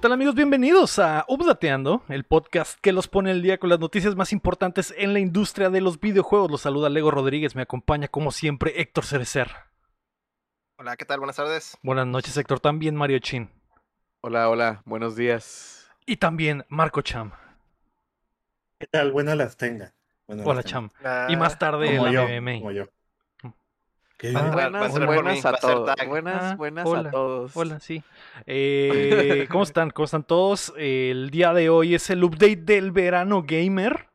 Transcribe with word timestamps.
¿Qué 0.00 0.04
tal 0.04 0.12
amigos? 0.12 0.34
Bienvenidos 0.34 0.98
a 0.98 1.26
Updateando, 1.28 2.02
el 2.08 2.24
podcast 2.24 2.80
que 2.80 2.90
los 2.90 3.06
pone 3.06 3.32
el 3.32 3.42
día 3.42 3.58
con 3.58 3.68
las 3.68 3.80
noticias 3.80 4.16
más 4.16 4.32
importantes 4.32 4.94
en 4.96 5.12
la 5.12 5.18
industria 5.18 5.68
de 5.68 5.82
los 5.82 6.00
videojuegos. 6.00 6.50
Los 6.50 6.62
saluda 6.62 6.88
Lego 6.88 7.10
Rodríguez, 7.10 7.54
me 7.54 7.60
acompaña 7.62 8.08
como 8.08 8.30
siempre 8.32 8.80
Héctor 8.80 9.04
Cerecer. 9.04 9.50
Hola, 10.78 10.96
¿qué 10.96 11.04
tal? 11.04 11.18
Buenas 11.18 11.36
tardes. 11.36 11.76
Buenas 11.82 12.06
noches 12.06 12.34
Héctor, 12.34 12.60
también 12.60 12.96
Mario 12.96 13.18
Chin. 13.18 13.50
Hola, 14.22 14.48
hola, 14.48 14.80
buenos 14.86 15.16
días. 15.16 15.90
Y 16.06 16.16
también 16.16 16.64
Marco 16.70 17.02
Cham. 17.02 17.32
¿Qué 18.78 18.86
tal? 18.86 19.12
Buenas 19.12 19.36
las 19.36 19.58
tenga. 19.58 19.92
Buenas 20.26 20.46
Hola 20.46 20.56
las 20.56 20.64
tenga. 20.64 20.72
Cham. 20.72 20.90
Ah, 21.04 21.26
Y 21.28 21.36
más 21.36 21.58
tarde 21.58 21.94
Como 21.98 22.06
la 22.06 22.12
yo, 22.12 22.40
MMA. 22.40 22.52
como 22.58 22.70
yo. 22.70 22.86
Buenas, 24.22 24.92
buenas 24.92 25.34
mí, 25.34 25.40
va 25.42 25.50
a 25.50 25.56
todos. 25.58 25.96
Buenas, 26.06 26.42
Ah, 26.42 26.54
buenas 26.56 26.86
hola, 26.86 27.08
a 27.08 27.10
todos. 27.12 27.56
Hola, 27.56 27.80
sí. 27.80 28.02
Eh, 28.46 29.46
¿Cómo 29.50 29.62
están? 29.64 29.90
¿Cómo 29.90 30.04
están 30.04 30.24
todos? 30.24 30.72
El 30.76 31.30
día 31.30 31.52
de 31.54 31.70
hoy 31.70 31.94
es 31.94 32.10
el 32.10 32.22
update 32.24 32.56
del 32.56 32.92
verano 32.92 33.42
gamer. 33.46 34.08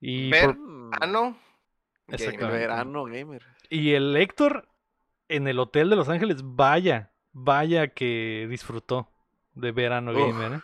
Y, 0.00 0.30
Ver- 0.30 0.44
por- 0.54 0.58
Mm, 0.58 0.90
Ah, 1.00 1.06
no. 1.06 1.36
Exactamente. 2.08 2.58
Verano 2.58 3.04
gamer. 3.06 3.42
y 3.68 3.94
el 3.94 4.16
Héctor 4.16 4.68
en 5.28 5.48
el 5.48 5.58
hotel 5.58 5.90
de 5.90 5.96
Los 5.96 6.08
Ángeles, 6.08 6.36
vaya, 6.44 7.10
vaya 7.32 7.88
que 7.88 8.46
disfrutó 8.48 9.10
de 9.54 9.72
verano 9.72 10.12
Uf. 10.12 10.18
gamer. 10.18 10.52
¿eh? 10.52 10.60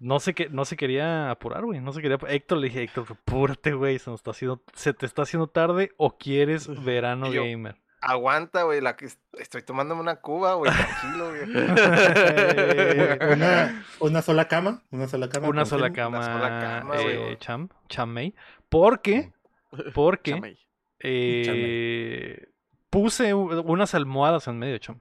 No 0.00 0.20
se, 0.20 0.34
que, 0.34 0.48
no 0.48 0.64
se 0.64 0.76
quería 0.76 1.30
apurar, 1.30 1.64
güey. 1.64 1.80
No 1.80 1.92
se 1.92 2.00
quería. 2.02 2.18
Héctor 2.28 2.58
le 2.58 2.68
dije, 2.68 2.82
Héctor, 2.82 3.06
apúrate, 3.10 3.72
güey. 3.72 3.98
Se, 3.98 4.10
nos 4.10 4.20
está 4.20 4.30
haciendo, 4.32 4.62
se 4.74 4.92
te 4.94 5.06
está 5.06 5.22
haciendo 5.22 5.46
tarde 5.48 5.92
o 5.96 6.16
quieres 6.16 6.68
verano 6.84 7.32
yo, 7.32 7.44
gamer. 7.44 7.76
Aguanta, 8.00 8.62
güey. 8.62 8.80
La 8.80 8.96
que 8.96 9.06
est- 9.06 9.20
estoy 9.38 9.62
tomándome 9.62 10.00
una 10.00 10.16
cuba, 10.16 10.54
güey. 10.54 10.70
Tranquilo, 10.72 11.30
güey. 11.30 11.42
Una, 13.32 13.84
una 14.00 14.22
sola 14.22 14.48
cama, 14.48 14.82
una 14.90 15.08
sola 15.08 15.28
cama. 15.28 15.48
Una 15.48 15.64
sola 15.64 15.92
cama, 15.92 16.22
sola 16.22 16.60
cama, 16.60 16.96
eh, 16.96 17.18
güey. 17.18 17.36
Cham. 17.38 17.68
Porque, 18.68 19.32
porque 19.94 20.32
Chamey. 20.32 20.58
eh, 21.00 22.48
puse 22.90 23.34
unas 23.34 23.94
almohadas 23.94 24.46
en 24.48 24.58
medio, 24.58 24.78
Cham. 24.78 25.00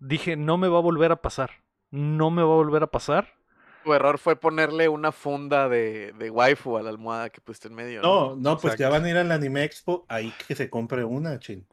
Dije, 0.00 0.36
no 0.36 0.58
me 0.58 0.68
va 0.68 0.78
a 0.78 0.82
volver 0.82 1.12
a 1.12 1.16
pasar. 1.22 1.50
No 1.90 2.30
me 2.30 2.42
va 2.42 2.52
a 2.52 2.56
volver 2.56 2.82
a 2.82 2.88
pasar. 2.88 3.34
Tu 3.84 3.92
error 3.94 4.18
fue 4.18 4.36
ponerle 4.36 4.88
una 4.88 5.12
funda 5.12 5.68
de, 5.68 6.12
de 6.12 6.30
waifu 6.30 6.76
a 6.78 6.82
la 6.82 6.90
almohada 6.90 7.30
que 7.30 7.40
pusiste 7.40 7.68
en 7.68 7.74
medio. 7.74 8.00
No, 8.02 8.34
no, 8.34 8.56
pues 8.58 8.76
ya 8.76 8.88
van 8.88 9.04
a 9.04 9.10
ir 9.10 9.16
al 9.16 9.30
Anime 9.30 9.62
Expo, 9.64 10.04
ahí 10.08 10.32
que 10.46 10.54
se 10.54 10.70
compre 10.70 11.04
una, 11.04 11.38
chin. 11.38 11.66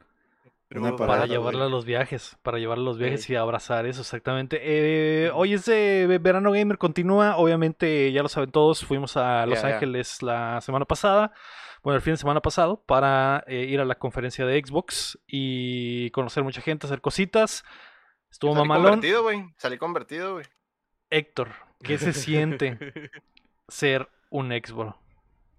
Una 0.74 0.96
Para 0.96 1.26
llevarla 1.26 1.66
a 1.66 1.68
los 1.68 1.84
viajes, 1.84 2.38
para 2.42 2.56
llevarla 2.58 2.82
a 2.82 2.86
los 2.86 2.96
viajes 2.98 3.24
Sí. 3.24 3.34
y 3.34 3.36
abrazar 3.36 3.84
eso, 3.84 4.00
exactamente. 4.00 4.58
Eh, 4.62 5.30
hoy 5.34 5.52
es 5.52 5.66
de 5.66 6.06
ve- 6.08 6.18
Verano 6.18 6.50
Gamer, 6.50 6.78
continúa. 6.78 7.36
Obviamente, 7.36 8.10
ya 8.10 8.22
lo 8.22 8.28
saben 8.30 8.50
todos, 8.50 8.82
fuimos 8.82 9.18
a 9.18 9.44
Los. 9.44 9.62
Ángeles 9.64 10.22
la 10.22 10.62
semana 10.62 10.86
pasada, 10.86 11.32
bueno, 11.82 11.96
el 11.96 12.02
fin 12.02 12.14
de 12.14 12.16
semana 12.16 12.40
pasado, 12.40 12.82
para 12.86 13.44
eh, 13.48 13.66
ir 13.68 13.80
a 13.80 13.84
la 13.84 13.96
conferencia 13.96 14.46
de 14.46 14.58
Xbox 14.64 15.18
y 15.26 16.10
conocer 16.12 16.42
mucha 16.42 16.62
gente, 16.62 16.86
hacer 16.86 17.02
cositas. 17.02 17.64
Estuvo 18.30 18.54
Salí 18.54 18.66
mamalón. 18.66 18.92
convertido, 18.92 19.22
güey. 19.24 19.44
Salí 19.58 19.76
convertido, 19.76 20.32
güey. 20.34 20.46
Héctor, 21.10 21.48
¿qué 21.82 21.98
se 21.98 22.12
siente 22.12 22.78
ser 23.68 24.08
un 24.30 24.50
Xbox? 24.50 24.96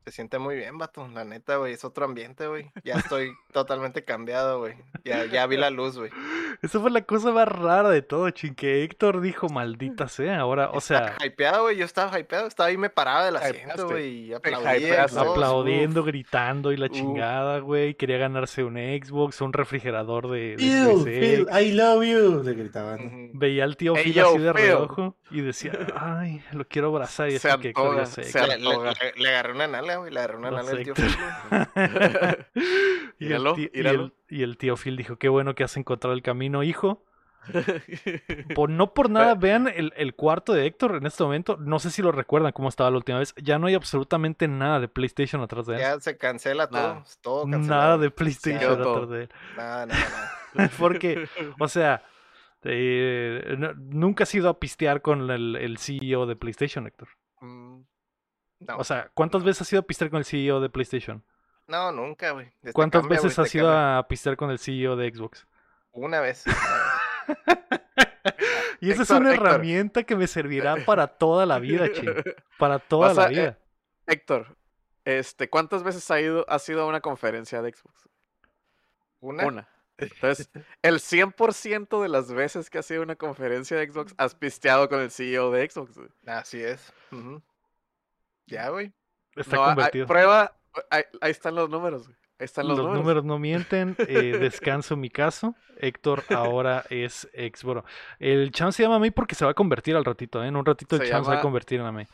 Se 0.05 0.11
siente 0.11 0.37
muy 0.37 0.55
bien, 0.55 0.77
vato. 0.77 1.07
La 1.07 1.23
neta, 1.23 1.55
güey. 1.57 1.73
Es 1.73 1.85
otro 1.85 2.03
ambiente, 2.05 2.47
güey. 2.47 2.69
Ya 2.83 2.95
estoy 2.95 3.31
totalmente 3.53 4.03
cambiado, 4.03 4.59
güey. 4.59 4.75
Ya, 5.05 5.25
ya 5.25 5.45
vi 5.47 5.55
la 5.57 5.69
luz, 5.69 5.97
güey. 5.97 6.11
Esa 6.61 6.79
fue 6.79 6.91
la 6.91 7.01
cosa 7.03 7.31
más 7.31 7.47
rara 7.47 7.89
de 7.89 8.01
todo, 8.01 8.29
chin, 8.29 8.53
que 8.53 8.83
Héctor 8.83 9.21
dijo, 9.21 9.49
maldita 9.49 10.07
sea, 10.07 10.39
ahora, 10.39 10.69
o 10.71 10.81
sea... 10.81 11.07
Estaba 11.07 11.25
hypeado, 11.25 11.63
güey. 11.63 11.77
Yo 11.77 11.85
estaba 11.85 12.19
hypeado. 12.19 12.47
Estaba 12.47 12.67
ahí, 12.69 12.77
me 12.77 12.89
paraba 12.89 13.25
del 13.25 13.35
asiento, 13.37 13.87
güey. 13.87 14.27
Y 14.27 14.33
aplaudía. 14.33 15.03
aplaudiendo, 15.05 16.01
Uf. 16.01 16.07
gritando 16.07 16.71
y 16.71 16.77
la 16.77 16.85
Uf. 16.87 16.91
chingada, 16.91 17.59
güey. 17.59 17.95
Quería 17.95 18.17
ganarse 18.17 18.63
un 18.63 18.75
Xbox, 18.75 19.41
un 19.41 19.53
refrigerador 19.53 20.29
de, 20.29 20.39
de 20.51 20.57
Phil, 20.57 20.87
3X. 20.87 21.03
Phil, 21.03 21.47
I 21.61 21.71
love 21.71 22.03
you, 22.03 22.43
le 22.43 22.53
gritaban. 22.53 23.31
Veía 23.33 23.63
al 23.63 23.77
tío 23.77 23.93
Hey, 23.95 24.03
Phil 24.05 24.13
yo, 24.13 24.29
así 24.29 24.37
de 24.39 24.53
Phil. 24.53 24.61
reojo 24.63 25.15
y 25.31 25.41
decía, 25.41 25.71
ay, 25.95 26.43
lo 26.51 26.65
quiero 26.67 26.89
abrazar. 26.89 27.29
Y 27.29 27.39
Se 27.39 27.49
así 27.49 27.59
que 27.61 27.69
Héctor, 27.69 27.95
ya 27.95 28.01
antoja, 28.03 28.05
sé, 28.05 28.23
se 28.23 28.39
Héctor". 28.39 28.59
Le, 28.59 29.13
le- 29.15 29.23
le 29.23 29.29
agarré 29.29 29.53
una 29.53 29.67
nalga, 29.67 29.92
güey. 29.97 30.11
Le 30.11 30.19
agarré 30.19 30.37
una 30.37 30.51
Lo 30.51 30.57
nalga 30.57 30.71
sé, 30.71 30.77
al 30.77 30.83
tío. 30.83 30.93
Phil, 30.95 31.15
güey. 31.49 31.63
y, 33.19 33.31
el 33.33 33.43
tío, 33.43 33.69
y, 33.73 33.77
míralo. 33.77 34.03
el, 34.05 34.13
y 34.29 34.43
el 34.43 34.57
tío 34.57 34.75
Phil 34.77 34.97
dijo, 34.97 35.17
qué 35.17 35.29
bueno 35.29 35.55
que 35.55 35.63
has 35.63 35.75
encontrado 35.77 36.13
el 36.13 36.21
camino, 36.21 36.63
hijo. 36.63 37.03
Por, 38.55 38.69
no 38.69 38.93
por 38.93 39.09
nada, 39.09 39.35
vean 39.35 39.67
el, 39.67 39.91
el 39.97 40.15
cuarto 40.15 40.53
de 40.53 40.65
Héctor 40.65 40.95
en 40.95 41.05
este 41.05 41.23
momento. 41.23 41.57
No 41.57 41.77
sé 41.79 41.91
si 41.91 42.01
lo 42.01 42.13
recuerdan 42.13 42.53
cómo 42.53 42.69
estaba 42.69 42.89
la 42.89 42.95
última 42.97 43.19
vez. 43.19 43.33
Ya 43.35 43.59
no 43.59 43.67
hay 43.67 43.73
absolutamente 43.73 44.47
nada 44.47 44.79
de 44.79 44.87
PlayStation 44.87 45.41
atrás 45.41 45.65
de 45.65 45.75
él. 45.75 45.79
Ya 45.81 45.99
se 45.99 46.17
cancela 46.17 46.67
todo. 46.67 46.81
Nada. 46.81 47.03
Todo. 47.21 47.45
Nada 47.45 47.97
de 47.97 48.11
PlayStation 48.11 48.71
atrás 48.71 48.85
todo. 48.87 49.07
de 49.07 49.23
él. 49.23 49.29
Nada, 49.57 49.85
nada, 49.87 50.31
nada. 50.55 50.69
Porque, 50.79 51.27
o 51.59 51.67
sea, 51.67 52.03
eh, 52.63 53.55
no- 53.57 53.73
nunca 53.75 54.23
has 54.23 54.33
ido 54.35 54.47
a 54.49 54.59
pistear 54.59 55.01
con 55.01 55.29
el, 55.29 55.57
el 55.57 55.77
CEO 55.79 56.25
de 56.25 56.35
PlayStation, 56.37 56.87
Héctor. 56.87 57.09
Mm, 57.41 57.81
No, 58.67 58.77
O 58.77 58.83
sea, 58.83 59.09
¿cuántas 59.13 59.43
veces 59.43 59.61
has 59.61 59.73
ido 59.73 59.81
a 59.81 59.85
pistear 59.85 60.09
con 60.09 60.19
el 60.19 60.25
CEO 60.25 60.59
de 60.59 60.69
PlayStation? 60.69 61.23
no 61.67 61.91
nunca, 61.91 62.31
güey. 62.31 62.51
¿Cuántas 62.73 63.01
cambia, 63.01 63.19
veces 63.21 63.39
has 63.39 63.53
ido 63.55 63.67
cambia. 63.67 63.97
a 63.99 64.07
pistear 64.07 64.35
con 64.37 64.51
el 64.51 64.59
CEO 64.59 64.95
de 64.95 65.09
Xbox? 65.13 65.47
Una 65.91 66.19
vez. 66.21 66.43
Y 68.79 68.91
esa 68.91 69.03
es 69.03 69.09
una 69.11 69.31
Héctor. 69.31 69.47
herramienta 69.47 70.03
que 70.03 70.15
me 70.17 70.27
servirá 70.27 70.75
para 70.85 71.07
toda 71.07 71.45
la 71.45 71.57
vida, 71.59 71.89
ching. 71.91 72.09
Para 72.57 72.79
toda 72.79 73.09
Vas 73.09 73.17
la 73.17 73.23
a- 73.23 73.27
eh, 73.27 73.29
vida. 73.31 73.59
Héctor, 74.07 74.57
este, 75.05 75.49
¿cuántas 75.49 75.83
veces 75.83 76.09
ha 76.11 76.19
ido, 76.19 76.45
has 76.49 76.67
ido 76.67 76.81
a 76.81 76.85
una 76.85 76.99
conferencia 76.99 77.61
de 77.61 77.71
Xbox? 77.71 78.09
Una. 79.21 79.45
Una. 79.45 79.69
Entonces, 79.97 80.49
el 80.81 80.99
100% 80.99 82.01
de 82.01 82.09
las 82.09 82.33
veces 82.33 82.69
que 82.69 82.79
has 82.79 82.91
ido 82.91 83.01
a 83.01 83.05
una 83.05 83.15
conferencia 83.15 83.77
de 83.77 83.89
Xbox 83.89 84.13
has 84.17 84.35
pisteado 84.35 84.89
con 84.89 84.99
el 84.99 85.11
CEO 85.11 85.49
de 85.51 85.69
Xbox. 85.69 85.97
Así 86.25 86.61
es. 86.61 86.91
Ujú. 87.11 87.41
Ya, 88.47 88.69
güey. 88.69 88.93
Está 89.35 89.55
No, 89.55 89.63
hay- 89.63 89.69
convertido. 89.75 90.07
prueba, 90.07 90.57
ahí, 90.89 91.03
ahí 91.21 91.31
están 91.31 91.55
los 91.55 91.69
números. 91.69 92.05
güey. 92.07 92.17
Ahí 92.39 92.45
están 92.45 92.67
Los, 92.67 92.77
los, 92.77 92.93
números. 92.93 93.23
no 93.23 93.39
mienten. 93.39 93.95
eh, 94.07 94.37
descanso 94.39 94.95
mi 94.97 95.09
caso. 95.09 95.55
Héctor 95.77 96.23
ahora 96.29 96.83
es 96.89 97.27
ex-bro. 97.33 97.83
El 98.19 98.51
Cham 98.51 98.71
se 98.71 98.83
llama 98.83 98.99
May 98.99 99.11
porque 99.11 99.35
se 99.35 99.45
va 99.45 99.51
a 99.51 99.55
convertir 99.55 99.95
al 99.95 100.05
ratito. 100.05 100.43
¿eh? 100.43 100.47
En 100.47 100.55
un 100.55 100.65
ratito 100.65 100.95
el 100.95 101.03
Se 101.03 101.09
Cham 101.09 101.23
se 101.23 101.27
va 101.27 101.33
a 101.33 101.35
llama- 101.37 101.41
convertir 101.41 101.79
en 101.79 101.93
May. 101.93 102.07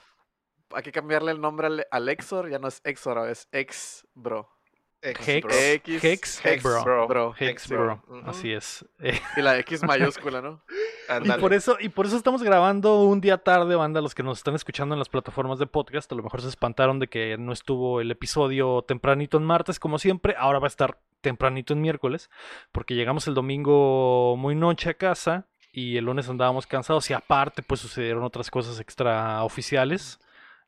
Hay 0.72 0.84
que 0.84 0.92
cambiarle 0.92 1.32
el 1.32 1.42
nombre 1.42 1.68
al, 1.68 1.86
al 1.90 2.10
Exor, 2.10 2.50
ya 2.50 2.60
no 2.60 2.68
es 2.68 2.80
Exor, 2.84 3.28
es 3.30 3.48
Ex 3.52 4.08
Bro. 4.14 4.48
Ex, 5.02 5.28
Hex. 5.28 5.48
bro. 5.48 5.56
X, 5.56 6.04
Hex, 6.04 6.46
Hex 6.46 6.64
bro. 6.64 6.84
bro. 6.84 7.08
bro. 7.08 7.36
Hex, 7.40 7.70
bro. 7.70 8.04
Así 8.26 8.52
es. 8.52 8.86
Y 9.38 9.42
la 9.42 9.58
X 9.60 9.84
mayúscula, 9.84 10.42
¿no? 10.42 10.62
Y 11.24 11.32
por 11.40 11.54
eso, 11.54 11.78
y 11.80 11.90
por 11.90 12.06
eso 12.06 12.18
estamos 12.18 12.44
grabando 12.44 13.04
un 13.04 13.22
día 13.22 13.38
tarde, 13.38 13.76
banda, 13.76 14.02
los 14.02 14.14
que 14.14 14.24
nos 14.24 14.40
están 14.40 14.56
escuchando 14.56 14.96
en 14.96 15.00
las 15.00 15.10
plataformas 15.10 15.58
de 15.58 15.68
podcast, 15.68 16.12
a 16.12 16.16
lo 16.16 16.24
mejor 16.24 16.42
se 16.42 16.50
espantaron 16.50 17.00
de 17.00 17.08
que 17.08 17.38
no 17.38 17.54
estuvo 17.54 18.02
el 18.02 18.12
episodio 18.12 18.84
tempranito 18.88 19.38
en 19.38 19.44
martes, 19.44 19.80
como 19.80 20.00
siempre, 20.00 20.36
ahora 20.38 20.60
va 20.60 20.68
a 20.68 20.68
estar 20.68 21.00
tempranito 21.22 21.74
en 21.74 21.82
miércoles, 21.82 22.30
porque 22.72 22.96
llegamos 22.96 23.28
el 23.28 23.34
domingo 23.34 24.36
muy 24.38 24.56
noche 24.56 24.90
a 24.90 24.94
casa 24.96 25.48
y 25.72 25.98
el 25.98 26.06
lunes 26.06 26.28
andábamos 26.30 26.68
cansados 26.68 27.10
y 27.10 27.14
aparte 27.14 27.64
pues 27.64 27.80
sucedieron 27.80 28.24
otras 28.24 28.52
cosas 28.52 28.80
extraoficiales 28.80 30.20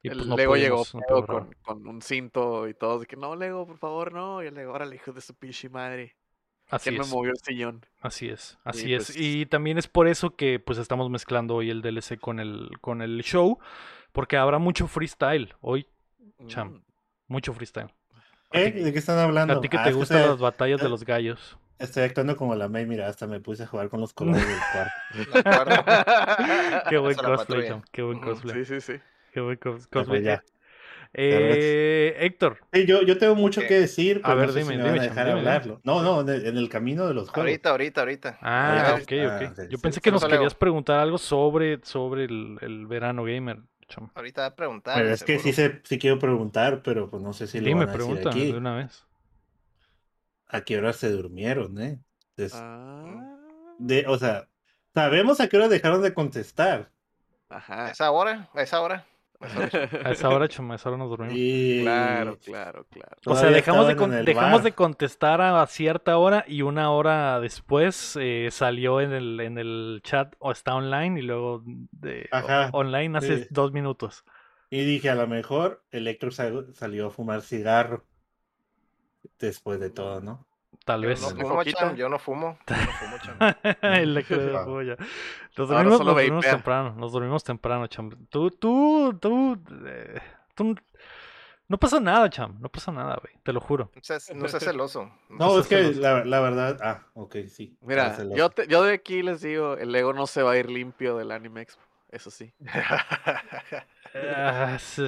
y 0.03 0.07
El 0.09 0.15
pues 0.18 0.27
no 0.27 0.36
Lego 0.38 0.56
llegó 0.56 0.83
no 0.94 1.25
con, 1.25 1.53
con 1.62 1.88
un 1.88 2.01
cinto 2.01 2.68
y 2.68 2.74
todo, 2.74 3.00
de 3.00 3.06
que 3.06 3.15
no, 3.15 3.36
Lego, 3.36 3.65
por 3.68 3.77
favor, 3.77 4.13
no. 4.13 4.42
Y 4.44 4.48
el 4.48 4.56
Lego, 4.56 4.74
órale, 4.74 4.95
hijo 4.95 5.12
de 5.13 5.21
su 5.21 5.33
pinche 5.36 5.69
madre. 5.69 6.15
Así 6.69 6.89
¿Quién 6.89 7.00
me 7.01 7.06
es. 7.06 7.12
movió 7.12 7.31
el 7.31 7.38
sillón? 7.38 7.86
Así 8.01 8.30
es, 8.30 8.57
así 8.63 8.89
Y, 8.89 8.94
es. 8.95 9.07
pues- 9.07 9.18
Y 9.18 9.45
también 9.45 9.77
es 9.77 9.88
por 9.88 10.07
eso 10.07 10.36
que 10.36 10.57
pues 10.59 10.77
estamos 10.80 11.09
mezclando 11.09 11.56
hoy 11.56 11.69
el 11.69 11.81
DLC 11.81 12.18
con 12.18 12.39
el, 12.39 12.69
con 12.80 13.01
el 13.01 13.21
show, 13.24 13.59
porque 14.13 14.38
habrá 14.38 14.57
mucho 14.57 14.88
freestyle 14.88 15.53
hoy, 15.62 15.88
Cham. 16.47 16.69
Mm. 16.69 16.81
mucho 17.27 17.54
freestyle. 17.54 17.89
¿Eh? 18.54 18.71
¿De 18.71 18.92
qué 18.94 19.00
están 19.00 19.19
hablando? 19.19 19.54
A 19.57 19.62
ti 19.62 19.69
que 19.69 19.77
Ah, 19.77 19.83
te 19.83 19.89
es 19.89 19.95
que 19.95 20.00
gustan 20.00 20.18
estoy- 20.19 20.31
las 20.31 20.39
batallas 20.39 20.80
de 20.81 20.88
eh, 20.88 20.89
los 20.89 21.04
gallos. 21.06 21.57
Estoy 21.77 22.04
actuando 22.04 22.36
como 22.38 22.54
la 22.56 22.68
May, 22.69 22.86
mira, 22.86 23.07
hasta 23.07 23.25
me 23.27 23.39
puse 23.39 23.63
a 23.63 23.68
jugar 23.68 23.89
con 23.89 24.00
los 24.01 24.13
colores 24.13 24.45
del 24.47 24.59
cuarto. 24.71 24.94
Qué 26.89 26.97
buen 26.97 27.15
cosplay. 27.18 27.68
Cham, 27.68 27.81
Qué 27.92 28.01
buen 28.01 28.19
cosplay. 28.19 28.63
Sí, 28.65 28.80
sí, 28.80 28.94
sí. 28.94 29.00
Pues, 29.92 30.24
ya. 30.24 30.44
Eh, 31.13 32.16
Héctor, 32.19 32.60
Sí, 32.74 32.86
yo, 32.86 33.01
yo 33.01 33.18
tengo 33.18 33.36
mucho 33.36 33.60
¿Qué? 33.62 33.68
que 33.68 33.80
decir, 33.81 34.22
A 34.24 34.28
pero 34.30 34.38
ver, 34.38 34.48
no 34.48 34.54
sé 34.54 34.60
dime, 34.60 34.74
si 34.74 34.78
me 34.78 34.83
dime, 34.83 34.92
van 34.92 35.00
a 35.00 35.04
Cham, 35.06 35.13
dejar 35.16 35.28
dime, 35.28 35.42
dime. 35.42 35.42
hablarlo. 35.50 35.81
No, 35.83 36.01
no, 36.01 36.22
en 36.22 36.30
el, 36.30 36.45
en 36.45 36.57
el 36.57 36.69
camino 36.69 37.06
de 37.07 37.13
los 37.13 37.30
juegos. 37.30 37.39
Ahorita, 37.39 37.69
ahorita, 37.72 38.01
ahorita. 38.01 38.38
Ah, 38.42 38.75
ya, 38.78 38.95
ok, 38.95 39.12
ah, 39.24 39.28
ok. 39.28 39.56
sí, 39.56 39.68
Yo 39.68 39.78
sí, 39.78 39.81
pensé 39.81 39.95
sí. 39.95 40.01
que 40.01 40.12
nos 40.12 40.25
querías 40.25 40.56
preguntar 40.56 41.00
algo 41.00 41.18
sobre, 41.18 41.80
sobre 41.83 42.25
el, 42.25 42.57
el 42.62 42.88
verano 42.88 43.24
gamer. 43.25 43.60
Ahorita 44.16 44.42
va 44.42 44.48
a 44.48 44.56
preguntar. 44.56 44.95
Pero 44.95 45.10
es 45.13 45.24
que 45.24 45.39
sí, 45.39 45.54
se, 45.54 45.81
sí 45.83 46.00
quiero 46.00 46.18
preguntar, 46.19 46.81
pero 46.83 47.10
pues 47.10 47.22
no 47.22 47.33
sé 47.33 47.48
si 47.48 47.60
lo 47.60 47.72
van 47.74 47.89
a 47.89 47.94
decir 47.98 48.19
aquí. 48.19 48.51
de 48.51 48.57
una 48.57 48.75
vez. 48.75 49.06
¿A 50.48 50.62
qué 50.63 50.78
hora 50.78 50.94
se 50.94 51.10
durmieron, 51.10 51.80
eh? 51.81 52.00
Entonces, 52.36 52.54
Ah. 52.62 53.38
de, 53.78 54.06
o 54.07 54.18
sea, 54.18 54.50
sabemos 54.94 55.39
a 55.42 55.48
qué 55.50 55.57
hora 55.57 55.68
dejaron 55.68 56.01
de 56.01 56.13
contestar, 56.13 56.92
Ajá. 57.50 57.86
¿A 57.88 57.92
esa 57.92 58.12
hora? 58.12 58.50
¿A 58.54 58.62
esa 58.63 58.81
hora? 58.81 59.06
A 59.41 59.47
esa 59.47 59.59
hora. 59.59 60.09
A 60.09 60.11
esa 60.11 60.29
hora, 60.29 60.47
chama, 60.47 60.73
a 60.73 60.77
esa 60.77 60.89
hora 60.89 60.97
nos 60.97 61.09
dormimos. 61.09 61.33
Claro, 61.83 62.38
claro, 62.43 62.85
claro. 62.89 63.17
O 63.25 63.35
sea, 63.35 63.49
dejamos, 63.49 63.88
de, 63.88 63.95
con- 63.95 64.25
dejamos 64.25 64.63
de 64.63 64.71
contestar 64.73 65.41
a 65.41 65.65
cierta 65.67 66.17
hora 66.17 66.45
y 66.47 66.61
una 66.61 66.91
hora 66.91 67.39
después 67.39 68.17
eh, 68.21 68.49
salió 68.51 69.01
en 69.01 69.11
el, 69.13 69.39
en 69.39 69.57
el 69.57 70.01
chat 70.03 70.33
o 70.39 70.51
está 70.51 70.75
online 70.75 71.19
y 71.19 71.23
luego 71.23 71.63
de, 71.65 72.29
Ajá, 72.31 72.69
o- 72.73 72.79
online 72.79 73.17
hace 73.17 73.43
sí. 73.43 73.47
dos 73.49 73.71
minutos. 73.71 74.23
Y 74.69 74.85
dije, 74.85 75.09
a 75.09 75.15
lo 75.15 75.27
mejor 75.27 75.83
Electro 75.91 76.31
sal- 76.31 76.67
salió 76.73 77.07
a 77.07 77.11
fumar 77.11 77.41
cigarro. 77.41 78.05
Después 79.39 79.79
de 79.79 79.89
todo, 79.89 80.21
¿no? 80.21 80.47
Tal 80.86 81.01
Yo 81.04 81.10
vez. 81.10 81.22
no 81.22 81.28
¿De 81.30 81.42
fumo, 81.44 81.63
yo 81.95 82.10
no 82.10 82.18
fumo. 82.19 82.57
Yo 82.68 82.75
no 82.75 82.92
fumo, 82.94 83.18
cham. 83.19 83.38
El 83.81 84.16
de 84.16 84.56
Ah. 84.57 84.66
polla. 84.66 84.95
Nos 85.57 85.69
dormimos, 85.69 85.98
solo 86.00 86.06
nos 86.12 86.16
dormimos 86.16 86.45
temprano, 86.45 86.94
nos 86.98 87.12
dormimos 87.12 87.44
temprano, 87.44 87.88
cham. 87.88 88.10
Tú, 88.30 88.50
tú, 88.51 89.16
tú, 89.22 89.60
eh, 89.86 90.19
tú- 90.56 90.75
no 91.68 91.78
pasa 91.78 92.00
nada, 92.01 92.30
cham, 92.30 92.57
no 92.60 92.68
pasa 92.68 92.92
nada, 92.92 93.18
güey, 93.22 93.33
te 93.44 93.54
lo 93.54 93.62
juro. 93.62 93.92
No 93.95 94.01
seas, 94.04 94.33
no 94.36 94.48
seas 94.48 94.63
celoso. 94.63 95.10
No, 95.30 95.60
es 95.60 95.68
seas 95.68 95.68
que 95.68 95.94
celoso. 95.94 96.01
la, 96.01 96.25
la 96.25 96.39
verdad. 96.42 96.78
Ah, 96.81 97.04
ok, 97.13 97.36
sí. 97.48 97.78
Mira, 97.81 98.18
yo, 98.36 98.50
te- 98.50 98.68
yo 98.68 98.83
de 98.83 98.94
aquí 98.95 99.22
les 99.24 99.42
digo, 99.42 99.78
el 99.78 99.92
Lego 99.92 100.13
no 100.13 100.25
se 100.28 100.42
va 100.42 100.51
a 100.54 100.57
ir 100.57 100.69
limpio 100.69 101.16
del 101.16 101.31
Anime 101.31 101.62
Expo. 101.62 101.83
Eso 102.10 102.30
sí. 102.31 102.54
Ah, 104.13 104.78
sí. 104.80 105.07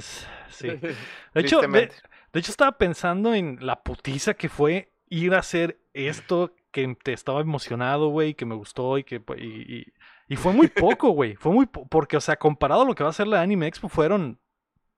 De 0.69 0.95
hecho, 1.35 1.59
de 1.61 2.39
hecho 2.39 2.51
estaba 2.51 2.71
pensando 2.77 3.33
en 3.33 3.57
la 3.59 3.75
putiza 3.83 4.33
que 4.33 4.47
fue 4.47 4.92
ir 5.17 5.33
a 5.35 5.39
hacer 5.39 5.79
esto 5.93 6.53
que 6.71 6.95
te 7.03 7.13
estaba 7.13 7.41
emocionado, 7.41 8.09
güey, 8.09 8.33
que 8.33 8.45
me 8.45 8.55
gustó 8.55 8.97
y 8.97 9.03
que 9.03 9.19
pues, 9.19 9.39
y, 9.41 9.45
y- 9.79 9.93
y 10.29 10.35
fue 10.37 10.53
muy 10.53 10.67
poco, 10.97 11.09
güey. 11.11 11.35
Fue 11.35 11.51
muy 11.51 11.65
po- 11.65 11.85
porque, 11.87 12.17
o 12.17 12.21
sea, 12.21 12.37
comparado 12.37 12.81
a 12.81 12.85
lo 12.85 12.95
que 12.95 13.03
va 13.03 13.09
a 13.09 13.13
ser 13.13 13.27
la 13.27 13.41
Anime 13.41 13.67
Expo, 13.67 13.89
fueron 13.89 14.39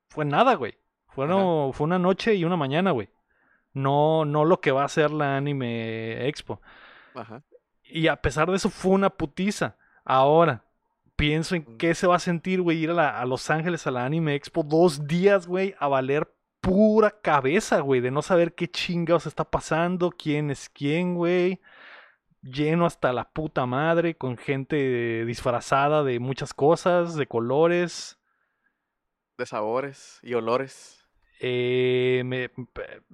fue 0.10 0.24
nada, 0.26 0.54
güey. 0.56 0.78
Fueron, 1.08 1.74
fue 1.74 1.86
una 1.86 2.00
noche 2.00 2.36
y 2.36 2.44
una 2.46 2.56
mañana, 2.58 2.92
güey. 2.92 3.10
No, 3.74 4.24
no 4.26 4.46
lo 4.46 4.62
que 4.62 4.72
va 4.72 4.84
a 4.86 4.90
ser 4.90 5.12
la 5.12 5.36
Anime 5.38 6.28
Expo. 6.28 6.62
Ajá. 7.14 7.44
Y 7.84 8.08
a 8.08 8.16
pesar 8.18 8.50
de 8.50 8.56
eso 8.58 8.70
fue 8.70 8.92
una 8.94 9.10
putiza. 9.10 9.76
Ahora, 10.06 10.64
pienso 11.16 11.56
en 11.56 11.64
Mm. 11.64 11.78
qué 11.78 11.96
se 11.96 12.08
va 12.08 12.16
a 12.18 12.20
sentir, 12.20 12.62
güey, 12.62 12.78
ir 12.78 12.92
a, 12.92 12.94
la- 12.94 13.20
a 13.20 13.26
Los 13.26 13.50
Ángeles 13.50 13.86
a 13.88 13.92
la 13.92 14.06
Anime 14.06 14.36
Expo 14.36 14.64
dos 14.64 15.08
días, 15.08 15.48
güey, 15.48 15.76
a 15.80 15.88
valer 15.88 16.32
pura 16.66 17.12
cabeza, 17.12 17.80
güey, 17.82 18.02
de 18.02 18.10
no 18.10 18.24
saber 18.24 18.56
qué 18.56 18.68
chingados 18.68 19.28
está 19.28 19.44
pasando, 19.44 20.10
quién 20.10 20.50
es 20.50 20.68
quién, 20.68 21.14
güey. 21.14 21.62
Lleno 22.42 22.88
hasta 22.88 23.14
la 23.14 23.30
puta 23.30 23.68
madre, 23.68 24.16
con 24.16 24.36
gente 24.36 25.26
disfrazada 25.26 26.04
de 26.04 26.20
muchas 26.20 26.56
cosas, 26.56 27.16
de 27.16 27.28
colores. 27.28 28.20
De 29.38 29.46
sabores 29.46 30.20
y 30.24 30.34
olores. 30.34 31.06
Eh, 31.40 32.24
me, 32.26 32.50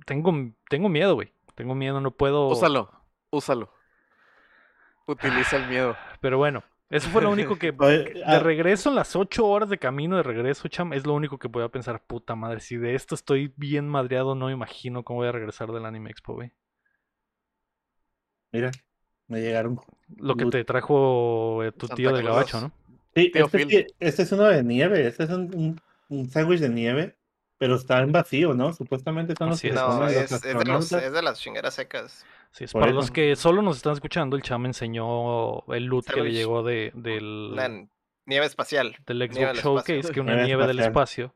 tengo, 0.05 0.31
tengo 0.69 0.87
miedo, 0.87 1.15
güey. 1.15 1.33
Tengo 1.55 1.75
miedo, 1.75 1.99
no 1.99 2.11
puedo. 2.11 2.47
Úsalo, 2.47 2.89
úsalo. 3.31 3.73
Utiliza 5.07 5.57
el 5.57 5.67
miedo. 5.67 5.97
Pero 6.21 6.37
bueno, 6.37 6.63
eso 6.91 7.09
fue 7.09 7.21
lo 7.21 7.31
único 7.31 7.57
que. 7.57 7.71
De 7.71 8.23
ah, 8.25 8.39
regreso, 8.39 8.89
en 8.89 8.95
las 8.95 9.15
ocho 9.15 9.47
horas 9.47 9.69
de 9.69 9.77
camino 9.77 10.17
de 10.17 10.23
regreso, 10.23 10.67
cham, 10.67 10.91
es 10.93 11.05
lo 11.05 11.13
único 11.13 11.39
que 11.39 11.47
voy 11.47 11.63
a 11.63 11.69
pensar, 11.69 12.03
puta 12.05 12.35
madre. 12.35 12.59
Si 12.59 12.75
de 12.75 12.95
esto 12.95 13.15
estoy 13.15 13.53
bien 13.55 13.87
madreado, 13.87 14.35
no 14.35 14.47
me 14.47 14.51
imagino 14.51 15.03
cómo 15.03 15.19
voy 15.19 15.29
a 15.29 15.31
regresar 15.31 15.71
del 15.71 15.85
Anime 15.85 16.11
Expo, 16.11 16.33
güey. 16.33 16.51
Mira, 18.51 18.71
me 19.27 19.41
llegaron. 19.41 19.79
Lo 20.17 20.35
que 20.35 20.45
te 20.45 20.65
trajo 20.65 21.63
eh, 21.63 21.71
tu 21.71 21.87
Santa 21.87 21.95
tío 21.95 22.13
del 22.13 22.25
gabacho, 22.25 22.59
¿no? 22.59 22.71
Sí, 23.15 23.31
este, 23.33 23.87
este 23.99 24.23
es 24.23 24.31
uno 24.33 24.43
de 24.43 24.63
nieve. 24.63 25.07
Este 25.07 25.23
es 25.23 25.29
un, 25.29 25.53
un, 25.55 25.81
un 26.09 26.29
sándwich 26.29 26.59
de 26.59 26.69
nieve, 26.69 27.17
pero 27.57 27.75
está 27.75 27.99
en 27.99 28.11
vacío, 28.11 28.53
¿no? 28.53 28.73
Supuestamente 28.73 29.33
son 29.37 29.49
los 29.49 29.63
es. 29.63 29.73
No, 29.73 29.87
comen 29.87 30.13
los 30.13 30.13
es, 30.13 30.31
es 30.31 30.41
de 30.41 30.53
los, 30.53 30.61
astronautas. 30.61 31.03
es 31.03 31.13
de 31.13 31.21
las 31.21 31.39
chingueras 31.39 31.73
secas. 31.73 32.25
Sí, 32.51 32.65
es 32.65 32.73
Por 32.73 32.81
para 32.81 32.91
eso. 32.91 32.99
los 32.99 33.11
que 33.11 33.35
solo 33.35 33.61
nos 33.61 33.77
están 33.77 33.93
escuchando, 33.93 34.35
el 34.35 34.41
cham 34.41 34.65
enseñó 34.65 35.65
el 35.73 35.85
loot 35.85 36.05
que 36.05 36.21
le 36.21 36.31
llegó 36.33 36.63
de, 36.63 36.91
del, 36.95 37.55
La 37.55 37.69
nieve 38.25 38.45
espacial. 38.45 38.95
del 39.05 39.19
nieve 39.19 39.33
Xbox 39.33 39.37
del 39.37 39.57
espacio. 39.57 39.71
Showcase, 39.95 40.13
que 40.13 40.19
una 40.19 40.31
Nieve 40.33 40.45
nieve 40.47 40.67
del 40.67 40.79
espacio 40.79 41.33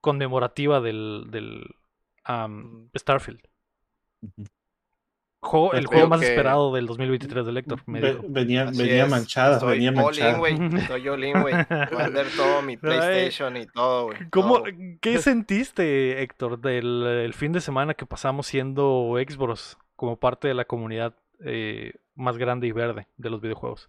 conmemorativa 0.00 0.80
del, 0.80 1.26
del 1.30 1.74
Mm. 2.28 2.86
Starfield. 2.96 3.40
Juego- 5.40 5.72
el 5.74 5.86
juego 5.86 6.06
más 6.06 6.20
que- 6.20 6.28
esperado 6.28 6.72
del 6.72 6.86
2023 6.86 7.44
de 7.44 7.58
Héctor, 7.58 7.82
me 7.86 8.00
Ve- 8.00 8.18
venía 8.28 8.64
venía 8.66 9.06
manchada, 9.06 9.54
Estoy 9.56 9.70
venía 9.80 9.90
all 9.90 9.96
in, 9.96 10.02
manchada. 10.02 10.38
güey. 10.38 10.54
Estoy 10.76 11.08
all 11.08 11.24
in, 11.24 11.40
güey. 11.42 11.54
Voy 11.54 12.00
a 12.00 12.04
vender 12.04 12.26
todo 12.36 12.62
mi 12.62 12.76
PlayStation 12.76 13.56
y 13.56 13.66
todo, 13.66 14.04
güey. 14.06 14.18
¿Cómo, 14.30 14.58
todo. 14.62 14.72
¿Qué 15.00 15.18
sentiste, 15.18 16.22
Héctor, 16.22 16.60
del 16.60 17.02
el 17.24 17.34
fin 17.34 17.50
de 17.50 17.60
semana 17.60 17.94
que 17.94 18.06
pasamos 18.06 18.46
siendo 18.46 19.16
Xbox 19.18 19.76
como 20.02 20.16
parte 20.16 20.48
de 20.48 20.54
la 20.54 20.64
comunidad 20.64 21.14
eh, 21.44 21.92
más 22.16 22.36
grande 22.36 22.66
y 22.66 22.72
verde 22.72 23.06
de 23.18 23.30
los 23.30 23.40
videojuegos? 23.40 23.88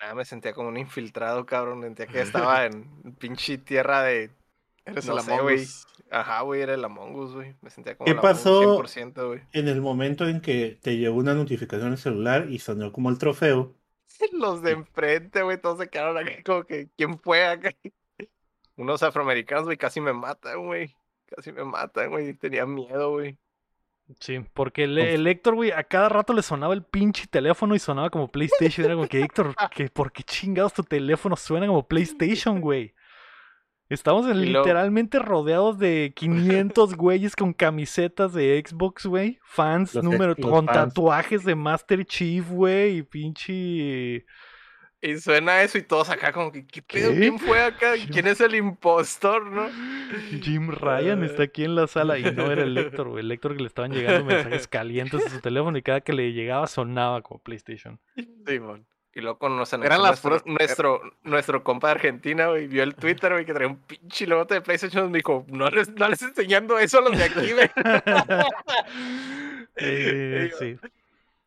Nada, 0.00 0.14
me 0.14 0.24
sentía 0.24 0.54
como 0.54 0.70
un 0.70 0.78
infiltrado, 0.78 1.44
cabrón. 1.44 1.82
Sentía 1.82 2.06
que 2.06 2.18
estaba 2.22 2.64
en 2.64 3.14
pinche 3.18 3.58
tierra 3.58 4.02
de. 4.04 4.30
Eres 4.86 5.04
No 5.04 5.18
el 5.18 5.20
sé, 5.20 5.38
güey. 5.38 5.66
Ajá, 6.10 6.40
güey, 6.40 6.62
era 6.62 6.72
el 6.72 6.82
Among 6.82 7.14
Us, 7.14 7.34
güey. 7.34 7.56
Me 7.60 7.68
sentía 7.68 7.94
como 7.94 8.06
¿Qué 8.06 8.12
el 8.12 8.18
Among 8.20 8.32
Us 8.32 8.38
pasó? 8.38 8.82
100%, 8.82 9.26
güey. 9.26 9.42
En 9.52 9.68
el 9.68 9.82
momento 9.82 10.26
en 10.26 10.40
que 10.40 10.78
te 10.80 10.96
llegó 10.96 11.16
una 11.16 11.34
notificación 11.34 11.88
en 11.88 11.92
el 11.92 11.98
celular 11.98 12.46
y 12.48 12.58
sonó 12.58 12.90
como 12.90 13.10
el 13.10 13.18
trofeo, 13.18 13.74
Los 14.32 14.62
de 14.62 14.70
enfrente, 14.72 15.42
güey, 15.42 15.60
todos 15.60 15.78
se 15.78 15.90
quedaron 15.90 16.16
aquí 16.16 16.42
como 16.42 16.64
que, 16.64 16.88
¿quién 16.96 17.18
fue 17.18 17.46
acá? 17.46 17.70
Unos 18.76 19.02
afroamericanos, 19.02 19.64
güey, 19.64 19.76
casi 19.76 20.00
me 20.00 20.14
matan, 20.14 20.64
güey. 20.64 20.96
Casi 21.26 21.52
me 21.52 21.64
matan, 21.64 22.08
güey. 22.08 22.32
Tenía 22.32 22.64
miedo, 22.64 23.10
güey. 23.10 23.38
Sí, 24.18 24.40
porque 24.54 24.84
el, 24.84 24.98
el 24.98 25.26
Héctor, 25.26 25.54
güey, 25.54 25.70
a 25.70 25.84
cada 25.84 26.08
rato 26.08 26.32
le 26.32 26.42
sonaba 26.42 26.74
el 26.74 26.82
pinche 26.82 27.26
teléfono 27.28 27.74
y 27.74 27.78
sonaba 27.78 28.10
como 28.10 28.28
PlayStation. 28.30 28.84
Era 28.84 28.94
como 28.94 29.06
que, 29.06 29.20
Héctor, 29.22 29.54
¿qué, 29.74 29.88
¿por 29.88 30.10
qué 30.12 30.22
chingados 30.22 30.72
tu 30.74 30.82
teléfono 30.82 31.36
suena 31.36 31.66
como 31.66 31.86
PlayStation, 31.86 32.60
güey? 32.60 32.94
Estamos 33.88 34.26
en- 34.28 34.40
literalmente 34.40 35.18
rodeados 35.18 35.78
de 35.78 36.12
500 36.14 36.94
güeyes 36.94 37.34
con 37.34 37.52
camisetas 37.52 38.32
de 38.32 38.62
Xbox, 38.66 39.06
güey. 39.06 39.38
Fans, 39.42 39.94
Los 39.94 40.04
número, 40.04 40.32
ex- 40.32 40.40
con 40.42 40.66
fans. 40.66 40.76
tatuajes 40.94 41.44
de 41.44 41.54
Master 41.56 42.04
Chief, 42.04 42.48
güey, 42.48 42.98
y 42.98 43.02
pinche... 43.02 44.24
Y 45.02 45.16
suena 45.18 45.62
eso 45.62 45.78
y 45.78 45.82
todos 45.82 46.10
acá 46.10 46.30
como 46.30 46.52
que, 46.52 46.66
¿qué 46.66 46.82
pedo? 46.82 47.10
¿Qué? 47.12 47.18
¿Quién 47.18 47.38
fue 47.38 47.62
acá? 47.62 47.92
¿Quién 48.12 48.26
es 48.26 48.38
el 48.40 48.54
impostor, 48.54 49.46
no? 49.46 49.68
Jim 50.42 50.70
Ryan 50.70 51.24
está 51.24 51.44
aquí 51.44 51.64
en 51.64 51.74
la 51.74 51.86
sala 51.86 52.18
y 52.18 52.22
no 52.34 52.50
era 52.52 52.62
el 52.64 52.76
Héctor, 52.76 53.08
güey. 53.08 53.24
El 53.24 53.32
Héctor 53.32 53.56
que 53.56 53.62
le 53.62 53.68
estaban 53.68 53.92
llegando 53.92 54.24
mensajes 54.26 54.68
calientes 54.68 55.24
a 55.24 55.30
su 55.30 55.40
teléfono 55.40 55.78
y 55.78 55.82
cada 55.82 56.02
que 56.02 56.12
le 56.12 56.32
llegaba 56.34 56.66
sonaba 56.66 57.22
como 57.22 57.40
PlayStation. 57.40 57.98
Simón. 58.46 58.84
Y 59.12 59.22
luego 59.22 59.48
nos 59.48 59.72
Eran 59.72 60.02
las 60.02 60.22
nuestro, 60.22 60.30
puras- 60.30 60.46
nuestro, 60.46 61.00
nuestro 61.24 61.64
compa 61.64 61.88
de 61.88 61.92
Argentina, 61.94 62.46
güey, 62.48 62.68
vio 62.68 62.82
el 62.84 62.94
Twitter, 62.94 63.32
güey, 63.32 63.44
que 63.44 63.52
traía 63.52 63.66
un 63.68 63.78
pinche 63.78 64.24
logote 64.26 64.54
de 64.54 64.60
PlayStation, 64.60 65.06
y 65.06 65.10
me 65.10 65.18
dijo, 65.18 65.44
no 65.48 65.68
les, 65.68 65.88
no 65.88 66.08
les 66.08 66.22
enseñando 66.22 66.78
eso 66.78 66.98
a 66.98 67.02
los 67.02 67.18
de 67.18 67.24
aquí, 67.24 67.52
güey. 67.52 67.70
Eh, 69.76 70.46
Y 70.46 70.50
yo- 70.50 70.56
sí, 70.58 70.76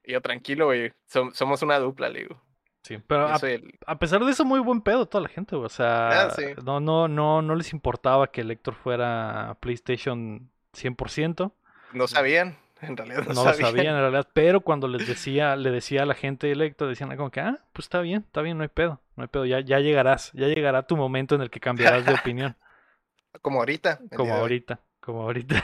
Y 0.05 0.11
yo, 0.13 0.21
tranquilo, 0.21 0.65
güey, 0.65 0.91
som- 1.09 1.31
somos 1.33 1.61
una 1.61 1.79
dupla, 1.79 2.09
le 2.09 2.19
digo. 2.21 2.41
Sí. 2.83 2.99
Pero 3.07 3.25
a, 3.27 3.39
soy 3.39 3.53
el- 3.53 3.79
a 3.87 3.97
pesar 3.97 4.23
de 4.23 4.31
eso, 4.31 4.45
muy 4.45 4.59
buen 4.59 4.81
pedo 4.81 5.07
toda 5.07 5.23
la 5.23 5.29
gente. 5.29 5.55
O 5.55 5.67
sea, 5.69 6.27
Ah, 6.27 6.29
sí. 6.31 6.43
no, 6.63 6.79
no, 6.79 7.07
no, 7.07 7.41
no 7.41 7.55
les 7.55 7.73
importaba 7.73 8.31
que 8.31 8.41
el 8.41 8.51
Héctor 8.51 8.75
fuera 8.75 9.57
PlayStation 9.59 10.49
100%. 10.73 11.51
No 11.93 12.07
sabían, 12.07 12.57
en 12.81 12.95
realidad 12.97 13.23
no, 13.27 13.33
No 13.33 13.45
lo 13.45 13.53
sabían. 13.53 13.95
en 13.95 14.01
realidad, 14.01 14.27
pero 14.33 14.61
cuando 14.61 14.87
les 14.87 15.07
decía, 15.07 15.55
le 15.55 15.71
decía 15.71 16.03
a 16.03 16.05
la 16.05 16.13
gente 16.15 16.51
el 16.51 16.61
Héctor, 16.61 16.89
decían 16.89 17.15
como 17.17 17.31
que, 17.31 17.39
ah, 17.41 17.59
pues 17.73 17.85
está 17.85 18.01
bien, 18.01 18.23
está 18.25 18.41
bien, 18.41 18.57
no 18.57 18.63
hay 18.63 18.69
pedo, 18.69 19.01
no 19.15 19.23
hay 19.23 19.27
pedo, 19.29 19.45
ya, 19.45 19.59
ya 19.59 19.79
llegarás, 19.79 20.31
ya 20.33 20.47
llegará 20.47 20.85
tu 20.87 20.95
momento 20.97 21.35
en 21.35 21.41
el 21.41 21.49
que 21.49 21.59
cambiarás 21.59 22.05
de 22.05 22.13
opinión. 22.13 22.55
Como 23.41 23.59
ahorita. 23.59 23.99
Como 24.15 24.31
ahorita, 24.35 24.79
como 24.99 25.21
ahorita. 25.23 25.63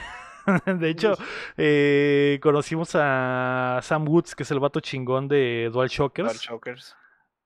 De 0.66 0.90
hecho, 0.90 1.14
eh, 1.58 2.40
conocimos 2.42 2.92
a 2.96 3.80
Sam 3.84 4.08
Woods, 4.08 4.34
que 4.36 4.42
es 4.42 4.50
el 4.50 4.60
vato 4.60 4.80
chingón 4.80 5.28
de 5.28 5.70
Dual 5.72 5.88
Shockers. 5.90 6.28
Dark 6.30 6.40
Chokers. 6.40 6.96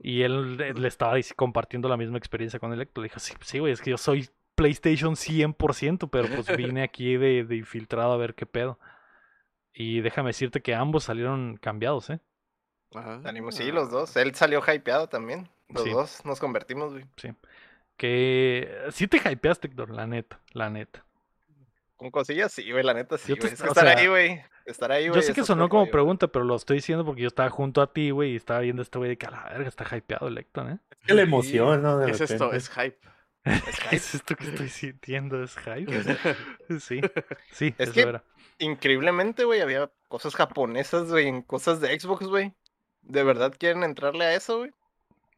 Y 0.05 0.21
él 0.23 0.57
le, 0.57 0.87
estaba 0.87 1.15
compartiendo 1.35 1.87
la 1.87 1.95
misma 1.97 2.17
experiencia 2.17 2.59
con 2.59 2.73
el 2.73 2.81
Héctor. 2.81 3.03
Le 3.03 3.07
dijo, 3.07 3.19
sí, 3.19 3.33
sí, 3.41 3.59
güey, 3.59 3.71
es 3.71 3.81
que 3.81 3.89
yo 3.91 3.97
soy 3.97 4.29
PlayStation 4.53 5.15
100%, 5.15 6.09
pero 6.11 6.27
pues 6.27 6.45
vine 6.57 6.83
aquí 6.83 7.15
de, 7.15 7.45
de 7.45 7.55
infiltrado 7.55 8.11
a 8.11 8.17
ver 8.17 8.35
qué 8.35 8.45
pedo. 8.45 8.77
Y 9.73 10.01
déjame 10.01 10.29
decirte 10.29 10.61
que 10.61 10.75
ambos 10.75 11.05
salieron 11.05 11.55
cambiados, 11.57 12.09
¿eh? 12.09 12.19
Ajá. 12.93 13.21
Ánimo, 13.23 13.51
sí, 13.51 13.71
los 13.71 13.89
dos. 13.89 14.15
Él 14.17 14.35
salió 14.35 14.61
hypeado 14.61 15.07
también. 15.07 15.49
Los 15.69 15.83
Sí. 15.83 15.89
dos 15.89 16.25
nos 16.25 16.39
convertimos, 16.39 16.91
güey. 16.91 17.05
Que 17.97 18.69
sí 18.91 19.07
te 19.07 19.17
hypeaste, 19.17 19.67
Héctor, 19.67 19.89
la 19.89 20.05
neta, 20.05 20.39
la 20.51 20.69
neta. 20.69 21.05
Con 22.03 22.11
cosillas, 22.11 22.51
sí, 22.51 22.69
güey, 22.69 22.83
la 22.83 22.93
neta 22.93 23.17
sí, 23.17 23.33
güey. 23.33 23.53
Es 23.53 23.61
que 23.61 23.67
estar 23.69 23.85
sea, 23.85 23.97
ahí, 23.97 24.07
güey. 24.07 24.41
Estar 24.65 24.91
ahí, 24.91 25.07
güey. 25.07 25.15
Yo 25.15 25.21
sé 25.21 25.31
es 25.31 25.35
que 25.35 25.45
sonó 25.45 25.69
como 25.69 25.89
pregunta, 25.89 26.27
pero 26.27 26.43
lo 26.43 26.53
estoy 26.57 26.75
diciendo 26.77 27.05
porque 27.05 27.21
yo 27.21 27.29
estaba 27.29 27.49
junto 27.49 27.81
a 27.81 27.93
ti, 27.93 28.09
güey, 28.11 28.33
y 28.33 28.35
estaba 28.35 28.59
viendo 28.59 28.81
a 28.81 28.83
este 28.83 28.97
güey 28.97 29.11
de 29.11 29.17
que 29.17 29.25
a 29.25 29.31
la 29.31 29.43
verga 29.43 29.69
está 29.69 29.85
hypeado 29.95 30.27
el 30.27 30.35
Lecton, 30.35 30.69
¿eh? 30.69 30.79
Es 30.99 31.07
que 31.07 31.13
la 31.13 31.21
emoción, 31.21 31.81
¿no? 31.81 31.97
De 31.99 32.07
¿Qué 32.07 32.11
es 32.11 32.19
esto? 32.19 32.51
Es 32.51 32.69
hype. 32.69 32.97
¿Qué 33.43 33.51
es 33.95 34.15
esto 34.15 34.35
que 34.35 34.43
estoy 34.43 34.67
sintiendo? 34.67 35.41
¿Es 35.41 35.55
hype? 35.57 35.85
Sí, 36.81 36.99
sí, 37.53 37.73
Es 37.77 37.87
eso 37.87 37.93
que- 37.93 38.01
era. 38.01 38.23
Increíblemente, 38.59 39.45
güey, 39.45 39.61
había 39.61 39.89
cosas 40.09 40.35
japonesas, 40.35 41.09
güey, 41.09 41.27
en 41.29 41.41
cosas 41.41 41.79
de 41.79 41.97
Xbox, 41.97 42.27
güey. 42.27 42.53
¿De 43.01 43.23
verdad 43.23 43.53
quieren 43.57 43.83
entrarle 43.83 44.25
a 44.25 44.35
eso, 44.35 44.57
güey? 44.57 44.71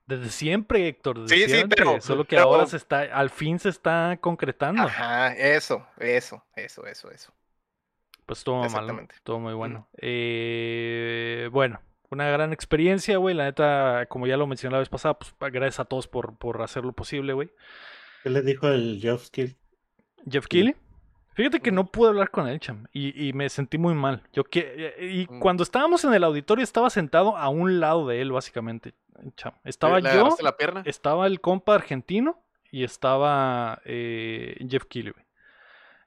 Desde 0.08 0.30
siempre, 0.30 0.88
Héctor, 0.88 1.22
desde 1.22 1.48
Sí, 1.48 1.56
sí, 1.62 1.64
pero- 1.68 2.00
Solo 2.00 2.26
que 2.26 2.36
pero- 2.36 2.44
ahora 2.50 2.68
se 2.68 2.78
está, 2.78 3.00
al 3.02 3.30
fin 3.32 3.58
se 3.60 3.70
está 3.70 4.18
concretando. 4.22 4.84
Ajá, 4.84 5.34
eso, 5.36 5.86
eso, 5.98 6.44
eso, 6.56 6.86
eso, 6.86 7.10
eso. 7.12 7.34
Pues 8.28 8.44
todo 8.44 8.58
mal, 8.58 8.66
Exactamente. 8.66 9.16
todo 9.24 9.40
muy 9.40 9.54
bueno. 9.54 9.88
Eh, 9.98 11.50
bueno, 11.52 11.80
una 12.10 12.30
gran 12.30 12.54
experiencia, 12.54 13.18
güey. 13.18 13.36
La 13.36 13.46
neta, 13.46 14.06
como 14.08 14.28
ya 14.28 14.38
lo 14.38 14.48
mencioné 14.48 14.74
la 14.74 14.80
vez 14.80 14.90
pasada, 14.90 15.16
pues 15.18 15.34
gracias 15.52 15.80
a 15.80 15.86
todos 15.86 16.08
por, 16.08 16.38
por 16.38 16.62
hacer 16.62 16.84
lo 16.86 16.94
posible, 16.94 17.34
güey. 17.34 17.52
¿Qué 18.24 18.30
le 18.30 18.42
dijo 18.42 18.68
el 18.68 19.00
Geoff 19.02 19.26
Skill? 19.26 19.56
Jeff 20.30 20.48
Keighley. 20.48 20.76
Fíjate 21.34 21.60
que 21.60 21.72
no 21.72 21.88
pude 21.92 22.10
hablar 22.10 22.32
con 22.32 22.48
él, 22.48 22.60
cham, 22.60 22.88
y, 22.94 23.28
y 23.28 23.34
me 23.34 23.50
sentí 23.50 23.78
muy 23.78 23.94
mal. 23.94 24.24
Yo 24.34 24.44
que 24.46 24.96
y 25.02 25.28
Mm. 25.32 25.40
cuando 25.40 25.64
estábamos 25.64 26.04
en 26.06 26.14
el 26.14 26.24
auditorio 26.24 26.64
estaba 26.64 26.90
sentado 26.90 27.36
a 27.38 27.50
un 27.50 27.80
lado 27.80 28.08
de 28.08 28.22
él, 28.22 28.32
básicamente. 28.32 28.94
Estaba 29.64 30.00
¿Le 30.00 30.14
yo, 30.14 30.30
la 30.42 30.58
pierna? 30.58 30.84
estaba 30.86 31.28
el 31.28 31.42
compa 31.42 31.76
argentino 31.76 32.42
y 32.72 32.84
estaba 32.84 33.82
eh, 33.86 34.58
Jeff 34.70 34.86
Keighley. 34.86 35.14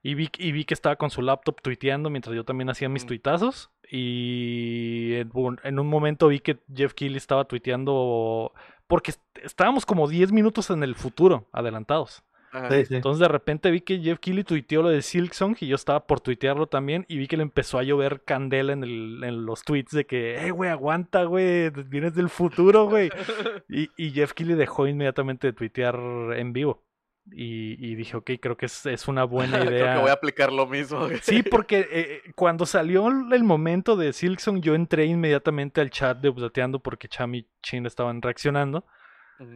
Y 0.03 0.15
vi, 0.15 0.31
y 0.38 0.53
vi 0.53 0.65
que 0.65 0.75
estaba 0.75 0.97
con 0.97 1.11
su 1.11 1.23
laptop 1.23 1.61
tuiteando 1.61 2.09
mientras 2.11 2.35
yo 2.37 2.45
también 2.45 2.71
hacía 2.71 2.88
mis 2.88 3.05
Mm. 3.05 3.09
tuitazos. 3.09 3.71
Y 3.91 5.15
en 5.15 5.31
un, 5.35 5.59
en 5.65 5.79
un 5.79 5.87
momento 5.88 6.29
vi 6.29 6.41
que 6.41 6.59
Jeff 6.73 6.95
Keighley 6.95 7.17
estaba 7.19 7.45
tuiteando. 7.47 8.53
Porque 8.87 9.11
est- 9.11 9.23
estábamos 9.43 9.85
como 9.85 10.09
10 10.09 10.33
minutos 10.33 10.71
en 10.71 10.83
el 10.83 10.95
futuro, 10.95 11.49
adelantados. 11.53 12.23
Ajá. 12.52 12.71
Sí, 12.71 12.87
sí. 12.87 12.95
Entonces 12.97 13.21
de 13.21 13.28
repente 13.28 13.71
vi 13.71 13.81
que 13.83 13.99
Jeff 14.00 14.19
Keighley 14.19 14.45
tuiteó 14.45 14.83
lo 14.83 14.88
de 14.88 15.02
Silksong 15.02 15.57
y 15.61 15.67
yo 15.69 15.75
estaba 15.75 16.07
por 16.07 16.21
tuitearlo 16.21 16.67
también 16.67 17.05
y 17.09 17.19
vi 17.19 17.26
que 17.26 17.37
le 17.37 17.43
empezó 17.43 17.78
a 17.78 17.83
llover 17.83 18.23
candela 18.25 18.73
en, 18.73 18.85
el- 18.85 19.23
en 19.25 19.45
los 19.47 19.62
tweets 19.64 19.93
de 19.93 20.07
que, 20.07 20.47
eh, 20.47 20.50
güey, 20.50 20.71
aguanta, 20.71 21.25
güey, 21.25 21.71
vienes 21.88 22.14
del 22.14 22.28
futuro, 22.28 22.87
güey. 22.87 23.11
Y, 23.69 23.90
y 23.97 24.11
Jeff 24.12 24.33
Keighley 24.33 24.57
dejó 24.57 24.87
inmediatamente 24.87 25.47
de 25.49 25.52
tuitear 25.52 25.97
en 26.37 26.52
vivo. 26.52 26.85
Y, 27.31 27.76
y 27.87 27.95
dije, 27.95 28.17
ok, 28.17 28.31
creo 28.40 28.57
que 28.57 28.64
es, 28.64 28.87
es 28.87 29.07
una 29.07 29.25
buena 29.25 29.59
Creo 29.61 29.71
idea. 29.71 29.95
que 29.97 30.00
voy 30.00 30.09
a 30.09 30.14
aplicar 30.14 30.50
lo 30.50 30.67
mismo. 30.67 31.00
güey. 31.00 31.19
Sí, 31.21 31.43
porque 31.50 31.87
eh, 31.90 32.23
cuando 32.35 32.64
salió 32.64 33.07
el 33.09 33.45
momento 33.45 33.97
de 33.97 34.14
Silksong, 34.14 34.62
yo 34.62 34.75
entré 34.75 35.05
inmediatamente 35.05 35.83
al 35.83 35.90
chat 35.90 36.17
de 36.19 36.31
Updateando 36.31 36.78
porque 36.81 37.07
Cham 37.09 37.35
y 37.35 37.47
Chin 37.62 37.85
estaban 37.85 38.23
reaccionando. 38.23 38.87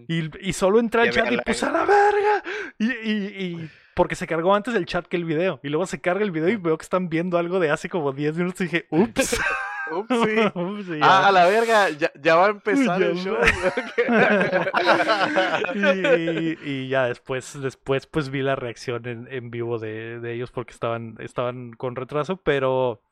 Y, 0.08 0.48
y 0.48 0.52
solo 0.52 0.78
entré 0.80 1.02
al 1.02 1.10
Ya 1.10 1.22
chat 1.24 1.32
y 1.32 1.36
puse 1.38 1.66
like. 1.66 1.66
a 1.66 1.72
la 1.72 1.84
verga. 1.86 2.42
Y, 2.78 2.92
y- 2.92 3.44
y- 3.44 3.70
porque 3.94 4.14
se 4.14 4.26
cargó 4.26 4.54
antes 4.54 4.74
el 4.74 4.86
chat 4.86 5.06
que 5.06 5.16
el 5.16 5.24
video. 5.24 5.60
Y 5.62 5.68
luego 5.68 5.86
se 5.86 6.00
carga 6.00 6.24
el 6.24 6.30
video 6.30 6.48
y 6.48 6.56
veo 6.56 6.78
que 6.78 6.84
están 6.84 7.08
viendo 7.10 7.36
algo 7.36 7.60
de 7.60 7.70
hace 7.70 7.88
como 7.90 8.12
10 8.12 8.36
minutos 8.36 8.60
y 8.62 8.64
dije, 8.64 8.86
ups. 8.90 9.38
Ups, 9.92 10.08
sí. 10.24 10.36
Ups, 10.58 10.88
y 10.88 11.00
Ah, 11.02 11.20
ya. 11.22 11.28
a 11.28 11.32
la 11.32 11.44
verga, 11.46 11.90
ya, 11.90 12.10
ya 12.18 12.36
va 12.36 12.46
a 12.46 12.50
empezar 12.50 12.98
Ya 12.98 13.06
el 13.08 13.16
show. 13.16 13.36
y, 15.74 16.70
y 16.70 16.88
ya 16.88 17.06
después, 17.08 17.60
después 17.60 18.06
pues 18.06 18.30
vi 18.30 18.42
la 18.42 18.56
reacción 18.56 19.06
en, 19.06 19.28
en 19.30 19.50
vivo 19.50 19.78
de, 19.78 20.20
de 20.20 20.32
ellos 20.32 20.50
porque 20.50 20.72
estaban, 20.72 21.16
estaban 21.18 21.72
con 21.72 21.96
retraso, 21.96 22.36
pero 22.38 23.02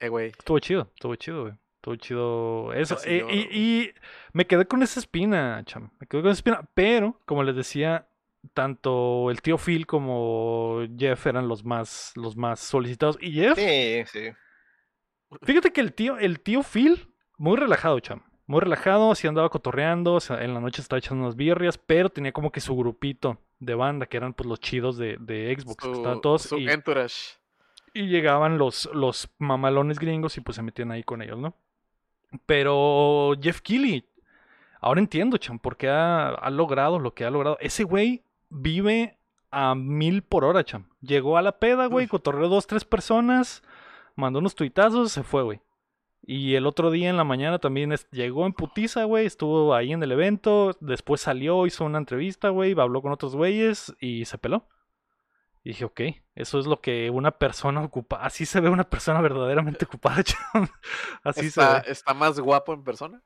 eh, 0.00 0.08
güey. 0.08 0.28
estuvo 0.28 0.58
chido, 0.58 0.90
estuvo 0.94 1.14
chido, 1.16 1.42
güey. 1.42 1.54
Estuvo 1.82 1.96
chido 1.96 2.72
eso. 2.74 2.96
Eh, 3.04 3.26
y, 3.28 3.58
y 3.58 3.90
me 4.32 4.46
quedé 4.46 4.66
con 4.66 4.84
esa 4.84 5.00
espina, 5.00 5.60
cham. 5.64 5.90
Me 5.98 6.06
quedé 6.06 6.22
con 6.22 6.30
esa 6.30 6.38
espina. 6.38 6.68
Pero, 6.74 7.20
como 7.26 7.42
les 7.42 7.56
decía, 7.56 8.06
tanto 8.54 9.32
el 9.32 9.42
tío 9.42 9.58
Phil 9.58 9.84
como 9.84 10.82
Jeff 10.96 11.26
eran 11.26 11.48
los 11.48 11.64
más, 11.64 12.12
los 12.14 12.36
más 12.36 12.60
solicitados. 12.60 13.18
Y 13.20 13.32
Jeff, 13.32 13.58
Sí, 13.58 14.04
sí. 14.06 14.30
fíjate 15.42 15.72
que 15.72 15.80
el 15.80 15.92
tío, 15.92 16.18
el 16.18 16.38
tío 16.38 16.62
Phil, 16.62 17.08
muy 17.36 17.56
relajado, 17.56 17.98
cham. 17.98 18.22
Muy 18.46 18.60
relajado, 18.60 19.12
sí 19.16 19.26
andaba 19.26 19.48
cotorreando, 19.48 20.18
en 20.38 20.54
la 20.54 20.60
noche 20.60 20.82
estaba 20.82 20.98
echando 20.98 21.24
unas 21.24 21.34
birrias, 21.34 21.78
pero 21.78 22.10
tenía 22.10 22.30
como 22.30 22.52
que 22.52 22.60
su 22.60 22.76
grupito 22.76 23.38
de 23.58 23.74
banda, 23.74 24.06
que 24.06 24.18
eran 24.18 24.34
pues 24.34 24.48
los 24.48 24.60
chidos 24.60 24.96
de, 24.98 25.16
de 25.18 25.52
Xbox, 25.58 25.82
que 25.84 25.90
estaban 25.92 26.16
Su, 26.16 26.20
todos. 26.20 26.42
su 26.42 26.58
y- 26.58 26.68
entourage. 26.68 27.38
y 27.92 28.06
llegaban 28.06 28.56
los, 28.58 28.88
los 28.94 29.28
mamalones 29.38 29.98
gringos 29.98 30.36
y 30.36 30.40
pues 30.42 30.54
se 30.54 30.62
metían 30.62 30.92
ahí 30.92 31.02
con 31.02 31.22
ellos, 31.22 31.38
¿no? 31.40 31.56
Pero 32.46 33.32
Jeff 33.40 33.60
Keighley, 33.60 34.04
ahora 34.80 35.00
entiendo, 35.00 35.36
Chan, 35.36 35.58
por 35.58 35.76
qué 35.76 35.88
ha, 35.88 36.28
ha 36.30 36.50
logrado 36.50 36.98
lo 36.98 37.14
que 37.14 37.24
ha 37.24 37.30
logrado. 37.30 37.56
Ese 37.60 37.84
güey 37.84 38.24
vive 38.48 39.18
a 39.50 39.74
mil 39.74 40.22
por 40.22 40.44
hora, 40.44 40.64
Chan. 40.64 40.86
Llegó 41.00 41.36
a 41.36 41.42
la 41.42 41.58
peda, 41.58 41.86
güey, 41.86 42.06
cotorreó 42.06 42.48
dos, 42.48 42.66
tres 42.66 42.84
personas, 42.84 43.62
mandó 44.16 44.38
unos 44.38 44.54
tuitazos, 44.54 45.12
se 45.12 45.22
fue, 45.22 45.42
güey. 45.42 45.60
Y 46.24 46.54
el 46.54 46.66
otro 46.66 46.90
día 46.90 47.10
en 47.10 47.16
la 47.16 47.24
mañana 47.24 47.58
también 47.58 47.90
es- 47.92 48.08
llegó 48.10 48.46
en 48.46 48.52
putiza, 48.52 49.04
güey, 49.04 49.26
estuvo 49.26 49.74
ahí 49.74 49.92
en 49.92 50.02
el 50.02 50.12
evento, 50.12 50.76
después 50.80 51.20
salió, 51.20 51.66
hizo 51.66 51.84
una 51.84 51.98
entrevista, 51.98 52.48
güey, 52.50 52.78
habló 52.78 53.02
con 53.02 53.12
otros 53.12 53.34
güeyes 53.34 53.94
y 54.00 54.24
se 54.24 54.38
peló. 54.38 54.66
Y 55.64 55.70
dije, 55.70 55.84
ok, 55.84 56.00
eso 56.34 56.58
es 56.58 56.66
lo 56.66 56.80
que 56.80 57.08
una 57.10 57.30
persona 57.32 57.80
ocupa. 57.84 58.16
Así 58.24 58.46
se 58.46 58.60
ve 58.60 58.68
una 58.68 58.84
persona 58.84 59.20
verdaderamente 59.20 59.84
ocupada. 59.84 60.16
Así 61.24 61.46
¿Está, 61.46 61.80
se 61.82 61.86
ve. 61.86 61.92
¿Está 61.92 62.14
más 62.14 62.38
guapo 62.40 62.72
en 62.74 62.82
persona? 62.84 63.22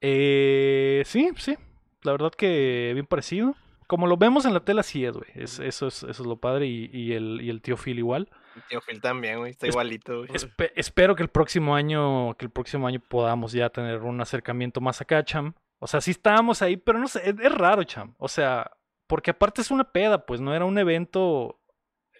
Eh, 0.00 1.02
sí, 1.06 1.30
sí. 1.36 1.56
La 2.02 2.12
verdad 2.12 2.32
que 2.32 2.90
bien 2.94 3.06
parecido. 3.06 3.54
Como 3.86 4.06
lo 4.06 4.16
vemos 4.16 4.44
en 4.46 4.54
la 4.54 4.60
tela, 4.60 4.82
sí 4.84 5.04
es, 5.04 5.12
güey. 5.16 5.28
Es, 5.34 5.58
eso, 5.58 5.88
es, 5.88 6.02
eso 6.04 6.10
es 6.22 6.26
lo 6.26 6.36
padre. 6.36 6.66
Y, 6.66 6.88
y 6.92 7.12
el, 7.12 7.40
y 7.42 7.50
el 7.50 7.60
tío 7.60 7.76
Phil 7.76 7.98
igual. 7.98 8.28
El 8.56 8.62
tío 8.68 8.80
Phil 8.80 9.00
también, 9.00 9.38
güey. 9.38 9.50
Está 9.50 9.66
Es- 9.66 9.72
igualito, 9.74 10.18
güey. 10.18 10.30
Espe- 10.30 10.72
espero 10.76 11.14
que 11.16 11.22
el 11.24 11.28
próximo 11.28 11.74
año, 11.74 12.34
que 12.36 12.44
el 12.46 12.50
próximo 12.50 12.86
año 12.86 13.00
podamos 13.00 13.52
ya 13.52 13.68
tener 13.70 13.98
un 14.02 14.20
acercamiento 14.20 14.80
más 14.80 15.00
acá, 15.00 15.24
cham. 15.24 15.54
O 15.80 15.86
sea, 15.86 16.00
sí 16.00 16.12
estábamos 16.12 16.62
ahí, 16.62 16.76
pero 16.76 16.98
no 16.98 17.08
sé, 17.08 17.28
es, 17.28 17.34
es 17.40 17.52
raro, 17.52 17.82
cham. 17.84 18.14
O 18.18 18.28
sea, 18.28 18.70
porque 19.06 19.32
aparte 19.32 19.60
es 19.60 19.70
una 19.72 19.90
peda, 19.92 20.24
pues 20.24 20.40
no 20.40 20.54
era 20.54 20.64
un 20.64 20.78
evento. 20.78 21.59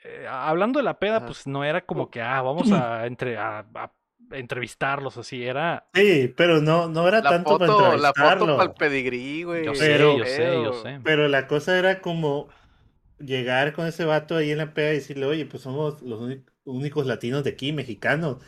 Eh, 0.05 0.27
hablando 0.29 0.79
de 0.79 0.85
la 0.85 0.99
peda, 0.99 1.19
Ajá. 1.19 1.27
pues 1.27 1.47
no 1.47 1.65
era 1.65 1.85
como 1.85 2.11
que, 2.11 2.21
ah, 2.23 2.43
vamos 2.43 2.71
a, 2.73 3.07
entre, 3.07 3.37
a, 3.39 3.61
a 3.75 3.93
entrevistarlos 4.33 5.17
así, 5.19 5.43
era. 5.45 5.89
Sí, 5.95 6.33
pero 6.37 6.61
no, 6.61 6.89
no 6.89 7.07
era 7.09 7.21
La 7.21 7.31
tanto 7.31 7.59
para 7.59 7.73
foto, 7.73 7.97
la 7.97 8.13
foto 8.15 8.57
para 8.57 8.63
el 8.71 8.75
pedigrí, 8.75 9.43
güey. 9.43 9.65
Yo 9.65 9.73
Pero- 9.79 10.13
sé, 10.13 10.19
yo 10.19 10.25
sé, 10.25 10.63
yo 10.65 10.73
sé. 10.83 11.01
Pero 11.03 11.29
la 11.29 11.47
cosa 11.47 11.79
era 11.79 12.01
como 12.01 12.49
llegar 13.19 13.73
con 13.75 13.87
ese 13.87 14.05
vato 14.05 14.37
ahí 14.37 14.51
en 14.51 14.59
la 14.59 14.73
pega 14.75 14.93
y 14.93 14.95
decirle, 14.97 15.27
oye, 15.27 15.47
pues 15.47 15.63
somos 15.63 16.03
los 16.03 16.21
únicos 16.65 17.07
latinos 17.07 17.45
de 17.45 17.51
aquí, 17.51 17.73
mexicanos. 17.73 18.39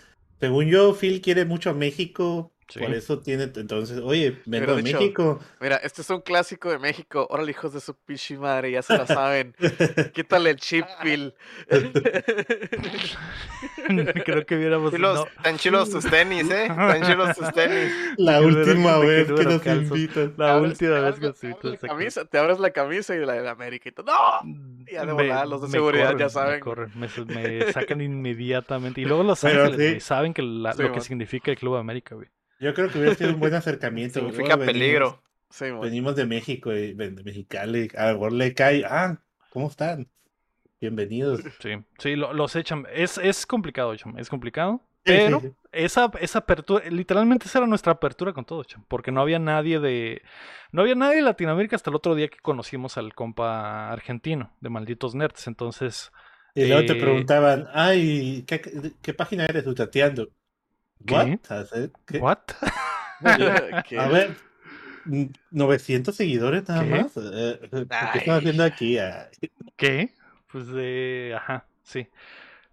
Según 0.40 0.66
yo, 0.66 0.94
Phil 0.94 1.20
quiere 1.20 1.44
mucho 1.44 1.70
a 1.70 1.74
México, 1.74 2.52
Sí. 2.72 2.78
por 2.80 2.94
eso 2.94 3.18
tiene, 3.18 3.44
entonces, 3.54 4.00
oye, 4.02 4.40
vengo 4.46 4.74
de 4.76 4.80
hecho- 4.80 4.98
México. 4.98 5.40
Mira, 5.60 5.76
este 5.76 6.00
es 6.02 6.08
un 6.10 6.20
clásico 6.22 6.70
de 6.70 6.78
México. 6.78 7.26
Órale, 7.28 7.50
hijos 7.50 7.74
de 7.74 7.80
su 7.80 7.94
pichi 7.94 8.36
madre, 8.38 8.70
ya 8.70 8.80
se 8.82 8.96
la 8.96 9.06
saben. 9.06 9.54
Quítale 10.14 10.50
el 10.50 10.56
chip, 10.56 10.86
Phil. 11.02 11.34
Creo 14.24 14.46
que 14.46 14.56
hubiéramos. 14.56 14.92
Chilos, 14.92 15.18
no, 15.18 15.42
Tan 15.42 15.56
chilos 15.58 15.90
tus 15.90 16.04
tenis, 16.08 16.50
¿eh? 16.50 16.68
Tan 16.68 17.02
chilos 17.02 17.36
tus 17.36 17.52
tenis. 17.52 17.92
La 18.16 18.38
Que 18.40 18.46
última 18.46 18.98
vez 18.98 19.26
que 19.26 19.32
los 19.32 19.44
nos 19.54 19.62
calzos. 19.62 19.98
invitan. 19.98 20.34
la 20.36 20.56
Abres- 20.56 20.70
última 20.70 20.94
te 20.96 21.00
vez 21.00 21.14
abres 21.14 21.20
que 21.20 21.26
la- 21.26 21.32
sí, 21.34 21.46
abres 21.48 21.80
te 21.80 21.88
camisa, 21.88 22.24
te 22.24 22.38
abres 22.38 22.58
la 22.60 22.70
camisa 22.70 23.14
y 23.14 23.18
la 23.24 23.32
de 23.34 23.48
América 23.48 23.88
y 23.88 23.92
tú, 23.92 24.02
¡No! 24.02 24.12
Ya 24.90 25.06
de 25.06 25.12
volada, 25.12 25.46
los 25.46 25.62
de 25.62 25.68
seguridad 25.68 26.16
ya 26.16 26.28
saben. 26.28 26.54
Me, 26.54 26.60
corren, 26.60 26.92
me, 26.94 27.08
me 27.26 27.72
sacan 27.72 28.00
inmediatamente. 28.00 29.00
Y 29.00 29.04
luego 29.04 29.22
los 29.22 29.40
Pero 29.40 29.64
ángeles, 29.64 29.94
sí. 29.94 30.00
saben 30.00 30.34
que 30.34 30.42
la- 30.42 30.72
Sí, 30.74 30.82
lo 30.82 30.92
que 30.92 31.00
significa 31.00 31.50
el 31.50 31.58
Club 31.58 31.76
América, 31.76 32.14
güey. 32.14 32.28
Yo 32.62 32.72
creo 32.74 32.88
que 32.88 32.98
hubiera 32.98 33.14
sido 33.16 33.34
un 33.34 33.40
buen 33.40 33.54
acercamiento. 33.54 34.20
Significa 34.20 34.56
venimos- 34.56 34.66
peligro. 34.66 35.22
Sí. 35.50 35.66
Venimos 35.82 36.16
de 36.16 36.24
México, 36.26 36.72
y, 36.72 36.94
de 36.94 37.10
Mexicali. 37.24 37.88
A 37.96 38.06
lo 38.08 38.12
mejor 38.14 38.32
le 38.32 38.54
cae. 38.54 38.84
Ah, 38.86 39.18
¿cómo 39.50 39.66
están? 39.68 40.08
Bienvenidos. 40.80 41.40
Sí, 41.60 41.70
sí, 41.98 42.16
lo- 42.16 42.32
los 42.32 42.56
echan. 42.56 42.86
Es, 42.94 43.18
es 43.18 43.46
complicado, 43.46 43.94
cham, 43.96 44.16
es 44.18 44.28
complicado. 44.28 44.80
Sí, 45.04 45.12
sí, 45.12 45.18
Pero 45.18 45.40
sí. 45.40 45.52
esa, 45.72 46.10
esa 46.20 46.38
apertura, 46.38 46.88
literalmente 46.88 47.46
esa 47.46 47.58
era 47.58 47.66
nuestra 47.66 47.92
apertura 47.92 48.32
con 48.32 48.44
todo, 48.44 48.62
cham, 48.64 48.84
porque 48.88 49.10
no 49.10 49.20
había 49.20 49.40
nadie 49.40 49.80
de, 49.80 50.22
no 50.70 50.82
había 50.82 50.94
nadie 50.94 51.16
de 51.16 51.22
Latinoamérica 51.22 51.74
hasta 51.76 51.90
el 51.90 51.96
otro 51.96 52.14
día 52.14 52.28
que 52.28 52.38
conocimos 52.38 52.96
al 52.96 53.12
compa 53.12 53.90
argentino 53.90 54.56
de 54.60 54.70
Malditos 54.70 55.14
Nerds. 55.16 55.48
Entonces, 55.48 56.12
Y 56.54 56.66
luego 56.66 56.86
te 56.86 56.92
Eh, 56.92 57.00
preguntaban, 57.00 57.66
ay, 57.74 58.44
¿qué, 58.46 58.60
qué 59.02 59.12
página 59.14 59.44
eres 59.46 59.64
tú 59.64 59.74
chateando? 59.74 60.28
¿Qué? 61.06 61.38
¿Qué? 62.06 62.18
¿what? 62.18 62.38
¿Qué? 63.88 63.98
A 63.98 64.08
ver, 64.08 64.36
mm, 65.04 65.24
900 65.50 66.14
seguidores 66.14 66.68
nada 66.68 66.84
¿Qué? 66.84 66.90
más. 66.90 67.16
Eh, 67.16 67.20
eh, 67.62 67.68
¿Qué 67.70 67.86
Ay. 67.90 68.18
están 68.18 68.38
haciendo 68.38 68.64
aquí? 68.64 68.98
¿Qué? 69.76 70.10
Pues 70.50 70.66
de, 70.68 71.34
ajá, 71.36 71.66
sí. 71.82 72.08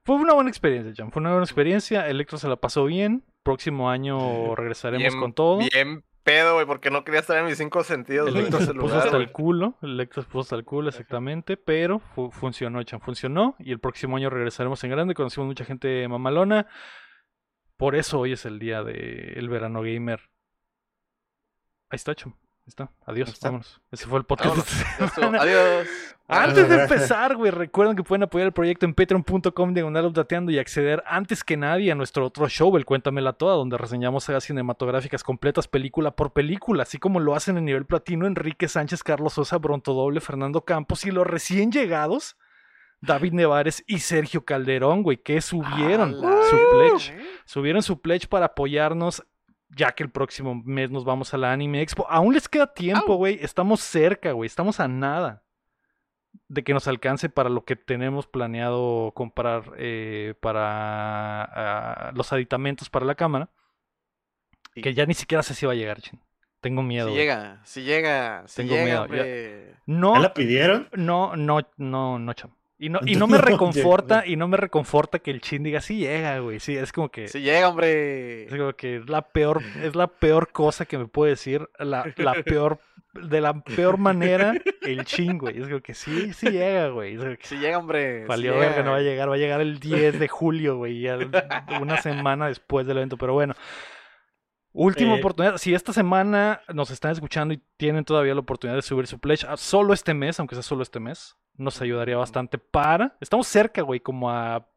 fue 0.04 0.16
una 0.16 0.34
buena 0.34 0.50
experiencia, 0.50 0.94
Chan. 0.94 1.12
Fue 1.12 1.22
una 1.22 1.30
buena 1.32 1.46
experiencia. 1.46 2.08
Electro 2.08 2.38
se 2.38 2.48
la 2.48 2.56
pasó 2.58 2.86
bien. 2.86 3.24
Próximo 3.44 3.90
año 3.90 4.18
regresaremos 4.56 5.08
Bien- 5.08 5.20
con 5.20 5.34
todo. 5.34 5.60
Bien 5.60 6.04
pedo, 6.24 6.56
güey, 6.56 6.68
porque 6.68 6.92
no 6.92 7.04
quería 7.04 7.22
estar 7.22 7.38
en 7.38 7.46
mis 7.46 7.58
cinco 7.58 7.84
sentidos, 7.84 8.28
Electro 8.30 8.60
se 8.60 8.74
puso 8.76 9.00
hasta 9.00 9.18
el 9.18 9.32
culo. 9.32 9.76
Electro 9.82 10.22
se 10.22 10.28
puso 10.28 10.42
hasta 10.42 10.56
el 10.58 10.64
culo, 10.66 10.90
exactamente. 10.90 11.58
Pero 11.58 11.98
fu- 12.00 12.30
funcionó, 12.30 12.84
Chan. 12.84 13.00
Funcionó. 13.02 13.56
Y 13.58 13.72
el 13.72 13.80
próximo 13.80 14.18
año 14.18 14.30
regresaremos 14.30 14.84
en 14.84 14.92
grande. 14.92 15.16
Conocimos 15.16 15.48
mucha 15.48 15.66
gente 15.66 16.08
mamalona. 16.08 16.68
Por 17.80 17.96
eso 17.96 18.20
hoy 18.20 18.34
es 18.34 18.44
el 18.44 18.60
día 18.60 18.84
del 18.84 19.48
verano 19.48 19.82
gamer. 19.82 20.20
Ahí 21.90 21.96
está, 21.96 22.14
Chan. 22.14 22.34
Ahí 22.34 22.66
está. 22.68 22.92
Adiós. 23.06 23.30
Ahí 23.30 23.34
está. 23.34 23.48
Vámonos. 23.48 23.82
Ese 23.90 24.06
fue 24.06 24.20
el 24.20 24.26
podcast. 24.26 24.70
de. 25.16 25.38
Adiós. 25.40 25.88
Antes 26.28 26.68
de 26.68 26.76
empezar, 26.84 27.38
güey, 27.38 27.52
recuerden 27.52 27.96
que 27.96 28.04
pueden 28.04 28.24
apoyar 28.24 28.48
el 28.48 28.52
proyecto 28.52 28.86
en 28.86 28.94
patreon.com 28.94 29.74
diagonal 29.74 30.08
updateando 30.08 30.52
y 30.52 30.60
acceder 30.60 31.02
antes 31.08 31.42
que 31.42 31.56
nadie 31.56 31.90
a 31.94 31.96
nuestro 31.96 32.26
otro 32.26 32.50
show, 32.50 32.76
el 32.76 32.84
Cuéntamela 32.84 33.32
Toda, 33.32 33.56
donde 33.56 33.78
reseñamos 33.78 34.26
sagas 34.26 34.44
cinematográficas 34.44 35.24
completas 35.24 35.70
película 35.70 36.12
por 36.12 36.34
película, 36.34 36.84
así 36.84 36.98
como 36.98 37.22
lo 37.22 37.34
hacen 37.34 37.58
en 37.58 37.64
nivel 37.64 37.86
platino 37.86 38.28
Enrique 38.28 38.68
Sánchez, 38.68 39.04
Carlos 39.04 39.32
Sosa, 39.32 39.58
Bronto 39.58 39.94
Doble, 39.94 40.20
Fernando 40.20 40.66
Campos 40.66 41.06
y 41.06 41.12
los 41.12 41.26
recién 41.26 41.72
llegados 41.72 42.36
David 43.01 43.34
Nevares 43.34 43.84
y 43.88 44.00
Sergio 44.00 44.44
Calderón, 44.44 45.03
güey, 45.03 45.18
que 45.18 45.41
subieron 45.41 46.13
su 46.15 46.58
pledge. 46.72 47.18
Subieron 47.46 47.82
su 47.82 48.01
pledge 48.01 48.27
para 48.27 48.48
apoyarnos, 48.48 49.24
ya 49.70 49.94
que 49.94 50.03
el 50.03 50.10
próximo 50.10 50.56
mes 50.65 50.91
nos 50.91 51.06
vamos 51.06 51.34
a 51.34 51.38
la 51.38 51.51
Anime 51.53 51.82
Expo. 51.82 52.06
Aún 52.10 52.34
les 52.34 52.50
queda 52.50 52.74
tiempo, 52.74 53.15
güey. 53.15 53.39
Estamos 53.41 53.79
cerca, 53.82 54.32
güey. 54.34 54.48
Estamos 54.48 54.79
a 54.79 54.88
nada 54.88 55.44
de 56.48 56.63
que 56.63 56.74
nos 56.74 56.88
alcance 56.88 57.29
para 57.29 57.50
lo 57.50 57.63
que 57.63 57.75
tenemos 57.75 58.27
planeado 58.27 59.12
comprar 59.15 59.72
eh, 59.77 60.34
para 60.41 61.44
ah, 61.44 62.12
los 62.13 62.34
aditamentos 62.34 62.89
para 62.89 63.06
la 63.06 63.15
cámara. 63.15 63.50
Y- 64.75 64.82
Que 64.82 64.94
ya 64.94 65.06
ni 65.06 65.13
siquiera 65.13 65.41
sé 65.41 65.53
si 65.56 65.65
va 65.65 65.72
a 65.72 65.75
llegar, 65.75 66.01
chin. 66.01 66.20
Tengo 66.62 66.84
miedo. 66.84 67.08
Si 67.10 67.15
llega, 67.15 67.62
si 67.63 67.84
llega, 67.84 68.44
si 68.48 68.58
Tengo 68.58 68.74
llega, 68.74 68.84
miedo, 68.86 69.01
hombre. 69.03 69.75
No, 69.86 70.13
¿Ya 70.15 70.20
la 70.20 70.34
pidieron? 70.34 70.89
no, 70.94 71.36
no, 71.38 71.60
no, 71.77 72.20
no, 72.20 72.34
cham. 72.34 72.51
Y 72.82 72.88
no, 72.90 73.00
y 73.06 73.16
no 73.16 73.28
me 73.28 73.38
reconforta, 73.40 74.26
y 74.26 74.38
no 74.38 74.48
me 74.48 74.56
reconforta 74.58 75.20
que 75.20 75.32
el 75.32 75.42
chin 75.42 75.64
diga, 75.64 75.82
sí 75.82 75.98
llega, 75.98 76.40
güey. 76.40 76.60
Sí, 76.62 76.78
es 76.78 76.94
como 76.94 77.10
que. 77.10 77.28
Si 77.28 77.42
llega, 77.42 77.68
hombre. 77.68 78.46
Es 78.46 78.56
como 78.56 78.72
que 78.74 78.96
es 78.98 79.10
la 79.10 79.22
peor, 79.22 79.62
es 79.84 79.96
la 79.96 80.08
peor 80.08 80.52
cosa 80.52 80.86
que 80.86 80.98
me 80.98 81.06
puede 81.08 81.32
decir, 81.32 81.70
la, 81.78 82.12
la 82.16 82.34
peor, 82.44 82.80
de 83.14 83.42
la 83.42 83.62
peor 83.62 83.98
manera, 83.98 84.54
el 84.82 85.04
ching, 85.04 85.40
güey. 85.40 85.58
Es 85.60 85.68
como 85.68 85.82
que 85.82 85.94
sí, 85.94 86.32
sí 86.34 86.50
llega, 86.52 86.88
güey. 86.88 87.16
Es 87.16 87.20
como 87.22 87.36
que 87.36 87.46
Si 87.46 87.58
llega, 87.58 87.78
hombre. 87.78 88.26
valió 88.26 88.54
llega. 88.54 88.68
verga, 88.68 88.84
no 88.84 88.92
va 88.92 88.98
a 88.98 89.02
llegar, 89.02 89.30
va 89.30 89.34
a 89.36 89.38
llegar 89.38 89.60
el 89.60 89.80
10 89.80 90.18
de 90.18 90.28
julio, 90.30 90.78
güey, 90.78 91.02
ya 91.02 91.18
una 91.82 92.02
semana 92.02 92.48
después 92.48 92.88
del 92.88 92.96
evento, 92.98 93.18
pero 93.18 93.34
bueno. 93.34 93.56
Última 94.72 95.16
Eh. 95.16 95.20
oportunidad, 95.20 95.58
si 95.58 95.74
esta 95.74 95.92
semana 95.92 96.62
nos 96.74 96.92
están 96.92 97.12
escuchando 97.12 97.54
y 97.54 97.62
tienen 97.76 98.06
todavía 98.06 98.36
la 98.36 98.40
oportunidad 98.42 98.78
de 98.78 98.84
subir 98.84 99.08
su 99.08 99.20
pledge, 99.20 99.46
ah, 99.50 99.58
solo 99.58 99.94
este 99.94 100.14
mes, 100.14 100.40
aunque 100.40 100.56
sea 100.56 100.62
solo 100.62 100.84
este 100.84 101.00
mes, 101.00 101.36
nos 101.60 101.80
ayudaría 101.82 102.18
bastante 102.18 102.58
para... 102.58 103.16
Estamos 103.22 103.46
cerca, 103.48 103.82
güey, 103.84 104.00
como 104.00 104.32
a 104.32 104.68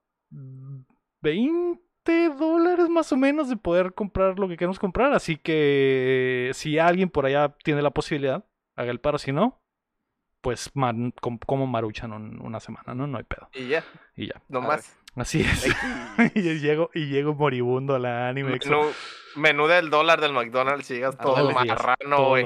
20 1.23 2.29
dólares 2.39 2.89
más 2.89 3.13
o 3.13 3.17
menos 3.17 3.49
de 3.49 3.57
poder 3.57 3.95
comprar 3.95 4.39
lo 4.39 4.49
que 4.49 4.57
queremos 4.57 4.79
comprar, 4.79 5.13
así 5.15 5.37
que 5.37 6.51
si 6.55 6.79
alguien 6.79 7.09
por 7.11 7.27
allá 7.27 7.55
tiene 7.65 7.83
la 7.83 7.91
posibilidad, 7.91 8.45
haga 8.77 8.91
el 8.91 9.01
paro, 9.01 9.19
si 9.19 9.33
no, 9.33 9.63
pues 10.41 10.71
man- 10.75 11.15
como 11.47 11.67
maruchan 11.67 12.13
un- 12.13 12.41
una 12.41 12.59
semana, 12.61 12.95
¿no? 12.95 13.07
No 13.07 13.19
hay 13.19 13.25
pedo. 13.25 13.49
Y 13.55 13.69
ya, 13.69 13.85
Y 14.17 14.27
ya. 14.27 14.43
nomás. 14.49 14.99
Así 15.15 15.43
es. 15.43 15.67
y 16.35 16.59
llego, 16.59 16.91
y 16.95 17.07
llego 17.07 17.35
moribundo 17.35 17.95
a 17.95 17.99
la 17.99 18.29
anime. 18.29 18.59
Menú 19.37 19.67
del 19.67 19.91
dólar 19.91 20.21
del 20.21 20.33
McDonald's, 20.33 20.91
y 20.91 20.95
llegas 20.95 21.17
todo 21.19 21.49
días, 21.49 21.55
marrano, 21.55 22.29
güey. 22.29 22.45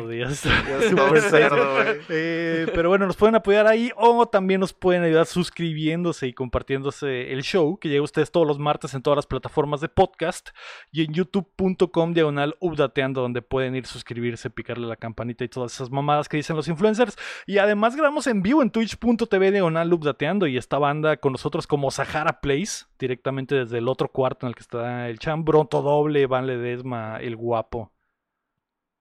Eh, 2.09 2.67
pero 2.75 2.89
bueno, 2.89 3.07
nos 3.07 3.17
pueden 3.17 3.35
apoyar 3.35 3.67
ahí 3.67 3.91
o 3.97 4.27
también 4.27 4.61
nos 4.61 4.73
pueden 4.73 5.03
ayudar 5.03 5.27
suscribiéndose 5.27 6.27
y 6.27 6.33
compartiéndose 6.33 7.33
el 7.33 7.43
show 7.43 7.79
que 7.79 7.89
llega 7.89 8.01
a 8.01 8.05
ustedes 8.05 8.31
todos 8.31 8.47
los 8.47 8.59
martes 8.59 8.95
en 8.95 9.03
todas 9.03 9.17
las 9.17 9.27
plataformas 9.27 9.81
de 9.81 9.89
podcast 9.89 10.51
y 10.93 11.05
en 11.05 11.13
youtube.com 11.13 12.13
diagonal 12.13 12.57
updateando 12.61 13.21
donde 13.21 13.43
pueden 13.43 13.75
ir 13.75 13.87
suscribirse, 13.87 14.51
picarle 14.51 14.87
la 14.87 14.97
campanita 14.97 15.45
y 15.45 15.49
todas 15.49 15.75
esas 15.75 15.91
mamadas 15.91 16.29
que 16.29 16.37
dicen 16.37 16.57
los 16.57 16.69
influencers. 16.69 17.17
Y 17.47 17.59
además 17.59 17.97
grabamos 17.97 18.27
en 18.27 18.43
vivo 18.43 18.63
en 18.63 18.71
twitch.tv 18.71 19.53
diagonal 19.53 19.93
updateando 19.93 20.47
y 20.47 20.57
esta 20.57 20.79
banda 20.79 21.17
con 21.17 21.33
nosotros 21.33 21.67
como 21.67 21.91
Sahara 21.91 22.41
Place, 22.41 22.87
directamente 22.99 23.55
desde 23.55 23.79
el 23.79 23.89
otro 23.89 24.09
cuarto 24.09 24.47
en 24.47 24.49
el 24.49 24.55
que 24.55 24.63
está 24.63 25.09
el 25.09 25.19
Chan, 25.19 25.45
Bronto 25.45 25.83
Doble, 25.83 26.27
Van 26.27 26.47
Ledesma, 26.77 27.19
el 27.21 27.37
guapo, 27.37 27.93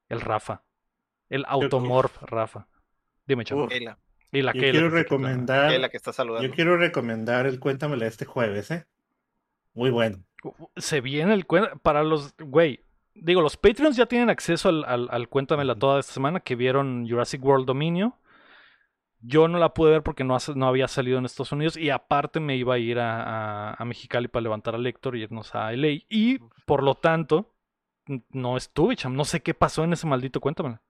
el 0.09 0.21
Rafa, 0.21 0.63
el 1.29 1.45
automorph 1.47 2.21
Rafa. 2.23 2.67
Dime. 3.25 3.43
Keila, 3.43 3.97
Y 4.31 4.41
la 4.41 4.53
Yo 4.53 4.59
quiero 4.59 4.79
que 4.79 4.85
aquí, 4.85 4.95
recomendar. 5.03 5.89
Que 5.91 5.97
está 5.97 6.13
saludando. 6.13 6.47
Yo 6.47 6.53
quiero 6.53 6.77
recomendar 6.77 7.45
el 7.47 7.59
Cuéntamela 7.59 8.05
este 8.05 8.25
jueves, 8.25 8.69
¿eh? 8.71 8.85
Muy 9.73 9.89
bueno. 9.89 10.23
Se 10.77 11.01
viene 11.01 11.33
el 11.33 11.45
cuento 11.47 11.77
para 11.79 12.03
los, 12.03 12.35
güey. 12.37 12.81
Digo, 13.15 13.41
los 13.41 13.57
Patreons 13.57 13.95
ya 13.95 14.05
tienen 14.05 14.29
acceso 14.29 14.69
al, 14.69 14.83
al, 14.85 15.07
al 15.09 15.29
Cuéntamela 15.29 15.73
toda 15.75 15.99
esta 15.99 16.13
semana 16.13 16.39
que 16.41 16.55
vieron 16.55 17.07
Jurassic 17.09 17.43
World 17.43 17.65
Dominio. 17.65 18.19
Yo 19.21 19.47
no 19.47 19.57
la 19.57 19.73
pude 19.73 19.89
ver 19.91 20.03
porque 20.03 20.23
no, 20.23 20.35
hace- 20.35 20.53
no 20.53 20.67
había 20.67 20.87
salido 20.87 21.17
en 21.17 21.25
Estados 21.25 21.51
Unidos 21.51 21.77
y 21.77 21.89
aparte 21.89 22.39
me 22.39 22.57
iba 22.57 22.75
a 22.75 22.77
ir 22.77 22.99
a, 22.99 23.71
a- 23.71 23.73
a 23.73 23.85
Mexicali 23.85 24.27
para 24.27 24.43
levantar 24.43 24.75
a 24.75 24.77
Lector 24.77 25.15
y 25.15 25.23
irnos 25.23 25.55
a 25.55 25.71
LA. 25.71 26.03
Y 26.09 26.39
por 26.67 26.83
lo 26.83 26.93
tanto, 26.95 27.54
no 28.31 28.57
estuve, 28.57 28.95
cham. 28.95 29.15
No 29.15 29.25
sé 29.25 29.41
qué 29.41 29.53
pasó 29.53 29.83
en 29.83 29.93
ese 29.93 30.07
maldito 30.07 30.39
Cuéntamela. 30.39 30.81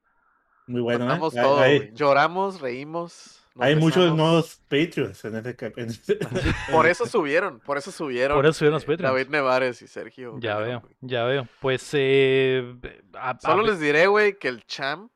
Muy 0.67 0.81
bueno, 0.81 1.13
¿eh? 1.13 1.19
Todo, 1.19 1.59
hay. 1.59 1.91
Lloramos, 1.93 2.59
reímos. 2.59 3.39
hay 3.59 3.75
muchos 3.75 4.15
nuevos 4.15 4.59
Patreons 4.67 5.23
en 5.25 5.35
este 5.35 5.55
cap- 5.55 5.77
en 5.77 5.89
este- 5.89 6.17
Por 6.71 6.87
eso 6.87 7.05
subieron, 7.05 7.59
por 7.59 7.77
eso 7.77 7.91
subieron. 7.91 8.35
Por 8.35 8.45
eso 8.45 8.53
subieron 8.53 8.73
los 8.73 8.83
eh, 8.83 8.87
Patreons. 8.87 9.13
David 9.13 9.29
Nevares 9.29 9.81
y 9.83 9.87
Sergio. 9.87 10.35
Ya 10.39 10.57
veo, 10.57 10.81
ya 11.01 11.23
veo. 11.25 11.47
Pues, 11.61 11.87
eh, 11.93 12.75
a- 13.13 13.37
Solo 13.39 13.63
ver- 13.63 13.71
les 13.73 13.79
diré, 13.79 14.07
güey, 14.07 14.37
que 14.39 14.47
el 14.47 14.65
Cham 14.65 15.09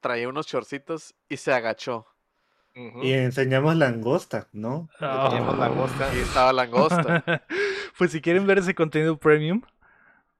traía 0.00 0.28
unos 0.28 0.46
chorcitos 0.48 1.14
y 1.28 1.36
se 1.36 1.52
agachó. 1.52 2.06
Y 3.02 3.12
enseñamos 3.12 3.76
langosta, 3.76 4.48
¿no? 4.52 4.88
Ah. 5.00 5.28
Tenemos 5.30 5.58
langosta. 5.58 6.14
Y 6.14 6.18
estaba 6.20 6.52
langosta. 6.52 7.22
pues 7.98 8.10
si 8.12 8.20
quieren 8.20 8.46
ver 8.46 8.58
ese 8.58 8.74
contenido 8.74 9.18
premium, 9.18 9.60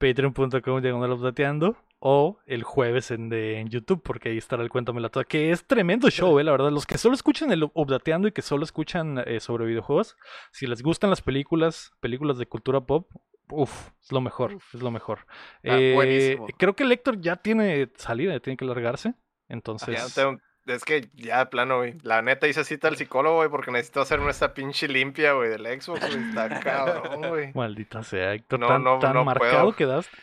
patreon.com 0.01 0.81
diagonal 0.81 1.13
updateando 1.13 1.77
o 2.01 2.39
el 2.47 2.63
jueves 2.63 3.11
en, 3.11 3.29
de- 3.29 3.61
en 3.61 3.69
YouTube, 3.69 4.03
porque 4.03 4.31
ahí 4.31 4.39
estará 4.39 4.63
el 4.63 4.71
Cuéntamela 4.71 5.11
Toda, 5.11 5.25
que 5.25 5.51
es 5.53 5.67
tremendo 5.67 6.09
show, 6.11 6.39
eh, 6.41 6.45
la 6.45 6.51
verdad. 6.53 6.73
Los 6.73 6.87
que 6.87 6.97
solo 6.99 7.15
escuchan 7.15 7.53
el 7.53 7.63
updateando 7.75 8.27
y 8.27 8.33
que 8.33 8.41
solo 8.43 8.65
escuchan 8.65 9.23
eh, 9.27 9.39
sobre 9.39 9.67
videojuegos, 9.67 10.17
si 10.51 10.67
les 10.67 10.83
gustan 10.83 11.11
las 11.11 11.21
películas, 11.21 11.93
películas 12.01 12.39
de 12.39 12.47
cultura 12.47 12.81
pop, 12.81 13.11
uff, 13.51 13.91
es 14.03 14.11
lo 14.13 14.21
mejor, 14.23 14.57
es 14.73 14.81
lo 14.83 14.91
mejor. 14.91 15.27
Está 15.63 15.79
Eh, 15.79 16.39
creo 16.57 16.75
que 16.75 16.85
el 16.85 16.93
Héctor 16.93 17.21
ya 17.21 17.37
tiene 17.37 17.91
salida, 17.97 18.33
ya 18.33 18.41
tiene 18.41 18.57
que 18.57 18.65
largarse. 18.65 19.11
Ya 19.11 19.55
Entonces, 19.55 20.01
no 20.01 20.09
tengo- 20.23 20.41
es 20.75 20.85
que 20.85 21.09
ya 21.15 21.39
de 21.39 21.47
plano, 21.47 21.79
güey. 21.79 21.95
La 22.03 22.23
neta 22.23 22.47
hice 22.49 22.65
cita 22.65 22.89
al 22.89 22.97
psicólogo, 22.97 23.37
güey, 23.37 23.49
porque 23.49 23.71
necesito 23.71 24.01
hacerme 24.01 24.31
esta 24.31 24.55
pinche 24.55 24.89
limpia, 24.89 25.33
güey, 25.33 25.51
del 25.51 25.67
Xbox, 25.81 26.01
güey. 26.01 26.29
Está 26.29 26.49
cabrón, 26.61 27.29
güey. 27.29 27.53
maldita 27.55 28.03
sea, 28.03 28.35
Héctor, 28.35 28.61
No, 28.61 28.67
tan, 28.69 28.85
no, 28.85 28.99
tan 28.99 29.15
no 29.15 29.25
marcado 29.25 29.63
puedo. 29.65 29.77
quedaste. 29.77 30.17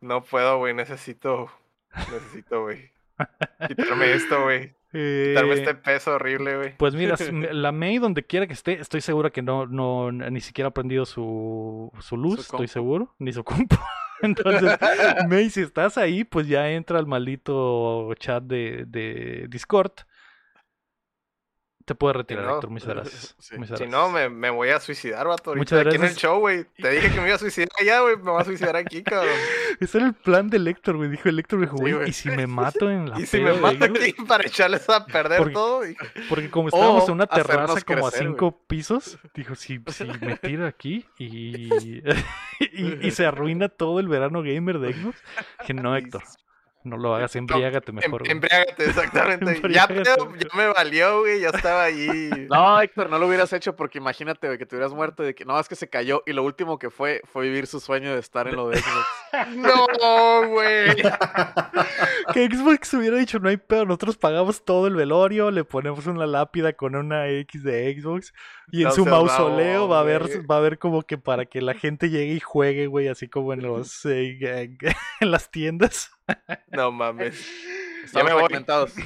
No 0.00 0.22
puedo, 0.22 0.58
güey. 0.58 0.74
Necesito. 0.74 1.50
Necesito, 1.94 2.62
güey. 2.62 2.90
Quitarme 3.68 4.12
esto, 4.12 4.42
güey. 4.42 4.74
Quitarme 4.90 5.52
Eh, 5.54 5.54
este 5.58 5.74
peso 5.74 6.14
horrible, 6.14 6.56
güey. 6.56 6.76
Pues 6.76 6.94
mira, 6.94 7.14
la 7.52 7.72
May 7.72 7.98
donde 7.98 8.24
quiera 8.24 8.46
que 8.46 8.52
esté, 8.52 8.80
estoy 8.80 9.00
segura 9.00 9.30
que 9.30 9.42
no, 9.42 9.66
no 9.66 10.10
ni 10.12 10.40
siquiera 10.40 10.68
ha 10.68 10.74
prendido 10.74 11.06
su, 11.06 11.92
su 12.00 12.16
luz, 12.16 12.40
estoy 12.40 12.68
seguro, 12.68 13.14
ni 13.18 13.32
su 13.32 13.44
compu. 13.44 13.76
Entonces, 14.22 14.78
May, 15.28 15.50
si 15.50 15.60
estás 15.60 15.98
ahí, 15.98 16.24
pues 16.24 16.46
ya 16.48 16.70
entra 16.70 16.98
al 16.98 17.06
maldito 17.06 18.12
chat 18.14 18.42
de, 18.44 18.84
de 18.86 19.46
Discord. 19.48 19.92
Te 21.84 21.94
puedes 21.96 22.16
retirar, 22.16 22.44
no, 22.44 22.54
Héctor, 22.54 22.70
muchas 22.70 22.88
gracias. 22.94 23.34
sí. 23.38 23.56
muchas 23.58 23.78
Si 23.78 23.84
gracias. 23.84 23.90
no, 23.90 24.10
me, 24.10 24.28
me 24.28 24.50
voy 24.50 24.68
a 24.68 24.78
suicidar, 24.80 25.26
vato. 25.26 25.54
Muchas 25.56 25.80
aquí 25.80 25.88
en 25.88 25.94
el 25.94 26.00
gracias. 26.00 26.20
show, 26.22 26.38
güey. 26.38 26.64
Te 26.76 26.90
dije 26.90 27.10
que 27.10 27.20
me 27.20 27.26
iba 27.26 27.34
a 27.34 27.38
suicidar 27.38 27.68
allá, 27.80 28.00
güey. 28.00 28.16
Me 28.16 28.30
voy 28.30 28.40
a 28.40 28.44
suicidar 28.44 28.76
aquí, 28.76 29.02
cabrón. 29.04 29.34
Ese 29.80 29.98
era 29.98 30.06
el 30.06 30.14
plan 30.14 30.48
del 30.48 30.68
Héctor, 30.68 30.96
güey. 30.96 31.10
Dijo 31.10 31.28
el 31.28 31.38
Héctor, 31.38 31.60
dijo, 31.60 31.76
Sí, 31.76 31.80
güey, 31.82 31.92
güey. 31.94 32.10
¿y 32.10 32.12
si 32.12 32.28
me 32.30 32.46
mato 32.46 32.88
en 32.90 33.10
la 33.10 33.18
Y 33.20 33.26
si 33.26 33.40
me 33.40 33.52
mato 33.54 33.84
Xbox?" 33.86 34.00
aquí 34.00 34.12
para 34.28 34.46
echarles 34.46 34.88
a 34.88 35.04
perder 35.06 35.38
Porque- 35.38 35.54
todo. 35.54 35.86
y- 35.88 35.96
Porque 36.28 36.50
como 36.50 36.68
estábamos 36.68 37.02
O 37.04 37.06
en 37.08 37.12
una 37.14 37.26
terraza 37.26 37.80
como 37.80 38.06
a 38.06 38.10
cinco 38.12 38.60
pisos, 38.66 39.18
dijo, 39.34 39.54
si, 39.54 39.80
si 39.88 40.04
me 40.20 40.36
tiro 40.36 40.66
aquí 40.66 41.04
y, 41.18 41.68
y, 42.60 42.98
y 43.06 43.10
se 43.10 43.26
arruina 43.26 43.68
todo 43.68 43.98
el 44.00 44.08
verano 44.08 44.42
gamer 44.42 44.78
de 44.78 44.92
Xbox. 44.94 45.22
Dije, 45.60 45.74
no, 45.74 45.96
Héctor, 45.96 46.22
No 46.84 46.96
lo 46.96 47.14
hagas, 47.14 47.36
embriágate 47.36 47.90
Em- 47.90 47.96
mejor. 47.96 48.28
Embriágate, 48.28 48.84
exactamente. 48.86 49.44
ya, 49.70 49.84
Embriágate, 49.84 50.24
güey. 50.24 50.40
ya 50.40 50.56
me 50.56 50.66
valió, 50.68 51.20
güey. 51.20 51.40
Ya 51.40 51.50
estaba 51.50 51.84
allí. 51.84 52.30
No, 52.52 52.80
Héctor, 52.80 53.08
no 53.08 53.18
lo 53.18 53.28
hubieras 53.28 53.52
hecho 53.52 53.76
porque 53.76 53.98
imagínate, 53.98 54.46
güey, 54.46 54.58
que 54.58 54.66
te 54.66 54.74
hubieras 54.76 54.92
muerto 54.92 55.22
y 55.22 55.26
de 55.26 55.34
que 55.34 55.44
no, 55.44 55.58
es 55.58 55.68
que 55.68 55.76
se 55.76 55.88
cayó 55.88 56.22
y 56.26 56.32
lo 56.32 56.42
último 56.42 56.78
que 56.78 56.90
fue 56.90 57.22
fue 57.32 57.44
vivir 57.44 57.66
su 57.66 57.80
sueño 57.80 58.12
de 58.12 58.18
estar 58.20 58.46
en 58.48 58.56
lo 58.56 58.68
de 58.68 58.78
Xbox. 58.78 59.06
No, 59.56 60.48
güey. 60.48 60.94
Que 62.34 62.46
Xbox 62.46 62.92
hubiera 62.94 63.16
dicho, 63.16 63.38
no 63.38 63.48
hay 63.48 63.56
pedo, 63.56 63.86
nosotros 63.86 64.16
pagamos 64.18 64.64
todo 64.64 64.86
el 64.86 64.94
velorio, 64.94 65.50
le 65.50 65.64
ponemos 65.64 66.06
una 66.06 66.26
lápida 66.26 66.74
con 66.74 66.94
una 66.96 67.28
X 67.28 67.62
de 67.62 67.94
Xbox 67.98 68.34
y 68.70 68.82
en 68.82 68.88
No 68.88 68.90
su 68.94 69.06
mausoleo 69.06 69.88
va 69.88 69.98
a 69.98 70.00
haber, 70.00 70.22
va 70.50 70.56
a 70.56 70.58
haber 70.58 70.78
como 70.78 71.02
que 71.02 71.16
para 71.18 71.46
que 71.46 71.62
la 71.62 71.74
gente 71.74 72.10
llegue 72.10 72.34
y 72.34 72.40
juegue, 72.40 72.86
güey, 72.86 73.08
así 73.08 73.28
como 73.28 73.52
en 73.52 73.62
los 73.62 74.04
eh, 74.04 74.38
en 75.20 75.30
las 75.30 75.50
tiendas. 75.50 76.10
No 76.70 76.92
mames. 76.92 77.50
Ya 78.12 78.24
me 78.24 78.32
voy. 78.34 78.52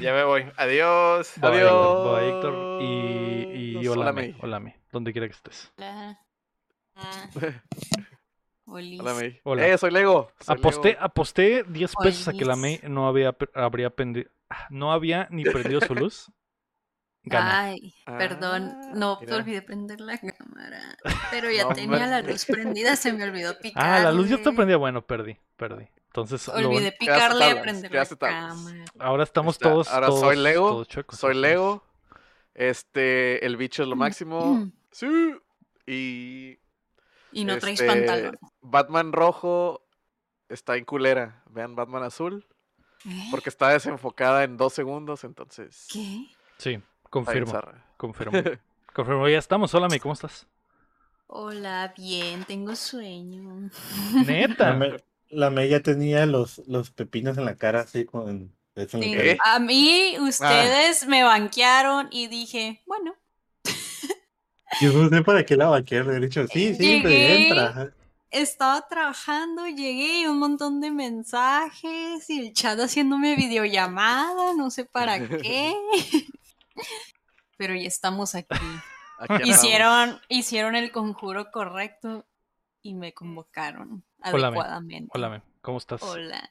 Ya 0.01 0.13
me 0.15 0.25
voy. 0.25 0.47
Adiós. 0.57 1.33
Bye, 1.37 1.51
Adiós. 1.51 2.19
Bye, 2.19 2.29
Héctor. 2.29 2.83
Y, 2.83 3.77
y 3.83 3.87
Hola, 3.89 4.01
hola, 4.01 4.13
May. 4.13 4.37
hola, 4.41 4.59
May, 4.59 4.75
donde 4.91 5.13
quiera 5.13 5.29
que 5.29 5.35
estés. 5.35 5.71
Hola. 5.77 6.19
Hola, 8.67 9.15
May. 9.15 9.41
Hola. 9.45 9.67
Eh, 9.69 9.79
soy 9.79 9.91
Lego. 9.93 10.33
soy 10.41 10.57
Aposté, 10.59 10.89
Lego. 10.89 11.01
aposté 11.05 11.63
10 11.69 11.95
pesos 12.03 12.29
a 12.29 12.33
que 12.33 12.45
la. 12.45 12.57
May 12.57 12.81
no 12.85 13.07
había, 13.07 13.37
habría 13.55 13.95
pendi- 13.95 14.29
ah, 14.51 14.67
no 14.71 14.93
había 14.93 15.29
ni 15.31 15.45
prendido 15.45 15.81
su 15.83 15.95
luz. 15.95 16.33
Gana. 17.23 17.65
Ay, 17.65 17.93
perdón, 18.05 18.73
Ah, 18.73 18.91
no 18.95 19.19
mira. 19.21 19.31
te 19.33 19.41
olvidé 19.41 19.63
prender 19.63 20.01
la 20.01 20.17
cámara. 20.19 20.97
Pero 21.31 21.51
ya 21.51 21.65
No, 21.65 21.75
tenía 21.75 22.07
la 22.07 22.23
luz 22.23 22.45
prendida, 22.47 22.95
se 22.97 23.13
me 23.13 23.25
olvidó 23.25 23.59
picarle. 23.59 23.89
Ah, 23.91 24.01
la 24.01 24.13
luz 24.13 24.29
ya 24.29 24.37
está 24.37 24.53
prendida. 24.53 24.77
Bueno, 24.79 25.05
perdí, 25.07 25.37
perdí. 25.57 25.89
Entonces, 26.21 26.49
Olvidé 26.49 26.93
picarle 26.93 27.45
a 27.45 27.49
tablas, 27.49 27.63
prender 27.63 27.93
la 27.93 28.07
cámara. 28.17 28.85
ahora 28.99 29.23
estamos 29.23 29.57
Está- 29.57 29.71
todos. 29.71 29.89
ahora 29.89 30.07
todos- 30.07 30.21
soy 30.21 30.37
Lego, 30.37 30.69
todos 30.71 30.89
chuecos, 30.89 31.19
Soy. 31.19 31.35
Lego. 31.35 31.85
Este, 32.55 33.45
el 33.45 33.57
bicho 33.59 33.83
es 33.83 33.89
lo 33.89 33.97
máximo. 33.97 34.71
Sí. 34.91 35.35
Y 35.87 36.59
Y 37.33 37.45
no 37.45 37.59
traes 37.59 37.81
Este, 37.81 37.87
pantalón. 37.93 38.39
Batman 38.63 39.13
rojo 39.13 39.83
está 40.49 40.77
en 40.77 40.85
culera. 40.87 41.43
Vean 41.51 41.77
Batman 41.77 42.03
azul. 42.05 42.47
¿Eh? 43.05 43.29
Porque 43.31 43.51
está 43.51 43.69
desenfocada 43.69 44.43
en 44.45 44.57
dos 44.57 44.73
segundos, 44.73 45.23
entonces. 45.25 45.87
¿Qué? 45.93 46.27
Sí, 46.59 46.81
confirmo, 47.11 47.53
confirmo. 47.99 48.33
Confirmo, 48.95 49.29
ya 49.29 49.37
estamos. 49.39 49.75
Hola, 49.75 49.89
May, 49.89 50.01
¿cómo 50.01 50.15
estás? 50.15 50.47
Hola, 51.27 51.93
bien, 51.95 52.45
tengo 52.45 52.75
sueño. 52.75 53.69
Neta. 54.27 54.79
La 55.31 55.65
ya 55.65 55.81
tenía 55.81 56.27
los, 56.27 56.59
los 56.67 56.91
pepinos 56.91 57.39
en 57.39 57.45
la 57.45 57.57
cara, 57.57 57.81
así 57.81 58.05
con. 58.05 58.55
eso 58.75 59.01
Sí. 59.01 59.15
A 59.45 59.59
mí 59.59 60.17
ustedes 60.21 61.07
me 61.07 61.23
banquearon 61.23 62.09
y 62.11 62.29
dije, 62.29 62.83
bueno, 62.87 63.15
Yo 64.81 64.93
no 64.93 65.09
sé 65.09 65.23
para 65.23 65.45
qué 65.45 65.57
la 65.57 65.69
vaquero 65.69 66.11
le 66.11 66.19
he 66.19 66.21
dicho, 66.21 66.47
sí, 66.49 66.75
sí, 66.75 67.01
pero 67.03 67.09
Llegué. 67.09 67.49
entra. 67.49 67.95
estaba 68.31 68.87
trabajando, 68.89 69.67
llegué 69.67 70.21
y 70.21 70.27
un 70.27 70.39
montón 70.39 70.81
de 70.81 70.91
mensajes 70.91 72.29
y 72.29 72.41
el 72.41 72.53
chat 72.53 72.79
haciéndome 72.79 73.37
videollamada, 73.37 74.55
no 74.55 74.71
sé 74.71 74.85
para 74.85 75.27
qué. 75.27 75.75
Pero 77.57 77.75
ya 77.75 77.89
estamos 77.89 78.35
aquí. 78.35 78.55
Aquí. 79.19 79.49
Hicieron, 79.49 80.21
hicieron 80.29 80.77
el 80.77 80.93
conjuro 80.93 81.51
correcto 81.51 82.27
y 82.83 82.95
me 82.95 83.15
convocaron. 83.15 84.05
Adecuadamente. 84.31 85.11
Hola, 85.15 85.43
¿cómo 85.63 85.79
estás? 85.79 86.03
Hola. 86.03 86.51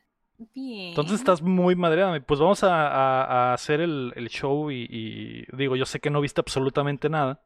Bien. 0.53 0.89
Entonces 0.89 1.19
estás 1.19 1.41
muy 1.41 1.75
madreada. 1.75 2.19
Pues 2.19 2.39
vamos 2.39 2.63
a, 2.63 2.87
a- 2.87 3.23
a 3.23 3.53
hacer 3.53 3.79
el, 3.81 4.11
el 4.15 4.27
show 4.29 4.69
y, 4.69 4.85
y 4.89 5.45
digo, 5.55 5.75
yo 5.77 5.85
sé 5.85 5.99
que 5.99 6.09
no 6.09 6.19
viste 6.19 6.41
absolutamente 6.41 7.09
nada, 7.09 7.41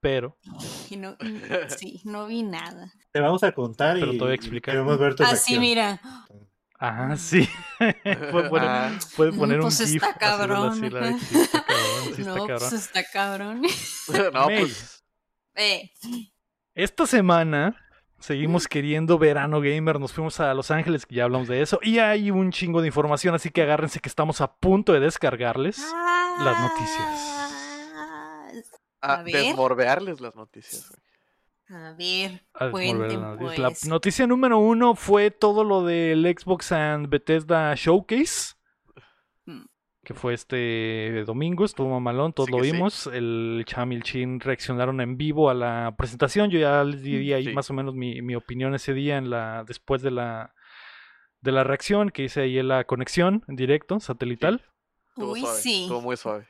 pero 0.00 0.36
Y 0.90 0.96
no- 0.96 1.16
sí, 1.68 2.02
no 2.04 2.26
vi 2.26 2.42
nada. 2.42 2.92
Te 3.12 3.20
vamos 3.20 3.42
a 3.44 3.52
contar 3.52 3.98
Pero 3.98 4.12
y, 4.12 4.18
te 4.18 4.24
voy 4.24 4.32
a 4.32 4.34
explicar. 4.34 4.74
queremos 4.74 4.98
ver 4.98 5.14
tu 5.14 5.22
Así, 5.22 5.56
reacción. 5.56 5.60
mira. 5.60 6.00
ah, 6.78 7.16
sí. 7.16 7.48
Puede 7.78 8.48
poner, 8.50 8.68
Ah, 8.68 8.98
puede 9.16 9.32
poner 9.32 9.60
pues 9.60 9.80
un 9.80 9.86
GIF. 9.86 10.02
está 10.02 10.08
así 10.10 10.18
de 10.20 10.28
la- 10.28 10.36
cabrón, 10.36 10.74
sí, 10.80 10.90
la- 10.90 11.00
ajá. 11.00 11.18
sí 11.18 11.40
está 11.40 11.64
cabrón, 11.64 12.14
sí 12.14 12.20
está 12.20 12.24
no, 12.34 12.34
cabrón. 12.46 12.58
pues 12.58 12.72
está 12.74 13.04
cabrón. 13.10 13.62
no, 14.34 14.44
pues. 14.46 15.04
Eh, 15.54 15.90
Esta 16.74 17.06
semana 17.06 17.74
seguimos 18.24 18.68
queriendo 18.68 19.18
verano 19.18 19.60
gamer, 19.60 20.00
nos 20.00 20.14
fuimos 20.14 20.40
a 20.40 20.54
Los 20.54 20.70
Ángeles, 20.70 21.04
que 21.04 21.16
ya 21.16 21.24
hablamos 21.24 21.46
de 21.46 21.60
eso, 21.60 21.78
y 21.82 21.98
hay 21.98 22.30
un 22.30 22.52
chingo 22.52 22.80
de 22.80 22.86
información, 22.86 23.34
así 23.34 23.50
que 23.50 23.60
agárrense 23.60 24.00
que 24.00 24.08
estamos 24.08 24.40
a 24.40 24.54
punto 24.54 24.94
de 24.94 25.00
descargarles. 25.00 25.78
las 26.42 26.58
noticias. 26.58 27.44
A 29.02 29.22
desmorbearles 29.22 30.22
las 30.22 30.34
noticias. 30.34 30.90
A 31.68 31.92
ver, 31.92 32.42
a 32.54 32.70
cuenten 32.70 33.20
la 33.20 33.28
noticia. 33.36 33.62
La 33.62 33.68
pues. 33.68 33.86
noticia 33.86 34.26
número 34.26 34.58
uno 34.58 34.94
fue 34.94 35.30
todo 35.30 35.62
lo 35.62 35.84
del 35.84 36.24
Xbox 36.24 36.72
and 36.72 37.08
Bethesda 37.08 37.74
Showcase. 37.74 38.53
Que 40.04 40.14
fue 40.14 40.34
este 40.34 41.24
domingo, 41.26 41.64
estuvo 41.64 41.88
mamalón, 41.90 42.32
todos 42.32 42.48
Sí 42.48 42.52
lo 42.56 42.62
sí. 42.62 42.70
vimos. 42.72 43.06
El 43.08 43.64
Cham 43.66 43.92
y 43.92 43.96
el 43.96 44.02
Chin 44.02 44.38
reaccionaron 44.40 45.00
en 45.00 45.16
vivo 45.16 45.48
a 45.50 45.54
la 45.54 45.94
presentación. 45.96 46.50
Yo 46.50 46.58
ya 46.58 46.84
les 46.84 47.02
diría 47.02 47.36
ahí 47.36 47.46
Sí. 47.46 47.52
más 47.52 47.70
o 47.70 47.74
menos 47.74 47.94
mi, 47.94 48.20
mi 48.22 48.34
opinión 48.36 48.74
ese 48.74 48.92
día 48.94 49.16
en 49.16 49.30
la, 49.30 49.64
después 49.66 50.02
de 50.02 50.10
la, 50.10 50.54
de 51.40 51.52
la 51.52 51.64
reacción 51.64 52.10
que 52.10 52.24
hice 52.24 52.42
ahí 52.42 52.58
en 52.58 52.68
la 52.68 52.84
conexión 52.84 53.42
en 53.48 53.56
directo, 53.56 53.98
satelital. 54.00 54.62
Uy, 55.16 55.40
suave, 55.40 55.58
sí. 55.60 55.82
Estuvo 55.84 56.00
muy 56.02 56.16
suave. 56.16 56.46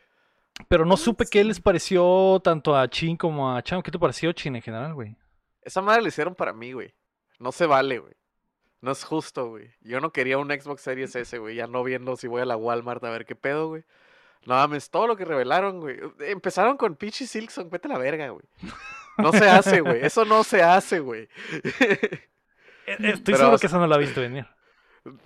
Pero 0.68 0.84
no 0.84 0.94
Mm, 0.94 0.98
supe 0.98 1.24
qué 1.30 1.42
les 1.44 1.60
pareció 1.60 2.40
tanto 2.42 2.76
a 2.76 2.88
Chin 2.88 3.16
como 3.16 3.54
a 3.54 3.62
Cham. 3.62 3.82
¿Qué 3.82 3.90
te 3.90 3.98
pareció 3.98 4.32
Chin 4.32 4.54
en 4.56 4.62
general, 4.62 4.94
güey? 4.94 5.16
Esa 5.62 5.80
madre 5.82 6.02
la 6.02 6.08
hicieron 6.08 6.34
para 6.34 6.52
mí, 6.52 6.72
güey. 6.72 6.92
No 7.40 7.50
se 7.52 7.66
vale, 7.66 7.98
güey. 7.98 8.14
No 8.84 8.92
es 8.92 9.02
justo, 9.02 9.48
güey. 9.48 9.70
Yo 9.80 9.98
no 10.00 10.12
quería 10.12 10.36
un 10.36 10.48
Xbox 10.50 10.82
Series 10.82 11.16
S, 11.16 11.38
güey. 11.38 11.54
Ya 11.56 11.66
no 11.66 11.82
viendo 11.82 12.16
si 12.16 12.26
voy 12.28 12.42
a 12.42 12.44
la 12.44 12.54
Walmart 12.56 13.02
a 13.04 13.10
ver 13.10 13.24
qué 13.24 13.34
pedo, 13.34 13.68
güey. 13.68 13.82
No 14.44 14.56
mames, 14.56 14.90
todo 14.90 15.06
lo 15.06 15.16
que 15.16 15.24
revelaron, 15.24 15.80
güey. 15.80 15.98
Empezaron 16.20 16.76
con 16.76 16.94
Peachy 16.94 17.26
Silkson, 17.26 17.70
vete 17.70 17.88
a 17.88 17.92
la 17.92 17.98
verga, 17.98 18.28
güey. 18.28 18.44
No 19.16 19.32
se 19.32 19.48
hace, 19.48 19.80
güey. 19.80 20.04
Eso 20.04 20.26
no 20.26 20.44
se 20.44 20.62
hace, 20.62 21.00
güey. 21.00 21.28
Eh, 22.86 22.96
Estoy 23.00 23.22
Pero, 23.32 23.38
seguro 23.38 23.58
que 23.58 23.66
eso 23.66 23.78
no 23.78 23.86
la 23.86 23.96
viste 23.96 24.20
venir. 24.20 24.46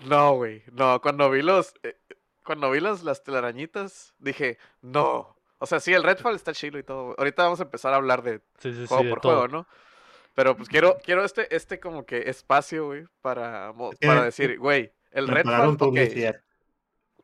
No, 0.07 0.35
güey. 0.37 0.63
No, 0.71 1.01
cuando 1.01 1.29
vi 1.29 1.43
los. 1.43 1.75
eh, 1.83 1.99
cuando 2.45 2.71
vi 2.71 2.79
las, 2.79 3.03
las 3.03 3.25
telarañitas, 3.25 4.15
dije, 4.21 4.59
no. 4.81 5.37
O 5.59 5.67
sea, 5.67 5.81
sí, 5.81 5.93
el 5.93 6.05
Redfall 6.05 6.37
está 6.37 6.53
chido 6.53 6.79
y 6.79 6.85
todo. 6.85 7.17
Ahorita 7.19 7.43
vamos 7.43 7.59
a 7.59 7.65
empezar 7.65 7.93
a 7.93 7.97
hablar 7.97 8.23
de 8.23 8.39
Sí, 8.61 8.73
sí, 8.73 8.83
sí, 8.83 8.87
juego 8.87 9.11
por 9.11 9.21
todo. 9.21 9.33
juego, 9.33 9.49
¿no? 9.49 9.67
Pero 10.39 10.57
pues 10.57 10.69
quiero, 10.69 10.99
quiero 11.03 11.25
este, 11.25 11.53
este 11.53 11.81
como 11.81 12.07
que 12.07 12.31
espacio, 12.31 12.87
güey, 12.87 13.07
para, 13.23 13.75
para 14.01 14.23
decir, 14.23 14.57
güey, 14.57 14.93
el 15.11 15.27
Redfall, 15.27 15.71
ok. 15.71 15.79
publicidad. 15.79 16.41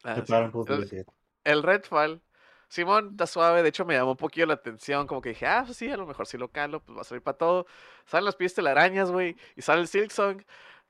Ah, 0.03 0.21
El, 0.25 1.07
el 1.45 1.63
Redfall, 1.63 2.21
Simón, 2.67 3.11
está 3.13 3.29
suave, 3.29 3.63
de 3.63 3.69
hecho 3.69 3.85
me 3.85 3.95
llamó 3.95 4.11
un 4.11 4.17
poquillo 4.17 4.47
la 4.47 4.55
atención, 4.55 5.07
como 5.07 5.23
que 5.23 5.29
dije, 5.29 5.47
ah, 5.47 5.63
pues 5.65 5.77
sí, 5.77 5.89
a 5.89 5.97
lo 5.97 6.07
mejor 6.07 6.27
si 6.27 6.39
lo 6.39 6.49
calo, 6.49 6.81
pues 6.83 6.99
va 6.99 7.03
a 7.03 7.05
salir 7.05 7.23
para 7.23 7.39
todo. 7.39 7.67
Salen 8.05 8.25
las 8.25 8.35
pies 8.35 8.53
telarañas, 8.53 9.13
güey, 9.13 9.37
y 9.55 9.63
sale 9.63 9.83
el 9.83 9.87
Silksong, 9.87 10.45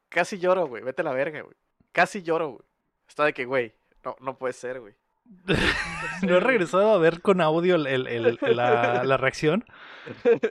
casi 0.09 0.39
lloro, 0.39 0.67
güey, 0.67 0.83
vete 0.83 1.03
a 1.03 1.05
la 1.05 1.13
verga, 1.13 1.43
güey. 1.43 1.57
Casi 1.93 2.23
lloro, 2.23 2.53
güey. 2.53 2.65
Está 3.07 3.27
de 3.27 3.35
que, 3.35 3.45
güey, 3.45 3.75
no, 4.03 4.17
no 4.21 4.39
puede 4.39 4.55
ser, 4.55 4.81
güey. 4.81 4.95
No 6.23 6.37
he 6.37 6.41
regresado 6.41 6.93
a 6.93 6.99
ver 6.99 7.21
con 7.21 7.41
audio 7.41 7.75
el- 7.75 7.87
el- 7.87 8.07
el- 8.07 8.39
la, 8.57 9.05
la 9.05 9.17
reacción 9.17 9.65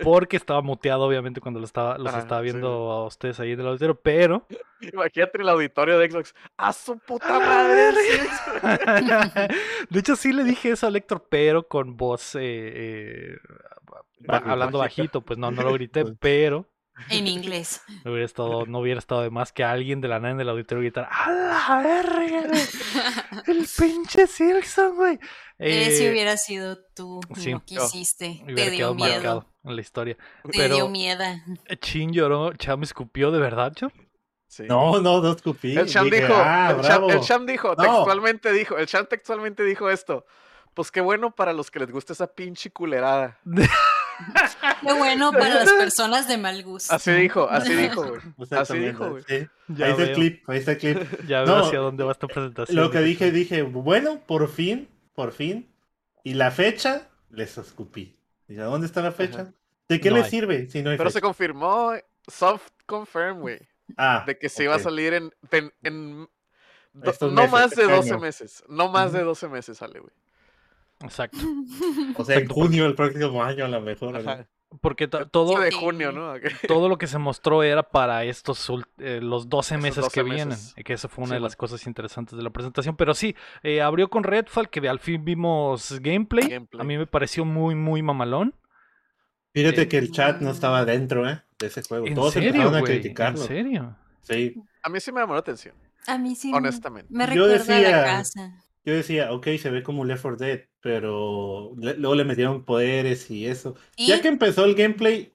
porque 0.03 0.35
estaba 0.37 0.61
muteado 0.61 1.03
obviamente 1.03 1.41
cuando 1.41 1.59
lo 1.59 1.65
estaba, 1.65 1.97
los 1.97 2.07
Ajá, 2.09 2.19
estaba 2.19 2.41
viendo 2.41 2.67
a 2.91 3.05
ustedes 3.07 3.39
ahí 3.39 3.51
en 3.51 3.59
el 3.59 3.67
auditorio, 3.67 3.95
pero 3.95 4.47
Imagínate 4.81 5.41
el 5.41 5.49
auditorio 5.49 5.97
de 5.97 6.09
Xbox, 6.11 6.35
¡a 6.57 6.73
su 6.73 6.97
puta 6.99 7.39
madre! 7.39 7.89
el 7.89 7.95
Silksong". 7.95 9.47
de 9.89 9.99
hecho 9.99 10.15
sí 10.15 10.33
le 10.33 10.43
dije 10.43 10.71
eso 10.71 10.87
a 10.87 10.89
Héctor, 10.89 11.25
pero 11.29 11.67
con 11.67 11.95
voz 11.97 12.35
eh, 12.35 12.41
eh, 12.43 13.37
hablando 14.27 14.77
Bajito. 14.79 15.01
bajito, 15.03 15.21
pues 15.21 15.39
no, 15.39 15.51
no 15.51 15.63
lo 15.63 15.73
grité, 15.73 16.03
pero 16.19 16.67
En 17.09 17.27
inglés. 17.27 17.81
no 18.05 18.11
hubiera 18.11 18.25
estado, 18.25 18.65
no 18.67 18.79
hubiera 18.79 18.99
estado 18.99 19.21
de 19.23 19.29
más 19.31 19.51
que 19.51 19.63
alguien 19.63 19.99
de 19.99 20.07
la 20.07 20.19
nada 20.19 20.33
en 20.33 20.39
el 20.41 20.49
auditorio 20.49 20.81
gritara 20.83 21.09
¡A 21.11 21.31
la 21.31 21.81
verga! 21.81 22.43
¡El 23.47 23.67
pinche 23.77 24.27
Silkson, 24.27 24.95
güey! 24.95 25.19
Ese 25.57 26.07
Eh, 26.07 26.11
hubiera 26.11 26.37
sido 26.37 26.77
tú. 26.95 27.19
sí, 27.35 27.53
no, 27.53 27.63
quisiste. 27.65 28.41
hubiera 28.43 28.55
Te 28.65 28.69
dio 28.71 28.77
quedado 28.77 28.95
miedo. 28.95 29.13
marcado 29.13 29.47
en 29.63 29.75
la 29.75 29.81
historia. 29.81 30.17
Te 30.43 30.49
pero- 30.57 30.75
dio 30.75 30.89
miedo. 30.89 31.23
Chin 31.81 32.11
lloró, 32.13 32.53
Cham 32.53 32.83
escupió 32.83 33.31
de 33.31 33.39
verdad, 33.39 33.73
Cham. 33.73 33.91
Sí. 34.47 34.63
No, 34.69 35.01
no, 35.01 35.19
no 35.19 35.31
escupí. 35.31 35.75
El 35.75 35.87
Cham 35.87 36.09
dijo, 36.11 36.33
ah, 36.35 36.75
el, 36.77 36.81
Cham, 36.85 37.09
el 37.09 37.19
Cham 37.21 37.45
dijo, 37.47 37.69
No. 37.75 37.83
textualmente 37.83 38.51
dijo, 38.51 38.77
el 38.77 38.85
Cham 38.85 39.07
textualmente 39.09 39.63
dijo 39.63 39.89
esto. 39.89 40.25
Pues 40.75 40.91
qué 40.91 41.01
bueno 41.01 41.31
para 41.33 41.53
los 41.53 41.71
que 41.71 41.79
les 41.79 41.91
gusta 41.91 42.13
esa 42.13 42.27
pinche 42.27 42.69
culerada. 42.71 43.39
Qué 44.81 44.93
bueno 44.93 45.31
para 45.31 45.49
las 45.55 45.71
personas 45.73 46.27
de 46.27 46.37
mal 46.37 46.61
gusto. 46.63 46.93
Así 46.93 47.11
dijo, 47.11 47.49
así 47.49 47.73
dijo, 47.73 48.03
güey. 48.07 48.19
Así 48.19 48.33
Exactamente, 48.41 48.87
dijo, 48.91 49.09
güey. 49.09 49.23
sí. 49.27 49.47
Ya 49.69 49.85
ahí 49.85 49.91
está 49.91 50.03
el 50.03 50.07
veo, 50.09 50.15
clip, 50.15 50.49
ahí 50.49 50.57
está 50.59 50.71
el 50.73 50.77
clip. 50.77 50.97
ya 51.27 51.41
veo 51.43 51.55
No, 51.57 51.65
hacia 51.65 51.79
dónde 51.79 52.03
va 52.03 52.11
esta 52.11 52.27
presentación. 52.27 52.75
Lo 52.77 52.91
que 52.91 52.99
dije, 52.99 53.31
dije, 53.31 53.61
bueno, 53.63 54.19
por 54.25 54.47
fin, 54.49 54.89
por 55.15 55.31
fin. 55.31 55.69
Y 56.23 56.33
la 56.35 56.51
fecha, 56.51 57.09
les 57.29 57.57
escupí. 57.57 58.17
Dije, 58.47 58.61
¿dónde 58.61 58.87
está 58.87 59.01
la 59.01 59.11
fecha? 59.11 59.53
¿De 59.89 59.99
qué 59.99 60.09
No 60.09 60.17
les 60.17 60.25
hay. 60.25 60.31
sirve 60.31 60.67
si 60.69 60.81
no 60.81 60.89
hay 60.91 60.97
Pero 60.97 61.09
se 61.09 61.21
confirmó, 61.21 61.93
soft 62.27 62.69
confirm, 62.85 63.39
güey, 63.41 63.59
Ah, 63.97 64.23
de 64.25 64.37
que 64.37 64.47
se 64.49 64.63
iba 64.63 64.75
a 64.75 64.79
salir 64.79 65.13
en, 65.13 65.33
en, 65.51 65.73
en 65.83 66.27
do- 66.93 67.11
Estos 67.11 67.31
no 67.33 67.41
meses, 67.41 67.51
más 67.51 67.69
de 67.71 67.81
este 67.83 67.93
12 67.93 68.09
año. 68.11 68.19
meses. 68.19 68.63
No 68.69 68.87
más 68.89 69.11
de 69.11 69.19
Ujú. 69.19 69.27
12 69.29 69.47
meses 69.49 69.77
sale, 69.77 69.99
güey. 69.99 70.13
Exacto. 71.03 71.37
O 72.17 72.23
sea, 72.25 72.37
en 72.37 72.47
junio 72.47 72.83
del 72.83 72.95
próximo 72.95 73.43
año 73.43 73.65
a 73.65 73.67
lo 73.67 73.81
mejor. 73.81 74.13
¿no? 74.23 74.31
Ajá. 74.31 74.47
Porque 74.81 75.07
todo, 75.07 75.25
12 75.31 75.65
de 75.65 75.71
junio, 75.71 76.11
¿no? 76.11 76.33
todo 76.67 76.89
lo 76.89 76.97
que 76.97 77.05
se 77.05 77.19
mostró 77.19 77.61
era 77.61 77.83
para 77.83 78.23
estos 78.23 78.67
eh, 78.97 79.19
los 79.21 79.47
12 79.47 79.75
Esos 79.75 79.83
meses 79.83 80.03
12 80.03 80.13
que 80.15 80.23
vienen. 80.23 80.47
meses. 80.49 80.73
Que 80.83 80.93
eso 80.93 81.07
fue 81.09 81.23
una 81.25 81.29
Sí, 81.31 81.35
de 81.35 81.39
las 81.41 81.55
cosas 81.55 81.85
interesantes 81.85 82.35
de 82.35 82.43
la 82.43 82.49
presentación. 82.49 82.95
Pero 82.95 83.13
sí, 83.13 83.35
eh, 83.61 83.81
abrió 83.83 84.09
con 84.09 84.23
Redfall, 84.23 84.69
que 84.69 84.87
al 84.89 84.99
fin 84.99 85.23
vimos 85.23 85.99
gameplay. 86.01 86.45
A 86.45 86.49
Gameplay. 86.49 86.87
mí 86.87 86.97
me 86.97 87.05
pareció 87.05 87.45
muy, 87.45 87.75
muy 87.75 88.01
mamalón. 88.01 88.55
Fíjate 89.53 89.83
Eh, 89.83 89.87
que 89.87 89.99
el 89.99 90.11
chat 90.11 90.41
no 90.41 90.49
estaba 90.49 90.83
dentro, 90.85 91.29
¿eh? 91.29 91.43
De 91.59 91.67
ese 91.67 91.83
juego. 91.83 92.07
¿En 92.07 92.15
Todos 92.15 92.33
serio, 92.33 92.49
empezaron 92.49 92.75
a 92.75 92.79
güey? 92.79 92.93
¿En 92.95 93.01
criticarlo. 93.01 93.37
serio? 93.37 93.95
Sí. 94.23 94.55
A 94.81 94.89
mí 94.89 94.99
sí 94.99 95.11
me 95.11 95.19
llamó 95.21 95.33
la 95.33 95.39
atención, 95.41 95.75
A 96.07 96.17
mí 96.17 96.35
sí. 96.35 96.49
me- 96.51 96.57
honestamente. 96.57 97.13
Me 97.13 97.25
Yo 97.35 97.45
recuerda 97.47 97.75
a 97.75 97.79
la 97.79 97.87
decía- 97.87 98.03
casa. 98.05 98.62
Yo 98.85 98.93
decía, 98.93 99.31
ok, 99.31 99.47
se 99.59 99.69
ve 99.69 99.81
como 99.83 100.03
Left 100.05 100.21
4 100.23 100.37
Dead, 100.45 100.61
pero 100.81 101.71
le- 101.77 101.95
luego 101.95 102.15
le 102.15 102.25
metieron 102.25 102.65
poderes 102.65 103.31
y 103.31 103.47
eso. 103.47 103.75
¿Y? 103.95 104.07
Ya 104.07 104.21
que 104.21 104.27
empezó 104.27 104.65
el 104.65 104.75
gameplay, 104.75 105.33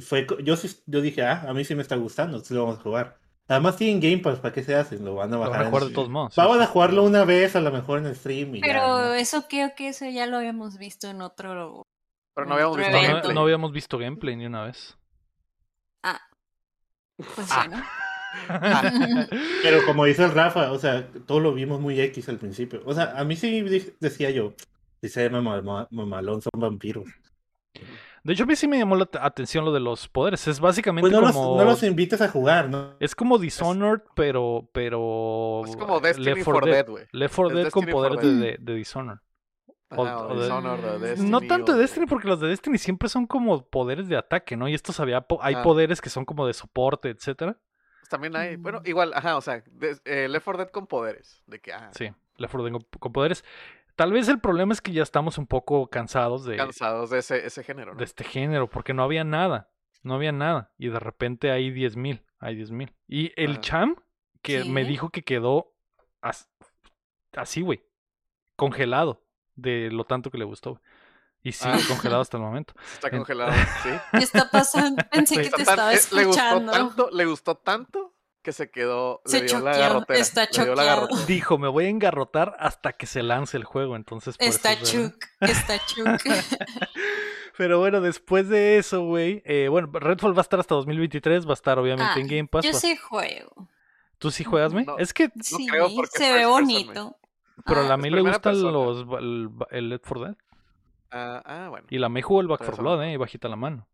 fue, 0.00 0.26
co- 0.26 0.38
yo 0.38 0.54
yo 0.86 1.00
dije, 1.00 1.22
ah, 1.22 1.44
a 1.48 1.52
mí 1.54 1.64
sí 1.64 1.74
me 1.74 1.82
está 1.82 1.96
gustando, 1.96 2.40
sí 2.40 2.54
lo 2.54 2.64
vamos 2.64 2.78
a 2.78 2.82
jugar. 2.82 3.18
Además 3.48 3.76
tienen 3.76 4.00
Game 4.00 4.18
Pass, 4.18 4.40
¿para 4.40 4.52
qué 4.54 4.64
se 4.64 4.74
hacen? 4.74 5.04
Lo 5.04 5.14
van 5.14 5.28
a 5.32 5.36
Lo 5.36 5.40
bajar. 5.40 5.64
van 5.70 5.74
a 5.74 5.78
en- 5.78 5.88
de 5.88 5.94
todos 5.94 6.08
modos. 6.08 6.34
Vamos 6.36 6.56
sí, 6.56 6.62
a 6.62 6.66
jugarlo 6.66 7.04
una 7.04 7.24
vez, 7.24 7.54
a 7.54 7.60
lo 7.60 7.70
mejor 7.70 7.98
en 8.00 8.06
el 8.06 8.16
stream 8.16 8.56
y 8.56 8.60
ya, 8.60 8.66
Pero 8.66 8.80
¿no? 8.88 9.14
eso 9.14 9.44
creo 9.48 9.74
que 9.76 9.88
eso 9.88 10.06
ya 10.08 10.26
lo 10.26 10.38
habíamos 10.38 10.78
visto 10.78 11.08
en 11.08 11.20
otro. 11.20 11.82
Pero 12.34 12.46
no 12.48 12.54
habíamos 12.54 12.76
visto 12.78 12.92
No, 12.92 13.32
no- 13.34 13.40
habíamos 13.42 13.72
visto 13.72 13.98
gameplay 13.98 14.36
ni 14.36 14.46
una 14.46 14.64
vez. 14.64 14.96
Pues 17.16 17.48
Ah. 17.50 17.64
bueno. 17.68 17.82
Pero 19.62 19.84
como 19.86 20.04
dice 20.04 20.24
el 20.24 20.32
Rafa, 20.32 20.70
o 20.72 20.78
sea, 20.78 21.06
todo 21.26 21.40
lo 21.40 21.52
vimos 21.54 21.80
muy 21.80 22.00
X 22.00 22.28
al 22.28 22.38
principio. 22.38 22.82
O 22.84 22.94
sea, 22.94 23.14
a 23.18 23.24
mí 23.24 23.36
sí 23.36 23.62
decía 24.00 24.30
yo, 24.30 24.54
si 25.00 25.08
se 25.08 25.24
llama 25.28 25.40
mama- 25.42 25.88
mamalón, 25.90 26.40
son 26.42 26.50
vampiros. 26.56 27.04
De 28.24 28.32
hecho, 28.32 28.42
a 28.42 28.46
mí 28.46 28.56
sí 28.56 28.66
me 28.66 28.78
llamó 28.78 28.96
la 28.96 29.04
at- 29.04 29.16
atención 29.20 29.64
lo 29.64 29.72
de 29.72 29.78
los 29.78 30.08
poderes. 30.08 30.48
Es 30.48 30.58
básicamente 30.58 31.02
Pues 31.08 31.12
no, 31.12 31.20
los, 31.20 31.32
como. 31.32 31.56
no 31.56 31.64
los 31.64 31.82
invites 31.84 32.20
a 32.20 32.28
jugar, 32.28 32.68
¿no? 32.68 32.94
Es 32.98 33.14
como 33.14 33.38
Dishonored, 33.38 34.00
pero. 34.16 34.68
pero 34.72 35.62
Es 35.64 35.76
como 35.76 36.00
Destiny 36.00 36.24
Left 36.26 36.42
for 36.42 36.54
4 36.54 36.72
Dead, 36.72 36.88
güey. 36.88 37.04
Left 37.12 37.34
4 37.36 37.56
Es 37.58 37.64
Dead 37.64 37.70
con 37.72 37.86
poderes 37.86 38.20
de, 38.20 38.34
Dead. 38.34 38.58
de, 38.58 38.58
de 38.60 38.74
Dishonored. 38.74 39.18
Ajá, 39.88 40.18
o 40.18 40.32
o 40.32 40.34
de- 40.36 40.42
Dishonored, 40.42 40.84
o. 40.84 40.98
Destiny, 40.98 41.30
no 41.30 41.40
tanto 41.42 41.72
de 41.74 41.78
Destiny, 41.78 42.06
porque 42.06 42.26
los 42.26 42.40
de 42.40 42.48
Destiny 42.48 42.78
siempre 42.78 43.08
son 43.08 43.26
como 43.28 43.64
poderes 43.64 44.08
de 44.08 44.16
ataque, 44.16 44.56
¿no? 44.56 44.66
Y 44.68 44.74
estos 44.74 44.98
había 44.98 45.20
po- 45.20 45.38
hay 45.40 45.54
Ah. 45.54 45.62
poderes 45.62 46.00
que 46.00 46.10
son 46.10 46.24
como 46.24 46.48
de 46.48 46.54
soporte, 46.54 47.10
etcétera. 47.10 47.56
Pues 48.06 48.10
También 48.10 48.36
hay, 48.36 48.54
bueno, 48.54 48.80
Mm. 48.80 48.86
igual, 48.88 49.12
ajá, 49.14 49.36
o 49.36 49.40
sea, 49.40 49.64
de- 49.66 49.98
eh, 50.04 50.28
Left 50.28 50.44
4 50.44 50.58
Dead 50.64 50.70
con 50.70 50.86
poderes. 50.86 51.42
De 51.46 51.58
que, 51.60 51.72
ah, 51.72 51.90
Sí, 51.92 52.04
Left 52.36 52.52
4 52.52 52.62
Dead 52.62 52.72
con, 52.72 52.82
con 53.00 53.12
poderes. 53.12 53.44
Tal 53.96 54.12
vez 54.12 54.28
el 54.28 54.38
problema 54.38 54.72
es 54.72 54.80
que 54.80 54.92
ya 54.92 55.02
estamos 55.02 55.38
un 55.38 55.46
poco 55.48 55.88
cansados 55.88 56.44
de, 56.44 56.56
cansados 56.56 57.10
de 57.10 57.18
ese, 57.18 57.44
ese 57.44 57.64
género, 57.64 57.92
¿no? 57.94 57.98
de 57.98 58.04
este 58.04 58.22
género, 58.22 58.70
porque 58.70 58.94
no 58.94 59.02
había 59.02 59.24
nada. 59.24 59.70
No 60.02 60.14
había 60.14 60.30
nada. 60.30 60.70
Y 60.78 60.88
de 60.88 61.00
repente 61.00 61.50
hay 61.50 61.70
10.000. 61.72 62.22
Hay 62.38 62.54
10.000. 62.54 62.94
Y 63.08 63.32
el 63.34 63.52
Ajá. 63.52 63.60
Cham, 63.62 63.96
que 64.42 64.64
me 64.64 64.84
dijo 64.84 65.10
que 65.10 65.22
quedó 65.24 65.74
as- 66.20 66.48
así, 67.34 67.60
güey. 67.62 67.82
Congelado. 68.54 69.24
De 69.56 69.90
lo 69.90 70.04
tanto 70.04 70.30
que 70.30 70.38
le 70.38 70.44
gustó. 70.44 70.80
Y 71.46 71.52
sigue 71.52 71.74
Ah. 71.74 71.80
congelado 71.88 72.22
hasta 72.22 72.36
el 72.38 72.42
momento. 72.42 72.74
Está 72.94 73.10
congelado, 73.10 73.52
sí. 73.82 73.90
¿Qué 74.12 74.18
está 74.24 74.50
pasando? 74.50 75.02
Pensé 75.12 75.34
Sí. 75.36 75.42
que 75.42 75.50
te 75.50 75.62
estaba 75.62 75.92
eh, 75.92 75.96
le 75.96 76.24
gustó 76.24 76.40
escuchando. 76.40 76.72
tanto, 76.72 77.10
le 77.12 77.24
gustó 77.26 77.54
tanto 77.56 78.14
que 78.42 78.52
se 78.52 78.70
quedó, 78.70 79.22
Se 79.26 79.40
le 79.42 79.46
dio 79.46 79.60
la 79.60 79.76
garrotera. 79.76 80.18
está 80.20 80.40
le 80.44 80.48
dio 80.50 80.74
la 80.74 80.82
choqueado. 80.82 81.00
garrotera. 81.02 81.26
Dijo, 81.26 81.58
me 81.58 81.68
voy 81.68 81.84
a 81.84 81.88
engarrotar 81.88 82.56
hasta 82.58 82.92
que 82.94 83.06
se 83.06 83.22
lance 83.22 83.56
el 83.56 83.64
juego. 83.64 83.94
Entonces, 83.94 84.36
por 84.36 84.46
Está 84.48 84.72
eso 84.72 84.96
verdad. 84.98 85.12
Chuck, 85.12 85.24
está 85.40 85.86
Chuck. 85.86 86.20
Pero 87.56 87.78
bueno, 87.78 88.00
después 88.00 88.48
de 88.48 88.78
eso, 88.78 89.02
güey. 89.04 89.42
eh, 89.46 89.68
bueno, 89.68 89.88
Redfall 89.92 90.34
va 90.36 90.40
a 90.40 90.42
estar 90.42 90.60
hasta 90.60 90.74
2023. 90.74 91.46
Va 91.46 91.50
a 91.50 91.54
estar 91.54 91.78
obviamente 91.78 92.12
Ah, 92.16 92.20
en 92.20 92.26
Game 92.26 92.46
Pass. 92.48 92.64
Yo 92.64 92.72
va- 92.72 92.78
sí 92.78 92.96
juego. 92.96 93.68
¿Tú 94.18 94.30
sí 94.30 94.44
juegas? 94.44 94.72
No. 94.72 94.98
Es 94.98 95.12
que, 95.14 95.30
Sí, 95.40 95.66
creo 95.66 95.88
se 95.88 95.94
ve 96.32 96.40
person, 96.40 96.50
bonito. 96.50 97.16
pero 97.64 97.80
a 97.82 97.92
Ah, 97.92 97.96
May 97.96 98.10
le 98.10 98.20
gustan 98.20 98.40
persona. 98.42 98.70
los, 98.72 99.06
el, 99.20 99.48
el 99.70 99.88
Left 99.90 100.04
4 100.06 100.24
Dead. 100.24 100.36
Ah, 101.10 101.42
ah, 101.44 101.68
bueno. 101.70 101.86
Y 101.90 101.98
la 101.98 102.08
May 102.08 102.22
jugó 102.22 102.40
el 102.40 102.48
Back 102.48 102.58
Por 102.58 102.66
4 102.68 102.74
eso. 102.74 102.82
Blood, 102.82 103.02
¿eh? 103.04 103.12
Y 103.12 103.16
bajita 103.16 103.48
la 103.48 103.56
mano. 103.56 103.88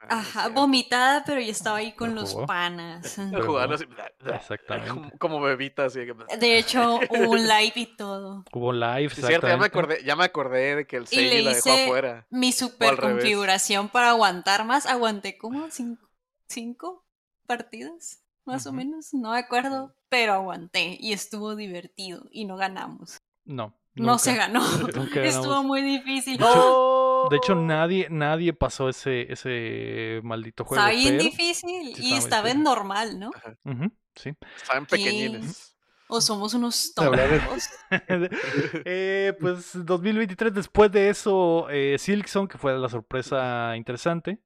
Ah, 0.00 0.20
Ajá, 0.20 0.48
vomitada, 0.50 1.24
pero 1.26 1.40
yo 1.40 1.50
estaba 1.50 1.78
ahí 1.78 1.92
con 1.92 2.14
los 2.14 2.32
panas. 2.46 3.16
Jugando 3.44 3.74
así, 3.74 3.84
Exactamente. 4.32 4.88
Como, 4.90 5.10
como 5.18 5.40
bebita, 5.40 5.86
así. 5.86 6.00
que- 6.06 6.36
De 6.36 6.56
hecho, 6.58 7.00
hubo 7.10 7.30
un 7.32 7.42
live 7.48 7.72
y 7.74 7.96
todo. 7.96 8.44
Hubo 8.52 8.72
live, 8.72 9.10
Sí, 9.10 9.22
cierto, 9.22 9.48
ya 9.48 9.56
me 9.56 9.66
exactamente. 9.66 9.66
acordé, 9.94 10.04
ya 10.04 10.14
me 10.16 10.24
acordé 10.24 10.76
de 10.76 10.86
que 10.86 10.96
el 10.98 11.02
Y 11.04 11.06
Seiji 11.06 11.34
le 11.38 11.42
la 11.42 11.54
dejó 11.54 11.70
afuera. 11.72 12.26
Mi 12.30 12.52
super 12.52 12.94
revés. 12.96 13.16
configuración 13.16 13.88
para 13.88 14.10
aguantar 14.10 14.64
más. 14.64 14.86
Aguanté 14.86 15.36
como 15.36 15.68
cinco, 15.70 16.08
cinco 16.48 17.04
partidas, 17.46 18.22
más 18.44 18.66
o 18.68 18.72
menos. 18.72 19.12
No 19.14 19.32
me 19.32 19.38
acuerdo, 19.38 19.94
pero 20.08 20.32
aguanté 20.34 20.96
y 21.00 21.12
estuvo 21.12 21.56
divertido 21.56 22.24
y 22.30 22.44
no 22.44 22.56
ganamos. 22.56 23.18
No. 23.44 23.74
No 23.98 24.18
se 24.18 24.34
ganó. 24.34 24.60
Nunca 24.94 25.22
Estuvo 25.22 25.62
muy 25.62 25.82
difícil. 25.82 26.38
De 26.38 27.36
hecho, 27.36 27.54
nadie, 27.54 28.08
nadie 28.10 28.52
pasó 28.52 28.88
ese, 28.88 29.32
ese 29.32 30.20
maldito 30.22 30.64
juego. 30.64 30.82
Estaba 30.82 30.96
bien 30.96 31.18
difícil 31.18 31.94
sí 31.94 32.02
y 32.02 32.14
estaba 32.14 32.50
en 32.50 32.62
normal, 32.62 33.18
¿no? 33.18 33.30
Ujú, 33.64 33.92
sí. 34.14 34.34
Estaban 34.56 34.86
pequeñines. 34.86 35.74
O 36.10 36.22
somos 36.22 36.54
unos 36.54 36.94
tontos. 36.94 37.68
Eh, 38.84 39.34
pues 39.38 39.72
2023, 39.84 40.54
después 40.54 40.90
de 40.90 41.10
eso, 41.10 41.68
eh, 41.70 41.96
Silksong, 41.98 42.48
que 42.48 42.56
fue 42.56 42.76
la 42.78 42.88
sorpresa 42.88 43.76
interesante. 43.76 44.38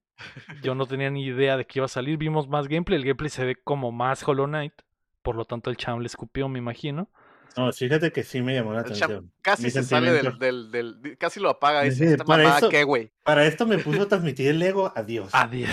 Yo 0.61 0.75
no 0.75 0.85
tenía 0.85 1.09
ni 1.09 1.25
idea 1.25 1.57
de 1.57 1.65
que 1.65 1.79
iba 1.79 1.85
a 1.85 1.89
salir. 1.89 2.17
Vimos 2.17 2.47
más 2.47 2.67
gameplay. 2.67 2.97
El 2.97 3.05
gameplay 3.05 3.29
se 3.29 3.45
ve 3.45 3.55
como 3.55 3.91
más 3.91 4.27
Hollow 4.27 4.45
Knight. 4.45 4.73
Por 5.21 5.35
lo 5.35 5.45
tanto, 5.45 5.69
el 5.69 5.77
Cham 5.77 5.99
le 5.99 6.07
escupió, 6.07 6.49
me 6.49 6.59
imagino. 6.59 7.09
No, 7.55 7.71
fíjate 7.71 8.11
que 8.11 8.23
sí 8.23 8.41
me 8.41 8.53
llamó 8.55 8.73
la 8.73 8.79
El 8.79 8.85
atención. 8.85 9.31
casi 9.41 9.63
Mi 9.63 9.69
se 9.69 9.83
sale 9.83 10.11
del, 10.11 11.17
Casi 11.19 11.39
lo 11.39 11.49
apaga. 11.49 11.83
Dice, 11.83 11.97
Sí, 12.07 12.11
esta 12.13 12.25
para 12.25 12.43
mamada 12.43 12.57
eso- 12.59 12.69
qué, 12.69 12.83
güey. 12.83 13.11
Para 13.23 13.45
esto 13.45 13.65
me 13.67 13.77
puso 13.77 14.01
a 14.03 14.07
transmitir 14.09 14.47
el 14.49 14.61
ego, 14.61 14.91
adiós. 14.95 15.29
Adiós. 15.33 15.69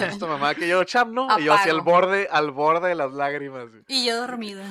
Esta 0.00 0.26
mamada 0.26 0.54
que 0.54 0.66
yo, 0.68 0.82
cham, 0.84 1.12
¿no? 1.14 1.28
Y 1.38 1.44
yo 1.44 1.54
hacia 1.54 1.72
el 1.72 1.80
borde, 1.80 2.28
al 2.30 2.50
borde 2.50 2.88
de 2.88 2.94
las 2.94 3.12
lágrimas. 3.12 3.70
güey. 3.70 3.82
Y 3.88 4.06
yo 4.06 4.16
dormida. 4.20 4.64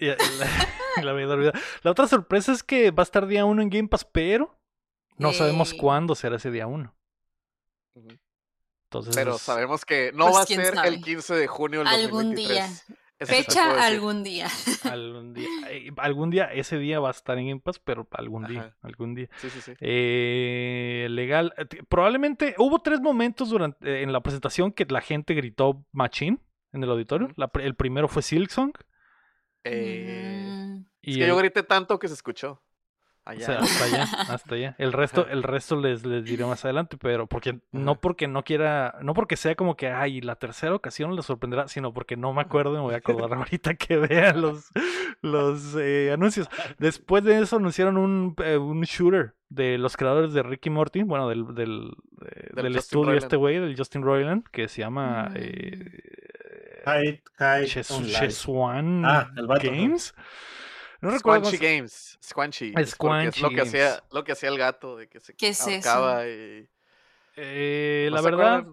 Y- 0.00 0.06
la, 0.08 1.02
la 1.02 1.12
olvidado. 1.12 1.52
La 1.82 1.90
otra 1.90 2.06
sorpresa 2.06 2.52
es 2.52 2.62
que 2.62 2.90
va 2.90 3.02
a 3.02 3.04
estar 3.04 3.26
día 3.26 3.44
1 3.44 3.60
en 3.62 3.70
Game 3.70 3.88
Pass, 3.88 4.04
pero 4.04 4.56
no 5.16 5.32
sabemos 5.32 5.74
cuándo 5.74 6.14
será 6.14 6.36
ese 6.36 6.50
día 6.50 6.66
1. 6.66 6.94
Ujú. 7.94 8.08
Entonces, 8.84 9.16
Pero 9.16 9.38
sabemos 9.38 9.84
que 9.84 10.12
no 10.14 10.26
Pues, 10.26 10.36
va 10.36 10.40
a 10.42 10.46
ser 10.46 10.74
sabe. 10.74 10.88
el 10.88 11.00
15 11.02 11.34
de 11.34 11.46
junio 11.48 11.80
del 11.80 11.88
Algún 11.88 12.34
2023. 12.34 12.86
día. 12.86 12.96
Fecha 13.26 13.86
algún 13.86 14.22
día. 14.24 14.46
algún 14.84 15.34
día, 15.34 15.48
eh, 15.70 15.90
algún 15.98 16.30
día, 16.30 16.44
ese 16.52 16.78
día 16.78 17.00
va 17.00 17.08
a 17.08 17.10
estar 17.12 17.38
en 17.38 17.48
Game 17.48 17.60
Pass, 17.60 17.78
pero 17.78 18.06
algún 18.12 18.46
día, 18.46 18.76
algún 18.82 19.14
día. 19.14 19.28
Sí, 19.38 19.50
sí, 19.50 19.60
sí. 19.60 19.72
Eh, 19.80 21.06
legal. 21.10 21.52
eh, 21.56 21.66
Probablemente 21.88 22.54
hubo 22.58 22.80
tres 22.80 23.00
momentos 23.00 23.50
durante 23.50 23.88
eh, 23.88 24.02
en 24.02 24.12
la 24.12 24.20
presentación 24.22 24.72
que 24.72 24.84
la 24.86 25.00
gente 25.00 25.34
gritó 25.34 25.84
Machine 25.92 26.38
en 26.72 26.82
el 26.84 26.90
auditorio. 26.90 27.30
La 27.36 27.50
el 27.60 27.74
primero 27.74 28.08
fue 28.08 28.22
Silksong. 28.22 28.72
Eh, 29.64 30.48
Mm, 30.50 30.84
Y 31.02 31.10
es 31.12 31.16
que 31.18 31.22
el- 31.24 31.28
yo 31.28 31.36
grité 31.36 31.62
tanto 31.62 31.98
que 31.98 32.08
se 32.08 32.14
escuchó. 32.14 32.62
O 33.26 33.30
Allá. 33.30 33.46
sea, 33.46 33.58
hasta 33.60 33.84
allá, 33.84 34.02
hasta 34.28 34.54
allá. 34.54 34.74
El 34.78 34.92
resto, 34.92 35.22
Ajá. 35.22 35.32
el 35.32 35.42
resto 35.42 35.76
les, 35.80 36.04
les 36.04 36.24
diré 36.24 36.44
más 36.44 36.64
adelante, 36.64 36.96
pero 36.98 37.26
porque 37.26 37.58
no 37.72 37.94
porque 38.00 38.28
no 38.28 38.42
quiera, 38.44 38.96
no 39.00 39.14
porque 39.14 39.36
sea 39.36 39.54
como 39.54 39.76
que 39.76 39.88
ay, 39.88 40.20
la 40.20 40.36
tercera 40.36 40.74
ocasión 40.74 41.16
les 41.16 41.24
sorprenderá, 41.24 41.66
sino 41.68 41.94
porque 41.94 42.16
no 42.16 42.32
me 42.34 42.42
acuerdo 42.42 42.72
y 42.72 42.76
me 42.76 42.82
voy 42.82 42.94
a 42.94 42.98
acordar 42.98 43.32
ahorita 43.38 43.74
que 43.74 43.96
vea 43.96 44.34
los, 44.34 44.70
los 45.22 45.74
eh, 45.78 46.10
anuncios. 46.12 46.48
Después 46.78 47.24
de 47.24 47.40
eso 47.40 47.56
anunciaron 47.56 47.96
un, 47.96 48.34
eh, 48.44 48.56
un 48.58 48.82
shooter 48.82 49.34
de 49.48 49.78
los 49.78 49.96
creadores 49.96 50.32
de 50.32 50.42
Ricky 50.42 50.68
Morty, 50.68 51.02
bueno, 51.04 51.28
del, 51.28 51.54
del, 51.54 51.92
eh, 52.26 52.50
Del 52.60 52.76
estudio 52.76 53.04
Roiland. 53.04 53.24
este 53.24 53.36
güey, 53.36 53.58
del 53.60 53.76
Justin 53.76 54.02
Roiland, 54.02 54.44
que 54.50 54.68
se 54.68 54.80
llama 54.82 55.28
Mm. 55.30 55.36
eh, 55.36 56.00
Hide, 56.86 57.22
hide, 57.38 57.66
Ches- 57.66 57.90
Ah, 59.04 59.30
el 59.36 59.46
vato, 59.46 59.66
ajá. 59.68 59.74
Games. 59.76 60.14
No 60.16 60.22
recuerdo 61.10 61.40
cómo 61.42 61.50
Squanchy 61.56 61.76
Games. 61.76 62.18
Squanchy. 62.22 62.72
Es 62.76 62.94
porque 62.96 63.28
es 63.28 63.40
lo 63.40 63.48
Squanchy 63.48 63.54
que 63.54 63.60
hacía, 63.62 64.02
lo 64.12 64.24
que 64.24 64.32
hacía 64.32 64.48
el 64.48 64.58
gato, 64.58 64.96
de 64.96 65.08
que 65.08 65.20
se 65.20 65.34
¿Qué 65.34 65.48
es 65.48 65.60
eso? 65.60 65.70
ahorcaba 65.70 66.26
y 66.26 66.68
Eh, 67.36 68.06
¿No 68.10 68.16
la 68.16 68.22
se 68.22 68.30
verdad. 68.30 68.66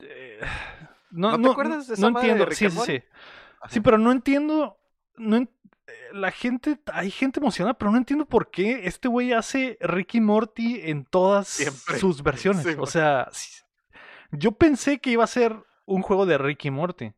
eh, 0.00 0.40
no, 1.10 1.30
¿No 1.32 1.36
te 1.36 1.42
no, 1.42 1.50
acuerdas 1.52 1.86
de 1.86 1.92
no 1.92 1.94
esa 1.94 2.10
madre 2.10 2.26
de 2.28 2.32
entiendo. 2.32 2.44
Rick 2.50 2.58
Sí, 2.58 2.70
sí, 2.70 2.80
sí. 2.86 3.02
Sí, 3.68 3.80
pero 3.80 3.98
no 3.98 4.12
entiendo. 4.12 4.78
No 5.16 5.36
en- 5.36 5.50
eh, 5.86 5.92
la 6.12 6.30
gente, 6.30 6.80
hay 6.92 7.10
gente 7.10 7.40
emocionada, 7.40 7.74
pero 7.74 7.90
no 7.90 7.98
entiendo 7.98 8.24
por 8.26 8.50
qué 8.50 8.82
este 8.86 9.08
güey 9.08 9.32
hace 9.32 9.76
Ricky 9.80 10.20
Morty 10.20 10.80
en 10.84 11.04
todas 11.04 11.48
Siempre. 11.48 11.98
sus 11.98 12.22
versiones. 12.22 12.62
Sí, 12.62 12.74
o 12.78 12.86
sea, 12.86 13.28
sí- 13.32 13.60
yo 14.30 14.52
pensé 14.52 15.00
que 15.00 15.10
iba 15.10 15.24
a 15.24 15.26
ser 15.26 15.56
un 15.84 16.02
juego 16.02 16.24
de 16.26 16.38
Ricky 16.38 16.70
Morty. 16.70 17.12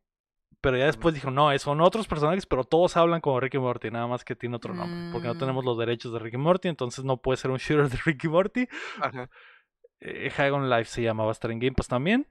Pero 0.63 0.77
ya 0.77 0.85
después 0.85 1.13
dijo, 1.13 1.29
no, 1.29 1.55
son 1.59 1.81
otros 1.81 2.07
personajes, 2.07 2.45
pero 2.45 2.63
todos 2.63 2.95
hablan 2.95 3.19
como 3.19 3.37
Ricky 3.41 3.57
Morty, 3.59 3.91
nada 3.91 4.07
más 4.07 4.23
que 4.23 4.33
tiene 4.33 4.55
otro 4.55 4.73
nombre. 4.73 5.11
Porque 5.11 5.27
no 5.27 5.33
Mm. 5.33 5.37
tenemos 5.37 5.65
los 5.65 5.77
derechos 5.77 6.13
de 6.13 6.19
Ricky 6.19 6.37
Morty, 6.37 6.69
entonces 6.69 7.03
no 7.03 7.17
puede 7.17 7.35
ser 7.35 7.51
un 7.51 7.57
shooter 7.57 7.89
de 7.89 7.97
Ricky 8.05 8.29
Morty. 8.29 8.69
Ajá. 9.01 9.29
Eh, 9.99 10.31
Life 10.37 10.85
se 10.85 11.01
llama, 11.01 11.25
va 11.25 11.31
a 11.31 11.33
estar 11.33 11.51
en 11.51 11.59
Game 11.59 11.73
Pass 11.73 11.89
también. 11.89 12.29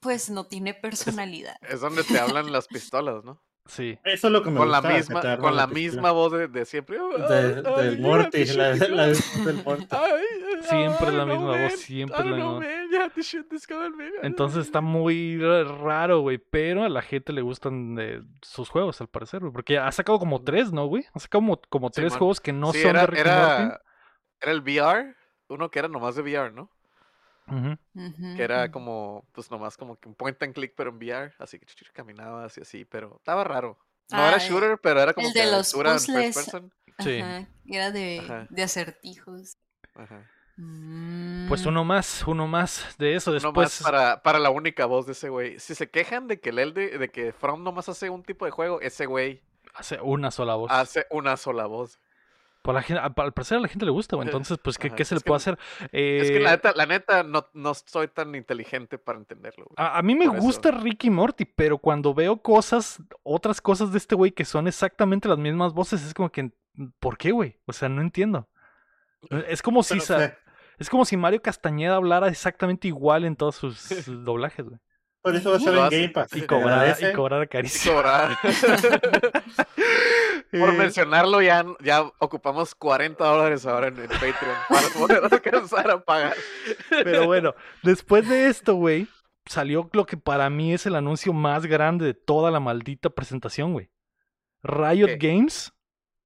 Pues 0.00 0.28
no 0.28 0.48
tiene 0.48 0.74
personalidad. 0.74 1.54
Es 1.60 1.80
donde 1.82 2.02
te 2.02 2.18
hablan 2.18 2.50
las 2.50 2.66
pistolas, 2.66 3.22
¿no? 3.24 3.40
Sí. 3.66 3.98
Eso 4.04 4.26
es 4.28 4.32
lo 4.32 4.42
que 4.42 4.50
me 4.50 4.58
Con 4.58 4.70
la 4.70 4.78
gustaba, 4.78 4.94
que 4.94 5.00
misma, 5.00 5.36
con 5.38 5.56
la 5.56 5.66
misma 5.66 6.10
voz 6.12 6.32
de, 6.32 6.48
de 6.48 6.64
siempre. 6.64 6.98
De- 7.28 7.62
del 7.62 7.98
Morty, 8.00 8.44
la, 8.46 8.74
la 8.76 9.06
del 9.08 9.62
Morty. 9.64 9.86
Siempre 10.62 11.12
la 11.12 11.26
misma 11.26 11.56
voz, 11.62 11.72
siempre 11.80 12.18
la 12.18 12.24
misma 12.36 12.44
voz. 12.52 12.64
Entonces 14.22 14.66
está 14.66 14.80
muy 14.80 15.38
ra- 15.38 15.64
raro, 15.64 16.20
güey. 16.20 16.38
Pero 16.38 16.84
a 16.84 16.88
la 16.88 17.02
gente 17.02 17.32
le 17.32 17.42
gustan 17.42 17.96
eh, 17.98 18.20
sus 18.42 18.68
juegos, 18.68 19.00
al 19.00 19.08
parecer, 19.08 19.40
güey. 19.40 19.52
Porque 19.52 19.78
ha 19.78 19.90
sacado 19.92 20.18
como 20.18 20.42
tres, 20.42 20.72
¿no, 20.72 20.86
güey? 20.86 21.04
Ha 21.14 21.18
sacado 21.18 21.40
como, 21.40 21.60
como 21.68 21.90
tres 21.90 22.16
juegos 22.16 22.40
que 22.40 22.52
no 22.52 22.72
Sí, 22.72 22.82
son 22.82 22.90
era, 22.90 23.00
de 23.02 23.06
Rick 23.06 23.18
and 23.20 23.26
era, 23.28 23.58
Morty. 23.58 23.78
era 24.42 24.52
el 24.52 24.60
VR, 24.60 25.14
uno 25.48 25.70
que 25.70 25.78
era 25.78 25.88
nomás 25.88 26.14
de 26.16 26.22
VR, 26.22 26.52
¿no? 26.52 26.70
Que 27.46 28.42
era 28.42 28.70
como, 28.70 29.24
pues 29.32 29.50
nomás 29.50 29.76
como 29.76 29.96
que 29.98 30.08
un 30.08 30.14
point 30.14 30.42
and 30.42 30.52
click, 30.54 30.74
pero 30.76 30.90
en 30.90 30.96
VR, 30.96 31.32
así 31.38 31.58
que 31.58 31.66
caminabas 31.92 32.58
y 32.58 32.62
así, 32.62 32.84
pero 32.84 33.16
estaba 33.16 33.44
raro. 33.44 33.78
No 34.10 34.18
Ah, 34.18 34.28
era 34.28 34.38
shooter, 34.38 34.78
pero 34.78 35.00
era 35.00 35.12
como 35.14 35.28
el 35.28 35.32
que 35.32 35.40
de 35.44 35.50
los 35.50 35.72
first 35.72 36.06
puzzles. 36.06 36.34
person. 36.34 36.72
Sí. 37.00 37.20
Ajá, 37.20 37.46
Era 37.66 37.90
de, 37.90 38.20
Ajá. 38.20 38.46
de 38.50 38.62
acertijos. 38.62 39.56
Ajá. 39.94 40.28
Pues 41.48 41.64
Mm, 41.66 41.68
uno 41.68 41.84
más, 41.84 42.24
uno 42.26 42.46
más 42.46 42.96
de 42.98 43.14
eso. 43.14 43.30
Uno 43.30 43.40
Después. 43.40 43.54
más 43.54 43.82
para, 43.82 44.22
para 44.22 44.38
la 44.38 44.48
única 44.50 44.86
voz 44.86 45.04
de 45.06 45.12
ese 45.12 45.28
güey. 45.28 45.58
Si 45.58 45.74
se 45.74 45.90
quejan 45.90 46.28
de 46.28 46.40
que 46.40 46.48
el 46.48 46.58
Elde, 46.58 46.96
de 46.98 47.10
que 47.10 47.32
From 47.32 47.62
nomás 47.62 47.88
hace 47.90 48.08
un 48.08 48.22
tipo 48.22 48.44
de 48.46 48.50
juego, 48.50 48.80
ese 48.80 49.06
güey 49.06 49.42
Hace 49.74 50.00
una 50.00 50.30
sola 50.30 50.54
voz. 50.54 50.70
hace 50.72 51.06
una 51.10 51.36
sola 51.36 51.66
voz. 51.66 51.98
La 52.74 52.82
gente, 52.82 53.00
al 53.02 53.14
parecer 53.32 53.58
a 53.58 53.60
la 53.60 53.68
gente 53.68 53.84
le 53.84 53.92
gusta, 53.92 54.16
güey. 54.16 54.26
Eh, 54.26 54.30
Entonces, 54.30 54.58
pues, 54.62 54.78
¿qué, 54.78 54.88
ajá, 54.88 54.96
qué 54.96 55.04
se 55.04 55.14
le 55.14 55.20
que 55.20 55.26
puede 55.26 55.36
hacer? 55.36 55.58
Es 55.92 56.30
que 56.30 56.36
Eh, 56.36 56.40
la 56.40 56.50
neta, 56.52 56.72
la 56.74 56.86
neta 56.86 57.22
no, 57.22 57.46
no 57.54 57.74
soy 57.74 58.08
tan 58.08 58.34
inteligente 58.34 58.98
para 58.98 59.18
entenderlo. 59.18 59.64
güey. 59.66 59.74
A, 59.76 59.98
a 59.98 60.02
mí 60.02 60.14
me 60.14 60.26
Por 60.26 60.36
eso. 60.36 60.44
gusta 60.44 60.70
Ricky 60.70 61.10
Morty, 61.10 61.44
pero 61.44 61.78
cuando 61.78 62.14
veo 62.14 62.38
cosas, 62.42 63.02
otras 63.22 63.60
cosas 63.60 63.92
de 63.92 63.98
este 63.98 64.14
güey 64.14 64.32
que 64.32 64.44
son 64.44 64.66
exactamente 64.68 65.28
las 65.28 65.38
mismas 65.38 65.72
voces, 65.72 66.04
es 66.04 66.14
como 66.14 66.30
que, 66.30 66.50
¿por 67.00 67.16
qué, 67.18 67.30
güey? 67.32 67.58
O 67.66 67.72
sea, 67.72 67.88
no 67.88 68.02
entiendo. 68.02 68.48
Eh, 69.30 69.44
Es 69.48 69.62
como 69.62 69.82
si 69.82 70.00
sa- 70.00 70.36
es 70.78 70.90
como 70.90 71.04
si 71.06 71.16
Mario 71.16 71.40
Castañeda 71.40 71.96
hablara 71.96 72.28
exaccort 72.28 72.84
igual 72.84 73.24
en 73.24 73.34
todos 73.36 73.56
sus 73.56 73.88
doblajes, 74.24 74.66
güey. 74.66 74.78
por 75.22 75.34
eso 75.34 75.50
va 75.50 75.56
a 75.56 75.58
Lo 75.58 75.84
en. 75.86 75.90
Game 75.90 76.08
Pass. 76.10 76.28
Y 76.36 76.42
Agradece. 76.44 77.06
y 77.06 77.10
Y 77.10 77.12
cobrar. 77.12 77.48
Por 80.58 80.72
mencionarlo, 80.74 81.42
ya, 81.42 81.64
ya 81.80 82.10
ocupamos 82.18 82.74
40 82.74 83.24
dólares 83.24 83.66
ahora 83.66 83.88
en, 83.88 83.98
en 83.98 84.08
Patreon 84.08 84.56
para 84.68 84.88
poder 84.88 85.22
alcanzar 85.32 85.90
a 85.90 86.04
pagar. 86.04 86.34
Pero 86.88 87.26
bueno, 87.26 87.54
después 87.82 88.28
de 88.28 88.48
esto, 88.48 88.74
güey, 88.74 89.08
salió 89.46 89.88
lo 89.92 90.06
que 90.06 90.16
para 90.16 90.50
mí 90.50 90.72
es 90.72 90.86
el 90.86 90.96
anuncio 90.96 91.32
más 91.32 91.66
grande 91.66 92.04
de 92.04 92.14
toda 92.14 92.50
la 92.50 92.60
maldita 92.60 93.10
presentación, 93.10 93.72
güey. 93.72 93.90
Riot 94.62 95.18
¿Qué? 95.18 95.28
Games, 95.28 95.72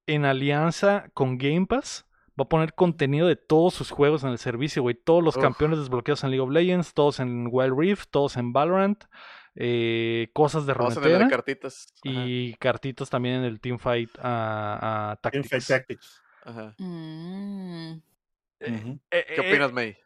en 0.06 0.24
alianza 0.24 1.10
con 1.14 1.38
Game 1.38 1.66
Pass, 1.66 2.06
va 2.38 2.44
a 2.44 2.48
poner 2.48 2.74
contenido 2.74 3.26
de 3.28 3.36
todos 3.36 3.74
sus 3.74 3.90
juegos 3.90 4.24
en 4.24 4.30
el 4.30 4.38
servicio, 4.38 4.82
güey. 4.82 4.94
Todos 4.94 5.22
los 5.22 5.36
Uf. 5.36 5.42
campeones 5.42 5.78
desbloqueados 5.78 6.24
en 6.24 6.30
League 6.30 6.42
of 6.42 6.50
Legends, 6.50 6.94
todos 6.94 7.20
en 7.20 7.48
Wild 7.50 7.78
Rift, 7.78 8.10
todos 8.10 8.36
en 8.36 8.52
Valorant, 8.52 9.04
eh, 9.54 10.30
cosas 10.32 10.66
de 10.66 10.74
Vamos 10.74 10.96
a 10.96 11.28
cartitas. 11.28 11.92
Ajá, 12.06 12.24
y 12.26 12.54
cartitas 12.54 13.10
también 13.10 13.36
en 13.36 13.44
el 13.44 13.60
Teamfight 13.60 14.10
a, 14.18 15.12
a 15.12 15.16
Teamfight 15.16 15.66
Tactics. 15.66 15.66
Tactics. 15.66 16.22
ajá. 16.44 16.74
mm, 16.78 17.92
Ujú. 18.60 19.00
Eh, 19.10 19.24
¿Qué 19.26 19.34
eh, 19.36 19.40
opinas, 19.40 19.72
May? 19.72 19.96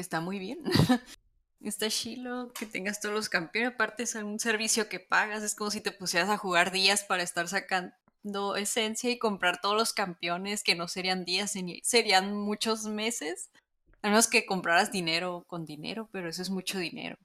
está 0.00 0.20
muy 0.20 0.38
bien. 0.38 0.60
Está 1.60 1.88
chilo 1.88 2.52
que 2.52 2.66
tengas 2.66 3.00
todos 3.00 3.14
los 3.14 3.28
campeones. 3.28 3.74
Aparte 3.74 4.04
es 4.04 4.14
un 4.14 4.38
servicio 4.38 4.88
que 4.88 5.00
pagas. 5.00 5.42
Es 5.42 5.56
como 5.56 5.70
si 5.72 5.80
te 5.80 5.90
pusieras 5.90 6.28
a 6.30 6.36
jugar 6.36 6.70
días 6.70 7.02
para 7.02 7.24
estar 7.24 7.48
sacando 7.48 8.54
esencia 8.56 9.10
y 9.10 9.18
comprar 9.18 9.60
todos 9.60 9.76
los 9.76 9.92
campeones 9.92 10.62
que 10.62 10.76
no 10.76 10.86
serían 10.86 11.24
días, 11.24 11.54
serían 11.82 12.36
muchos 12.36 12.84
meses. 12.84 13.50
A 14.02 14.08
menos 14.08 14.28
que 14.28 14.46
compraras 14.46 14.92
dinero 14.92 15.44
con 15.48 15.66
dinero, 15.66 16.08
pero 16.12 16.28
eso 16.28 16.42
es 16.42 16.50
mucho 16.50 16.78
dinero. 16.78 17.16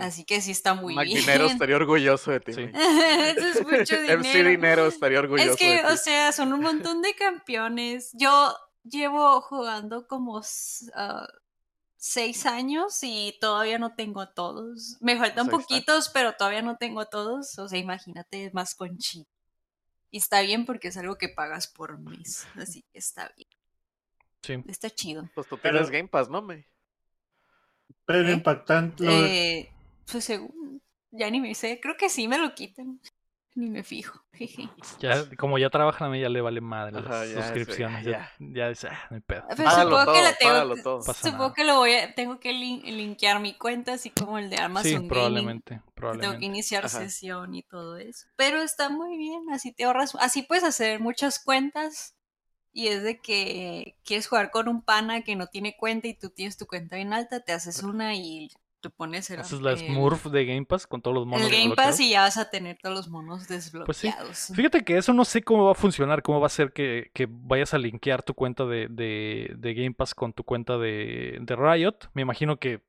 Así 0.00 0.24
que 0.24 0.40
sí 0.40 0.50
está 0.50 0.72
muy 0.74 0.94
Mac 0.94 1.04
bien. 1.04 1.18
Dinero 1.20 1.46
estaría 1.46 1.76
orgulloso 1.76 2.30
de 2.30 2.40
ti. 2.40 2.54
Sí. 2.54 2.70
Eso 2.74 3.46
es 3.48 3.62
mucho 3.62 3.96
dinero. 4.00 4.18
MC 4.20 4.44
Dinero 4.44 4.86
estaría 4.86 5.18
orgulloso 5.18 5.50
Es 5.50 5.56
que, 5.56 5.70
de 5.76 5.78
ti. 5.78 5.84
o 5.92 5.96
sea, 5.96 6.32
son 6.32 6.52
un 6.54 6.60
montón 6.60 7.02
de 7.02 7.14
campeones. 7.14 8.10
Yo 8.14 8.56
llevo 8.82 9.40
jugando 9.42 10.06
como 10.06 10.40
ah, 10.94 11.26
seis 11.96 12.46
años 12.46 12.98
y 13.02 13.36
todavía 13.40 13.78
no 13.78 13.94
tengo 13.94 14.20
a 14.22 14.32
todos. 14.32 14.96
Me 15.00 15.18
faltan 15.18 15.48
Pues 15.48 15.66
poquitos, 15.66 16.08
pero 16.08 16.32
todavía 16.34 16.62
no 16.62 16.76
tengo 16.78 17.00
a 17.00 17.06
todos. 17.10 17.58
O 17.58 17.68
sea, 17.68 17.78
imagínate 17.78 18.50
más 18.54 18.74
con 18.74 18.96
chip. 18.96 19.26
Y 20.10 20.16
está 20.18 20.40
bien 20.42 20.64
porque 20.64 20.88
es 20.88 20.96
algo 20.96 21.18
que 21.18 21.28
pagas 21.28 21.66
por 21.66 21.98
mes. 21.98 22.46
Así 22.56 22.82
que 22.92 22.98
está 22.98 23.30
bien. 23.36 23.48
Sí. 24.42 24.70
Está 24.70 24.88
chido. 24.88 25.28
Pues 25.34 25.46
tú 25.46 25.58
Pero- 25.58 25.74
tienes 25.78 25.90
Game 25.90 26.08
Pass, 26.08 26.30
¿no? 26.30 26.46
Premio 28.06 28.30
¿Eh? 28.30 28.34
impactante. 28.34 29.04
lo 29.04 29.10
de- 29.22 29.58
Eh, 29.58 29.72
pues 30.10 30.24
según. 30.24 30.82
Ya 31.10 31.30
ni 31.30 31.40
me 31.40 31.54
sé. 31.54 31.80
Creo 31.80 31.96
que 31.96 32.08
sí 32.08 32.28
me 32.28 32.38
lo 32.38 32.54
quitan. 32.54 33.00
Ni 33.54 33.70
me 33.70 33.84
fijo. 33.84 34.20
jeje. 34.32 34.68
Ya, 35.00 35.28
como 35.36 35.58
ya 35.58 35.70
trabajan 35.70 36.08
a 36.08 36.10
mí, 36.10 36.20
ya 36.20 36.28
le 36.28 36.40
vale 36.40 36.60
madre 36.60 36.92
las 36.92 37.04
Ajá, 37.04 37.26
ya, 37.26 37.26
sí, 37.26 37.32
suscripciones. 37.42 38.04
Ya, 38.04 38.12
ya. 38.12 38.32
ya 38.38 38.68
dice, 38.68 38.88
ah, 38.88 39.06
no 39.10 39.16
hay 39.16 39.22
pedo. 39.22 39.44
Pero 39.56 39.70
supongo 39.70 40.12
que 40.12 40.22
la 40.22 40.34
tengo, 40.36 40.76
todo. 40.82 41.02
Supongo 41.02 41.52
que 41.54 41.64
lo 41.64 41.76
voy 41.76 41.94
a, 41.94 42.14
tengo 42.14 42.40
que 42.40 42.52
lin- 42.52 42.82
linkear 42.84 43.40
mi 43.40 43.54
cuenta, 43.54 43.94
así 43.94 44.10
como 44.10 44.38
el 44.38 44.50
de 44.50 44.58
Amazon 44.60 44.82
Sí, 44.82 44.98
Gaming. 45.08 45.08
probablemente, 45.08 45.74
que 45.76 45.80
Tengo 45.82 45.92
que 45.92 46.00
probablemente. 46.00 46.46
iniciar 46.46 46.84
Ajá. 46.86 46.98
sesión 46.98 47.54
y 47.54 47.62
todo 47.62 47.96
eso. 47.98 48.26
Pero 48.36 48.62
está 48.62 48.88
muy 48.88 49.16
bien, 49.16 49.42
así 49.52 49.72
te 49.72 49.84
ahorras, 49.84 50.14
así 50.20 50.42
puedes 50.42 50.64
hacer 50.64 51.00
muchas 51.00 51.38
cuentas. 51.42 52.14
Y 52.72 52.88
es 52.88 53.02
de 53.02 53.20
que 53.20 53.96
quieres 54.04 54.28
jugar 54.28 54.50
con 54.50 54.68
un 54.68 54.82
pana 54.82 55.22
que 55.24 55.36
no 55.36 55.46
tiene 55.48 55.76
cuenta 55.76 56.08
y 56.08 56.14
tú 56.14 56.30
tienes 56.30 56.56
tu 56.58 56.66
cuenta 56.66 56.96
bien 56.96 57.12
alta, 57.12 57.40
te 57.40 57.52
haces 57.52 57.82
una 57.82 58.14
y 58.16 58.50
te 58.84 58.90
pones 58.90 59.28
el, 59.30 59.40
Haces 59.40 59.60
la 59.60 59.72
el- 59.72 59.78
Smurf 59.78 60.26
de 60.26 60.44
Game 60.46 60.64
Pass 60.66 60.86
con 60.86 61.02
todos 61.02 61.14
los 61.14 61.26
monos 61.26 61.42
el 61.46 61.50
Game 61.50 61.62
desbloqueados. 61.64 61.92
Pass 61.92 62.00
y 62.00 62.10
ya 62.10 62.20
vas 62.22 62.36
a 62.36 62.50
tener 62.50 62.78
todos 62.80 62.94
los 62.96 63.08
monos 63.08 63.46
Pues 63.48 63.64
sí. 63.64 64.08
desbloqueados. 64.08 64.52
Fíjate 64.54 64.84
que 64.84 64.96
eso 64.98 65.12
no 65.12 65.24
sé 65.24 65.42
cómo 65.42 65.64
va 65.64 65.72
a 65.72 65.74
funcionar, 65.74 66.22
cómo 66.22 66.40
va 66.40 66.46
a 66.46 66.50
ser 66.50 66.72
que, 66.72 67.10
que 67.14 67.26
vayas 67.28 67.74
a 67.74 67.78
linkear 67.78 68.22
tu 68.22 68.34
cuenta 68.34 68.64
de, 68.66 68.86
de, 68.90 69.52
de 69.56 69.74
Game 69.74 69.94
Pass 69.94 70.14
con 70.14 70.32
tu 70.32 70.44
cuenta 70.44 70.78
de, 70.78 71.38
de 71.40 71.56
Riot. 71.56 71.96
Me 72.12 72.22
imagino 72.22 72.58
que 72.58 72.82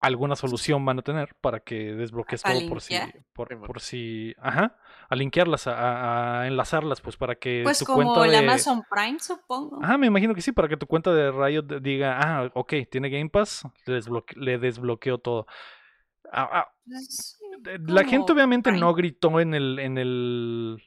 alguna 0.00 0.36
solución 0.36 0.84
van 0.84 0.98
a 0.98 1.02
tener 1.02 1.34
para 1.40 1.60
que 1.60 1.92
desbloquees 1.94 2.44
¿A 2.44 2.52
todo 2.52 2.68
por 2.68 2.80
si, 2.80 2.94
por, 3.32 3.48
por 3.66 3.80
si, 3.80 4.34
ajá, 4.38 4.76
a 5.08 5.14
linkearlas, 5.16 5.66
a, 5.66 6.46
enlazarlas, 6.46 7.00
pues 7.00 7.16
para 7.16 7.36
que 7.36 7.60
Pues 7.62 7.78
tu 7.78 7.84
como 7.84 8.12
cuenta 8.14 8.24
el 8.24 8.30
de... 8.32 8.38
Amazon 8.38 8.82
Prime, 8.90 9.18
supongo. 9.20 9.78
Ajá, 9.82 9.96
me 9.98 10.06
imagino 10.06 10.34
que 10.34 10.40
sí, 10.42 10.52
para 10.52 10.68
que 10.68 10.76
tu 10.76 10.86
cuenta 10.86 11.12
de 11.14 11.30
Riot 11.30 11.80
diga, 11.80 12.18
ah, 12.20 12.50
ok, 12.54 12.74
tiene 12.90 13.08
Game 13.10 13.30
Pass, 13.30 13.62
le, 13.86 13.98
desbloque- 14.00 14.36
le 14.36 14.58
desbloqueo 14.58 15.18
todo. 15.18 15.46
Ah, 16.32 16.48
ah, 16.52 16.72
Pues, 16.84 17.38
eh, 17.66 17.78
La 17.86 18.04
gente 18.04 18.32
obviamente 18.32 18.70
Prime. 18.70 18.80
no 18.80 18.94
gritó 18.94 19.38
en 19.40 19.54
el, 19.54 19.78
en 19.78 19.98
el, 19.98 20.82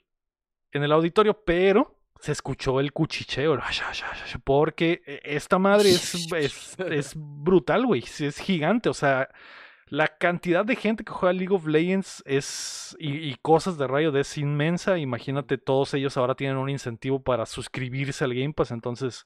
en 0.72 0.84
el 0.84 0.92
auditorio, 0.92 1.42
pero 1.46 1.96
se 2.20 2.34
escuchó 2.34 2.80
el 2.82 2.92
cuchicheo, 2.92 3.58
porque 4.44 5.02
eh, 5.06 5.22
esta 5.24 5.58
madre 5.58 5.92
es, 5.92 6.14
es, 6.36 6.78
es 6.80 7.14
brutal, 7.16 7.86
güey, 7.86 8.04
es 8.04 8.38
gigante, 8.40 8.90
o 8.90 8.94
sea, 8.94 9.30
la 9.90 10.08
cantidad 10.08 10.64
de 10.66 10.76
gente 10.76 11.04
que 11.04 11.12
juega 11.12 11.34
League 11.34 11.54
of 11.54 11.66
Legends 11.68 12.24
es 12.26 12.96
y, 13.00 13.14
y 13.30 13.36
cosas 13.42 13.78
de 13.78 13.88
Riot 13.88 14.16
es 14.18 14.38
inmensa, 14.38 14.98
imagínate, 14.98 15.58
todos 15.58 15.94
ellos 15.94 16.16
ahora 16.18 16.36
tienen 16.36 16.58
un 16.58 16.70
incentivo 16.70 17.22
para 17.22 17.46
suscribirse 17.46 18.24
al 18.24 18.34
Game 18.34 18.54
Pass, 18.54 18.72
entonces... 18.72 19.26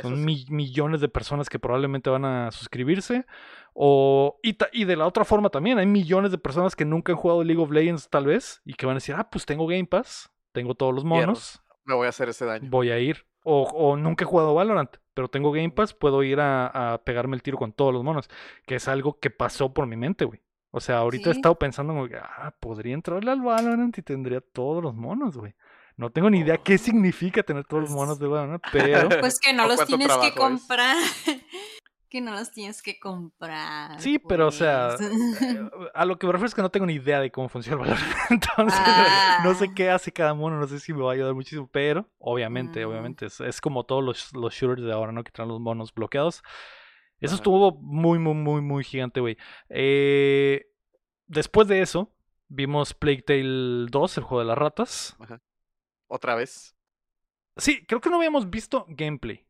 Son 0.00 0.16
sí. 0.16 0.22
mi- 0.24 0.46
millones 0.48 1.02
de 1.02 1.08
personas 1.10 1.50
que 1.50 1.58
probablemente 1.58 2.08
van 2.08 2.24
a 2.24 2.50
suscribirse. 2.50 3.26
O, 3.74 4.38
y 4.42 4.84
de 4.86 4.96
la 4.96 5.06
otra 5.06 5.22
forma 5.26 5.50
también, 5.50 5.76
hay 5.78 5.84
millones 5.84 6.30
de 6.30 6.38
personas 6.38 6.74
que 6.74 6.86
nunca 6.86 7.12
han 7.12 7.18
jugado 7.18 7.44
League 7.44 7.60
of 7.62 7.70
Legends 7.70 8.08
tal 8.08 8.24
vez 8.24 8.62
y 8.64 8.72
que 8.72 8.86
van 8.86 8.94
a 8.94 9.00
decir, 9.00 9.14
ah, 9.18 9.28
pues 9.28 9.44
tengo 9.44 9.66
Game 9.66 9.84
Pass, 9.84 10.30
tengo 10.52 10.74
todos 10.74 10.94
los 10.94 11.04
monos, 11.04 11.62
Me 11.84 11.94
voy 11.94 12.06
a 12.06 12.08
hacer 12.08 12.30
ese 12.30 12.46
daño. 12.46 12.70
voy 12.70 12.90
a 12.90 12.98
ir. 13.00 13.26
O, 13.42 13.62
o 13.62 13.96
nunca 13.96 14.24
he 14.24 14.26
jugado 14.26 14.54
Valorant, 14.54 14.96
pero 15.14 15.28
tengo 15.28 15.52
Game 15.52 15.70
Pass, 15.70 15.94
puedo 15.94 16.22
ir 16.22 16.40
a, 16.40 16.94
a 16.94 17.04
pegarme 17.04 17.36
el 17.36 17.42
tiro 17.42 17.58
con 17.58 17.72
todos 17.72 17.92
los 17.92 18.04
monos. 18.04 18.28
Que 18.66 18.76
es 18.76 18.88
algo 18.88 19.18
que 19.18 19.30
pasó 19.30 19.72
por 19.72 19.86
mi 19.86 19.96
mente, 19.96 20.24
güey. 20.24 20.40
O 20.70 20.80
sea, 20.80 20.98
ahorita 20.98 21.28
he 21.28 21.32
estado 21.32 21.58
pensando, 21.58 21.92
como 21.92 22.08
que, 22.08 22.16
ah, 22.16 22.54
podría 22.58 22.94
entrarle 22.94 23.30
al 23.30 23.42
Valorant 23.42 23.96
y 23.98 24.02
tendría 24.02 24.40
todos 24.40 24.82
los 24.82 24.94
monos, 24.94 25.36
güey. 25.36 25.54
No 25.96 26.10
tengo 26.10 26.30
ni 26.30 26.38
idea 26.38 26.56
qué 26.56 26.78
significa 26.78 27.42
tener 27.42 27.64
todos 27.66 27.82
los 27.82 27.92
monos 27.92 28.18
de 28.18 28.26
Valorant, 28.26 28.62
pero 28.72 29.08
Pues 29.20 29.38
que 29.38 29.52
no 29.52 29.64
¿O 29.64 29.68
los 29.68 29.84
tienes 29.84 30.08
que 30.16 30.28
es? 30.28 30.34
que 32.12 32.20
no 32.20 32.32
los 32.32 32.50
tienes 32.52 32.82
que 32.82 33.00
comprar. 33.00 33.98
Sí, 33.98 34.18
pero, 34.18 34.48
o 34.48 34.50
sea, 34.52 34.96
pues. 34.98 35.10
eh, 35.42 35.70
a 35.94 36.04
lo 36.04 36.18
que 36.18 36.26
me 36.26 36.32
refiero 36.34 36.46
es 36.48 36.54
que 36.54 36.60
no 36.60 36.70
tengo 36.70 36.84
ni 36.84 36.92
idea 36.92 37.20
de 37.20 37.32
cómo 37.32 37.48
funciona 37.48 37.82
el 37.82 37.88
Valorant. 37.88 38.16
Entonces, 38.30 38.80
no 39.44 39.54
sé 39.54 39.64
Ah. 39.70 39.72
qué 39.74 39.88
hace 39.90 40.12
cada 40.12 40.34
mono, 40.34 40.58
no 40.60 40.66
sé 40.68 40.78
si 40.78 40.92
me 40.92 41.00
va 41.02 41.12
a 41.12 41.14
ayudar 41.14 41.32
muchísimo, 41.32 41.70
pero 41.72 42.06
obviamente, 42.18 42.84
Mm. 42.84 42.88
obviamente, 42.90 43.26
es, 43.26 43.40
es 43.40 43.62
como 43.62 43.84
todos 43.84 44.04
los, 44.04 44.30
los 44.34 44.52
shooters 44.52 44.82
de 44.82 44.92
ahora, 44.92 45.10
¿no? 45.12 45.24
Que 45.24 45.30
traen 45.32 45.48
los 45.48 45.58
monos 45.58 45.94
bloqueados. 45.94 46.42
Eso 47.18 47.32
Ajá. 47.32 47.36
estuvo 47.36 47.72
muy, 47.80 48.18
muy, 48.18 48.34
muy, 48.34 48.60
muy 48.60 48.84
gigante, 48.84 49.20
güey. 49.20 49.38
Eh, 49.70 50.66
después 51.26 51.66
de 51.66 51.80
eso, 51.80 52.14
vimos 52.48 52.92
Plague 52.92 53.22
Tale 53.22 53.86
2, 53.90 54.18
el 54.18 54.24
juego 54.24 54.40
de 54.40 54.48
las 54.48 54.58
ratas. 54.58 55.16
Otra 56.08 56.34
vez. 56.34 56.76
Sí, 57.56 57.86
creo 57.86 58.02
que 58.02 58.10
no 58.10 58.16
habíamos 58.16 58.50
visto 58.50 58.84
gameplay. 58.88 59.46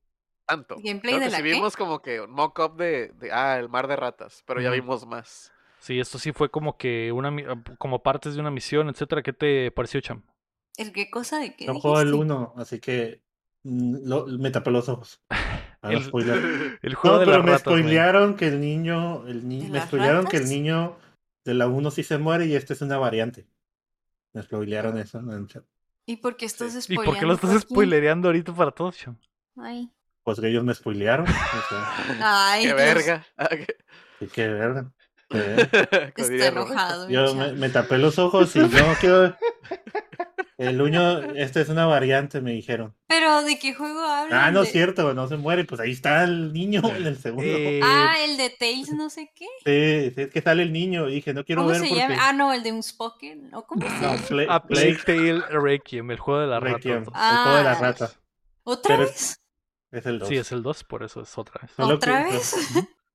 Tanto. 0.46 0.76
¿Gameplay 0.76 1.00
Creo 1.14 1.18
de 1.20 1.24
que 1.26 1.30
la 1.30 1.36
sí 1.38 1.42
vimos 1.42 1.76
como 1.76 2.02
que 2.02 2.20
un 2.20 2.30
mock-up 2.30 2.76
de, 2.76 3.08
de, 3.14 3.32
ah, 3.32 3.58
el 3.58 3.68
mar 3.68 3.86
de 3.88 3.96
ratas, 3.96 4.42
pero 4.46 4.60
ya 4.60 4.70
vimos 4.70 5.06
más. 5.06 5.52
Sí, 5.78 5.98
esto 5.98 6.18
sí 6.18 6.32
fue 6.32 6.50
como 6.50 6.76
que 6.76 7.10
una 7.12 7.30
mi- 7.30 7.44
como 7.78 8.02
partes 8.02 8.34
de 8.34 8.40
una 8.40 8.50
misión, 8.50 8.88
etcétera. 8.88 9.22
¿Qué 9.22 9.32
te 9.32 9.70
pareció, 9.72 10.00
Cham? 10.00 10.22
¿El 10.76 10.92
qué 10.92 11.10
cosa 11.10 11.38
de 11.38 11.54
qué 11.56 11.66
No 11.66 11.80
juego 11.80 12.00
el 12.00 12.06
dijiste? 12.08 12.24
1, 12.24 12.54
así 12.56 12.80
que 12.80 13.22
mm, 13.64 13.96
lo- 14.08 14.26
me 14.26 14.50
tapé 14.50 14.70
los 14.70 14.88
ojos. 14.88 15.20
No 15.82 15.90
El- 15.90 16.04
spoilear. 16.04 16.38
El 16.82 16.94
juego 16.94 17.16
No, 17.16 17.20
de 17.20 17.26
pero 17.26 17.36
las 17.38 17.44
me 17.46 17.52
ratas. 17.52 17.62
spoilearon 17.64 18.36
que 18.36 18.46
el 18.46 18.60
niño, 18.60 19.26
el 19.26 19.48
ni- 19.48 19.62
¿De 19.62 19.68
me 19.70 19.80
spoilearon 19.80 20.26
que 20.26 20.36
el 20.36 20.48
niño 20.48 20.96
de 21.44 21.54
la 21.54 21.66
1 21.66 21.90
sí 21.90 22.04
se 22.04 22.18
muere 22.18 22.46
y 22.46 22.54
esta 22.54 22.72
es 22.72 22.82
una 22.82 22.98
variante. 22.98 23.48
Me 24.32 24.42
spoilearon 24.42 24.96
eso 24.98 25.18
en 25.18 25.30
el 25.30 25.46
chat. 25.48 25.64
¿Y 26.06 26.16
por 26.18 26.36
qué 26.36 26.46
estás 26.46 26.88
¿Y 26.88 26.94
por 26.96 27.18
qué 27.18 27.26
lo 27.26 27.34
estás 27.34 27.62
spoilereando 27.62 28.28
ahorita 28.28 28.54
para 28.54 28.70
todos, 28.70 28.96
Cham? 28.96 29.16
Ay, 29.56 29.90
Pues 30.24 30.38
que 30.40 30.48
ellos 30.48 30.62
me 30.64 30.74
spoilearon. 30.74 31.26
o 31.28 31.32
sea, 31.68 31.94
ay, 32.22 32.62
¡Qué 32.62 32.66
Dios, 32.68 32.76
verga! 32.76 33.26
Ah, 33.36 33.48
sí, 34.20 34.26
qué 34.32 34.48
verga. 34.48 34.92
qué 35.28 35.38
verga. 35.38 36.12
como 36.14 36.28
Está 36.28 36.46
enojado. 36.48 37.08
Yo 37.10 37.34
me, 37.34 37.52
me 37.52 37.68
tapé 37.70 37.98
los 37.98 38.18
ojos 38.18 38.54
y 38.56 38.60
no 38.60 38.68
quiero. 39.00 39.36
El 40.58 40.80
uño, 40.80 41.18
esta 41.34 41.60
es 41.60 41.68
una 41.70 41.86
variante, 41.86 42.40
me 42.40 42.52
dijeron. 42.52 42.94
Pero 43.08 43.42
¿de 43.42 43.58
qué 43.58 43.74
juego 43.74 44.00
hablan? 44.00 44.38
Ah, 44.38 44.50
no 44.52 44.60
es 44.60 44.68
De- 44.68 44.72
cierto, 44.74 45.12
no 45.12 45.26
se 45.26 45.36
muere. 45.36 45.64
Pues 45.64 45.80
ahí 45.80 45.90
está 45.90 46.22
el 46.22 46.52
niño 46.52 46.82
en 46.96 47.04
el 47.06 47.18
segundo. 47.18 47.42
Eh, 47.50 47.80
Ah, 47.82 48.14
el 48.24 48.36
de 48.36 48.50
Tales 48.50 48.92
no 48.92 49.10
sé 49.10 49.32
qué. 49.34 49.46
Sí, 49.64 50.14
sí, 50.14 50.20
es 50.22 50.30
que 50.30 50.40
sale 50.40 50.62
el 50.62 50.72
niño. 50.72 51.08
Y 51.08 51.14
dije, 51.14 51.34
no 51.34 51.44
quiero 51.44 51.62
¿Cómo 51.62 51.70
ver 51.72 51.80
se 51.80 51.88
porque. 51.88 52.00
llama? 52.00 52.16
Ah, 52.20 52.32
no, 52.32 52.52
el 52.52 52.62
de 52.62 52.70
Unspoken. 52.70 53.52
¿O 53.54 53.66
cómo 53.66 53.88
se 53.88 53.94
No, 53.96 54.00
llama? 54.14 54.22
Play- 54.28 54.46
a 54.48 54.62
Plague 54.62 54.98
Tale 55.04 55.40
Requiem, 55.50 56.10
el 56.12 56.18
juego 56.20 56.40
de 56.42 56.46
las 56.46 56.62
Requiem, 56.62 57.06
ratas. 57.06 57.32
el 57.32 57.38
juego 57.42 57.56
de 57.56 57.64
la 57.64 57.72
Ah. 57.72 57.80
rata. 57.80 58.10
¿Otra 58.64 58.96
pero- 58.96 59.08
vez? 59.08 59.40
Es 59.92 60.06
el 60.06 60.18
2. 60.18 60.28
Sí, 60.28 60.36
es 60.36 60.50
el 60.52 60.62
2, 60.62 60.84
por 60.84 61.02
eso 61.04 61.20
es 61.22 61.38
otra 61.38 61.60
vez. 61.62 61.70
¿Otra 61.76 62.24
que- 62.26 62.32
vez? 62.32 62.54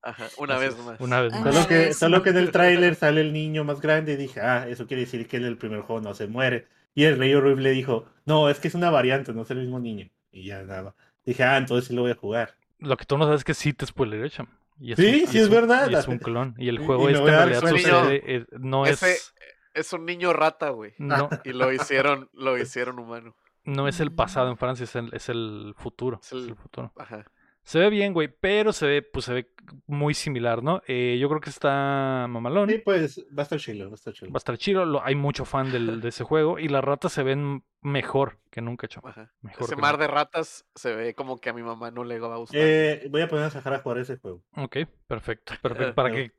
Ajá, 0.01 0.28
una 0.38 0.55
Así 0.55 0.65
vez 0.65 0.75
es, 0.78 0.86
más. 0.86 1.01
Una 1.01 1.21
vez 1.21 1.34
más. 1.34 1.53
Solo 1.53 1.67
que, 1.67 1.93
solo 1.93 2.23
que 2.23 2.30
en 2.30 2.38
el 2.38 2.51
tráiler 2.51 2.95
sale 2.95 3.19
el 3.21 3.34
niño 3.34 3.63
más 3.65 3.82
grande 3.82 4.13
y 4.13 4.15
dije, 4.15 4.39
ah, 4.39 4.65
eso 4.69 4.88
quiere 4.88 5.01
decir 5.01 5.28
que 5.28 5.38
en 5.38 5.43
el 5.45 5.57
primer 5.57 5.82
juego 5.82 6.01
no 6.01 6.13
se 6.13 6.28
muere. 6.28 6.67
Y 6.95 7.03
el 7.03 7.17
rey 7.17 7.34
horrible 7.34 7.71
dijo, 7.71 8.05
no, 8.25 8.49
es 8.49 8.59
que 8.59 8.69
es 8.69 8.75
una 8.75 8.89
variante, 8.89 9.34
no 9.34 9.41
es 9.41 9.51
el 9.51 9.57
mismo 9.57 9.80
niño. 9.80 10.09
Y 10.32 10.45
ya 10.45 10.61
nada. 10.63 10.95
Dije, 11.25 11.43
ah, 11.43 11.57
entonces 11.57 11.88
sí 11.89 11.95
lo 11.95 12.03
voy 12.03 12.11
a 12.11 12.15
jugar. 12.15 12.55
Lo 12.80 12.95
que 12.95 13.05
tú 13.05 13.17
no 13.17 13.25
sabes 13.25 13.41
es 13.41 13.43
que 13.43 13.53
sí 13.55 13.73
te 13.73 13.86
spoileré, 13.86 14.30
Cham. 14.30 14.47
Y 14.80 14.91
es 14.93 14.97
Sí, 14.99 15.21
un- 15.23 15.28
sí 15.32 15.39
es 15.39 15.49
verdad. 15.49 15.89
Y 15.89 15.95
es 15.95 16.07
un 16.07 16.19
clon. 16.19 16.53
Y 16.59 16.69
el 16.69 16.78
juego 16.78 17.09
y 17.09 17.13
este 17.13 17.25
en 17.25 17.32
realidad 17.36 17.61
sucede, 17.67 18.23
eh, 18.36 18.45
no 18.51 18.86
Ese- 18.86 19.13
es. 19.13 19.34
Es 19.73 19.93
un 19.93 20.05
niño 20.05 20.32
rata, 20.34 20.69
güey. 20.69 20.93
No, 20.97 21.30
Y 21.43 21.49
lo 21.53 21.71
hicieron, 21.73 22.30
lo 22.34 22.57
hicieron 22.57 22.97
humano. 22.99 23.36
No 23.68 23.88
es 23.88 23.99
el 23.99 24.11
pasado 24.11 24.49
en 24.49 24.57
Francia, 24.57 24.86
es 24.86 24.95
el, 24.95 25.13
es 25.13 25.30
el 25.30 25.74
futuro. 25.78 26.20
Es 26.24 26.34
es 26.34 26.47
el- 26.47 26.55
futuro. 26.55 26.91
Ajá. 26.97 27.24
Se 27.63 27.80
ve 27.80 27.89
bien, 27.89 28.13
güey, 28.13 28.30
pero 28.30 28.72
se 28.72 28.88
ve, 28.88 29.01
pues 29.01 29.26
se 29.26 29.34
ve 29.34 29.51
muy 29.88 30.13
similar, 30.13 30.63
¿no? 30.63 30.82
Eh, 30.88 31.18
yo 31.20 31.28
creo 31.28 31.41
que 31.41 31.49
está 31.49 32.26
mamalón. 32.30 32.70
Sí, 32.70 32.78
pues 32.78 33.20
va 33.38 33.41
a 33.41 33.43
estar 33.43 33.59
chilo, 33.59 33.88
va 33.88 33.91
a 33.91 33.95
estar 33.95 34.13
chilo. 34.13 34.32
Va 34.32 34.38
a 34.38 34.39
estar 34.39 34.57
chido. 34.57 34.86
lo- 34.86 35.03
hay 35.03 35.15
mucho 35.15 35.43
fan 35.43 35.70
del, 35.70 35.99
de 35.99 36.07
ese 36.07 36.24
juego. 36.24 36.59
Y 36.59 36.70
las 36.70 36.82
ratas 36.82 37.11
se 37.11 37.24
ven 37.24 37.65
mejor 37.82 38.39
que 38.51 38.61
nunca, 38.61 38.88
chamo. 38.88 39.09
Ajá. 39.09 39.34
Mejor 39.41 39.63
Ese 39.65 39.76
mar 39.76 39.95
nunca. 39.95 40.03
de 40.07 40.13
ratas 40.13 40.65
se 40.76 40.95
ve 40.95 41.13
como 41.13 41.39
que 41.39 41.49
a 41.49 41.53
mi 41.53 41.61
mamá 41.61 41.91
no 41.91 42.05
le 42.05 42.20
va 42.20 42.36
a 42.36 42.38
gustar. 42.38 42.57
Eh, 42.63 43.05
voy 43.11 43.22
a 43.22 43.28
poner 43.28 43.43
a 43.43 43.49
Sahara 43.49 43.76
a 43.76 43.80
jugar 43.82 43.97
ese 43.97 44.15
juego. 44.15 44.41
Ok, 44.55 44.78
perfecto. 45.05 45.51
perfecto 45.61 45.93
para 45.95 46.09
que 46.11 46.32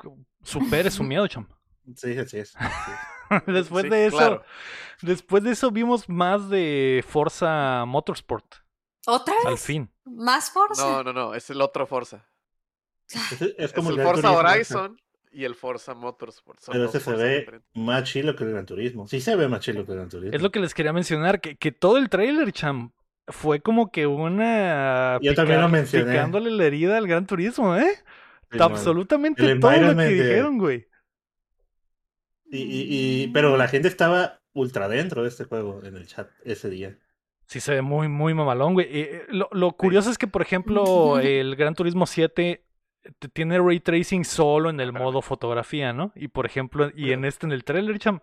supere 0.43 0.91
su 0.91 1.05
miedo, 1.05 1.29
chamo. 1.29 1.49
Sí, 1.97 2.17
así 2.19 2.39
es. 2.39 2.55
así 2.57 2.91
es. 3.31 3.43
después 3.47 3.85
Sí, 3.85 3.89
de 3.91 4.07
eso, 4.07 4.17
claro. 4.17 4.45
después 5.03 5.43
de 5.45 5.51
eso 5.53 5.71
vimos 5.71 6.09
más 6.09 6.49
de 6.49 7.05
Forza 7.07 7.85
Motorsport. 7.87 8.47
¿Otra 9.07 9.35
vez? 9.37 9.47
Al 9.47 9.59
fin. 9.59 9.91
¿Más 10.05 10.51
Forza? 10.51 10.83
No, 10.83 11.03
no, 11.05 11.13
no, 11.13 11.35
es 11.35 11.49
el 11.51 11.61
otro 11.61 11.87
Forza. 11.87 12.27
Es, 13.11 13.33
es 13.43 13.55
Es 13.59 13.73
como 13.73 13.91
el 13.91 13.97
Forza 14.03 14.29
Turismo, 14.29 14.37
Horizon 14.39 15.01
y 15.33 15.45
el 15.45 15.55
Forza 15.55 15.95
Motorsport. 15.95 16.61
Son 16.61 16.73
Pero 16.73 16.87
ese 16.87 17.01
se 17.01 17.13
ve 17.13 17.39
diferentes. 17.41 17.71
más 17.75 18.05
chilo 18.05 18.35
que 18.37 18.45
el 18.45 18.51
Gran 18.53 18.67
Turismo. 18.67 19.07
Sí 19.09 19.21
se 19.21 19.37
ve 19.37 19.49
más 19.49 19.61
chilo 19.61 19.85
que 19.87 19.93
el 19.93 19.99
Gran 19.99 20.09
Turismo. 20.11 20.35
Es 20.37 20.43
lo 20.43 20.51
que 20.51 20.61
les 20.61 20.75
quería 20.75 20.93
mencionar, 20.93 21.41
que, 21.41 21.57
que 21.57 21.73
todo 21.73 21.97
el 21.99 22.09
trailer, 22.09 22.53
cham, 22.53 22.93
fue 23.27 23.61
como 23.61 23.91
que 23.91 24.07
una... 24.07 25.19
Yo 25.23 25.35
también 25.35 25.61
lo 25.61 25.69
mencioné. 25.69 26.13
Picándole 26.13 26.51
la 26.51 26.65
herida 26.65 26.97
al 26.99 27.07
Gran 27.07 27.27
Turismo, 27.27 27.77
¿eh? 27.77 27.95
Sí. 28.51 28.59
Absolutamente 28.61 29.57
todo 29.57 29.71
lo 29.73 29.89
que 29.97 30.03
de- 30.03 30.11
dijeron, 30.15 30.57
güey. 30.59 30.88
Y, 32.51 32.59
y- 32.63 33.23
y- 33.25 33.29
pero 33.29 33.57
la 33.57 33.69
gente 33.69 33.89
estaba 33.89 34.41
ultra 34.53 34.89
dentro 34.89 35.23
de 35.23 35.29
este 35.29 35.45
juego 35.45 35.81
en 35.85 35.97
el 35.97 36.07
chat 36.07 36.29
ese 36.45 36.71
día. 36.71 36.99
Sí, 37.47 37.61
se 37.61 37.75
ve 37.75 37.83
muy, 37.83 38.09
muy 38.09 38.35
mamalón, 38.35 38.75
güey. 38.75 38.87
Eh, 38.91 39.23
lo, 39.29 39.49
lo 39.53 39.73
curioso 39.73 40.11
es 40.11 40.19
que, 40.19 40.27
por 40.27 40.43
ejemplo, 40.43 41.19
el 41.19 41.57
Gran 41.57 41.75
Turismo 41.75 42.07
7 42.07 42.65
te- 43.19 43.29
tiene 43.29 43.59
ray 43.59 43.81
tracing 43.81 44.25
solo 44.25 44.69
en 44.71 44.81
el 44.81 44.93
modo 44.93 45.23
fotografía, 45.23 45.93
¿no? 45.93 46.13
Y, 46.15 46.29
por 46.29 46.45
ejemplo, 46.47 46.91
y 46.95 47.13
en 47.13 47.25
este, 47.25 47.47
en 47.47 47.53
el 47.53 47.65
trailer, 47.65 47.99
cham, 47.99 48.21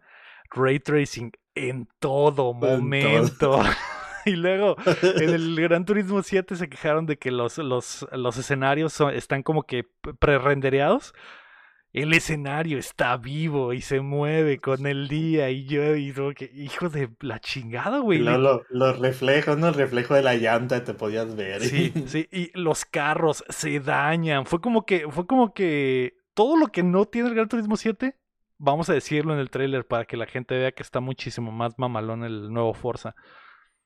ray 0.52 0.80
tracing 0.80 1.32
en 1.56 1.88
todo 2.00 2.54
momento. 2.54 3.60
y 4.26 4.32
luego, 4.36 4.76
en 5.02 5.30
el 5.34 5.56
Gran 5.60 5.86
Turismo 5.86 6.22
7 6.22 6.56
se 6.56 6.70
quejaron 6.70 7.06
de 7.08 7.18
que 7.18 7.32
los, 7.32 7.58
los, 7.58 8.06
los 8.12 8.38
escenarios 8.38 8.94
son- 8.94 9.14
están 9.14 9.42
como 9.44 9.64
que 9.64 9.86
pre-rendereados. 10.20 11.14
El 11.96 12.14
escenario 12.14 12.78
está 12.78 13.16
vivo 13.18 13.72
y 13.72 13.82
se 13.82 14.02
mueve 14.02 14.60
con 14.60 14.86
el 14.86 15.08
día 15.08 15.50
y 15.50 15.66
yo 15.66 15.96
y 15.96 16.12
como 16.12 16.34
que 16.34 16.52
hijos 16.54 16.92
de 16.92 17.10
la 17.22 17.40
chingada, 17.40 18.00
güey. 18.00 18.20
luego 18.20 18.38
lo- 18.38 18.64
los 18.70 19.00
reflejos, 19.00 19.58
¿no? 19.58 19.70
El 19.70 19.76
reflejo 19.76 20.14
de 20.14 20.22
la 20.24 20.36
llanta 20.36 20.84
te 20.84 20.94
podías 20.94 21.36
ver. 21.36 21.62
Sí, 21.62 21.94
sí, 22.08 22.28
y 22.32 22.52
los 22.60 22.84
carros 22.86 23.46
se 23.50 23.80
dañan. 23.80 24.46
Fue 24.46 24.60
como 24.60 24.86
que, 24.86 25.08
fue 25.10 25.26
como 25.26 25.54
que 25.54 26.18
todo 26.34 26.58
lo 26.58 26.68
que 26.68 26.84
no 26.84 27.06
tiene 27.06 27.30
el 27.30 27.36
Gran 27.36 27.48
Turismo 27.48 27.78
7, 27.78 28.18
vamos 28.58 28.90
a 28.90 28.94
decirlo 28.94 29.34
en 29.34 29.40
el 29.40 29.50
tráiler 29.50 29.88
para 29.88 30.04
que 30.06 30.18
la 30.18 30.26
gente 30.26 30.58
vea 30.58 30.74
que 30.74 30.84
está 30.84 31.00
muchísimo 31.00 31.52
más 31.54 31.76
mamalón 31.78 32.24
el 32.26 32.52
nuevo 32.52 32.74
Forza. 32.74 33.16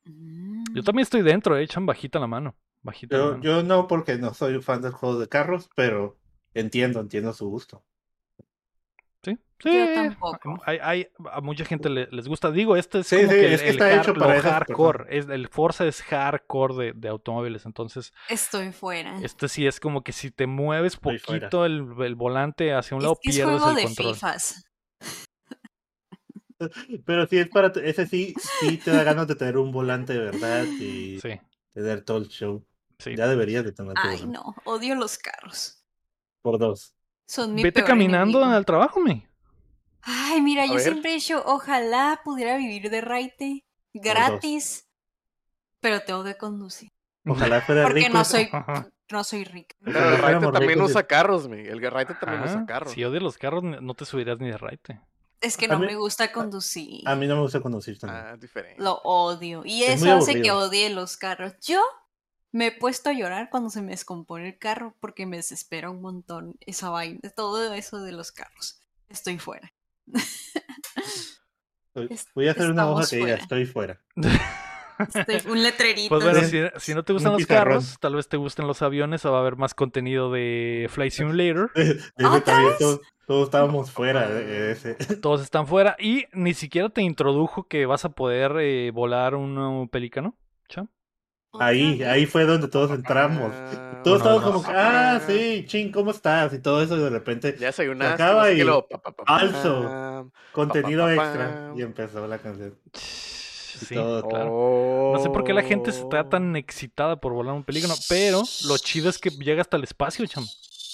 Mm. 0.05 0.63
Yo 0.73 0.83
también 0.83 1.03
estoy 1.03 1.21
dentro, 1.21 1.57
eh, 1.57 1.63
echan 1.63 1.85
bajita 1.85 2.19
la 2.19 2.27
mano. 2.27 2.55
Bajita 2.81 3.17
la 3.17 3.23
Yo, 3.23 3.31
mano. 3.33 3.43
yo 3.43 3.63
no, 3.63 3.87
porque 3.87 4.17
no 4.17 4.33
soy 4.33 4.59
fan 4.61 4.81
del 4.81 4.93
juego 4.93 5.19
de 5.19 5.27
carros, 5.27 5.69
pero 5.75 6.17
entiendo, 6.55 6.99
entiendo 7.01 7.33
su 7.33 7.47
gusto. 7.49 7.83
Sí, 9.23 9.37
Yo 9.61 9.71
sí. 9.71 9.93
tampoco. 9.93 10.61
Hay, 10.65 10.79
hay, 10.81 11.07
a 11.31 11.41
mucha 11.41 11.65
gente 11.65 11.89
le- 11.89 12.07
les 12.11 12.27
gusta. 12.27 12.49
Digo, 12.51 12.77
este 12.77 12.99
es 12.99 13.09
Sí, 13.09 13.17
como 13.17 13.27
sí, 13.27 13.35
que 13.35 13.45
el, 13.47 13.53
es 13.53 13.61
que 13.61 13.69
está 13.69 13.93
hecho 13.97 14.13
para 14.13 14.41
hardcore. 14.41 15.17
Es, 15.17 15.27
el 15.27 15.47
Forza 15.49 15.85
es 15.85 16.01
hardcore 16.01 16.75
de, 16.75 16.93
de 16.93 17.09
automóviles. 17.09 17.65
Entonces, 17.65 18.13
Estoy 18.29 18.71
fuera. 18.71 19.19
este 19.21 19.49
sí 19.49 19.67
es 19.67 19.79
como 19.81 20.01
que 20.03 20.13
si 20.13 20.31
te 20.31 20.47
mueves 20.47 20.95
poquito 20.95 21.65
el, 21.65 21.85
el 22.01 22.15
volante 22.15 22.73
hacia 22.73 22.95
un 22.95 23.03
Es 23.03 23.03
lado, 23.03 23.19
que 23.21 23.29
es 23.31 23.35
pierdes 23.35 23.61
juego 23.61 23.69
el 23.71 23.75
de 23.75 23.83
control. 23.83 24.13
FIFAs. 24.13 24.63
Pero 27.05 27.27
si 27.27 27.37
es 27.37 27.49
para, 27.49 27.67
ese 27.83 28.05
sí, 28.05 28.35
sí 28.59 28.77
te 28.77 28.91
da 28.91 29.03
ganas 29.03 29.27
de 29.27 29.35
tener 29.35 29.57
un 29.57 29.71
volante 29.71 30.13
de 30.13 30.19
verdad 30.19 30.65
y 30.79 31.19
Sí, 31.19 31.39
tener 31.73 32.03
todo 32.03 32.17
el 32.17 32.27
show. 32.27 32.65
sí. 32.99 33.15
Ya 33.15 33.27
deberías 33.27 33.63
de 33.63 33.71
tener 33.71 33.93
tu 33.93 34.07
Ay, 34.07 34.25
no, 34.27 34.55
odio 34.65 34.95
los 34.95 35.17
carros. 35.17 35.83
Por 36.41 36.57
dos. 36.59 36.93
Son 37.29 37.53
mi 37.53 37.61
Vete 37.61 37.81
peor 37.81 37.87
caminando 37.89 38.39
enemigo. 38.39 38.57
al 38.57 38.65
trabajo, 38.65 38.99
me. 38.99 39.29
Ay, 40.01 40.41
mira, 40.41 40.63
A 40.63 40.65
yo 40.65 40.73
ver. 40.73 40.81
siempre 40.81 41.11
he 41.11 41.13
dicho, 41.13 41.43
ojalá 41.45 42.21
pudiera 42.23 42.57
vivir 42.57 42.89
de 42.89 43.01
raite 43.01 43.65
gratis, 43.93 44.87
pero 45.79 46.01
tengo 46.01 46.23
que 46.23 46.35
conducir. 46.37 46.89
Ojalá 47.27 47.61
fuera 47.61 47.83
Porque 47.83 47.99
rico. 48.05 48.13
no 48.17 48.25
soy, 48.25 48.49
no 49.11 49.23
soy 49.23 49.43
rica. 49.43 49.75
Pero 49.83 50.09
el 50.09 50.17
Raite 50.17 50.51
también 50.51 50.81
usa 50.81 51.03
carros, 51.03 51.47
mi. 51.47 51.59
El 51.59 51.79
Raite 51.91 52.15
también 52.15 52.41
usa 52.43 52.61
Ah, 52.61 52.65
carros. 52.65 52.93
Si 52.93 53.03
odias 53.03 53.21
los 53.21 53.37
carros, 53.37 53.63
no 53.63 53.93
te 53.93 54.05
subirías 54.05 54.39
ni 54.39 54.49
de 54.49 54.57
raite. 54.57 54.99
Es 55.41 55.55
que 55.55 55.67
no 55.67 55.77
mí- 55.79 55.85
me 55.85 55.95
gusta 55.95 56.31
conducir. 56.31 57.07
A 57.07 57.15
mí 57.15 57.27
no 57.27 57.35
me 57.35 57.41
gusta 57.41 57.59
conducir 57.61 57.99
también. 57.99 58.23
Ah, 58.25 58.37
diferente. 58.37 58.81
Lo 58.81 58.95
odio. 59.03 59.61
Y 59.65 59.83
Es 59.83 60.01
eso 60.01 60.15
hace 60.15 60.41
que 60.41 60.51
odie 60.51 60.89
los 60.89 61.15
carros. 61.15 61.53
Yo 61.61 61.79
Me 62.51 62.67
he 62.67 62.71
puesto 62.71 63.09
a 63.09 63.13
llorar 63.13 63.49
cuando 63.49 63.69
se 63.69 63.81
me 63.81 63.91
descompone 63.91 64.47
el 64.47 64.57
carro 64.57 64.95
porque 64.99 65.25
me 65.25 65.37
desespera 65.37 65.89
un 65.89 66.01
montón 66.01 66.55
esa 66.61 66.89
vaina, 66.89 67.19
todo 67.35 67.73
eso 67.73 68.01
de 68.01 68.11
los 68.11 68.31
carros. 68.31 68.81
Estoy 69.07 69.37
fuera. 69.37 69.71
Voy 72.33 72.47
a 72.47 72.51
hacer 72.51 72.71
una 72.71 72.89
hoja 72.89 73.07
que 73.09 73.17
diga, 73.17 73.35
estoy 73.35 73.65
fuera. 73.65 73.99
Estoy- 74.15 75.51
un 75.51 75.63
letrerito. 75.63 76.09
Pues 76.09 76.23
bueno, 76.23 76.41
si, 76.47 76.59
si 76.77 76.93
no 76.93 77.03
te 77.03 77.13
gustan 77.13 77.33
Un 77.33 77.39
los 77.39 77.47
carros, 77.47 77.97
tal 77.99 78.15
vez 78.15 78.27
te 78.27 78.37
gusten 78.37 78.67
los 78.67 78.81
aviones 78.81 79.23
o 79.25 79.31
va 79.31 79.37
a 79.37 79.41
haber 79.41 79.55
más 79.55 79.73
contenido 79.73 80.31
de 80.31 80.87
Flight 80.89 81.13
Simulator. 81.13 81.71
Desde 81.75 82.01
¿Otra 82.25 82.41
también 82.41 82.69
vez? 82.69 82.77
todos, 82.79 82.99
todos 83.25 83.43
estábamos 83.45 83.91
fuera 83.91 84.27
de, 84.29 84.71
ese. 84.71 84.95
Todos 85.21 85.41
están 85.41 85.67
fuera 85.67 85.95
y 85.99 86.25
ni 86.33 86.53
siquiera 86.53 86.89
te 86.89 87.01
introdujo 87.01 87.67
que 87.67 87.85
vas 87.85 88.05
a 88.05 88.09
poder 88.09 88.53
eh, 88.59 88.91
volar 88.91 89.35
un 89.35 89.57
uh, 89.57 89.87
pelícano. 89.87 90.35
Cham. 90.67 90.89
¿Otra 91.51 91.67
Ahí, 91.67 92.03
ahí 92.03 92.25
fue 92.25 92.45
donde 92.45 92.67
todos 92.67 92.91
entramos. 92.91 93.51
Ah, 93.53 94.01
Todos 94.03 94.17
estábamos 94.19 94.43
como 94.43 94.63
que, 94.63 94.71
ah, 94.73 95.19
sí, 95.25 95.65
ching, 95.67 95.91
¿cómo 95.91 96.11
estás? 96.11 96.53
Y 96.53 96.59
todo 96.59 96.81
eso 96.83 96.95
y 96.95 97.01
de 97.01 97.09
repente, 97.09 97.55
Ya 97.59 97.69
acaba 97.69 98.41
no 98.41 98.45
sé 98.45 98.55
qué, 98.55 98.61
y 98.61 98.63
luego, 98.63 98.87
pa, 98.87 98.97
pa, 99.01 99.11
pa, 99.11 99.23
pam, 99.25 99.35
alzo. 99.39 100.31
contenido 100.51 101.05
pa, 101.05 101.15
pa, 101.15 101.23
extra. 101.25 101.73
Y 101.75 101.81
empezó 101.81 102.27
la 102.27 102.37
canción. 102.37 102.75
Sí, 102.93 103.95
todo. 103.95 104.27
claro. 104.27 105.11
No 105.15 105.23
sé 105.23 105.29
por 105.29 105.43
qué 105.43 105.53
la 105.53 105.63
gente 105.63 105.89
está 105.89 106.21
Oh. 106.21 106.25
tan 106.29 106.55
excitada 106.55 107.19
por 107.19 107.33
volar 107.33 107.53
un 107.55 107.63
pelícano, 107.63 107.95
pero 108.09 108.43
lo 108.67 108.77
chido 108.77 109.09
es 109.09 109.17
que 109.17 109.29
llega 109.29 109.61
hasta 109.61 109.77
el 109.77 109.83
espacio, 109.83 110.25
cham. 110.27 110.45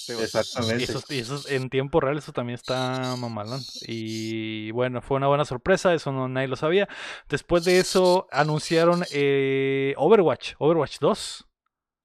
Exactamente. 0.09 0.83
eso, 0.83 1.01
y 1.09 1.19
eso 1.19 1.35
es- 1.35 1.49
en 1.51 1.69
tiempo 1.69 1.99
real, 1.99 2.17
eso 2.17 2.31
también 2.31 2.55
está 2.55 3.15
mamalón. 3.17 3.61
Y 3.87 4.71
bueno, 4.71 5.01
fue 5.01 5.17
una 5.17 5.27
buena 5.27 5.45
sorpresa, 5.45 5.93
eso 5.93 6.11
no, 6.11 6.27
nadie 6.27 6.47
lo 6.47 6.55
sabía. 6.55 6.87
Después 7.29 7.63
de 7.65 7.79
eso, 7.79 8.27
anunciaron 8.31 9.03
eh, 9.11 9.93
Overwatch, 9.97 10.53
Overwatch 10.59 10.99
2. 10.99 11.47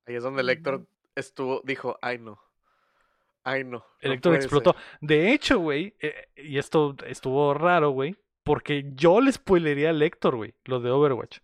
Ahí 0.07 0.15
es 0.17 0.23
donde 0.23 0.43
el 0.43 0.49
Héctor 0.51 0.87
estuvo, 1.15 1.61
dijo, 1.65 1.99
ay 2.03 2.19
no. 2.19 2.41
Ay 3.45 3.65
no. 3.65 3.85
El 4.01 4.11
no 4.11 4.15
Héctor 4.15 4.35
explotó. 4.37 4.73
ser". 4.73 4.83
De 5.01 5.33
hecho, 5.33 5.59
güey, 5.59 5.95
eh, 6.01 6.29
y 6.37 6.59
esto 6.59 6.97
estuvo 7.07 7.55
raro, 7.55 7.91
güey, 7.91 8.17
porque 8.43 8.85
yo 8.95 9.21
le 9.21 9.33
spoilería 9.33 9.91
al 9.91 10.03
Héctor, 10.03 10.37
güey, 10.37 10.55
lo 10.65 10.81
de 10.81 10.91
Overwatch. 10.91 11.39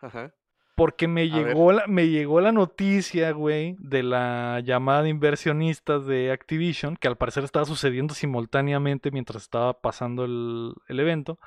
Ajá. 0.00 0.32
Porque 0.80 1.08
me 1.08 1.20
A 1.20 1.24
llegó, 1.26 1.72
la, 1.72 1.86
me 1.86 2.08
llegó 2.08 2.40
la 2.40 2.52
noticia, 2.52 3.32
güey, 3.32 3.76
de 3.80 4.02
la 4.02 4.62
llamada 4.64 5.02
de 5.02 5.10
inversionistas 5.10 6.06
de 6.06 6.32
Activision, 6.32 6.96
que 6.96 7.06
al 7.06 7.18
parecer 7.18 7.44
estaba 7.44 7.66
sucediendo 7.66 8.14
simultáneamente 8.14 9.10
mientras 9.10 9.42
estaba 9.42 9.78
pasando 9.82 10.24
el, 10.24 10.72
el 10.88 11.00
evento. 11.00 11.38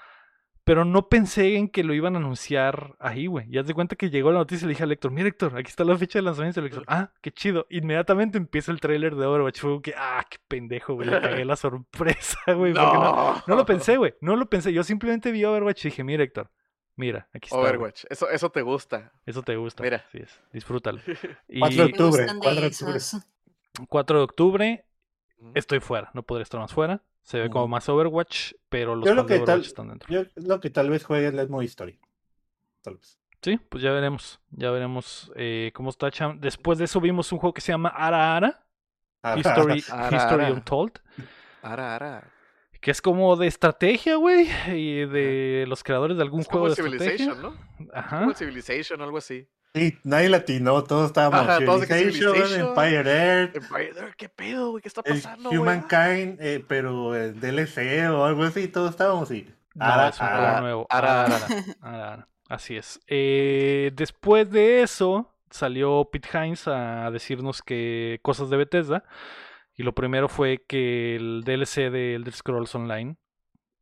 Pero 0.63 0.86
no 0.86 1.09
pensé 1.09 1.55
en 1.55 1.67
que 1.67 1.84
lo 1.84 1.95
iban 1.95 2.13
a 2.13 2.19
anunciar 2.19 2.95
ahí, 2.99 3.25
güey. 3.25 3.47
Ya 3.49 3.63
de 3.63 3.73
cuenta 3.73 3.95
que 3.95 4.11
llegó 4.11 4.31
la 4.31 4.38
noticia 4.38 4.65
y 4.65 4.67
le 4.67 4.73
dije 4.73 4.84
al 4.84 4.91
Héctor, 4.91 5.09
mira 5.09 5.29
Héctor, 5.29 5.57
aquí 5.57 5.69
está 5.69 5.84
la 5.84 5.97
fecha 5.97 6.19
de 6.19 6.23
lanzamiento. 6.23 6.61
Y 6.61 6.67
Héctor, 6.67 6.84
ah, 6.86 7.09
qué 7.19 7.31
chido. 7.31 7.65
Inmediatamente 7.71 8.38
empieza 8.38 8.71
el 8.71 8.79
tráiler 8.79 9.15
de 9.15 9.25
Overwatch. 9.25 9.61
Fue 9.61 9.81
que, 9.81 9.95
ah, 9.97 10.23
qué 10.29 10.38
pendejo, 10.47 10.93
güey. 10.93 11.09
Le 11.09 11.19
cagué 11.19 11.43
la 11.43 11.55
sorpresa, 11.57 12.38
güey. 12.53 12.73
no, 12.73 13.41
no 13.47 13.55
lo 13.55 13.65
pensé, 13.65 13.97
güey. 13.97 14.13
No 14.21 14.36
lo 14.36 14.47
pensé. 14.47 14.71
Yo 14.71 14.84
simplemente 14.84 15.31
vi 15.31 15.43
Overwatch 15.43 15.86
y 15.86 15.89
dije, 15.89 16.03
mira 16.03 16.23
Héctor, 16.23 16.51
mira, 16.96 17.28
aquí 17.34 17.48
está. 17.48 17.58
Overwatch. 17.58 18.06
Eso, 18.10 18.30
eso 18.30 18.50
te 18.52 18.62
gusta. 18.62 19.12
Eso 19.26 19.41
te 19.44 19.56
gusta. 19.56 19.84
Mira. 19.84 20.04
Así 20.08 20.20
es. 20.20 20.39
Disfrútalo. 20.52 21.00
Y 21.48 21.60
4 21.60 21.78
de 21.78 21.84
octubre, 21.91 22.22
gustan 22.24 22.39
de 22.39 22.44
4 22.46 22.62
de 22.62 22.68
octubre. 22.68 22.98
esos. 22.98 23.24
4 23.89 24.18
de 24.18 24.24
octubre 24.24 24.86
Ujú. 25.39 25.52
estoy 25.56 25.80
fuera. 25.80 26.10
No 26.14 26.24
podré 26.24 26.44
estar 26.44 26.60
más 26.60 26.74
fuera. 26.74 27.02
Se 27.24 27.39
ve 27.39 27.50
como 27.50 27.68
más 27.70 27.88
Overwatch, 27.88 28.54
pero 28.70 28.96
los 28.96 29.06
Yo 29.08 29.16
lo 29.16 29.26
tal- 29.26 29.41
Overwatch 29.41 29.68
están 29.68 29.88
dentro. 29.89 30.10
Yo 30.14 30.24
lo 30.36 30.60
que 30.60 30.70
tal 30.70 30.89
vez 30.89 31.06
juegue 31.06 31.28
es 31.28 31.34
el 31.34 31.50
modo 31.50 31.62
historia. 31.62 31.98
Tal 32.82 32.96
vez. 32.98 33.18
Sí, 33.41 33.58
pues 33.70 33.82
ya 33.84 33.91
veremos. 33.91 34.39
Ya 34.52 34.72
veremos 34.72 35.32
eh, 35.36 35.72
cómo 35.74 35.89
está 35.89 36.12
Cham. 36.12 36.39
Después 36.39 36.78
de 36.80 36.86
eso 36.86 37.00
vimos 37.02 37.32
un 37.32 37.39
juego 37.39 37.54
que 37.54 37.62
se 37.62 37.72
llama 37.72 37.89
Ara 37.89 38.36
Ara. 38.38 38.66
History, 39.38 39.84
Ara 39.89 40.18
History 40.18 40.44
Ara. 40.46 40.54
Untold. 40.54 41.00
Ara, 41.62 41.96
ara. 41.96 42.32
Que 42.84 42.91
es 42.91 43.01
como 43.01 43.38
de 43.38 43.47
estrategia, 43.47 44.17
güey. 44.17 44.45
Y 44.67 45.05
de 45.05 45.63
los 45.69 45.84
creadores 45.86 46.17
de 46.17 46.23
algún 46.23 46.41
Es 46.41 46.47
como 46.49 46.67
juego 46.67 46.75
el 46.75 46.97
de 46.97 47.05
estrategia. 47.05 47.34
Civilization, 47.34 47.55
¿no? 47.79 47.89
Ajá. 47.93 48.19
Como 48.19 48.34
Civilization 48.34 48.99
o 48.99 49.03
algo 49.05 49.17
así. 49.19 49.47
Sí, 49.73 49.97
nadie 50.03 50.27
latinó, 50.29 50.84
todos 50.84 51.07
estábamos 51.07 51.39
Ajá, 51.49 51.59
Civilization. 51.59 52.36
Empire 52.59 53.09
Earth, 53.09 53.55
Empire 53.55 53.93
Earth, 53.97 54.15
¿Qué 54.17 54.27
pedo, 54.29 54.71
güey? 54.71 54.81
¿Qué 54.81 54.89
está 54.89 55.01
pasando, 55.01 55.49
güey? 55.49 55.59
Humankind, 55.61 56.38
eh, 56.41 56.63
pero 56.67 57.15
el 57.15 57.39
DLC 57.39 58.07
o 58.11 58.25
algo 58.25 58.43
así, 58.43 58.67
todos 58.67 58.91
estábamos 58.91 59.23
así. 59.31 59.47
No, 59.73 59.86
Ara, 59.86 60.09
es 60.09 60.19
un 60.19 60.25
ara. 60.27 60.38
juego 60.38 60.61
nuevo. 60.61 60.88
Ara, 60.89 61.23
Ara, 61.25 61.36
ara. 61.38 61.47
ara, 61.81 62.13
ara. 62.13 62.27
Así 62.49 62.75
es. 62.75 62.99
Eh, 63.07 63.91
después 63.95 64.51
de 64.51 64.84
eso, 64.84 65.34
salió 65.49 66.07
Pete 66.11 66.29
Hines 66.38 66.67
a 66.67 67.09
decirnos 67.11 67.63
que 67.63 68.19
cosas 68.21 68.49
de 68.51 68.57
Bethesda. 68.57 69.05
Y 69.76 69.84
lo 69.84 69.93
primero 69.93 70.30
fue 70.30 70.63
que 70.67 71.15
el 71.15 71.43
DLC 71.43 71.91
de 71.91 72.15
Elder 72.15 72.34
Scrolls 72.34 72.76
Online 72.76 73.17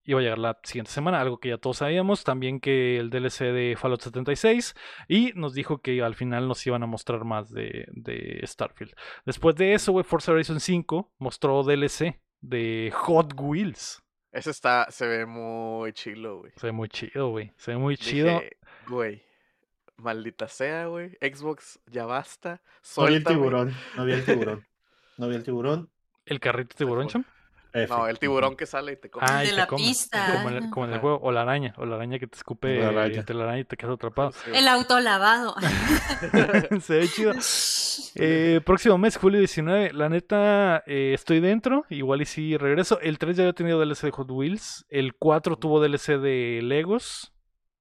iba 0.04 0.20
a 0.20 0.24
llegar 0.24 0.40
la 0.40 0.60
siguiente 0.64 0.92
semana, 0.92 1.22
algo 1.22 1.40
que 1.40 1.50
ya 1.50 1.58
todos 1.58 1.78
sabíamos. 1.78 2.24
También 2.24 2.60
que 2.60 2.98
el 2.98 3.10
DLC 3.10 3.46
de 3.52 3.76
Fallout 3.78 4.02
76. 4.02 4.76
Y 5.08 5.32
nos 5.36 5.54
dijo 5.54 5.82
que 5.82 6.02
al 6.02 6.16
final 6.16 6.48
nos 6.48 6.66
iban 6.66 6.84
a 6.84 6.88
mostrar 6.88 7.24
más 7.24 7.52
de, 7.52 7.86
de 7.92 8.42
Starfield. 8.46 8.94
Después 9.26 9.56
de 9.56 9.74
eso, 9.74 9.92
güey, 9.92 10.04
Forza 10.04 10.32
Horizon 10.32 10.60
5 10.60 11.14
mostró 11.20 11.64
DLC 11.64 12.20
de 12.40 12.92
Hot 12.96 13.34
Wheels. 13.38 14.02
Ese 14.32 14.52
está, 14.52 14.88
se 14.90 15.06
ve 15.08 15.26
muy 15.26 15.92
chilo, 15.92 16.40
güey. 16.40 16.54
Se 16.56 16.68
ve 16.68 16.72
muy 16.72 16.88
chido, 16.88 17.30
güey. 17.30 17.52
Se 17.58 17.72
ve 17.72 17.78
muy 17.78 17.98
chido. 17.98 18.42
Güey, 18.88 19.22
maldita 19.98 20.48
sea, 20.48 20.86
güey. 20.86 21.18
Xbox, 21.22 21.80
ya 21.88 22.06
basta. 22.06 22.62
No 22.98 23.08
vi 23.08 23.16
el 23.16 23.24
tiburón, 23.26 23.74
no 23.98 24.06
vi 24.06 24.14
el 24.14 24.26
tiburón. 24.26 24.66
No 25.22 25.28
vi 25.28 25.36
el 25.36 25.44
tiburón. 25.44 25.88
¿El 26.26 26.40
carrito 26.40 26.76
tiburón, 26.76 27.08
cham? 27.08 27.24
No, 27.88 28.08
el 28.08 28.18
tiburón 28.18 28.56
que 28.56 28.66
sale 28.66 28.94
y 28.94 28.96
te 28.96 29.12
come. 29.12 29.24
Ah, 29.30 29.44
y 29.44 29.50
de 29.50 29.52
te 29.52 29.58
la 29.60 29.68
come, 29.68 29.84
pista. 29.84 30.34
Como 30.34 30.50
en 30.50 30.56
el, 30.56 30.70
como 30.72 30.86
en 30.86 30.90
el 30.90 30.96
Ajá. 30.96 31.02
juego. 31.02 31.20
O 31.22 31.32
la 31.32 31.44
araña. 31.44 31.76
O 31.78 31.86
la 31.86 31.98
araña 31.98 32.18
que 32.18 32.26
te 32.26 32.38
escupe 32.38 32.80
La 32.80 32.88
araña. 32.88 33.20
y 33.20 33.24
te 33.24 33.36
la 33.36 33.44
araña 33.44 33.60
y 33.60 33.66
te 33.66 33.78
quedas 33.78 33.94
atrapado. 33.94 34.32
Sí, 34.32 34.50
El 34.52 34.68
auto 34.68 35.00
lavado. 35.00 35.54
Se 36.82 36.98
ve 36.98 37.08
chido. 37.08 37.34
Eh, 38.16 38.62
próximo 38.66 38.98
mes, 38.98 39.16
julio 39.16 39.38
19. 39.38 39.94
La 39.94 40.10
neta, 40.10 40.82
eh, 40.88 41.12
estoy 41.14 41.40
dentro. 41.40 41.86
Igual 41.92 42.24
y 42.24 42.26
sí 42.26 42.58
regreso. 42.58 43.00
El 43.00 43.20
3 43.20 43.38
ya 43.38 43.44
había 43.44 43.54
tenido 43.54 43.80
DLC 43.80 44.08
de 44.08 44.12
Hot 44.12 44.32
Wheels. 44.32 44.88
El 44.90 45.14
4 45.14 45.56
tuvo 45.58 45.80
DLC 45.80 46.18
de 46.18 46.62
Legos. 46.64 47.32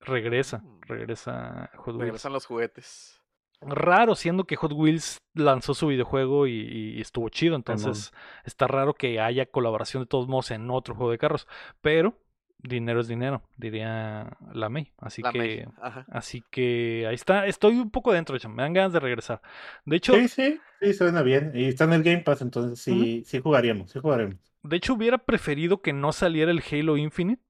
Regresa. 0.01 0.63
Regresa 0.83 1.71
Hot 1.77 1.95
Wheels. 1.95 2.01
Regresan 2.01 2.35
los 2.35 2.45
juguetes. 2.45 3.20
Raro, 3.63 4.15
siendo 4.15 4.45
que 4.45 4.57
Hot 4.57 4.73
Wheels 4.73 5.19
lanzó 5.35 5.75
su 5.75 5.89
videojuego 5.89 6.47
y, 6.47 6.53
y 6.97 7.01
estuvo 7.01 7.29
chido. 7.29 7.57
Entonces, 7.57 8.13
está 8.45 8.67
raro 8.67 8.95
que 8.95 9.21
haya 9.21 9.47
colaboración 9.47 10.03
de 10.03 10.07
todos 10.07 10.29
modos 10.29 10.51
en 10.51 10.71
otro 10.71 10.95
juego 10.95 11.11
de 11.13 11.19
carros. 11.19 11.47
Pero, 11.83 12.17
dinero 12.59 13.01
es 13.01 13.09
dinero, 13.09 13.43
diría 13.57 14.37
la 14.53 14.69
May. 14.71 14.93
Así 14.99 15.23
La 15.23 15.33
que. 15.33 15.39
May. 15.39 16.05
Así 16.09 16.43
que 16.51 17.07
ahí 17.09 17.15
está. 17.15 17.47
Estoy 17.47 17.77
un 17.79 17.91
poco 17.91 18.13
dentro, 18.13 18.39
cham, 18.39 18.55
me 18.55 18.63
dan 18.63 18.73
ganas 18.73 18.93
de 18.93 19.01
regresar. 19.01 19.43
De 19.85 19.97
hecho, 19.97 20.15
Sí, 20.15 20.29
sí, 20.29 20.61
sí, 20.81 20.95
suena 20.95 21.23
bien. 21.23 21.53
Y 21.55 21.67
está 21.67 21.85
en 21.85 21.93
el 21.95 22.03
Game 22.03 22.21
Pass, 22.21 22.43
entonces 22.43 22.79
sí, 22.81 23.23
sí 23.27 23.41
jugaríamos, 23.41 23.91
sí 23.91 23.99
jugaremos. 24.01 24.37
de 24.63 24.77
hecho, 24.77 24.95
hubiera 24.95 25.19
preferido 25.19 25.83
que 25.83 25.93
no 25.93 26.13
saliera 26.13 26.51
el 26.51 26.63
Halo 26.71 26.97
Infinite. 26.97 27.43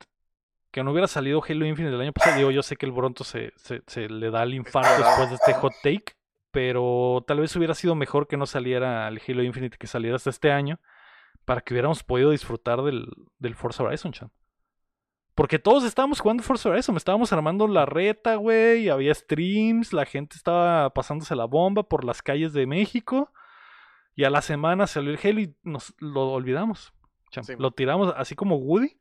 Que 0.70 0.84
no 0.84 0.92
hubiera 0.92 1.08
salido 1.08 1.42
Halo 1.46 1.66
Infinite 1.66 1.94
el 1.94 2.00
año 2.00 2.12
pasado. 2.12 2.36
Digo, 2.36 2.50
yo 2.50 2.62
sé 2.62 2.76
que 2.76 2.86
el 2.86 2.92
Bronto 2.92 3.24
se, 3.24 3.52
se, 3.56 3.82
se 3.86 4.08
le 4.08 4.30
da 4.30 4.42
el 4.44 4.54
infarto 4.54 5.02
después 5.02 5.30
de 5.30 5.34
este 5.34 5.54
hot 5.54 5.72
take. 5.82 6.14
Pero 6.52 7.24
tal 7.26 7.40
vez 7.40 7.54
hubiera 7.56 7.74
sido 7.74 7.94
mejor 7.94 8.26
que 8.26 8.36
no 8.36 8.46
saliera 8.46 9.06
el 9.08 9.20
Halo 9.26 9.42
Infinite, 9.42 9.78
que 9.78 9.86
saliera 9.86 10.16
hasta 10.16 10.30
este 10.30 10.52
año. 10.52 10.80
Para 11.44 11.60
que 11.60 11.74
hubiéramos 11.74 12.02
podido 12.02 12.30
disfrutar 12.30 12.82
del, 12.82 13.08
del 13.38 13.54
Forza 13.54 13.82
Horizon, 13.82 14.12
chan. 14.12 14.30
Porque 15.34 15.58
todos 15.58 15.84
estábamos 15.84 16.20
jugando 16.20 16.42
Forza 16.42 16.68
Horizon. 16.68 16.96
Estábamos 16.96 17.32
armando 17.32 17.66
la 17.66 17.86
reta, 17.86 18.34
güey. 18.34 18.88
Había 18.88 19.14
streams. 19.14 19.92
La 19.92 20.04
gente 20.04 20.36
estaba 20.36 20.90
pasándose 20.90 21.34
la 21.34 21.46
bomba 21.46 21.82
por 21.82 22.04
las 22.04 22.22
calles 22.22 22.52
de 22.52 22.66
México. 22.66 23.32
Y 24.14 24.24
a 24.24 24.30
la 24.30 24.42
semana 24.42 24.86
salió 24.86 25.10
el 25.10 25.18
Halo 25.22 25.40
y 25.40 25.56
nos 25.62 25.94
lo 25.98 26.32
olvidamos. 26.32 26.92
Sí. 27.30 27.54
Lo 27.58 27.70
tiramos 27.70 28.12
así 28.16 28.34
como 28.34 28.56
Woody. 28.56 28.99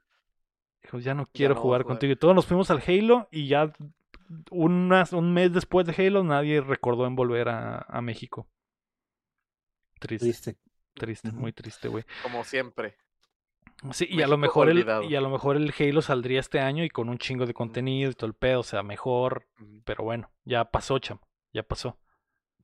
Dijo, 0.84 1.00
ya 1.00 1.14
no 1.14 1.28
quiero 1.32 1.56
no 1.56 1.62
jugar 1.62 1.84
contigo. 1.84 2.14
Y 2.14 2.16
todos 2.16 2.34
nos 2.36 2.46
fuimos 2.46 2.70
al 2.72 2.82
Halo 2.86 3.28
y 3.32 3.48
ya 3.48 3.72
unas- 4.52 5.14
un 5.14 5.34
mes 5.34 5.52
después 5.54 5.86
de 5.86 6.08
Halo 6.08 6.24
nadie 6.24 6.62
recordó 6.62 7.06
en 7.06 7.16
volver 7.16 7.50
a, 7.50 7.80
a 7.88 8.02
México. 8.02 8.48
Triste, 10.00 10.26
Triste. 10.28 10.58
triste, 10.94 11.32
muy 11.32 11.52
triste, 11.52 11.88
güe 11.90 12.06
Como 12.24 12.44
siempre. 12.44 12.96
Sí, 13.92 14.08
y 14.10 14.22
a 14.22 14.28
lo 14.28 14.38
mejor 14.38 14.70
el, 14.70 14.86
y 15.10 15.16
a 15.16 15.22
lo 15.22 15.30
mejor 15.30 15.56
el 15.56 15.74
Halo 15.78 16.02
saldría 16.02 16.40
este 16.42 16.60
año 16.60 16.84
y 16.84 16.90
con 16.90 17.08
un 17.10 17.18
chingo 17.18 17.46
de 17.46 17.54
contenido 17.54 18.12
y 18.12 18.14
todo 18.14 18.28
el 18.28 18.34
pedo, 18.34 18.60
o 18.60 18.64
sea, 18.64 18.84
mejor, 18.84 19.48
pero 19.86 20.04
bueno, 20.04 20.32
ya 20.44 20.66
pasó, 20.66 21.00
cham, 21.00 21.20
ya 21.54 21.64
pasó. 21.64 21.98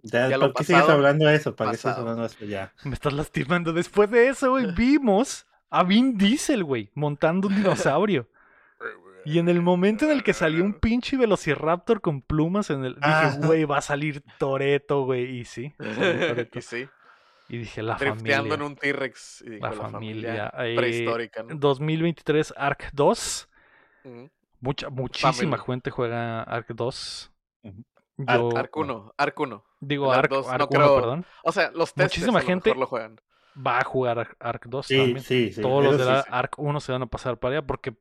Ya, 0.01 0.29
Ya 0.29 0.37
lo 0.37 0.47
¿Por 0.47 0.55
qué 0.55 0.63
sigues 0.65 0.81
pasado, 0.81 0.97
hablando 0.97 1.25
de 1.25 1.35
eso? 1.35 1.55
¿Para 1.55 1.71
qué 1.71 1.77
sigues 1.77 1.97
hablando 1.97 2.21
de 2.21 2.27
eso? 2.27 2.45
Ya. 2.45 2.73
Me 2.83 2.93
estás 2.93 3.13
lastimando. 3.13 3.71
Después 3.73 4.11
de 4.11 4.27
eso, 4.27 4.51
güey, 4.51 4.67
vimos 4.75 5.47
a 5.69 5.83
Vin 5.83 6.17
Diesel, 6.17 6.63
güey, 6.63 6.91
montando 6.95 7.47
un 7.47 7.55
dinosaurio. 7.55 8.27
Y 9.27 9.39
en 9.39 9.49
el 9.49 9.59
momento 9.63 10.05
en 10.05 10.11
el 10.11 10.21
que 10.23 10.33
salió 10.33 10.63
un 10.63 10.75
pinche 10.75 11.17
Velociraptor 11.17 11.99
con 11.99 12.21
plumas 12.21 12.69
en 12.69 12.85
el. 12.85 12.93
Dije, 12.93 13.07
Ah. 13.07 13.35
güey, 13.43 13.63
va 13.65 13.79
a 13.79 13.81
salir 13.81 14.23
Toreto, 14.37 15.03
güey. 15.05 15.39
Y 15.39 15.45
sí. 15.45 15.73
y 15.79 15.81
sí, 16.61 16.87
Y 17.49 17.57
dije, 17.57 17.81
la 17.81 17.95
drifteando 17.95 18.49
familia. 18.51 18.53
en 18.53 18.61
un 18.61 18.75
T-Rex. 18.75 19.43
La 19.47 19.71
familia. 19.71 20.53
eh, 20.59 20.75
prehistórica, 20.75 21.41
¿no? 21.41 21.55
2023 21.55 22.53
Ark 22.55 22.89
2. 22.93 23.49
Ujú. 24.03 24.29
Mucha, 24.59 24.89
muchísima 24.91 25.33
Family. 25.57 25.63
gente 25.65 25.89
juega 25.89 26.43
Ark 26.43 26.67
2. 26.75 27.31
Ujú. 27.63 27.83
Yo 28.17 28.57
Arc 28.57 28.77
1, 28.77 29.13
Arc 29.17 29.39
1. 29.39 29.63
digo 29.79 30.13
Ark 30.13 30.29
2 30.29 30.45
no 30.45 30.51
Ark 30.53 30.67
1, 30.69 30.79
creo- 30.79 30.95
perdón. 30.97 31.25
O 31.43 31.51
sea, 31.51 31.71
los 31.71 31.95
testes 31.95 32.19
Muchísima 32.19 32.37
a 32.37 32.41
lo 32.43 32.47
gente- 32.47 32.69
mejor 32.69 32.79
lo 32.79 32.85
juegan. 32.87 33.19
Va 33.55 33.79
a 33.79 33.83
jugar 33.83 34.19
Ark, 34.19 34.35
Ark 34.39 34.65
2 34.67 34.85
Sí, 34.85 34.97
también. 34.97 35.21
sí, 35.21 35.51
sí. 35.53 35.61
Todos 35.61 35.83
los 35.83 35.97
de 35.97 36.03
sí, 36.03 36.09
la 36.09 36.21
sí. 36.23 36.29
Ark 36.31 36.55
1 36.59 36.79
se 36.79 36.91
van 36.91 37.01
a 37.03 37.05
pasar 37.07 37.39
para 37.39 37.57
allá 37.57 37.65
porque 37.67 37.91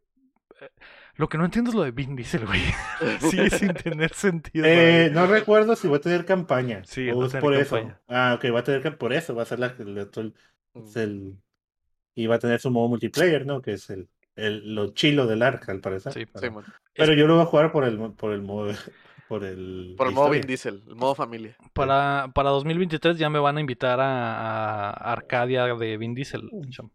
eh, 0.61 0.69
lo 1.17 1.29
que 1.29 1.39
no 1.39 1.45
entiendo 1.45 1.71
es 1.71 1.77
lo 1.77 1.83
de 1.85 1.93
Vin 1.93 2.17
Diesel, 2.17 2.45
güey. 2.47 2.61
Sigue 3.21 3.51
sin 3.51 3.73
tener 3.75 4.13
sentido. 4.15 4.67
Eh, 4.67 5.11
no 5.13 5.27
recuerdo 5.27 5.77
si 5.77 5.87
va 5.89 5.99
a 5.99 6.01
tener 6.01 6.25
campaña. 6.25 6.83
Sí, 6.85 7.09
o 7.11 7.19
va 7.19 7.25
a 7.25 7.27
es 7.27 7.33
tener 7.33 7.43
por 7.43 7.57
campaña. 7.59 7.93
eso. 7.93 8.03
Ah, 8.09 8.35
ok, 8.37 8.55
va 8.55 8.61
a 8.61 8.65
tener 8.65 8.83
campaña. 8.83 8.99
Por 8.99 9.13
eso 9.13 9.35
va 9.35 9.43
a 9.43 9.47
ser 9.47 9.59
la, 9.61 9.67
el, 9.79 10.09
el- 10.97 11.37
Y 12.17 12.27
va 12.27 12.37
a 12.37 12.39
tener 12.39 12.61
su 12.61 12.71
modo 12.71 12.89
multiplayer, 12.89 13.47
¿no? 13.47 13.61
Que 13.63 13.73
es 13.75 13.91
el, 13.91 14.09
el 14.37 14.75
lo 14.75 14.93
chilo 14.95 15.27
del 15.27 15.43
arca, 15.43 15.73
al 15.73 15.81
parecer. 15.81 16.13
Sí, 16.13 16.27
Pero- 16.27 16.41
Simón. 16.41 16.65
Pero 16.95 17.13
yo 17.15 17.27
lo 17.27 17.35
voy 17.35 17.43
a 17.43 17.47
jugar 17.47 17.73
por 17.73 17.85
el, 17.85 17.99
por 18.13 18.33
el 18.33 18.43
modo. 18.43 18.73
Por 19.29 19.45
el. 19.45 19.95
Por 19.97 20.09
el 20.09 20.15
modo 20.15 20.31
Vin. 20.31 20.43
Diesel, 20.43 20.83
el 20.87 20.95
modo 20.97 21.15
familia. 21.15 21.57
Para, 21.73 22.31
para 22.35 22.51
2023 22.51 23.17
ya 23.19 23.31
me 23.31 23.39
van 23.39 23.57
a 23.57 23.61
invitar 23.61 23.99
a, 24.01 24.91
a 24.91 25.13
Arcadia 25.13 25.65
de 25.75 25.97
Vin 25.97 26.15
Diesel. 26.15 26.51
cham. 26.71 26.91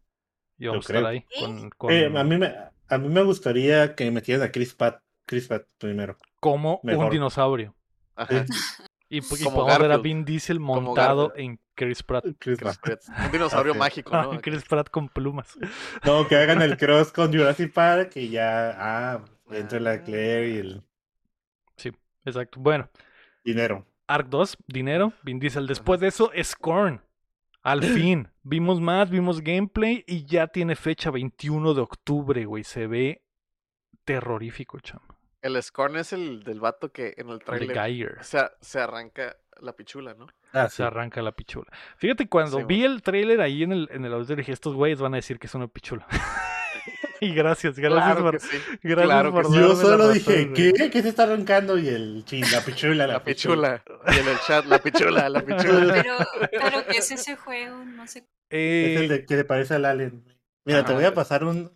Y 0.58 0.68
vamos 0.68 0.86
a 0.86 0.88
creo. 0.88 1.00
estar 1.00 1.12
ahí 1.14 1.26
con, 1.40 1.70
con- 1.72 1.92
Eh, 1.92 2.12
a, 2.14 2.24
mí 2.24 2.38
me, 2.38 2.54
a 2.90 2.98
mí 2.98 3.08
me 3.10 3.24
gustaría 3.24 3.96
que 3.96 4.12
metieran 4.12 4.46
a 4.48 4.52
Chris 4.52 4.76
Pratt, 4.76 5.02
Chris 5.26 5.48
Pratt 5.48 5.64
primero. 5.78 6.18
como 6.40 6.82
un 6.84 7.10
dinosaurio. 7.10 7.76
Ajá. 8.16 8.46
Y, 9.12 9.18
y 9.18 9.22
podemos 9.22 9.66
ver 9.66 9.74
a 9.76 9.78
Garfield. 9.80 10.04
Vin 10.04 10.26
Diesel 10.26 10.60
montado 10.60 11.30
Garfield. 11.30 11.50
en 11.52 11.60
Chris 11.74 12.04
Pratt. 12.04 12.26
Chris 12.38 12.60
Chris 12.60 12.78
Pratt. 12.78 13.00
Un 13.26 13.32
dinosaurio 13.32 13.74
mágico, 13.74 14.12
¿no? 14.22 14.38
Chris 14.42 14.64
Pratt 14.66 14.90
con 14.92 15.10
plumas. 15.10 15.58
No, 16.06 16.28
que 16.28 16.36
hagan 16.36 16.62
el 16.62 16.78
cross 16.78 17.12
con 17.12 17.32
Jurassic 17.34 17.74
Park 17.74 18.12
y 18.18 18.30
ya. 18.30 18.76
Ah, 18.78 19.26
entre 19.52 19.80
la 19.80 20.04
Claire 20.04 20.50
y 20.50 20.58
el 20.58 20.84
exacto. 22.26 22.60
Bueno, 22.60 22.90
dinero. 23.44 23.86
Ark 24.08 24.28
2, 24.30 24.58
dinero, 24.68 25.14
Vin 25.24 25.40
Diesel. 25.40 25.68
Después 25.68 26.00
de 26.00 26.08
eso, 26.08 26.32
Scorn. 26.42 27.02
Al 27.62 27.84
fin, 27.84 28.30
vimos 28.44 28.82
más, 28.82 29.10
vimos 29.10 29.42
gameplay 29.42 30.04
y 30.08 30.26
ya 30.26 30.48
tiene 30.48 30.76
fecha 30.76 31.12
21 31.12 31.74
de 31.74 31.82
octubre, 31.82 32.46
güey. 32.46 32.64
Se 32.64 32.88
ve 32.88 33.22
terrorífico, 34.06 34.80
cham. 34.80 35.02
El 35.42 35.62
Scorn 35.62 35.96
es 35.98 36.12
el 36.14 36.44
del 36.44 36.60
vato 36.60 36.92
que 36.92 37.14
en 37.18 37.30
el 37.30 37.40
trailer 37.40 37.78
Geiger. 37.78 38.18
se, 38.22 38.40
se 38.60 38.80
arranca 38.80 39.38
la 39.62 39.74
pichula, 39.74 40.14
¿no? 40.14 40.28
Ah, 40.54 40.68
Se 40.70 40.78
sí. 40.78 40.84
arranca 40.84 41.22
la 41.22 41.32
pichula. 41.34 41.68
Fíjate, 41.98 42.28
cuando 42.28 42.58
Sí, 42.60 42.64
vi 42.66 42.84
el 42.84 43.02
trailer 43.02 43.40
ahí 43.42 43.64
en 43.64 43.72
el, 43.72 43.88
en 43.92 44.04
el 44.04 44.14
audio, 44.14 44.36
dije, 44.36 44.52
estos 44.52 44.74
güeyes 44.74 45.00
van 45.00 45.14
a 45.14 45.18
decir 45.18 45.38
que 45.40 45.48
es 45.48 45.56
una 45.56 45.68
pichula. 45.68 46.08
y 47.22 47.34
gracias, 47.34 47.78
gracias 47.78 48.04
Claro 48.04 48.22
por... 48.22 48.32
que 48.34 48.40
sí. 48.40 48.58
Gracias 48.84 49.06
claro 49.06 49.32
por 49.32 49.44
que 49.44 49.50
sí. 49.50 49.56
darme 49.60 49.70
Yo 49.70 49.76
solo 49.76 49.98
razón, 49.98 50.14
dije, 50.14 50.46
güey. 50.46 50.74
¿qué? 50.74 50.90
¿Qué 50.90 51.02
se 51.02 51.10
está 51.10 51.24
arrancando? 51.24 51.78
Y 51.78 51.88
el 51.88 52.24
chin, 52.26 52.44
la 52.52 52.62
pichula, 52.62 53.08
la, 53.08 53.14
La 53.14 53.24
pichula. 53.24 53.84
Y 54.08 54.18
en 54.20 54.28
el 54.28 54.40
chat, 54.48 54.66
la 54.66 54.80
pichula, 54.80 55.30
la 55.30 55.42
pichula. 55.42 55.94
Pero, 56.04 56.18
pero 56.52 56.86
¿qué 56.88 56.98
es 56.98 57.12
ese 57.12 57.36
juego? 57.36 57.84
No 57.84 58.08
sé. 58.08 58.26
Eh, 58.50 58.94
Es 58.96 59.02
el 59.02 59.08
de 59.10 59.26
que 59.26 59.36
le 59.36 59.44
parece 59.46 59.76
al 59.76 59.86
Alien. 59.86 60.24
Mira, 60.66 60.80
te 60.80 60.86
Ajá. 60.88 60.94
voy 60.94 61.06
a 61.06 61.14
pasar 61.14 61.44
un, 61.44 61.72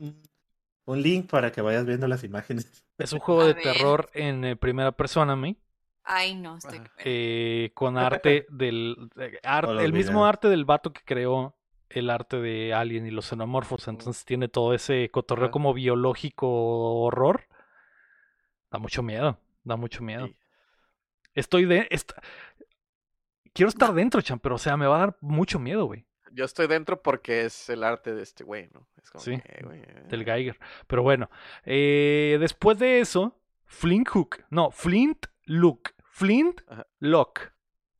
un- 0.85 1.01
link 1.01 1.29
para 1.29 1.51
que 1.51 1.61
vayas 1.61 1.85
viendo 1.85 2.07
las 2.07 2.23
imágenes. 2.23 2.83
Es 2.97 3.13
un 3.13 3.19
juego 3.19 3.41
A 3.41 3.47
de 3.47 3.53
ver. 3.53 3.63
terror 3.63 4.09
en 4.13 4.43
eh, 4.45 4.55
primera 4.55 4.91
persona, 4.91 5.35
¿me? 5.35 5.55
Ay, 6.03 6.35
no, 6.35 6.57
estoy. 6.57 6.81
Eh, 7.05 7.71
con 7.73 7.97
arte 7.97 8.45
del 8.49 9.09
de- 9.15 9.39
ar- 9.43 9.65
No 9.67 9.73
lo 9.75 9.81
el 9.81 9.93
mismo 9.93 10.25
arte 10.25 10.49
del 10.49 10.65
vato 10.65 10.91
que 10.91 11.01
creó 11.05 11.55
el 11.99 12.09
arte 12.09 12.37
de 12.41 12.73
Alien 12.73 13.05
y 13.07 13.11
los 13.11 13.25
xenomorfos, 13.27 13.87
entonces 13.87 14.25
tiene 14.25 14.47
todo 14.47 14.73
ese 14.73 15.09
cotorreo 15.11 15.51
como 15.51 15.73
biológico 15.73 16.47
horror. 17.01 17.47
Da 18.71 18.79
mucho 18.79 19.03
miedo, 19.03 19.37
da 19.63 19.75
mucho 19.75 20.03
miedo. 20.03 20.27
Sí. 20.27 20.35
Estoy 21.35 21.65
de 21.65 21.87
est- 21.89 22.11
quiero 23.53 23.69
estar 23.69 23.93
dentro, 23.93 24.21
chan, 24.21 24.39
pero 24.39 24.55
o 24.55 24.57
sea, 24.59 24.77
me 24.77 24.87
va 24.87 24.97
a 24.97 24.99
dar 24.99 25.17
mucho 25.21 25.59
miedo, 25.59 25.85
güey, 25.85 26.05
Yo 26.31 26.45
estoy 26.45 26.65
dentro 26.67 27.01
porque 27.01 27.45
es 27.45 27.69
el 27.69 27.83
arte 27.83 28.13
de 28.15 28.23
este 28.23 28.43
güey, 28.43 28.67
¿no? 28.73 28.87
Es 29.01 29.11
como 29.11 29.23
Sí, 29.23 29.39
que, 29.39 29.63
güey, 29.63 29.81
del 30.07 30.21
eh. 30.21 30.25
Geiger. 30.25 30.59
Pero 30.87 31.03
bueno, 31.03 31.29
eh, 31.63 32.37
después 32.39 32.79
de 32.79 32.99
eso, 32.99 33.39
Flint 33.65 34.07
Hook, 34.09 34.43
no, 34.49 34.71
Flint 34.71 35.27
Look, 35.45 35.91
Flint 36.03 36.61
Ajá. 36.67 36.87
Lock, 36.99 37.51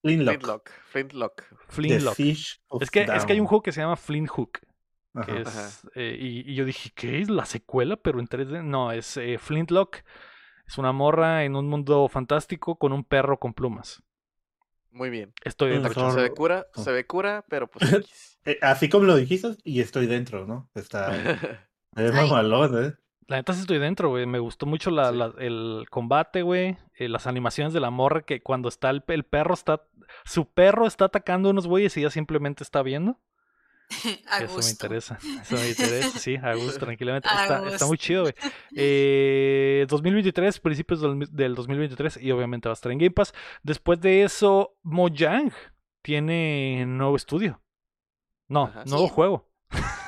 Flintlock. 0.03 0.33
Flintlock. 0.35 0.69
Flintlock. 0.91 1.43
Flint 1.69 1.97
The 1.97 1.99
Lock. 2.01 2.15
Fish 2.15 2.61
of 2.67 2.83
Es 2.83 2.91
que, 2.91 3.01
es 3.01 3.25
que 3.25 3.33
hay 3.33 3.39
un 3.39 3.47
juego 3.47 3.63
que 3.63 3.71
se 3.71 3.81
llama 3.81 3.95
Flint 3.95 4.29
Hook. 4.29 4.59
Ajá. 5.15 5.25
que 5.25 5.41
es, 5.41 5.47
Ajá. 5.47 5.89
eh, 5.95 6.17
y, 6.19 6.51
y 6.51 6.55
yo 6.55 6.65
dije, 6.65 6.91
¿qué 6.95 7.21
es 7.21 7.29
la 7.29 7.45
secuela? 7.45 7.95
Pero 7.97 8.19
en 8.19 8.27
3D. 8.27 8.63
No, 8.63 8.91
es 8.91 9.17
eh, 9.17 9.37
Flintlock. 9.39 9.97
Es 10.67 10.77
una 10.77 10.91
morra 10.91 11.43
en 11.43 11.55
un 11.55 11.67
mundo 11.67 12.07
fantástico 12.09 12.77
con 12.77 12.93
un 12.93 13.03
perro 13.03 13.39
con 13.39 13.53
plumas. 13.53 14.01
Muy 14.91 15.09
bien. 15.09 15.33
Estoy 15.43 15.71
dentro. 15.71 16.11
Se 16.11 16.21
ve 16.21 16.29
cura, 16.31 16.67
Oh. 16.75 16.83
se 16.83 16.91
ve 16.91 17.05
cura, 17.07 17.43
pero 17.49 17.67
pues 17.67 17.91
X. 17.93 18.39
Eh, 18.45 18.59
así 18.61 18.89
como 18.89 19.05
lo 19.05 19.15
dijiste, 19.15 19.55
y 19.63 19.81
estoy 19.81 20.05
dentro, 20.07 20.45
¿no? 20.45 20.69
Está. 20.75 21.11
Es 21.95 22.11
mamalón, 22.11 22.85
¿eh? 22.85 22.93
La 23.33 23.39
neta 23.39 23.53
sí 23.53 23.61
estoy 23.61 23.79
dentro, 23.79 24.09
güey. 24.09 24.27
Me 24.27 24.37
gustó 24.37 24.67
mucho 24.67 24.91
la, 24.91 25.09
Sí. 25.11 25.17
la- 25.17 25.33
el 25.39 25.85
combate, 25.89 26.43
güey. 26.43 26.77
eh, 26.99 27.09
las 27.09 27.25
animaciones 27.25 27.73
de 27.73 27.79
la 27.79 27.89
morra 27.89 28.21
que 28.21 28.43
cuando 28.43 28.69
está 28.69 28.91
el, 28.91 29.03
el 29.07 29.23
perro 29.23 29.55
está... 29.55 29.81
Su 30.23 30.45
perro 30.45 30.85
está 30.85 31.05
atacando 31.05 31.49
a 31.49 31.51
unos 31.51 31.65
güeyes 31.65 31.97
y 31.97 32.01
ella 32.01 32.11
simplemente 32.11 32.63
está 32.63 32.83
viendo. 32.83 33.19
A 34.29 34.37
Eso 34.43 34.59
me 34.59 34.69
interesa. 34.69 35.17
Eso 35.41 35.55
me 35.55 35.67
interesa, 35.69 36.19
sí, 36.19 36.35
a 36.35 36.53
gusto, 36.53 36.79
tranquilamente. 36.85 37.27
A 37.31 37.41
Está, 37.41 37.69
está 37.69 37.85
muy 37.87 37.97
chido, 37.97 38.21
güey. 38.21 38.35
Eh, 38.75 39.85
2023, 39.89 40.59
principios 40.59 41.01
del, 41.01 41.27
del 41.31 41.55
2023, 41.55 42.17
y 42.21 42.31
obviamente 42.31 42.69
va 42.69 42.73
a 42.73 42.75
estar 42.75 42.91
en 42.91 42.99
Game 42.99 43.09
Pass. 43.11 43.33
Después 43.63 43.99
de 43.99 44.21
eso, 44.23 44.77
Mojang 44.83 45.51
tiene 46.03 46.85
nuevo 46.85 47.15
estudio. 47.15 47.59
No, 48.47 48.65
Ajá. 48.65 48.83
nuevo 48.85 49.07
Sí. 49.07 49.13
juego. 49.15 49.49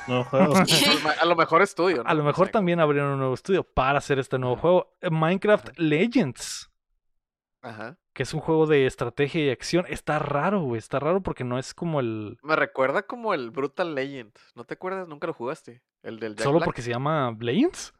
No 0.08 0.24
juego. 0.24 0.54
A 1.20 1.24
lo 1.24 1.36
mejor 1.36 1.62
estudio, 1.62 2.04
¿no? 2.04 2.08
A 2.10 2.14
lo 2.14 2.22
mejor 2.24 2.48
también 2.48 2.80
abrieron 2.80 3.12
un 3.12 3.18
nuevo 3.18 3.34
estudio 3.34 3.64
para 3.64 3.98
hacer 3.98 4.18
este 4.18 4.38
nuevo 4.38 4.56
juego. 4.56 4.96
Eh, 5.00 5.10
Minecraft 5.10 5.78
Legends, 5.78 6.70
Ajá. 7.62 7.98
que 8.12 8.22
es 8.22 8.32
un 8.32 8.40
juego 8.40 8.66
de 8.66 8.86
estrategia 8.86 9.44
y 9.44 9.50
acción. 9.50 9.84
Está 9.88 10.18
raro, 10.18 10.62
güey. 10.62 10.78
Está 10.78 10.98
raro 11.00 11.22
porque 11.22 11.44
no 11.44 11.58
es 11.58 11.74
como 11.74 12.00
el. 12.00 12.38
Me 12.42 12.56
recuerda 12.56 13.02
como 13.02 13.34
el 13.34 13.50
Brutal 13.50 13.94
Legend. 13.94 14.32
¿No 14.54 14.64
te 14.64 14.74
acuerdas? 14.74 15.08
Nunca 15.08 15.26
lo 15.26 15.34
jugaste. 15.34 15.82
El 16.02 16.20
del 16.20 16.36
Jack 16.36 16.44
Solo 16.44 16.58
Black. 16.58 16.66
porque 16.66 16.82
se 16.82 16.90
llama 16.90 17.36
Legends. 17.40 17.92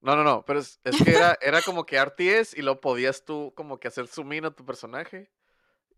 No, 0.00 0.16
no, 0.16 0.24
no. 0.24 0.44
Pero 0.46 0.58
es, 0.60 0.80
es 0.84 1.02
que 1.02 1.10
era, 1.14 1.36
era 1.40 1.60
como 1.62 1.84
que 1.86 2.02
RTS 2.02 2.54
y 2.56 2.62
lo 2.62 2.80
podías 2.80 3.24
tú 3.24 3.52
como 3.56 3.78
que 3.78 3.88
hacer 3.88 4.06
zoom 4.06 4.32
in 4.34 4.44
a 4.46 4.50
tu 4.50 4.64
personaje. 4.64 5.30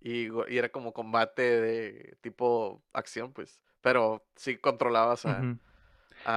Y 0.00 0.28
era 0.48 0.68
como 0.68 0.92
combate 0.92 1.42
de 1.60 2.16
tipo 2.20 2.82
acción, 2.92 3.32
pues. 3.32 3.60
Pero 3.80 4.24
sí 4.34 4.56
controlabas 4.56 5.24
a, 5.26 5.56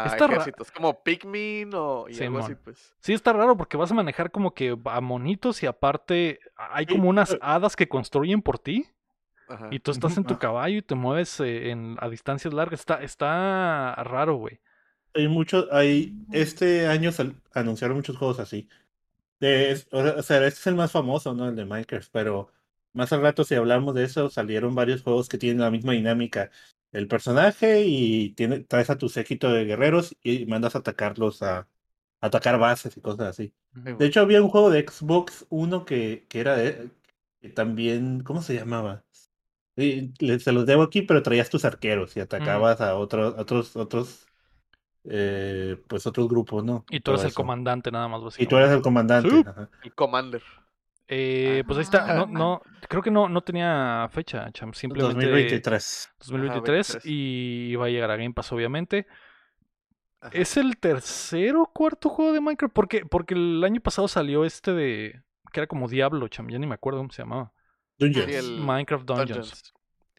ejércitos. 0.05 0.71
Como 0.71 1.03
Pikmin 1.03 1.71
o 1.73 2.05
y 2.09 2.21
algo 2.21 2.39
así, 2.39 2.55
pues. 2.55 2.93
Sí, 2.99 3.13
está 3.13 3.33
raro 3.33 3.57
porque 3.57 3.77
vas 3.77 3.91
a 3.91 3.95
manejar 3.95 4.31
como 4.31 4.53
que 4.53 4.77
a 4.85 5.01
monitos 5.01 5.63
y 5.63 5.65
aparte 5.65 6.39
hay 6.55 6.85
como 6.85 7.09
unas 7.09 7.37
hadas 7.41 7.75
que 7.75 7.87
construyen 7.89 8.41
por 8.41 8.59
ti 8.59 8.87
Ajá. 9.47 9.67
y 9.71 9.79
tú 9.79 9.91
estás 9.91 10.17
en 10.17 10.25
tu 10.25 10.35
Ajá. 10.35 10.39
caballo 10.39 10.77
y 10.77 10.81
te 10.81 10.95
mueves 10.95 11.39
eh, 11.39 11.71
en, 11.71 11.97
a 11.99 12.09
distancias 12.09 12.53
largas. 12.53 12.81
Está, 12.81 13.01
está 13.03 13.95
raro, 14.03 14.35
güey. 14.35 14.59
Hay 15.15 15.27
muchos, 15.27 15.67
hay, 15.71 16.13
este 16.31 16.87
año 16.87 17.11
sal- 17.11 17.35
anunciaron 17.53 17.97
muchos 17.97 18.17
juegos 18.17 18.39
así. 18.39 18.69
De, 19.39 19.71
es- 19.71 19.87
o 19.91 20.21
sea, 20.23 20.37
este 20.45 20.59
es 20.59 20.67
el 20.67 20.75
más 20.75 20.91
famoso, 20.91 21.33
¿no? 21.33 21.49
El 21.49 21.55
de 21.55 21.65
Minecraft, 21.65 22.09
pero 22.11 22.51
más 22.93 23.11
al 23.13 23.21
rato 23.21 23.43
si 23.43 23.55
hablamos 23.55 23.95
de 23.95 24.03
eso, 24.05 24.29
salieron 24.29 24.75
varios 24.75 25.01
juegos 25.03 25.29
que 25.29 25.37
tienen 25.37 25.61
la 25.61 25.71
misma 25.71 25.93
dinámica. 25.93 26.51
El 26.91 27.07
personaje 27.07 27.83
y 27.85 28.31
tiene, 28.33 28.61
traes 28.61 28.89
a 28.89 28.97
tu 28.97 29.09
séquito 29.09 29.51
de 29.51 29.65
guerreros 29.65 30.17
y 30.23 30.45
mandas 30.47 30.75
a 30.75 30.79
atacarlos 30.79 31.41
a, 31.43 31.59
a 31.59 31.67
atacar 32.21 32.59
bases 32.59 32.97
y 32.97 33.01
cosas 33.01 33.27
así. 33.27 33.53
De 33.97 34.05
hecho, 34.07 34.21
había 34.21 34.41
un 34.41 34.49
juego 34.49 34.69
de 34.71 34.85
Xbox 34.87 35.45
Uno 35.49 35.85
que, 35.85 36.25
que 36.29 36.39
era 36.39 36.55
de, 36.57 36.89
que 37.41 37.49
también, 37.49 38.21
¿cómo 38.23 38.41
se 38.41 38.55
llamaba? 38.55 39.05
Le- 39.75 40.39
se 40.39 40.51
los 40.51 40.65
debo 40.65 40.83
aquí, 40.83 41.01
pero 41.03 41.23
traías 41.23 41.49
tus 41.49 41.65
arqueros 41.65 42.15
y 42.17 42.19
atacabas 42.19 42.81
a 42.81 42.95
otros, 42.97 43.35
otros, 43.37 43.75
otros, 43.77 44.27
eh, 45.05 45.77
pues 45.87 46.07
otros 46.07 46.27
grupos, 46.29 46.63
¿no? 46.63 46.85
Y 46.89 46.99
tú 47.01 47.11
Todo 47.11 47.15
eres 47.15 47.25
el 47.25 47.33
comandante 47.33 47.91
nada 47.91 48.07
más, 48.07 48.35
Y 48.37 48.47
tú 48.47 48.57
eres 48.57 48.71
el 48.71 48.81
comandante. 48.81 49.35
Sí. 49.35 49.41
ajá. 49.45 49.69
El 49.81 49.93
Commander. 49.95 50.43
Eh, 51.11 51.63
pues 51.65 51.77
ahí 51.79 51.83
está. 51.83 52.13
No, 52.13 52.21
Ah. 52.23 52.27
no, 52.29 52.61
creo 52.87 53.01
que 53.01 53.09
no, 53.09 53.27
no 53.27 53.41
tenía 53.41 54.07
fecha, 54.11 54.51
cham. 54.51 54.73
Simplemente 54.73 55.15
2023. 55.25 56.09
2023 56.19 56.87
23. 56.93 57.05
y 57.05 57.75
va 57.75 57.87
a 57.87 57.89
llegar 57.89 58.11
a 58.11 58.15
Game 58.15 58.33
Pass, 58.33 58.51
obviamente. 58.51 59.07
Ajá. 60.21 60.31
¿Es 60.33 60.55
el 60.57 60.77
tercero 60.77 61.63
o 61.63 61.73
cuarto 61.73 62.09
juego 62.09 62.33
de 62.33 62.41
Minecraft? 62.41 62.73
Porque, 62.73 63.05
porque 63.05 63.33
el 63.33 63.63
año 63.63 63.81
pasado 63.81 64.07
salió 64.07 64.45
este 64.45 64.73
de. 64.73 65.21
que 65.51 65.59
era 65.61 65.67
como 65.67 65.87
Diablo, 65.87 66.27
cham, 66.27 66.47
ya 66.49 66.59
ni 66.59 66.67
me 66.67 66.75
acuerdo 66.75 66.99
cómo 66.99 67.11
se 67.11 67.23
llamaba. 67.23 67.53
Dungeons. 67.97 68.31
El 68.33 68.59
Minecraft 68.59 69.05
Dungeons. 69.05 69.29
Dungeons. 69.29 69.73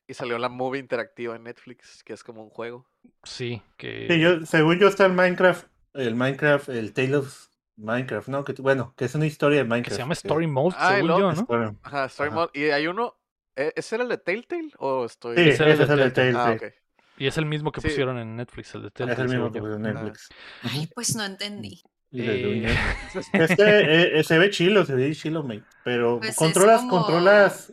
Y 0.08 0.14
salió 0.14 0.38
la 0.38 0.48
movie 0.48 0.80
interactiva 0.80 1.36
en 1.36 1.44
Netflix, 1.44 2.02
que 2.02 2.14
es 2.14 2.24
como 2.24 2.42
un 2.42 2.50
juego. 2.50 2.88
Sí, 3.22 3.62
que. 3.76 4.08
Sí, 4.10 4.18
yo, 4.20 4.44
según 4.44 4.78
yo 4.80 4.88
está 4.88 5.06
el 5.06 5.12
Minecraft, 5.12 5.66
el 5.94 6.16
Minecraft, 6.16 6.68
el 6.70 6.92
Tale 6.92 7.16
of 7.18 7.46
Minecraft, 7.80 8.28
¿no? 8.28 8.44
Que, 8.44 8.52
bueno, 8.54 8.94
que 8.96 9.04
es 9.06 9.14
una 9.14 9.26
historia 9.26 9.58
de 9.58 9.64
que 9.64 9.68
Minecraft. 9.68 9.96
se 9.96 10.02
llama 10.02 10.14
que- 10.14 10.18
Story 10.28 10.46
Mode, 10.46 10.76
Ah, 10.78 10.92
según 10.94 11.08
yo, 11.10 11.18
¿no? 11.20 11.32
Story- 11.32 11.76
Ajá, 11.82 12.04
Story 12.06 12.28
Ajá. 12.28 12.36
Mode. 12.36 12.50
Y 12.54 12.64
hay 12.70 12.86
uno. 12.86 13.16
¿e- 13.56 13.72
¿Ese 13.76 13.94
era 13.96 14.04
el 14.04 14.10
de 14.10 14.18
Telltale? 14.18 14.70
¿O 14.78 15.04
estoy.? 15.04 15.36
Sí, 15.36 15.42
Ese 15.42 15.50
es 15.52 15.60
el 15.60 15.66
de 15.66 15.92
el 15.94 15.98
de 16.00 16.10
Telltale. 16.10 16.28
Ah, 16.38 16.44
Telltale. 16.58 16.68
ok. 16.70 16.74
Y 17.18 17.26
es 17.26 17.36
el 17.36 17.46
mismo 17.46 17.70
que 17.72 17.80
Sí. 17.82 17.88
pusieron 17.88 18.16
en 18.18 18.36
Netflix, 18.36 18.74
el 18.74 18.82
de 18.82 18.88
Es 18.88 18.94
Telltale. 18.94 19.22
el 19.22 19.28
mismo 19.28 19.52
que 19.52 19.60
puso 19.60 19.74
en 19.74 19.82
Netflix. 19.82 20.28
Ay, 20.62 20.88
pues 20.94 21.14
no 21.16 21.24
entendí. 21.24 21.82
Y 22.12 22.22
Eh. 22.22 22.66
Este 23.34 23.62
eh, 23.62 24.18
eh, 24.20 24.24
se 24.24 24.38
ve 24.38 24.50
chilo, 24.50 24.84
se 24.84 24.94
ve 24.94 25.14
chilo, 25.14 25.42
mate. 25.42 25.62
Pero 25.84 26.18
Pues 26.18 26.30
es 26.30 26.36
controlas, 26.36 26.80
como- 26.80 26.98
controlas. 27.04 27.72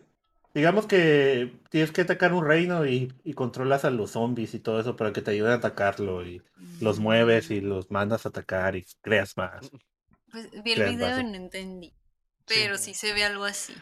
Digamos 0.54 0.88
que 0.88 1.54
tienes 1.70 1.92
que 1.92 2.02
atacar 2.02 2.34
un 2.34 2.44
reino 2.44 2.86
y, 2.88 3.14
y 3.24 3.34
controlas 3.34 3.86
a 3.86 3.92
los 3.92 4.12
zombies 4.12 4.56
y 4.56 4.60
todo 4.60 4.80
eso 4.80 4.96
para 4.96 5.14
que 5.14 5.22
te 5.22 5.30
ayuden 5.32 5.52
a 5.52 5.56
atacarlo. 5.56 6.26
Y 6.26 6.42
los 6.82 7.00
mueves 7.00 7.52
y 7.52 7.62
los 7.62 7.92
mandas 7.92 8.26
a 8.26 8.30
atacar 8.30 8.76
y 8.76 8.86
creas 9.02 9.38
más. 9.38 9.72
Pues 10.32 10.50
vi 10.64 10.74
el 10.74 10.84
video 10.96 11.08
base. 11.08 11.22
y 11.22 11.24
no 11.26 11.36
entendí. 11.36 11.94
Pero 12.48 12.78
sí 12.78 12.94
se 12.94 13.14
ve 13.14 13.24
algo 13.26 13.44
así. 13.46 13.74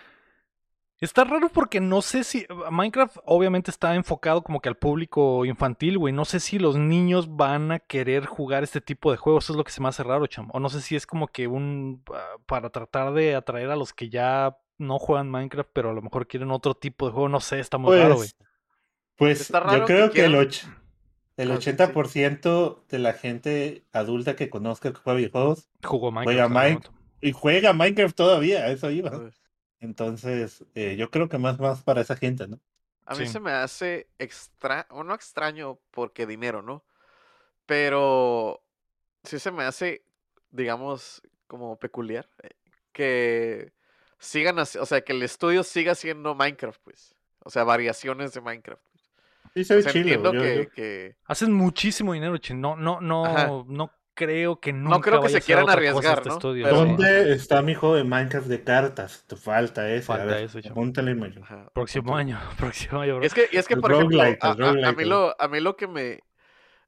Está 1.01 1.23
raro 1.25 1.49
porque 1.49 1.81
no 1.81 2.01
sé 2.01 2.23
si. 2.23 2.47
Minecraft 2.71 3.17
obviamente 3.25 3.69
está 3.69 3.95
enfocado 3.95 4.43
como 4.43 4.61
que 4.61 4.69
al 4.69 4.77
público 4.77 5.43
infantil, 5.45 5.97
güey. 5.97 6.13
No 6.13 6.23
sé 6.25 6.39
si 6.39 6.57
los 6.57 6.77
niños 6.77 7.35
van 7.35 7.71
a 7.73 7.79
querer 7.79 8.25
jugar 8.25 8.63
este 8.63 8.79
tipo 8.81 9.11
de 9.11 9.17
juegos. 9.17 9.43
Eso 9.43 9.53
es 9.53 9.57
lo 9.57 9.63
que 9.65 9.71
se 9.73 9.81
me 9.81 9.89
hace 9.89 10.03
raro, 10.03 10.25
chamo. 10.27 10.51
O 10.53 10.59
no 10.59 10.69
sé 10.69 10.81
si 10.81 10.95
es 10.95 11.05
como 11.05 11.27
que 11.27 11.47
un. 11.47 12.01
ah, 12.13 12.37
para 12.45 12.69
tratar 12.69 13.13
de 13.13 13.35
atraer 13.35 13.69
a 13.71 13.75
los 13.75 13.93
que 13.93 14.09
ya 14.09 14.57
no 14.77 14.97
juegan 14.97 15.29
Minecraft, 15.29 15.69
pero 15.73 15.89
a 15.89 15.93
lo 15.93 16.01
mejor 16.01 16.27
quieren 16.27 16.49
otro 16.51 16.75
tipo 16.75 17.05
de 17.07 17.11
juego. 17.11 17.29
No 17.29 17.41
sé, 17.41 17.59
está 17.59 17.77
muy 17.77 17.95
raro, 17.97 18.15
güey. 18.15 18.29
Pues, 19.17 19.41
Está 19.41 19.59
yo 19.59 19.65
raro 19.65 19.85
creo 19.85 20.11
que, 20.11 20.25
el, 20.25 20.31
quieran- 20.33 20.47
och- 20.47 20.84
el 21.37 21.51
Ah, 21.51 21.59
sí, 21.61 21.75
sí. 21.85 21.87
80% 21.87 22.85
de 22.89 22.99
la 22.99 23.13
gente 23.13 23.85
adulta 23.91 24.35
que 24.35 24.49
conozca 24.49 24.91
que 24.93 24.99
juega 24.99 25.17
videojuegos 25.17 25.69
Jugó 25.83 26.11
Juega 26.23 26.47
Minecraft. 26.47 26.51
en 26.51 26.57
algún 26.57 26.63
Mine- 26.63 26.85
momento. 26.85 26.93
y 27.21 27.31
juega 27.33 27.73
Minecraft 27.73 28.15
todavía, 28.15 28.63
a 28.65 28.71
eso 28.71 28.89
iba. 28.91 29.11
Entonces, 29.79 30.65
eh, 30.75 30.95
yo 30.97 31.11
creo 31.11 31.29
que 31.29 31.37
más 31.37 31.59
más 31.59 31.83
para 31.83 32.01
esa 32.01 32.15
gente, 32.15 32.47
¿no? 32.47 32.59
A 33.05 33.15
mí 33.15 33.25
Sí. 33.25 33.27
se 33.27 33.39
me 33.39 33.51
hace 33.51 34.09
extra, 34.19 34.87
o 34.89 35.03
no 35.03 35.13
extraño 35.13 35.79
porque 35.91 36.25
dinero, 36.25 36.61
¿no? 36.61 36.83
Pero 37.65 38.63
sí 39.23 39.39
se 39.39 39.51
me 39.51 39.63
hace, 39.63 40.03
digamos, 40.51 41.21
como 41.47 41.77
peculiar 41.79 42.29
eh, 42.43 42.49
que 42.93 43.73
sigan 44.19 44.59
así, 44.59 44.77
o 44.79 44.85
sea, 44.85 45.01
que 45.01 45.13
el 45.13 45.23
estudio 45.23 45.63
siga 45.63 45.95
siendo 45.95 46.35
Minecraft, 46.35 46.81
pues. 46.83 47.15
O 47.43 47.49
sea, 47.49 47.63
variaciones 47.63 48.33
de 48.33 48.41
Minecraft. 48.41 48.83
Sí, 49.55 49.63
se 49.63 49.73
O 49.73 49.77
ve 49.77 49.83
sea, 49.83 49.91
chilo. 49.93 50.03
entiendo 50.03 50.33
yo- 50.33 50.41
que, 50.41 50.55
yo- 50.57 50.69
que- 50.71 51.15
Hacen 51.25 51.53
muchísimo 51.53 52.13
dinero, 52.13 52.37
chin. 52.37 52.59
No, 52.59 52.75
no, 52.75 53.25
Ajá. 53.25 53.47
no, 53.47 53.65
no 53.69 53.91
creo 54.13 54.59
que 54.61 54.71
nunca 54.73 54.99
creo 55.01 55.19
que 55.19 55.27
vaya 55.27 55.39
se 55.39 55.45
quieran 55.45 55.69
arriesgar, 55.69 56.17
este 56.19 56.29
¿no? 56.29 56.35
estudio, 56.35 56.63
Pero- 56.65 56.75
sí. 56.77 56.85
¿Dónde 56.87 57.33
está 57.33 57.61
mi 57.61 57.73
juego 57.75 57.95
de 57.95 58.03
Minecraft 58.05 58.47
de 58.47 58.63
cartas? 58.63 59.25
Te 59.27 59.35
falta 59.35 59.89
ese. 59.91 60.03
Falta 60.05 60.23
a 60.23 60.25
ver, 60.27 60.43
ese, 60.45 60.61
chamo. 60.61 60.73
apúntale, 60.73 61.15
Mayo. 61.15 61.41
ajá. 61.43 61.69
Próximo 61.73 62.15
año, 62.15 62.37
próximo 62.57 63.01
año, 63.01 63.15
bro. 63.17 63.25
Es 63.25 63.33
que, 63.33 63.47
y 63.51 63.57
es 63.57 63.67
que 63.67 63.77
por 63.77 63.91
ejemplo, 63.93 64.21
a, 64.21 64.25
a- 64.25 64.51
a 64.51 64.53
roguelike, 64.55 64.97
mí 64.97 65.05
lo, 65.05 65.35
a 65.41 65.47
mí 65.47 65.59
lo 65.59 65.75
que 65.75 65.87
me, 65.87 66.19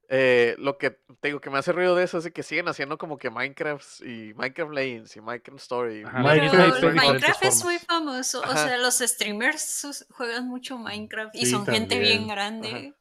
eh, 0.10 0.56
lo 0.58 0.78
que 0.78 0.92
te 0.92 1.28
digo 1.28 1.42
que 1.42 1.50
me 1.50 1.58
hace 1.58 1.74
ruido 1.74 1.96
de 1.96 2.06
eso 2.06 2.18
es 2.18 2.24
de 2.24 2.32
que 2.32 2.44
siguen 2.44 2.68
haciendo 2.70 2.98
como 2.98 3.18
que 3.18 3.30
Minecraft 3.30 4.02
y 4.02 4.34
Minecraft 4.36 4.72
Legends 4.72 5.16
y 5.18 5.22
Minecraft 5.22 5.60
Story. 5.60 6.06
Minecraft 6.06 6.52
Pero 6.52 6.92
diferentes 6.92 6.96
Minecraft 6.96 7.44
es 7.44 7.64
muy 7.66 7.80
famoso. 7.80 8.42
O 8.42 8.54
sea, 8.54 8.78
los 8.78 9.00
streamers 9.00 10.06
juegan 10.12 10.48
mucho 10.48 10.78
Minecraft 10.78 11.36
y 11.36 11.46
Sí, 11.46 11.52
son 11.52 11.66
gente 11.66 12.00
bien 12.00 12.28
grande. 12.28 12.94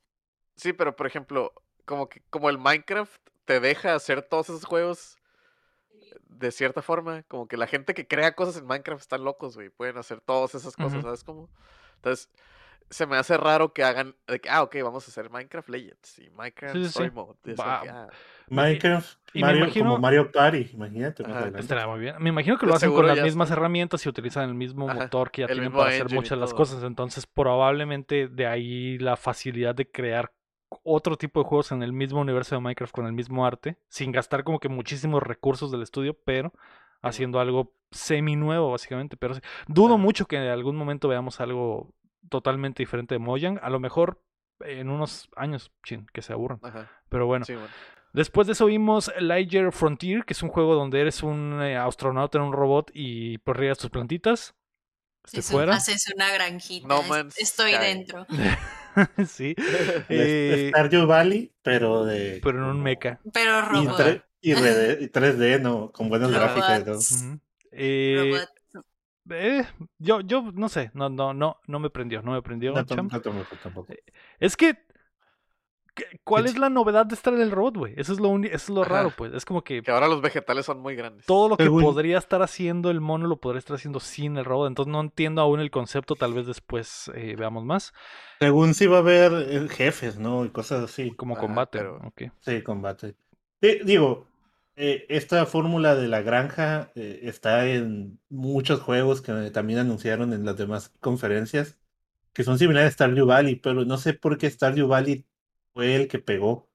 Sí, 0.56 0.72
pero 0.72 0.96
por 0.96 1.06
ejemplo, 1.06 1.52
como 1.84 2.08
que 2.08 2.22
como 2.30 2.50
el 2.50 2.58
Minecraft 2.58 3.20
te 3.44 3.60
deja 3.60 3.94
hacer 3.94 4.22
todos 4.22 4.48
esos 4.48 4.64
juegos 4.64 5.18
de 6.28 6.50
cierta 6.50 6.82
forma, 6.82 7.22
como 7.24 7.46
que 7.46 7.56
la 7.56 7.66
gente 7.66 7.94
que 7.94 8.06
crea 8.06 8.34
cosas 8.34 8.56
en 8.56 8.66
Minecraft 8.66 9.00
están 9.00 9.24
locos, 9.24 9.54
güey, 9.54 9.70
pueden 9.70 9.96
hacer 9.96 10.20
todas 10.20 10.54
esas 10.54 10.76
cosas, 10.76 10.94
Ujú. 10.94 11.02
¿sabes 11.02 11.24
cómo? 11.24 11.48
Entonces, 11.96 12.28
se 12.90 13.06
me 13.06 13.16
hace 13.16 13.36
raro 13.36 13.72
que 13.72 13.84
hagan, 13.84 14.14
de 14.26 14.40
que, 14.40 14.48
ah, 14.48 14.62
ok, 14.62 14.76
vamos 14.82 15.06
a 15.06 15.10
hacer 15.10 15.30
Minecraft 15.30 15.68
Legends 15.68 16.18
y 16.18 16.30
Minecraft 16.30 16.74
Sí, 16.76 16.82
sí, 16.82 16.88
Story 16.88 17.08
sí. 17.08 17.14
Mode. 17.14 17.38
y 17.44 17.50
es 17.50 17.58
Va- 17.58 17.78
like, 17.80 17.90
ah, 17.90 18.08
Minecraft, 18.48 19.18
y 19.34 19.38
me 19.40 19.46
Mario, 19.46 19.64
imagino- 19.64 19.84
como 19.90 19.98
Mario 19.98 20.30
Party, 20.32 20.70
imagínate. 20.72 21.24
Ajá, 21.24 21.86
muy 21.88 22.00
bien. 22.00 22.14
Me 22.20 22.28
imagino 22.30 22.56
que 22.58 22.66
lo 22.66 22.74
hacen 22.74 22.92
con 22.92 23.06
las 23.06 23.20
mismas 23.20 23.48
está. 23.48 23.58
herramientas 23.58 24.06
y 24.06 24.08
utilizan 24.08 24.48
el 24.48 24.54
mismo 24.54 24.86
Ajá, 24.88 24.94
motor 25.00 25.30
que 25.30 25.42
ya 25.42 25.46
tienen 25.48 25.72
para 25.72 25.88
hacer 25.88 26.08
muchas 26.10 26.30
de 26.30 26.36
las 26.36 26.54
cosas. 26.54 26.82
Entonces, 26.84 27.26
probablemente 27.26 28.28
de 28.28 28.46
ahí 28.46 28.98
la 28.98 29.16
facilidad 29.16 29.74
de 29.74 29.90
crear 29.90 30.32
otro 30.84 31.16
tipo 31.16 31.40
de 31.42 31.48
juegos 31.48 31.72
en 31.72 31.82
el 31.82 31.92
mismo 31.92 32.20
universo 32.20 32.54
de 32.54 32.60
Minecraft 32.60 32.92
con 32.94 33.06
el 33.06 33.12
mismo 33.12 33.46
arte, 33.46 33.78
sin 33.88 34.12
gastar 34.12 34.44
como 34.44 34.58
que 34.60 34.68
muchísimos 34.68 35.22
recursos 35.22 35.70
del 35.72 35.82
estudio, 35.82 36.14
pero 36.24 36.52
haciendo 37.02 37.38
algo 37.40 37.72
semi 37.90 38.36
nuevo, 38.36 38.70
básicamente. 38.72 39.16
Pero 39.16 39.34
sí, 39.34 39.40
dudo 39.68 39.96
mucho 39.98 40.26
que 40.26 40.36
en 40.36 40.48
algún 40.48 40.76
momento 40.76 41.08
veamos 41.08 41.40
algo 41.40 41.94
totalmente 42.28 42.82
diferente 42.82 43.14
de 43.14 43.18
Mojang. 43.18 43.58
A 43.62 43.70
lo 43.70 43.80
mejor 43.80 44.22
en 44.60 44.88
unos 44.88 45.28
años, 45.36 45.70
chin, 45.84 46.06
que 46.12 46.22
se 46.22 46.32
aburran. 46.32 46.60
ajá, 46.62 46.90
Pero 47.08 47.26
bueno. 47.26 47.44
sí, 47.44 47.52
bueno. 47.54 47.68
Después 48.12 48.46
de 48.46 48.54
eso 48.54 48.64
vimos 48.66 49.12
Liger 49.20 49.72
Frontier, 49.72 50.24
que 50.24 50.32
es 50.32 50.42
un 50.42 50.48
juego 50.48 50.74
donde 50.74 51.00
eres 51.00 51.22
un 51.22 51.60
eh, 51.62 51.76
astronauta 51.76 52.38
en 52.38 52.44
un 52.44 52.52
robot 52.54 52.90
y 52.94 53.36
pues 53.38 53.56
riegas 53.58 53.76
tus 53.78 53.90
plantitas. 53.90 54.54
Sí, 55.24 55.32
¿Te 55.36 55.40
es 55.40 55.46
un- 55.50 55.52
fuera? 55.52 55.74
haces 55.74 56.10
una 56.14 56.32
granjita. 56.32 56.86
No 56.88 57.00
es- 57.16 57.36
Estoy 57.38 57.72
Sky. 57.72 57.84
dentro. 57.84 58.26
sí. 59.26 59.54
Eh, 60.08 60.68
Stardew 60.70 61.06
Valley, 61.06 61.52
pero 61.62 62.04
de. 62.04 62.40
pero 62.42 62.58
en 62.58 62.64
un 62.64 62.82
mecha. 62.82 63.20
Pero 63.32 63.58
Y, 63.74 63.86
robot. 63.86 64.22
y, 64.40 64.54
rede- 64.54 64.98
y 65.02 65.08
3D, 65.08 65.60
¿no? 65.60 65.90
Con 65.92 66.08
buenas 66.08 66.32
Robots. 66.32 66.54
gráficas. 66.54 67.22
y. 67.22 67.38
Eh, 67.72 68.16
robot. 68.32 68.48
Eh, 69.30 69.64
yo, 69.98 70.20
yo 70.20 70.50
no 70.54 70.68
sé, 70.68 70.90
no, 70.94 71.08
no, 71.08 71.34
no, 71.34 71.60
no 71.66 71.78
me 71.80 71.90
prendió, 71.90 72.22
no 72.22 72.32
me 72.32 72.42
prendió. 72.42 72.72
No, 72.72 72.78
no 72.80 72.86
tampoco, 72.86 73.56
tampoco. 73.62 73.92
Es 74.40 74.56
que, 74.56 74.76
¿qué- 75.94 76.20
¿cuál 76.24 76.46
es 76.46 76.58
la 76.58 76.68
novedad 76.68 77.06
de 77.06 77.14
estar 77.14 77.32
en 77.34 77.40
el 77.40 77.50
robot, 77.50 77.76
güey? 77.76 77.94
Eso 77.96 78.12
es 78.12 78.20
lo 78.20 78.36
eso 78.36 78.54
es 78.54 78.68
lo 78.68 78.82
Ajá. 78.82 78.90
raro, 78.94 79.12
pues. 79.16 79.32
Es 79.32 79.44
como 79.44 79.62
que 79.64 79.82
Que 79.82 79.90
ahora 79.90 80.08
los 80.08 80.20
vegetales 80.20 80.66
son 80.66 80.80
muy 80.80 80.94
grandes. 80.94 81.26
todo 81.26 81.48
lo 81.48 81.56
que 81.56 81.64
Según- 81.64 81.82
podría 81.82 82.18
estar 82.18 82.42
haciendo 82.42 82.90
el 82.90 83.00
mono 83.00 83.26
lo 83.26 83.36
podría 83.38 83.58
estar 83.60 83.76
haciendo 83.76 84.00
sin 84.00 84.36
el 84.36 84.44
robot. 84.44 84.68
Entonces 84.68 84.92
no 84.92 85.00
entiendo 85.00 85.40
aún 85.42 85.60
el 85.60 85.70
concepto, 85.70 86.14
tal 86.16 86.34
vez 86.34 86.46
después 86.46 87.10
eh, 87.14 87.34
veamos 87.38 87.64
más. 87.64 87.94
Según 88.40 88.74
sí 88.74 88.86
va 88.86 88.96
a 88.96 89.00
haber 89.00 89.32
eh, 89.48 89.68
jefes, 89.70 90.18
¿no? 90.18 90.44
Y 90.44 90.50
cosas 90.50 90.84
así. 90.84 91.12
Como 91.12 91.34
Ajá, 91.34 91.40
combate. 91.42 91.78
pero- 91.78 91.96
ok. 92.04 92.22
Sí, 92.40 92.62
combate. 92.62 93.14
Sí, 93.62 93.78
digo, 93.84 94.26
eh, 94.76 95.06
esta 95.08 95.46
fórmula 95.46 95.94
de 95.94 96.08
la 96.08 96.22
granja 96.22 96.92
eh, 96.94 97.20
está 97.22 97.66
en 97.66 98.18
muchos 98.28 98.80
juegos 98.80 99.22
que 99.22 99.32
también 99.50 99.78
anunciaron 99.78 100.32
en 100.32 100.44
las 100.44 100.56
demás 100.56 100.92
conferencias, 101.00 101.76
que 102.32 102.44
son 102.44 102.58
similares 102.58 102.90
a 102.90 102.92
Stardew 102.92 103.26
Valley, 103.26 103.56
pero 103.56 103.84
no 103.84 103.96
sé 103.98 104.12
por 104.14 104.36
qué 104.38 104.50
Stardew 104.50 104.86
Valley 104.88 105.24
fue 105.72 105.96
el 105.96 106.08
que 106.08 106.18
pegó. 106.18 106.68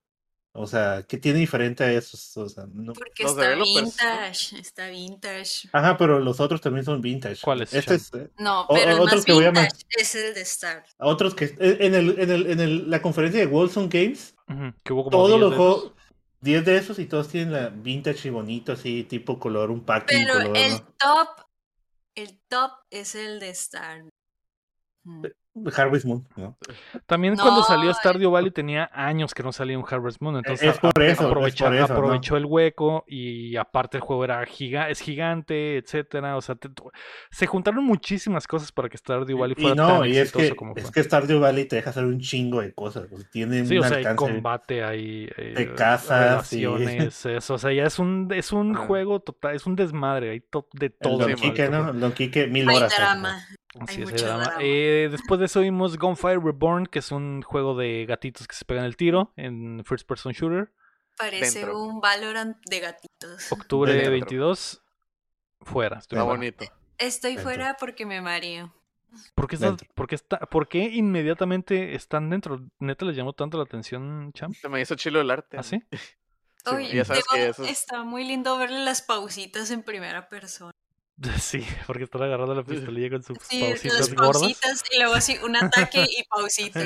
O 0.54 0.68
sea, 0.68 1.06
¿qué 1.08 1.18
tiene 1.18 1.39
diferente 1.39 1.82
a 1.86 1.93
esos? 1.93 2.36
O 2.36 2.49
sea, 2.49 2.66
no- 2.74 2.91
Porque 2.91 3.24
los 3.24 3.32
está 3.38 3.56
vintage. 3.56 4.60
Está 4.60 4.88
vintage. 4.89 5.70
Ajá, 5.72 5.95
pero 5.97 6.20
los 6.20 6.41
otros 6.41 6.60
también 6.60 6.84
son 6.84 6.99
vintage. 7.02 7.39
¿Cuáles, 7.41 7.74
Este 7.74 7.95
es, 7.95 8.12
eh, 8.14 8.30
No, 8.38 8.64
O- 8.64 8.74
pero 8.76 8.91
el 8.91 8.99
otros 8.99 9.16
más 9.20 9.26
que 9.26 9.32
voy 9.32 9.45
a 9.45 9.52
vintage 9.52 9.86
es 9.97 10.16
el 10.16 10.34
de 10.34 10.41
Star. 10.41 10.84
otros 10.97 11.36
que 11.36 11.56
en 11.58 11.93
el, 11.95 12.20
en 12.20 12.30
el, 12.32 12.47
en 12.52 12.60
el- 12.60 12.89
la 12.89 13.02
conferencia 13.02 13.39
de 13.39 13.45
Wilson 13.47 13.88
Games, 13.88 14.36
Ujú, 14.49 14.74
Que 14.84 14.91
hubo 14.91 15.04
como 15.06 15.12
todos 15.12 15.28
10 15.30 15.39
los 15.39 15.56
juegos, 15.56 15.91
10 16.41 16.65
de 16.65 16.77
esos 16.77 16.99
y 16.99 17.05
todos 17.05 17.29
tienen 17.29 17.53
la 17.53 17.69
vintage 17.69 18.27
y 18.27 18.31
bonito, 18.31 18.71
así, 18.71 19.03
tipo 19.03 19.39
color, 19.39 19.71
un 19.71 19.85
packing 19.85 20.25
Pero 20.25 20.33
color. 20.33 20.57
el 20.57 20.71
¿no? 20.73 20.93
top, 20.97 21.45
el 22.15 22.39
top 22.47 22.71
es 22.89 23.15
el 23.15 23.39
de 23.39 23.49
Star. 23.49 24.03
Harvest 25.76 26.06
Moon, 26.06 26.26
¿no? 26.38 26.58
También 27.06 27.36
cuando 27.36 27.64
salió. 27.64 27.93
Stardew 27.93 28.32
Valley 28.32 28.52
tenía 28.52 28.89
años 28.93 29.34
que 29.34 29.43
no 29.43 29.52
salía 29.52 29.78
un 29.78 29.86
Harvest 29.89 30.22
Moon, 30.22 30.38
entonces 30.38 30.70
es 30.70 30.80
por 30.80 31.02
a- 31.02 31.06
eso, 31.08 31.24
es 31.24 31.30
aprovecha- 31.30 31.66
por 31.66 31.76
eso, 31.76 31.88
¿no? 31.88 31.93
aprovechó 31.93 32.38
el 32.38 32.45
hueco 32.45 33.04
y 33.08 33.56
aparte 33.58 33.97
el 33.97 34.02
juego 34.02 34.24
era 34.24 34.45
giga, 34.45 34.89
es 34.89 34.99
gigante, 35.02 35.78
etcétera, 35.78 36.38
o 36.38 36.41
sea, 36.41 36.56
te- 36.56 36.70
se 37.32 37.47
juntaron 37.47 37.84
muchísimas 37.84 38.47
cosas 38.47 38.72
para 38.72 38.88
que 38.88 38.97
Stardew 38.97 39.38
Valley 39.39 39.56
Y 39.58 39.62
fuera 39.62 39.76
no, 39.76 39.99
tan 39.99 40.08
y 40.10 40.12
es 40.12 40.18
exitoso 40.30 40.49
que, 40.52 40.56
como 40.56 40.74
es 40.76 40.89
que 40.89 41.04
Stardew 41.04 41.39
Valley 41.41 41.66
te 41.66 41.76
deja 41.76 41.89
hacer 41.89 42.06
un 42.06 42.20
chingo 42.20 42.62
de 42.62 42.74
cosas. 42.74 43.08
tiene 43.32 43.66
Sí, 43.66 43.78
un 43.78 43.84
o 43.84 43.88
sea, 43.88 43.97
hay 43.97 44.16
combate, 44.16 44.84
hay 44.84 45.30
eh, 45.38 45.74
casas 45.76 46.54
y- 46.54 46.66
relaciones, 46.66 47.26
eso, 47.26 47.54
o 47.56 47.58
sea, 47.58 47.74
ya 47.74 47.84
es 47.84 47.99
un 47.99 48.30
es 48.34 48.54
un 48.54 48.74
juego 48.74 49.20
total, 49.20 49.56
es 49.56 49.66
un 49.66 49.76
desmadre, 49.76 50.30
hay 50.32 50.39
to- 50.39 50.68
de 50.74 50.89
todo. 50.89 51.28
Sí, 51.28 51.34
Quique, 51.36 51.68
¿no? 51.70 51.91
Don 51.93 52.14
Quique, 52.14 52.47
mil 52.47 52.70
Hay 52.70 52.78
horas. 52.78 52.95
drama. 52.97 53.36
Hay 53.36 53.41
es, 53.41 53.58
hay 53.88 53.97
mucho 53.99 54.26
drama. 54.26 54.43
drama. 54.43 54.57
Eh, 54.61 55.07
después 55.11 55.39
de 55.39 55.45
eso 55.45 55.61
vimos 55.61 55.97
Gunfire 55.97 56.39
Reborn, 56.39 56.86
que 56.88 56.99
es 56.99 57.11
un 57.11 57.41
juego 57.41 57.76
de 57.76 58.05
gatitos 58.05 58.47
que 58.47 58.55
se 58.55 58.65
pegan 58.65 58.86
el 58.86 58.95
tiro 58.97 59.32
en 59.36 59.84
First 59.86 60.07
Person 60.07 60.34
Shooter. 60.34 60.72
Parece 61.17 61.59
Dentro. 61.59 61.80
un 61.82 62.01
Valorant 62.01 62.57
de 62.67 62.80
gatitos. 62.80 63.51
Octubre 63.51 63.93
Dentro. 63.93 64.11
22, 64.11 64.82
fuera. 65.61 65.99
estoy 65.99 66.17
Está 66.17 66.26
fuera. 66.26 66.38
bonito. 66.38 66.65
Estoy 66.97 67.32
Dentro. 67.36 67.43
fuera 67.49 67.78
porque 67.80 68.05
me 68.05 68.22
mareo. 68.22 68.74
¿Por 69.36 69.47
qué, 69.47 69.55
estás- 69.55 69.72
Dentro. 69.72 69.88
por, 69.93 70.07
qué 70.07 70.15
está, 70.15 70.39
¿Por 70.39 70.67
qué 70.69 70.80
inmediatamente 70.84 71.95
están 71.95 72.30
dentro? 72.30 72.65
¿Neta 72.80 73.05
les 73.05 73.15
llamó 73.15 73.34
tanto 73.34 73.57
la 73.57 73.63
atención, 73.65 74.32
Champ? 74.34 74.55
Se 74.55 74.69
me 74.69 74.80
hizo 74.82 74.95
chilo 74.95 75.19
el 75.19 75.30
arte. 75.30 75.57
¿Ah, 75.59 75.63
sí? 75.63 75.84
Sí, 75.91 76.76
Oye, 76.76 76.95
ya 76.95 77.03
sabes 77.05 77.26
que 77.34 77.47
eso 77.49 77.63
es- 77.63 77.72
está 77.72 78.03
muy 78.03 78.24
lindo 78.24 78.57
verle 78.57 78.80
las 78.86 79.01
pausitas 79.01 79.69
en 79.72 79.84
primera 79.84 80.30
persona. 80.30 80.72
Sí, 81.39 81.63
porque 81.88 82.03
están 82.05 82.24
agarrando 82.24 82.55
la 82.55 82.63
pistolilla 82.63 83.09
con 83.09 83.24
sus 83.24 83.38
Sí, 83.49 83.59
pausitas 83.59 83.99
las 83.99 84.13
gordas. 84.15 84.51
pausitas 84.53 84.84
y 84.91 84.97
luego 84.99 85.13
así 85.15 85.38
un 85.43 85.55
ataque 85.55 86.03
y 86.17 86.24
pausita. 86.24 86.80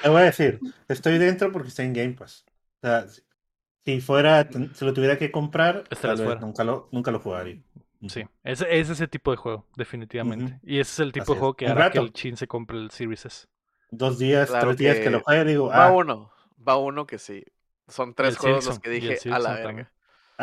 Te 0.00 0.08
voy 0.08 0.22
a 0.22 0.24
decir, 0.24 0.60
estoy 0.88 1.18
dentro 1.18 1.52
porque 1.52 1.68
está 1.68 1.82
en 1.82 1.92
Game 1.92 2.12
Pass. 2.14 2.44
O 2.82 2.86
sea, 2.86 3.06
si- 3.08 4.00
fuera, 4.00 4.48
si 4.74 4.84
lo 4.84 4.94
tuviera 4.94 5.18
que 5.18 5.32
comprar, 5.32 5.84
Estarías 5.90 6.20
tal 6.20 6.28
vez 6.28 6.40
nunca 6.40 6.64
lo, 6.64 6.88
nunca 6.92 7.10
lo 7.10 7.20
jugaría. 7.20 7.62
Sí, 8.08 8.24
es, 8.42 8.62
es 8.68 8.90
ese 8.90 9.06
tipo 9.06 9.30
de 9.30 9.36
juego, 9.36 9.64
definitivamente. 9.76 10.58
Y 10.64 10.80
ese 10.80 10.92
es 10.92 10.98
el 11.00 11.12
tipo 11.12 11.24
Así 11.24 11.34
de 11.34 11.36
es. 11.36 11.40
juego 11.40 11.54
que 11.54 11.68
hará 11.68 11.90
que 11.90 11.98
el 11.98 12.12
chin 12.12 12.36
se 12.36 12.48
compre 12.48 12.78
el 12.78 12.90
Series 12.90 13.24
S. 13.26 13.46
Dos 13.90 14.18
días, 14.18 14.48
Claro 14.48 14.58
tres 14.58 14.76
días 14.76 14.98
que 14.98 15.10
lo 15.10 15.20
juegue, 15.20 15.44
digo, 15.44 15.70
Va 15.70 15.86
ah, 15.86 15.90
uno. 15.90 16.32
Va 16.66 16.76
uno 16.76 17.06
que 17.06 17.18
sí. 17.18 17.44
Son 17.88 18.14
tres 18.14 18.36
el 18.36 18.36
juegos 18.36 18.64
los 18.64 18.78
que 18.78 18.90
dije 18.90 19.22
a 19.28 19.38
la 19.38 19.52
también. 19.52 19.62
verga. 19.66 19.92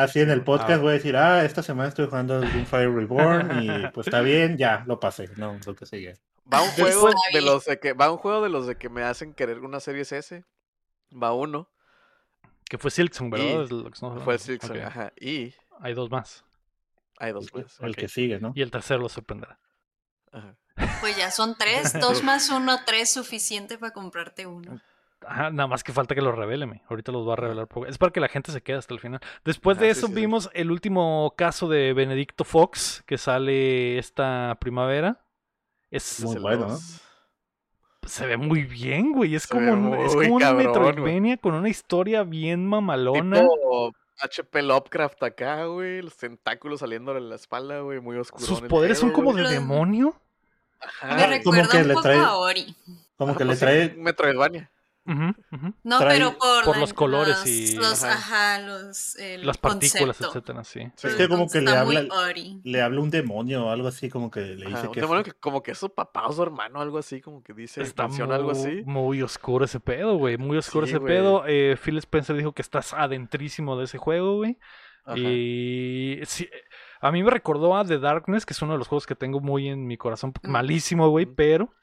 Así 0.04 0.20
en 0.22 0.30
el 0.30 0.43
podcast 0.43 0.72
Ah. 0.72 0.78
voy 0.78 0.89
a 0.89 0.93
decir, 0.93 1.16
ah, 1.18 1.43
esta 1.45 1.62
semana 1.64 1.89
estoy 1.89 2.06
jugando 2.08 2.39
Doomfire 2.41 2.91
Reborn 2.93 3.64
y 3.64 3.88
pues 3.93 4.08
está 4.08 4.22
bien, 4.22 4.58
ya, 4.58 4.84
lo 4.88 5.00
pasé, 5.00 5.30
no, 5.38 5.58
lo 5.66 5.76
que 5.76 5.86
sigue. 5.86 6.16
Va 6.52 6.62
un 6.62 6.70
juego 6.72 7.10
de 7.34 7.41
los 7.41 7.66
de 7.66 7.80
que 7.80 7.93
va 7.93 8.12
un 8.12 8.18
juego 8.18 8.41
de 8.41 8.50
los 8.50 8.66
de 8.68 8.76
que 8.78 8.89
me 8.89 9.04
hacen 9.04 9.34
querer 9.34 9.60
una 9.60 9.80
serie 9.80 10.02
S. 10.02 10.43
Va 11.12 11.34
uno. 11.34 11.70
Que 12.66 12.78
fue 12.78 12.91
Silksong, 12.91 13.30
¿verdad? 13.32 13.45
Y 13.45 13.50
Fue 13.50 13.64
el 13.78 13.93
hablando. 14.04 14.38
Silksong, 14.38 14.78
Ok. 14.78 14.84
ajá. 14.84 15.14
Y 15.20 15.54
Hay 15.80 15.93
dos 15.93 16.10
más. 16.12 16.43
hay 17.18 17.32
dos 17.32 17.54
más. 17.54 17.80
El 17.82 17.95
que 17.95 18.08
sigue, 18.08 18.39
¿no? 18.39 18.52
Y 18.56 18.62
el 18.62 18.70
tercero 18.72 19.00
lo 19.02 19.10
sorprenderá. 19.10 19.60
Ajá. 20.32 20.56
Pues 21.02 21.18
ya 21.18 21.30
son 21.32 21.56
tres, 21.58 21.93
dos 22.00 22.24
más 22.24 22.50
uno, 22.50 22.80
tres, 22.86 23.10
suficiente 23.12 23.78
para 23.78 23.91
comprarte 23.91 24.45
uno. 24.47 24.80
Ajá, 25.26 25.49
nada 25.51 25.67
más 25.67 25.84
que 25.84 25.91
falta 25.93 26.15
que 26.15 26.22
lo 26.22 26.32
revele, 26.32 26.65
me. 26.65 26.82
Ahorita 26.89 27.11
los 27.11 27.28
va 27.28 27.34
a 27.34 27.36
revelar. 27.36 27.67
Es 27.88 27.97
para 27.97 28.11
que 28.11 28.20
la 28.22 28.30
gente 28.30 28.51
se 28.51 28.61
quede 28.61 28.78
hasta 28.78 28.93
el 28.93 28.99
final. 28.99 29.20
Después 29.43 29.78
de 29.78 29.88
Ajá, 29.88 29.91
eso 29.91 30.07
sí, 30.07 30.13
sí. 30.13 30.20
vimos 30.22 30.49
el 30.53 30.72
último 30.72 31.34
caso 31.38 31.67
de 31.67 31.93
Benedicto 31.93 32.43
Fox, 32.45 33.03
que 33.05 33.17
sale 33.17 33.97
esta 33.97 34.57
primavera. 34.61 35.20
Es, 35.91 36.22
Muy 36.24 36.38
bueno, 36.39 36.78
se 38.05 38.26
ve 38.26 38.38
muy 38.38 38.63
bien, 38.63 39.11
güey. 39.11 39.36
Es 39.36 39.43
Se 39.43 39.49
como 39.49 39.74
un, 39.74 39.93
es 39.95 40.13
como 40.15 40.36
un 40.36 40.39
cabrón, 40.41 40.63
güey. 40.63 40.67
Metroidvania 40.67 41.38
con 41.38 41.53
una 41.53 41.70
historia 41.70 42.24
bien 42.24 42.65
mamalona. 42.65 43.41
Tipo 43.41 43.91
HP 44.22 44.61
Lovecraft 44.61 45.24
acá, 45.24 45.65
güey. 45.65 46.01
Los 46.01 46.15
tentáculos 46.17 46.80
saliendo 46.80 47.13
de 47.13 47.22
la 47.22 47.36
espalda, 47.36 47.80
güey. 47.82 47.99
Muy 47.99 48.17
oscuro. 48.17 48.45
Sus 48.45 48.61
poderes 48.61 48.99
son 48.99 49.11
como 49.11 49.34
de 49.34 49.43
Los- 49.43 49.51
demonio. 49.51 50.15
Ajá, 50.80 51.07
Me 51.15 51.28
güey. 51.28 51.43
como 51.43 51.55
recuerda 51.57 51.72
que 51.72 51.82
un 51.82 51.88
le 51.89 51.93
poco 51.93 52.07
trae- 52.07 52.24
a 52.24 52.36
Ori. 52.36 52.76
Como 53.17 53.32
Ajá, 53.32 53.38
que 53.38 53.43
le 53.43 53.49
pues 53.49 53.59
trae, 53.59 53.95
Metroidvania. 53.97 54.72
No, 55.84 55.99
Trae- 55.99 56.07
pero 56.18 56.38
por, 56.38 56.78
los 56.78 56.93
colores 56.93 57.38
los- 57.39 57.47
y- 57.47 57.76
los, 57.76 58.03
Ajá. 58.03 58.14
ajá, 58.57 58.60
los, 58.68 59.16
el 59.18 59.45
Las 59.45 59.57
partículas, 59.57 60.18
concepto. 60.18 60.28
etcétera, 60.38 60.64
sí. 60.64 60.82
Sí. 60.95 61.07
Es 61.07 61.16
que 61.16 61.28
como 61.28 61.49
que 61.49 61.62
le 61.62 61.72
muy 61.84 61.97
habla- 61.97 62.34
le 62.64 62.82
habla 62.82 62.99
un 63.01 63.10
demonio 63.10 63.66
o 63.66 63.70
algo 63.72 63.88
así, 63.88 64.10
como 64.10 64.30
que 64.30 64.41
le 64.41 64.66
Ajá, 64.68 64.76
dice 64.76 64.88
un 64.88 64.93
que... 64.93 65.01
demonio 65.01 65.24
que 65.24 65.34
como 65.34 65.64
que 65.64 65.72
es 65.72 65.78
su 65.78 65.93
papá 65.93 66.28
o 66.28 66.32
su 66.34 66.43
hermano, 66.43 66.80
algo 66.82 66.97
así, 66.99 67.22
como 67.22 67.41
que 67.43 67.53
dice, 67.53 67.82
Está 67.82 68.07
menciona 68.07 68.36
algo 68.36 68.51
muy, 68.51 68.60
así. 68.60 68.82
muy 68.86 69.22
oscuro 69.22 69.66
ese 69.66 69.80
pedo, 69.80 70.16
güey. 70.18 70.38
Muy 70.38 70.57
oscuro 70.57 70.86
Sí, 70.86 70.91
ese 70.93 70.99
pedo. 71.01 71.43
Eh, 71.47 71.76
Phil 71.84 71.97
Spencer 71.97 72.36
dijo 72.36 72.53
que 72.53 72.62
estás 72.62 72.93
adentrísimo 72.93 73.78
de 73.78 73.86
ese 73.86 73.97
juego, 73.97 74.38
güey. 74.38 74.57
Ajá. 75.05 75.18
Y 75.18 76.20
sí, 76.26 76.47
a 77.01 77.12
mí 77.12 77.24
me 77.24 77.32
recordó 77.32 77.76
a 77.78 77.84
The 77.86 77.97
Darkness, 77.99 78.45
que 78.45 78.53
es 78.53 78.62
uno 78.62 78.74
de 78.74 78.78
los 78.78 78.88
juegos 78.88 79.07
que 79.07 79.16
tengo 79.16 79.39
muy 79.39 79.68
en 79.70 79.88
mi 79.88 79.97
corazón. 79.97 80.34
Mm. 80.43 80.49
Malísimo, 80.51 81.10
güey, 81.10 81.26
pero 81.26 81.74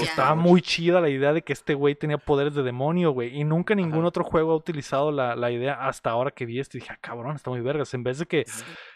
Estaba 0.00 0.34
muy 0.34 0.62
chida 0.62 1.00
la 1.00 1.10
idea 1.10 1.32
de 1.34 1.42
que 1.42 1.52
este 1.52 1.74
güey 1.74 1.94
tenía 1.94 2.16
poderes 2.16 2.54
de 2.54 2.62
demonio, 2.62 3.10
güey. 3.10 3.38
Y 3.38 3.44
nunca 3.44 3.74
ningún 3.74 3.98
Ajá. 3.98 4.08
otro 4.08 4.24
juego 4.24 4.52
ha 4.52 4.56
utilizado 4.56 5.12
la, 5.12 5.36
la 5.36 5.50
idea 5.50 5.74
hasta 5.86 6.10
ahora 6.10 6.30
que 6.30 6.46
vi 6.46 6.58
esto. 6.58 6.78
Y 6.78 6.80
dije, 6.80 6.92
ah, 6.94 6.98
cabrón, 7.00 7.36
está 7.36 7.50
muy 7.50 7.60
vergas. 7.60 7.92
En 7.92 8.02
vez 8.02 8.18
de 8.18 8.26
que 8.26 8.46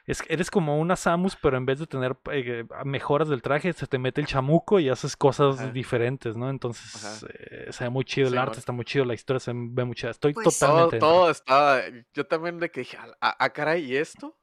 es, 0.07 0.23
eres 0.29 0.51
como 0.51 0.79
una 0.81 0.97
Samus, 0.97 1.37
pero 1.37 1.59
en 1.59 1.67
vez 1.67 1.79
de 1.79 1.87
tener 1.87 2.17
eh, 2.33 2.65
mejoras 2.85 3.29
del 3.29 3.43
traje, 3.43 3.73
se 3.75 3.87
te 3.87 3.99
mete 3.99 4.23
el 4.23 4.27
chamuco 4.27 4.81
y 4.81 4.89
haces 4.89 5.15
cosas 5.17 5.61
Ajá. 5.61 5.71
diferentes, 5.73 6.37
¿no? 6.37 6.49
Entonces, 6.49 7.25
eh, 7.29 7.67
se 7.71 7.85
ve 7.85 7.91
muy 7.91 8.05
chido 8.07 8.29
el 8.29 8.39
arte, 8.39 8.59
está 8.59 8.73
muy 8.73 8.87
chido, 8.87 9.05
la 9.05 9.15
historia 9.15 9.41
se 9.41 9.53
ve 9.55 9.85
muy 9.85 9.95
chida. 9.95 10.11
Estoy 10.11 10.33
Pues- 10.33 10.59
Todo, 10.59 10.69
totalmente. 10.69 10.97
dentro. 10.97 11.09
todo 11.09 11.31
estaba. 11.31 11.81
Yo 12.15 12.27
también 12.27 12.59
de 12.59 12.71
que 12.71 12.81
dije, 12.81 12.97
ah, 13.21 13.51
caray, 13.51 13.85
¿y 13.85 13.97
esto? 13.97 14.39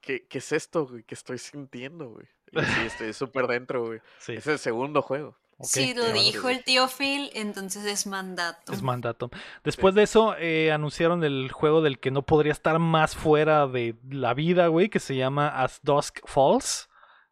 ¿Qué, 0.00 0.26
¿Qué 0.28 0.38
es 0.38 0.52
esto, 0.52 0.86
güey? 0.86 1.02
¿Qué 1.04 1.14
estoy 1.14 1.36
sintiendo, 1.38 2.08
güey? 2.10 2.26
Y 2.52 2.60
sí, 2.60 2.80
estoy 2.86 3.12
súper 3.12 3.46
dentro, 3.46 3.86
güey. 3.86 4.00
Sí, 4.18 4.34
Es 4.34 4.46
el 4.46 4.58
segundo 4.58 5.02
juego. 5.02 5.36
ok, 5.58 5.66
Si 5.66 5.94
lo 5.94 6.12
dijo 6.12 6.48
el 6.48 6.64
tío 6.64 6.86
Phil, 6.88 7.30
entonces 7.34 7.84
es 7.84 8.06
mandato. 8.06 8.72
Es 8.72 8.82
mandato. 8.82 9.30
Después 9.64 9.94
de 9.94 10.02
eso, 10.02 10.36
eh, 10.38 10.72
anunciaron 10.72 11.24
el 11.24 11.50
juego 11.50 11.82
del 11.82 11.98
que 11.98 12.10
no 12.10 12.22
podría 12.22 12.52
estar 12.52 12.78
más 12.78 13.16
fuera 13.16 13.66
de 13.66 13.96
la 14.08 14.34
vida, 14.34 14.68
güey, 14.68 14.88
que 14.88 15.00
se 15.00 15.16
llama 15.16 15.48
As 15.48 15.80
Dusk 15.82 16.20
Falls, 16.26 16.88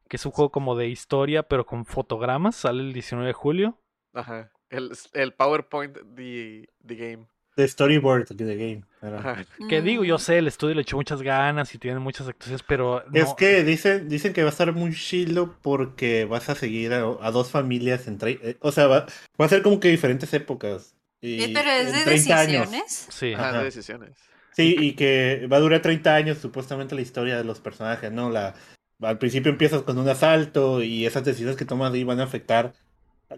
que 0.08 0.16
es 0.16 0.26
un 0.26 0.32
juego 0.32 0.50
como 0.50 0.76
de 0.76 0.88
historia, 0.88 1.42
pero 1.44 1.64
con 1.64 1.86
fotogramas. 1.86 2.56
Sale 2.56 2.82
el 2.82 2.92
19 2.92 3.26
de 3.28 3.32
julio. 3.32 3.78
Ajá. 4.12 4.50
El, 4.70 4.90
el 5.12 5.34
PowerPoint 5.34 5.96
de 5.96 6.68
the 6.84 6.94
game. 6.96 7.28
De 7.56 7.68
storyboard 7.68 8.26
de 8.28 8.56
game. 8.56 8.84
Ajá. 9.16 9.44
Que 9.68 9.80
digo, 9.80 10.02
yo 10.04 10.16
Mm. 10.16 10.18
sé, 10.18 10.38
el 10.38 10.48
estudio 10.48 10.74
le 10.74 10.82
echó 10.82 10.96
muchas 10.96 11.22
ganas 11.22 11.72
y 11.74 11.78
tienen 11.78 12.02
muchas 12.02 12.26
actuaciones, 12.26 12.64
pero 12.66 13.04
Es 13.12 13.32
que 13.34 13.62
dicen, 13.62 14.08
dicen 14.08 14.32
que 14.32 14.42
va 14.42 14.48
a 14.48 14.52
estar 14.52 14.72
muy 14.72 14.92
chilo 14.94 15.56
porque 15.62 16.24
vas 16.24 16.48
a 16.50 16.54
seguir 16.56 16.92
a, 16.92 17.02
a 17.20 17.30
dos 17.30 17.50
familias 17.50 18.08
en 18.08 18.18
tre- 18.18 18.40
eh, 18.42 18.56
O 18.60 18.72
sea, 18.72 18.86
va, 18.88 19.06
va 19.40 19.46
a 19.46 19.48
ser 19.48 19.62
como 19.62 19.78
que 19.78 19.88
diferentes 19.88 20.32
épocas. 20.34 20.96
Y 21.20 21.42
Eh, 21.44 21.50
pero 21.54 21.70
es 21.70 21.92
de 21.92 22.02
30 22.04 22.40
años. 22.40 22.70
decisiones. 22.70 23.06
Sí. 23.10 23.32
Ajá, 23.34 23.48
Ajá. 23.50 23.58
de 23.58 23.64
decisiones. 23.64 24.10
Sí, 24.52 24.76
y 24.78 24.92
que 24.94 25.46
va 25.52 25.56
a 25.56 25.60
durar 25.60 25.80
30 25.80 26.14
años 26.14 26.38
supuestamente 26.38 26.94
la 26.94 27.00
historia 27.02 27.36
de 27.36 27.44
los 27.44 27.60
personajes, 27.60 28.10
¿no? 28.12 28.30
La, 28.30 28.54
al 29.00 29.18
principio 29.18 29.50
empiezas 29.52 29.82
con 29.82 29.98
un 29.98 30.08
asalto 30.08 30.82
y 30.82 31.06
esas 31.06 31.24
decisiones 31.24 31.56
que 31.56 31.64
tomas 31.64 31.92
ahí 31.92 32.04
van 32.04 32.20
a 32.20 32.24
afectar 32.24 32.72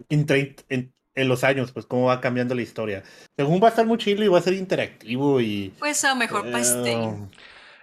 en, 0.09 0.25
trein- 0.27 0.55
en, 0.69 0.93
en 1.17 1.27
los 1.27 1.43
años, 1.43 1.71
pues 1.73 1.85
cómo 1.85 2.05
va 2.05 2.21
cambiando 2.21 2.55
la 2.55 2.61
historia. 2.61 3.03
Según 3.35 3.61
va 3.61 3.67
a 3.67 3.69
estar 3.71 3.85
muy 3.85 3.97
chilo 3.97 4.23
y 4.23 4.27
va 4.29 4.37
a 4.37 4.41
ser 4.41 4.53
interactivo 4.53 5.41
y... 5.41 5.73
Pues 5.79 6.03
a 6.05 6.09
lo 6.09 6.15
mejor 6.15 6.43
para 6.43 6.59
eh, 6.59 6.63
stream. 6.63 7.29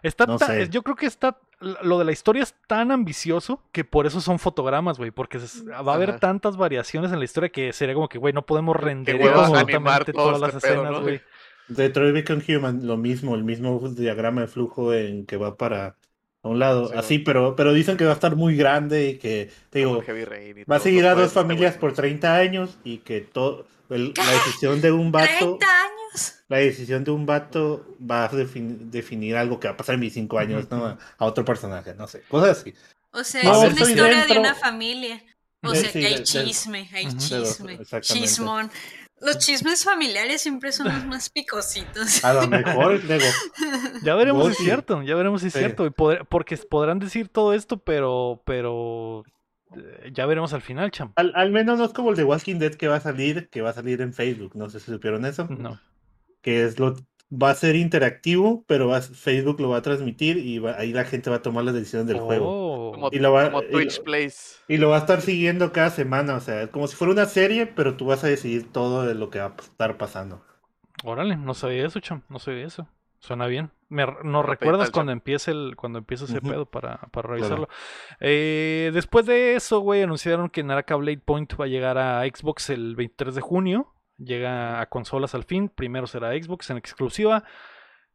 Está 0.02 0.26
No 0.26 0.38
ta- 0.38 0.46
sé. 0.46 0.68
yo 0.68 0.82
creo 0.82 0.96
que 0.96 1.06
está 1.06 1.36
lo 1.60 1.98
de 1.98 2.04
la 2.04 2.12
historia 2.12 2.42
es 2.42 2.54
tan 2.66 2.90
ambicioso 2.90 3.60
que 3.72 3.84
por 3.84 4.06
eso 4.06 4.20
son 4.20 4.38
fotogramas, 4.38 4.98
güey, 4.98 5.10
porque 5.10 5.38
se- 5.40 5.64
va 5.70 5.92
a 5.92 5.94
haber 5.94 6.10
Ajá. 6.10 6.18
tantas 6.18 6.56
variaciones 6.56 7.10
en 7.12 7.18
la 7.18 7.24
historia 7.24 7.48
que 7.48 7.72
sería 7.72 7.94
como 7.94 8.08
que, 8.08 8.18
güey, 8.18 8.32
no 8.34 8.42
podemos 8.44 8.76
animar 8.76 9.32
absolutamente 9.34 10.12
todas 10.12 10.40
las 10.40 10.54
este 10.54 10.68
pedo, 10.68 10.82
escenas, 10.82 10.92
¿no? 10.92 11.02
güey. 11.02 11.20
Detroit 11.68 12.12
Become 12.12 12.42
Human, 12.48 12.86
lo 12.86 12.98
mismo, 12.98 13.34
el 13.34 13.44
mismo 13.44 13.80
diagrama 13.88 14.42
de 14.42 14.48
flujo 14.48 14.92
en 14.92 15.24
que 15.24 15.38
va 15.38 15.56
para 15.56 15.96
a 16.44 16.48
un 16.48 16.58
lado, 16.60 16.88
Sí, 16.88 16.94
así, 16.96 17.18
pero, 17.18 17.56
pero 17.56 17.72
dicen 17.72 17.96
que 17.96 18.04
va 18.04 18.10
a 18.12 18.14
estar 18.14 18.36
muy 18.36 18.54
grande 18.56 19.08
y 19.08 19.18
que, 19.18 19.50
te 19.70 19.80
digo, 19.80 20.00
va 20.70 20.76
a 20.76 20.80
seguir 20.80 21.06
a 21.06 21.14
dos 21.14 21.32
familias 21.32 21.74
por 21.76 21.92
30 21.94 22.36
años 22.36 22.76
y 22.84 22.98
que 22.98 23.20
todo, 23.22 23.66
el- 23.90 24.12
la 24.16 24.30
decisión 24.32 24.80
de 24.80 24.92
un 24.92 25.10
vato, 25.10 25.56
30 25.58 25.66
años. 25.66 26.34
la 26.48 26.58
decisión 26.58 27.02
de 27.02 27.10
un 27.10 27.26
vato 27.26 27.96
va 28.00 28.24
a 28.26 28.30
defin- 28.30 28.90
definir 28.90 29.36
algo 29.36 29.58
que 29.58 29.68
va 29.68 29.74
a 29.74 29.76
pasar 29.76 29.94
en 29.96 30.02
mis 30.02 30.12
5 30.14 30.38
años, 30.38 30.70
¿no? 30.70 30.96
A 31.18 31.24
otro 31.24 31.44
personaje, 31.44 31.94
no 31.94 32.06
sé, 32.06 32.22
cosas 32.28 32.60
así. 32.60 32.74
O 33.10 33.24
sea, 33.24 33.42
No, 33.42 33.64
es 33.64 33.72
una 33.72 33.80
historia 33.90 34.16
dentro. 34.18 34.34
de 34.34 34.40
una 34.40 34.54
familia. 34.54 35.22
O 35.62 35.74
sea, 35.74 35.90
sí, 35.90 35.98
que 36.00 36.06
hay 36.06 36.14
de- 36.16 36.22
chisme, 36.24 36.90
hay 36.92 37.06
chisme, 37.16 37.78
chismón. 38.02 38.70
Los 39.24 39.38
chismes 39.38 39.84
familiares 39.84 40.42
siempre 40.42 40.70
son 40.72 40.88
los 40.88 41.04
más 41.06 41.30
picositos. 41.30 42.24
A 42.24 42.32
lo 42.34 42.46
mejor, 42.48 43.00
digo, 43.02 43.24
Ya 44.02 44.14
veremos 44.14 44.46
si 44.48 44.52
es 44.52 44.58
cierto, 44.58 45.02
ya 45.02 45.14
veremos 45.14 45.40
si 45.40 45.46
es 45.48 45.52
Sí. 45.54 45.58
cierto, 45.60 45.90
porque 46.28 46.56
podrán 46.58 46.98
decir 46.98 47.28
todo 47.28 47.54
esto, 47.54 47.78
pero, 47.78 48.42
pero 48.44 49.24
eh, 49.76 50.10
ya 50.12 50.26
veremos 50.26 50.52
al 50.52 50.62
final, 50.62 50.90
cham. 50.90 51.12
al, 51.16 51.32
al 51.34 51.50
menos 51.50 51.78
no 51.78 51.84
es 51.86 51.92
como 51.92 52.10
el 52.10 52.16
de 52.16 52.24
Walking 52.24 52.56
Dead 52.58 52.74
que 52.74 52.88
va 52.88 52.96
a 52.96 53.00
salir, 53.00 53.48
que 53.48 53.62
va 53.62 53.70
a 53.70 53.74
salir 53.74 54.00
en 54.02 54.12
Facebook, 54.12 54.52
no 54.54 54.68
sé 54.70 54.78
si 54.80 54.92
supieron 54.92 55.24
eso. 55.24 55.46
No. 55.48 55.80
que 56.42 56.64
es 56.64 56.78
lo 56.78 56.94
va 57.32 57.50
a 57.50 57.54
ser 57.54 57.74
interactivo, 57.76 58.64
pero 58.66 58.88
va- 58.88 59.00
Facebook 59.00 59.60
lo 59.60 59.70
va 59.70 59.78
a 59.78 59.82
transmitir 59.82 60.36
y 60.38 60.58
va- 60.58 60.76
ahí 60.78 60.92
la 60.92 61.04
gente 61.04 61.30
va 61.30 61.36
a 61.36 61.42
tomar 61.42 61.64
las 61.64 61.74
decisiones 61.74 62.06
del 62.06 62.18
juego. 62.20 62.46
Oh. 62.48 62.92
Como, 62.92 63.08
Y 63.12 63.18
lo 63.18 63.32
va- 63.32 63.50
como 63.50 63.62
y 63.64 63.70
Twitch 63.70 63.98
lo- 63.98 64.04
Plays. 64.04 64.62
Y 64.68 64.76
lo 64.76 64.90
va 64.90 64.96
a 64.96 65.00
estar 65.00 65.20
siguiendo 65.20 65.72
cada 65.72 65.90
semana, 65.90 66.36
o 66.36 66.40
sea, 66.40 66.62
es 66.62 66.68
como 66.70 66.86
si 66.86 66.94
fuera 66.96 67.12
una 67.12 67.26
serie, 67.26 67.66
pero 67.66 67.96
tú 67.96 68.06
vas 68.06 68.22
a 68.24 68.28
decidir 68.28 68.70
todo 68.70 69.04
de 69.04 69.14
lo 69.14 69.30
que 69.30 69.40
va 69.40 69.46
a 69.46 69.54
estar 69.60 69.96
pasando. 69.96 70.42
Órale, 71.02 71.36
no 71.36 71.54
sabía 71.54 71.86
eso, 71.86 71.98
cham, 72.00 72.22
no 72.28 72.38
sabía 72.38 72.66
eso. 72.66 72.88
Suena 73.18 73.46
bien. 73.46 73.70
Me, 73.88 74.04
nos 74.22 74.44
recuerdas 74.44 74.90
cuando 74.90 75.10
empiece 75.12 75.50
el, 75.50 75.76
cuando 75.76 75.98
empiece 76.00 76.24
ese 76.24 76.40
pedo 76.42 76.66
para, 76.66 76.98
para 77.10 77.28
revisarlo. 77.30 77.68
Eh, 78.20 78.90
después 78.92 79.24
de 79.24 79.54
eso, 79.54 79.80
güey, 79.80 80.02
anunciaron 80.02 80.50
que 80.50 80.62
Naraka 80.62 80.94
Blade 80.96 81.22
Point 81.24 81.54
va 81.58 81.64
a 81.64 81.68
llegar 81.68 81.96
a 81.96 82.22
Xbox 82.24 82.68
el 82.70 82.94
23 82.96 83.34
de 83.34 83.40
junio. 83.40 83.93
Llega 84.18 84.80
a 84.80 84.88
consolas 84.88 85.34
al 85.34 85.44
fin. 85.44 85.68
Primero 85.68 86.06
será 86.06 86.30
Xbox 86.32 86.70
en 86.70 86.76
exclusiva. 86.76 87.44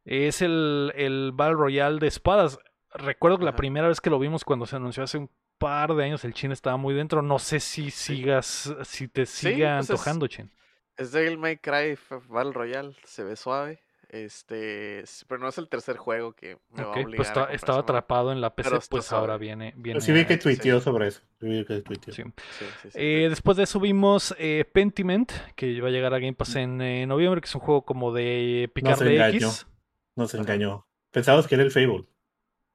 Es 0.04 0.40
el, 0.42 0.92
el 0.96 1.32
Battle 1.34 1.56
Royale 1.56 1.98
de 1.98 2.06
espadas. 2.06 2.58
Recuerdo 2.92 3.38
que 3.38 3.44
la 3.44 3.54
primera 3.56 3.88
vez 3.88 4.00
que 4.00 4.10
lo 4.10 4.18
vimos 4.18 4.44
cuando 4.44 4.66
se 4.66 4.76
anunció 4.76 5.02
hace 5.02 5.18
un 5.18 5.30
par 5.58 5.94
de 5.94 6.04
años, 6.04 6.24
el 6.24 6.32
Chin 6.34 6.52
estaba 6.52 6.76
muy 6.78 6.94
dentro. 6.94 7.20
No 7.22 7.38
sé 7.38 7.60
si 7.60 7.90
sigas, 7.90 8.74
si 8.84 9.08
te 9.08 9.26
Sí, 9.26 9.52
siga 9.52 9.76
pues 9.76 9.84
es- 9.84 9.90
antojando, 9.90 10.26
Chin. 10.26 10.50
Es 10.96 11.12
Devil 11.12 11.38
May 11.38 11.56
Cry 11.58 11.98
Battle 12.28 12.52
Royale, 12.52 12.94
se 13.04 13.24
ve 13.24 13.36
suave. 13.36 13.82
Este, 14.12 15.04
pero 15.28 15.40
no 15.40 15.48
es 15.48 15.56
el 15.58 15.68
tercer 15.68 15.96
juego 15.96 16.32
que 16.32 16.58
me 16.70 16.82
va 16.84 16.94
a 16.96 16.96
Ok, 16.96 16.96
obligar 16.96 17.16
pues 17.16 17.30
a 17.36 17.44
estaba 17.52 17.78
atrapado 17.78 18.32
en 18.32 18.40
la 18.40 18.56
PC, 18.56 18.68
Pero 18.70 18.82
pues 18.90 19.12
ahora 19.12 19.36
viene, 19.38 19.72
viene 19.76 20.00
sí 20.00 20.10
vi 20.12 20.24
que 20.26 20.36
sí. 20.36 20.40
tuiteó 20.40 20.80
sobre 20.80 21.06
eso. 21.08 21.22
Sí 21.38 21.46
vi 21.48 21.64
que 21.64 21.80
tuiteó. 21.82 22.12
sí. 22.12 22.24
Sí, 22.48 22.74
sí, 22.82 22.90
sí. 22.90 22.98
Eh, 23.00 23.28
después 23.30 23.56
de 23.56 23.62
eso 23.64 23.78
vimos 23.78 24.34
eh, 24.38 24.64
Pentiment, 24.72 25.30
que 25.54 25.80
va 25.80 25.88
a 25.88 25.90
llegar 25.92 26.12
a 26.12 26.18
Game 26.18 26.34
Pass 26.34 26.56
en 26.56 26.80
eh, 26.80 27.06
noviembre, 27.06 27.40
que 27.40 27.46
es 27.46 27.54
un 27.54 27.60
juego 27.60 27.84
como 27.84 28.12
de 28.12 28.68
picar 28.74 28.96
se 28.96 29.04
de 29.04 29.12
engañó. 29.12 29.48
X. 29.48 29.68
Nos 30.16 30.34
engañó. 30.34 30.88
Pensábamos 31.12 31.46
que 31.46 31.54
era 31.54 31.64
el 31.64 31.70
Fable. 31.70 32.06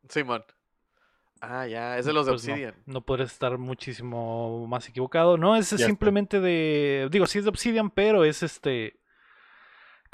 Simón. 0.09 0.43
Ah, 1.41 1.67
ya, 1.67 1.97
es 1.97 2.05
de 2.05 2.13
los 2.13 2.25
de 2.25 2.31
Pues 2.31 2.43
no, 2.43 2.53
Obsidian. 2.53 2.75
No, 2.86 3.01
podrías 3.05 3.31
estar 3.31 3.57
muchísimo 3.57 4.65
más 4.67 4.88
equivocado. 4.89 5.38
No, 5.38 5.55
es 5.55 5.73
Ya 5.75 5.86
está. 5.86 5.88
simplemente 5.88 6.39
de. 6.39 7.07
Digo, 7.11 7.27
sí 7.27 7.39
es 7.39 7.43
de 7.45 7.49
Obsidian, 7.49 7.89
pero 7.91 8.23
es 8.25 8.41
este. 8.43 8.99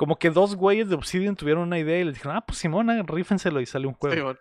Como 0.02 0.18
que 0.18 0.32
dos 0.32 0.56
güeyes 0.56 0.90
de 0.90 0.96
Obsidian 0.96 1.36
tuvieron 1.36 1.62
una 1.62 1.78
idea 1.78 2.00
y 2.00 2.04
le 2.04 2.12
dijeron, 2.12 2.36
ah, 2.36 2.42
pues 2.44 2.58
Simona, 2.58 3.04
rífenselo 3.04 3.62
y 3.62 3.68
sale 3.68 3.86
un 3.86 3.94
juego. 3.94 4.32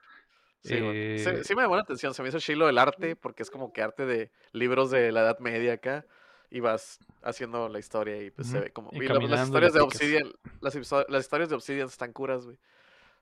Eh, 0.64 1.22
Sí, 1.22 1.44
sí 1.44 1.54
me 1.54 1.62
llamó 1.62 1.76
la 1.76 1.82
atención, 1.82 2.14
se 2.14 2.22
me 2.22 2.30
hizo 2.30 2.38
chilo 2.38 2.66
el 2.68 2.78
arte, 2.78 3.14
porque 3.14 3.42
es 3.42 3.50
como 3.50 3.70
que 3.72 3.82
arte 3.82 4.06
de 4.06 4.30
libros 4.52 4.90
de 4.90 5.12
la 5.12 5.20
Edad 5.20 5.38
Media 5.38 5.74
acá, 5.74 6.06
y 6.50 6.60
vas 6.60 6.98
haciendo 7.22 7.68
la 7.68 7.78
historia 7.78 8.22
y 8.22 8.30
pues 8.30 8.48
se 8.48 8.58
ve 8.60 8.70
como... 8.72 8.88
y 8.92 9.04
y 9.04 9.08
la- 9.08 9.14
las 9.20 9.44
historias 9.46 9.72
de. 9.74 9.80
Obsidian, 9.80 10.32
las, 10.62 10.74
histo- 10.76 11.06
las 11.08 11.22
historias 11.24 11.48
de 11.50 11.54
Obsidian 11.56 11.88
están 11.88 12.12
curas, 12.14 12.44
güey. 12.46 12.58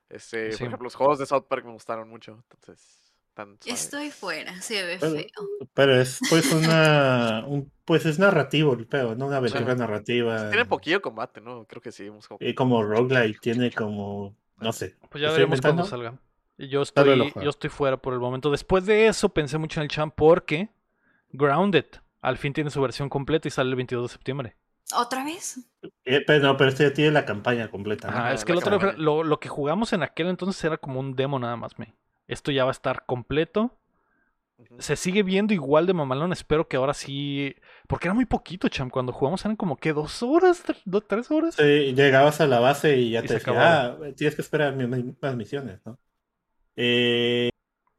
Este, 0.09 0.51
Sí. 0.53 0.57
por 0.59 0.67
ejemplo, 0.67 0.83
los 0.85 0.95
juegos 0.95 1.19
de 1.19 1.25
South 1.25 1.45
Park 1.47 1.65
me 1.65 1.71
gustaron 1.73 2.09
mucho, 2.09 2.43
entonces... 2.51 3.08
Tan. 3.39 3.57
Estoy 3.65 4.11
fuera, 4.11 4.61
se 4.61 4.83
ve 4.83 4.97
Pero- 4.99 5.13
feo. 5.13 5.69
Pero 5.73 5.95
es 6.01 6.19
pues 6.29 6.51
una. 6.51 7.45
un- 7.47 7.71
pues 7.85 8.05
es 8.05 8.19
narrativo 8.19 8.73
el 8.73 8.85
pedo, 8.85 9.15
¿no? 9.15 9.27
Una 9.27 9.37
aventura 9.37 9.75
narrativa. 9.75 10.49
Tiene 10.49 10.65
poquillo 10.65 11.01
combate, 11.01 11.39
¿no? 11.39 11.63
Creo 11.65 11.81
que 11.81 11.93
sí, 11.93 12.05
hemos 12.07 12.27
como... 12.27 12.37
Y 12.41 12.53
como 12.53 12.83
roguelike, 12.83 13.39
tiene 13.39 13.71
como. 13.71 14.35
No 14.57 14.73
sé. 14.73 14.97
Pues 15.09 15.21
ya 15.21 15.29
¿Estoy 15.29 15.39
veremos 15.45 15.61
cuando 15.61 15.85
salga. 15.85 16.19
Yo 16.57 16.81
estoy, 16.81 17.33
yo 17.41 17.49
estoy 17.49 17.69
fuera 17.69 17.95
por 17.95 18.13
el 18.13 18.19
momento. 18.19 18.51
Después 18.51 18.85
de 18.85 19.07
eso 19.07 19.29
pensé 19.29 19.57
mucho 19.57 19.79
en 19.79 19.83
el 19.83 19.89
champ 19.89 20.13
porque 20.13 20.67
Grounded 21.31 21.85
al 22.21 22.37
fin 22.37 22.51
tiene 22.51 22.69
su 22.69 22.81
versión 22.81 23.07
completa 23.07 23.47
y 23.47 23.51
sale 23.51 23.69
el 23.69 23.77
22 23.77 24.03
de 24.03 24.09
septiembre. 24.11 24.55
¿Otra 24.93 25.23
vez? 25.23 25.61
Eh, 26.03 26.21
pero 26.27 26.43
no, 26.43 26.57
pero 26.57 26.71
este 26.71 26.83
ya 26.83 26.93
tiene 26.93 27.11
la 27.11 27.23
campaña 27.23 27.69
completa. 27.71 28.33
es 28.33 28.43
que 28.43 28.53
la 28.53 28.59
el 28.59 28.65
otro, 28.73 28.91
lo, 28.97 29.23
lo 29.23 29.39
que 29.39 29.47
jugamos 29.47 29.93
en 29.93 30.03
aquel 30.03 30.27
entonces 30.27 30.61
era 30.65 30.77
como 30.77 30.99
un 30.99 31.15
demo 31.15 31.39
nada 31.39 31.55
más, 31.55 31.79
me. 31.79 31.93
Esto 32.29 32.51
ya 32.51 32.63
va 32.63 32.71
a 32.71 32.77
estar 32.79 33.05
completo. 33.05 33.75
Se 34.77 34.95
sigue 34.95 35.23
viendo 35.23 35.53
igual 35.53 35.85
de 35.87 35.93
mamalón. 35.93 36.31
Espero 36.31 36.67
que 36.67 36.77
ahora 36.77 36.93
sí. 36.93 37.55
Porque 37.87 38.07
era 38.07 38.13
muy 38.13 38.25
poquito, 38.25 38.69
champ. 38.69 38.91
Cuando 38.91 39.11
jugamos 39.13 39.43
eran 39.45 39.55
como 39.55 39.77
que 39.77 39.93
dos 39.93 40.23
horas, 40.23 40.63
tres 41.07 41.31
horas. 41.31 41.55
Sí, 41.55 41.93
llegabas 41.93 42.39
a 42.41 42.47
la 42.47 42.59
base 42.59 42.97
y 42.97 43.11
ya 43.11 43.23
Y 43.23 43.27
te 43.27 43.33
decía, 43.35 43.85
ah, 43.85 43.97
tienes 44.15 44.35
que 44.35 44.41
esperar 44.41 44.75
más 45.21 45.35
misiones, 45.35 45.79
¿no? 45.85 45.97
Eh, 46.75 47.49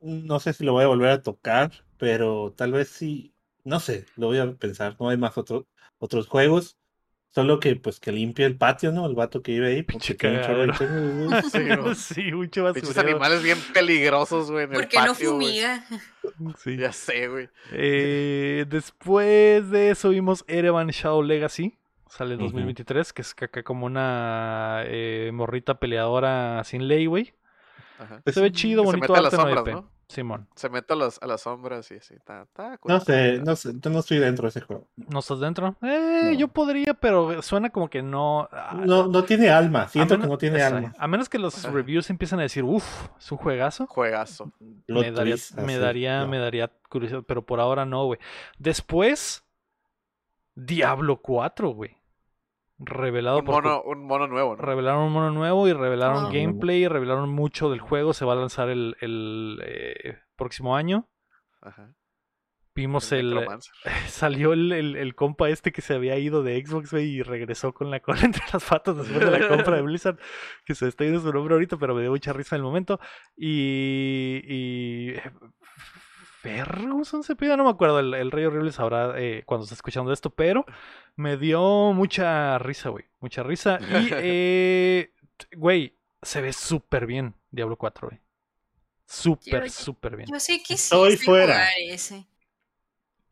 no 0.01 0.41
sé 0.41 0.53
si 0.55 0.64
lo 0.64 0.72
voy 0.72 0.85
a 0.85 0.89
volver 0.89 1.11
a 1.11 1.22
tocar, 1.22 1.72
pero 1.99 2.53
tal 2.57 2.72
vez 2.72 2.89
sí, 2.89 3.35
no 3.64 3.81
sé, 3.81 4.07
lo 4.16 4.28
voy 4.28 4.39
a 4.39 4.53
pensar, 4.55 4.97
no 4.99 5.11
hay 5.11 5.18
más 5.18 5.37
otro- 5.37 5.66
otros 5.99 6.26
juegos, 6.28 6.78
solo 7.31 7.61
que 7.61 7.76
pues 7.76 8.01
que 8.01 8.12
limpie 8.12 8.45
el 8.47 8.57
patio, 8.57 8.93
¿no? 8.93 9.07
El 9.07 9.14
vato 9.14 9.43
que 9.43 9.53
vive 9.53 9.68
ahí, 9.68 9.83
Pinche 9.83 10.14
porque 10.14 10.28
tiene 10.28 10.39
un 10.39 11.31
chorro. 11.31 11.95
Sí, 11.95 12.33
mucho 12.33 12.64
Pinches 12.72 12.95
basurero. 12.95 13.09
animales 13.16 13.43
bien 13.43 13.59
peligrosos, 13.72 14.51
güey, 14.51 14.64
en 14.64 14.70
el 14.72 14.76
¿Por 14.81 14.89
qué 14.89 14.99
no 14.99 15.07
patio, 15.07 15.31
fumiga? 15.33 15.85
Sí. 16.59 16.76
Ya 16.76 16.93
sé, 16.93 17.28
güey. 17.28 17.49
Eh, 17.72 18.64
después 18.68 19.70
de 19.70 19.91
eso 19.91 20.11
vimos 20.11 20.45
Erevan 20.49 20.89
Shadow 20.89 21.22
Legacy. 21.22 21.76
Sale 22.09 22.35
en 22.35 22.41
Ujú. 22.41 22.47
2023, 22.49 23.12
que 23.12 23.22
es 23.22 23.35
caca 23.35 23.62
como 23.62 23.87
una 23.87 24.83
eh, 24.85 25.31
morrita 25.33 25.78
peleadora 25.78 26.62
sin 26.64 26.89
ley, 26.89 27.07
güey. 27.07 27.35
Ajá. 28.01 28.20
Pues 28.24 28.35
Se 28.35 28.41
ve 28.43 28.51
chido, 28.51 28.83
que 28.83 28.87
se 28.91 28.97
bonito 28.97 29.12
mete 29.12 29.18
a 29.20 29.22
las 29.22 29.35
arte, 29.35 29.37
no 29.45 29.49
hay 29.49 29.55
sombras, 29.55 29.64
pe- 29.76 29.81
¿no? 29.83 29.99
Simón, 30.11 30.48
Se 30.56 30.68
mete 30.68 30.92
a, 30.92 30.96
las 30.96 31.22
a 31.22 31.26
las 31.28 31.42
sombras 31.42 31.88
y 31.92 31.94
así. 31.94 32.14
Está 32.14 32.44
cool, 32.78 32.92
No 32.92 32.98
sé, 33.00 33.38
no 33.38 33.54
sé, 33.54 33.70
yo 33.80 33.90
no 33.90 34.00
estoy 34.00 34.18
dentro 34.18 34.42
de 34.42 34.48
ese 34.48 34.61
juego. 34.61 34.88
¿no 34.96 35.20
estás 35.20 35.38
dentro? 35.38 35.76
Eh, 35.82 36.22
No. 36.24 36.32
yo 36.32 36.48
podría, 36.48 36.94
pero 36.94 37.40
suena 37.42 37.70
como 37.70 37.88
que 37.88 38.02
no. 38.02 38.48
ah, 38.50 38.74
No, 38.84 39.06
no 39.06 39.22
tiene 39.24 39.50
alma, 39.50 39.82
a 39.82 39.88
siento 39.88 40.14
menos- 40.14 40.26
que 40.26 40.30
no 40.32 40.38
tiene 40.38 40.62
alma. 40.62 40.92
A 40.98 41.06
menos 41.06 41.28
que 41.28 41.38
los 41.38 41.64
Ajá. 41.64 41.72
reviews 41.72 42.11
empiecen 42.11 42.40
a 42.40 42.42
decir, 42.42 42.64
uff, 42.64 43.06
es 43.18 43.30
un 43.30 43.38
juegazo. 43.38 43.86
Juegazo. 43.86 44.50
Me 44.88 45.12
daría, 45.12 45.34
twist, 45.34 45.54
me 45.56 45.74
así, 45.74 45.80
daría, 45.80 46.20
no. 46.22 46.28
me 46.28 46.38
daría 46.38 46.72
curiosidad, 46.88 47.22
pero 47.26 47.46
por 47.46 47.61
ahora 47.61 47.84
no, 47.86 48.04
güey. 48.06 48.18
Después, 48.58 49.44
Diablo 50.56 51.20
4, 51.22 51.70
güey. 51.70 51.96
Revelado 52.83 53.41
Un 53.41 53.45
por 53.45 53.62
mono, 53.62 53.83
un 53.83 54.07
mono 54.07 54.26
nuevo, 54.26 54.57
¿no? 54.57 54.62
Revelaron 54.62 55.03
un 55.03 55.12
mono 55.12 55.31
nuevo 55.31 55.68
y 55.68 55.72
revelaron 55.74 56.24
Oh. 56.24 56.31
gameplay, 56.33 56.89
revelaron 56.89 57.28
mucho 57.28 57.68
del 57.70 57.81
juego. 57.81 58.14
Se 58.14 58.24
va 58.24 58.33
a 58.33 58.37
lanzar 58.37 58.70
el, 58.70 58.97
el, 59.01 59.61
eh, 59.64 60.18
próximo 60.37 60.74
año. 60.76 61.07
Ajá. 61.61 61.93
Vimos 62.74 63.12
el. 63.12 63.39
Salió 64.07 64.55
el, 64.55 64.72
el- 64.72 64.97
el 64.97 65.14
compa 65.14 65.51
este 65.51 65.72
que 65.72 65.83
se 65.83 65.93
había 65.95 66.16
ido 66.18 66.43
de 66.43 66.64
Xbox, 66.64 66.93
güey, 66.93 67.07
y 67.16 67.22
regresó 67.22 67.74
con 67.74 67.91
la 67.91 68.01
cola 68.01 68.20
entre 68.24 68.43
las 68.53 68.64
patas 68.64 68.97
después 68.97 69.20
de 69.31 69.39
la 69.39 69.49
compra 69.49 69.76
de 69.76 69.83
Blizzard. 69.83 70.18
Que 70.64 70.74
se 70.74 70.89
está 70.89 71.05
yendo 71.05 71.20
su 71.20 71.31
nombre 71.33 71.53
ahorita, 71.55 71.76
pero 71.76 71.95
me 71.95 72.01
dio 72.01 72.11
mucha 72.12 72.33
risa 72.33 72.57
en 72.57 72.61
el 72.61 72.64
momento. 72.64 72.99
Y. 73.37 74.41
y 74.49 75.14
Ferguson 76.43 77.22
se 77.22 77.37
pide, 77.37 77.55
no 77.57 77.64
me 77.64 77.70
acuerdo. 77.70 77.99
El, 77.99 78.14
el 78.14 78.31
Rey 78.31 78.47
Horrible 78.47 78.72
sabrá 78.72 79.12
eh, 79.20 79.43
cuando 79.45 79.64
está 79.64 79.74
escuchando 79.74 80.11
esto, 80.11 80.31
pero 80.31 80.64
me 81.21 81.37
dio 81.37 81.93
mucha 81.93 82.59
risa, 82.59 82.89
güey. 82.89 83.05
Mucha 83.21 83.43
risa. 83.43 83.79
Y, 83.81 84.09
eh, 84.12 85.12
güey, 85.57 85.95
se 86.23 86.41
ve 86.41 86.53
súper 86.53 87.07
bien 87.07 87.35
Diablo 87.51 87.77
4, 87.77 88.09
güey. 88.09 88.21
Súper, 89.07 89.71
súper 89.71 90.16
bien. 90.16 90.29
Yo 90.31 90.39
sé 90.41 90.59
que 90.59 90.77
sí. 90.77 90.95
Estoy 90.95 91.16
fuera. 91.16 91.68
ese. 91.79 92.27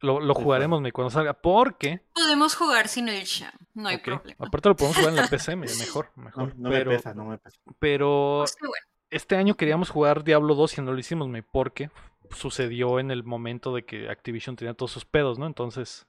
Lo, 0.01 0.21
lo 0.21 0.35
jugaremos 0.35 0.81
güey, 0.81 0.93
cuando 0.93 1.11
salga, 1.11 1.33
porque. 1.35 2.03
Podemos 2.13 2.55
jugar 2.55 2.87
sin 2.89 3.09
el 3.09 3.25
champ, 3.25 3.55
no 3.75 3.89
hay 3.89 3.99
problema. 3.99 4.47
Aparte 4.47 4.69
lo 4.69 4.77
podemos 4.77 4.97
jugar 4.97 5.11
en 5.11 5.17
la 5.17 5.27
PC, 5.29 5.57
me- 5.57 5.67
mejor, 5.67 6.11
No, 6.15 6.23
mejor. 6.25 6.55
no 6.57 6.71
pero, 6.71 6.91
me 6.93 6.97
pesa, 6.97 7.15
no 7.15 7.25
me 7.25 7.39
pesa. 7.39 7.59
pero 7.81 8.39
Pues 8.43 8.57
bueno. 8.61 8.75
este 9.11 9.35
año 9.37 9.57
queríamos 9.57 9.91
jugar 9.91 10.23
Diablo 10.23 10.55
2 10.55 10.79
y 10.79 10.83
no 10.83 10.93
lo 10.93 10.99
hicimos, 11.01 11.29
me, 11.29 11.43
porque 11.43 11.91
sucedió 12.31 13.01
en 13.01 13.11
el 13.11 13.25
momento 13.25 13.75
de 13.75 13.85
que 13.85 14.09
Activision 14.09 14.55
tenía 14.55 14.75
todos 14.75 14.93
sus 14.93 15.05
pedos, 15.05 15.39
¿no? 15.41 15.47
Entonces 15.47 16.07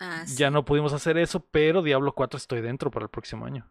Ah, 0.00 0.26
sí. 0.26 0.36
ya 0.36 0.50
no 0.50 0.64
pudimos 0.64 0.92
hacer 0.92 1.18
eso, 1.18 1.40
pero 1.46 1.82
Diablo 1.82 2.14
4 2.14 2.36
estoy 2.36 2.60
dentro 2.60 2.90
para 2.90 3.04
el 3.04 3.10
próximo 3.10 3.46
año. 3.46 3.70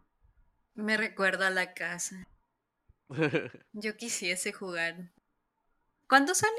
Me 0.74 0.96
recuerda 0.96 1.48
a 1.48 1.50
la 1.50 1.74
casa. 1.74 2.26
Yo 3.72 3.96
quisiese 3.96 4.52
jugar. 4.52 5.12
¿Cuándo 6.08 6.34
sale? 6.34 6.52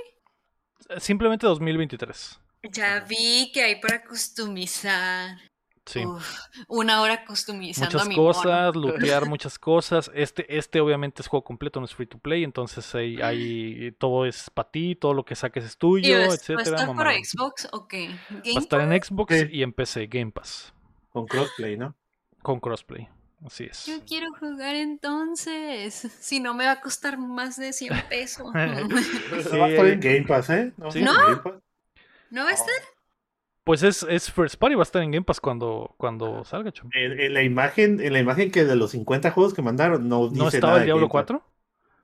Simplemente 0.99 1.47
2023. 1.47 2.39
Ya 2.71 2.99
vi 3.01 3.51
que 3.53 3.63
hay 3.63 3.79
para 3.79 4.03
customizar. 4.03 5.37
Sí. 5.85 6.03
Uf, 6.05 6.27
una 6.67 7.01
hora 7.01 7.23
customizando 7.25 7.91
muchas 7.91 8.05
a 8.05 8.09
mi 8.09 8.15
mono. 8.15 8.27
cosas, 8.33 8.75
lootear 8.75 9.25
muchas 9.29 9.59
cosas. 9.59 10.09
Este, 10.15 10.57
este 10.57 10.79
obviamente 10.81 11.21
es 11.21 11.27
juego 11.27 11.43
completo, 11.43 11.79
no 11.79 11.85
es 11.85 11.93
free 11.93 12.07
to 12.07 12.17
play, 12.17 12.43
entonces 12.43 12.93
hay, 12.95 13.21
hay 13.21 13.91
todo 13.99 14.25
es 14.25 14.49
para 14.49 14.71
ti, 14.71 14.95
todo 14.95 15.13
lo 15.13 15.23
que 15.25 15.35
saques 15.35 15.63
es 15.63 15.73
¿Y 15.73 15.77
tuyo, 15.77 16.13
va 16.17 16.23
a- 16.23 16.27
¿Va 16.27 16.31
a 16.31 16.35
etcétera. 16.35 16.61
estar 16.81 16.95
para. 16.95 17.13
Xbox 17.13 17.67
o 17.71 17.87
qué? 17.87 18.09
Va 18.09 18.37
a 18.37 18.41
¿Game 18.41 18.59
estar 18.59 18.81
en 18.81 19.03
Xbox 19.03 19.35
Sí. 19.39 19.47
y 19.51 19.61
en 19.63 19.73
PC, 19.73 20.07
Game 20.07 20.31
Pass, 20.31 20.73
Con 21.11 21.27
crossplay, 21.27 21.77
¿no? 21.77 21.95
con 22.41 22.59
crossplay. 22.59 23.07
Así 23.45 23.65
es. 23.65 23.85
Yo 23.85 24.03
quiero 24.07 24.31
jugar 24.39 24.75
entonces. 24.75 25.93
Si 26.19 26.39
no 26.39 26.53
me 26.55 26.65
va 26.65 26.71
a 26.71 26.81
costar 26.81 27.17
más 27.19 27.57
de 27.57 27.73
100 27.73 27.93
pesos. 28.09 28.47
Eso 28.55 28.55
va 29.59 29.65
a 29.65 29.69
estar 29.69 29.85
en 29.85 29.99
Game 29.99 30.23
Pass, 30.23 30.49
¿eh? 30.49 30.73
No, 30.77 30.91
Sí. 30.91 31.01
¿No? 31.03 31.13
¿No 32.31 32.43
va 32.43 32.49
a 32.49 32.53
estar? 32.53 32.73
Pues 33.65 33.83
es, 33.83 34.03
es 34.03 34.31
First 34.31 34.55
Party, 34.57 34.75
va 34.75 34.81
a 34.81 34.83
estar 34.83 35.01
en 35.01 35.11
Game 35.11 35.25
Pass 35.25 35.41
cuando, 35.41 35.93
cuando 35.97 36.45
salga, 36.45 36.71
chum. 36.71 36.89
En, 36.93 37.19
en 37.19 37.33
la 37.33 37.41
imagen, 37.43 37.99
en 37.99 38.13
la 38.13 38.19
imagen 38.19 38.51
que 38.51 38.63
de 38.63 38.75
los 38.75 38.91
50 38.91 39.31
juegos 39.31 39.53
que 39.53 39.61
mandaron, 39.61 40.07
no 40.07 40.29
dice 40.29 40.41
¿No 40.41 40.47
estaba 40.49 40.67
nada 40.73 40.79
el 40.81 40.85
Diablo 40.85 41.07
Game 41.07 41.13
Pass. 41.25 41.25
4? 41.39 41.43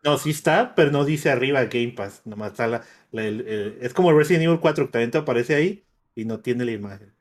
No, 0.04 0.18
sí 0.18 0.32
está, 0.32 0.74
pero 0.76 0.92
no 0.92 1.06
dice 1.06 1.30
arriba 1.30 1.64
Game 1.66 1.94
Pass. 1.96 2.24
Nomás 2.26 2.52
está 2.52 2.66
la, 2.68 2.82
la- 3.12 3.24
el- 3.24 3.48
el- 3.48 3.78
es 3.82 3.94
como 3.94 4.12
Resident 4.12 4.44
Evil 4.46 4.60
4 4.60 4.88
que 4.88 4.92
también 4.92 5.12
te 5.12 5.20
aparece 5.20 5.54
ahí 5.56 5.86
y 6.16 6.26
no 6.26 6.40
tiene 6.40 6.66
la 6.66 6.72
imagen. 6.72 7.14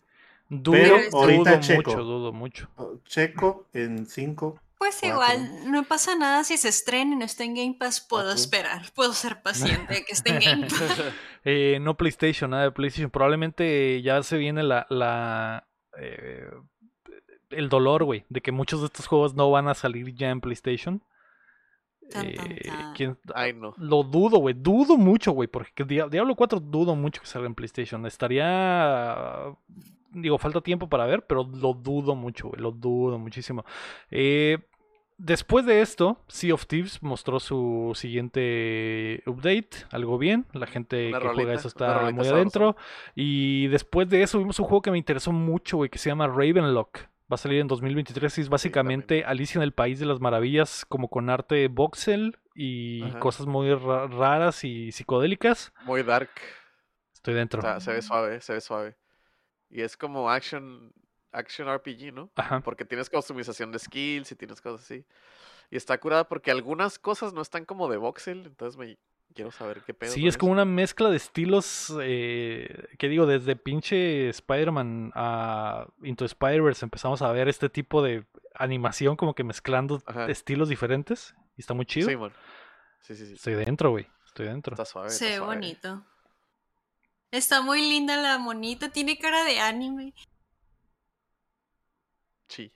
Dudo, 0.48 0.72
Pero 0.72 0.96
ahorita 1.12 1.50
dudo 1.52 1.60
checo. 1.60 1.90
mucho, 1.90 2.02
dudo 2.04 2.32
mucho. 2.32 2.68
Oh, 2.76 2.94
Checo 3.04 3.68
en 3.74 4.06
5. 4.06 4.58
Pues 4.80 4.98
Cuatro. 5.00 5.08
igual, 5.10 5.70
no 5.70 5.84
pasa 5.84 6.16
nada 6.16 6.42
si 6.42 6.56
se 6.56 6.68
estrena 6.70 7.12
y 7.14 7.18
no 7.18 7.24
está 7.26 7.44
en 7.44 7.54
Game 7.54 7.76
Pass, 7.78 8.00
puedo 8.00 8.22
Cuatro. 8.24 8.40
esperar, 8.40 8.82
puedo 8.96 9.12
ser 9.12 9.42
paciente 9.42 9.94
de 9.94 10.04
que 10.04 10.12
esté 10.12 10.30
en 10.30 10.40
Game 10.60 10.66
Pass. 10.68 11.02
Eh, 11.44 11.78
no 11.80 11.96
PlayStation, 11.96 12.50
nada 12.50 12.64
de 12.64 12.70
PlayStation. 12.72 13.10
Probablemente 13.10 14.02
ya 14.02 14.22
se 14.22 14.36
viene 14.36 14.62
la, 14.62 14.86
la 14.90 15.66
eh, 15.98 16.50
el 17.50 17.68
dolor, 17.70 18.04
güey, 18.04 18.24
de 18.28 18.40
que 18.42 18.52
muchos 18.52 18.80
de 18.80 18.86
estos 18.86 19.06
juegos 19.06 19.34
no 19.34 19.50
van 19.50 19.66
a 19.68 19.74
salir 19.74 20.14
ya 20.14 20.28
en 20.30 20.40
PlayStation. 20.42 21.02
Tan, 22.10 22.34
tan, 22.34 22.52
Eh, 22.52 22.60
tan. 22.66 22.94
¿quién- 22.94 23.18
Ay, 23.34 23.52
no. 23.54 23.72
Lo 23.78 24.02
dudo, 24.02 24.38
güey. 24.38 24.54
Dudo 24.58 24.96
mucho, 24.98 25.32
güey. 25.32 25.48
Porque 25.48 25.84
Dia- 25.84 26.08
Diablo 26.10 26.34
4 26.34 26.60
dudo 26.60 26.94
mucho 26.94 27.20
que 27.22 27.26
salga 27.26 27.46
en 27.46 27.54
PlayStation. 27.54 28.04
Estaría. 28.04 29.34
Digo, 30.12 30.36
falta 30.38 30.60
tiempo 30.60 30.88
para 30.88 31.06
ver, 31.06 31.24
pero 31.26 31.44
lo 31.44 31.72
dudo 31.72 32.14
mucho, 32.16 32.48
güey. 32.48 32.60
Lo 32.60 32.70
dudo 32.72 33.18
muchísimo. 33.18 33.64
Eh, 34.10 34.58
después 35.22 35.66
de 35.66 35.80
esto, 35.82 36.18
Sea 36.28 36.54
of 36.54 36.66
Thieves 36.66 37.02
mostró 37.02 37.40
su 37.40 37.92
siguiente 37.94 39.22
update. 39.26 39.70
Algo 39.90 40.18
bien. 40.18 40.46
La 40.52 40.66
gente 40.66 41.08
Una 41.08 41.20
que 41.20 41.28
juega 41.28 41.54
eso 41.54 41.68
está 41.68 42.10
muy 42.10 42.26
adentro. 42.26 42.76
Y 43.14 43.68
después 43.68 44.08
de 44.08 44.22
eso 44.22 44.38
vimos 44.38 44.58
un 44.58 44.66
juego 44.66 44.82
que 44.82 44.90
me 44.90 44.98
interesó 44.98 45.32
mucho, 45.32 45.76
güey, 45.78 45.90
que 45.90 45.98
se 45.98 46.10
llama 46.10 46.26
Ravenlock. 46.26 46.98
Va 47.32 47.34
a 47.34 47.36
salir 47.36 47.60
en 47.60 47.68
2023 47.68 48.38
y 48.38 48.40
es 48.40 48.48
básicamente 48.48 49.24
Alicia 49.24 49.58
en 49.58 49.62
el 49.62 49.72
País 49.72 50.00
de 50.00 50.06
las 50.06 50.18
Maravillas, 50.20 50.84
como 50.88 51.08
con 51.08 51.30
arte 51.30 51.68
voxel 51.68 52.36
y 52.56 53.04
Ajá. 53.04 53.20
cosas 53.20 53.46
muy 53.46 53.72
ra- 53.72 54.08
raras 54.08 54.64
y 54.64 54.90
psicodélicas. 54.90 55.72
Muy 55.84 56.02
dark. 56.02 56.30
Estoy 57.14 57.34
dentro. 57.34 57.60
O 57.60 57.62
sea, 57.62 57.78
se 57.78 57.92
ve 57.92 58.02
suave, 58.02 58.40
se 58.40 58.54
ve 58.54 58.60
suave. 58.60 58.96
Y 59.68 59.82
es 59.82 59.96
como 59.96 60.28
action, 60.28 60.92
action 61.32 61.72
RPG, 61.72 62.12
¿no? 62.12 62.30
Ajá. 62.36 62.60
Porque 62.60 62.84
tienes 62.84 63.10
customización 63.10 63.72
de 63.72 63.78
skills 63.78 64.32
y 64.32 64.36
tienes 64.36 64.60
cosas 64.60 64.82
así. 64.84 65.04
Y 65.70 65.76
está 65.76 65.98
curada 65.98 66.28
porque 66.28 66.50
algunas 66.50 66.98
cosas 66.98 67.32
no 67.32 67.42
están 67.42 67.64
como 67.64 67.88
de 67.88 67.96
voxel, 67.96 68.46
entonces 68.46 68.76
me 68.76 68.98
quiero 69.34 69.50
saber 69.52 69.82
qué 69.86 69.94
pedo. 69.94 70.12
Sí, 70.12 70.26
es 70.26 70.36
como 70.36 70.52
una 70.52 70.64
mezcla 70.64 71.08
de 71.10 71.16
estilos, 71.16 71.94
eh, 72.02 72.88
que 72.98 73.08
digo, 73.08 73.26
desde 73.26 73.56
pinche 73.56 74.28
Spider-Man 74.30 75.12
a 75.14 75.86
Into 76.02 76.24
Spider-Verse 76.24 76.84
empezamos 76.84 77.22
a 77.22 77.30
ver 77.32 77.48
este 77.48 77.68
tipo 77.68 78.02
de 78.02 78.24
animación 78.54 79.16
como 79.16 79.34
que 79.34 79.44
mezclando 79.44 80.02
Ajá. 80.06 80.26
estilos 80.26 80.68
diferentes. 80.68 81.34
Y 81.56 81.60
está 81.60 81.74
muy 81.74 81.86
chido. 81.86 82.08
Sí, 82.08 82.16
man. 82.16 82.32
Sí, 83.00 83.14
sí, 83.14 83.26
sí. 83.26 83.34
Estoy 83.34 83.54
dentro, 83.54 83.90
güey. 83.90 84.06
Estoy 84.26 84.46
dentro. 84.46 84.74
Está 84.74 84.84
suave. 84.84 85.10
Se 85.10 85.28
ve 85.30 85.40
bonito. 85.40 86.04
Está 87.30 87.62
muy 87.62 87.80
linda 87.80 88.16
la 88.16 88.38
monita, 88.38 88.90
tiene 88.90 89.18
cara 89.18 89.44
de 89.44 89.60
anime. 89.60 90.14
Sí. 92.50 92.72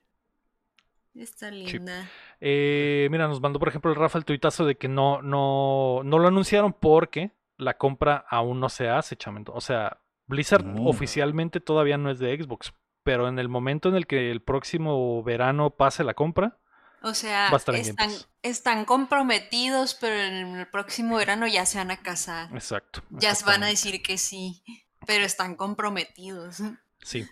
Está 1.14 1.50
linda. 1.50 2.08
Eh, 2.40 3.06
mira, 3.10 3.28
nos 3.28 3.40
mandó 3.40 3.58
por 3.58 3.68
ejemplo 3.68 3.90
el 3.90 3.96
Rafa 3.96 4.18
el 4.18 4.24
tuitazo 4.24 4.64
de 4.64 4.76
que 4.76 4.88
no, 4.88 5.22
no, 5.22 6.00
no 6.04 6.18
lo 6.18 6.28
anunciaron 6.28 6.72
porque 6.72 7.30
la 7.56 7.76
compra 7.76 8.24
aún 8.28 8.58
no 8.58 8.68
se 8.68 8.88
hace, 8.88 9.16
chamento. 9.16 9.52
O 9.52 9.60
sea, 9.60 10.00
Blizzard 10.26 10.64
No. 10.64 10.86
oficialmente 10.88 11.60
todavía 11.60 11.98
no 11.98 12.10
es 12.10 12.18
de 12.18 12.36
Xbox, 12.36 12.72
pero 13.04 13.28
en 13.28 13.38
el 13.38 13.48
momento 13.48 13.88
en 13.88 13.94
el 13.94 14.06
que 14.08 14.30
el 14.32 14.42
próximo 14.42 15.22
verano 15.22 15.70
pase 15.70 16.02
la 16.02 16.14
compra, 16.14 16.58
O 17.02 17.14
sea, 17.14 17.48
Va 17.50 17.54
a 17.54 17.56
estar 17.58 17.74
en 17.76 17.82
Game 17.82 17.90
están, 17.90 18.10
están 18.42 18.84
comprometidos, 18.84 19.94
pero 19.94 20.14
en 20.16 20.56
el 20.56 20.66
próximo 20.68 21.16
verano 21.16 21.46
ya 21.46 21.64
se 21.66 21.78
van 21.78 21.90
a 21.92 22.02
casar. 22.02 22.48
exacto. 22.54 23.02
Ya 23.10 23.34
se 23.36 23.44
van 23.44 23.62
a 23.62 23.66
decir 23.66 24.02
que 24.02 24.18
sí, 24.18 24.64
pero 25.06 25.24
están 25.24 25.54
comprometidos. 25.54 26.62
Sí. 27.02 27.24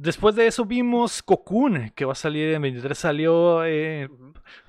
Después 0.00 0.36
de 0.36 0.46
eso 0.46 0.64
vimos 0.64 1.24
Cocoon, 1.24 1.90
que 1.90 2.04
va 2.04 2.12
a 2.12 2.14
salir 2.14 2.54
en 2.54 2.62
23. 2.62 2.96
Salió. 2.96 3.64
Eh. 3.64 4.08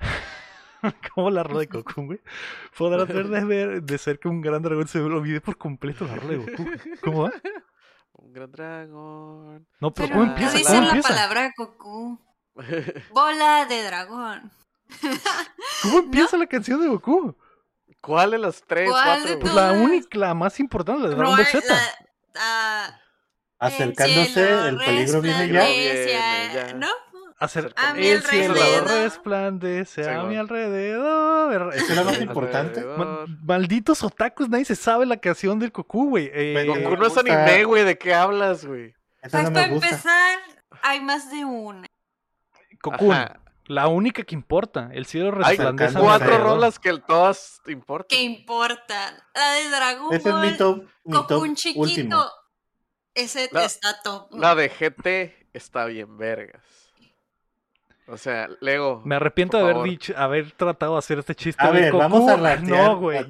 ¿Cómo 1.14 1.30
la 1.30 1.44
rola 1.44 1.60
de 1.60 1.68
Cocoon, 1.68 2.06
güey? 2.08 2.20
Podrás 2.76 3.06
ver 3.06 3.28
de, 3.28 3.44
ver 3.44 3.82
de 3.82 3.98
cerca 3.98 4.28
un 4.28 4.40
gran 4.40 4.60
dragón. 4.60 4.88
Se 4.88 4.98
me 4.98 5.04
olvidé 5.14 5.40
por 5.40 5.56
completo 5.56 6.04
la 6.04 6.16
rola 6.16 6.30
de 6.30 6.36
Goku. 6.38 6.66
¿Cómo 7.04 7.22
va? 7.24 7.32
Un 8.14 8.32
gran 8.32 8.50
dragón. 8.50 9.66
No, 9.78 9.94
pero, 9.94 10.08
Pero 10.08 10.18
¿cómo 10.18 10.24
no 10.24 10.30
empieza? 10.32 10.58
dicen 10.58 10.74
¿Cómo 10.74 10.80
la 10.82 10.88
empieza? 10.88 11.08
palabra 11.08 11.52
Goku. 11.56 12.20
Bola 13.14 13.66
de 13.66 13.82
dragón. 13.84 14.50
¿Cómo 15.82 15.98
empieza 16.00 16.36
la 16.38 16.46
canción 16.46 16.80
de 16.80 16.88
Goku? 16.88 17.36
¿Cuál 18.00 18.32
de 18.32 18.38
las 18.38 18.64
tres, 18.66 18.90
¿Cuál 18.90 19.22
de 19.22 19.38
cuatro? 19.38 19.38
Pues 19.40 19.52
güey? 19.52 19.64
la 19.64 19.72
única, 19.72 20.18
la 20.18 20.34
más 20.34 20.58
importante, 20.58 21.02
la 21.02 21.08
de 21.10 21.14
No 21.14 21.20
Dragon 21.20 21.36
Ball 21.36 21.46
Z. 21.46 21.66
la- 22.34 22.99
Acercándose, 23.60 24.68
el 24.68 24.76
peligro 24.78 25.20
viene 25.20 25.48
ya. 25.52 25.64
Viene 25.66 26.12
ya. 26.54 26.72
¿No? 26.74 26.88
Hacer 27.38 27.72
A 27.76 27.94
mi 27.94 28.06
el 28.06 28.22
cielo 28.22 28.52
alrededor. 28.54 28.88
resplandece 29.02 30.04
Sí, 30.04 30.10
a 30.10 30.22
mi 30.24 30.36
alrededor. 30.36 31.74
Eso 31.74 31.92
era 31.94 32.04
más 32.04 32.18
Eh, 32.18 32.22
importante. 32.22 32.84
Malditos 33.42 34.02
otakus, 34.02 34.48
nadie 34.50 34.64
se 34.66 34.76
sabe 34.76 35.06
la 35.06 35.16
canción 35.16 35.58
del 35.58 35.70
Goku, 35.70 36.10
güey. 36.10 36.26
Eh, 36.34 36.52
Pero 36.54 36.74
Goku 36.74 36.96
no 36.96 37.06
es 37.06 37.16
anime, 37.16 37.64
güey. 37.64 37.84
¿De 37.84 37.96
qué 37.96 38.12
hablas, 38.12 38.64
güey? 38.66 38.94
Pues 39.22 39.32
no 39.32 39.52
para 39.52 39.66
empezar, 39.66 40.38
hay 40.82 41.00
más 41.00 41.30
de 41.30 41.44
una. 41.44 41.86
Ajá. 42.90 43.40
la 43.66 43.86
única 43.86 44.22
que 44.24 44.34
importa. 44.34 44.90
El 44.92 45.06
cielo 45.06 45.28
Hay 45.44 45.56
resplandece 45.56 45.96
a 45.96 46.00
mi 46.00 46.04
cuatro 46.06 46.38
rolas 46.38 46.78
que 46.80 46.88
el- 46.88 47.02
todas 47.02 47.60
importan. 47.68 48.06
¿Qué 48.08 48.22
importa? 48.24 49.14
La 49.34 49.52
de 49.52 49.68
Dragon 49.70 50.08
Ese 50.12 50.28
es 50.28 50.34
Ball, 50.34 50.50
mi 50.50 50.56
top, 50.56 50.84
mi 51.04 51.12
top 51.26 51.54
chiquito. 51.54 51.80
último. 51.80 52.24
Ese 53.20 53.48
La- 53.52 53.64
está 53.64 54.00
top. 54.02 54.28
La 54.34 54.54
de 54.54 54.68
GT 54.68 55.34
está 55.52 55.84
bien 55.86 56.16
vergas. 56.18 56.62
O 58.08 58.16
sea, 58.16 58.48
Lego. 58.60 59.02
Me 59.04 59.14
arrepiento 59.14 59.56
de 59.56 59.62
haber 59.62 59.74
favor. 59.74 59.88
dicho, 59.88 60.12
haber 60.16 60.50
tratado 60.52 60.94
de 60.94 60.98
hacer 60.98 61.20
este 61.20 61.32
chiste. 61.36 61.62
A 61.64 61.70
de 61.70 61.80
ver, 61.80 61.92
Goku. 61.92 62.02
vamos 62.02 62.28
a 62.28 62.36
ratear. 62.36 62.60
No, 62.88 62.96
güey. 62.98 63.22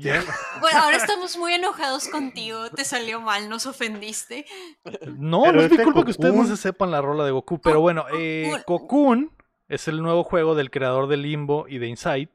Bueno, 0.60 0.82
ahora 0.82 0.96
estamos 0.96 1.36
muy 1.36 1.52
enojados 1.52 2.08
contigo. 2.08 2.70
Te 2.70 2.86
salió 2.86 3.20
mal, 3.20 3.50
nos 3.50 3.66
ofendiste. 3.66 4.46
No, 5.18 5.42
Pero 5.42 5.52
no 5.52 5.60
es 5.60 5.68
mi 5.70 5.74
este 5.76 5.84
culpa 5.84 6.02
que 6.04 6.12
ustedes 6.12 6.34
no 6.34 6.46
se 6.46 6.56
sepan 6.56 6.90
la 6.90 7.02
rola 7.02 7.24
de 7.26 7.30
Goku. 7.30 7.60
Pero 7.60 7.82
bueno, 7.82 8.06
eh, 8.14 8.50
Cocoon 8.64 9.30
es 9.68 9.86
el 9.86 10.02
nuevo 10.02 10.24
juego 10.24 10.54
del 10.54 10.70
creador 10.70 11.08
de 11.08 11.18
Limbo 11.18 11.66
y 11.68 11.76
de 11.76 11.86
Insight. 11.88 12.30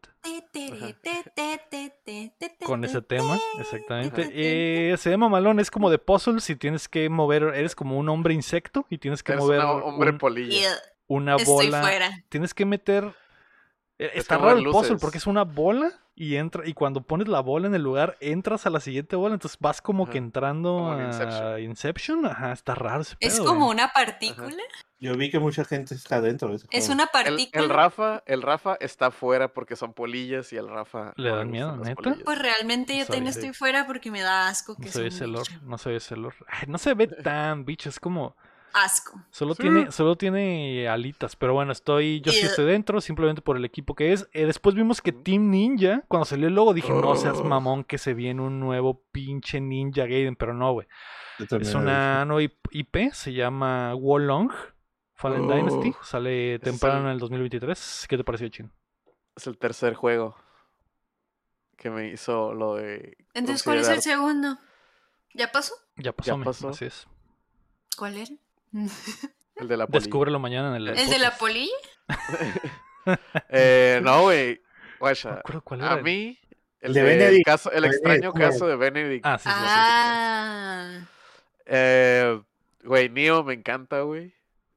Con 2.66 2.84
ese 2.84 3.01
tema, 3.01 3.38
exactamente. 3.60 4.30
Eh, 4.34 4.95
se 4.97 5.10
llama 5.10 5.30
Malón, 5.30 5.60
es 5.60 5.70
como 5.70 5.89
de 5.89 5.97
puzzles 5.97 6.49
y 6.49 6.56
tienes 6.56 6.88
que 6.88 7.10
mover, 7.10 7.43
eres 7.56 7.76
como 7.76 7.97
un 7.97 8.10
hombre 8.10 8.34
insecto 8.34 8.86
y 8.89 8.97
tienes 8.97 9.24
que 9.24 9.34
Eres 9.34 9.43
mover 9.43 9.60
una 9.60 9.72
hombre 9.72 10.12
un- 10.12 10.18
polilla. 10.18 10.58
Yeah, 10.58 10.76
una 11.08 11.36
Estoy 11.36 11.68
bola. 11.68 11.82
fuera. 11.82 12.24
Tienes 12.30 12.53
que 12.53 12.66
meter. 12.66 13.14
Es 13.98 14.12
Está 14.16 14.36
como 14.36 14.48
raro 14.48 14.60
el 14.60 14.66
puzzle 14.66 14.98
porque 14.98 15.20
es 15.20 15.26
una 15.28 15.43
bola 15.43 15.91
y 16.16 16.36
entra 16.36 16.68
y 16.68 16.74
cuando 16.74 17.02
pones 17.02 17.28
la 17.30 17.39
bola 17.39 17.68
en 17.68 17.76
el 17.76 17.82
lugar 17.82 18.18
entras 18.20 18.66
a 18.66 18.70
la 18.70 18.80
siguiente 18.82 19.16
bola, 19.16 19.36
entonces 19.36 19.58
vas 19.60 19.82
como 19.82 20.10
que 20.10 20.18
entrando 20.18 20.74
como 20.78 20.93
en 20.96 21.00
a 21.02 21.06
Inception. 21.08 21.60
Inception. 21.62 22.26
Ajá, 22.26 22.52
está 22.52 22.76
raro 22.76 23.02
ese 23.04 23.16
Es 23.22 23.36
pedo, 23.36 23.46
como 23.46 23.66
güey. 23.66 23.76
una 23.78 23.93
partícula. 23.93 24.56
Yo 25.00 25.16
vi 25.16 25.30
que 25.30 25.39
mucha 25.39 25.64
gente 25.66 25.93
está 25.93 26.20
dentro 26.20 26.50
de 26.50 26.56
ese 26.56 26.68
Es 26.72 26.86
juego. 26.88 26.93
una 27.02 27.08
partícula. 27.08 27.64
el 27.64 27.70
Rafa, 27.70 28.24
el 28.26 28.41
Rafa 28.41 28.76
está 28.82 29.12
fuera 29.12 29.54
porque 29.54 29.76
son 29.78 29.93
polillas 29.93 30.52
y 30.52 30.58
el 30.58 30.68
Rafa 30.68 31.14
¿Le 31.16 31.30
no 31.30 31.36
gustan 31.36 31.52
miedo, 31.52 31.72
las 31.78 31.80
neta? 31.88 31.96
polillas. 31.96 32.24
Pues 32.26 32.39
realmente 32.39 32.93
yo 32.98 33.06
Sabía. 33.06 33.16
también 33.20 33.28
estoy 33.28 33.54
fuera 33.54 33.86
porque 33.88 34.12
me 34.12 34.22
da 34.22 34.48
asco 34.50 34.76
que 34.76 34.89
No 34.93 35.06
es 35.06 35.22
olor, 35.22 35.48
bicho. 35.48 35.62
no. 35.64 35.78
Ay, 36.48 36.68
no 36.68 36.78
se 36.78 36.93
ve 36.96 37.08
tan 37.24 37.64
bicho, 37.66 37.88
es 37.89 38.00
como. 38.00 38.36
Asco. 38.76 39.23
Solo 39.32 39.55
Sí. 39.55 39.61
tiene, 39.63 39.91
solo 39.91 40.17
tiene 40.17 40.87
alitas, 40.89 41.36
pero 41.37 41.54
bueno, 41.54 41.71
estoy, 41.71 42.20
yo 42.21 42.32
sí 42.33 42.41
estoy 42.41 42.66
dentro, 42.66 43.00
simplemente 43.00 43.41
por 43.41 43.55
el 43.55 43.63
equipo 43.66 43.95
que 43.95 44.12
es. 44.12 44.28
Eh, 44.33 44.45
después 44.45 44.75
vimos 44.75 45.01
que 45.01 45.13
Team 45.13 45.50
Ninja, 45.50 46.04
cuando 46.09 46.25
salió 46.25 46.47
el 46.47 46.55
logo, 46.55 46.74
dije, 46.74 46.91
no 46.91 47.16
seas 47.16 47.37
Oh. 47.39 47.43
mamón 47.45 47.83
que 47.86 47.97
se 47.97 48.13
viene 48.13 48.41
un 48.41 48.59
nuevo 48.59 49.01
pinche 49.13 49.62
Ninja 49.62 50.01
Gaiden, 50.05 50.36
pero 50.36 50.54
no, 50.54 50.74
güey. 50.74 50.87
Es 51.39 51.74
una 51.74 52.25
nueva 52.25 52.51
IP, 52.71 53.12
se 53.13 53.33
llama 53.33 53.93
Wolong 53.93 54.51
Fallen 55.13 55.50
Oh. 55.50 55.54
Dynasty, 55.55 55.93
sale 56.04 56.59
temprano 56.59 57.00
el- 57.00 57.05
en 57.05 57.12
el 57.13 57.20
2023. 57.20 58.05
¿Qué 58.09 58.17
te 58.17 58.24
pareció, 58.25 58.50
Chin? 58.50 58.71
Es 59.37 59.47
el 59.47 59.58
tercer 59.58 59.93
juego 59.93 60.36
que 61.78 61.89
me 61.89 62.09
hizo 62.09 62.54
lo 62.54 62.75
de. 62.75 63.17
Entonces, 63.33 63.63
¿cuál 63.63 63.78
es 63.79 63.87
el 63.87 64.01
segundo? 64.01 64.58
¿Ya 65.33 65.51
pasó? 65.51 65.74
Ya 65.97 66.12
pasó, 66.13 66.37
mi, 66.37 66.43
pasó. 66.45 66.70
así 66.70 66.86
es. 66.86 67.08
¿Cuál 67.97 68.17
era? 68.17 68.32
El 69.56 69.68
de 69.70 69.78
la 69.78 69.88
polilla. 69.88 70.04
Descúbrelo 70.04 70.39
mañana 70.39 70.70
en 70.70 70.76
el. 70.76 70.88
¿El 70.89 71.10
de 71.10 71.20
la 71.20 71.32
podcast. 71.32 71.39
polilla? 71.39 71.72
Eh, 73.50 74.00
no, 74.04 74.24
güey. 74.24 74.60
No 75.00 75.86
a 75.86 75.97
mí. 75.97 76.39
El, 76.82 76.93
de 76.93 77.02
de 77.02 77.06
Benedict. 77.08 77.46
caso, 77.46 77.72
el 77.72 77.82
Benedict, 77.84 77.96
extraño 78.04 78.32
güey. 78.32 78.43
caso 78.43 78.68
de 78.68 78.76
Benedict. 78.76 79.26
Ah, 79.26 79.38
sí, 79.38 79.47
sí, 79.50 79.56
sí. 79.56 79.62
Ah. 79.68 81.00
Eh, 81.66 82.42
güey, 82.84 83.10
Neo 83.10 83.43
me 83.43 83.54
encanta, 83.54 84.02
güey. 84.02 84.34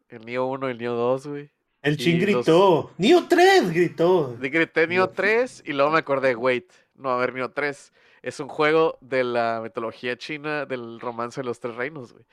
El 0.09 0.25
Neo 0.25 0.47
1 0.47 0.69
y 0.69 0.73
el 0.73 0.79
Neo 0.79 0.95
2, 0.95 1.27
güey. 1.27 1.51
El 1.83 1.97
chin 1.97 2.17
Y 2.17 2.27
los- 2.27 2.45
gritó. 2.45 2.93
¡Neo 2.99 3.27
3! 3.29 3.71
gritó. 3.73 4.35
De 4.39 4.49
grité 4.51 4.87
Neo 4.87 5.07
Dios. 5.07 5.17
3 5.17 5.63
y 5.67 5.73
luego 5.73 5.91
me 5.91 5.99
acordé, 5.99 6.35
wait, 6.35 6.71
no, 6.95 7.11
a 7.11 7.17
ver, 7.19 7.33
Neo 7.35 7.51
3 7.51 7.93
es 8.23 8.41
un 8.41 8.49
juego 8.49 8.99
de 9.01 9.25
la 9.25 9.61
mitología 9.63 10.17
china 10.17 10.67
del 10.67 10.99
romance 11.01 11.41
de 11.41 11.45
los 11.47 11.61
tres 11.61 11.77
reinos, 11.77 12.13
güey. 12.13 12.25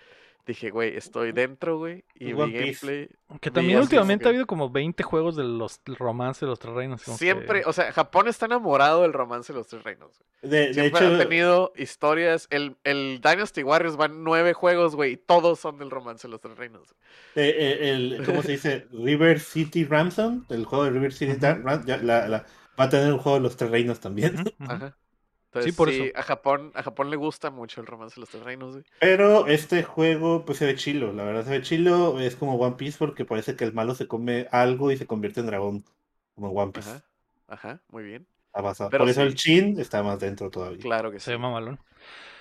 Dije, 0.46 0.70
güey, 0.70 0.96
estoy 0.96 1.32
dentro, 1.32 1.80
güey, 1.80 2.04
y 2.14 2.32
One 2.34 2.52
Piece. 2.54 2.86
gameplay 2.86 3.10
Que 3.42 3.50
también 3.50 3.80
últimamente 3.80 4.26
ha 4.28 4.30
habido 4.30 4.46
como 4.46 4.70
20 4.70 5.02
juegos 5.02 5.36
de 5.36 5.44
los 5.44 5.84
del 5.84 5.96
romance 5.96 6.46
de 6.46 6.50
los 6.52 6.60
tres 6.60 6.76
reinos. 6.76 7.04
que- 7.04 7.12
Siempre, 7.14 7.64
o 7.66 7.74
sea, 7.74 7.92
Japón 7.92 8.28
está 8.28 8.46
enamorado 8.46 9.02
del 9.02 9.14
romance 9.14 9.52
de 9.54 9.58
los 9.58 9.68
tres 9.68 9.84
reinos. 9.84 10.12
güey. 10.20 10.52
De, 10.52 10.58
de 10.68 10.74
Siempre 10.76 11.06
hecho, 11.08 11.16
ha 11.16 11.18
tenido 11.18 11.74
historias. 11.76 12.48
El, 12.52 12.76
el 12.84 13.20
Dynasty 13.24 13.64
Warriors 13.64 13.96
van 13.98 14.24
nueve 14.24 14.54
juegos, 14.54 14.96
güey, 14.96 15.14
y 15.14 15.18
todos 15.18 15.60
son 15.60 15.80
del 15.80 15.90
romance 15.90 16.28
de 16.28 16.32
los 16.32 16.42
tres 16.42 16.56
reinos. 16.56 16.94
güey. 17.36 17.48
eh, 17.48 17.56
eh, 17.58 17.90
el, 17.90 18.24
¿cómo 18.24 18.44
se 18.44 18.52
dice? 18.52 18.88
River 18.92 19.40
City 19.40 19.84
Ransom, 19.86 20.46
el 20.50 20.66
juego 20.66 20.84
de 20.84 20.92
River 20.92 21.12
City 21.14 21.32
Ujú. 21.32 21.42
Ran- 21.42 21.86
ya- 21.86 21.98
la, 21.98 22.28
la, 22.28 22.46
Va 22.80 22.84
a 22.84 22.90
tener 22.90 23.12
un 23.12 23.18
juego 23.20 23.38
de 23.38 23.44
los 23.44 23.56
tres 23.58 23.72
reinos 23.72 24.00
también. 24.02 24.36
Ajá. 24.60 24.96
Entonces, 25.60 25.76
por 25.76 25.90
sí, 25.90 26.02
eso. 26.04 26.18
a 26.18 26.22
Japón, 26.24 26.72
a 26.76 26.84
Japón 26.84 27.10
le 27.10 27.16
gusta 27.16 27.50
mucho 27.52 27.82
el 27.82 27.88
romance 27.88 28.16
de 28.16 28.22
los 28.22 28.30
tres 28.30 28.44
reinos, 28.44 28.74
güey. 28.74 28.86
Pero 29.00 29.48
este 29.48 29.84
juego, 29.84 30.46
pues 30.46 30.58
se 30.58 30.66
ve 30.66 30.76
chilo, 30.76 31.14
la 31.14 31.24
verdad 31.24 31.44
se 31.46 31.52
ve 31.52 31.62
chilo. 31.62 32.20
Es 32.20 32.36
como 32.36 32.56
One 32.56 32.76
Piece 32.76 32.98
porque 32.98 33.26
parece 33.26 33.56
que 33.56 33.64
el 33.64 33.74
malo 33.74 33.96
se 33.96 34.08
come 34.08 34.48
algo 34.52 34.92
y 34.92 34.98
se 34.98 35.08
convierte 35.08 35.40
en 35.42 35.48
dragón. 35.48 35.86
Como 36.36 36.50
en 36.52 36.58
One 36.58 36.72
Piece. 36.72 36.90
Ajá. 36.90 37.04
Ajá, 37.48 37.82
muy 37.90 38.04
bien. 38.04 38.28
Está 38.48 38.62
basado. 38.62 38.90
Pero 38.90 39.04
Por 39.04 39.10
eso 39.10 39.22
sí. 39.22 39.28
el 39.28 39.36
Chin 39.36 39.80
está 39.80 40.02
más 40.04 40.20
dentro 40.20 40.50
todavía. 40.50 40.80
Claro 40.80 41.12
que 41.12 41.20
Se 41.20 41.26
sí. 41.26 41.32
ve 41.32 41.38
mamalón. 41.38 41.80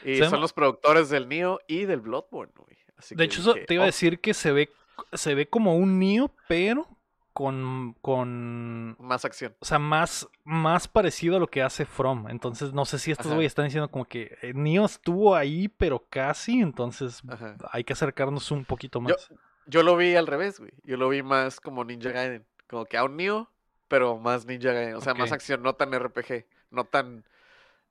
Y 0.05 0.15
se 0.16 0.23
ve 0.23 0.28
son 0.28 0.41
los 0.41 0.53
productores 0.53 1.09
del 1.11 1.28
Nioh 1.28 1.59
y 1.66 1.85
del 1.85 2.01
Bloodborne, 2.01 2.53
güey. 2.57 2.77
Así 2.97 3.15
De 3.15 3.28
que 3.28 3.35
hecho, 3.35 3.53
dije, 3.55 3.66
te 3.66 3.74
iba 3.74 3.82
a 3.82 3.86
"Oh, 3.86 3.86
decir 3.86 4.20
que 4.20 4.35
se 4.35 4.53
ve, 4.53 4.70
se 5.12 5.35
ve 5.35 5.47
como 5.49 5.77
un 5.77 5.99
Nioh, 5.99 6.31
pero 6.49 6.86
con, 7.35 7.97
con 8.01 8.97
Más 9.01 9.24
acción. 9.24 9.55
o 9.59 9.65
sea, 9.65 9.78
más, 9.81 10.27
más 10.44 10.89
parecido 10.89 11.36
a 11.36 11.40
lo 11.40 11.48
que 11.48 11.62
hace 11.62 11.85
From. 11.85 12.31
Entonces, 12.31 12.73
no 12.73 12.85
sé 12.85 12.98
si 12.98 13.11
estos 13.11 13.27
güeyes 13.27 13.51
están 13.51 13.66
diciendo 13.66 13.90
como 13.90 14.05
que 14.06 14.39
eh, 14.40 14.55
estuvo 14.85 15.35
ahí, 15.35 15.69
pero 15.69 16.06
casi. 16.09 16.61
Entonces, 16.61 17.23
Ajá. 17.28 17.56
hay 17.73 17.82
que 17.85 17.93
acercarnos 17.93 18.51
un 18.52 18.65
poquito 18.65 19.01
Yo- 19.01 19.02
más. 19.02 19.31
Yo 19.66 19.82
lo 19.82 19.97
vi 19.97 20.15
al 20.15 20.27
revés, 20.27 20.61
güey. 20.61 20.73
Yo 20.85 20.97
lo 20.97 21.09
vi 21.09 21.23
más 21.23 21.61
como 21.61 21.85
Ninja 21.85 22.11
Gaiden. 22.11 22.47
Como 22.69 22.85
que 22.85 22.97
a 22.97 23.05
un 23.05 23.16
Nioh, 23.16 23.48
pero 23.89 24.16
más 24.19 24.47
Ninja 24.47 24.73
Gaiden. 24.73 24.94
O 24.94 25.01
sea, 25.01 25.15
más 25.15 25.32
acción, 25.32 25.62
no 25.62 25.74
tan 25.74 25.93
RPG. 25.93 26.47
No 26.70 26.85
tan 26.85 27.24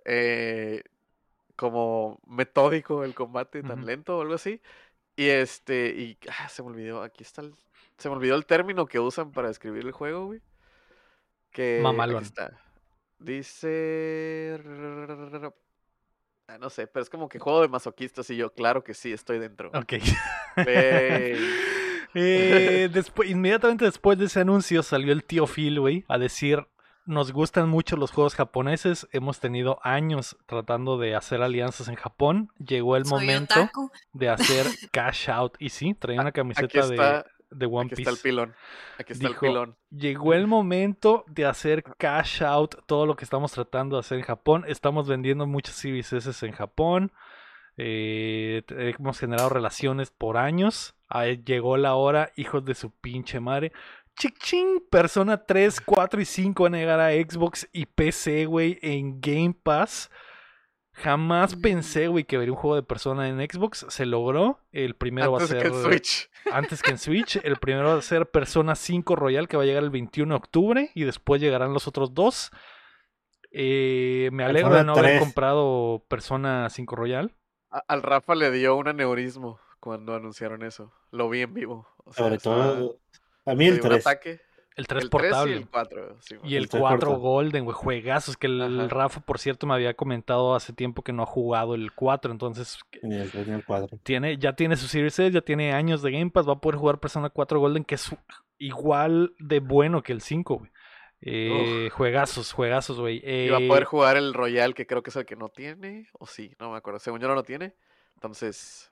eh, 0.06 0.84
como 1.56 2.20
metódico 2.26 3.04
el 3.04 3.14
combate, 3.14 3.62
tan 3.64 3.86
lento 3.86 4.18
o 4.18 4.22
algo 4.22 4.36
así. 4.36 4.62
Y 5.16 5.28
este, 5.30 5.90
y 5.90 6.18
ah, 6.40 6.48
se 6.50 6.64
me 6.64 6.70
olvidó, 6.70 7.04
aquí 7.04 7.24
está 7.24 7.42
el, 7.42 7.54
se 7.98 8.10
me 8.10 8.16
olvidó 8.16 8.36
el 8.36 8.46
término 8.46 8.86
que 8.86 9.00
usan 9.00 9.32
para 9.32 9.48
describir 9.48 9.86
el 9.86 9.92
juego, 9.92 10.28
güey. 10.28 10.42
Que 11.52 11.80
Mamalón. 11.82 12.24
está. 12.24 12.60
Dice 13.20 14.60
ah, 16.48 16.58
no 16.58 16.70
sé, 16.70 16.88
pero 16.88 17.04
es 17.04 17.10
como 17.10 17.30
que 17.30 17.40
juego 17.40 17.62
de 17.62 17.68
masoquistas 17.70 18.30
y 18.30 18.36
yo, 18.36 18.54
claro 18.54 18.84
que 18.84 18.94
sí, 18.94 19.14
estoy 19.14 19.40
dentro. 19.40 19.72
Ok. 19.74 19.94
Eh, 22.16 22.90
después, 22.94 23.28
inmediatamente 23.28 23.86
después 23.86 24.20
de 24.20 24.26
ese 24.26 24.40
anuncio 24.40 24.84
salió 24.84 25.12
el 25.12 25.24
tío 25.24 25.48
Phil, 25.48 25.80
güey, 25.80 26.06
a 26.08 26.20
decir, 26.20 26.68
nos 27.06 27.32
gustan 27.32 27.70
mucho 27.70 27.98
los 27.98 28.12
juegos 28.12 28.36
japoneses, 28.36 29.08
hemos 29.12 29.40
tenido 29.40 29.80
años 29.84 30.38
tratando 30.46 30.98
de 30.98 31.16
hacer 31.16 31.42
alianzas 31.42 31.88
en 31.88 31.96
Japón, 31.96 32.52
llegó 32.58 32.96
el 32.96 33.06
Soy 33.06 33.20
momento 33.20 33.62
otaku. 33.62 33.92
de 34.14 34.30
hacer 34.30 34.68
cash 34.92 35.30
out. 35.30 35.56
Y 35.60 35.70
sí, 35.70 35.96
traía 35.96 36.22
una 36.22 36.32
camiseta 36.32 36.88
de, 36.88 37.24
de 37.56 37.66
One 37.66 37.90
aquí 37.92 38.02
está 38.02 38.10
el 38.12 38.16
Piece. 38.16 38.24
pilón. 38.30 38.56
Aquí 39.00 39.14
está 39.14 39.28
Dijo, 39.28 39.46
el 39.46 39.52
pilón. 39.52 39.76
Llegó 39.92 40.34
el 40.34 40.48
momento 40.48 41.24
de 41.28 41.46
hacer 41.46 41.84
cash 41.98 42.44
out 42.44 42.76
todo 42.86 43.06
lo 43.06 43.16
que 43.16 43.24
estamos 43.26 43.52
tratando 43.52 43.96
de 43.96 44.02
hacer 44.02 44.18
en 44.20 44.26
Japón. 44.26 44.66
Estamos 44.68 45.08
vendiendo 45.08 45.46
muchas 45.48 45.76
Series 45.76 46.12
S 46.14 46.46
en 46.46 46.52
Japón. 46.54 47.12
Eh, 47.78 48.64
t- 48.68 48.90
hemos 48.92 49.20
generado 49.20 49.50
relaciones 49.50 50.12
por 50.12 50.38
años. 50.38 50.96
Ahí 51.08 51.42
llegó 51.46 51.78
la 51.78 51.96
hora, 51.96 52.32
hijos 52.36 52.64
de 52.66 52.76
su 52.76 52.92
pinche 52.92 53.40
madre. 53.40 53.72
Chic 54.16 54.38
ching, 54.38 54.80
Persona 54.92 55.44
3, 55.46 55.82
4 55.82 56.22
y 56.22 56.26
5 56.26 56.64
van 56.64 56.76
a 56.76 56.78
llegar 56.78 57.00
a 57.00 57.12
Xbox 57.14 57.68
y 57.74 57.88
PC, 57.88 58.46
güey, 58.46 58.78
en 58.84 59.20
Game 59.20 59.56
Pass. 59.64 60.12
Jamás 60.94 61.56
pensé, 61.56 62.08
güey, 62.08 62.24
que 62.24 62.38
vería 62.38 62.54
un 62.54 62.58
juego 62.60 62.76
de 62.76 62.84
Persona 62.84 63.28
en 63.28 63.38
Xbox. 63.40 63.86
Se 63.90 64.06
logró. 64.06 64.60
El 64.72 64.96
primero 64.96 65.34
Antes 65.36 65.54
va 65.56 65.60
a 65.60 65.62
que 65.64 65.70
ser 65.70 65.76
el 65.78 65.84
Switch. 65.84 66.30
antes 66.54 66.82
que 66.84 66.92
en 66.92 66.98
Switch. 67.00 67.38
El 67.44 67.58
primero 67.58 67.90
va 67.90 67.96
a 67.96 68.02
ser 68.02 68.30
Persona 68.30 68.76
5 68.76 69.16
Royal, 69.16 69.48
que 69.48 69.58
va 69.58 69.64
a 69.64 69.66
llegar 69.66 69.84
el 69.84 69.90
21 69.90 70.34
de 70.34 70.38
octubre. 70.38 70.92
Y 70.94 71.04
después 71.04 71.42
llegarán 71.42 71.74
los 71.74 71.88
otros 71.88 72.14
dos. 72.14 72.52
Eh, 73.52 74.30
me 74.32 74.44
alegro 74.44 74.74
de 74.76 74.84
no 74.84 74.94
haber 74.94 75.06
3. 75.06 75.20
comprado 75.20 76.04
Persona 76.08 76.70
5 76.70 76.96
Royal. 76.96 77.36
A- 77.72 77.84
Al 77.88 78.02
Rafa 78.04 78.36
le 78.36 78.52
dio 78.52 78.76
un 78.76 78.88
aneurismo 78.88 79.60
cuando 79.80 80.16
anunciaron 80.16 80.64
eso. 80.64 80.94
Lo 81.12 81.30
vi 81.30 81.42
en 81.42 81.54
vivo. 81.54 81.88
O 82.06 82.14
sea, 82.14 82.24
Sobre 82.26 82.36
estaba- 82.38 82.74
todo, 82.76 83.00
a 83.46 83.56
mí 83.56 83.66
el 83.68 83.76
dio 83.76 83.84
un 83.84 83.90
3. 83.90 84.08
ataque. 84.08 84.42
El 84.76 84.88
3 84.88 85.04
el 85.04 85.10
3 85.10 85.30
y 85.30 85.30
portable. 85.30 85.56
el 85.58 85.70
4. 85.70 86.18
sí, 86.20 86.36
Y 86.44 86.56
el 86.56 86.64
El 86.64 86.70
tres 86.70 86.82
4 86.82 87.00
portable. 87.00 87.22
Golden, 87.22 87.64
güey, 87.66 87.76
juegazos. 87.76 88.38
Que 88.38 88.48
el, 88.48 88.62
Ajá. 88.62 88.88
Rafa, 88.88 89.20
por 89.22 89.38
cierto, 89.40 89.68
me 89.68 89.74
había 89.76 89.94
comentado 89.94 90.56
hace 90.56 90.74
tiempo 90.74 91.04
que 91.04 91.14
no 91.14 91.24
ha 91.24 91.28
jugado 91.28 91.76
el 91.76 91.92
4. 91.94 92.32
Entonces, 92.32 92.80
Ni 93.04 93.16
el 93.16 93.30
3 93.32 93.48
ni 93.48 93.54
el 93.54 93.66
4. 93.66 94.00
tiene, 94.04 94.38
ya 94.38 94.54
tiene 94.56 94.76
su 94.76 94.88
Series 94.88 95.14
S, 95.20 95.32
ya 95.32 95.42
tiene 95.42 95.74
años 95.74 96.02
de 96.02 96.12
Game 96.12 96.32
Pass. 96.32 96.48
Va 96.48 96.54
a 96.54 96.60
poder 96.60 96.78
jugar 96.80 97.00
Persona 97.00 97.30
4 97.30 97.60
Golden, 97.60 97.84
que 97.86 97.96
es 97.96 98.16
igual 98.58 99.34
de 99.40 99.60
bueno 99.60 100.02
que 100.02 100.12
el 100.14 100.22
5, 100.22 100.56
güey. 100.58 100.72
Eh, 101.26 101.90
juegazos, 101.94 102.52
juegazos, 102.52 103.00
güey. 103.00 103.22
Y 103.24 103.50
va 103.50 103.58
a 103.58 103.62
Eh, 103.62 103.68
poder 103.68 103.86
jugar 103.86 104.18
el 104.18 104.34
Royal, 104.34 104.74
que 104.74 104.86
creo 104.86 105.04
que 105.04 105.10
es 105.10 105.16
el 105.16 105.26
que 105.26 105.36
no 105.38 105.50
tiene. 105.50 106.10
O 106.20 106.26
sí, 106.26 106.54
no 106.60 106.72
me 106.72 106.78
acuerdo. 106.78 107.00
Según 107.00 107.20
yo 107.22 107.28
no 107.28 107.36
lo 107.36 107.44
tiene. 107.44 107.76
Entonces. 108.16 108.92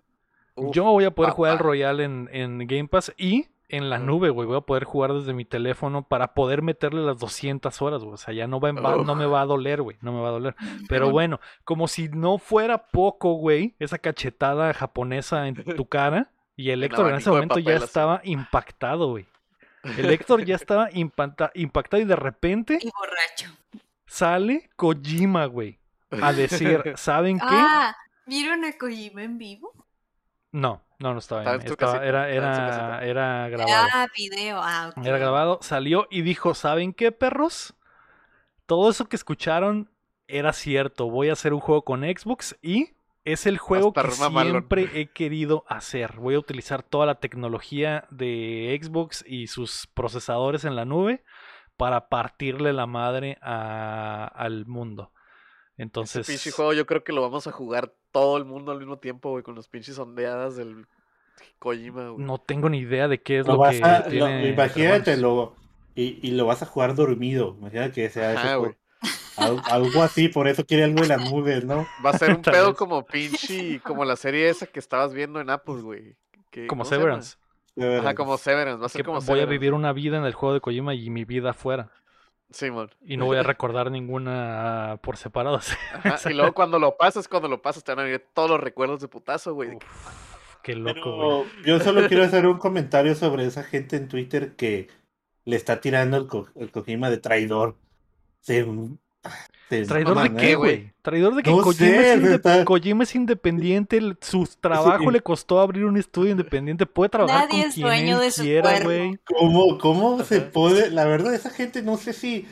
uf, 0.56 0.74
Yo 0.74 0.84
voy 0.86 1.06
a 1.06 1.12
poder 1.12 1.32
jugar 1.32 1.54
el 1.54 1.58
papá. 1.58 1.68
Royal 1.70 2.00
en, 2.00 2.30
en 2.32 2.60
Game 2.68 2.88
Pass 2.88 3.14
y 3.18 3.48
en 3.72 3.90
la 3.90 3.98
nube, 4.00 4.30
güey. 4.30 4.48
Voy 4.48 4.58
a 4.58 4.62
poder 4.62 4.84
jugar 4.84 5.14
desde 5.14 5.34
mi 5.34 5.46
teléfono 5.46 6.04
para 6.08 6.34
poder 6.34 6.62
meterle 6.62 7.02
las 7.02 7.18
200 7.20 7.82
horas, 7.82 8.02
güey. 8.04 8.14
O 8.14 8.18
sea, 8.18 8.34
ya 8.34 8.48
no, 8.48 8.60
va, 8.60 8.70
en- 8.70 8.78
va- 8.78 8.98
no 9.04 9.16
me 9.16 9.26
va 9.26 9.42
a 9.42 9.46
doler, 9.46 9.82
güey. 9.82 9.98
No 10.02 10.12
me 10.14 10.22
va 10.22 10.28
a 10.30 10.32
doler. 10.32 10.56
Pero 10.90 11.10
bueno, 11.12 11.40
como 11.64 11.88
si 11.88 12.10
no 12.10 12.38
fuera 12.38 12.88
poco, 12.88 13.34
güey, 13.34 13.76
esa 13.80 13.98
cachetada 13.98 14.74
japonesa 14.74 15.48
en 15.48 15.56
tu 15.76 15.86
cara. 15.88 16.30
Y 16.56 16.70
el 16.70 16.84
Héctor 16.84 17.10
en 17.10 17.16
ese 17.16 17.30
momento 17.32 17.58
ya 17.60 17.76
estaba 17.76 18.22
impactado, 18.24 19.10
güey. 19.10 19.26
El 19.98 20.12
Héctor 20.12 20.46
ya 20.46 20.56
estaba 20.56 20.92
impacta- 20.92 21.52
impactado 21.56 22.04
y 22.04 22.06
de 22.06 22.16
repente 22.16 22.78
Y 22.80 22.90
borracho. 22.92 23.58
sale 24.06 24.70
Kojima, 24.76 25.46
güey. 25.46 25.80
A 26.22 26.34
decir, 26.34 26.94
¿saben 26.98 27.40
qué? 27.40 27.46
Ah, 27.50 27.96
¿vieron 28.28 28.64
a 28.66 28.74
Kojima 28.78 29.24
en 29.24 29.38
vivo? 29.40 29.72
No, 30.52 30.82
no, 31.02 31.14
no 31.14 31.20
estaba, 31.20 31.42
Estaba 31.42 31.56
en- 31.56 31.62
en 31.62 31.68
su 31.68 31.74
estaba- 31.74 32.06
era, 32.06 32.30
era, 32.30 33.04
era 33.06 33.50
grabado. 33.50 33.88
Ah, 33.94 34.08
video. 34.16 34.60
Ah. 34.62 34.92
Era 35.04 35.18
grabado, 35.18 35.60
salió 35.62 36.08
y 36.10 36.22
dijo, 36.22 36.54
¿saben 36.54 36.94
qué, 36.94 37.12
perros? 37.12 37.74
Todo 38.66 38.90
eso 38.90 39.06
que 39.08 39.16
escucharon 39.16 39.90
era 40.28 40.54
cierto. 40.54 41.10
Voy 41.10 41.30
a 41.30 41.34
hacer 41.34 41.54
un 41.54 41.60
juego 41.60 41.84
con 41.84 42.02
Xbox 42.04 42.56
y 42.62 42.92
es 43.26 43.46
el 43.46 43.58
juego 43.58 43.92
que 43.94 44.10
siempre 44.12 44.90
he 44.94 45.12
querido 45.12 45.66
hacer. 45.68 46.14
Voy 46.18 46.36
a 46.36 46.40
utilizar 46.40 46.82
toda 46.84 47.06
la 47.06 47.16
tecnología 47.16 48.06
de 48.10 48.80
Xbox 48.82 49.24
y 49.28 49.48
sus 49.48 49.88
procesadores 49.94 50.64
en 50.66 50.76
la 50.76 50.86
nube 50.86 51.24
para 51.78 52.08
partirle 52.10 52.74
la 52.74 52.86
madre 52.86 53.38
a- 53.42 54.26
al 54.34 54.66
mundo. 54.68 55.12
Ese 55.76 55.84
Entonces, 55.84 56.28
pinche 56.28 56.52
juego 56.52 56.74
yo 56.74 56.86
creo 56.86 57.04
que 57.04 57.12
lo 57.12 57.22
vamos 57.22 57.48
a 57.48 57.52
jugar 57.52 57.94
todo 58.12 58.38
el 58.38 58.46
mundo 58.46 58.72
al 58.72 58.80
mismo 58.80 58.98
tiempo, 58.98 59.30
güey, 59.32 59.44
con 59.44 59.56
los 59.56 59.68
pinches 59.68 59.98
ondeadas 60.00 60.56
del 60.56 60.86
Kojima, 61.60 62.10
güey. 62.10 62.26
no 62.26 62.38
tengo 62.40 62.70
ni 62.70 62.80
idea 62.80 63.08
de 63.08 63.22
qué 63.22 63.40
es 63.40 63.48
Lo 63.48 63.54
lo, 63.54 63.60
vas 63.60 63.76
que 63.78 63.84
a- 63.84 64.04
tiene. 64.08 64.50
imagínate, 64.50 65.18
lo, 65.18 65.56
y, 65.96 66.20
y 66.28 66.32
lo 66.32 66.46
vas 66.46 66.62
a 66.62 66.66
jugar 66.66 66.96
dormido. 66.96 67.56
Imagínate 67.60 67.94
que 67.94 68.10
sea 68.10 68.32
Ajá. 68.34 68.60
Al- 69.38 69.62
algo 69.72 70.04
así, 70.04 70.28
por 70.28 70.48
eso 70.48 70.66
quiere 70.66 70.84
algo 70.84 71.02
de 71.02 71.08
las 71.08 71.32
nubes, 71.32 71.64
¿no? 71.64 71.88
Va 72.06 72.12
a 72.12 72.18
ser 72.18 72.32
un 72.36 72.42
pedo 72.42 72.68
vez. 72.70 72.78
como 72.78 73.06
pinche, 73.06 73.80
como 73.82 74.06
la 74.06 74.16
serie 74.16 74.50
esa 74.50 74.68
que 74.68 74.80
estabas 74.80 75.14
viendo 75.14 75.40
en 75.40 75.50
Apple, 75.50 75.82
güey. 75.82 76.16
que- 76.52 76.68
Como. 76.68 76.86
Severance. 76.86 77.38
Ajá, 77.80 78.14
como 78.16 78.38
Severance, 78.38 78.80
va 78.82 78.88
a 78.88 78.90
ser 78.90 79.00
que 79.02 79.06
como 79.06 79.22
voy 79.22 79.40
a 79.40 79.46
vivir 79.46 79.74
una 79.74 79.94
vida 79.94 80.18
en 80.18 80.26
el 80.26 80.34
juego 80.34 80.54
de 80.54 80.60
Kojima 80.60 80.94
y 80.94 81.10
mi 81.10 81.24
vida 81.24 81.52
afuera. 81.52 81.90
Simón. 82.52 82.92
Y 83.02 83.18
no 83.18 83.26
voy 83.26 83.38
a 83.38 83.44
recordar 83.44 83.92
ninguna 83.92 85.00
por 85.02 85.18
separado. 85.18 85.60
Ajá, 85.94 86.30
y 86.30 86.34
luego 86.34 86.54
cuando 86.54 86.80
lo 86.80 86.98
pasas, 86.98 87.28
cuando 87.28 87.48
lo 87.48 87.62
pasas, 87.62 87.84
te 87.84 87.92
van 87.92 88.00
a 88.00 88.04
venir 88.04 88.26
todos 88.34 88.50
los 88.50 88.60
recuerdos 88.60 89.00
de 89.00 89.08
putazo, 89.08 89.54
güey. 89.54 89.76
Uf, 89.76 89.84
qué 90.62 90.76
loco, 90.76 91.16
güey. 91.16 91.50
Pero 91.64 91.66
yo 91.66 91.84
solo 91.84 92.08
quiero 92.08 92.24
hacer 92.24 92.46
un 92.46 92.58
comentario 92.58 93.16
sobre 93.16 93.46
esa 93.46 93.64
gente 93.64 93.96
en 93.96 94.08
Twitter 94.08 94.56
que 94.56 94.90
le 95.46 95.56
está 95.56 95.82
tirando 95.82 96.18
el, 96.56 96.72
Kojima 96.72 97.10
de 97.10 97.18
traidor. 97.18 97.76
Se, 98.42 98.66
¿Traidor 99.88 100.22
de 100.24 100.36
qué, 100.36 100.56
güey? 100.56 100.92
¿Traidor 101.02 101.36
de 101.36 101.44
que 101.44 101.50
No 101.52 101.58
Kojima, 101.62 101.74
sé, 101.90 102.14
es 102.14 102.20
inde- 102.20 102.36
está- 102.36 102.66
Kojima 102.66 103.04
es 103.04 103.16
independiente? 103.16 104.00
Su 104.22 104.48
trabajo 104.60 105.06
Sí. 105.06 105.12
le 105.12 105.22
costó 105.22 105.60
abrir 105.60 105.86
un 105.86 105.98
estudio 105.98 106.32
independiente. 106.32 106.86
Puede 106.86 107.10
trabajar 107.10 107.48
Nadie 107.48 107.62
con 107.62 107.70
es 107.70 107.76
quien 107.76 107.88
dueño 107.88 108.16
él 108.18 108.22
de 108.26 108.32
su 108.32 108.42
quiera, 108.44 108.80
güey. 108.84 109.20
¿Cómo, 109.26 109.78
cómo 109.78 110.24
se 110.24 110.42
puede? 110.42 110.92
La 110.92 111.06
verdad, 111.06 111.34
esa 111.34 111.50
gente 111.50 111.82
no 111.82 111.98
sé 111.98 112.14
si 112.14 112.46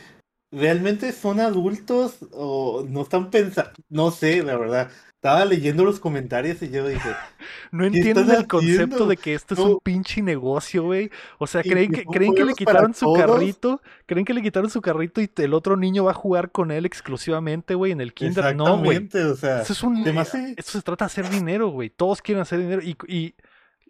realmente 0.51 1.11
son 1.11 1.39
adultos 1.39 2.17
o 2.31 2.83
no 2.87 3.01
están 3.01 3.29
pensando. 3.29 3.71
No 3.89 4.11
sé, 4.11 4.41
la 4.43 4.57
verdad. 4.57 4.89
Estaba 5.21 5.43
leyendo 5.43 5.83
los 5.83 5.99
comentarios 5.99 6.61
y 6.61 6.69
yo 6.69 6.87
dije, 6.87 7.09
No 7.71 7.81
¿Qué 7.81 7.87
entienden 7.97 8.29
el 8.31 8.47
concepto 8.47 8.83
haciendo? 8.85 9.05
de 9.07 9.17
que 9.17 9.33
esto 9.33 9.53
es 9.53 9.59
un 9.59 9.79
pinche 9.83 10.21
negocio, 10.21 10.83
güey. 10.83 11.11
O 11.39 11.45
sea, 11.45 11.61
creen 11.61 11.91
que 11.91 12.05
creen 12.05 12.33
que 12.33 12.45
le 12.45 12.53
quitaron 12.53 12.93
su 12.93 13.03
todos. 13.05 13.19
carrito, 13.19 13.81
creen 14.05 14.23
que 14.23 14.33
le 14.33 14.41
quitaron 14.41 14.69
su 14.69 14.79
carrito 14.79 15.19
y 15.19 15.29
el 15.35 15.53
otro 15.53 15.75
niño 15.75 16.05
va 16.05 16.11
a 16.11 16.13
jugar 16.13 16.51
con 16.51 16.71
él 16.71 16.85
exclusivamente, 16.85 17.75
güey, 17.75 17.91
en 17.91 17.99
el 17.99 18.13
kinder. 18.13 18.55
No, 18.55 18.77
güey. 18.77 19.09
o 19.13 19.35
sea, 19.35 19.61
Eso 19.61 19.73
es 19.73 19.83
un. 19.83 20.07
hace- 20.17 20.53
Esto 20.55 20.71
se 20.71 20.81
trata 20.83 21.03
de 21.03 21.07
hacer 21.07 21.29
dinero, 21.29 21.67
güey. 21.67 21.89
Todos 21.89 22.21
quieren 22.21 22.41
hacer 22.41 22.59
dinero. 22.59 22.81
Y, 22.81 22.95
y 23.13 23.35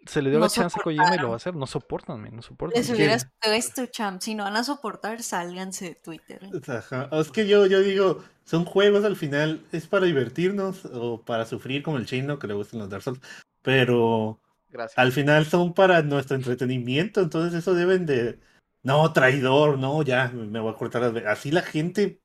se 0.06 0.22
le 0.22 0.30
dio 0.30 0.38
No 0.38 0.46
la 0.46 0.50
chance 0.50 0.78
a 0.78 0.82
Kojima 0.82 1.14
y 1.14 1.18
lo 1.18 1.28
va 1.28 1.34
a 1.34 1.36
hacer. 1.36 1.54
No 1.54 1.66
soportan, 1.66 2.20
man, 2.20 2.36
no 2.36 2.42
soportan. 2.42 2.80
Les 2.80 2.90
hubieras 2.90 3.28
puesto, 3.42 3.86
champ. 3.86 4.20
Si 4.20 4.34
no 4.34 4.44
van 4.44 4.56
a 4.56 4.64
soportar, 4.64 5.22
sálganse 5.22 5.86
de 5.86 5.94
Twitter. 5.94 6.40
Ajá. 6.66 7.08
Es 7.12 7.30
que 7.30 7.46
yo, 7.46 7.66
yo 7.66 7.80
digo, 7.80 8.22
son 8.44 8.64
juegos 8.64 9.04
al 9.04 9.16
final, 9.16 9.64
es 9.72 9.86
para 9.86 10.06
divertirnos 10.06 10.84
o 10.86 11.22
para 11.22 11.46
sufrir 11.46 11.82
como 11.82 11.98
el 11.98 12.06
chino 12.06 12.38
que 12.38 12.46
le 12.46 12.54
gustan 12.54 12.80
los 12.80 12.90
Dark 12.90 13.02
Souls, 13.02 13.20
pero 13.62 14.40
Gracias. 14.70 14.98
al 14.98 15.12
final 15.12 15.46
son 15.46 15.72
para 15.72 16.02
nuestro 16.02 16.36
entretenimiento, 16.36 17.20
entonces 17.20 17.56
eso 17.58 17.74
deben 17.74 18.06
de... 18.06 18.40
No, 18.82 19.12
traidor, 19.12 19.78
no, 19.78 20.02
ya, 20.02 20.28
me 20.30 20.58
voy 20.58 20.72
a 20.72 20.76
cortar 20.76 21.02
las 21.02 21.24
Así 21.26 21.50
la 21.50 21.62
gente... 21.62 22.22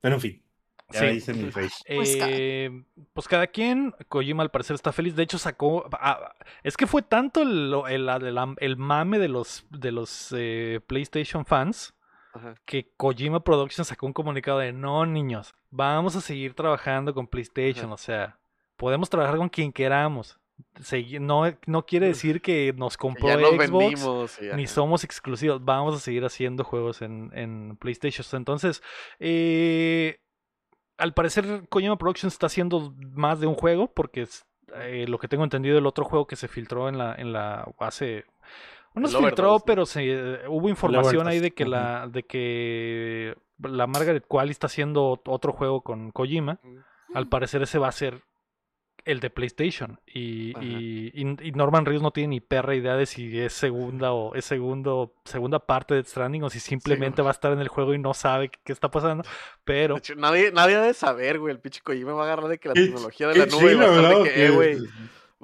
Pero 0.00 0.16
en 0.16 0.20
fin, 0.20 0.42
ya 0.90 1.00
Sí. 1.00 1.06
hice 1.06 1.34
mi 1.34 1.50
face. 1.50 1.74
Pues 1.94 2.16
cada- 2.16 2.30
Eh, 2.32 2.82
pues 3.12 3.28
cada 3.28 3.46
quien, 3.46 3.94
Kojima 4.08 4.42
al 4.42 4.50
parecer 4.50 4.74
está 4.74 4.92
feliz. 4.92 5.14
De 5.16 5.22
hecho, 5.22 5.38
sacó. 5.38 5.88
ah, 5.92 6.34
es 6.62 6.76
que 6.76 6.86
fue 6.86 7.02
tanto 7.02 7.42
el, 7.42 7.74
el, 7.88 8.08
el- 8.08 8.54
el 8.58 8.76
mame 8.76 9.18
de 9.18 9.28
los, 9.28 9.66
de 9.70 9.92
los 9.92 10.34
eh, 10.36 10.80
PlayStation 10.86 11.44
fans 11.44 11.94
Ajá. 12.34 12.54
que 12.64 12.90
Kojima 12.96 13.40
Productions 13.44 13.88
sacó 13.88 14.06
un 14.06 14.12
comunicado 14.12 14.58
de 14.60 14.72
no, 14.72 15.04
niños, 15.06 15.54
vamos 15.70 16.16
a 16.16 16.20
seguir 16.20 16.54
trabajando 16.54 17.12
con 17.14 17.26
PlayStation. 17.26 17.86
Ajá. 17.86 17.94
O 17.94 17.98
sea, 17.98 18.38
podemos 18.76 19.10
trabajar 19.10 19.36
con 19.36 19.48
quien 19.48 19.72
queramos. 19.72 20.38
Segui- 20.80 21.20
no, 21.20 21.44
no 21.66 21.86
quiere 21.86 22.06
decir 22.08 22.40
que 22.42 22.72
nos 22.76 22.96
Que 22.96 23.00
compró 23.02 23.28
ya 23.28 23.36
nos 23.36 23.50
Xbox 23.50 23.68
vendimos. 23.68 24.40
ni 24.56 24.66
somos 24.66 25.04
exclusivos. 25.04 25.64
Vamos 25.64 25.94
a 25.94 26.00
seguir 26.00 26.24
haciendo 26.24 26.64
juegos 26.64 27.00
en, 27.02 27.30
en 27.32 27.76
PlayStation. 27.76 28.26
Entonces, 28.32 28.82
eh, 29.20 30.18
al 30.98 31.14
parecer, 31.14 31.68
Kojima 31.68 31.96
Productions 31.96 32.34
está 32.34 32.46
haciendo 32.46 32.92
más 33.14 33.40
de 33.40 33.46
un 33.46 33.54
juego, 33.54 33.90
porque 33.92 34.22
es, 34.22 34.46
eh, 34.74 35.06
lo 35.08 35.18
que 35.18 35.28
tengo 35.28 35.44
entendido, 35.44 35.78
el 35.78 35.86
otro 35.86 36.04
juego 36.04 36.26
que 36.26 36.36
se 36.36 36.48
filtró 36.48 36.88
en 36.88 36.98
la, 36.98 37.14
en 37.14 37.32
la 37.32 37.72
hace. 37.78 38.24
No 38.94 39.06
se 39.06 39.18
filtró, 39.18 39.60
pero 39.60 39.86
se, 39.86 40.02
eh, 40.06 40.48
hubo 40.48 40.68
información 40.68 41.28
ahí 41.28 41.38
de 41.38 41.52
que 41.52 41.62
ujú. 41.62 41.70
la, 41.70 42.08
de 42.08 42.24
que 42.24 43.36
la 43.62 43.86
Margaret 43.86 44.24
Qualley 44.26 44.50
está 44.50 44.66
haciendo 44.66 45.20
otro 45.24 45.52
juego 45.52 45.82
con 45.82 46.10
Kojima. 46.10 46.58
Al 47.14 47.28
parecer 47.28 47.62
ese 47.62 47.78
va 47.78 47.88
a 47.88 47.92
ser 47.92 48.22
el 49.10 49.20
de 49.20 49.30
PlayStation. 49.30 49.98
Y, 50.06 50.52
y- 50.60 51.52
Norman 51.54 51.84
Reedus 51.86 52.02
no 52.02 52.10
tiene 52.10 52.28
ni 52.28 52.40
perra 52.40 52.74
idea 52.74 52.94
de 52.96 53.06
si 53.06 53.38
es 53.40 53.52
segunda 53.52 54.12
o 54.12 54.34
es 54.34 54.44
segundo, 54.44 55.14
segunda 55.24 55.58
parte 55.58 55.94
de 55.94 56.04
Stranding 56.04 56.42
o 56.44 56.50
si 56.50 56.60
simplemente 56.60 57.22
va 57.22 57.30
a 57.30 57.32
estar 57.32 57.52
en 57.52 57.60
el 57.60 57.68
juego 57.68 57.94
y 57.94 57.98
no 57.98 58.14
sabe 58.14 58.48
qué, 58.50 58.58
qué 58.64 58.72
está 58.72 58.90
pasando. 58.90 59.24
Pero 59.64 59.94
De 59.94 59.98
hecho, 60.00 60.14
nadie, 60.14 60.52
nadie 60.52 60.76
ha 60.76 60.82
de 60.82 60.94
saber, 60.94 61.38
güey. 61.38 61.52
El 61.54 61.60
pinche 61.60 61.80
Kojima 61.82 62.12
va 62.12 62.22
a 62.22 62.26
agarrar 62.26 62.48
de 62.48 62.58
que 62.58 62.68
la 62.68 62.74
tecnología 62.74 63.28
de 63.28 63.38
la 63.38 63.46
nube 63.46 63.74
va 63.74 63.84
a 63.84 63.96
estar 63.96 64.16
de 64.18 64.22
que, 64.24 64.30
eh, 64.30 64.46
Que- 64.48 64.50
güey. 64.54 64.78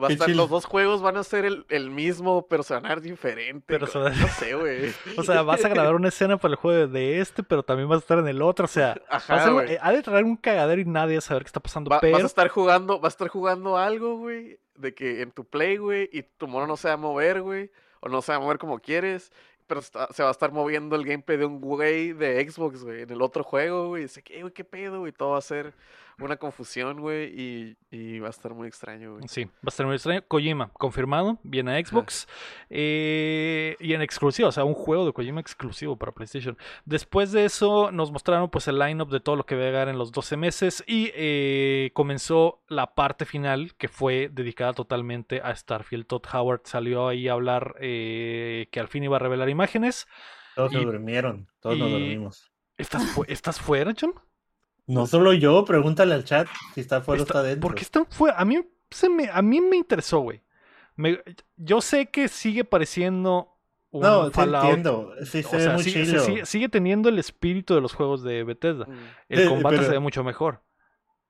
Va 0.00 0.08
a 0.08 0.10
estar, 0.10 0.28
los 0.30 0.50
dos 0.50 0.64
juegos 0.64 1.02
van 1.02 1.16
a 1.16 1.22
ser 1.22 1.44
el, 1.44 1.66
el 1.68 1.88
mismo, 1.90 2.46
pero 2.48 2.64
se 2.64 2.74
van 2.74 2.84
a 2.86 2.88
ver 2.88 3.00
diferente. 3.00 3.64
Pero 3.66 3.86
se 3.86 3.98
No 4.00 4.10
sé, 4.28 4.54
güey. 4.54 4.92
o 5.16 5.22
sea, 5.22 5.42
vas 5.42 5.64
a 5.64 5.68
grabar 5.68 5.94
una 5.94 6.08
escena 6.08 6.36
para 6.36 6.52
el 6.52 6.56
juego 6.56 6.88
de 6.88 7.20
este, 7.20 7.44
pero 7.44 7.62
también 7.62 7.88
vas 7.88 7.98
a 7.98 8.00
estar 8.00 8.18
en 8.18 8.26
el 8.26 8.42
otro. 8.42 8.64
O 8.64 8.68
sea, 8.68 8.96
Ajá, 9.08 9.64
eh, 9.66 9.78
ha 9.80 9.92
de 9.92 10.02
traer 10.02 10.24
un 10.24 10.36
cagadero 10.36 10.80
y 10.80 10.84
nadie 10.84 11.14
va 11.14 11.18
a 11.18 11.22
saber 11.22 11.44
qué 11.44 11.48
está 11.48 11.60
pasando. 11.60 11.90
Va- 11.90 12.00
pero 12.00 12.14
Vas 12.14 12.24
a 12.24 12.26
estar 12.26 12.48
jugando, 12.48 12.98
vas 12.98 13.12
a 13.12 13.14
estar 13.14 13.28
jugando 13.28 13.78
algo, 13.78 14.16
güey, 14.18 14.58
de 14.74 14.94
que 14.94 15.22
en 15.22 15.30
tu 15.30 15.44
play, 15.44 15.76
güey, 15.76 16.10
y 16.12 16.22
tu 16.24 16.48
mono 16.48 16.66
no 16.66 16.76
se 16.76 16.88
va 16.88 16.94
a 16.94 16.96
mover, 16.98 17.40
güey, 17.42 17.70
o 18.00 18.08
no 18.08 18.20
se 18.20 18.32
va 18.32 18.36
a 18.36 18.40
mover 18.40 18.58
como 18.58 18.80
quieres, 18.80 19.30
pero 19.68 19.78
está- 19.78 20.08
se 20.12 20.24
va 20.24 20.28
a 20.28 20.32
estar 20.32 20.50
moviendo 20.50 20.96
el 20.96 21.04
gameplay 21.04 21.38
de 21.38 21.44
un 21.46 21.60
güey 21.60 22.12
de 22.12 22.50
Xbox, 22.50 22.82
güey, 22.82 23.02
en 23.02 23.10
el 23.10 23.22
otro 23.22 23.44
juego, 23.44 23.88
güey, 23.90 24.02
y 24.02 24.06
dice, 24.06 24.22
¿qué, 24.22 24.40
güey, 24.40 24.52
qué 24.52 24.64
pedo, 24.64 24.98
güey? 25.00 25.12
Todo 25.12 25.30
va 25.30 25.38
a 25.38 25.42
ser 25.42 25.72
una 26.20 26.36
confusión, 26.36 27.01
güey, 27.01 27.32
y, 27.39 27.77
y 27.91 28.19
va 28.20 28.28
a 28.28 28.31
estar 28.31 28.55
muy 28.55 28.69
extraño, 28.69 29.15
güey. 29.16 29.28
Sí, 29.28 29.45
va 29.45 29.51
a 29.66 29.69
estar 29.69 29.85
muy 29.86 29.95
extraño. 29.97 30.23
Kojima, 30.28 30.69
confirmado, 30.74 31.39
viene 31.43 31.77
a 31.77 31.85
Xbox. 31.85 32.27
eh, 32.70 33.77
y 33.81 33.95
en 33.95 34.03
exclusivo, 34.03 34.49
o 34.49 34.53
sea, 34.53 34.65
un 34.65 34.74
juego 34.74 35.07
de 35.07 35.12
Kojima 35.12 35.41
exclusivo 35.41 35.97
para 35.97 36.12
PlayStation. 36.12 36.57
Después 36.85 37.32
de 37.32 37.45
eso, 37.45 37.91
nos 37.93 38.11
mostraron 38.12 38.51
pues 38.51 38.69
el 38.69 38.78
lineup 38.78 39.11
de 39.11 39.20
todo 39.20 39.36
lo 39.36 39.47
que 39.47 39.55
va 39.57 39.62
a 39.62 39.65
llegar 39.66 39.89
en 39.89 39.99
los 39.99 40.12
12 40.12 40.36
meses. 40.36 40.85
Y 40.86 41.11
eh, 41.15 41.91
comenzó 41.95 42.62
la 42.69 42.95
parte 42.95 43.24
final, 43.24 43.74
que 43.77 43.89
fue 43.89 44.28
dedicada 44.32 44.73
totalmente 44.73 45.41
a 45.43 45.55
Starfield. 45.55 46.07
Todd 46.07 46.23
Howard 46.32 46.62
salió 46.65 47.09
ahí 47.09 47.28
a 47.28 47.32
hablar 47.32 47.74
eh, 47.81 48.69
que 48.70 48.81
al 48.81 48.89
fin 48.89 49.05
iba 49.05 49.16
a 49.16 49.20
revelar 49.20 49.49
imágenes. 49.49 50.07
Todos 50.55 50.73
se 50.73 50.78
y- 50.81 50.85
durmieron, 50.85 51.49
todos 51.61 51.78
nos 51.78 51.91
dormimos. 51.91 52.51
¿Estás, 52.77 53.05
fu- 53.12 53.24
¿estás 53.28 53.61
fuera, 53.61 53.93
John? 53.99 54.15
No 54.86 55.06
solo 55.06 55.32
yo, 55.32 55.65
pregúntale 55.65 56.15
al 56.15 56.24
chat 56.24 56.47
si 56.74 56.81
está 56.81 57.01
fuera 57.01 57.23
o 57.23 57.24
Está- 57.24 57.39
está 57.39 57.48
dentro. 57.48 57.62
¿Por 57.69 57.74
qué 57.74 57.82
están 57.82 58.06
fuera? 58.06 58.36
A 58.39 58.44
mí, 58.44 58.59
se 58.90 59.09
me, 59.09 59.28
a 59.31 59.40
mí 59.43 59.61
me 59.61 59.77
interesó, 59.77 60.20
güey. 60.20 60.43
Me- 60.97 61.23
yo 61.56 61.81
sé 61.81 62.06
que 62.11 62.28
sigue 62.28 62.65
pareciendo 62.65 63.51
un 63.90 64.02
No, 64.02 64.31
te 64.31 64.43
entiendo. 64.43 65.12
Sí, 65.24 65.40
O 65.44 65.48
se 65.48 65.56
ve 65.56 65.62
sea, 65.62 65.73
muy 65.74 65.82
sigue, 65.85 66.19
sigue- 66.20 66.47
sigue 66.47 66.69
teniendo 66.69 67.09
el 67.09 67.19
espíritu 67.19 67.74
de 67.74 67.81
los 67.81 67.94
juegos 67.94 68.23
de 68.23 68.44
Bethesda. 68.44 68.85
Mm. 68.86 68.93
El 69.31 69.40
Eh, 69.40 69.48
combate 69.48 69.77
pero- 69.77 69.86
se 69.89 69.93
ve 69.94 69.98
mucho 70.01 70.23
mejor. 70.24 70.61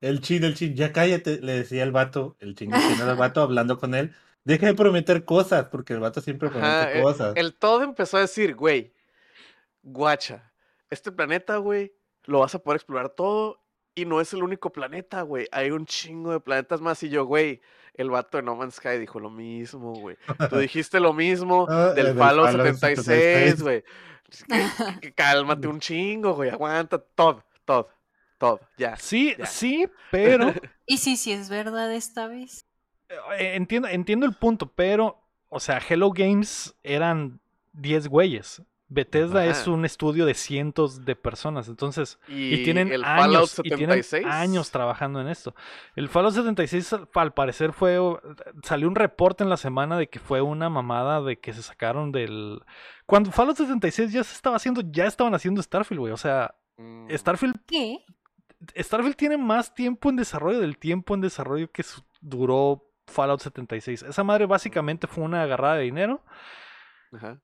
El 0.01 0.20
chin, 0.20 0.44
el 0.44 0.55
chin, 0.55 0.74
ya 0.74 0.93
cállate, 0.93 1.40
le 1.40 1.52
decía 1.52 1.82
el 1.82 1.93
vato, 1.93 2.36
el 2.40 2.55
chin, 2.56 2.74
el 2.74 2.81
chin 2.82 3.01
al 3.01 3.16
vato 3.16 3.40
hablando 3.40 3.78
con 3.78 3.94
él. 3.94 4.12
Deja 4.44 4.66
de 4.66 4.74
prometer 4.74 5.24
cosas, 5.24 5.66
porque 5.70 5.94
el 5.94 6.01
vato 6.01 6.20
siempre 6.20 6.51
promete 6.51 6.68
Ajá, 6.70 7.01
cosas. 7.02 7.32
El 7.36 7.55
todo 7.55 7.82
empezó 7.82 8.18
a 8.18 8.20
decir, 8.20 8.55
güey, 8.55 8.93
guacha, 9.82 10.52
este 10.90 11.10
planeta, 11.12 11.56
güey, 11.56 11.93
lo 12.26 12.40
vas 12.40 12.55
a 12.55 12.59
poder 12.59 12.76
explorar 12.76 13.10
todo 13.10 13.60
y 13.94 14.05
no 14.05 14.20
es 14.20 14.32
el 14.32 14.42
único 14.42 14.72
planeta, 14.72 15.22
güey. 15.22 15.46
Hay 15.52 15.70
un 15.70 15.86
chingo 15.86 16.32
de 16.32 16.40
planetas 16.40 16.80
más 16.80 17.02
y 17.02 17.09
yo, 17.09 17.24
güey, 17.26 17.60
el 17.94 18.10
vato 18.10 18.38
de 18.38 18.42
No 18.42 18.56
Man's 18.56 18.74
Sky 18.76 18.98
dijo 18.98 19.20
lo 19.20 19.30
mismo, 19.30 19.94
güey. 19.94 20.16
Tú 20.51 20.56
dijiste 20.59 20.98
lo 21.01 21.12
mismo 21.12 21.66
Ah, 21.68 21.92
del 21.94 22.16
Fallout 22.16 22.51
76, 22.51 23.62
güey. 23.62 23.84
Cálmate 25.14 25.68
un 25.68 25.80
chingo, 25.80 26.34
güey. 26.34 26.51
Aguanta 26.51 26.98
todo, 26.98 27.44
todo, 27.64 27.88
todo, 28.38 28.60
ya. 28.76 28.96
Sí, 28.96 29.34
ya. 29.38 29.46
sí, 29.46 29.86
pero 30.10 30.52
Y 30.86 30.98
sí, 30.98 31.16
sí 31.16 31.32
es 31.32 31.48
verdad 31.48 31.92
esta 31.94 32.26
vez. 32.26 32.66
eh, 33.38 33.55
entiendo, 33.55 33.88
entiendo 33.88 34.26
el 34.26 34.34
punto, 34.34 34.72
pero, 34.74 35.22
o 35.48 35.60
sea, 35.60 35.80
Hello 35.88 36.10
Games 36.10 36.74
eran 36.82 37.40
10 37.74 38.09
güeyes. 38.09 38.62
Bethesda 38.89 39.47
es 39.47 39.66
un 39.66 39.85
estudio 39.85 40.27
de 40.27 40.35
cientos 40.35 41.05
de 41.05 41.16
personas, 41.16 41.69
entonces, 41.69 42.19
y, 42.28 42.55
Y, 42.55 42.65
tienen 42.65 42.93
el 42.93 43.02
años, 43.05 43.59
y 43.59 43.62
tienen 43.70 44.02
76. 44.02 44.27
años 44.27 44.70
trabajando 44.70 45.20
en 45.20 45.28
esto. 45.28 45.55
El 45.97 46.09
Fallout 46.09 46.35
76 46.35 46.93
al- 46.93 47.09
al 47.15 47.32
parecer 47.35 47.73
fue, 47.73 47.98
salió 48.62 48.86
un 48.86 48.94
reporte 48.94 49.43
en 49.43 49.51
la 49.51 49.56
semana 49.56 49.97
de 49.97 50.09
que 50.09 50.19
fue 50.19 50.43
una 50.43 50.69
mamada 50.69 51.23
de 51.23 51.39
que 51.39 51.52
se 51.52 51.62
sacaron 51.62 52.12
del... 52.12 52.61
Cuando 53.06 53.31
Fallout 53.32 53.56
76 53.56 54.12
ya 54.12 54.23
se 54.23 54.35
estaba 54.35 54.56
haciendo, 54.56 54.82
ya 54.82 55.06
estaban 55.06 55.35
haciendo 55.35 55.62
Starfield, 55.62 56.01
güey, 56.01 56.12
o 56.12 56.16
sea, 56.19 56.55
Mm, 56.77 57.09
Starfield 57.15 57.55
¿Qué? 57.69 57.98
Starfield 58.77 59.15
tiene 59.15 59.36
más 59.39 59.74
tiempo 59.74 60.11
en 60.11 60.16
desarrollo 60.16 60.59
del 60.59 60.77
tiempo 60.77 61.15
en 61.15 61.20
desarrollo 61.20 61.70
que 61.70 61.85
su- 61.85 62.02
duró 62.20 62.82
Fallout 63.06 63.40
76. 63.40 64.02
Esa 64.02 64.24
madre 64.24 64.47
básicamente 64.47 65.06
fue 65.06 65.23
una 65.23 65.43
agarrada 65.43 65.77
de 65.77 65.82
dinero. 65.85 66.24
ajá. 67.12 67.40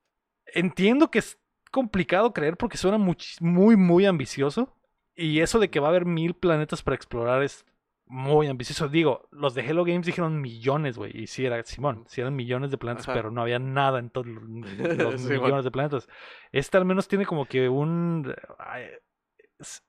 Entiendo 0.53 1.11
que 1.11 1.19
es 1.19 1.39
complicado 1.71 2.33
creer 2.33 2.57
porque 2.57 2.77
suena 2.77 2.97
muy, 2.97 3.75
muy 3.75 4.05
ambicioso. 4.05 4.75
Y 5.15 5.39
eso 5.41 5.59
de 5.59 5.69
que 5.69 5.79
va 5.79 5.87
a 5.87 5.89
haber 5.89 6.05
mil 6.05 6.33
planetas 6.33 6.83
para 6.83 6.95
explorar 6.95 7.43
es 7.43 7.65
muy 8.05 8.47
ambicioso. 8.47 8.89
Digo, 8.89 9.27
los 9.31 9.53
de 9.53 9.61
Hello 9.61 9.85
Games 9.85 10.05
dijeron 10.05 10.41
millones, 10.41 10.97
güey. 10.97 11.11
Y 11.15 11.27
sí 11.27 11.45
era, 11.45 11.63
Simón, 11.63 12.05
sí 12.07 12.21
eran 12.21 12.35
millones 12.35 12.71
de 12.71 12.77
planetas, 12.77 13.07
Ajá. 13.07 13.13
pero 13.13 13.31
no 13.31 13.41
había 13.41 13.59
nada 13.59 13.99
en 13.99 14.09
todos 14.09 14.27
los, 14.27 14.43
millones 14.43 15.63
de 15.63 15.71
planetas. 15.71 16.09
Este 16.51 16.77
al 16.77 16.85
menos 16.85 17.07
tiene 17.07 17.25
como 17.25 17.45
que 17.45 17.69
un... 17.69 18.33
ay, 18.59 18.85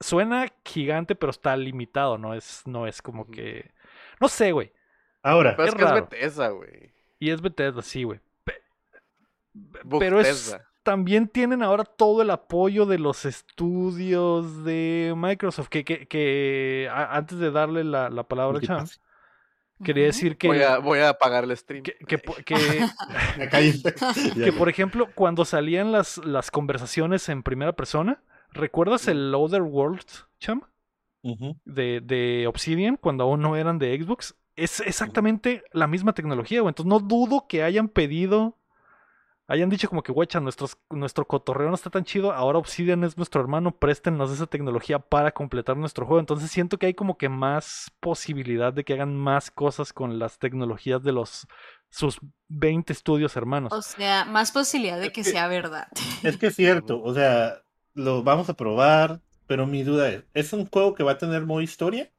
Suena 0.00 0.52
gigante, 0.66 1.14
pero 1.14 1.30
está 1.30 1.56
limitado, 1.56 2.18
¿no? 2.18 2.34
Es, 2.34 2.62
no 2.66 2.86
es 2.86 3.00
como 3.00 3.30
que... 3.30 3.70
No 4.20 4.28
sé, 4.28 4.52
güey. 4.52 4.72
Ahora, 5.22 5.56
Pero 5.56 5.68
es 5.68 5.74
es 5.74 5.78
que 5.78 5.84
es. 5.84 5.92
Bethesda, 5.92 6.48
güey. 6.50 6.92
Y 7.18 7.30
es 7.30 7.40
Bethesda, 7.40 7.80
sí, 7.82 8.02
güey. 8.02 8.20
Pe- 9.52 9.98
Pero 9.98 10.20
es, 10.20 10.56
también 10.82 11.28
tienen 11.28 11.62
ahora 11.62 11.84
todo 11.84 12.22
el 12.22 12.30
apoyo 12.30 12.86
de 12.86 12.98
los 12.98 13.24
estudios 13.24 14.64
de 14.64 15.14
Microsoft. 15.16 15.68
Que, 15.68 15.84
que, 15.84 16.06
que 16.06 16.88
a- 16.90 17.16
antes 17.16 17.38
de 17.38 17.50
darle 17.50 17.84
la, 17.84 18.10
la 18.10 18.24
palabra 18.24 18.58
a 18.58 18.62
Cham, 18.62 18.86
quería 19.84 20.06
decir 20.06 20.36
que, 20.36 20.48
Voy 20.48 20.62
a, 20.62 20.78
voy 20.78 20.98
a 21.00 21.10
apagar 21.10 21.44
el 21.44 21.56
stream. 21.56 21.82
que, 21.82 21.94
que, 22.06 22.18
que, 24.34 24.52
por 24.52 24.68
ejemplo, 24.68 25.08
cuando 25.14 25.44
salían 25.44 25.92
las, 25.92 26.18
las 26.24 26.50
conversaciones 26.50 27.28
en 27.28 27.42
primera 27.42 27.72
persona, 27.72 28.22
¿recuerdas 28.52 29.08
el 29.08 29.34
Other 29.34 29.62
World, 29.62 30.04
Cham? 30.38 30.62
De, 31.64 32.00
de 32.02 32.46
Obsidian 32.48 32.96
cuando 32.96 33.22
aún 33.24 33.40
no 33.42 33.54
eran 33.56 33.78
de 33.78 33.96
Xbox. 33.96 34.34
Es 34.56 34.80
exactamente 34.80 35.62
la 35.72 35.86
misma 35.86 36.14
tecnología, 36.14 36.60
güey. 36.60 36.70
Entonces 36.70 36.88
no 36.90 36.98
dudo 36.98 37.46
que 37.48 37.62
hayan 37.62 37.88
pedido, 37.88 38.58
hayan 39.52 39.68
dicho 39.68 39.88
como 39.88 40.02
que, 40.02 40.12
guacha, 40.12 40.40
nuestros, 40.40 40.78
nuestro 40.90 41.26
cotorreo 41.26 41.68
no 41.68 41.74
está 41.74 41.90
tan 41.90 42.04
chido, 42.04 42.32
ahora 42.32 42.58
Obsidian 42.58 43.04
es 43.04 43.18
nuestro 43.18 43.40
hermano, 43.42 43.76
préstennos 43.76 44.30
esa 44.30 44.46
tecnología 44.46 44.98
para 44.98 45.32
completar 45.32 45.76
nuestro 45.76 46.06
juego. 46.06 46.20
Entonces 46.20 46.50
siento 46.50 46.78
que 46.78 46.86
hay 46.86 46.94
como 46.94 47.18
que 47.18 47.28
más 47.28 47.92
posibilidad 48.00 48.72
de 48.72 48.82
que 48.84 48.94
hagan 48.94 49.14
más 49.14 49.50
cosas 49.50 49.92
con 49.92 50.18
las 50.18 50.38
tecnologías 50.38 51.02
de 51.02 51.12
los 51.12 51.46
sus 51.90 52.18
20 52.48 52.94
estudios 52.94 53.36
hermanos. 53.36 53.70
O 53.74 53.82
sea, 53.82 54.24
más 54.24 54.52
posibilidad 54.52 54.98
de 54.98 55.08
Es 55.08 55.12
que- 55.12 55.24
sea 55.24 55.46
verdad. 55.48 55.88
Es 56.22 56.38
que 56.38 56.46
es 56.46 56.56
cierto, 56.56 57.02
o 57.02 57.12
sea, 57.12 57.62
lo 57.94 58.22
vamos 58.22 58.48
a 58.48 58.54
probar, 58.54 59.20
pero 59.46 59.66
mi 59.66 59.82
duda 59.82 60.08
es, 60.08 60.24
¿es 60.32 60.52
un 60.54 60.66
juego 60.66 60.94
que 60.94 61.02
va 61.02 61.12
a 61.12 61.18
tener 61.18 61.44
modo 61.44 61.60
historia? 61.60 62.10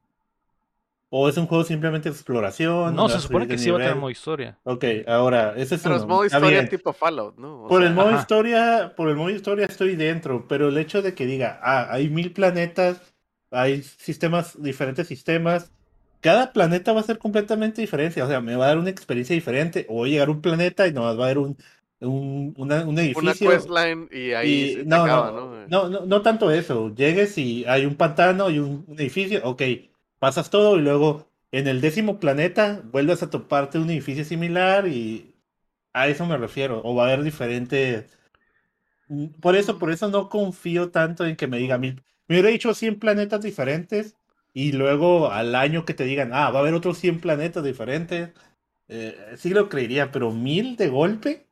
¿O 1.16 1.30
es 1.30 1.38
un 1.38 1.46
juego 1.46 1.64
simplemente 1.64 2.10
de 2.10 2.16
exploración? 2.16 2.96
no, 2.96 3.08
se 3.08 3.20
supone 3.20 3.48
que 3.48 3.58
sí 3.58 3.70
va 3.70 3.78
a 3.78 3.82
tener 3.82 3.96
modo 3.96 4.10
historia. 4.10 4.58
Ok, 4.64 4.84
ahora, 5.08 5.54
ese 5.58 5.76
es 5.76 5.84
Pero 5.84 5.96
es 5.98 6.08
modo 6.08 6.26
historia 6.26 6.62
bien. 6.62 6.70
tipo 6.70 6.92
Fallout, 6.92 7.38
¿no? 7.38 7.66
O 7.66 7.70
Por 7.70 7.84
el 7.84 7.90
sea, 7.90 7.96
modo 7.96 8.10
Ajá. 8.12 8.22
historia, 8.22 8.94
por 8.96 9.10
el 9.10 9.16
modo 9.16 9.30
historia 9.30 9.66
estoy 9.68 9.96
dentro, 9.96 10.48
pero 10.48 10.70
el 10.70 10.78
hecho 10.78 11.02
de 11.04 11.14
que 11.14 11.26
diga, 11.28 11.60
ah, 11.62 11.88
hay 11.92 12.10
mil 12.10 12.34
planetas, 12.34 13.00
hay 13.52 13.84
sistemas, 13.84 14.60
diferentes 14.62 15.08
sistemas, 15.08 15.72
cada 16.22 16.52
planeta 16.52 16.94
va 16.94 17.02
a 17.02 17.04
ser 17.04 17.20
completamente 17.20 17.82
diferente, 17.82 18.22
o 18.24 18.28
sea, 18.28 18.42
me 18.42 18.56
va 18.56 18.66
a 18.66 18.68
dar 18.70 18.78
una 18.80 18.90
experiencia 18.90 19.36
diferente, 19.36 19.86
o 19.90 19.96
voy 19.96 20.10
a 20.10 20.12
llegar 20.14 20.28
a 20.30 20.32
un 20.32 20.42
planeta 20.42 20.88
y 20.88 20.94
nomás 20.94 21.18
va 21.18 21.24
a 21.24 21.26
haber 21.26 21.38
un, 21.38 21.58
un, 22.00 22.54
una- 22.58 22.86
un 22.86 22.98
Una 22.98 23.02
edificio. 23.02 23.50
questline 23.50 24.10
y 24.12 24.32
ahí 24.34 24.82
y- 24.82 24.86
no, 24.86 25.04
acaba, 25.04 25.32
no, 25.32 25.50
¿no? 25.52 25.66
no, 25.68 25.90
no, 25.90 26.06
no 26.06 26.22
tanto 26.22 26.52
eso, 26.52 26.94
llegues 26.96 27.38
y 27.38 27.66
hay 27.66 27.86
un 27.86 27.96
pantano 27.96 28.50
y 28.50 28.60
un, 28.60 28.84
un 28.88 29.00
edificio, 29.00 29.42
ok, 29.44 29.62
pasas 30.24 30.50
todo 30.50 30.78
y 30.78 30.82
luego 30.82 31.30
en 31.52 31.68
el 31.68 31.82
décimo 31.82 32.20
planeta 32.20 32.82
vuelves 32.86 33.24
a 33.24 33.30
toparte 33.30 33.80
un 33.80 33.90
edificio 33.92 34.26
similar 34.26 34.88
y 34.88 35.36
a 35.94 36.08
eso 36.08 36.26
me 36.28 36.38
refiero, 36.38 36.82
o 36.86 36.96
va 36.96 37.06
a 37.06 37.08
haber 37.08 37.24
diferentes... 37.24 38.06
Por 39.42 39.56
eso, 39.56 39.78
por 39.80 39.92
eso 39.92 40.10
no 40.10 40.30
confío 40.30 40.92
tanto 40.92 41.26
en 41.26 41.36
que 41.36 41.48
me 41.48 41.58
diga 41.58 41.78
mil. 41.78 42.04
Me 42.28 42.36
hubiera 42.36 42.50
dicho 42.50 42.74
100 42.74 43.00
planetas 43.00 43.42
diferentes 43.42 44.16
y 44.54 44.72
luego 44.74 45.32
al 45.32 45.56
año 45.56 45.86
que 45.86 45.94
te 45.94 46.06
digan, 46.06 46.32
ah, 46.34 46.50
va 46.52 46.60
a 46.60 46.62
haber 46.62 46.74
otros 46.74 46.98
100 46.98 47.20
planetas 47.20 47.64
diferentes. 47.64 48.32
eh, 48.90 49.36
sí 49.38 49.50
lo 49.52 49.70
creería, 49.70 50.12
pero 50.12 50.32
mil 50.32 50.76
de 50.78 50.90
golpe, 50.90 51.48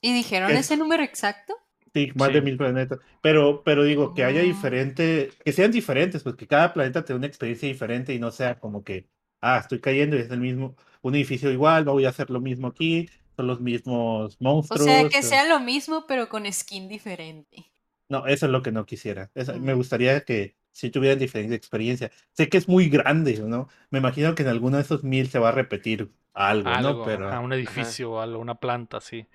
¿Y 0.00 0.12
dijeron 0.12 0.56
Es- 0.56 0.58
ese 0.58 0.76
número 0.76 1.04
exacto? 1.04 1.54
Sí, 1.94 2.12
más 2.14 2.28
Sí. 2.28 2.32
de 2.32 2.42
mil 2.42 2.56
planetas. 2.56 2.98
Pero, 3.20 3.62
pero 3.64 3.84
digo, 3.84 4.14
que 4.14 4.24
haya 4.24 4.40
Ah. 4.40 4.42
diferente, 4.42 5.30
que 5.44 5.52
sean 5.52 5.70
diferentes, 5.72 6.22
pues 6.22 6.36
que 6.36 6.46
cada 6.46 6.72
planeta 6.72 7.04
tenga 7.04 7.18
una 7.18 7.26
experiencia 7.26 7.68
diferente 7.68 8.14
y 8.14 8.18
no 8.18 8.30
sea 8.30 8.58
como 8.58 8.84
que, 8.84 9.08
ah, 9.40 9.58
estoy 9.58 9.80
cayendo 9.80 10.16
y 10.16 10.20
es 10.20 10.30
el 10.30 10.40
mismo, 10.40 10.76
un 11.02 11.14
edificio 11.14 11.50
igual, 11.50 11.84
voy 11.84 12.04
a 12.06 12.10
hacer 12.10 12.30
lo 12.30 12.40
mismo 12.40 12.68
aquí, 12.68 13.08
son 13.36 13.46
los 13.46 13.60
mismos 13.60 14.40
O 14.70 14.76
monstruos. 14.76 14.78
sea, 14.78 15.04
que 15.10 15.22
eh, 15.22 15.22
sea 15.22 15.44
lo 15.44 15.60
mismo, 15.60 16.06
pero 16.06 16.30
con 16.30 16.50
skin 16.50 16.88
diferente. 16.88 17.70
No, 18.08 18.26
eso 18.26 18.46
es 18.46 18.52
lo 18.52 18.62
que 18.62 18.72
no 18.72 18.86
quisiera. 18.86 19.30
Me 19.60 19.74
Mm. 19.74 19.74
gustaría 19.74 20.24
que 20.24 20.56
si 20.72 20.90
tuvieran 20.90 21.18
diferente 21.18 21.54
experiencia. 21.54 22.10
Sé 22.32 22.48
que 22.48 22.56
es 22.58 22.68
muy 22.68 22.88
grande, 22.88 23.38
¿no? 23.40 23.68
Me 23.90 23.98
imagino 23.98 24.34
que 24.34 24.42
en 24.42 24.48
alguno 24.48 24.76
de 24.76 24.82
esos 24.84 25.04
mil 25.04 25.28
se 25.28 25.38
va 25.38 25.50
a 25.50 25.52
repetir 25.52 26.10
algo, 26.32 26.76
Algo, 26.76 26.78
¿no? 26.78 27.02
Pero 27.02 27.28
ajá, 27.28 27.40
un 27.40 27.52
edificio, 27.52 28.20
algo, 28.20 28.38
una 28.40 28.54
planta, 28.60 29.00
sí. 29.00 29.26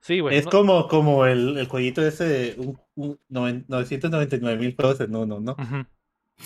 Sí, 0.00 0.20
güey. 0.20 0.36
es 0.36 0.44
no- 0.46 0.50
como, 0.50 0.88
como 0.88 1.26
el, 1.26 1.58
el 1.58 1.66
jueguito 1.66 2.06
ese 2.06 2.24
de 2.24 2.54
un, 2.58 2.78
un 2.94 3.18
noven- 3.28 3.64
999 3.68 4.58
mil 4.58 4.74
juegos 4.76 5.00
en 5.00 5.14
uno, 5.14 5.40
¿no? 5.40 5.52
Ujú. 5.52 5.86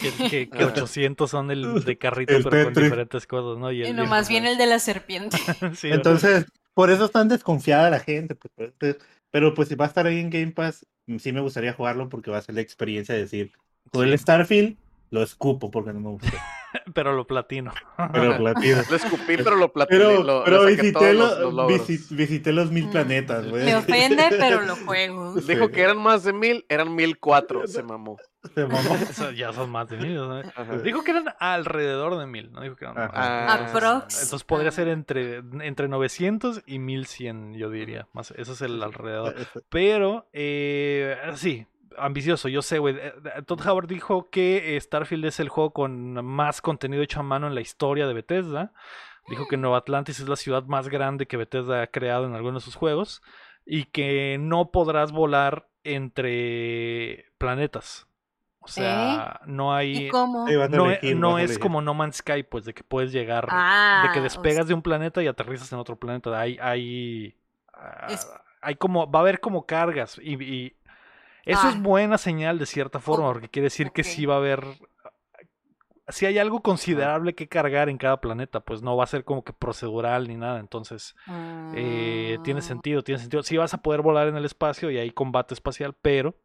Que, 0.01 0.11
que- 0.31 0.49
que 0.51 0.63
Ah. 0.65 0.67
800 0.69 1.31
son 1.31 1.51
el 1.51 1.85
de 1.85 1.99
carrito, 1.99 2.35
El 2.35 2.45
pero 2.45 2.73
con 2.73 2.83
diferentes 2.83 3.27
cosas, 3.27 3.59
¿no? 3.61 3.71
Y 3.71 3.81
Y 3.83 3.87
el, 3.87 3.97
nomás 3.97 4.29
viene 4.29 4.53
el 4.53 4.59
de 4.59 4.67
la 4.67 4.79
serpiente. 4.79 5.37
sí, 5.75 5.89
Entonces, 5.91 6.47
por 6.75 6.91
eso 6.91 7.05
están 7.05 7.29
desconfiada 7.29 7.91
la 7.91 8.01
gente. 8.01 8.35
pues, 8.35 8.53
pues, 8.57 8.73
pues, 8.79 8.97
pero 9.31 9.55
pues 9.55 9.69
si 9.69 9.75
va 9.75 9.85
a 9.85 9.89
estar 9.89 10.07
ahí 10.07 10.19
en 10.19 10.31
Game 10.31 10.53
Pass, 10.53 10.87
mm, 11.07 11.19
sí 11.19 11.33
me 11.33 11.41
gustaría 11.41 11.73
jugarlo 11.75 12.09
porque 12.09 12.31
va 12.31 12.39
a 12.39 12.43
ser 12.43 12.55
la 12.55 12.61
experiencia 12.63 13.15
de 13.15 13.23
decir, 13.23 13.53
jugué 13.93 14.07
el 14.07 14.13
Sí. 14.19 14.23
Starfield, 14.23 14.77
lo 15.13 15.23
escupo 15.23 15.71
porque 15.71 15.93
no 15.93 16.01
me 16.01 16.09
gustó. 16.09 16.37
pero 16.95 17.13
lo 17.13 17.27
platino. 17.27 17.71
Pero 18.13 18.35
platino. 18.39 18.79
Lo 18.89 18.97
escupí, 18.97 19.37
pero 19.37 19.57
lo 19.57 19.71
platiné. 19.73 19.99
Pero, 20.01 20.23
lo, 20.23 20.65
visité, 20.67 21.13
lo- 21.13 21.51
los, 21.51 21.87
visité 22.11 22.51
los 22.53 22.73
mil 22.73 22.89
planetas, 22.89 23.47
güey. 23.47 23.65
Me 23.67 23.77
ofende, 23.77 24.25
pero 24.31 24.63
lo 24.63 24.75
juego. 24.75 25.35
Dijo 25.35 25.67
Sí. 25.67 25.73
que 25.73 25.83
eran 25.83 25.99
más 25.99 26.25
de 26.25 26.33
mil, 26.33 26.65
eran 26.71 26.95
mil 26.95 27.19
cuatro, 27.19 27.67
se 27.67 27.83
mamó. 27.83 28.17
Se 28.55 28.67
mamó. 28.67 28.97
Ya 29.37 29.53
son 29.53 29.69
más 29.71 29.89
de 29.91 29.99
mil. 29.99 30.19
Dijo 30.83 31.05
que 31.05 31.11
eran 31.11 31.27
alrededor 31.39 32.19
de 32.19 32.27
mil, 32.27 32.51
¿no? 32.51 32.63
Dijo 32.63 32.75
que 32.77 32.87
eran 32.87 32.97
más. 32.97 33.11
Aprox. 33.71 34.23
Entonces 34.23 34.45
podría 34.45 34.71
ser 34.71 34.89
entre, 34.89 35.43
entre 35.61 35.89
900 35.89 36.63
y 36.65 36.79
1100, 36.79 37.53
yo 37.53 37.69
diría. 37.69 38.09
Más, 38.15 38.31
eso 38.33 38.55
es 38.55 38.63
el 38.63 38.83
alrededor. 38.83 39.35
Pero, 39.69 40.27
eh, 40.33 41.17
sí, 41.35 41.67
ambicioso, 41.99 42.49
yo 42.49 42.63
sé, 42.63 42.79
güey. 42.79 42.97
Eh, 42.97 43.13
eh, 43.37 43.43
Todd 43.47 43.67
Howard 43.67 43.87
dijo 43.87 44.31
que 44.31 44.77
eh, 44.77 44.81
Starfield 44.81 45.25
es 45.27 45.41
el 45.41 45.49
juego 45.49 45.73
con 45.73 46.25
más 46.25 46.61
contenido 46.61 47.03
hecho 47.03 47.21
a 47.21 47.23
mano 47.23 47.47
en 47.47 47.55
la 47.55 47.61
historia 47.61 48.07
de 48.07 48.15
Bethesda. 48.15 48.73
Dijo 49.29 49.47
que 49.49 49.57
Nueva 49.57 49.79
Atlantis 49.79 50.19
es 50.19 50.29
la 50.29 50.35
ciudad 50.37 50.65
más 50.65 50.89
grande 50.89 51.27
que 51.27 51.37
Bethesda 51.37 51.83
ha 51.83 51.87
creado 51.87 52.27
en 52.27 52.35
alguno 52.35 52.59
de 52.59 52.65
sus 52.65 52.75
juegos. 52.75 53.23
Y 53.65 53.85
que 53.85 54.37
no 54.41 54.71
podrás 54.73 55.13
volar 55.13 55.69
entre 55.85 57.27
planetas. 57.39 58.07
O 58.65 58.69
sea, 58.69 59.41
no 59.47 59.75
hay... 59.75 60.07
¿Y 60.07 60.09
cómo? 60.09 60.47
No, 60.71 60.91
e- 60.91 60.95
elegir, 60.95 61.17
no 61.17 61.39
es 61.39 61.59
como 61.59 61.83
No 61.83 61.95
Man's 61.95 62.17
Sky, 62.17 62.45
pues, 62.45 62.65
de 62.65 62.75
que 62.75 62.85
puedes 62.85 63.11
llegar, 63.11 63.49
Ah, 63.51 64.05
de 64.07 64.13
que 64.13 64.21
o 64.21 64.23
despegas 64.23 64.69
de 64.69 64.75
un 64.75 64.83
planeta 64.83 65.21
y 65.23 65.27
aterrizas 65.27 65.73
en 65.73 65.81
otro 65.81 65.97
planeta. 65.97 66.39
Hay, 66.39 66.59
hay, 66.61 67.37
ah, 67.75 68.07
Es- 68.11 68.29
hay 68.61 68.77
como, 68.77 69.11
va 69.11 69.19
a 69.19 69.23
haber 69.23 69.41
como 69.41 69.67
cargas 69.67 70.17
y, 70.23 70.41
y 70.41 70.77
eso 71.45 71.69
es 71.69 71.75
Ah. 71.77 71.81
buena 71.81 72.19
señal 72.19 72.59
de 72.59 72.67
cierta 72.67 73.01
forma, 73.01 73.33
porque 73.33 73.49
quiere 73.49 73.67
decir 73.67 73.91
que 73.93 74.05
sí 74.05 74.27
va 74.27 74.35
a 74.35 74.39
haber, 74.39 74.65
si 76.09 76.27
hay 76.27 76.39
algo 76.39 76.61
considerable 76.63 77.35
que 77.35 77.49
cargar 77.49 77.89
en 77.89 77.97
cada 77.99 78.21
planeta, 78.21 78.61
pues 78.61 78.83
no 78.83 78.97
va 78.97 79.05
a 79.05 79.07
ser 79.09 79.25
como 79.25 79.45
que 79.45 79.53
procedural 79.53 80.29
ni 80.29 80.37
nada. 80.37 80.61
Entonces, 80.61 81.15
eh, 81.75 82.39
tiene 82.45 82.61
Ah. 82.61 82.63
sentido, 82.63 83.03
tiene 83.03 83.21
sentido. 83.21 83.43
Sí 83.43 83.57
vas 83.57 83.73
a 83.75 83.79
poder 83.79 84.03
volar 84.03 84.29
en 84.29 84.37
el 84.37 84.45
espacio 84.45 84.91
y 84.91 84.99
hay 84.99 85.11
combate 85.11 85.55
espacial, 85.55 85.95
pero 86.03 86.37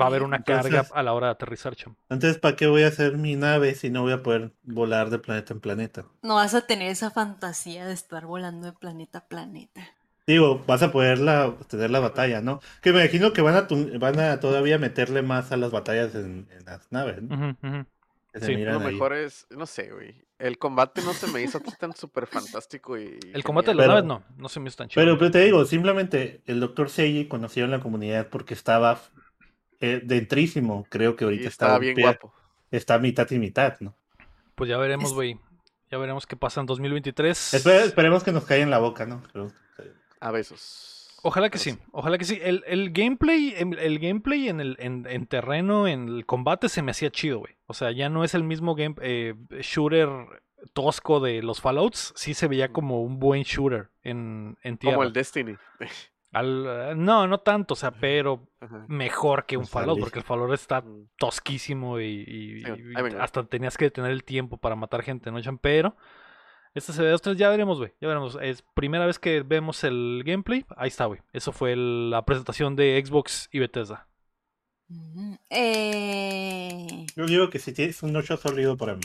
va 0.00 0.04
a 0.04 0.08
haber 0.08 0.22
una 0.22 0.42
carga 0.44 0.86
a 0.92 1.02
la 1.02 1.12
hora 1.14 1.26
de 1.28 1.32
aterrizar, 1.32 1.74
cham. 1.74 1.96
Entonces, 2.10 2.38
¿para 2.38 2.54
qué 2.54 2.68
voy 2.68 2.84
a 2.84 2.88
hacer 2.88 3.16
mi 3.18 3.34
nave 3.34 3.74
si 3.74 3.90
no 3.90 4.02
voy 4.02 4.12
a 4.12 4.22
poder 4.22 4.52
volar 4.62 5.10
de 5.10 5.18
planeta 5.18 5.52
en 5.52 5.60
planeta? 5.60 6.04
No 6.22 6.36
vas 6.36 6.54
a 6.54 6.64
tener 6.66 6.90
esa 6.90 7.10
fantasía 7.10 7.86
de 7.86 7.94
estar 7.94 8.24
volando 8.26 8.66
de 8.68 8.72
planeta 8.72 9.18
a 9.18 9.26
planeta. 9.26 9.80
Digo, 10.30 10.62
vas 10.66 10.82
a 10.82 10.92
poder 10.92 11.18
la- 11.18 11.54
tener 11.68 11.90
la 11.90 12.00
batalla, 12.00 12.40
¿no? 12.40 12.60
Que 12.82 12.92
me 12.92 13.00
imagino 13.00 13.32
que 13.32 13.42
van 13.42 13.54
a, 13.56 13.66
tu- 13.66 13.98
van 13.98 14.18
a 14.20 14.38
todavía 14.40 14.78
meterle 14.78 15.22
más 15.22 15.50
a 15.52 15.56
las 15.56 15.70
batallas 15.72 16.14
en, 16.14 16.46
en 16.50 16.64
las 16.64 16.90
naves, 16.92 17.20
¿no? 17.22 17.56
Que 18.32 18.38
se 18.40 18.46
Sí, 18.46 18.56
Lo 18.58 18.78
ahí. 18.78 18.92
mejor 18.92 19.12
es, 19.12 19.46
no 19.50 19.66
sé, 19.66 19.90
güey. 19.90 20.14
El 20.38 20.56
combate 20.56 21.02
no 21.02 21.12
se 21.12 21.26
me 21.26 21.42
hizo 21.42 21.60
tan 21.78 21.94
súper 21.96 22.26
fantástico 22.28 22.96
y. 22.96 23.18
El 23.34 23.42
combate 23.42 23.70
de 23.70 23.74
las 23.74 23.88
naves 23.88 24.04
no, 24.04 24.22
no 24.36 24.48
se 24.48 24.60
me 24.60 24.68
hizo 24.68 24.76
tan 24.76 24.88
chido. 24.88 25.02
Pero, 25.04 25.18
pero 25.18 25.30
te 25.32 25.40
digo, 25.44 25.64
simplemente 25.64 26.40
el 26.46 26.60
doctor 26.60 26.88
Seiji 26.90 27.26
conoció 27.26 27.64
en 27.64 27.72
la 27.72 27.80
comunidad 27.80 28.28
porque 28.28 28.54
estaba 28.54 29.00
eh, 29.80 30.00
dentrísimo. 30.04 30.86
Creo 30.88 31.16
que 31.16 31.24
Y 31.24 31.26
ahorita 31.26 31.48
estaba 31.48 31.72
está, 31.72 31.80
bien 31.80 31.96
guapo. 32.00 32.32
está 32.70 32.98
mitad 32.98 33.28
y 33.30 33.38
mitad, 33.40 33.78
¿no? 33.80 33.96
Pues 34.54 34.70
ya 34.70 34.78
veremos, 34.78 35.08
Es- 35.10 35.14
güey. 35.14 35.38
Ya 35.90 35.98
veremos 35.98 36.24
qué 36.24 36.36
pasa 36.36 36.60
en 36.60 36.66
2023. 36.66 37.52
Espe- 37.54 37.82
esperemos 37.82 38.22
que 38.22 38.30
nos 38.30 38.44
caiga 38.44 38.62
en 38.62 38.70
la 38.70 38.78
boca, 38.78 39.06
¿no? 39.06 39.22
Pero- 39.32 39.50
A 40.20 40.30
besos. 40.30 40.96
Ojalá 41.22 41.50
que 41.50 41.58
Pero 41.58 41.76
sí, 41.76 41.78
ojalá 41.92 42.16
que 42.16 42.24
sí. 42.24 42.38
El, 42.42 42.64
el 42.66 42.92
gameplay, 42.92 43.54
el, 43.56 43.78
el 43.78 43.98
gameplay 43.98 44.48
en 44.48 44.60
el 44.60 44.76
en, 44.78 45.06
en 45.08 45.26
terreno, 45.26 45.86
en 45.86 46.08
el 46.08 46.24
combate 46.24 46.68
se 46.70 46.82
me 46.82 46.92
hacía 46.92 47.10
chido, 47.10 47.40
güey. 47.40 47.56
O 47.66 47.74
sea, 47.74 47.90
ya 47.90 48.08
no 48.08 48.24
es 48.24 48.34
el 48.34 48.42
mismo 48.42 48.74
game 48.74 48.94
eh, 49.02 49.34
shooter 49.60 50.08
tosco 50.72 51.20
de 51.20 51.42
los 51.42 51.60
Fallouts. 51.60 52.14
Sí 52.16 52.32
se 52.34 52.48
veía 52.48 52.72
como 52.72 53.02
un 53.02 53.18
buen 53.18 53.42
shooter 53.42 53.90
en, 54.02 54.56
en 54.62 54.78
tierra. 54.78 54.96
Como 54.96 55.06
el 55.06 55.12
Destiny. 55.12 55.56
Al- 56.32 57.02
no, 57.04 57.26
no 57.26 57.40
tanto, 57.40 57.74
o 57.74 57.76
sea, 57.76 57.90
pero 57.90 58.46
Ajá. 58.60 58.84
mejor 58.88 59.46
que 59.46 59.56
un 59.56 59.64
Está 59.64 59.80
Fallout, 59.80 59.96
listo. 59.96 60.06
porque 60.06 60.18
el 60.20 60.24
Fallout 60.24 60.52
está 60.54 60.80
Mm. 60.80 61.08
tosquísimo 61.18 61.98
y, 62.00 62.24
y- 62.26 62.62
hasta 63.18 63.42
tenías 63.44 63.76
que 63.76 63.86
detener 63.86 64.12
el 64.12 64.22
tiempo 64.24 64.56
para 64.56 64.76
matar 64.76 65.02
gente, 65.02 65.30
¿no, 65.32 65.40
Chan? 65.42 65.58
Pero 65.58 65.96
este 66.74 66.92
se 66.92 67.02
ve 67.02 67.10
dos, 67.10 67.22
tres, 67.22 67.36
ya 67.36 67.48
veremos, 67.48 67.78
güey, 67.78 67.92
ya 68.00 68.08
veremos. 68.08 68.38
Es 68.40 68.62
primera 68.74 69.06
vez 69.06 69.18
que 69.18 69.42
vemos 69.42 69.82
el 69.84 70.22
gameplay, 70.24 70.64
ahí 70.76 70.88
está, 70.88 71.06
güey. 71.06 71.20
Eso 71.32 71.52
fue 71.52 71.72
el- 71.72 72.10
la 72.10 72.24
presentación 72.24 72.76
de 72.76 73.02
Xbox 73.04 73.48
y 73.52 73.58
Bethesda. 73.58 74.06
Eh, 75.50 77.06
Yo 77.16 77.26
digo 77.26 77.50
que 77.50 77.58
si 77.58 77.72
tienes 77.72 78.02
un 78.02 78.14
8 78.16 78.36
sólido 78.36 78.76
para 78.76 78.94
mí. 78.94 79.02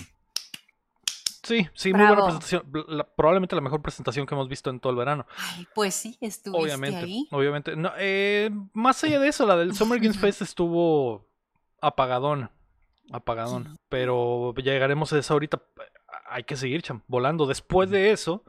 Sí, 1.43 1.67
sí, 1.75 1.93
muy 1.93 2.01
buena 2.07 2.23
presentación. 2.23 2.63
la- 2.87 3.03
probablemente 3.07 3.55
la 3.55 3.61
mejor 3.61 3.81
presentación 3.83 4.25
que 4.25 4.33
hemos 4.33 4.49
visto 4.49 4.71
en 4.71 4.79
todo 4.79 4.91
el 4.91 4.97
verano. 4.97 5.27
ay, 5.37 5.67
pues 5.75 5.93
sí, 5.93 6.17
estuviste 6.21 6.63
Obviamente, 6.63 6.97
ahí. 6.97 7.27
obviamente. 7.31 7.75
No, 7.75 7.91
eh, 7.99 8.49
más 8.73 9.03
allá 9.03 9.19
de 9.19 9.27
eso, 9.27 9.45
la 9.45 9.55
del 9.55 9.75
Summer 9.75 9.99
Games 9.99 10.17
Fest 10.33 10.41
estuvo 10.41 11.27
apagadón. 11.81 12.49
Apagadón. 13.11 13.77
Pero 13.89 14.55
ya 14.57 14.73
llegaremos 14.73 15.13
a 15.13 15.19
eso 15.19 15.33
ahorita. 15.33 15.61
Hay 16.35 16.43
que 16.43 16.55
seguir, 16.55 16.81
cham, 16.81 17.01
volando. 17.07 17.45
Después 17.45 17.89
de 17.89 18.11
eso, 18.11 18.43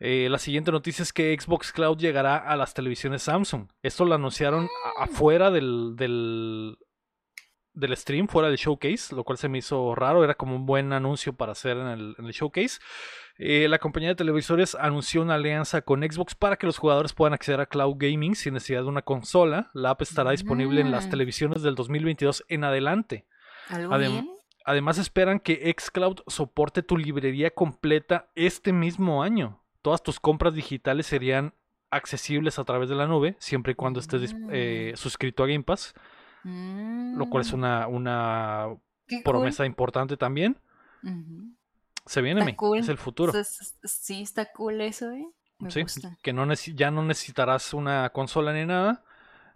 eh, 0.00 0.28
la 0.30 0.38
siguiente 0.38 0.72
noticia 0.72 1.02
es 1.02 1.12
que 1.12 1.36
Xbox 1.38 1.70
Cloud 1.72 1.98
llegará 1.98 2.36
a 2.36 2.56
las 2.56 2.74
televisiones 2.74 3.22
Samsung. 3.22 3.68
Esto 3.82 4.04
lo 4.04 4.14
anunciaron 4.14 4.68
a- 4.98 5.04
afuera 5.04 5.50
del, 5.52 5.94
del, 5.96 6.76
del 7.74 7.96
stream, 7.96 8.26
fuera 8.26 8.48
del 8.48 8.56
showcase, 8.58 9.14
lo 9.14 9.22
cual 9.22 9.38
se 9.38 9.48
me 9.48 9.58
hizo 9.58 9.94
raro. 9.94 10.24
Era 10.24 10.34
como 10.34 10.56
un 10.56 10.66
buen 10.66 10.92
anuncio 10.92 11.32
para 11.34 11.52
hacer 11.52 11.76
en 11.76 11.86
el, 11.86 12.14
en 12.18 12.26
el 12.26 12.32
showcase. 12.32 12.80
Eh, 13.38 13.68
la 13.68 13.78
compañía 13.78 14.08
de 14.08 14.14
televisores 14.16 14.74
anunció 14.74 15.20
una 15.22 15.34
alianza 15.34 15.82
con 15.82 16.00
Xbox 16.02 16.34
para 16.34 16.56
que 16.56 16.66
los 16.66 16.78
jugadores 16.78 17.12
puedan 17.12 17.34
acceder 17.34 17.60
a 17.60 17.66
cloud 17.66 17.96
gaming 17.98 18.34
sin 18.34 18.54
necesidad 18.54 18.80
de 18.82 18.88
una 18.88 19.02
consola. 19.02 19.70
La 19.74 19.90
app 19.90 20.02
estará 20.02 20.30
disponible 20.32 20.80
en 20.80 20.90
las 20.90 21.06
Mm. 21.06 21.10
televisiones 21.10 21.62
del 21.62 21.74
2022 21.76 22.44
en 22.48 22.64
adelante. 22.64 23.26
¿Algo 23.68 23.94
Adem- 23.94 24.10
bien? 24.10 24.30
Además 24.68 24.98
esperan 24.98 25.38
que 25.38 25.72
xCloud 25.78 26.18
soporte 26.26 26.82
tu 26.82 26.96
librería 26.98 27.52
completa 27.52 28.28
este 28.34 28.72
mismo 28.72 29.22
año. 29.22 29.62
Todas 29.80 30.02
tus 30.02 30.18
compras 30.18 30.54
digitales 30.54 31.06
serían 31.06 31.54
accesibles 31.90 32.58
a 32.58 32.64
través 32.64 32.88
de 32.88 32.96
la 32.96 33.06
nube, 33.06 33.36
siempre 33.38 33.72
y 33.72 33.74
cuando 33.76 34.00
estés 34.00 34.34
Mm. 34.34 34.48
eh, 34.50 34.92
suscrito 34.96 35.44
a 35.44 35.46
Game 35.46 35.62
Pass, 35.62 35.94
lo 36.42 37.26
cual 37.30 37.42
es 37.42 37.52
Mm, 37.52 37.56
una, 37.56 37.86
una 37.86 38.66
cool. 39.08 39.22
promesa 39.22 39.64
importante 39.64 40.16
también. 40.16 40.58
Se 42.04 42.20
viene, 42.20 42.56
cool. 42.56 42.78
es 42.78 42.88
el 42.88 42.98
futuro. 42.98 43.32
Sí, 43.84 44.22
está 44.22 44.50
cool 44.52 44.80
eso, 44.80 45.10
¿eh? 45.12 45.26
Me 45.60 45.70
Sí, 45.70 45.82
gusta. 45.82 46.18
que 46.22 46.32
no 46.32 46.52
ya 46.52 46.90
no 46.90 47.02
necesitarás 47.04 47.72
una 47.72 48.10
consola 48.10 48.52
ni 48.52 48.64
nada. 48.66 49.04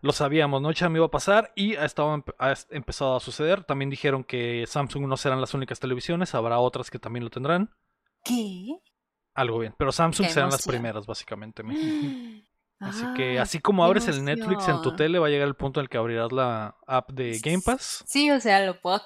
Lo 0.02 0.12
sabíamos, 0.12 0.62
¿no? 0.62 0.72
Cham 0.72 0.96
iba 0.96 1.06
a 1.06 1.10
pasar 1.10 1.52
y 1.54 1.76
ha, 1.76 1.84
estado, 1.84 2.24
ha 2.38 2.54
empezado 2.70 3.16
a 3.16 3.20
suceder. 3.20 3.64
También 3.64 3.90
dijeron 3.90 4.24
que 4.24 4.64
Samsung 4.66 5.06
no 5.06 5.16
serán 5.16 5.40
las 5.40 5.54
únicas 5.54 5.78
televisiones, 5.80 6.34
habrá 6.34 6.58
otras 6.58 6.90
que 6.90 6.98
también 6.98 7.24
lo 7.24 7.30
tendrán. 7.30 7.70
¿Qué? 8.24 8.78
Algo 9.34 9.58
bien, 9.58 9.74
pero 9.78 9.92
Samsung 9.92 10.26
Qué 10.26 10.32
serán 10.32 10.50
las 10.50 10.66
primeras, 10.66 11.06
básicamente. 11.06 11.62
Así 12.80 13.04
que, 13.14 13.38
así 13.38 13.60
como 13.60 13.84
abres 13.84 14.08
el 14.08 14.24
Netflix 14.24 14.66
en 14.66 14.80
tu 14.80 14.96
tele, 14.96 15.18
va 15.18 15.26
a 15.26 15.30
llegar 15.30 15.46
el 15.46 15.54
punto 15.54 15.80
en 15.80 15.84
el 15.84 15.90
que 15.90 15.98
abrirás 15.98 16.32
la 16.32 16.76
app 16.86 17.10
de 17.10 17.38
Game 17.38 17.60
Pass. 17.62 18.02
Sí, 18.06 18.30
o 18.30 18.40
sea, 18.40 18.64
lo 18.64 18.80
puedo. 18.80 19.02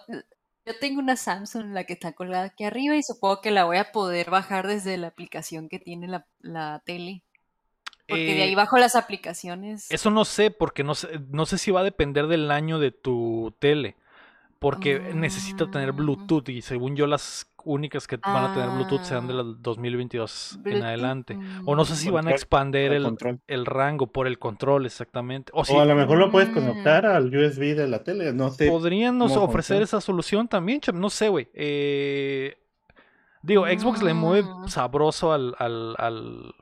Yo 0.64 0.78
tengo 0.80 1.00
una 1.00 1.16
Samsung, 1.16 1.72
la 1.72 1.82
que 1.84 1.94
está 1.94 2.12
colgada 2.12 2.44
aquí 2.44 2.62
arriba, 2.62 2.94
y 2.94 3.02
supongo 3.02 3.40
que 3.40 3.50
la 3.50 3.64
voy 3.64 3.78
a 3.78 3.90
poder 3.90 4.30
bajar 4.30 4.68
desde 4.68 4.96
la 4.96 5.08
aplicación 5.08 5.68
que 5.68 5.80
tiene 5.80 6.06
la, 6.06 6.26
la 6.38 6.82
tele. 6.86 7.24
Porque 8.08 8.34
de 8.34 8.42
ahí 8.42 8.52
Eh, 8.52 8.56
bajo 8.56 8.76
las 8.78 8.96
aplicaciones. 8.96 9.90
Eso 9.90 10.10
no 10.10 10.24
sé, 10.24 10.50
porque 10.50 10.84
no 10.84 10.94
sé, 10.94 11.08
no 11.30 11.46
sé 11.46 11.58
si 11.58 11.70
va 11.70 11.80
a 11.80 11.84
depender 11.84 12.26
del 12.26 12.50
año 12.50 12.78
de 12.78 12.90
tu 12.90 13.54
tele. 13.58 13.96
Porque 14.58 14.98
necesita 15.14 15.70
tener 15.70 15.92
Mm. 15.92 15.96
Bluetooth 15.96 16.48
y 16.48 16.62
según 16.62 16.96
yo 16.96 17.06
las 17.06 17.50
únicas 17.66 18.06
que 18.06 18.16
van 18.16 18.44
a 18.50 18.54
tener 18.54 18.70
Bluetooth 18.70 19.02
serán 19.02 19.26
de 19.26 19.34
Ah. 19.34 19.36
las 19.36 19.62
2022 19.62 20.58
en 20.64 20.82
adelante. 20.82 21.38
O 21.66 21.76
no 21.76 21.84
sé 21.84 21.96
si 21.96 22.08
van 22.10 22.20
a 22.28 22.30
Control, 22.30 22.34
expander 22.34 22.92
el 22.92 23.16
el, 23.46 23.66
rango 23.66 24.06
por 24.06 24.26
el 24.26 24.38
control 24.38 24.86
exactamente. 24.86 25.50
O, 25.54 25.64
si 25.66 25.74
O 25.74 25.80
a 25.80 25.84
lo 25.84 25.94
mejor 25.94 26.16
lo 26.18 26.30
puedes 26.30 26.48
Mm. 26.50 26.54
conectar 26.54 27.04
al 27.04 27.26
USB 27.34 27.74
de 27.74 27.88
la 27.88 28.02
tele, 28.04 28.32
no 28.32 28.50
sé. 28.50 28.68
podrían 28.70 29.18
nos 29.18 29.32
ofrecer 29.36 29.76
funciona. 29.78 29.84
esa 29.84 30.00
solución 30.00 30.48
también, 30.48 30.80
no 30.94 31.10
sé, 31.10 31.28
güey. 31.28 31.48
Eh, 31.52 32.56
digo, 33.42 33.66
Xbox 33.66 34.02
le 34.02 34.14
mueve 34.14 34.48
Mm. 34.48 34.68
sabroso 34.68 35.32
al, 35.32 35.54
al, 35.58 35.94
al, 35.98 36.54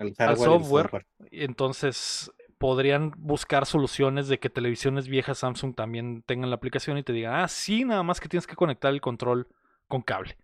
al 0.00 0.14
hardware 0.14 0.50
y 0.50 0.54
el 0.54 0.60
software. 0.60 0.82
software. 0.84 1.06
Entonces 1.30 2.32
podrían 2.58 3.12
buscar 3.16 3.64
soluciones 3.64 4.28
de 4.28 4.38
que 4.38 4.50
televisiones 4.50 5.08
viejas 5.08 5.38
Samsung 5.38 5.74
también 5.74 6.22
tengan 6.26 6.50
la 6.50 6.56
aplicación 6.56 6.98
y 6.98 7.02
te 7.02 7.12
digan, 7.12 7.34
ah, 7.34 7.48
sí, 7.48 7.84
nada 7.84 8.02
más 8.02 8.20
que 8.20 8.28
tienes 8.28 8.46
que 8.46 8.56
conectar 8.56 8.92
el 8.92 9.00
control 9.00 9.48
con 9.88 10.02
cable. 10.02 10.36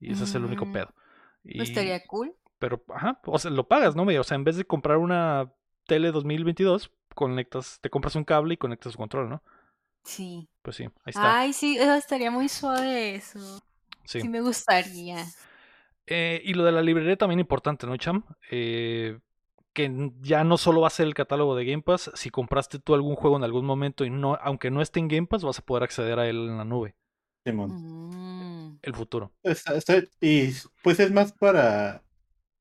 Y 0.00 0.12
ese 0.12 0.24
es 0.24 0.34
el 0.34 0.44
único 0.44 0.64
Mm, 0.66 0.72
pedo. 0.72 0.94
Pues 1.42 1.56
Y- 1.56 1.62
estaría 1.62 2.04
cool. 2.06 2.34
Pero, 2.58 2.82
ajá, 2.94 3.20
o 3.26 3.38
sea, 3.38 3.50
lo 3.50 3.66
pagas, 3.68 3.96
¿no? 3.96 4.04
O 4.04 4.24
sea, 4.24 4.34
en 4.36 4.44
vez 4.44 4.56
de 4.56 4.64
comprar 4.64 4.96
una 4.98 5.52
tele 5.86 6.12
2022, 6.12 6.90
conectas, 7.14 7.78
te 7.80 7.90
compras 7.90 8.14
un 8.16 8.24
cable 8.24 8.54
y 8.54 8.56
conectas 8.56 8.92
su 8.92 8.98
control, 8.98 9.28
¿no? 9.28 9.42
Sí. 10.04 10.48
Pues 10.62 10.76
sí, 10.76 10.84
ahí 10.84 11.10
está. 11.10 11.38
Ay, 11.40 11.52
sí, 11.52 11.76
eh, 11.78 11.96
estaría 11.96 12.30
muy 12.30 12.48
suave 12.48 13.14
eso. 13.16 13.62
sí. 14.04 14.20
Sí, 14.20 14.28
me 14.28 14.40
gustaría. 14.40 15.24
Eh, 16.06 16.42
y 16.44 16.54
lo 16.54 16.64
de 16.64 16.72
la 16.72 16.82
librería 16.82 17.16
también 17.16 17.40
importante, 17.40 17.86
¿no, 17.86 17.96
Cham? 17.96 18.24
Eh, 18.50 19.18
que 19.72 20.12
ya 20.20 20.44
no 20.44 20.58
solo 20.58 20.82
va 20.82 20.88
a 20.88 20.90
ser 20.90 21.06
el 21.06 21.14
catálogo 21.14 21.56
de 21.56 21.64
Game 21.64 21.82
Pass, 21.82 22.10
si 22.14 22.30
compraste 22.30 22.78
tú 22.78 22.94
algún 22.94 23.16
juego 23.16 23.36
en 23.36 23.44
algún 23.44 23.64
momento 23.64 24.04
y 24.04 24.10
no, 24.10 24.34
aunque 24.42 24.70
no 24.70 24.82
esté 24.82 25.00
en 25.00 25.08
Game 25.08 25.26
Pass, 25.26 25.44
vas 25.44 25.58
a 25.58 25.64
poder 25.64 25.84
acceder 25.84 26.18
a 26.18 26.28
él 26.28 26.36
en 26.36 26.58
la 26.58 26.64
nube, 26.64 26.94
Simón. 27.44 27.70
Mm, 27.70 28.78
el 28.82 28.94
futuro. 28.94 29.32
Está- 29.42 29.76
está- 29.76 30.02
y 30.20 30.50
pues 30.82 31.00
es 31.00 31.10
más 31.12 31.32
para 31.32 32.02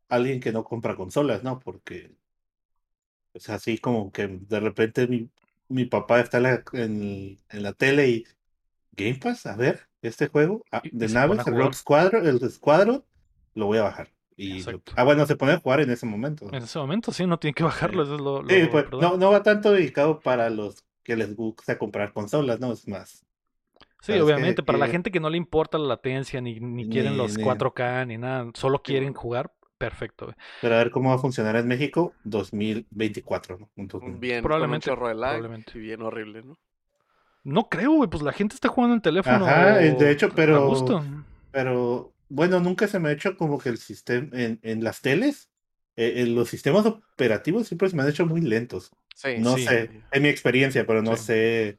alguien 0.09 0.39
que 0.39 0.51
no 0.51 0.63
compra 0.63 0.95
consolas, 0.95 1.43
¿no? 1.43 1.59
Porque 1.59 2.15
es 3.33 3.49
así 3.49 3.77
como 3.77 4.11
que 4.11 4.27
de 4.27 4.59
repente 4.59 5.07
mi, 5.07 5.29
mi 5.69 5.85
papá 5.85 6.19
está 6.21 6.37
en 6.37 6.43
la, 6.43 6.63
en, 6.73 7.39
en 7.49 7.63
la 7.63 7.73
tele 7.73 8.09
y 8.09 8.23
Game 8.93 9.15
Pass, 9.15 9.45
a 9.45 9.55
ver, 9.55 9.87
este 10.01 10.27
juego 10.27 10.63
ah, 10.71 10.81
de 10.91 11.07
naves, 11.07 11.47
el. 11.47 11.55
Rock 11.55 11.73
Squadron, 11.73 12.27
el 12.27 12.51
Squadron, 12.51 13.03
lo 13.55 13.65
voy 13.67 13.77
a 13.79 13.83
bajar. 13.83 14.09
Y 14.37 14.63
lo- 14.63 14.81
ah, 14.95 15.03
bueno, 15.03 15.25
se 15.25 15.35
pone 15.35 15.51
a 15.53 15.57
jugar 15.59 15.81
en 15.81 15.91
ese 15.91 16.05
momento. 16.05 16.47
En 16.51 16.63
ese 16.63 16.79
momento 16.79 17.11
sí, 17.11 17.27
no 17.27 17.37
tienen 17.37 17.53
que 17.53 17.63
bajarlo, 17.63 18.03
eso 18.03 18.15
es 18.15 18.21
lo, 18.21 18.43
Sí, 18.47 18.61
lo 18.63 18.71
pues, 18.71 18.89
brutal. 18.89 19.09
no, 19.11 19.17
no 19.17 19.31
va 19.31 19.43
tanto 19.43 19.71
dedicado 19.71 20.19
para 20.19 20.49
los 20.49 20.83
que 21.03 21.15
les 21.15 21.35
gusta 21.35 21.77
comprar 21.77 22.13
consolas, 22.13 22.59
¿no? 22.59 22.71
Es 22.71 22.87
más. 22.87 23.25
Sí, 24.01 24.13
obviamente, 24.13 24.55
Que- 24.61 24.63
para 24.65 24.77
la 24.79 24.87
gente 24.87 25.11
que 25.11 25.19
no 25.19 25.29
le 25.29 25.37
importa 25.37 25.77
la 25.77 25.87
latencia, 25.87 26.41
ni, 26.41 26.59
ni 26.59 26.89
quieren 26.89 27.11
Ni- 27.11 27.17
los 27.17 27.37
ni- 27.37 27.43
4K, 27.43 28.05
ni 28.07 28.17
nada, 28.17 28.49
solo 28.55 28.81
quieren 28.81 29.13
jugar, 29.13 29.51
perfecto. 29.77 30.25
güey. 30.25 30.37
Pero 30.61 30.73
a 30.75 30.77
ver 30.79 30.89
cómo 30.91 31.09
va 31.09 31.15
a 31.15 31.19
funcionar 31.19 31.55
en 31.55 31.67
México 31.67 32.13
2024, 32.23 33.57
¿no? 33.59 33.69
Entonces, 33.75 34.19
Bien, 34.19 34.41
Probablemente, 34.43 34.85
con 34.85 34.93
un 34.93 34.97
chorro 34.99 35.07
de 35.09 35.15
lag 35.15 35.31
probablemente. 35.37 35.71
y 35.77 35.81
bien 35.81 36.01
horrible, 36.01 36.43
¿no? 36.43 36.57
No 37.43 37.69
creo, 37.69 37.91
güey, 37.93 38.09
pues 38.09 38.23
la 38.23 38.31
gente 38.33 38.55
está 38.55 38.69
jugando 38.69 38.95
en 38.95 39.01
teléfono. 39.01 39.45
Ajá, 39.45 39.83
eh, 39.83 39.91
de 39.93 40.11
hecho, 40.11 40.29
pero-. 40.29 40.73
Pero 41.51 42.13
bueno, 42.31 42.59
nunca 42.59 42.87
se 42.87 42.99
me 42.99 43.09
ha 43.09 43.11
hecho 43.13 43.37
como 43.37 43.57
que 43.59 43.69
el 43.69 43.77
sistema 43.77 44.29
en, 44.33 44.59
en 44.63 44.83
las 44.83 45.01
teles, 45.01 45.49
eh, 45.95 46.13
en 46.21 46.35
los 46.35 46.49
sistemas 46.49 46.85
operativos 46.85 47.67
siempre 47.67 47.89
se 47.89 47.95
me 47.95 48.03
han 48.03 48.09
hecho 48.09 48.25
muy 48.25 48.41
lentos. 48.41 48.91
Sí, 49.15 49.37
No 49.39 49.55
sí. 49.57 49.65
sé, 49.65 49.89
en 50.11 50.21
mi 50.23 50.29
experiencia, 50.29 50.85
pero 50.85 51.01
no 51.01 51.15
Sí. 51.17 51.23
sé. 51.25 51.69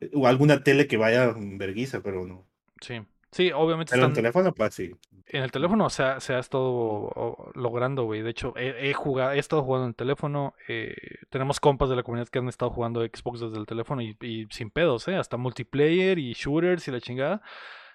eh, 0.00 0.10
O 0.14 0.26
alguna 0.26 0.62
tele 0.62 0.86
que 0.86 0.96
vaya 0.98 1.34
verguiza, 1.36 2.02
pero 2.02 2.26
no. 2.26 2.46
Sí, 2.80 3.00
sí, 3.32 3.50
obviamente 3.52 3.92
Pero 3.92 4.04
en 4.04 4.10
están 4.10 4.14
teléfono, 4.22 4.54
pues 4.54 4.74
sí. 4.74 4.92
en 5.28 5.42
el 5.42 5.50
teléfono 5.50 5.90
se 5.90 6.02
ha, 6.04 6.20
se 6.20 6.34
ha 6.34 6.38
estado 6.38 7.50
logrando, 7.54 8.04
güey. 8.04 8.22
De 8.22 8.30
hecho, 8.30 8.54
he, 8.56 8.90
he 8.90 8.94
jugado, 8.94 9.32
he 9.32 9.38
estado 9.38 9.62
jugando 9.62 9.86
en 9.86 9.88
el 9.90 9.94
teléfono. 9.96 10.54
eh, 10.68 10.94
tenemos 11.30 11.58
compas 11.60 11.88
de 11.88 11.96
la 11.96 12.02
comunidad 12.02 12.28
que 12.28 12.38
han 12.38 12.48
estado 12.48 12.70
jugando 12.70 13.00
Xbox 13.04 13.40
desde 13.40 13.58
el 13.58 13.66
teléfono 13.66 14.02
y, 14.02 14.16
y 14.20 14.46
sin 14.50 14.70
pedos, 14.70 15.08
¿eh? 15.08 15.16
Hasta 15.16 15.36
multiplayer 15.36 16.18
y 16.18 16.32
shooters 16.34 16.86
y 16.88 16.90
la 16.92 17.00
chingada. 17.00 17.42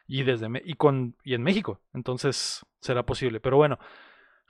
Y 0.08 0.24
desde 0.24 0.48
y 0.66 0.74
con 0.74 1.16
y 1.24 1.34
en 1.34 1.44
México. 1.44 1.82
Entonces 1.94 2.66
será 2.80 3.06
posible. 3.06 3.40
Pero 3.40 3.58
bueno, 3.58 3.80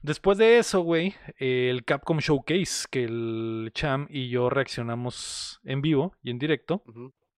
después 0.02 0.38
de 0.38 0.58
eso, 0.58 0.82
güey, 0.82 1.16
eh, 1.40 1.70
el 1.70 1.86
Capcom 1.86 2.20
Showcase, 2.20 2.88
que 2.90 3.04
el 3.04 3.72
Cham 3.74 4.08
y 4.10 4.30
yo 4.30 4.50
reaccionamos 4.50 5.60
en 5.64 5.82
vivo 5.82 6.16
y 6.24 6.32
en 6.32 6.40
directo. 6.40 6.84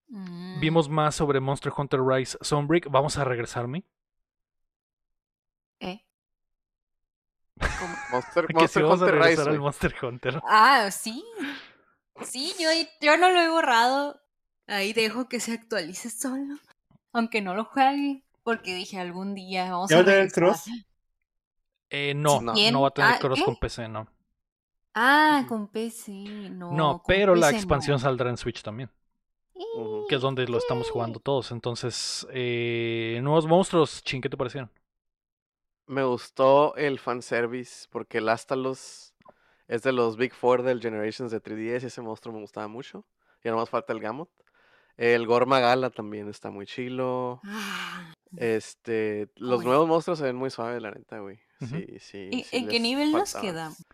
Mm. 0.08 0.60
Vimos 0.60 0.88
más 0.88 1.14
sobre 1.14 1.40
Monster 1.40 1.72
Hunter 1.76 2.00
Rise 2.00 2.38
Sunbreak. 2.40 2.88
Vamos 2.90 3.18
a 3.18 3.24
regresarme. 3.24 3.84
¿Eh? 5.80 6.04
¿Cómo? 7.58 7.94
Monster, 8.12 8.46
Monster 8.54 8.82
vamos 8.82 9.02
a 9.02 9.04
Hunter 9.04 9.20
Rise, 9.20 9.42
al. 9.42 9.58
Monster 9.58 9.94
Hunter. 10.02 10.40
Ah, 10.46 10.90
sí. 10.90 11.24
Sí, 12.22 12.54
yo, 12.60 12.68
yo 13.00 13.16
no 13.16 13.30
lo 13.30 13.40
he 13.40 13.48
borrado. 13.48 14.20
Ahí 14.66 14.92
dejo 14.92 15.28
que 15.28 15.40
se 15.40 15.52
actualice 15.52 16.10
solo. 16.10 16.56
Aunque 17.14 17.40
no 17.40 17.54
lo 17.54 17.64
juegue. 17.64 18.22
Porque 18.42 18.74
dije 18.74 18.98
algún 18.98 19.34
día 19.34 19.70
vamos 19.70 19.90
¿Ya 19.90 19.96
a 19.96 19.98
va 19.98 20.02
a 20.02 20.04
tener 20.04 20.30
regresar. 20.30 20.32
cross? 20.32 20.64
Eh, 21.90 22.12
no, 22.14 22.40
no, 22.42 22.80
va 22.82 22.88
a 22.88 22.90
tener 22.90 23.14
Ah, 23.14 23.18
cross 23.18 23.42
con 23.42 23.56
PC, 23.56 23.88
no. 23.88 24.06
Ah, 24.94 25.44
con 25.48 25.68
PC. 25.68 26.12
No, 26.50 26.74
No, 26.78 27.02
pero 27.06 27.34
la 27.36 27.50
expansión 27.50 27.98
no. 27.98 27.98
saldrá 27.98 28.30
en 28.30 28.36
Switch 28.36 28.62
también, 28.62 28.90
que 30.06 30.16
es 30.16 30.20
donde 30.20 30.46
lo 30.46 30.58
estamos 30.58 30.90
jugando 30.90 31.20
todos. 31.20 31.50
Entonces, 31.50 32.26
eh, 32.30 33.20
nuevos 33.22 33.46
monstruos, 33.46 34.02
ching, 34.04 34.20
¿qué 34.20 34.28
te 34.28 34.36
parecieron? 34.36 34.70
Me 35.86 36.02
gustó 36.04 36.74
el 36.76 36.98
fanservice 36.98 37.86
porque 37.90 38.18
el 38.18 38.28
Astalos 38.28 39.14
es 39.68 39.82
de 39.82 39.92
los 39.92 40.16
Big 40.16 40.34
Four 40.34 40.62
del 40.62 40.80
Generations 40.80 41.30
de 41.30 41.40
3DS 41.40 41.84
y 41.84 41.86
ese 41.88 42.02
monstruo 42.02 42.34
me 42.34 42.40
gustaba 42.40 42.68
mucho. 42.68 43.04
Ya 43.42 43.50
nomás 43.50 43.70
falta 43.70 43.92
el 43.92 44.00
Gamut. 44.00 44.30
El 44.96 45.26
Gorma 45.26 45.58
Gala 45.60 45.90
también 45.90 46.28
está 46.28 46.50
muy 46.50 46.66
chilo. 46.66 47.40
Ah, 47.44 48.14
Este, 48.36 49.28
los 49.36 49.60
Uy. 49.60 49.66
nuevos 49.66 49.88
monstruos 49.88 50.18
se 50.18 50.24
ven 50.24 50.36
muy 50.36 50.50
suaves, 50.50 50.80
la 50.82 50.90
neta, 50.90 51.18
güey. 51.20 51.38
Ujú. 51.60 51.76
Sí, 51.76 51.86
sí. 52.00 52.28
¿Y 52.32 52.44
sí 52.44 52.56
en 52.56 52.68
qué 52.68 52.80
nivel 52.80 53.12
nos 53.12 53.32
faltaba. 53.32 53.52
quedamos? 53.52 53.84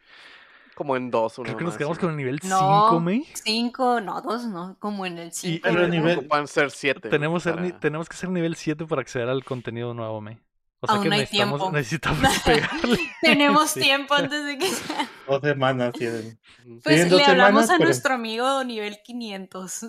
Como 0.74 0.97
en 0.97 1.10
dos, 1.10 1.36
una 1.39 1.47
Creo 1.48 1.59
que 1.59 1.64
nos 1.64 1.72
mamá 1.74 1.78
quedamos 1.78 1.97
así. 1.98 2.01
con 2.06 2.10
el 2.12 2.16
nivel 2.16 2.40
5, 2.40 2.56
No, 2.59 3.01
May. 3.01 3.27
cinco, 3.35 4.01
no, 4.01 4.22
dos, 4.22 4.47
no, 4.47 4.77
como 4.78 5.05
en 5.05 5.18
el 5.18 5.31
5. 5.32 5.60
pero 5.62 5.85
el 5.85 5.90
nivel- 5.90 6.18
Ocupan 6.20 6.47
ser 6.48 6.70
siete. 6.70 7.01
güey, 7.01 7.10
Tenemos, 7.10 7.43
ser 7.43 7.60
ni- 7.60 7.68
para- 7.68 7.81
tenemos 7.81 8.09
que 8.09 8.16
ser 8.16 8.31
nivel 8.31 8.56
7 8.56 8.86
para 8.86 9.02
acceder 9.02 9.28
al 9.28 9.44
contenido 9.44 9.93
nuevo, 9.93 10.20
May. 10.22 10.39
O 10.82 10.86
sea 10.86 10.97
Aún 10.97 11.05
que 11.09 11.15
hay 11.15 11.20
necesitamos, 11.20 11.61
tiempo. 11.61 11.77
necesitamos 11.77 12.39
pegarle. 12.44 12.98
Tenemos 13.20 13.70
Sí. 13.70 13.81
tiempo 13.81 14.15
antes 14.15 14.47
de 14.47 14.59
que... 14.59 14.66
Dos 15.28 15.40
semanas 15.43 15.93
tienen. 15.93 16.39
Pues 16.82 17.11
le 17.11 17.24
hablamos 17.24 17.66
semanas, 17.66 17.70
a 17.70 17.73
pero- 17.74 17.85
nuestro 17.85 18.15
amigo 18.15 18.65
nivel 18.65 18.97
500. 19.05 19.86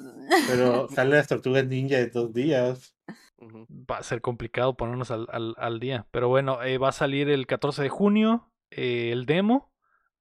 Pero 0.48 0.88
sale 0.90 1.16
las 1.16 1.28
tortugas 1.28 1.66
ninja 1.66 1.98
en 2.00 2.12
dos 2.12 2.34
días. 2.34 2.96
Va 3.42 3.98
a 3.98 4.04
ser 4.04 4.22
complicado 4.22 4.76
ponernos 4.78 5.10
al, 5.12 5.28
al- 5.32 5.56
al 5.58 5.80
día. 5.80 6.06
Pero 6.12 6.28
bueno, 6.28 6.62
eh, 6.62 6.78
va 6.78 6.90
a 6.90 6.92
salir 6.94 7.30
el 7.30 7.48
14 7.48 7.82
de 7.84 7.90
junio 7.90 8.52
eh, 8.70 9.10
el 9.12 9.26
demo. 9.26 9.72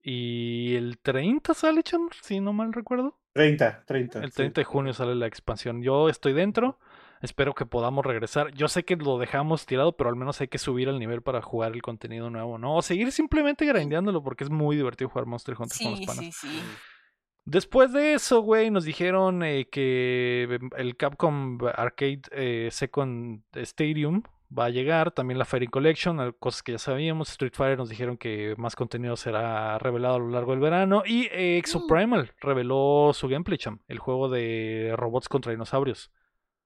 Y 0.03 0.77
el 0.77 0.99
30 1.03 1.53
sale, 1.53 1.83
Chan, 1.83 2.09
si 2.23 2.41
no 2.41 2.53
mal 2.55 2.73
recuerdo. 2.73 3.19
30, 3.35 3.85
30. 3.87 4.21
El 4.21 4.31
sí. 4.31 4.37
30 4.37 4.61
de 4.63 4.65
junio 4.65 4.95
sale 4.95 5.15
la 5.15 5.27
expansión. 5.27 5.83
Yo 5.83 6.09
estoy 6.09 6.33
dentro. 6.33 6.79
Espero 7.21 7.55
que 7.55 7.67
podamos 7.67 8.05
regresar. 8.05 8.53
Yo 8.53 8.69
sé 8.69 8.85
que 8.85 8.97
lo 8.97 9.19
dejamos 9.19 9.67
tirado, 9.67 9.93
pero 9.97 10.09
al 10.09 10.17
menos 10.17 10.41
hay 10.41 10.49
que 10.49 10.59
subir 10.59 10.89
el 10.89 10.99
nivel 10.99 11.23
para 11.23 11.43
jugar 11.43 11.73
el 11.73 11.83
contenido 11.83 12.31
nuevo, 12.31 12.59
¿no? 12.59 12.77
O 12.77 12.83
seguir 12.83 13.13
simplemente 13.13 13.67
grindeándolo 13.67 14.23
porque 14.23 14.45
es 14.45 14.51
muy 14.51 14.77
divertido 14.77 15.11
jugar 15.11 15.27
Monster 15.27 15.55
Hunter 15.59 15.79
con 15.79 15.91
los 15.91 16.07
panas. 16.07 16.25
sí, 16.25 16.33
sí. 16.33 16.63
Después 17.45 17.93
de 17.93 18.15
eso, 18.15 18.43
güey, 18.43 18.71
nos 18.71 18.85
dijeron 18.85 19.43
eh, 19.43 19.67
que 19.71 20.61
el 20.77 20.97
Capcom 20.97 21.59
Arcade 21.75 22.23
eh, 22.31 22.69
Second 22.71 23.43
Stadium 23.55 24.23
va 24.57 24.67
a 24.67 24.71
llegar, 24.71 25.11
también 25.11 25.39
la 25.39 25.45
Fairy 25.45 25.67
Collection, 25.67 26.33
cosas 26.39 26.63
que 26.63 26.73
ya 26.73 26.79
sabíamos. 26.79 27.31
Street 27.31 27.53
Fighter 27.55 27.79
nos 27.79 27.89
dijeron 27.89 28.17
que 28.17 28.55
más 28.57 28.77
contenido 28.77 29.17
será 29.17 29.79
revelado 29.79 30.17
a 30.17 30.19
lo 30.19 30.29
largo 30.29 30.53
del 30.53 30.61
verano. 30.61 31.03
Y 31.07 31.27
eh, 31.27 31.59
Exoprimal 31.59 32.33
reveló 32.41 33.13
su 33.15 33.29
gameplay, 33.29 33.59
cham, 33.59 33.81
el 33.89 33.99
juego 33.99 34.29
de 34.29 34.95
robots 34.97 35.29
contra 35.29 35.53
dinosaurios. 35.53 36.11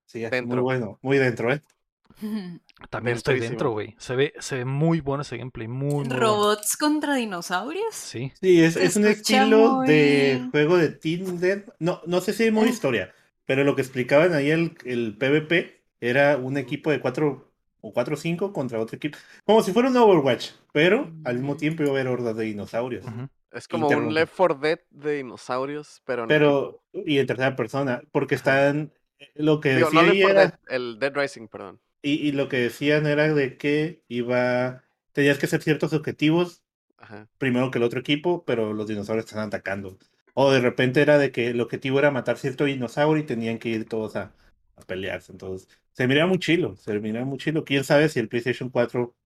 Sí, 0.07 0.25
es 0.25 0.31
Dentro. 0.31 0.57
muy 0.57 0.63
bueno, 0.63 0.99
muy 1.03 1.19
dentro, 1.19 1.53
¿eh? 1.53 1.63
También 2.91 3.17
estoy 3.17 3.41
dentro, 3.41 3.71
güey. 3.73 3.95
Se 3.99 4.15
ve, 4.15 4.35
se 4.39 4.57
ve 4.57 4.65
muy 4.65 5.01
bueno 5.01 5.23
ese 5.23 5.37
gameplay, 5.37 5.67
muy, 5.69 5.89
muy 5.91 6.05
bueno. 6.05 6.17
¿Robots 6.19 6.77
contra 6.77 7.15
dinosaurios? 7.17 7.95
Sí. 7.95 8.33
Sí, 8.41 8.63
es, 8.63 8.77
es 8.77 8.97
un 8.97 9.07
estilo 9.07 9.81
de 9.81 10.49
juego 10.51 10.77
de 10.77 10.91
Tinder. 10.91 11.65
No, 11.79 12.01
no 12.07 12.21
sé 12.21 12.33
si 12.33 12.45
hay 12.45 12.51
muy 12.51 12.67
Ah. 12.69 12.71
historia, 12.71 13.15
pero 13.47 13.65
lo 13.65 13.75
que 13.75 13.83
explicaban 13.83 14.33
ahí 14.35 14.51
el, 14.51 14.77
el 14.85 15.17
PvP 15.19 15.83
era 16.01 16.37
un 16.37 16.57
equipo 16.57 16.91
de 16.91 17.01
4 17.01 17.51
o 17.81 17.93
4 17.93 18.15
o 18.15 18.17
5 18.17 18.53
contra 18.53 18.81
otro 18.81 18.97
equipo. 18.97 19.19
Como 19.45 19.63
si 19.63 19.73
fuera 19.73 19.89
un 19.89 19.97
Overwatch, 19.97 20.51
pero 20.73 21.11
al 21.25 21.37
mismo 21.37 21.55
Mm. 21.55 21.59
tiempo 21.59 21.83
iba 21.83 21.93
a 21.93 21.95
haber 21.95 22.09
hordas 22.09 22.37
de 22.37 22.45
dinosaurios. 22.45 23.05
Es 23.51 23.67
como 23.69 23.89
un. 23.89 24.13
Left 24.15 24.35
4 24.37 24.55
Dead 24.57 24.79
de 24.91 25.17
dinosaurios, 25.17 26.03
pero 26.05 26.23
en 26.23 26.29
Pero, 26.29 26.83
y 26.93 27.19
en 27.19 27.27
tercera 27.27 27.57
persona, 27.57 28.03
porque 28.13 28.35
están. 28.35 28.93
Lo 29.35 29.61
que 29.61 29.71
Digo, 29.71 29.91
decía 29.91 29.91
no 29.91 30.03
ahí 30.03 30.21
Left 30.21 30.23
4 30.23 30.43
era. 30.43 30.59
El 30.69 30.99
Dead 30.99 31.13
Rising, 31.15 31.49
perdón. 31.49 31.81
Y, 32.03 32.15
y 32.29 32.33
lo 32.33 32.49
que 32.49 32.59
decían 32.59 33.07
era 33.07 33.33
de 33.35 33.57
que 33.57 34.03
iba. 34.09 34.85
Tenías 35.13 35.39
que 35.39 35.47
hacer 35.47 35.63
ciertos 35.63 35.93
objetivos 35.93 36.63
Ajá. 36.99 37.29
primero 37.39 37.71
que 37.71 37.79
el 37.79 37.85
otro 37.85 38.01
equipo, 38.01 38.45
pero 38.47 38.73
los 38.75 38.89
dinosaurios 38.89 39.27
están 39.27 39.49
atacando. 39.49 39.99
O 40.35 40.53
de 40.53 40.61
repente 40.61 41.03
era 41.03 41.19
de 41.19 41.33
que 41.33 41.49
el 41.51 41.61
objetivo 41.61 41.99
era 42.01 42.11
matar 42.13 42.39
cierto 42.39 42.65
dinosaurio 42.65 43.23
y 43.23 43.27
tenían 43.27 43.59
que 43.59 43.71
ir 43.71 43.89
todos 43.89 44.17
a, 44.17 44.35
a 44.77 44.83
pelearse. 44.83 45.33
Entonces, 45.33 45.69
se 45.93 46.09
mira 46.09 46.27
muy 46.27 46.39
chilo, 46.41 46.77
se 46.77 46.99
mira 47.01 47.25
muy 47.25 47.39
chilo. 47.39 47.65
Quién 47.65 47.85
sabe 47.85 48.09
si 48.09 48.21
el 48.21 48.29
PlayStation 48.29 48.71
4 48.71 49.17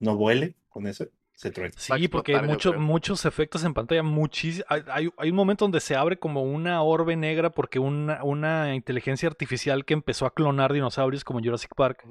no 0.00 0.16
vuele 0.16 0.56
con 0.68 0.86
eso, 0.86 1.08
se. 1.38 1.50
Sí, 1.80 1.92
porque 2.08 2.32
yo 2.32 2.38
mucho- 2.54 2.72
muchos 2.80 3.24
efectos 3.24 3.64
en 3.64 3.72
pantalla, 3.74 4.02
muchis- 4.02 4.64
hay, 4.68 4.82
hay- 4.90 5.10
hay 5.16 5.30
un 5.30 5.36
momento 5.36 5.64
donde 5.64 5.80
se 5.80 5.94
abre 5.96 6.18
como 6.18 6.42
una 6.42 6.82
orbe 6.82 7.14
negra 7.16 7.50
porque 7.50 7.78
una, 7.78 8.22
una 8.24 8.74
inteligencia 8.74 9.28
artificial 9.28 9.84
que 9.84 9.94
empezó 9.94 10.26
a 10.26 10.34
clonar 10.34 10.72
dinosaurios 10.72 11.24
como 11.24 11.40
Jurassic 11.40 11.74
Park 11.76 12.04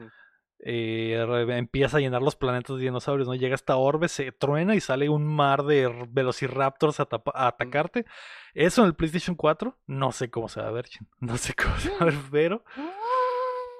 eh, 0.59 1.23
empieza 1.49 1.97
a 1.97 1.99
llenar 1.99 2.21
los 2.23 2.35
planetas 2.35 2.77
de 2.77 2.83
dinosaurios, 2.83 3.27
¿no? 3.27 3.35
Llega 3.35 3.53
esta 3.53 3.75
orbe, 3.75 4.07
se 4.07 4.31
truena 4.31 4.73
y 4.75 4.79
sale 4.81 5.07
un 5.07 5.23
mar 5.25 5.63
de 5.63 6.07
velociraptors 6.09 6.99
a, 6.99 7.07
atacarte. 7.35 8.05
Eso 8.55 8.81
en 8.81 8.87
el 8.87 8.95
PlayStation 8.95 9.35
4, 9.35 9.77
no 9.85 10.11
sé 10.11 10.31
cómo 10.31 10.49
se 10.49 10.59
va 10.61 10.67
a 10.69 10.71
ver, 10.71 10.85
no 11.19 11.37
sé 11.37 11.53
cómo 11.53 11.77
se 11.77 11.89
va 11.91 11.97
a 11.99 12.05
ver, 12.05 12.15
pero, 12.31 12.63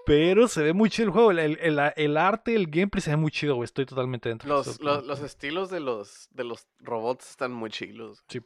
pero 0.07 0.47
se 0.47 0.63
ve 0.63 0.73
muy 0.73 0.89
chido 0.89 1.07
el 1.07 1.11
juego, 1.11 1.31
el, 1.31 1.38
el- 1.39 1.59
el- 1.61 1.93
el 1.95 2.17
arte, 2.17 2.55
el 2.55 2.67
gameplay 2.67 3.01
se 3.01 3.11
ve 3.11 3.17
muy 3.17 3.29
chido, 3.29 3.55
güey, 3.55 3.65
estoy 3.65 3.85
totalmente 3.85 4.29
dentro. 4.29 4.47
Los, 4.49 4.65
Estoy 4.67 4.85
los, 4.85 5.05
los 5.05 5.19
estilos 5.19 5.69
de 5.69 5.79
los, 5.81 6.29
de 6.31 6.43
los 6.45 6.65
robots 6.79 7.29
están 7.29 7.51
muy 7.51 7.69
chilos. 7.69 8.23
Sí, 8.29 8.39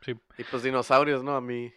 sí. 0.00 0.14
Y 0.38 0.44
pues 0.44 0.62
dinosaurios, 0.62 1.22
¿no? 1.22 1.34
A 1.36 1.40
mí 1.40 1.72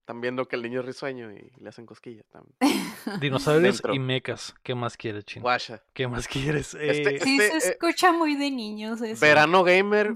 están 0.00 0.20
viendo 0.20 0.46
que 0.46 0.56
el 0.56 0.62
niño 0.62 0.80
es 0.80 0.86
risueño 0.86 1.32
y 1.32 1.50
le 1.60 1.68
hacen 1.68 1.86
cosquillas 1.86 2.26
también. 2.30 2.54
Dinosaurios 3.20 3.76
Dentro. 3.78 3.94
y 3.94 3.98
mechas. 3.98 4.54
¿Qué 4.62 4.74
más 4.74 4.96
quieres, 4.96 5.24
Chin? 5.24 5.42
Guasha. 5.42 5.82
¿Qué 5.92 6.06
más 6.08 6.28
quieres? 6.28 6.74
Este- 6.74 7.16
Eh, 7.16 7.20
Sí, 7.20 7.38
Este, 7.40 7.60
se 7.60 7.68
eh, 7.68 7.70
escucha 7.72 8.12
muy 8.12 8.34
de 8.36 8.50
niños 8.50 9.00
eso. 9.02 9.20
Verano 9.20 9.64
gamer 9.64 10.14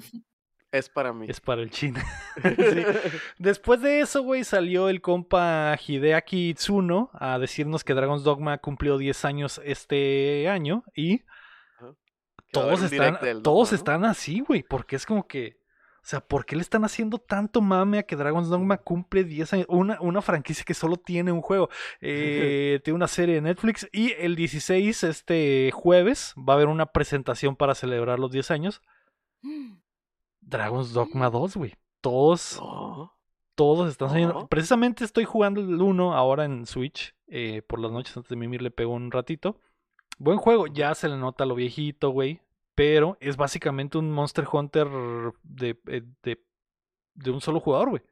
es 0.71 0.89
para 0.89 1.13
mí. 1.13 1.27
es 1.29 1.41
para 1.41 1.63
el 1.63 1.71
Chin. 1.71 1.95
Sí. 2.43 2.85
Después 3.39 3.81
de 3.81 4.01
eso, 4.01 4.23
güey, 4.23 4.45
salió 4.45 4.89
el 4.89 5.01
compa 5.01 5.77
Hideaki 5.77 6.51
Itsuno 6.51 7.11
a 7.15 7.39
decirnos 7.39 7.85
que 7.85 7.95
Dragon's 7.95 8.23
Dogma 8.23 8.59
cumplió 8.59 8.99
10 8.99 9.25
años 9.25 9.61
este 9.65 10.49
año 10.49 10.85
y 10.95 11.23
todos 12.53 12.83
están, 12.83 13.19
todos 13.43 13.73
están 13.73 14.05
así, 14.05 14.41
güey, 14.41 14.63
porque 14.63 14.97
es 14.97 15.05
como 15.05 15.27
que, 15.27 15.61
o 15.97 16.07
sea, 16.07 16.21
¿por 16.21 16.47
qué 16.47 16.57
le 16.57 16.63
están 16.63 16.85
haciendo 16.85 17.19
tanto 17.19 17.61
mame 17.61 17.99
a 17.99 18.03
que 18.05 18.17
Dragon's 18.17 18.49
Dogma 18.49 18.79
cumple 18.79 19.25
10 19.25 19.53
años? 19.53 19.67
Una, 19.69 20.01
una 20.01 20.23
franquicia 20.23 20.65
que 20.65 20.75
solo 20.75 20.97
tiene 20.97 21.33
un 21.33 21.43
juego, 21.43 21.69
eh, 22.01 22.81
tiene 22.85 22.95
una 22.95 23.09
serie 23.09 23.37
de 23.37 23.41
Netflix 23.43 23.89
y 23.93 24.13
el 24.13 24.37
16, 24.37 25.05
este 25.05 25.71
jueves, 25.75 26.35
va 26.37 26.55
a 26.55 26.57
haber 26.57 26.69
una 26.69 26.87
presentación 26.87 27.57
para 27.57 27.75
celebrar 27.75 28.19
los 28.19 28.31
10 28.31 28.51
años. 28.51 28.83
Dragon's 30.49 30.93
Dogma 30.93 31.31
2, 31.31 31.57
güey. 31.57 31.75
Todos, 32.01 32.59
No. 32.61 33.13
todos 33.55 33.91
están 33.91 34.09
saliendo. 34.11 34.35
No. 34.35 34.49
Precisamente 34.49 35.05
estoy 35.05 35.25
jugando 35.25 35.61
el 35.61 35.81
1 35.81 36.15
ahora 36.15 36.45
en 36.45 36.67
Switch. 36.67 37.15
eh, 37.31 37.61
por 37.61 37.79
las 37.79 37.93
noches 37.93 38.17
antes 38.17 38.31
de 38.31 38.37
mimir 38.37 38.63
le 38.63 38.71
pego 38.71 38.93
un 38.95 39.11
ratito. 39.11 39.61
Buen 40.19 40.39
juego, 40.39 40.67
ya 40.67 40.95
se 40.95 41.09
le 41.11 41.17
nota 41.19 41.45
lo 41.45 41.55
viejito, 41.55 42.09
güey. 42.11 42.41
Pero 42.75 43.19
es 43.21 43.37
básicamente 43.37 43.99
un 43.99 44.11
Monster 44.11 44.47
Hunter 44.51 44.89
de, 45.43 45.79
eh, 45.89 46.03
de, 46.23 46.43
de 47.15 47.31
un 47.31 47.41
solo 47.43 47.61
jugador, 47.61 47.91
güey. 47.91 48.03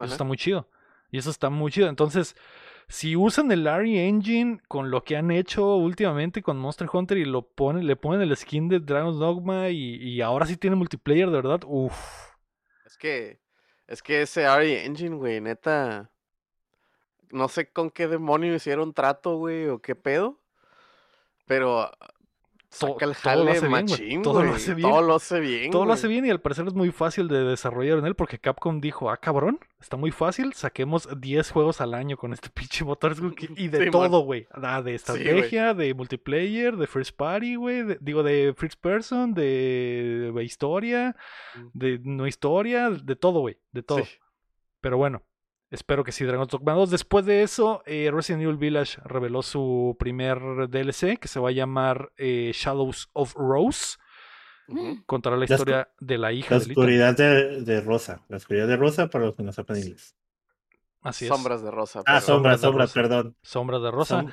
Eso 0.00 0.12
está 0.12 0.24
muy 0.24 0.38
chido. 0.38 0.68
Y 1.10 1.18
eso 1.18 1.28
está 1.30 1.50
muy 1.50 1.70
chido. 1.70 1.88
Entonces, 1.88 2.34
si 2.88 3.16
usan 3.16 3.50
el 3.52 3.64
Larry 3.64 3.98
Engine 3.98 4.60
con 4.68 4.90
lo 4.90 5.04
que 5.04 5.16
han 5.16 5.30
hecho 5.30 5.76
últimamente 5.76 6.42
con 6.42 6.58
Monster 6.58 6.88
Hunter 6.92 7.18
y 7.18 7.24
lo 7.24 7.42
ponen, 7.42 7.86
le 7.86 7.96
ponen 7.96 8.22
el 8.22 8.36
skin 8.36 8.68
de 8.68 8.80
Dragon's 8.80 9.18
Dogma 9.18 9.70
y, 9.70 9.96
y 9.96 10.20
ahora 10.20 10.46
sí 10.46 10.56
tiene 10.56 10.76
multiplayer, 10.76 11.28
de 11.30 11.36
verdad, 11.36 11.60
uff. 11.66 12.30
Es 12.84 12.96
que, 12.96 13.40
es 13.86 14.02
que 14.02 14.22
ese 14.22 14.46
RE 14.46 14.84
Engine, 14.84 15.16
güey, 15.16 15.40
neta. 15.40 16.10
No 17.30 17.48
sé 17.48 17.70
con 17.72 17.90
qué 17.90 18.06
demonio 18.06 18.54
hicieron 18.54 18.94
trato, 18.94 19.36
güey, 19.36 19.66
o 19.66 19.80
qué 19.80 19.96
pedo. 19.96 20.40
Pero 21.46 21.90
To- 22.78 22.88
saca 22.88 23.04
el 23.04 23.14
todo 23.16 23.32
lo 23.34 23.38
jale 23.38 23.50
hace 23.52 23.60
bien, 23.60 23.70
machín, 23.70 24.22
todo 24.22 24.42
lo 24.42 24.52
hace 24.54 24.74
bien. 24.74 24.88
Todo 24.90 25.02
lo 25.02 25.14
hace 25.14 25.40
bien. 25.40 25.70
Todo 25.70 25.84
lo 25.86 25.92
hace 25.92 26.08
bien 26.08 26.26
y 26.26 26.30
al 26.30 26.40
parecer 26.40 26.66
es 26.66 26.74
muy 26.74 26.90
fácil 26.90 27.28
de 27.28 27.44
desarrollar 27.44 27.98
en 27.98 28.06
él 28.06 28.14
porque 28.14 28.38
Capcom 28.38 28.80
dijo, 28.80 29.10
ah, 29.10 29.16
cabrón, 29.16 29.58
está 29.80 29.96
muy 29.96 30.10
fácil, 30.10 30.52
saquemos 30.54 31.08
10 31.20 31.50
juegos 31.50 31.80
al 31.80 31.94
año 31.94 32.16
con 32.16 32.32
este 32.32 32.48
pinche 32.54 32.84
motor 32.84 33.14
y 33.56 33.68
de 33.68 33.90
todo, 33.90 34.20
güey. 34.20 34.46
Ah, 34.50 34.82
de 34.82 34.94
estrategia, 34.94 35.74
de 35.74 35.94
multiplayer, 35.94 36.76
de 36.76 36.86
first 36.86 37.16
party, 37.16 37.54
güey, 37.56 37.84
digo, 38.00 38.22
de 38.22 38.54
first 38.56 38.80
person, 38.80 39.34
de, 39.34 40.32
de 40.34 40.44
historia, 40.44 41.16
Mm. 41.56 41.68
de 41.72 42.00
no 42.02 42.26
historia, 42.26 42.90
de 42.90 43.16
todo, 43.16 43.40
güey, 43.40 43.58
de 43.72 43.82
todo. 43.82 43.98
Sí. 44.04 44.10
Pero 44.80 44.96
bueno, 44.96 45.22
espero 45.74 46.04
que 46.04 46.12
sí, 46.12 46.24
Dragon's 46.24 46.50
Dogma 46.50 46.72
2. 46.72 46.90
Después 46.90 47.26
de 47.26 47.42
eso, 47.42 47.82
eh, 47.86 48.10
Resident 48.12 48.42
Evil 48.42 48.56
Village 48.56 48.98
reveló 49.04 49.42
su 49.42 49.96
primer 49.98 50.38
DLC 50.68 51.18
que 51.18 51.28
se 51.28 51.40
va 51.40 51.50
a 51.50 51.52
llamar 51.52 52.12
eh, 52.16 52.52
Shadows 52.54 53.10
of 53.12 53.34
Rose. 53.34 53.96
Ujú. 54.68 55.02
Contará 55.04 55.36
la 55.36 55.44
historia 55.44 55.88
de 56.00 56.16
la 56.18 56.32
hija 56.32 56.54
La 56.54 56.60
de 56.64 56.70
oscuridad 56.70 57.16
de, 57.16 57.60
de 57.62 57.80
Rosa. 57.82 58.22
La 58.28 58.38
oscuridad 58.38 58.66
de 58.66 58.76
Rosa 58.76 59.08
para 59.08 59.26
los 59.26 59.36
que 59.36 59.42
no 59.42 59.52
sepan 59.52 59.76
inglés. 59.78 60.16
Así 61.02 61.26
es. 61.26 61.28
Sombras 61.28 61.62
de 61.62 61.70
rosa. 61.70 62.02
Ah, 62.06 62.18
sombras, 62.22 62.62
Sombras 62.62 62.92
perdón. 62.92 63.36
Sombras 63.42 63.82
de 63.82 63.90
Rosa. 63.90 64.20
Som- 64.22 64.32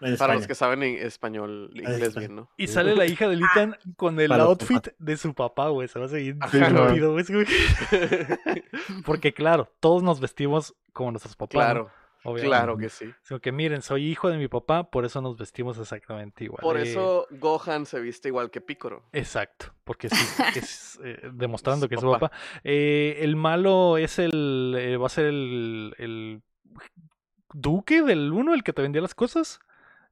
en 0.00 0.16
Para 0.16 0.34
los 0.34 0.46
que 0.46 0.54
saben 0.54 0.82
en 0.82 1.04
español, 1.06 1.70
inglés 1.74 2.02
está. 2.02 2.20
bien, 2.20 2.36
¿no? 2.36 2.50
Y 2.56 2.66
sale 2.68 2.94
la 2.94 3.06
hija 3.06 3.28
de 3.28 3.36
Litan 3.36 3.76
con 3.96 4.18
el 4.20 4.28
Para 4.28 4.44
outfit 4.44 4.88
de 4.98 5.16
su 5.16 5.34
papá, 5.34 5.68
güey. 5.68 5.88
Se 5.88 5.98
va 5.98 6.06
a 6.06 6.08
seguir 6.08 6.36
rápido, 6.40 7.12
güey. 7.12 7.24
Porque 9.04 9.32
claro, 9.32 9.72
todos 9.80 10.02
nos 10.02 10.20
vestimos 10.20 10.74
como 10.92 11.12
nuestros 11.12 11.36
papás. 11.36 11.54
¿no? 11.54 11.58
claro, 11.60 11.90
Obviamente. 12.24 12.46
claro 12.48 12.76
que 12.76 12.88
sí. 12.88 13.12
Sino 13.22 13.40
que 13.40 13.52
miren, 13.52 13.82
soy 13.82 14.06
hijo 14.06 14.28
de 14.28 14.38
mi 14.38 14.48
papá, 14.48 14.90
por 14.90 15.04
eso 15.04 15.20
nos 15.20 15.36
vestimos 15.36 15.78
exactamente 15.78 16.44
igual. 16.44 16.60
Por 16.62 16.76
Eh, 16.76 16.82
eso 16.82 17.26
Gohan 17.30 17.86
se 17.86 18.00
viste 18.00 18.28
igual 18.28 18.50
que 18.50 18.60
Picoro. 18.60 19.04
Exacto, 19.12 19.72
porque 19.84 20.08
sí, 20.08 20.16
es 20.56 20.98
eh, 21.04 21.30
demostrando 21.32 21.88
que 21.88 21.94
es 21.94 22.00
su 22.00 22.06
papá. 22.10 22.28
papá. 22.30 22.36
Eh, 22.64 23.18
el 23.20 23.36
malo 23.36 23.96
es 23.98 24.18
el. 24.18 24.74
eh, 24.78 24.96
va 24.96 25.06
a 25.06 25.10
ser 25.10 25.26
el. 25.26 25.94
el 25.98 26.42
duque 27.54 28.02
del 28.02 28.32
uno, 28.32 28.52
el 28.52 28.62
que 28.62 28.72
te 28.72 28.82
vendía 28.82 29.00
las 29.00 29.14
cosas. 29.14 29.60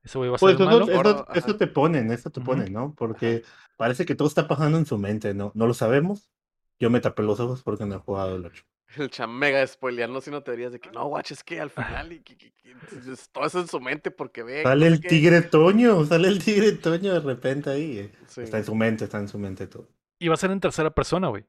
Ese 0.06 0.16
güey 0.18 0.30
va 0.30 0.36
a 0.36 0.38
ser 0.38 0.46
Pues 0.46 0.56
el 0.56 0.62
eso, 0.62 0.70
malo. 0.70 0.84
eso- 0.86 0.96
Ahora, 0.96 1.10
eso 1.34 1.48
ajá. 1.50 1.58
te 1.58 1.66
ponen, 1.66 2.10
eso 2.12 2.30
te 2.30 2.40
Ujú. 2.40 2.46
ponen, 2.50 2.72
¿no? 2.72 2.94
Porque 2.96 3.42
parece 3.76 4.06
que 4.06 4.14
todo 4.14 4.28
está 4.28 4.48
pasando 4.48 4.78
en 4.78 4.86
su 4.86 4.96
mente, 4.98 5.34
¿no? 5.34 5.52
No 5.54 5.66
lo 5.66 5.74
sabemos. 5.74 6.30
Yo 6.78 6.88
me 6.90 7.00
tapé 7.00 7.22
los 7.22 7.40
ojos 7.40 7.62
porque 7.62 7.84
no 7.86 7.96
he 7.96 7.98
jugado 7.98 8.36
el 8.36 8.46
8. 8.46 8.64
El 8.96 9.10
cham 9.10 9.32
mega 9.36 9.66
spoileando 9.66 10.20
sino 10.20 10.42
teorías 10.42 10.70
de 10.72 10.78
que 10.78 10.90
no, 10.92 11.06
guacho, 11.08 11.34
es 11.34 11.42
que 11.42 11.60
al 11.60 11.70
final 11.70 12.12
y 12.12 12.20
que, 12.20 12.36
que- 12.38 12.52
que- 12.52 12.72
es- 13.12 13.28
todo 13.30 13.44
eso 13.44 13.58
en 13.60 13.66
su 13.68 13.80
mente 13.80 14.10
porque 14.12 14.42
ve. 14.44 14.62
Sale 14.62 14.86
el 14.86 15.00
tigre 15.00 15.42
Toño, 15.42 16.04
sale 16.06 16.28
el 16.28 16.42
tigre 16.42 16.72
Toño 16.72 17.12
de 17.12 17.20
repente 17.20 17.68
ahí. 17.70 17.98
eh. 17.98 18.12
Sí. 18.28 18.42
Está 18.42 18.58
en 18.58 18.64
su 18.64 18.74
mente, 18.76 19.04
está 19.04 19.18
en 19.18 19.28
su 19.28 19.38
mente 19.38 19.66
todo. 19.66 19.88
Y 20.20 20.28
va 20.28 20.34
a 20.34 20.38
ser 20.38 20.50
en 20.52 20.60
tercera 20.60 20.90
persona, 20.90 21.28
güey. 21.28 21.44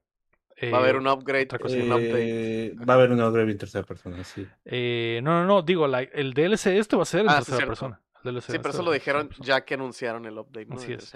Va 0.74 0.78
a 0.78 0.82
haber 0.82 0.96
Eh, 0.96 0.98
un 0.98 1.08
upgrade, 1.08 1.44
otra 1.46 1.60
cosa. 1.60 1.76
un 1.76 1.84
Eh, 1.84 2.74
update. 2.74 2.86
va 2.86 2.94
a 2.96 2.98
haber 2.98 3.12
una 3.12 3.28
upgrade 3.30 3.52
en 3.52 3.58
tercera 3.60 3.86
persona, 3.86 4.24
sí. 4.24 4.48
eh, 4.66 5.20
no, 5.24 5.42
no, 5.42 5.46
no, 5.46 5.62
digo, 5.62 5.88
la- 5.88 6.02
el 6.02 6.34
DLC 6.34 6.80
este 6.80 6.96
va 6.96 7.04
a 7.04 7.06
ser 7.06 7.22
en 7.22 7.30
Ah, 7.30 7.34
sí, 7.34 7.38
tercera 7.52 7.58
cierto. 7.58 7.70
persona. 7.70 8.02
DLC 8.28 8.52
Sí, 8.52 8.60
pero 8.60 8.70
eso 8.70 8.84
lo 8.84 8.92
dijeron 8.92 9.30
ya 9.40 9.62
que 9.62 9.76
anunciaron 9.76 10.26
el 10.26 10.38
update, 10.38 10.68
¿no? 10.68 10.76
Así 10.76 10.88
De 10.88 10.96
es. 10.96 11.14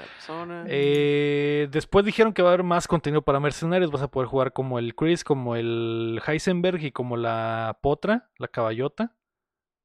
Eh, 0.68 1.68
después 1.72 2.06
dijeron 2.06 2.34
que 2.34 2.42
va 2.42 2.50
a 2.50 2.54
haber 2.54 2.64
más 2.64 2.88
contenido 2.88 3.22
para 3.22 3.40
mercenarios. 3.40 3.92
Vas 3.92 4.02
a 4.02 4.10
poder 4.10 4.28
jugar 4.28 4.54
como 4.54 4.80
el 4.80 4.96
Chris, 4.96 5.24
como 5.24 5.56
el 5.56 6.22
Heisenberg 6.26 6.84
y 6.84 6.92
como 6.92 7.18
la 7.18 7.78
Potra, 7.82 8.30
la 8.38 8.48
caballota, 8.48 9.16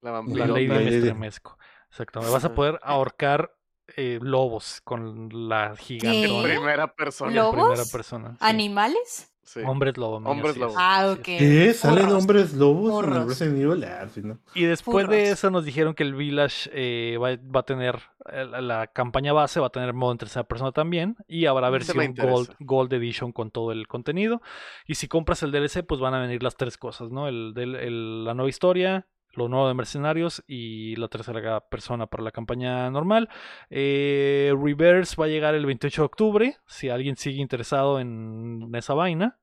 la 0.03 0.13
la. 0.13 0.47
Lady 0.47 0.69
Mestremesco. 0.69 1.59
Exactamente. 1.89 2.33
Vas 2.33 2.45
a 2.45 2.55
poder 2.55 2.79
ahorcar 2.83 3.56
eh, 3.97 4.19
lobos 4.23 4.81
con 4.85 5.29
la 5.49 5.69
En 5.71 5.77
gigantona 5.77 6.43
primera 6.43 6.95
persona. 6.95 7.33
¿Lobo? 7.33 7.51
primera 7.53 7.75
¿Lobos? 7.77 7.91
persona. 7.93 8.31
sí. 8.33 8.37
¿Animales? 8.41 9.33
Sí. 9.43 9.61
Hombres 9.65 9.97
lobo. 9.97 10.19
mami, 10.19 10.35
Hombres 10.39 10.57
lobo. 10.57 10.73
es, 10.73 10.77
Ah, 10.77 11.09
ok. 11.13 11.29
es. 11.29 11.39
¿Qué? 11.39 11.73
¿Salen 11.73 12.05
Furros. 12.07 12.21
hombres 12.21 12.53
lobos 12.55 12.91
en 12.91 12.99
el 13.11 13.15
Furros. 13.15 13.29
Resident 13.29 13.59
Evil? 13.63 13.85
Ah, 13.85 14.09
sí, 14.13 14.21
¿no? 14.25 14.41
Y 14.57 14.65
después 14.65 15.09
de 15.09 15.31
eso 15.31 15.51
nos 15.53 15.65
dijeron 15.65 15.95
que 15.95 16.03
el 16.03 16.17
Village 16.17 16.69
eh, 16.73 17.17
va, 17.19 17.29
va 17.37 17.61
a 17.61 17.63
tener, 17.63 18.01
eh, 18.33 18.45
la, 18.45 18.61
la 18.61 18.87
campaña 18.89 19.33
base 19.33 19.61
va 19.61 19.69
a 19.69 19.71
tener 19.71 19.93
modo 19.95 20.11
en 20.11 20.19
tercera 20.19 20.43
persona 20.49 20.73
también 20.73 21.15
y 21.29 21.47
habrá 21.47 21.71
versión. 21.71 22.13
Gold, 22.17 22.57
Gold 22.59 22.93
Edition 22.95 23.31
con 23.31 23.53
todo 23.53 23.71
el 23.71 23.87
contenido. 23.87 24.43
Y 24.85 24.97
si 24.97 25.07
compras 25.07 25.45
el 25.45 25.53
DLC, 25.53 25.85
pues 25.87 26.01
van 26.01 26.15
a 26.15 26.21
venir 26.21 26.43
las 26.43 26.57
tres 26.57 26.77
cosas, 26.77 27.13
¿no? 27.13 27.29
El, 27.29 27.55
del- 27.55 27.77
el- 27.77 28.25
la 28.25 28.35
nueva 28.35 28.49
historia, 28.51 29.07
lo 29.37 29.49
nuevo 29.49 29.69
de 29.69 29.75
Mercenarios 29.75 30.43
y 30.47 30.97
la 30.97 31.09
tercera 31.09 31.61
persona 31.61 32.07
para 32.07 32.23
la 32.23 32.33
campaña 32.33 32.91
normal. 32.91 33.29
Eh, 33.71 34.55
Reverse 34.61 35.17
va 35.19 35.27
a 35.27 35.29
llegar 35.29 35.55
el 35.55 35.67
28 35.67 36.03
de 36.03 36.07
octubre, 36.07 36.57
si 36.67 36.89
alguien 36.89 37.17
sigue 37.17 37.41
interesado 37.41 38.01
en 38.01 38.71
esa 38.75 38.95
vaina. 38.95 39.39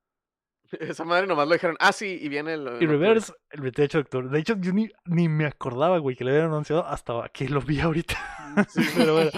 Esa 0.79 1.03
madre 1.03 1.27
nomás 1.27 1.47
lo 1.47 1.53
dijeron. 1.53 1.75
Ah, 1.79 1.91
sí, 1.91 2.17
y 2.21 2.29
viene 2.29 2.53
el. 2.53 2.61
Y 2.61 2.67
octubre. 2.67 2.87
Reverse 2.87 3.33
el 3.51 3.61
28 3.61 3.97
de 3.97 4.01
octubre. 4.01 4.27
De 4.29 4.39
hecho, 4.39 4.55
yo 4.59 4.73
ni, 4.73 4.89
ni 5.05 5.29
me 5.29 5.45
acordaba, 5.45 5.97
güey, 5.99 6.15
que 6.15 6.23
le 6.23 6.31
habían 6.31 6.47
anunciado 6.47 6.85
hasta 6.85 7.29
que 7.29 7.47
lo 7.49 7.61
vi 7.61 7.79
ahorita. 7.79 8.17
Pero 8.97 9.13
bueno. 9.13 9.31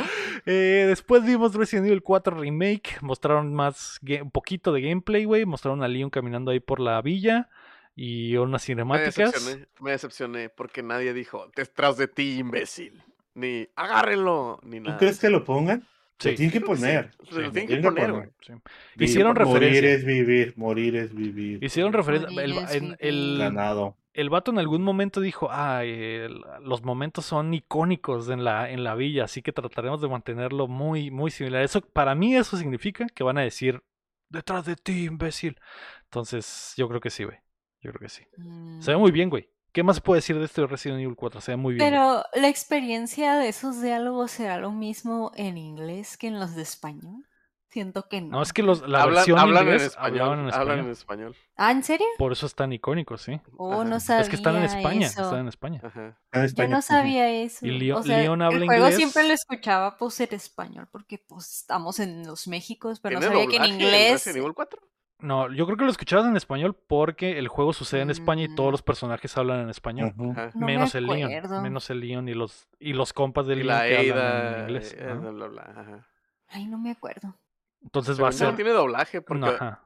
Eh, 0.46 0.86
después 0.88 1.26
vimos 1.26 1.54
Resident 1.56 1.88
Evil 1.88 2.04
4 2.04 2.38
Remake. 2.38 2.98
Mostraron 3.02 3.54
más, 3.54 4.00
un 4.22 4.32
poquito 4.32 4.72
de 4.72 4.82
gameplay, 4.82 5.26
güey. 5.26 5.46
Mostraron 5.46 5.84
a 5.84 5.88
Leon 5.88 6.10
caminando 6.10 6.52
ahí 6.52 6.60
por 6.60 6.80
la 6.80 7.02
villa. 7.02 7.50
Y 7.96 8.36
unas 8.38 8.62
Me 8.62 8.66
cinemáticas. 8.66 9.34
decepcioné, 9.34 9.68
me 9.80 9.92
decepcioné 9.92 10.50
porque 10.50 10.84
nadie 10.84 11.14
dijo 11.14 11.50
detrás 11.56 11.98
de 11.98 12.08
ti, 12.08 12.38
imbécil. 12.40 13.04
Ni 13.34 13.68
agárrenlo, 13.76 14.60
ni 14.64 14.80
¿Tú 14.84 14.84
nada. 14.84 14.98
crees 14.98 15.20
que 15.20 15.30
lo 15.30 15.44
pongan? 15.44 15.88
Sí. 16.20 16.30
Lo 16.30 16.36
tienen 16.36 16.52
que 16.52 16.60
sí. 16.60 16.66
poner. 16.66 17.12
Se 17.30 17.42
lo 17.42 17.52
Sí, 17.52 17.52
tienen 17.52 17.68
que 17.70 17.78
tienen 17.78 17.94
que 17.96 18.04
poner, 18.04 18.12
poner. 18.12 18.34
Sí. 18.42 18.54
Hicieron 18.98 19.34
Morir 19.38 19.38
referencia. 19.38 19.94
es 19.94 20.06
vivir, 20.06 20.54
morir 20.58 20.96
es 20.96 21.14
vivir. 21.14 21.64
Hicieron 21.64 21.94
referencia. 21.94 22.30
El, 22.42 22.54
Morir 22.54 22.96
el, 23.00 23.36
vivir. 23.36 23.38
Ganado. 23.38 23.98
el 24.14 24.30
vato 24.30 24.52
en 24.52 24.60
algún 24.60 24.82
momento 24.84 25.20
dijo, 25.22 25.50
el- 25.82 26.42
los 26.62 26.84
momentos 26.84 27.26
son 27.26 27.54
icónicos 27.54 28.30
en 28.30 28.44
la, 28.46 28.70
en 28.72 28.84
la 28.84 28.96
villa, 28.96 29.26
así 29.26 29.42
que 29.42 29.52
trataremos 29.52 30.02
de 30.02 30.08
mantenerlo 30.10 30.68
muy, 30.68 31.12
muy 31.12 31.32
similar. 31.32 31.64
Eso, 31.64 31.82
para 31.82 32.16
mí 32.16 32.36
eso 32.36 32.58
significa 32.58 33.08
que 33.14 33.24
van 33.24 33.38
a 33.38 33.42
decir, 33.42 33.84
detrás 34.30 34.66
de 34.66 34.76
ti, 34.78 35.06
imbécil. 35.06 35.60
Entonces, 36.06 36.74
yo 36.78 36.88
creo 36.88 37.02
que 37.02 37.10
sí, 37.10 37.24
güey. 37.26 37.38
Yo 37.86 37.92
creo 37.94 38.08
que 38.08 38.10
sí. 38.10 38.24
Mm. 38.38 38.82
Se 38.82 38.92
ve 38.92 38.98
muy 38.98 39.12
bien, 39.12 39.30
güey. 39.30 39.50
¿Qué 39.72 39.84
más 39.84 39.98
se 39.98 40.02
puede 40.02 40.20
decir 40.20 40.40
de 40.40 40.46
este 40.46 40.66
Resident 40.66 41.02
Evil 41.02 41.16
4? 41.16 41.42
Se 41.42 41.52
ve 41.52 41.58
muy 41.58 41.74
bien. 41.76 41.80
güey. 41.80 41.92
Pero 41.92 42.24
la 42.34 42.48
experiencia 42.48 43.36
de 43.36 43.50
esos 43.50 43.82
diálogos 43.82 44.32
será 44.32 44.58
lo 44.58 44.72
mismo 44.72 45.32
en 45.36 45.58
inglés 45.58 46.18
que 46.18 46.28
en 46.28 46.40
los 46.40 46.56
de 46.56 46.62
español. 46.64 47.26
Siento 47.68 48.08
que 48.08 48.22
no. 48.22 48.38
No, 48.38 48.42
es 48.42 48.54
que 48.54 48.64
los, 48.64 48.88
la 48.88 49.02
Hablan, 49.02 49.16
versión 49.16 49.38
hablan 49.38 49.64
en 49.64 49.74
inglés 49.74 49.82
español. 49.88 50.12
hablaban 50.22 50.40
en 50.40 50.46
Hablan 50.46 50.62
español. 50.62 50.86
en 50.86 50.92
español. 50.92 51.36
¿Ah, 51.58 51.72
en 51.72 51.84
serio? 51.84 52.06
Por 52.18 52.32
eso 52.32 52.46
es 52.46 52.56
tan 52.56 52.72
icónico, 52.72 53.18
sí. 53.18 53.42
Oh, 53.58 53.74
Ajá. 53.74 53.84
no 53.84 54.00
sabía 54.00 54.22
Es 54.22 54.30
que 54.30 54.38
están 54.38 54.56
en 54.56 54.64
España. 54.64 55.08
eso. 55.08 55.24
Están 55.24 55.40
en 55.42 55.48
España. 55.50 55.82
Ajá. 55.84 56.18
En 56.32 56.40
Yo 56.42 56.46
España. 56.46 56.70
no 56.70 56.78
Ujú. 56.78 56.88
sabía 56.88 57.30
eso. 57.30 57.66
Y 57.68 57.72
Leo- 57.72 57.98
o 57.98 58.04
sea, 58.04 58.20
Leon 58.20 58.42
habla 58.42 58.60
el 58.60 58.66
juego 58.68 58.82
inglés. 58.86 58.96
siempre 58.96 59.28
lo 59.28 59.34
escuchaba 59.34 59.98
pues 59.98 60.18
en 60.22 60.34
español 60.34 60.88
porque 60.90 61.18
pues 61.28 61.52
estamos 61.54 62.00
en 62.00 62.26
los 62.26 62.48
Méxicos, 62.48 63.02
pero 63.02 63.16
no 63.16 63.28
¿Tiene 63.28 63.36
sabía 63.44 63.50
que 63.50 63.58
en 63.58 63.74
inglés. 63.74 64.12
Resident 64.14 64.38
Evil 64.38 64.54
4? 64.54 64.82
No, 65.26 65.52
yo 65.52 65.66
creo 65.66 65.78
que 65.78 65.86
lo 65.86 65.92
escuchabas 65.92 66.26
en 66.28 66.38
español 66.38 66.76
porque 66.88 67.38
el 67.40 67.48
juego 67.48 67.74
sucede 67.74 68.02
en 68.02 68.10
España 68.12 68.44
y 68.44 68.56
todos 68.56 68.70
Mm. 68.70 68.72
los 68.74 68.82
personajes 68.84 69.38
hablan 69.38 69.62
en 69.62 69.70
español. 69.70 70.14
No 70.16 70.34
me 70.56 70.66
menos 70.66 70.96
el 70.96 71.08
Leon. 71.08 71.32
Menos 71.64 71.90
el 71.90 72.00
Leon 72.00 72.30
y 72.30 72.34
los, 72.34 72.68
y 72.80 72.94
los 72.94 73.12
compas 73.14 73.48
del 73.48 73.60
Y 73.60 73.64
Leon 73.64 73.78
la 73.78 73.88
que 73.88 73.98
hablan 73.98 74.54
en 74.54 74.60
inglés. 74.62 74.94
eh, 74.98 75.04
ajá. 75.04 75.14
bla, 75.16 75.32
bla, 75.32 75.48
bla, 75.48 75.62
ajá. 75.76 76.08
Ay, 76.50 76.68
no 76.68 76.78
me 76.78 76.92
acuerdo. 76.92 77.36
Entonces 77.82 78.22
va 78.22 78.30
a 78.30 78.32
yo 78.32 78.40
no 78.44 78.46
ser. 78.52 78.56
tiene 78.56 78.72
doblaje 78.72 79.22
porque. 79.22 79.40
No, 79.42 79.48
ajá. 79.48 79.82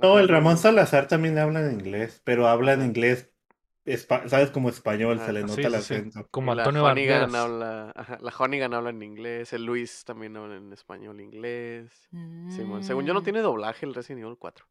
No, 0.00 0.18
el 0.18 0.28
Ramón 0.28 0.56
Salazar 0.58 1.08
también 1.08 1.38
habla 1.38 1.60
en 1.60 1.72
inglés, 1.72 2.20
pero 2.24 2.48
habla 2.48 2.74
en 2.74 2.82
inglés, 2.82 3.30
¿sabes? 4.26 4.50
Como 4.50 4.68
español, 4.68 5.18
se 5.20 5.32
le 5.32 5.40
nota 5.42 5.54
Sí, 5.54 5.62
el 5.62 5.74
sí, 5.74 5.80
sí. 5.82 5.94
acento. 5.94 6.28
Como 6.30 6.54
la 6.54 6.62
Antonio 6.64 6.82
Banderas. 6.82 7.34
habla, 7.34 7.92
ajá, 7.96 8.18
la 8.20 8.32
Honeygan 8.38 8.74
habla 8.74 8.90
en 8.90 9.02
inglés, 9.02 9.52
el 9.52 9.64
Luis 9.64 10.04
también 10.04 10.36
habla 10.36 10.56
en 10.56 10.72
español 10.72 11.20
inglés. 11.20 12.08
Simón, 12.48 12.82
Según 12.84 13.06
yo 13.06 13.14
no 13.14 13.20
Mm. 13.20 13.24
tiene 13.24 13.40
doblaje 13.40 13.86
el 13.86 13.94
Resident 13.94 14.22
Evil 14.24 14.36
4. 14.38 14.66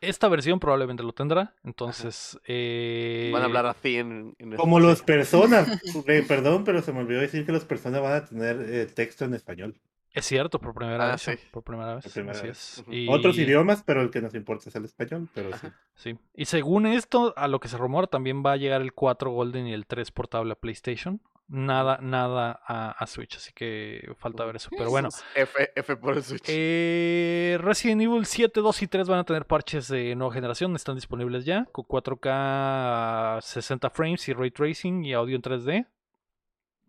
Esta 0.00 0.28
versión 0.28 0.60
probablemente 0.60 1.02
lo 1.02 1.12
tendrá. 1.12 1.54
Entonces. 1.64 2.38
eh, 2.46 3.30
Van 3.32 3.42
a 3.42 3.46
hablar 3.46 3.66
así 3.66 3.96
en, 3.96 4.34
en 4.38 4.56
Como 4.56 4.78
español. 4.78 4.82
los 4.82 5.02
personas, 5.04 5.80
eh, 6.06 6.24
perdón, 6.26 6.64
pero 6.64 6.82
se 6.82 6.92
me 6.92 7.00
olvidó 7.00 7.20
decir 7.20 7.46
que 7.46 7.52
los 7.52 7.64
personas 7.64 8.02
van 8.02 8.12
a 8.12 8.24
tener 8.24 8.60
eh, 8.68 8.86
texto 8.86 9.24
en 9.24 9.34
español. 9.34 9.74
Es 10.12 10.26
cierto, 10.26 10.60
por 10.60 10.74
primera 10.74 11.08
Ah, 11.08 11.12
vez. 11.12 11.22
sí. 11.22 11.32
Por 11.50 11.64
primera 11.64 11.96
vez. 11.96 12.04
Por 12.04 12.12
primera 12.12 12.38
así 12.38 12.46
vez. 12.46 12.72
es. 12.74 12.78
Ujú. 12.82 12.92
Y- 12.92 13.08
Otros 13.08 13.36
idiomas, 13.36 13.82
pero 13.82 14.00
el 14.00 14.10
que 14.10 14.20
nos 14.20 14.32
importa 14.34 14.68
es 14.68 14.76
el 14.76 14.84
español, 14.84 15.28
pero 15.34 15.50
sí. 15.58 15.66
Sí. 15.96 16.18
Y 16.36 16.44
según 16.44 16.86
esto, 16.86 17.34
a 17.36 17.48
lo 17.48 17.58
que 17.58 17.66
se 17.66 17.76
rumora, 17.78 18.06
también 18.06 18.44
va 18.46 18.52
a 18.52 18.56
llegar 18.56 18.80
el 18.80 18.92
4 18.92 19.30
Golden 19.32 19.66
y 19.66 19.72
el 19.72 19.86
3 19.86 20.12
portable 20.12 20.52
a 20.52 20.56
PlayStation. 20.56 21.20
Nada, 21.46 21.98
nada 22.00 22.58
a, 22.66 22.92
a 22.92 23.06
Switch, 23.06 23.36
así 23.36 23.52
que 23.52 24.10
falta 24.16 24.44
ver 24.46 24.56
eso. 24.56 24.70
Pero 24.76 24.88
bueno, 24.90 25.10
F, 25.34 25.70
F 25.76 25.96
por 25.96 26.16
el 26.16 26.22
Switch. 26.24 26.44
eh, 26.48 27.58
Resident 27.60 28.00
Evil 28.00 28.24
7, 28.24 28.60
2 28.60 28.82
y 28.82 28.86
3 28.88 29.08
van 29.08 29.18
a 29.18 29.24
tener 29.24 29.46
parches 29.46 29.88
de 29.88 30.14
nueva 30.14 30.32
generación, 30.32 30.74
están 30.74 30.94
disponibles 30.94 31.44
ya, 31.44 31.66
con 31.72 31.84
4K 31.84 33.40
60 33.42 33.90
frames 33.90 34.26
y 34.28 34.32
ray 34.32 34.50
tracing 34.50 35.04
y 35.04 35.12
audio 35.12 35.36
en 35.36 35.42
3D. 35.42 35.86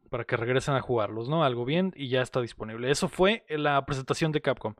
Para 0.09 0.23
que 0.23 0.37
regresen 0.37 0.75
a 0.75 0.81
jugarlos, 0.81 1.27
¿no? 1.27 1.43
Algo 1.43 1.65
bien 1.65 1.91
y 1.95 2.07
ya 2.09 2.21
está 2.21 2.39
disponible. 2.39 2.89
Eso 2.89 3.09
fue 3.09 3.43
la 3.49 3.85
presentación 3.85 4.31
de 4.31 4.39
Capcom. 4.39 4.75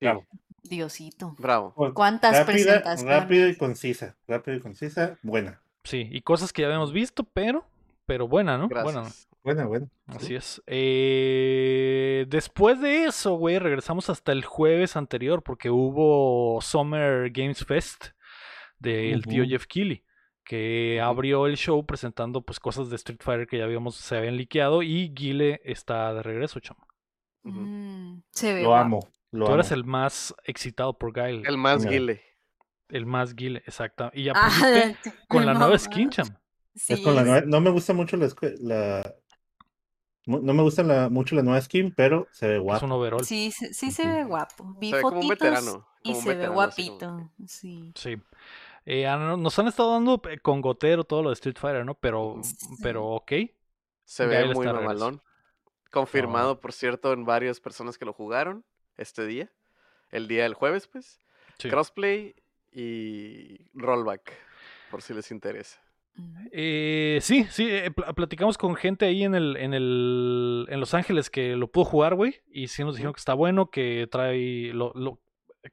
Bravo. 0.00 0.24
Diosito. 0.62 1.34
Bravo. 1.38 1.74
¿Cuántas 1.94 2.32
Rápida, 2.38 2.44
presentaciones? 2.46 3.14
rápido 3.20 3.48
y 3.48 3.56
concisa. 3.56 4.16
Rápido 4.26 4.56
y 4.56 4.60
concisa, 4.60 5.18
buena. 5.22 5.60
Sí, 5.84 6.08
y 6.10 6.22
cosas 6.22 6.52
que 6.52 6.62
ya 6.62 6.68
habíamos 6.68 6.92
visto, 6.92 7.24
pero, 7.24 7.66
pero 8.10 8.26
buena, 8.26 8.58
¿no? 8.58 8.66
Buena, 8.68 8.82
¿no? 8.82 8.90
Gracias. 9.02 9.28
Buena, 9.44 9.66
buena. 9.66 9.86
Así 10.08 10.34
es. 10.34 10.60
Eh, 10.66 12.26
después 12.28 12.80
de 12.80 13.04
eso, 13.04 13.34
güey, 13.34 13.60
regresamos 13.60 14.10
hasta 14.10 14.32
el 14.32 14.44
jueves 14.44 14.96
anterior 14.96 15.44
porque 15.44 15.70
hubo 15.70 16.60
Summer 16.60 17.30
Games 17.30 17.64
Fest 17.64 18.06
del 18.80 19.24
tío 19.26 19.42
Ujú. 19.44 19.50
Jeff 19.52 19.66
Keighley 19.66 20.04
que 20.42 21.00
abrió 21.00 21.46
el 21.46 21.56
show 21.56 21.86
presentando 21.86 22.42
pues 22.42 22.58
cosas 22.58 22.90
de 22.90 22.96
Street 22.96 23.20
Fighter 23.22 23.46
que 23.46 23.58
ya 23.58 23.64
habíamos 23.64 23.94
se 23.94 24.16
habían 24.16 24.36
liqueado 24.36 24.82
y 24.82 25.10
Guile 25.14 25.60
está 25.64 26.12
de 26.12 26.24
regreso, 26.24 26.58
chamo. 26.58 26.84
Mm, 27.44 28.22
se 28.32 28.54
ve 28.54 28.62
Lo 28.62 28.70
guapo. 28.70 28.84
amo. 28.84 29.00
Lo 29.30 29.44
Tú 29.44 29.52
amo. 29.52 29.60
eres 29.60 29.70
el 29.70 29.84
más 29.84 30.34
excitado 30.44 30.98
por 30.98 31.12
Guile, 31.12 31.42
el, 31.42 31.46
El 31.46 31.56
más 31.56 31.84
Mira. 31.84 31.90
guile. 31.92 32.22
más 33.06 33.36
Guile, 33.36 33.58
exacto. 33.64 34.10
Y 34.12 34.24
ya 34.24 34.32
Ah, 34.34 34.48
pusiste 34.48 34.96
con 35.28 35.46
la 35.46 35.52
no 35.52 35.60
nueva 35.60 35.78
skin, 35.78 36.10
cham. 36.10 36.26
Sí, 36.74 36.92
Es 36.94 37.00
con 37.00 37.14
la 37.14 37.24
nueva- 37.24 37.46
no 37.46 37.60
me 37.60 37.70
gusta 37.70 37.92
mucho 37.92 38.16
la, 38.16 38.28
no 40.26 40.54
me 40.54 40.62
gusta 40.62 40.82
la- 40.82 41.08
mucho 41.08 41.34
la 41.34 41.42
nueva 41.42 41.60
skin, 41.60 41.92
pero 41.94 42.28
se 42.30 42.46
ve 42.46 42.56
Es 42.56 42.62
guapo. 42.62 42.86
un 42.86 42.92
overall. 42.92 43.24
sí, 43.24 43.50
se- 43.50 43.74
sí 43.74 43.90
se 43.90 44.06
ve 44.06 44.24
guapo. 44.24 44.74
Vi 44.78 44.90
Se 44.90 44.96
ve 44.96 45.02
como 45.02 45.16
un 45.20 45.22
fotitos 45.26 45.38
veterano. 45.50 45.88
y 46.02 46.10
un 46.14 46.16
se 46.22 46.34
ve 46.34 46.42
como 46.44 46.54
guapito. 46.54 47.30
Sí. 47.46 47.92
Sí. 47.96 48.16
Eh, 48.86 49.06
ah, 49.06 49.16
no- 49.16 49.36
nos 49.36 49.58
han 49.58 49.68
estado 49.68 49.92
dando 49.92 50.20
eh, 50.30 50.38
con 50.38 50.60
gotero 50.60 51.04
todo 51.04 51.22
lo 51.22 51.30
de 51.30 51.34
Street 51.34 51.56
Fighter, 51.58 51.84
¿no? 51.84 51.94
Pero, 51.94 52.40
pero 52.82 53.06
ok. 53.06 53.32
Se 54.04 54.26
ve 54.26 54.52
muy 54.54 54.66
mamalón. 54.66 55.22
Confirmado, 55.90 56.60
por 56.60 56.72
cierto, 56.72 57.12
en 57.12 57.24
varias 57.24 57.58
personas 57.60 57.98
que 57.98 58.04
lo 58.04 58.12
jugaron 58.12 58.64
este 58.96 59.26
día. 59.26 59.50
El 60.10 60.28
día 60.28 60.44
del 60.44 60.54
jueves, 60.54 60.86
pues. 60.86 61.18
Sí. 61.58 61.68
Crossplay 61.68 62.34
y 62.72 63.68
rollback, 63.74 64.32
por 64.90 65.02
si 65.02 65.12
les 65.14 65.30
interesa. 65.30 65.80
Eh, 66.52 67.18
sí, 67.22 67.46
sí, 67.50 67.68
eh, 67.70 67.90
pl- 67.90 68.12
platicamos 68.14 68.58
con 68.58 68.74
gente 68.74 69.06
ahí 69.06 69.22
en 69.22 69.34
el, 69.34 69.56
en 69.56 69.72
el, 69.74 70.66
en 70.68 70.80
Los 70.80 70.94
Ángeles 70.94 71.30
que 71.30 71.56
lo 71.56 71.68
pudo 71.70 71.84
jugar, 71.84 72.14
güey, 72.14 72.36
y 72.50 72.68
sí 72.68 72.82
nos 72.84 72.96
dijeron 72.96 73.12
que 73.14 73.20
está 73.20 73.34
bueno, 73.34 73.70
que 73.70 74.08
trae, 74.10 74.72
lo, 74.74 74.92
lo- 74.94 75.20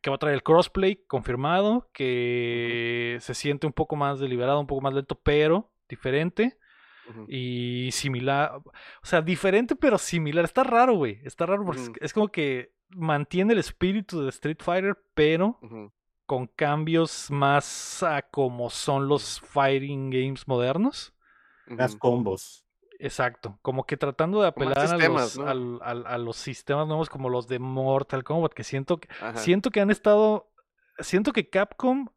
que 0.01 0.09
va 0.09 0.17
a 0.17 0.19
traer 0.19 0.35
el 0.35 0.43
crossplay 0.43 0.97
confirmado, 1.07 1.89
que 1.93 3.17
se 3.21 3.33
siente 3.33 3.65
un 3.67 3.73
poco 3.73 3.95
más 3.95 4.19
deliberado, 4.19 4.59
un 4.59 4.67
poco 4.67 4.81
más 4.81 4.93
lento, 4.93 5.15
pero 5.21 5.71
diferente 5.89 6.57
y 7.29 7.89
similar. 7.93 8.57
O 8.57 9.05
sea, 9.05 9.21
diferente 9.21 9.77
pero 9.77 9.97
similar. 9.97 10.43
Está 10.43 10.63
raro, 10.65 10.95
güey. 10.95 11.21
Está 11.23 11.45
raro 11.45 11.63
porque 11.65 11.79
es- 11.81 11.91
es 12.01 12.13
como 12.13 12.27
que 12.27 12.73
mantiene 12.89 13.53
el 13.53 13.59
espíritu 13.59 14.21
de 14.23 14.29
Street 14.29 14.57
Fighter, 14.59 14.97
pero. 15.13 15.57
Con 16.27 16.45
cambios 16.45 17.31
más 17.31 18.03
a 18.03 18.21
como 18.21 18.69
son 18.69 19.07
los 19.07 19.39
fighting 19.39 20.11
games 20.11 20.47
modernos. 20.47 21.13
Las 21.65 21.95
combos. 21.95 22.65
Exacto, 22.99 23.59
como 23.61 23.85
que 23.85 23.95
tratando 23.95 24.41
de 24.41 24.47
apelar 24.47 24.77
a, 24.77 24.87
sistemas, 24.87 25.35
los, 25.35 25.81
a 25.81 26.17
los 26.17 26.37
sistemas 26.37 26.87
nuevos 26.87 27.09
como 27.09 27.29
los 27.29 27.47
de 27.47 27.59
Mortal 27.59 28.23
Kombat, 28.23 28.53
que 28.53 28.63
siento 28.63 28.97
que, 28.97 29.07
Ajá. 29.21 29.37
siento 29.37 29.69
que 29.69 29.81
han 29.81 29.91
estado, 29.91 30.51
siento 30.99 31.31
que 31.31 31.49
Capcom, 31.49 32.07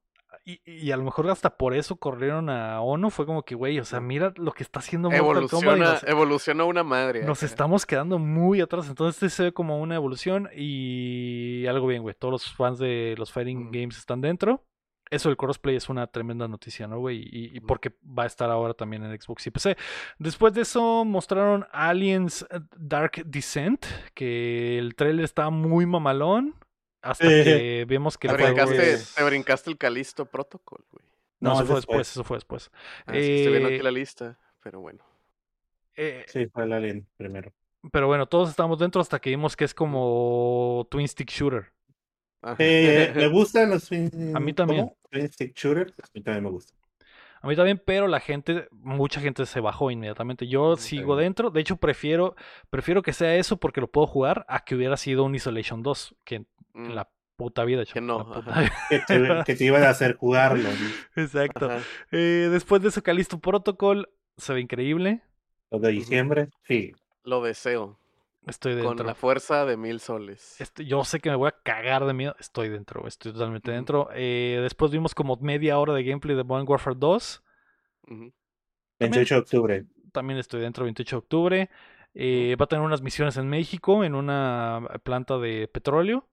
y, 0.44 0.60
y 0.64 0.90
a 0.90 0.96
lo 0.96 1.04
mejor 1.04 1.28
hasta 1.30 1.56
por 1.56 1.74
eso 1.74 1.96
corrieron 1.96 2.48
a 2.48 2.80
Ono, 2.80 3.10
fue 3.10 3.26
como 3.26 3.42
que, 3.42 3.54
güey, 3.54 3.78
o 3.78 3.84
sea, 3.84 4.00
mira 4.00 4.32
lo 4.36 4.52
que 4.52 4.62
está 4.62 4.80
haciendo 4.80 5.10
Evoluciona, 5.10 5.76
nos, 5.76 6.02
evoluciona 6.04 6.64
una 6.64 6.82
madre. 6.82 7.24
nos 7.24 7.42
estamos 7.42 7.86
quedando 7.86 8.18
muy 8.18 8.60
atrás, 8.60 8.88
entonces 8.88 9.22
este 9.22 9.36
se 9.36 9.42
ve 9.44 9.52
como 9.52 9.80
una 9.80 9.94
evolución 9.94 10.48
y 10.54 11.66
algo 11.66 11.86
bien, 11.86 12.02
güey, 12.02 12.14
todos 12.18 12.32
los 12.32 12.52
fans 12.52 12.78
de 12.78 13.14
los 13.18 13.32
fighting 13.32 13.70
games 13.70 13.98
están 13.98 14.20
dentro. 14.20 14.64
Eso 15.10 15.28
del 15.28 15.36
crossplay 15.36 15.74
es 15.74 15.88
una 15.88 16.06
tremenda 16.06 16.46
noticia, 16.46 16.86
¿no, 16.86 17.00
güey? 17.00 17.18
Y, 17.18 17.56
y 17.56 17.60
porque 17.60 17.92
va 18.06 18.22
a 18.22 18.26
estar 18.26 18.48
ahora 18.48 18.74
también 18.74 19.02
en 19.02 19.20
Xbox 19.20 19.44
y 19.44 19.50
PC. 19.50 19.76
Después 20.20 20.54
de 20.54 20.60
eso 20.60 21.04
mostraron 21.04 21.66
Aliens 21.72 22.46
Dark 22.76 23.20
Descent, 23.26 23.84
que 24.14 24.78
el 24.78 24.94
trailer 24.94 25.24
estaba 25.24 25.50
muy 25.50 25.84
mamalón. 25.84 26.54
Hasta 27.02 27.24
Eh. 27.26 27.44
que 27.44 27.84
vemos 27.88 28.18
que 28.18 28.28
Te 28.28 28.34
el 28.34 28.40
juego 28.40 28.54
brincaste, 28.54 28.92
es- 28.92 29.14
te 29.14 29.24
brincaste 29.24 29.70
el 29.70 29.78
Calisto 29.78 30.26
Protocol, 30.26 30.84
güey. 30.90 31.04
No, 31.40 31.50
No, 31.50 31.54
eso 31.54 31.62
es 31.62 31.68
fue 31.68 31.76
después. 31.76 31.98
después, 31.98 32.10
eso 32.10 32.24
fue 32.24 32.36
después. 32.36 32.70
Ah, 33.06 33.12
que 33.12 33.36
estoy 33.38 33.52
viendo 33.52 33.68
Eh, 33.70 33.74
aquí 33.76 33.82
la 33.84 33.90
lista, 33.90 34.38
pero 34.62 34.80
bueno. 34.80 35.04
Eh, 35.96 36.24
Sí, 36.28 36.46
fue 36.46 36.64
el 36.64 36.72
Alien 36.72 37.06
primero. 37.16 37.52
pero 37.92 38.06
bueno, 38.06 38.26
todos 38.26 38.50
estamos 38.50 38.78
dentro 38.78 39.00
hasta 39.00 39.18
que 39.20 39.30
vimos 39.30 39.56
que 39.56 39.64
es 39.64 39.72
como 39.74 40.86
Twin 40.90 41.08
Stick 41.08 41.30
Shooter. 41.30 41.72
Eh, 42.58 43.12
me 43.14 43.28
gustan 43.32 43.70
los 43.70 43.86
twin, 43.88 44.10
A 44.34 44.40
mí 44.40 44.52
también. 44.52 44.80
¿cómo? 44.82 44.96
Twin 45.10 45.28
Stick 45.32 45.54
Shooter. 45.56 45.94
A 46.02 46.06
mí 46.14 46.22
también 46.22 46.44
me 46.44 46.50
gusta. 46.50 46.74
A 47.42 47.46
mí 47.48 47.56
también, 47.56 47.82
pero 47.84 48.06
la 48.06 48.20
gente, 48.20 48.68
mucha 48.70 49.18
gente 49.20 49.46
se 49.46 49.60
bajó 49.60 49.90
inmediatamente. 49.90 50.46
Yo 50.46 50.76
sigo 50.76 51.16
dentro. 51.16 51.50
De 51.50 51.60
hecho, 51.62 51.76
prefiero, 51.78 52.36
prefiero 52.68 53.00
que 53.02 53.14
sea 53.14 53.34
eso 53.36 53.56
porque 53.56 53.80
lo 53.80 53.90
puedo 53.90 54.06
jugar 54.06 54.44
a 54.46 54.62
que 54.62 54.74
hubiera 54.74 54.98
sido 54.98 55.24
un 55.24 55.34
Isolation 55.34 55.82
2, 55.82 56.14
que 56.24 56.44
en 56.74 56.88
Mm, 56.88 56.90
la 56.94 57.08
puta 57.36 57.64
vida, 57.64 57.84
Que 57.84 57.92
chavo, 57.94 58.06
no, 58.06 58.32
puta. 58.32 58.70
Que 58.88 58.98
te, 59.00 59.28
que 59.46 59.54
te 59.56 59.64
iban 59.64 59.82
a 59.84 59.90
hacer 59.90 60.16
jugarlo. 60.16 60.68
¿no? 60.68 60.90
Exacto. 61.22 61.70
Eh, 62.10 62.48
después 62.50 62.82
de 62.82 62.88
eso, 62.88 63.02
Calisto 63.02 63.38
Protocol 63.40 64.08
se 64.36 64.52
ve 64.54 64.60
increíble. 64.60 65.22
Lo 65.70 65.78
de 65.78 65.90
diciembre, 65.92 66.48
sí. 66.64 66.92
Lo 67.24 67.42
deseo. 67.42 67.98
Estoy 68.46 68.72
Con 68.78 68.88
dentro. 68.88 69.06
la 69.06 69.14
fuerza 69.14 69.66
de 69.66 69.76
mil 69.76 70.00
soles. 70.00 70.58
Estoy- 70.60 70.86
yo 70.86 71.04
sé 71.04 71.20
que 71.20 71.28
me 71.30 71.36
voy 71.36 71.48
a 71.48 71.52
cagar 71.62 72.04
de 72.06 72.14
miedo. 72.14 72.34
Estoy 72.40 72.68
dentro, 72.70 73.06
estoy 73.06 73.32
totalmente 73.32 73.70
dentro. 73.70 74.08
Eh, 74.14 74.58
después 74.62 74.90
vimos 74.90 75.14
como 75.14 75.36
media 75.36 75.78
hora 75.78 75.92
de 75.92 76.02
gameplay 76.04 76.34
de 76.36 76.44
Modern 76.44 76.66
Warfare 76.68 76.96
2. 76.98 77.42
Ujú. 78.08 78.32
28 78.98 79.34
de 79.34 79.40
octubre. 79.40 79.84
También 80.12 80.38
estoy 80.38 80.60
dentro, 80.62 80.84
28 80.84 81.16
de 81.16 81.18
octubre. 81.18 81.70
Eh, 82.14 82.56
va 82.60 82.64
a 82.64 82.66
tener 82.66 82.84
unas 82.84 83.02
misiones 83.02 83.36
en 83.36 83.46
México, 83.48 84.02
en 84.04 84.14
una 84.14 84.80
planta 85.04 85.38
de 85.38 85.68
petróleo. 85.68 86.26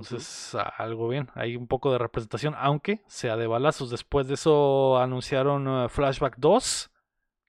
Entonces, 0.00 0.56
algo 0.78 1.08
bien. 1.08 1.28
Hay 1.34 1.56
un 1.56 1.66
poco 1.66 1.92
de 1.92 1.98
representación, 1.98 2.54
aunque 2.56 3.02
sea 3.06 3.36
de 3.36 3.46
balazos. 3.46 3.90
Después 3.90 4.26
de 4.28 4.34
eso 4.34 4.98
anunciaron 4.98 5.68
uh, 5.68 5.88
Flashback 5.88 6.36
2, 6.38 6.90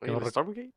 Oye, 0.02 0.12
no 0.12 0.18
¿el 0.18 0.24
rec- 0.26 0.30
Stormgate? 0.30 0.74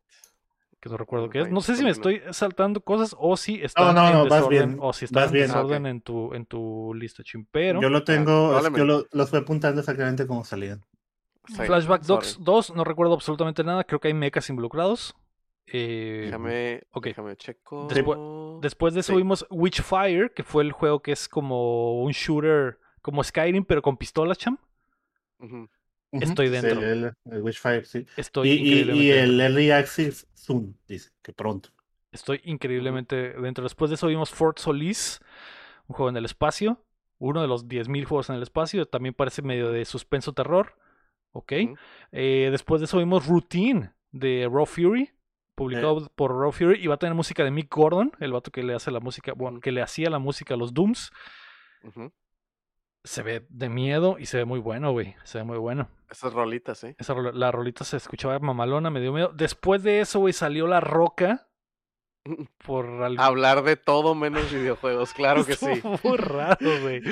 que 0.78 0.88
no 0.90 0.96
recuerdo 0.98 1.26
Ah, 1.26 1.30
qué 1.32 1.40
es. 1.40 1.50
No 1.50 1.60
sé 1.62 1.74
si 1.74 1.82
me 1.82 1.90
estoy 1.90 2.22
saltando 2.30 2.80
cosas 2.80 3.16
o 3.18 3.36
si 3.36 3.60
están 3.62 3.94
no, 3.94 4.22
en 4.22 4.28
desorden, 4.28 4.68
bien, 4.68 4.78
o 4.80 4.92
si 4.92 5.06
están 5.06 5.22
vas 5.22 5.30
en 5.30 5.32
bien. 5.34 5.46
desorden 5.48 5.86
Ah, 5.86 5.88
ok. 5.88 5.90
en 5.90 6.00
tu 6.02 6.34
en 6.34 6.46
tu 6.46 6.94
lista, 6.94 7.22
chimpero. 7.24 7.80
Yo 7.80 7.88
lo 7.90 8.04
tengo, 8.04 8.56
es- 8.58 8.72
yo 8.72 8.84
lo, 8.84 9.06
los 9.10 9.30
fui 9.30 9.38
apuntando 9.40 9.80
exactamente 9.80 10.26
como 10.26 10.44
salían. 10.44 10.84
Sí, 11.48 11.54
Flashback. 11.62 12.02
Dogs 12.02 12.38
2, 12.40 12.74
no 12.74 12.84
recuerdo 12.84 13.14
absolutamente 13.14 13.64
nada. 13.64 13.84
Creo 13.84 14.00
que 14.00 14.08
hay 14.08 14.14
mechas 14.14 14.48
involucrados. 14.50 15.14
Eh, 15.66 16.22
Déjame, 16.26 16.82
déjame 17.02 17.36
checo. 17.36 17.88
Despu- 17.88 18.16
Después 18.60 18.94
de 18.94 19.00
eso 19.00 19.12
Sí. 19.12 19.18
vimos 19.18 19.46
Witchfire, 19.50 20.30
que 20.34 20.42
fue 20.42 20.62
el 20.64 20.72
juego 20.72 21.00
que 21.00 21.12
es 21.12 21.28
como 21.28 22.02
un 22.02 22.12
shooter, 22.12 22.78
como 23.02 23.22
Skyrim, 23.22 23.64
pero 23.64 23.82
con 23.82 23.96
pistolas, 23.96 24.38
cham. 24.38 24.58
Estoy 26.12 26.46
sí, 26.46 26.52
dentro. 26.52 26.80
El, 26.82 27.12
el 27.30 27.42
Witchfire, 27.42 27.84
sí. 27.84 28.06
Estoy 28.16 28.48
Y, 28.50 28.52
y- 28.52 28.80
el 29.10 29.28
dentro. 29.28 29.44
Early 29.44 29.70
Access 29.70 30.26
Soon, 30.34 30.78
dice, 30.88 31.10
que 31.22 31.32
pronto. 31.32 31.70
Estoy 32.12 32.40
increíblemente 32.44 33.34
dentro. 33.34 33.64
Después 33.64 33.90
de 33.90 33.96
eso 33.96 34.06
vimos 34.06 34.30
Fort 34.30 34.58
Solis, 34.58 35.20
un 35.86 35.96
juego 35.96 36.08
en 36.10 36.16
el 36.16 36.24
espacio. 36.24 36.82
Uno 37.18 37.42
de 37.42 37.48
los 37.48 37.66
10.000 37.68 38.04
juegos 38.04 38.30
en 38.30 38.36
el 38.36 38.42
espacio. 38.42 38.86
También 38.86 39.14
parece 39.14 39.42
medio 39.42 39.70
de 39.70 39.84
suspenso 39.84 40.32
terror. 40.32 40.76
Ok. 41.32 41.52
Eh, 42.12 42.48
después 42.50 42.80
de 42.80 42.86
eso 42.86 42.98
vimos 42.98 43.26
Routine 43.26 43.92
de 44.12 44.48
Raw 44.50 44.64
Fury. 44.66 45.10
Publicado 45.56 46.08
por 46.14 46.30
Raw 46.30 46.52
Fury. 46.52 46.78
Y 46.80 46.86
va 46.86 46.94
a 46.94 46.98
tener 46.98 47.14
música 47.14 47.42
de 47.42 47.50
Mick 47.50 47.74
Gordon. 47.74 48.12
El 48.20 48.32
vato 48.32 48.52
que 48.52 48.62
le 48.62 48.74
hace 48.74 48.92
la 48.92 49.00
música. 49.00 49.32
Bueno, 49.32 49.58
que 49.60 49.72
le 49.72 49.82
hacía 49.82 50.08
la 50.10 50.20
música 50.20 50.54
a 50.54 50.56
los 50.56 50.72
Dooms. 50.72 51.10
Se 53.02 53.22
ve 53.22 53.46
de 53.48 53.68
miedo 53.68 54.16
y 54.18 54.26
se 54.26 54.36
ve 54.36 54.44
muy 54.44 54.60
bueno, 54.60 54.92
güey. 54.92 55.16
Se 55.24 55.38
ve 55.38 55.44
muy 55.44 55.58
bueno. 55.58 55.88
Esas 56.10 56.32
rolitas, 56.32 56.84
¿eh? 56.84 56.94
Esa, 56.98 57.14
la 57.14 57.50
rolita 57.50 57.84
se 57.84 57.96
escuchaba 57.96 58.38
mamalona, 58.38 58.90
me 58.90 59.00
dio 59.00 59.12
miedo. 59.12 59.32
Después 59.34 59.82
de 59.82 60.00
eso, 60.00 60.20
güey, 60.20 60.32
salió 60.32 60.66
La 60.66 60.80
Roca. 60.80 61.48
Por 62.66 62.86
algo. 63.02 63.22
Hablar 63.22 63.62
de 63.62 63.76
todo 63.76 64.14
menos 64.14 64.52
videojuegos, 64.52 65.12
claro 65.12 65.44
que 65.44 65.54
sí. 65.54 65.66
Estuvo 65.70 65.98
muy 66.04 66.16
raro, 66.16 66.80
güey. 66.82 67.02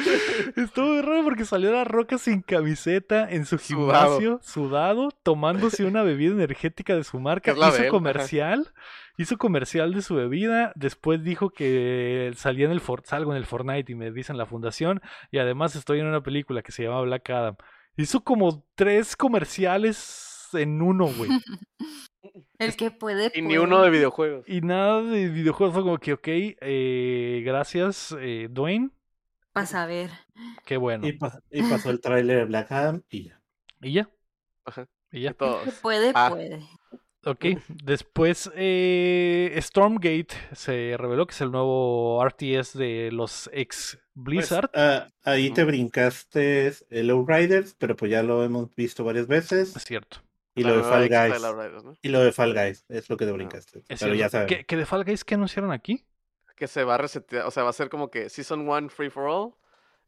Estuvo 0.57 0.87
muy 0.87 1.03
raro 1.03 1.25
porque 1.25 1.45
salió 1.45 1.73
La 1.73 1.85
Roca 1.85 2.19
sin 2.19 2.43
camiseta 2.43 3.31
en 3.31 3.47
su 3.47 3.59
gimnasio, 3.59 4.41
sudado, 4.43 5.09
tomándose 5.23 5.85
una 5.85 6.03
bebida 6.03 6.33
energética 6.33 6.95
de 6.97 7.05
su 7.05 7.21
marca. 7.21 7.53
Hizo 7.53 7.63
ajá. 7.65 7.89
comercial. 7.89 8.73
Hizo 9.17 9.39
comercial 9.39 9.95
de 9.95 10.03
su 10.03 10.17
bebida. 10.17 10.73
Después 10.75 11.23
dijo 11.23 11.51
que 11.51 12.33
salía 12.37 12.67
en 12.67 12.73
el 12.73 12.81
For- 12.81 13.03
salgo 13.05 13.31
en 13.31 13.37
el 13.37 13.47
Fortnite 13.47 13.93
y 13.93 13.95
me 13.95 14.11
dicen 14.11 14.37
la 14.37 14.47
fundación. 14.47 15.01
Y 15.31 15.39
además 15.39 15.77
estoy 15.77 16.01
en 16.01 16.07
una 16.07 16.23
película 16.23 16.63
que 16.63 16.73
se 16.73 16.83
llama 16.83 17.03
Black 17.03 17.31
Adam. 17.31 17.57
Hizo 17.97 18.25
como 18.25 18.65
tres 18.75 19.15
comerciales 19.17 20.49
en 20.53 20.83
uno, 20.83 21.07
güey. 21.07 21.31
El 22.59 22.77
que 22.77 22.91
puede, 22.91 23.31
Y 23.35 23.43
ni 23.43 23.49
puede. 23.55 23.61
uno 23.61 23.83
de 23.83 23.91
videojuegos. 23.91 24.49
Y 24.49 24.61
nada 24.61 25.03
de 25.03 25.29
videojuegos 25.29 25.75
fue 25.75 25.83
como 25.83 25.99
que, 25.99 26.13
ok, 26.15 26.27
eh, 26.29 27.43
gracias, 27.45 28.15
eh, 28.21 28.49
Dwayne. 28.51 28.91
Vas 29.55 29.75
a 29.75 29.87
ver. 29.87 30.11
Qué 30.65 30.77
bueno. 30.77 31.07
Y, 31.07 31.13
pa- 31.13 31.41
y 31.51 31.63
pasó 31.63 31.91
el 31.91 32.01
tráiler 32.01 32.39
de 32.39 32.45
Black 32.47 32.73
Adam 32.73 33.03
y 33.09 33.25
ya. 33.29 33.41
Y 33.83 33.93
ya. 33.93 34.11
Ajá. 34.65 34.89
Y 35.13 35.21
ya. 35.23 35.29
El 35.31 35.35
que 35.35 35.39
todos. 35.39 35.75
puede, 35.81 36.13
Ah. 36.15 36.31
puede. 36.31 36.61
Ok. 37.27 37.47
Después, 37.69 38.51
eh, 38.55 39.57
Stormgate 39.63 40.29
se 40.53 40.97
reveló 40.99 41.27
que 41.27 41.33
es 41.35 41.41
el 41.41 41.51
nuevo 41.53 42.21
RTS 42.23 42.75
de 42.79 43.11
los 43.13 43.49
ex 43.53 43.99
Pues, 44.15 44.25
Blizzard. 44.25 44.71
ah, 44.75 45.09
ahí 45.23 45.51
te 45.51 45.65
brincaste 45.65 46.73
el 46.91 47.27
Riders, 47.27 47.75
pero 47.79 47.97
pues 47.97 48.11
ya 48.11 48.23
lo 48.23 48.45
hemos 48.45 48.75
visto 48.75 49.05
varias 49.05 49.27
veces. 49.27 49.75
es 49.77 49.85
cierto. 49.85 50.19
Y 50.55 50.63
La 50.63 50.71
lo 50.71 50.77
de 50.79 50.83
Fall 50.85 51.09
de 51.09 51.09
Guys. 51.09 51.43
Riders, 51.43 51.85
¿no? 51.85 51.95
Y 52.01 52.09
lo 52.09 52.21
de 52.21 52.33
Fall 52.33 52.55
Guys, 52.55 52.85
es 52.89 53.11
lo 53.11 53.17
que 53.17 53.27
te 53.27 53.33
brincaste. 53.33 53.83
Es 53.89 54.01
pero 54.01 54.15
ya 54.15 54.29
sabes. 54.29 54.47
¿Que, 54.47 54.65
que 54.65 54.77
de 54.77 54.87
Fall 54.87 55.05
Guys 55.05 55.25
que 55.25 55.35
anunciaron 55.35 55.73
aquí? 55.73 56.05
Que 56.57 56.67
se 56.69 56.85
va 56.85 56.95
a 56.95 56.99
resetear, 56.99 57.47
o 57.47 57.51
sea, 57.51 57.65
va 57.65 57.71
a 57.71 57.73
ser 57.73 57.89
como 57.89 58.11
que 58.11 58.29
Season 58.29 58.69
1 58.69 58.89
Free 58.91 59.11
for 59.11 59.29
All. 59.29 59.55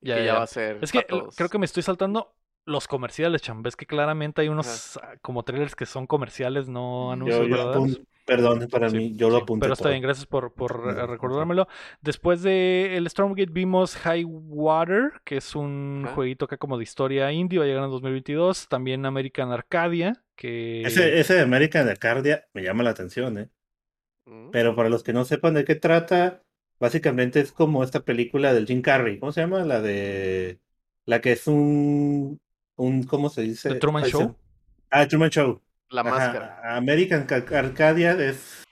Y 0.01 0.09
Ya, 0.09 0.17
que 0.17 0.25
ya, 0.27 0.35
va 0.35 0.43
a 0.43 0.47
ser. 0.47 0.79
Es 0.83 0.93
que 0.93 1.03
todos. 1.03 1.35
creo 1.37 1.49
que 1.49 1.59
me 1.59 1.65
estoy 1.67 1.83
saltando 1.83 2.35
los 2.65 2.87
comerciales, 2.87 3.43
cham. 3.43 3.63
Ves 3.63 3.75
que 3.77 3.87
claramente 3.87 4.43
hay 4.43 4.49
unos 4.49 4.97
ah, 4.99 5.15
como 5.23 5.43
trailers 5.45 5.75
que 5.75 5.87
son 5.87 6.07
comerciales, 6.07 6.69
no 6.69 7.07
Yo- 7.09 7.13
anuncios 7.13 7.49
Yo, 7.49 7.87
yo 7.87 7.97
perdón, 8.27 8.67
para 8.71 8.89
Sí, 8.91 8.97
mí, 8.97 9.13
yo 9.17 9.31
lo 9.31 9.37
apunté 9.39 9.63
Pero 9.65 9.73
está 9.75 9.85
todo. 9.85 9.91
bien, 9.93 10.03
gracias 10.03 10.27
por, 10.27 10.53
por 10.53 10.85
No, 10.87 10.93
no, 10.93 11.07
recordármelo. 11.07 11.69
Después 12.01 12.43
de 12.43 12.97
el 12.97 13.09
Stormgate 13.09 13.51
vimos 13.53 13.97
High 13.97 14.25
Water, 14.25 15.13
que 15.25 15.37
es 15.37 15.55
un 15.55 16.03
Ajá. 16.07 16.15
jueguito 16.15 16.45
acá 16.45 16.57
como 16.57 16.77
de 16.77 16.83
historia 16.85 17.31
indie, 17.33 17.59
va 17.59 17.65
a 17.65 17.69
llegar 17.69 17.85
en 17.85 17.91
2022. 17.91 18.69
También 18.69 19.07
American 19.07 19.53
Arcadia, 19.53 20.13
que... 20.37 20.83
Ese, 20.83 21.19
ese 21.19 21.35
de 21.35 21.41
American 21.41 21.89
Arcadia 21.89 22.47
me 22.55 22.63
llama 22.63 22.85
la 22.85 22.91
atención, 22.91 23.39
¿eh? 23.39 23.49
Mm. 24.27 24.51
Pero 24.51 24.77
para 24.77 24.89
los 24.89 25.03
que 25.03 25.13
no 25.13 25.25
sepan 25.25 25.55
de 25.55 25.65
qué 25.65 25.75
trata, 25.75 26.43
básicamente 26.79 27.41
es 27.41 27.53
como 27.53 27.83
esta 27.83 28.01
película 28.05 28.53
del 28.53 28.67
Jim 28.67 28.83
Carrey. 28.83 29.19
¿Cómo 29.19 29.33
se 29.33 29.41
llama? 29.41 29.65
La 29.65 29.81
de. 29.81 30.61
La 31.05 31.21
que 31.21 31.33
es 31.33 31.47
un. 31.47 32.41
un 32.77 33.03
¿Cómo 33.05 33.31
se 33.31 33.43
dice? 33.43 33.71
The 33.71 33.77
Truman 33.77 34.05
Ay, 34.05 34.11
se- 34.11 34.19
Show. 34.19 34.37
Ah, 34.91 35.07
Truman 35.07 35.31
Show. 35.31 35.63
La 35.91 36.01
Ajá, 36.01 36.11
máscara. 36.11 36.77
American 36.77 37.25
Ca- 37.25 37.45
Arcadia 37.59 38.13
es. 38.13 38.65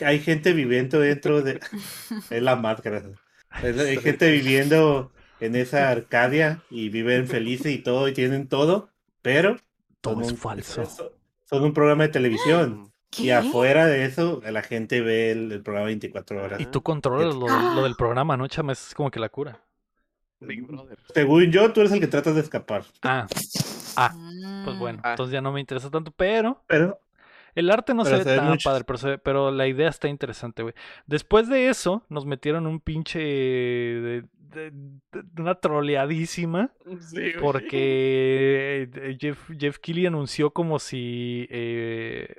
Hay, 0.00 0.18
gente 0.18 0.52
viviendo 0.52 1.00
dentro 1.00 1.42
de. 1.42 1.60
es 2.30 2.42
la 2.42 2.56
máscara. 2.56 3.02
Hay 3.50 3.96
gente 3.98 4.30
viviendo 4.30 5.12
en 5.40 5.54
esa 5.54 5.90
Arcadia 5.90 6.62
y 6.70 6.88
viven 6.88 7.28
felices 7.28 7.72
y 7.72 7.78
todo 7.78 8.08
y 8.08 8.12
tienen 8.12 8.48
todo, 8.48 8.90
pero 9.22 9.56
Todo 10.00 10.14
son 10.14 10.22
es 10.24 10.30
un- 10.32 10.36
falso. 10.38 10.84
son- 10.86 11.08
Son 11.44 11.64
un 11.64 11.72
programa 11.72 12.02
de 12.04 12.10
televisión. 12.10 12.92
Y 13.16 13.30
afuera 13.30 13.86
de 13.86 14.04
eso, 14.04 14.42
la 14.50 14.60
gente 14.62 15.00
ve 15.00 15.30
el, 15.30 15.50
el 15.50 15.62
programa 15.62 15.86
24 15.86 16.44
horas. 16.44 16.60
Y 16.60 16.66
tú 16.66 16.82
controlas 16.82 17.34
lo, 17.34 17.46
del- 17.46 17.74
lo 17.76 17.82
del 17.84 17.94
programa, 17.96 18.36
¿no, 18.36 18.46
Cham? 18.48 18.68
Es 18.70 18.92
como 18.94 19.10
que 19.10 19.18
la 19.18 19.30
cura. 19.30 19.58
Big 20.40 20.62
Brother. 20.66 20.98
Según 21.14 21.50
yo, 21.50 21.72
tú 21.72 21.80
eres 21.80 21.92
el 21.92 22.00
que 22.00 22.06
tratas 22.06 22.34
de 22.34 22.42
escapar. 22.42 22.84
Ah, 23.02 23.26
ah, 23.96 24.62
pues 24.64 24.78
bueno, 24.78 25.00
Ah. 25.02 25.10
entonces 25.12 25.32
ya 25.32 25.40
no 25.40 25.50
me 25.52 25.60
interesa 25.60 25.90
tanto, 25.90 26.12
pero 26.12 26.62
Pero 26.68 27.00
el 27.54 27.70
arte 27.70 27.94
no 27.94 28.04
se 28.04 28.18
ve 28.18 28.24
tan 28.36 28.46
mucho. 28.50 28.68
padre, 28.68 28.84
pero, 28.84 28.98
ve- 29.02 29.18
pero 29.18 29.50
la 29.50 29.66
idea 29.66 29.88
está 29.88 30.06
interesante, 30.08 30.62
güey. 30.62 30.74
Después 31.06 31.48
de 31.48 31.70
eso, 31.70 32.04
nos 32.10 32.26
metieron 32.26 32.66
un 32.66 32.78
pinche 32.78 33.18
de, 33.18 34.24
de- 34.50 34.70
de- 34.70 35.42
una 35.42 35.54
troleadísima. 35.56 36.72
Sí. 37.00 37.32
Porque 37.40 38.88
eh, 38.94 39.16
Jeff, 39.20 39.50
Jeff 39.58 39.78
Keighley 39.78 40.06
anunció 40.06 40.52
como 40.52 40.78
si 40.78 41.46
eh, 41.50 42.36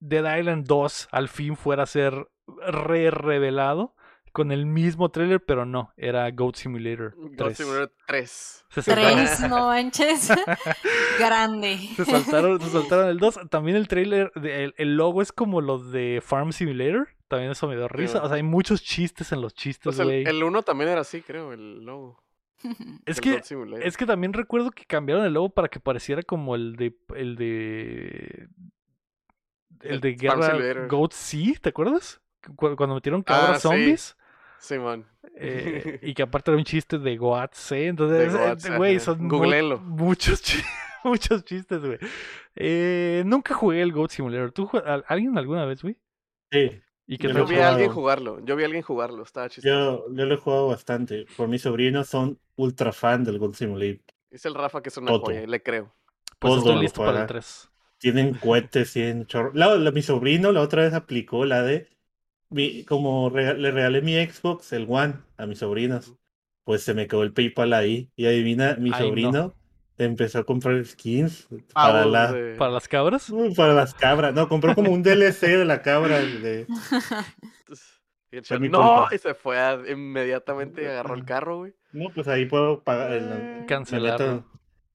Dead 0.00 0.38
Island 0.38 0.66
2 0.66 1.08
al 1.12 1.28
fin 1.28 1.56
fuera 1.56 1.84
a 1.84 1.86
ser 1.86 2.28
re 2.66 3.10
revelado 3.10 3.94
con 4.32 4.50
el 4.50 4.64
mismo 4.64 5.10
trailer, 5.10 5.44
pero 5.44 5.66
no, 5.66 5.92
era 5.98 6.30
Goat 6.30 6.56
Simulator 6.56 7.14
God 7.16 7.36
3. 7.36 7.56
Simulator 7.58 7.92
3. 8.06 8.64
Se 8.70 8.82
saltaron, 8.82 9.14
Tres, 9.18 9.40
no 9.48 9.66
manches. 9.66 10.32
Grande. 11.18 11.76
se 11.96 12.04
saltaron, 12.06 12.58
se 12.60 12.70
saltaron 12.70 13.08
el 13.08 13.18
2. 13.18 13.40
También 13.50 13.76
el 13.76 13.88
trailer, 13.88 14.32
de- 14.34 14.64
el, 14.64 14.74
el 14.78 14.96
logo 14.96 15.20
es 15.20 15.32
como 15.32 15.60
los 15.60 15.92
de 15.92 16.22
Farm 16.24 16.52
Simulator. 16.52 17.08
También 17.32 17.52
eso 17.52 17.66
me 17.66 17.76
dio 17.76 17.88
risa. 17.88 18.18
güey. 18.18 18.26
O 18.26 18.28
sea, 18.28 18.36
hay 18.36 18.42
muchos 18.42 18.82
chistes 18.82 19.32
en 19.32 19.40
los 19.40 19.54
chistes, 19.54 19.84
Pues 19.84 19.98
el, 20.00 20.04
güey. 20.06 20.24
el 20.24 20.42
1 20.42 20.62
también 20.62 20.90
era 20.90 21.00
así, 21.00 21.22
creo, 21.22 21.52
el 21.54 21.82
logo. 21.84 22.22
Es 23.06 23.20
del 23.20 23.40
que. 23.40 23.78
Es 23.86 23.96
que 23.96 24.04
también 24.06 24.34
recuerdo 24.34 24.70
que 24.70 24.84
cambiaron 24.84 25.24
el 25.24 25.32
logo 25.32 25.48
para 25.48 25.68
que 25.68 25.80
pareciera 25.80 26.22
como 26.22 26.54
el 26.54 26.76
de 26.76 26.94
el 27.16 27.36
de 27.36 28.48
el 29.80 29.90
El 29.94 30.00
de 30.00 30.16
Farm 30.28 30.58
Guerra. 30.58 30.86
Goat 30.88 31.12
Sea, 31.12 31.54
¿te 31.60 31.70
acuerdas? 31.70 32.20
Cu- 32.54 32.76
Cuando 32.76 32.94
metieron 32.96 33.22
Ah, 33.22 33.24
cabras 33.24 33.62
sí. 33.62 33.68
zombies 33.68 34.16
Simón. 34.58 35.06
eh, 35.36 35.98
y 36.02 36.12
que 36.14 36.22
aparte 36.22 36.50
era 36.50 36.58
un 36.58 36.64
chiste 36.64 36.98
de 36.98 37.16
Goat 37.16 37.54
Sea, 37.54 37.88
entonces 37.88 38.34
eh, 38.66 38.76
güey, 38.76 39.00
son 39.00 39.24
mu- 39.26 39.78
muchos 39.78 40.42
chi- 40.42 40.62
muchos 41.04 41.44
chistes, 41.44 41.80
güey. 41.80 41.98
Eh, 42.54 43.22
nunca 43.26 43.54
jugué 43.54 43.80
el 43.82 43.92
Goat 43.92 44.10
Simulator. 44.10 44.52
¿Tú 44.52 44.70
alguien 45.08 45.36
alguna 45.38 45.64
vez, 45.64 45.82
güey? 45.82 45.96
sí, 46.52 46.80
¿Y 47.12 47.18
qué 47.18 47.28
Yo 47.28 47.46
vi 47.46 47.56
a 47.56 47.68
alguien 47.68 47.90
jugarlo. 47.90 48.40
Yo 48.44 48.56
vi 48.56 48.62
a 48.62 48.66
alguien 48.66 48.82
jugarlo. 48.82 49.22
Estaba 49.22 49.48
chistoso. 49.50 50.06
yo, 50.08 50.14
yo 50.14 50.24
lo 50.24 50.34
he 50.34 50.38
jugado 50.38 50.68
bastante. 50.68 51.26
Por 51.36 51.46
mis 51.46 51.60
sobrinos 51.60 52.08
son 52.08 52.38
ultra 52.56 52.90
fan 52.92 53.22
del 53.22 53.38
God 53.38 53.52
Simulator. 53.54 54.00
Dice 54.30 54.48
el 54.48 54.54
Rafa 54.54 54.82
que 54.82 54.88
es 54.88 54.96
una 54.96 55.08
Todo. 55.08 55.20
joya, 55.26 55.46
le 55.46 55.62
creo. 55.62 55.92
Pues 56.38 56.54
todo 56.54 56.58
estoy 56.70 56.80
listo 56.80 57.00
para 57.00 57.10
el 57.10 57.14
juega. 57.16 57.26
3. 57.26 57.68
Tienen 57.98 58.34
cohetes, 58.34 58.92
tienen 58.94 59.26
chorro. 59.26 59.52
La, 59.54 59.74
la- 59.76 59.90
mi 59.90 60.00
sobrino 60.00 60.52
la 60.52 60.62
otra 60.62 60.82
vez 60.82 60.94
aplicó 60.94 61.44
la 61.44 61.62
de. 61.62 61.88
mi- 62.48 62.84
como 62.84 63.30
le 63.30 63.70
regalé 63.70 64.00
mi 64.00 64.14
Xbox, 64.14 64.72
el 64.72 64.86
One, 64.88 65.16
a 65.36 65.46
mis 65.46 65.58
sobrinos. 65.58 66.14
Pues 66.64 66.82
se 66.82 66.94
me 66.94 67.06
quedó 67.08 67.24
el 67.24 67.34
PayPal 67.34 67.74
ahí. 67.74 68.10
Y 68.16 68.24
adivina, 68.24 68.76
mi 68.78 68.90
Ay, 68.92 69.10
no. 69.30 69.54
Empezó 69.98 70.38
a 70.40 70.44
comprar 70.44 70.84
skins 70.84 71.48
para, 71.74 72.04
la, 72.06 72.34
¿Para 72.58 72.70
las 72.72 72.88
cabras? 72.88 73.30
Uy, 73.30 73.54
para 73.54 73.74
las 73.74 73.94
cabras. 73.94 74.34
No, 74.34 74.48
compró 74.48 74.74
como 74.74 74.90
un 74.90 75.02
DLC 75.02 75.46
de 75.58 75.64
la 75.64 75.82
cabra. 75.82 76.18
de- 76.20 76.66
no, 78.70 79.06
y 79.12 79.18
se 79.18 79.34
fue 79.34 79.58
a- 79.58 79.78
inmediatamente 79.88 80.88
agarró 80.88 81.14
el 81.14 81.24
carro, 81.24 81.58
güey. 81.58 81.74
No, 81.92 82.06
pues 82.14 82.26
ahí 82.28 82.46
puedo 82.46 82.82
pagar. 82.82 83.12
el- 83.12 83.28
Eh, 83.32 83.64
meto- 84.00 84.44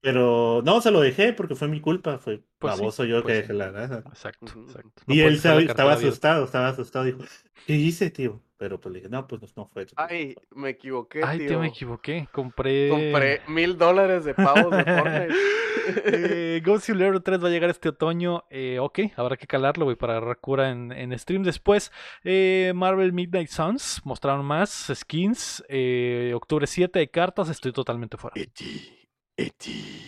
Pero 0.00 0.62
no, 0.64 0.80
se 0.80 0.90
lo 0.90 1.00
dejé 1.00 1.32
porque 1.32 1.54
fue 1.54 1.68
mi 1.68 1.80
culpa. 1.80 2.18
Fue 2.18 2.40
Pues 2.58 2.74
sí, 2.74 2.80
baboso 2.80 3.04
yo 3.04 3.22
pues 3.22 3.26
que 3.26 3.34
sí. 3.34 3.40
dejé 3.42 3.52
la 3.54 3.72
casa. 3.72 4.02
Exacto, 4.08 4.46
exacto. 4.66 5.02
No 5.06 5.14
Y 5.14 5.20
él 5.20 5.34
estaba 5.34 5.92
asustado, 5.92 6.44
estaba 6.44 6.68
asustado. 6.68 7.04
Dijo, 7.04 7.18
¿qué 7.66 7.74
hice, 7.74 8.10
tío? 8.10 8.40
Pero 8.56 8.80
pues 8.80 8.92
le 8.92 8.98
dije, 9.00 9.08
no, 9.10 9.26
pues 9.26 9.40
no 9.56 9.66
fue. 9.66 9.82
eso". 9.84 9.94
Ay, 9.96 10.34
me 10.54 10.70
equivoqué, 10.70 11.20
Ay, 11.24 11.38
tío. 11.38 11.48
tío, 11.48 11.60
me 11.60 11.68
equivoqué. 11.68 12.28
Compré. 12.32 12.88
Compré 12.88 13.40
mil 13.48 13.76
dólares 13.78 14.24
de 14.24 14.34
pavos 14.34 14.70
de 14.70 14.84
Fortnite. 14.84 15.34
eh, 16.04 16.62
Ghost 16.64 16.86
Simulator 16.86 17.20
3 17.20 17.42
va 17.42 17.48
a 17.48 17.50
llegar 17.50 17.70
este 17.70 17.88
otoño. 17.88 18.44
Eh, 18.50 18.78
ok, 18.80 19.00
habrá 19.16 19.36
que 19.36 19.46
calarlo, 19.46 19.84
güey, 19.84 19.96
para 19.96 20.16
agarrar 20.16 20.38
cura 20.38 20.70
en, 20.70 20.90
en 20.92 21.16
stream. 21.18 21.42
Después, 21.44 21.92
eh, 22.24 22.72
Marvel 22.74 23.12
Midnight 23.12 23.48
Suns 23.48 24.00
mostraron 24.04 24.44
más 24.44 24.90
skins. 24.94 25.64
Eh, 25.68 26.32
octubre 26.34 26.66
7 26.66 26.98
hay 26.98 27.08
cartas. 27.08 27.48
Estoy 27.48 27.72
totalmente 27.72 28.16
fuera. 28.16 28.34
Eti, 28.40 28.97
Eti. 29.38 30.04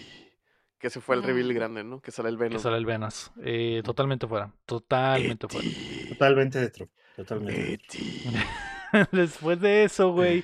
Que 0.78 0.86
ese 0.86 1.00
fue 1.00 1.14
el 1.16 1.22
reveal 1.22 1.52
grande, 1.52 1.84
¿no? 1.84 2.00
Que 2.00 2.10
sale 2.10 2.28
el 2.30 2.36
Que 2.36 2.44
Venom. 2.44 2.58
sale 2.58 2.76
el 2.78 2.86
Venas. 2.86 3.30
Eh, 3.42 3.82
totalmente 3.84 4.26
fuera. 4.26 4.52
Totalmente 4.66 5.46
fuera. 5.48 5.66
Eti, 5.68 6.08
Totalmente 6.10 6.58
dentro. 6.58 6.88
Totalmente. 7.16 7.74
Eti. 7.74 8.24
Después 9.12 9.60
de 9.60 9.84
eso, 9.84 10.10
güey, 10.12 10.42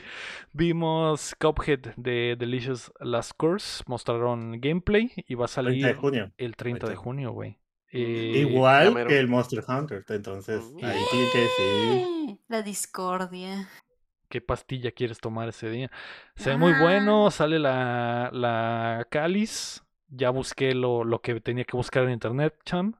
vimos 0.52 1.34
Cuphead 1.40 1.94
de 1.96 2.36
Delicious 2.38 2.92
Last 3.00 3.32
Course. 3.36 3.82
Mostraron 3.86 4.60
gameplay 4.60 5.10
y 5.26 5.34
va 5.34 5.46
a 5.46 5.48
30 5.48 5.54
salir 5.54 5.84
de 5.84 5.94
junio. 5.94 6.32
el 6.36 6.54
30 6.54 6.86
de 6.86 6.92
30. 6.92 7.02
junio, 7.02 7.32
güey. 7.32 7.58
Eh, 7.92 8.44
Igual 8.48 9.06
que 9.06 9.18
el 9.18 9.26
Monster 9.28 9.64
Hunter. 9.66 10.04
Entonces, 10.08 10.62
ahí 10.82 11.00
tiene 11.10 11.26
que 11.32 11.38
decir. 11.40 12.38
La 12.48 12.62
discordia. 12.62 13.68
¿Qué 14.28 14.40
pastilla 14.40 14.90
quieres 14.92 15.20
tomar 15.20 15.48
ese 15.48 15.70
día? 15.70 15.90
Se 16.36 16.50
ve 16.50 16.56
muy 16.56 16.72
bueno, 16.72 17.30
sale 17.30 17.58
la, 17.58 18.30
la 18.32 19.06
cáliz. 19.10 19.82
Ya 20.08 20.30
busqué 20.30 20.74
lo, 20.74 21.04
lo 21.04 21.20
que 21.20 21.40
tenía 21.40 21.64
que 21.64 21.76
buscar 21.76 22.04
en 22.04 22.10
internet, 22.12 22.54
cham. 22.64 22.94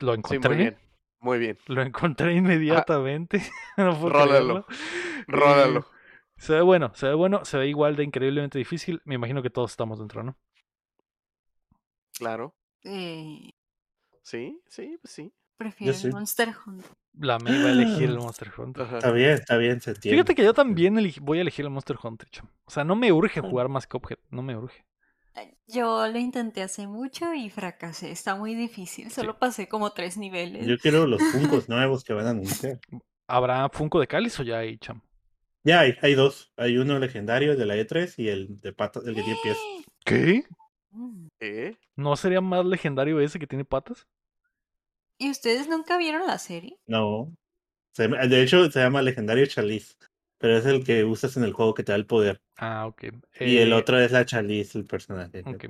Lo 0.00 0.14
Sí, 0.22 0.38
encontré. 0.38 0.50
muy 0.50 0.56
bien. 0.56 0.76
Muy 1.20 1.38
bien. 1.38 1.58
Lo 1.66 1.82
encontré 1.82 2.34
inmediatamente. 2.34 3.42
no 3.76 3.98
puedo 3.98 4.10
Rólalo. 4.10 4.66
Rólalo. 5.26 5.80
Eh, 5.80 5.84
se 6.38 6.54
ve 6.54 6.60
bueno, 6.62 6.92
se 6.94 7.06
ve 7.08 7.14
bueno, 7.14 7.44
se 7.44 7.58
ve 7.58 7.68
igual 7.68 7.96
de 7.96 8.04
increíblemente 8.04 8.58
difícil. 8.58 9.00
Me 9.04 9.14
imagino 9.16 9.42
que 9.42 9.50
todos 9.50 9.70
estamos 9.72 9.98
dentro, 9.98 10.22
¿no? 10.22 10.36
Claro. 12.18 12.54
Eh, 12.84 13.52
Sí, 14.22 14.60
sí, 14.68 14.98
pues 15.00 15.12
sí. 15.14 15.32
prefiero 15.56 15.94
sí. 15.94 16.08
Monster 16.10 16.54
Hunter. 16.66 16.90
La 17.18 17.38
me 17.38 17.50
iba 17.50 17.68
a 17.68 17.72
elegir 17.72 18.10
el 18.10 18.18
Monster 18.18 18.50
Hunter. 18.56 18.82
Ajá. 18.82 18.98
Está 18.98 19.10
bien, 19.10 19.30
está 19.30 19.56
bien, 19.56 19.80
se 19.80 19.90
entiende. 19.90 20.16
Fíjate 20.16 20.34
que 20.34 20.44
yo 20.44 20.52
también 20.52 20.98
voy 21.22 21.38
a 21.38 21.40
elegir 21.40 21.64
el 21.64 21.70
Monster 21.70 21.96
Hunter, 22.02 22.28
cham. 22.28 22.48
O 22.64 22.70
sea, 22.70 22.84
no 22.84 22.94
me 22.94 23.10
urge 23.12 23.40
jugar 23.40 23.68
más 23.68 23.86
Cuphead, 23.86 24.18
no 24.30 24.42
me 24.42 24.56
urge. 24.56 24.84
Yo 25.66 26.06
lo 26.06 26.18
intenté 26.18 26.62
hace 26.62 26.86
mucho 26.86 27.34
y 27.34 27.50
fracasé. 27.50 28.10
Está 28.10 28.36
muy 28.36 28.54
difícil. 28.54 29.10
Solo 29.10 29.38
pasé 29.38 29.68
como 29.68 29.90
tres 29.92 30.16
niveles. 30.16 30.66
Yo 30.66 30.78
quiero 30.78 31.06
los 31.06 31.20
Funkos 31.32 31.68
nuevos 31.68 32.04
que 32.04 32.12
van 32.12 32.26
a 32.26 32.30
anunciar. 32.30 32.78
¿Habrá 33.26 33.68
Funko 33.68 33.98
de 34.00 34.06
Cáliz 34.06 34.38
o 34.38 34.44
ya 34.44 34.58
hay, 34.58 34.78
cham? 34.78 35.02
Ya 35.64 35.80
hay, 35.80 35.96
hay 36.00 36.14
dos. 36.14 36.52
Hay 36.56 36.78
uno 36.78 36.98
legendario 36.98 37.52
el 37.52 37.58
de 37.58 37.66
la 37.66 37.76
E3 37.76 38.14
y 38.18 38.28
el 38.28 38.60
de 38.60 38.72
patas, 38.72 39.04
el 39.04 39.16
que 39.16 39.22
tiene 39.22 39.38
pies. 39.42 39.58
¿Qué? 40.04 40.44
Mm. 40.90 41.26
¿Eh? 41.40 41.76
¿No 41.96 42.14
sería 42.16 42.40
más 42.40 42.64
legendario 42.64 43.18
ese 43.20 43.40
que 43.40 43.48
tiene 43.48 43.64
patas? 43.64 44.06
¿Y 45.18 45.30
ustedes 45.30 45.68
nunca 45.68 45.96
vieron 45.98 46.26
la 46.26 46.38
serie? 46.38 46.78
No. 46.86 47.32
Se 47.92 48.08
de 48.08 48.42
hecho, 48.42 48.70
se 48.70 48.80
llama 48.80 49.02
legendario 49.02 49.46
Chalice. 49.46 49.94
Pero 50.38 50.58
es 50.58 50.66
el 50.66 50.84
que 50.84 51.02
usas 51.04 51.36
en 51.38 51.44
el 51.44 51.54
juego 51.54 51.72
que 51.72 51.82
te 51.82 51.92
da 51.92 51.96
el 51.96 52.04
poder. 52.06 52.42
Ah, 52.58 52.86
ok. 52.86 53.04
Y 53.40 53.56
el 53.56 53.72
Eh, 53.72 53.74
otro 53.74 53.98
es 53.98 54.12
la 54.12 54.26
Chalice, 54.26 54.76
el 54.78 54.84
personaje. 54.84 55.42
ok. 55.46 55.64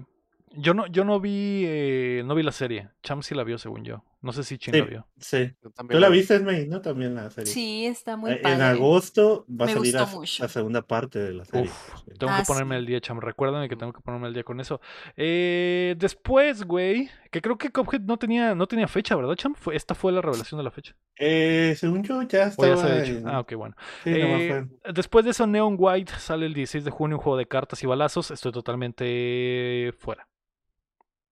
Yo 0.59 0.75
no, 0.75 0.87
yo 0.87 1.05
no 1.05 1.21
vi, 1.21 1.65
eh, 1.67 2.23
no 2.25 2.35
vi 2.35 2.43
la 2.43 2.51
serie. 2.53 2.89
Cham 3.03 3.23
sí 3.23 3.35
la 3.35 3.45
vio, 3.45 3.59
según 3.59 3.85
yo. 3.85 4.03
No 4.23 4.33
sé 4.33 4.43
si 4.45 4.59
Chin 4.59 4.73
Sí, 4.75 4.81
la 4.81 4.87
vio. 4.87 5.07
sí. 5.19 5.53
Yo 5.63 5.71
¿Tú 5.71 5.99
la 6.01 6.09
vi. 6.09 6.19
viste, 6.19 6.41
May? 6.41 6.67
¿No? 6.67 6.81
También 6.81 7.15
la 7.15 7.31
serie. 7.31 7.53
Sí, 7.53 7.87
está 7.87 8.17
muy 8.17 8.33
Eh, 8.33 8.37
padre. 8.37 8.57
En 8.57 8.63
agosto 8.63 9.45
va 9.49 9.67
a 9.67 9.69
salir 9.69 9.95
la, 9.95 10.09
la 10.41 10.49
segunda 10.49 10.83
parte 10.83 11.19
de 11.21 11.33
la 11.35 11.45
serie. 11.45 11.71
Uf, 11.71 11.95
Sí. 12.05 12.13
tengo 12.19 12.33
Ah, 12.33 12.39
que 12.41 12.47
ponerme 12.47 12.75
sí. 12.75 12.79
al 12.79 12.87
día, 12.87 13.01
cham. 13.01 13.21
Recuérdame 13.21 13.69
que 13.69 13.77
tengo 13.77 13.93
que 13.93 14.01
ponerme 14.01 14.27
al 14.27 14.35
día 14.35 14.43
con 14.43 14.59
eso. 14.59 14.81
Eh, 15.17 15.95
después, 15.99 16.65
güey, 16.65 17.09
que 17.31 17.41
creo 17.43 17.57
que 17.59 17.71
Cuphead 17.71 18.01
no 18.01 18.17
tenía, 18.19 18.55
no 18.55 18.67
tenía 18.67 18.89
fecha, 18.89 19.15
¿verdad, 19.15 19.35
cham? 19.37 19.55
Fue, 19.55 19.77
esta 19.77 19.95
fue 19.95 20.11
la 20.13 20.23
revelación 20.23 20.59
de 20.59 20.65
la 20.65 20.71
fecha. 20.71 20.97
Eh, 21.19 21.75
según 21.79 22.03
yo, 22.03 22.23
ya 22.23 22.45
estaba. 22.49 22.77
se 22.77 22.83
había 22.83 23.05
hecho. 23.05 23.19
en- 23.19 23.29
Ah, 23.29 23.41
ok, 23.41 23.53
bueno. 23.55 23.77
Sí, 24.03 24.11
Eh, 24.15 24.67
después 24.93 25.25
de 25.25 25.33
eso, 25.33 25.47
Neon 25.47 25.77
White 25.79 26.13
sale 26.19 26.47
el 26.47 26.55
16 26.55 26.85
de 26.85 26.91
junio, 26.91 27.19
un 27.19 27.23
juego 27.23 27.37
de 27.37 27.47
cartas 27.47 27.83
y 27.83 27.87
balazos. 27.87 28.31
Estoy 28.31 28.51
totalmente 28.51 29.93
fuera. 29.99 30.27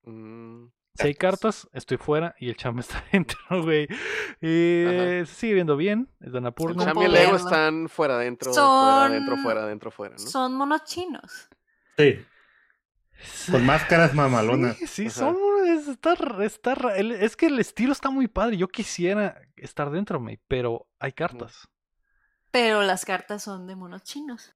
Mm, 0.04 0.66
Si 0.96 1.08
hay 1.08 1.14
cartas, 1.14 1.68
estoy 1.72 1.96
fuera 1.96 2.34
y 2.38 2.48
el 2.48 2.56
cham 2.56 2.78
está 2.80 3.04
dentro, 3.12 3.38
güey. 3.62 3.88
Eh, 4.40 5.24
se 5.26 5.34
sigue 5.34 5.54
viendo 5.54 5.76
bien. 5.76 6.08
Es 6.20 6.26
de 6.32 6.38
El 6.38 6.44
Annapurna. 6.44 6.84
No 6.84 6.84
Cham 6.92 7.02
y 7.02 7.06
el 7.06 7.12
Lego 7.12 7.32
verlo. 7.32 7.46
están 7.48 7.88
fuera, 7.88 8.14
adentro, 8.16 8.52
fuera, 8.52 8.66
Son- 8.66 9.10
adentro, 9.12 9.36
fuera, 9.38 9.62
adentro, 9.62 9.90
fuera, 9.90 10.14
¿no? 10.14 10.20
Son 10.26 10.54
monos 10.54 10.84
chinos. 10.84 11.48
Sí, 11.96 12.18
con 13.50 13.64
máscaras 13.64 14.14
mamalonas. 14.14 14.76
Sí, 14.76 14.86
sí, 14.86 15.10
son. 15.10 15.36
Es, 15.66 15.88
está, 15.88 16.14
está 16.42 16.96
es 16.96 17.36
que 17.36 17.46
el 17.46 17.58
estilo 17.58 17.92
está 17.92 18.10
muy 18.10 18.28
padre. 18.28 18.56
Yo 18.56 18.68
quisiera 18.68 19.40
estar 19.56 19.90
dentro, 19.90 20.20
me, 20.20 20.40
pero 20.48 20.88
hay 20.98 21.12
cartas. 21.12 21.68
Pero 22.50 22.82
las 22.82 23.04
cartas 23.04 23.42
son 23.42 23.66
de 23.66 23.74
monos 23.76 24.02
chinos. 24.04 24.53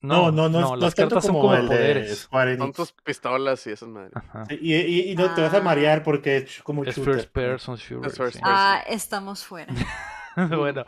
No, 0.00 0.30
no, 0.30 0.48
no, 0.48 0.60
no, 0.60 0.76
las 0.76 0.94
son 0.94 1.08
como 1.10 1.40
como 1.40 1.54
el 1.54 1.62
de 1.68 1.76
poderes. 1.76 2.28
Son 2.58 2.72
tus 2.72 2.92
pistolas 2.92 3.66
y 3.66 3.70
esas 3.72 3.88
madres. 3.88 4.12
Sí, 4.48 4.58
Y, 4.60 4.74
y- 4.76 5.10
y 5.12 5.14
no 5.16 5.34
te 5.34 5.42
vas 5.42 5.52
a 5.54 5.56
Ah. 5.58 5.60
marear 5.62 6.02
porque 6.04 6.36
es 6.38 6.62
como 6.62 6.84
Es 6.84 6.96
shooter. 6.96 7.14
first 7.14 7.30
person 7.32 7.74
shooter. 7.76 8.10
Es 8.10 8.16
first 8.16 8.34
sí. 8.36 8.40
person. 8.40 8.42
Ah, 8.56 8.82
estamos 8.86 9.44
fuera. 9.44 9.72
bueno, 10.36 10.84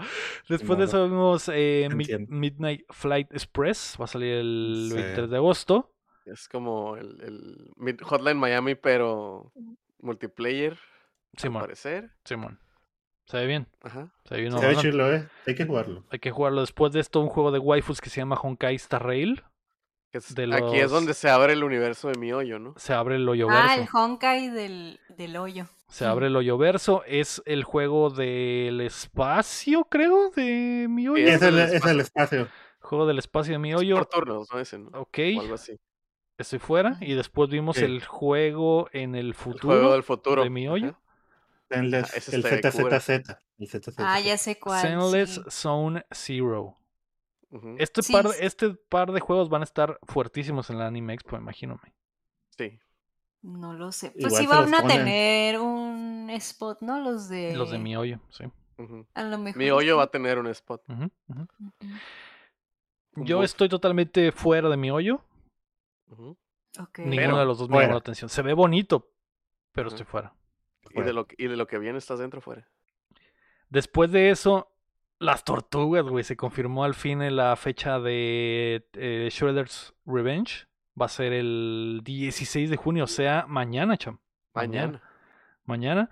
después 0.48 0.78
de 0.78 0.84
eso 0.84 1.04
vimos 1.08 1.50
eh, 1.52 1.88
Mid-. 1.92 2.28
Midnight 2.28 2.84
Flight 2.90 3.32
Express. 3.32 3.96
Va 4.00 4.04
a 4.04 4.08
salir 4.08 4.34
el 4.34 4.86
Sí. 4.90 4.94
23 4.94 5.30
de 5.30 5.36
agosto. 5.36 5.92
Es 6.26 6.48
como 6.48 6.96
el, 6.96 7.72
el 7.82 7.98
Hotline 8.04 8.38
Miami, 8.38 8.76
pero 8.76 9.52
multiplayer, 10.00 10.72
al 10.74 11.38
Simón, 11.40 11.62
parecer. 11.62 12.10
Simón. 12.24 12.60
Se 13.30 13.36
ve 13.38 13.46
bien. 13.46 13.66
Ajá. 13.82 14.08
Se 14.24 14.34
ve 14.34 14.40
bien. 14.42 14.58
Se 14.58 14.66
ve 14.66 14.76
chulo, 14.76 15.12
¿eh? 15.14 15.28
Hay 15.46 15.54
que 15.54 15.64
jugarlo. 15.66 16.04
Hay 16.10 16.18
que 16.18 16.30
jugarlo. 16.30 16.60
Después 16.62 16.92
de 16.92 17.00
esto, 17.00 17.20
un 17.20 17.28
juego 17.28 17.52
de 17.52 17.58
waifus 17.60 18.00
que 18.00 18.10
se 18.10 18.20
llama 18.20 18.36
Honkai 18.36 18.74
Star 18.76 19.04
Rail. 19.06 19.42
Es- 20.12 20.34
Aquí 20.36 20.80
es 20.80 20.90
donde 20.90 21.14
se 21.14 21.30
abre 21.30 21.52
el 21.52 21.62
universo 21.62 22.08
de 22.08 22.18
mi 22.18 22.32
hoyo, 22.32 22.58
¿no? 22.58 22.74
Se 22.76 22.92
abre 22.92 23.14
el 23.14 23.28
hoyo 23.28 23.46
Ah, 23.48 23.74
el 23.74 23.80
verso. 23.82 23.96
Honkai 23.98 24.48
del, 24.50 24.98
del 25.16 25.36
hoyo. 25.36 25.66
Se 25.86 26.04
abre 26.04 26.26
el 26.26 26.34
hoyo 26.34 26.58
verso. 26.58 27.04
Es 27.06 27.40
el 27.46 27.62
juego 27.62 28.10
del 28.10 28.80
espacio, 28.80 29.84
creo, 29.88 30.30
de 30.30 30.86
mi 30.90 31.06
hoyo. 31.06 31.24
Sí, 31.28 31.32
Es 31.32 31.42
el, 31.42 31.58
el 31.60 31.74
es 31.74 31.84
el 31.86 32.00
espacio. 32.00 32.48
Juego 32.80 33.06
del 33.06 33.18
espacio 33.20 33.52
de 33.52 33.58
mi 33.60 33.70
Es 33.70 33.76
hoyo. 33.76 33.94
por 33.96 34.06
turnos, 34.06 34.48
¿no? 34.52 34.58
Ese, 34.58 34.78
¿no? 34.80 34.88
Ok, 34.98 35.18
O 35.36 35.40
algo 35.42 35.54
así. 35.54 35.78
estoy 36.38 36.58
fuera. 36.58 36.96
Y 37.00 37.14
después 37.14 37.48
vimos 37.48 37.76
Sí. 37.76 37.84
el 37.84 38.04
juego 38.04 38.88
en 38.92 39.14
el 39.14 39.26
El 39.28 39.34
futuro. 39.34 39.68
juego 39.74 39.92
del 39.92 40.02
futuro. 40.02 40.42
de 40.42 40.50
mi 40.50 40.66
hoyo. 40.66 40.88
ajá. 40.88 41.00
El, 41.70 41.94
Ah, 41.94 41.98
el. 41.98 42.04
ZZZ. 42.04 43.36
El 43.58 43.68
ZZZ. 43.68 43.94
Ah, 43.98 44.20
ya 44.20 44.36
sé 44.36 44.58
cuál. 44.58 44.82
Zenless 44.82 45.34
sí. 45.34 45.40
Zone 45.50 46.04
Zero. 46.12 46.76
Este, 47.78 48.02
Sí, 48.02 48.12
par, 48.12 48.28
sí. 48.28 48.36
este 48.40 48.70
par 48.88 49.10
de 49.12 49.20
juegos 49.20 49.48
van 49.48 49.62
a 49.62 49.64
estar 49.64 49.98
fuertísimos 50.04 50.70
en 50.70 50.78
la 50.78 50.86
Anime 50.86 51.14
Expo, 51.14 51.36
imagínome. 51.36 51.94
Sí. 52.56 52.78
No 53.42 53.72
lo 53.74 53.90
sé. 53.90 54.10
Pues 54.20 54.40
Igual 54.40 54.40
sí 54.40 54.46
van 54.46 54.74
a 54.74 54.82
ponen. 54.82 54.96
tener 54.98 55.58
un 55.60 56.28
spot, 56.30 56.80
¿no? 56.82 57.00
Los 57.00 57.28
de. 57.28 57.56
Los 57.56 57.70
de 57.70 57.78
mi 57.78 57.96
hoyo, 57.96 58.20
sí. 58.30 58.44
A 59.14 59.22
lo 59.24 59.38
mejor. 59.38 59.58
Mi 59.58 59.70
hoyo 59.70 59.96
va 59.96 60.04
a 60.04 60.10
tener 60.10 60.38
un 60.38 60.46
spot. 60.48 60.82
Yo 63.16 63.42
estoy 63.42 63.68
totalmente 63.68 64.32
fuera 64.32 64.68
de 64.68 64.76
mi 64.76 64.90
hoyo. 64.90 65.20
Ninguno 66.08 66.36
Pero, 66.94 67.38
de 67.38 67.44
los 67.44 67.58
dos 67.58 67.68
me 67.68 67.80
llamó 67.80 67.92
la 67.94 67.98
atención. 67.98 68.28
Se 68.30 68.42
ve 68.42 68.54
bonito, 68.54 69.10
pero 69.72 69.88
estoy 69.88 70.06
fuera. 70.06 70.32
Y, 70.94 71.02
de 71.02 71.12
lo, 71.12 71.26
que- 71.26 71.36
y 71.38 71.46
de 71.46 71.56
lo 71.56 71.66
que 71.66 71.78
viene 71.78 71.98
estás 71.98 72.18
dentro 72.18 72.40
fuera. 72.40 72.66
Después 73.68 74.10
de 74.10 74.30
eso, 74.30 74.70
las 75.18 75.44
tortugas, 75.44 76.04
güey. 76.04 76.24
Se 76.24 76.36
confirmó 76.36 76.84
al 76.84 76.94
fin 76.94 77.22
en 77.22 77.36
la 77.36 77.54
fecha 77.56 78.00
de 78.00 78.84
eh, 78.94 79.28
Shredder's 79.30 79.94
Revenge. 80.06 80.66
Va 81.00 81.06
a 81.06 81.08
ser 81.08 81.32
el 81.32 82.00
16 82.02 82.68
de 82.70 82.76
junio, 82.76 83.04
o 83.04 83.06
sea, 83.06 83.46
mañana, 83.48 83.96
cham. 83.96 84.18
Mañana. 84.54 85.00
Mañana. 85.64 86.10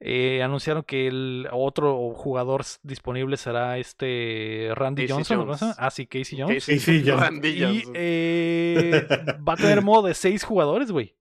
Eh, 0.00 0.42
anunciaron 0.42 0.82
que 0.82 1.06
el 1.06 1.48
otro 1.52 2.12
jugador 2.14 2.62
disponible 2.82 3.36
será 3.36 3.78
este 3.78 4.70
Randy 4.74 5.06
Casey 5.06 5.36
Johnson. 5.36 5.46
¿no? 5.68 5.74
Ah, 5.78 5.90
sí, 5.90 6.06
Casey 6.06 6.40
Jones. 6.40 6.64
Casey 6.64 6.76
Casey 6.78 7.02
Jones. 7.06 7.20
Randy 7.20 7.48
Y 7.48 7.60
Johnson. 7.62 7.92
eh, 7.96 9.06
va 9.48 9.52
a 9.52 9.56
tener 9.56 9.82
modo 9.82 10.08
de 10.08 10.14
seis 10.14 10.42
jugadores, 10.42 10.90
güey. 10.90 11.14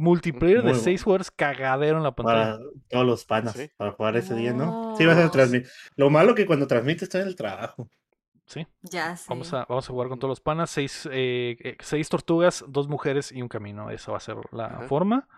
Multiplayer 0.00 0.62
de 0.62 0.74
seis 0.74 1.02
jugadores 1.02 1.30
cagadero 1.30 1.98
en 1.98 2.02
la 2.02 2.14
pantalla. 2.14 2.56
Para 2.56 2.64
todos 2.88 3.06
los 3.06 3.24
panas. 3.26 3.52
Sí. 3.54 3.70
Para 3.76 3.92
jugar 3.92 4.16
ese 4.16 4.34
día, 4.34 4.52
¿no? 4.52 4.96
Sí, 4.96 5.04
vas 5.04 5.18
a 5.18 5.30
transmitir. 5.30 5.68
Lo 5.96 6.08
malo 6.10 6.34
que 6.34 6.46
cuando 6.46 6.66
transmites 6.66 7.02
está 7.04 7.20
en 7.20 7.28
el 7.28 7.36
trabajo. 7.36 7.88
Sí, 8.46 8.66
Ya 8.82 9.16
sé. 9.16 9.26
vamos 9.28 9.52
a, 9.52 9.64
vamos 9.68 9.88
a 9.88 9.92
jugar 9.92 10.08
con 10.08 10.18
todos 10.18 10.30
los 10.30 10.40
panas. 10.40 10.70
Seis, 10.70 11.06
eh, 11.12 11.56
eh, 11.60 11.76
seis 11.80 12.08
tortugas, 12.08 12.64
dos 12.66 12.88
mujeres 12.88 13.30
y 13.30 13.42
un 13.42 13.48
camino. 13.48 13.90
Esa 13.90 14.10
va 14.10 14.16
a 14.16 14.20
ser 14.20 14.36
la 14.52 14.66
Ajá. 14.66 14.88
forma. 14.88 15.28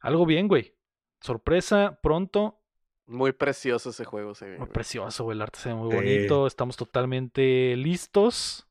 Algo 0.00 0.26
bien, 0.26 0.48
güey. 0.48 0.74
Sorpresa, 1.20 1.98
pronto. 2.02 2.60
Muy 3.06 3.32
precioso 3.32 3.90
ese 3.90 4.04
juego 4.04 4.34
se 4.34 4.50
ve. 4.50 4.58
Muy 4.58 4.68
precioso, 4.68 5.24
güey. 5.24 5.36
El 5.36 5.42
arte 5.42 5.58
se 5.60 5.68
ve 5.70 5.74
muy 5.76 5.90
Sí. 5.90 5.96
bonito. 5.96 6.46
Estamos 6.46 6.76
totalmente 6.76 7.74
listos. 7.76 8.68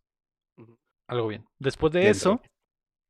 Algo 1.07 1.27
bien. 1.29 1.47
Después 1.57 1.91
de 1.93 2.01
Bien, 2.01 2.11
eso, 2.11 2.41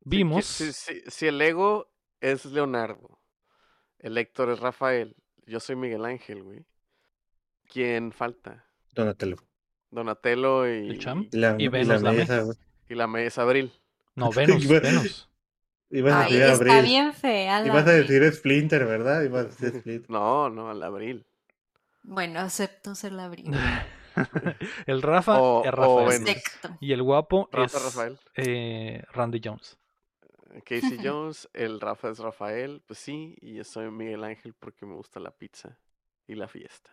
vimos. 0.09 0.45
Si, 0.45 0.71
si- 0.73 1.01
si 1.07 1.27
el 1.27 1.41
ego 1.41 1.89
es 2.21 2.45
Leonardo, 2.45 3.19
el 3.99 4.17
Héctor 4.17 4.49
es 4.51 4.59
Rafael, 4.59 5.15
yo 5.45 5.59
soy 5.59 5.75
Miguel 5.75 6.05
Ángel, 6.05 6.43
güey. 6.43 6.65
¿Quién 7.71 8.11
falta? 8.11 8.65
Donatello. 8.93 9.37
Donatello 9.91 10.67
y, 10.67 10.89
¿El 10.89 10.99
Cham? 10.99 11.27
Y 11.31 11.37
la, 11.37 11.55
Y 11.57 11.65
y 11.65 11.67
Venus 11.67 12.01
la 12.01 12.11
mesa, 12.11 12.43
y 12.89 12.95
la 12.95 13.07
mesa 13.07 13.41
Abril. 13.43 13.71
No, 14.15 14.31
Venus, 14.35 14.67
Venus. 14.67 15.29
Ibas 15.89 16.13
a 16.13 16.23
Ay, 16.25 16.33
decir 16.33 16.47
está 16.51 16.77
Abril. 16.77 16.83
bien 16.83 17.13
fea. 17.13 17.61
la 17.61 17.67
Ibas 17.67 17.87
a 17.87 17.89
Abril. 17.91 18.07
decir 18.07 18.33
Splinter, 18.33 18.85
¿verdad? 18.85 19.23
Ibas 19.23 19.45
a 19.45 19.47
decir 19.49 19.79
Splinter. 19.81 20.09
No, 20.09 20.49
no, 20.49 20.71
el 20.71 20.83
Abril. 20.83 21.25
Bueno, 22.03 22.39
acepto 22.39 22.95
ser 22.95 23.11
la 23.13 23.25
Abril. 23.25 23.51
el 24.87 25.01
Rafa 25.01 25.39
O- 25.41 25.63
es 25.63 25.71
Rafael. 25.71 26.41
Y 26.81 26.91
el 26.93 27.03
guapo 27.03 27.49
Rafa 27.51 27.77
es 27.77 27.83
Rafael. 27.83 28.19
eh, 28.35 29.03
Randy 29.13 29.39
Jones. 29.43 29.77
Casey 30.61 30.99
Jones, 31.03 31.49
el 31.53 31.79
Rafa 31.79 32.09
es 32.09 32.19
Rafael, 32.19 32.81
pues 32.85 32.99
sí, 32.99 33.35
y 33.41 33.55
yo 33.55 33.63
soy 33.63 33.89
Miguel 33.91 34.23
Ángel 34.23 34.53
porque 34.53 34.85
me 34.85 34.95
gusta 34.95 35.19
la 35.19 35.31
pizza 35.31 35.77
y 36.27 36.35
la 36.35 36.47
fiesta. 36.47 36.91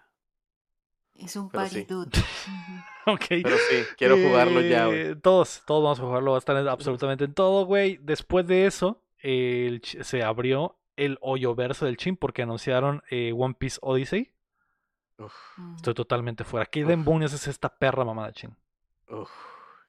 Es 1.16 1.36
un 1.36 1.48
Pero 1.50 1.66
sí. 1.66 1.86
Ok. 3.06 3.24
Pero 3.28 3.56
sí, 3.58 3.84
quiero 3.96 4.16
jugarlo 4.16 4.60
ya, 4.62 4.86
güey. 4.86 5.00
Eh, 5.00 5.16
Todos, 5.16 5.62
todos 5.66 5.82
vamos 5.82 6.00
a 6.00 6.02
jugarlo, 6.02 6.30
va 6.32 6.36
a 6.36 6.38
estar 6.38 6.56
en 6.56 6.66
absolutamente 6.68 7.24
en 7.24 7.34
todo, 7.34 7.66
güey. 7.66 7.98
Después 8.02 8.46
de 8.46 8.66
eso, 8.66 9.02
el 9.18 9.82
se 9.84 10.22
abrió 10.22 10.76
el 10.96 11.18
hoyo 11.20 11.54
verso 11.54 11.86
del 11.86 11.96
chin 11.96 12.16
porque 12.16 12.42
anunciaron 12.42 13.02
eh, 13.10 13.32
One 13.36 13.54
Piece 13.54 13.78
Odyssey. 13.82 14.32
Uf, 15.18 15.34
Ujú. 15.58 15.76
Estoy 15.76 15.94
totalmente 15.94 16.44
fuera. 16.44 16.66
¿Qué 16.66 16.82
Uf. 16.82 16.88
demonios 16.88 17.32
es 17.32 17.46
esta 17.46 17.68
perra 17.68 18.04
mamada 18.04 18.32
chin? 18.32 18.56
uf. 19.08 19.30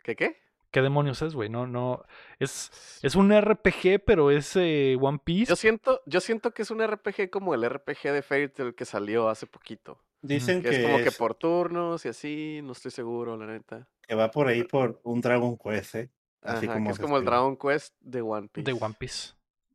¿Qué 0.04 0.16
qué? 0.16 0.45
¿Qué 0.76 0.82
demonios 0.82 1.22
es, 1.22 1.34
güey? 1.34 1.48
No, 1.48 1.66
no. 1.68 2.04
Es, 2.38 3.00
es 3.02 3.16
un 3.16 3.32
RPG, 3.32 4.04
pero 4.06 4.30
es 4.30 4.58
eh, 4.58 4.98
One 5.00 5.20
Piece. 5.24 5.50
Yo 5.50 5.56
siento, 5.56 6.02
yo 6.06 6.20
siento 6.20 6.54
que 6.54 6.64
es 6.64 6.70
un 6.70 6.86
RPG 6.86 7.30
como 7.30 7.54
el 7.54 7.64
RPG 7.70 8.12
de 8.12 8.22
Fairy 8.22 8.50
Tail 8.50 8.76
que 8.76 8.84
salió 8.84 9.30
hace 9.30 9.48
poquito. 9.48 9.98
Dicen 10.22 10.62
Que 10.62 10.70
que, 10.72 10.76
es 10.76 10.86
como 10.86 10.98
que 11.02 11.12
por 11.14 11.34
turnos 11.36 12.04
y 12.04 12.10
así, 12.10 12.60
no 12.62 12.74
estoy 12.74 12.92
seguro, 12.92 13.38
la 13.38 13.46
neta. 13.46 13.88
que 14.06 14.16
va 14.16 14.30
por 14.32 14.48
ahí 14.50 14.66
por 14.66 15.00
un 15.06 15.22
Dragon 15.22 15.58
Quest, 15.58 15.96
¿eh? 15.96 16.10
Así 16.42 16.66
Ajá, 16.66 16.74
como 16.74 16.88
que 16.88 16.92
es 16.92 17.00
como 17.00 17.18
el. 17.20 17.24
Dragon 17.24 17.56
Quest 17.56 17.96
de 18.02 18.22
One 18.22 18.50
Piece. 18.52 18.70
de 18.70 18.78
One 18.78 18.96
Piece. 19.00 19.30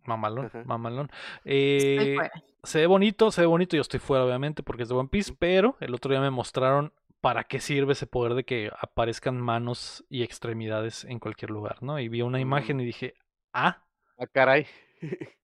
Mamalón, 0.05 0.47
Ajá. 0.49 0.65
mamalón. 0.67 1.11
Eh, 1.47 2.17
se 2.63 2.81
ve 2.81 2.87
bonito, 2.87 3.31
se 3.31 3.41
ve 3.41 3.47
bonito. 3.47 3.75
Yo 3.75 3.81
estoy 3.81 4.01
fuera, 4.01 4.27
obviamente, 4.27 4.63
porque 4.63 4.83
es 4.83 4.91
de 4.91 4.95
One 4.97 5.09
Piece. 5.09 5.35
Pero 5.39 5.77
el 5.81 5.95
otro 5.95 6.11
día 6.11 6.21
me 6.21 6.29
mostraron 6.31 6.93
para 7.21 7.45
qué 7.45 7.61
sirve 7.61 7.93
ese 7.93 8.07
poder 8.07 8.35
de 8.35 8.45
que 8.45 8.71
aparezcan 8.81 9.41
manos 9.41 10.05
y 10.09 10.23
extremidades 10.23 11.05
en 11.05 11.19
cualquier 11.19 11.51
lugar, 11.51 11.83
¿no? 11.83 11.99
Y 11.99 12.09
vi 12.09 12.23
una 12.23 12.41
imagen 12.41 12.79
Mm. 12.79 12.81
y 12.81 12.85
dije, 12.87 13.15
ah, 13.53 13.85
Ah, 14.19 14.27
caray. 14.27 14.67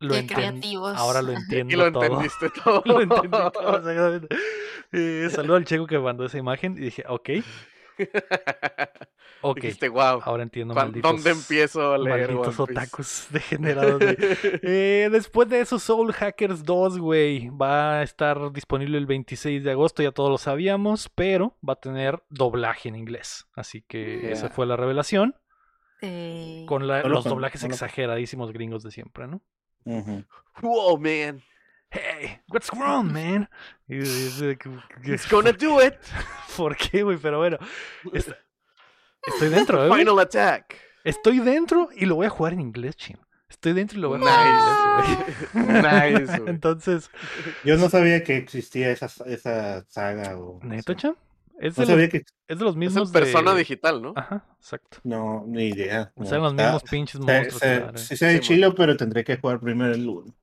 lo 0.01 0.15
Qué 0.15 0.27
creativos. 0.27 0.97
Ahora 0.97 1.23
lo 1.23 1.32
entiendo 1.65 1.73
y 1.73 1.77
lo 1.77 1.93
todo. 1.93 2.03
entendiste 2.05 2.51
todo. 2.62 2.82
lo 2.85 3.01
entendí 3.01 3.28
todo, 3.28 3.77
exactamente. 3.78 4.36
Eh, 4.93 5.28
saludo 5.31 5.57
al 5.57 5.65
checo 5.65 5.86
que 5.86 5.98
mandó 5.98 6.24
esa 6.27 6.39
imagen 6.39 6.77
y 6.77 6.81
dije, 6.81 7.05
ok, 7.09 7.31
ok. 9.43 9.57
Dijiste, 9.61 9.89
wow. 9.89 10.21
Ahora 10.25 10.43
entiendo 10.43 10.75
¿Cuán- 10.75 10.87
malditos, 10.89 11.11
¿Dónde 11.13 11.31
empiezo 11.31 11.93
a 11.95 11.99
leer 11.99 12.31
malditos 12.33 12.59
One 12.61 12.67
Piece? 12.69 12.81
otakus 12.81 13.27
degenerados, 13.31 13.99
güey. 14.01 14.17
Eh, 14.63 15.09
después 15.13 15.49
de 15.49 15.61
eso, 15.61 15.79
Soul 15.79 16.13
Hackers 16.13 16.65
2, 16.65 16.99
güey, 16.99 17.49
va 17.51 17.99
a 17.99 18.03
estar 18.03 18.53
disponible 18.53 18.99
el 18.99 19.07
26 19.07 19.63
de 19.65 19.71
agosto, 19.71 20.03
ya 20.03 20.13
todos 20.13 20.31
lo 20.31 20.39
sabíamos, 20.39 21.09
pero 21.15 21.57
va 21.67 21.75
a 21.75 21.81
tener 21.81 22.23
doblaje 22.29 22.89
en 22.89 22.97
inglés. 22.97 23.47
Así 23.55 23.83
que 23.83 24.31
esa 24.33 24.47
Yeah. 24.47 24.55
fue 24.55 24.67
la 24.67 24.77
revelación, 24.77 25.35
Eh, 26.03 26.65
con 26.69 26.87
la- 26.87 27.03
los 27.05 27.25
doblajes 27.25 27.63
no 27.63 27.69
exageradísimos 27.71 28.53
gringos 28.53 28.83
de 28.83 28.91
siempre, 28.91 29.27
¿no? 29.27 29.41
Ujú. 29.85 30.25
Wow, 30.63 30.99
man. 30.99 31.43
Hey, 31.91 32.41
what's 32.49 32.69
wrong, 32.73 33.13
man? 33.13 33.49
It's 33.89 35.29
gonna 35.31 35.53
do 35.53 35.81
it. 35.81 35.95
¿Por 36.57 36.77
qué, 36.77 37.03
güey? 37.03 37.17
Pero 37.17 37.39
bueno, 37.39 37.59
estoy 39.27 39.48
dentro, 39.51 39.86
¿eh? 39.86 39.98
Final 39.98 40.19
attack. 40.19 40.74
Estoy 41.05 41.39
dentro 41.40 41.89
y 41.94 42.07
lo 42.07 42.16
voy 42.16 42.27
a 42.27 42.31
jugar 42.31 42.53
en 42.53 42.61
inglés, 42.61 42.97
chin. 42.97 43.16
Estoy 43.48 43.73
dentro 43.74 43.97
y 43.98 44.01
lo 44.03 44.09
voy 44.09 44.19
a 44.19 44.20
jugar 44.20 45.05
en 45.05 45.12
inglés. 45.12 46.27
Nice, 46.27 46.39
güey. 46.39 46.51
Entonces, 46.51 47.11
Yo 47.65 47.77
no 47.77 47.89
sabía 47.89 48.23
que 48.24 48.36
existía 48.36 48.90
esa, 48.90 49.07
esa 49.27 49.85
saga. 49.89 50.36
O, 50.39 50.59
¿neto, 50.62 50.94
sí. 50.98 51.09
Es 51.59 51.78
No 51.78 51.86
de, 51.86 51.97
los, 51.97 52.09
que. 52.11 52.16
es 52.48 52.59
de 52.59 52.65
los 52.65 52.73
Es 52.74 52.77
mismos 52.77 53.09
el 53.09 53.12
persona 53.15 53.53
de... 53.53 53.59
digital, 53.61 54.03
¿no? 54.03 54.12
Ajá, 54.15 54.44
exacto. 54.59 54.98
No, 55.05 55.44
ni 55.47 55.69
idea. 55.69 56.12
O 56.16 56.24
no. 56.24 56.28
sea, 56.28 56.39
los 56.39 56.53
Está- 56.53 56.65
mismos 56.65 56.82
pinches 56.82 57.20
se- 57.24 57.32
monstruos. 57.32 57.61
se- 57.61 57.81
madre. 57.81 57.98
sí 57.98 58.16
se 58.16 58.27
ve 58.27 58.32
Sí, 58.35 58.40
chilo, 58.40 58.74
pero 58.74 58.97
tendré 58.97 59.24
que 59.24 59.39
jugar 59.39 59.61
primero 59.61 59.94
el 59.94 60.07
1. 60.07 60.35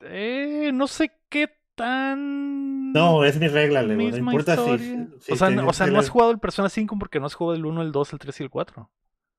Eh, 0.00 0.70
no 0.74 0.86
sé 0.88 1.12
qué 1.28 1.48
tan... 1.74 2.77
No, 2.92 3.24
es 3.24 3.38
mi 3.38 3.48
regla, 3.48 3.82
Leo. 3.82 3.96
No 3.96 4.16
importa 4.16 4.56
si. 4.56 4.60
historia. 4.60 5.08
si 5.20 5.32
o 5.32 5.36
sea, 5.36 5.48
tienes 5.48 5.66
o 5.66 5.72
sea 5.72 5.86
que 5.86 5.92
no 5.92 5.98
has 5.98 6.08
jugado 6.08 6.30
el 6.30 6.38
Persona 6.38 6.68
5 6.68 6.96
porque 6.98 7.20
no 7.20 7.26
has 7.26 7.34
jugado 7.34 7.56
el 7.56 7.66
1, 7.66 7.82
el 7.82 7.92
2, 7.92 8.12
el 8.12 8.18
3 8.18 8.40
y 8.40 8.42
el 8.44 8.50
4. 8.50 8.90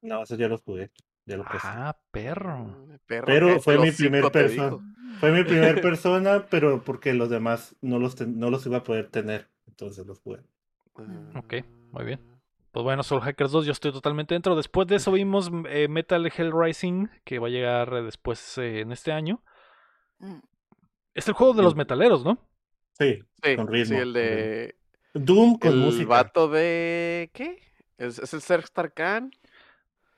No, 0.01 0.23
esos 0.23 0.37
ya 0.37 0.47
los 0.47 0.61
jugué. 0.61 0.91
Ya 1.25 1.37
lo. 1.37 1.45
Ah, 1.47 1.97
perro. 2.11 2.65
Mm, 2.65 2.97
perro, 3.05 3.25
Pero 3.25 3.59
fue 3.59 3.77
mi 3.77 3.91
primer 3.91 4.31
persona. 4.31 4.77
Fue 5.19 5.31
mi 5.31 5.43
primer 5.43 5.81
persona, 5.81 6.45
pero 6.49 6.81
porque 6.83 7.13
los 7.13 7.29
demás 7.29 7.75
no 7.81 7.99
los, 7.99 8.15
ten- 8.15 8.39
no 8.39 8.49
los 8.49 8.65
iba 8.65 8.77
a 8.77 8.83
poder 8.83 9.09
tener. 9.09 9.49
Entonces 9.67 10.05
los 10.05 10.19
jugué. 10.19 10.39
Ok, 11.35 11.55
muy 11.91 12.05
bien. 12.05 12.19
Pues 12.71 12.83
bueno, 12.83 13.01
Soul 13.03 13.21
Hackers 13.21 13.51
2, 13.51 13.65
yo 13.65 13.71
estoy 13.71 13.91
totalmente 13.91 14.35
dentro. 14.35 14.55
Después 14.55 14.87
de 14.87 14.97
eso 14.97 15.11
vimos 15.11 15.51
eh, 15.69 15.87
Metal 15.87 16.31
Hell 16.35 16.51
Rising, 16.53 17.07
que 17.23 17.39
va 17.39 17.47
a 17.47 17.51
llegar 17.51 17.93
eh, 17.93 18.03
después 18.03 18.57
eh, 18.59 18.81
en 18.81 18.91
este 18.91 19.11
año. 19.11 19.41
Mm. 20.19 20.39
Es 21.15 21.27
el 21.27 21.33
juego 21.33 21.53
de 21.53 21.63
los 21.63 21.75
metaleros, 21.75 22.23
¿no? 22.23 22.37
Sí, 22.99 23.19
Sí, 23.43 23.55
con 23.55 23.67
ritmo. 23.67 23.95
sí, 23.95 24.01
el 24.01 24.13
de. 24.13 24.75
Doom 25.13 25.57
con 25.57 25.71
el 25.71 25.77
música. 25.77 26.07
vato 26.09 26.49
de. 26.49 27.29
¿Qué? 27.33 27.59
¿Es, 27.97 28.19
es 28.19 28.33
el 28.33 28.41
Serge 28.41 28.67
Tarkan? 28.73 29.31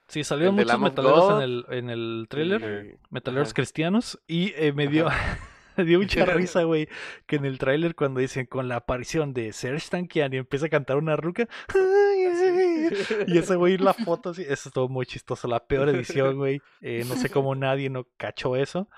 Sí, 0.07 0.23
salieron 0.23 0.55
muchos 0.55 0.79
metaleros 0.79 1.31
en 1.37 1.41
el, 1.41 1.65
en 1.69 1.89
el 1.89 2.25
trailer. 2.29 2.61
Eh, 2.63 2.99
metaleros 3.09 3.49
ajá. 3.49 3.53
cristianos. 3.55 4.19
Y 4.27 4.51
eh, 4.57 4.73
me 4.73 4.87
dio, 4.87 5.07
me 5.77 5.85
dio 5.85 5.99
mucha 5.99 6.25
risa, 6.25 6.63
güey, 6.63 6.89
que 7.27 7.37
en 7.37 7.45
el 7.45 7.57
tráiler 7.59 7.95
cuando 7.95 8.19
dicen 8.19 8.45
con 8.45 8.67
la 8.67 8.75
aparición 8.77 9.33
de 9.33 9.53
Serge 9.53 9.87
Tankian 9.89 10.33
y 10.33 10.37
empieza 10.37 10.65
a 10.65 10.69
cantar 10.69 10.97
una 10.97 11.15
ruca. 11.15 11.47
"Ay, 11.73 12.25
ay", 12.25 12.89
Y 13.27 13.37
ese 13.37 13.55
güey 13.55 13.77
la 13.77 13.93
foto 13.93 14.31
así, 14.31 14.41
eso 14.41 14.67
estuvo 14.69 14.89
muy 14.89 15.05
chistoso. 15.05 15.47
La 15.47 15.65
peor 15.65 15.87
edición, 15.89 16.35
güey. 16.37 16.61
Eh, 16.81 17.05
no 17.07 17.15
sé 17.15 17.29
cómo 17.29 17.55
nadie 17.55 17.89
no 17.89 18.05
cachó 18.17 18.55
eso. 18.57 18.89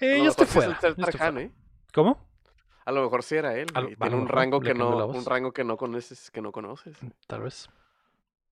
Eh, 0.00 0.18
yo 0.24 0.30
estoy 0.30 0.46
sí 0.46 0.58
es 0.58 0.64
el 0.64 0.70
yo 0.72 1.04
estoy 1.04 1.12
fuera. 1.20 1.40
¿eh? 1.40 1.52
¿Cómo? 1.92 2.33
A 2.86 2.92
lo 2.92 3.02
mejor 3.02 3.22
sí 3.22 3.36
era 3.36 3.56
él. 3.56 3.66
A 3.74 3.80
lo- 3.80 3.86
güey. 3.86 3.96
a 3.98 4.02
Tiene 4.08 4.16
un 4.16 4.28
rango 4.28 4.60
que 4.60 4.74
no, 4.74 5.06
un 5.06 5.24
rango 5.24 5.52
que 5.52 5.64
no 5.64 5.76
conoces, 5.76 6.30
que 6.30 6.40
no 6.42 6.52
conoces. 6.52 6.96
Tal 7.26 7.42
vez. 7.42 7.68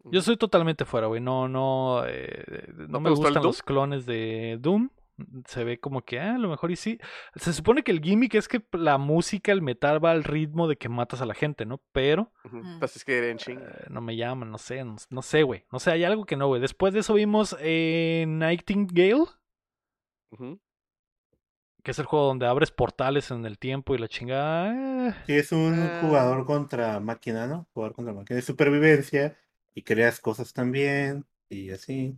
Yo 0.04 0.20
soy 0.20 0.36
totalmente 0.36 0.84
fuera, 0.84 1.06
güey. 1.06 1.20
No, 1.20 1.46
no, 1.48 2.02
eh, 2.06 2.66
no, 2.76 2.88
¿No 2.88 2.98
te 2.98 3.04
me 3.04 3.10
gustan 3.10 3.42
los 3.42 3.62
clones 3.62 4.04
de 4.06 4.58
Doom. 4.60 4.90
Se 5.46 5.62
ve 5.62 5.78
como 5.78 6.00
que, 6.02 6.18
ah, 6.18 6.34
a 6.34 6.38
lo 6.38 6.48
mejor 6.48 6.70
y 6.72 6.76
sí. 6.76 6.98
Se 7.36 7.52
supone 7.52 7.84
que 7.84 7.92
el 7.92 8.00
gimmick 8.00 8.34
es 8.34 8.48
que 8.48 8.64
la 8.72 8.98
música, 8.98 9.52
el 9.52 9.62
metal 9.62 10.04
va 10.04 10.10
al 10.10 10.24
ritmo 10.24 10.66
de 10.66 10.76
que 10.76 10.88
matas 10.88 11.20
a 11.20 11.26
la 11.26 11.34
gente, 11.34 11.66
¿no? 11.66 11.80
Pero. 11.92 12.32
Mm. 12.50 12.78
Pues 12.80 12.96
es 12.96 13.04
que 13.04 13.18
era 13.18 13.28
en 13.28 13.36
ching. 13.36 13.58
eh, 13.60 13.84
no 13.90 14.00
me 14.00 14.16
llaman, 14.16 14.50
no 14.50 14.58
sé, 14.58 14.82
no, 14.82 14.96
no 15.10 15.22
sé, 15.22 15.42
güey. 15.44 15.64
No 15.70 15.78
sé, 15.78 15.92
hay 15.92 16.02
algo 16.02 16.24
que 16.24 16.36
no, 16.36 16.48
güey. 16.48 16.60
Después 16.60 16.94
de 16.94 17.00
eso 17.00 17.14
vimos 17.14 17.54
eh, 17.60 18.24
Nightingale, 18.26 19.26
Ujú. 20.32 20.58
Que 21.82 21.90
es 21.90 21.98
el 21.98 22.06
juego 22.06 22.26
donde 22.26 22.46
abres 22.46 22.70
portales 22.70 23.30
en 23.30 23.44
el 23.44 23.58
tiempo 23.58 23.94
y 23.94 23.98
la 23.98 24.08
chingada. 24.08 25.08
eh, 25.08 25.14
Sí, 25.26 25.32
es 25.34 25.52
un 25.52 25.74
Ah. 25.80 25.98
jugador 26.00 26.44
contra 26.46 27.00
máquina, 27.00 27.46
¿no? 27.46 27.66
Jugador 27.74 27.94
contra 27.94 28.14
máquina 28.14 28.36
de 28.36 28.42
supervivencia 28.42 29.36
y 29.74 29.82
creas 29.82 30.20
cosas 30.20 30.52
también 30.52 31.24
y 31.48 31.70
así. 31.70 32.16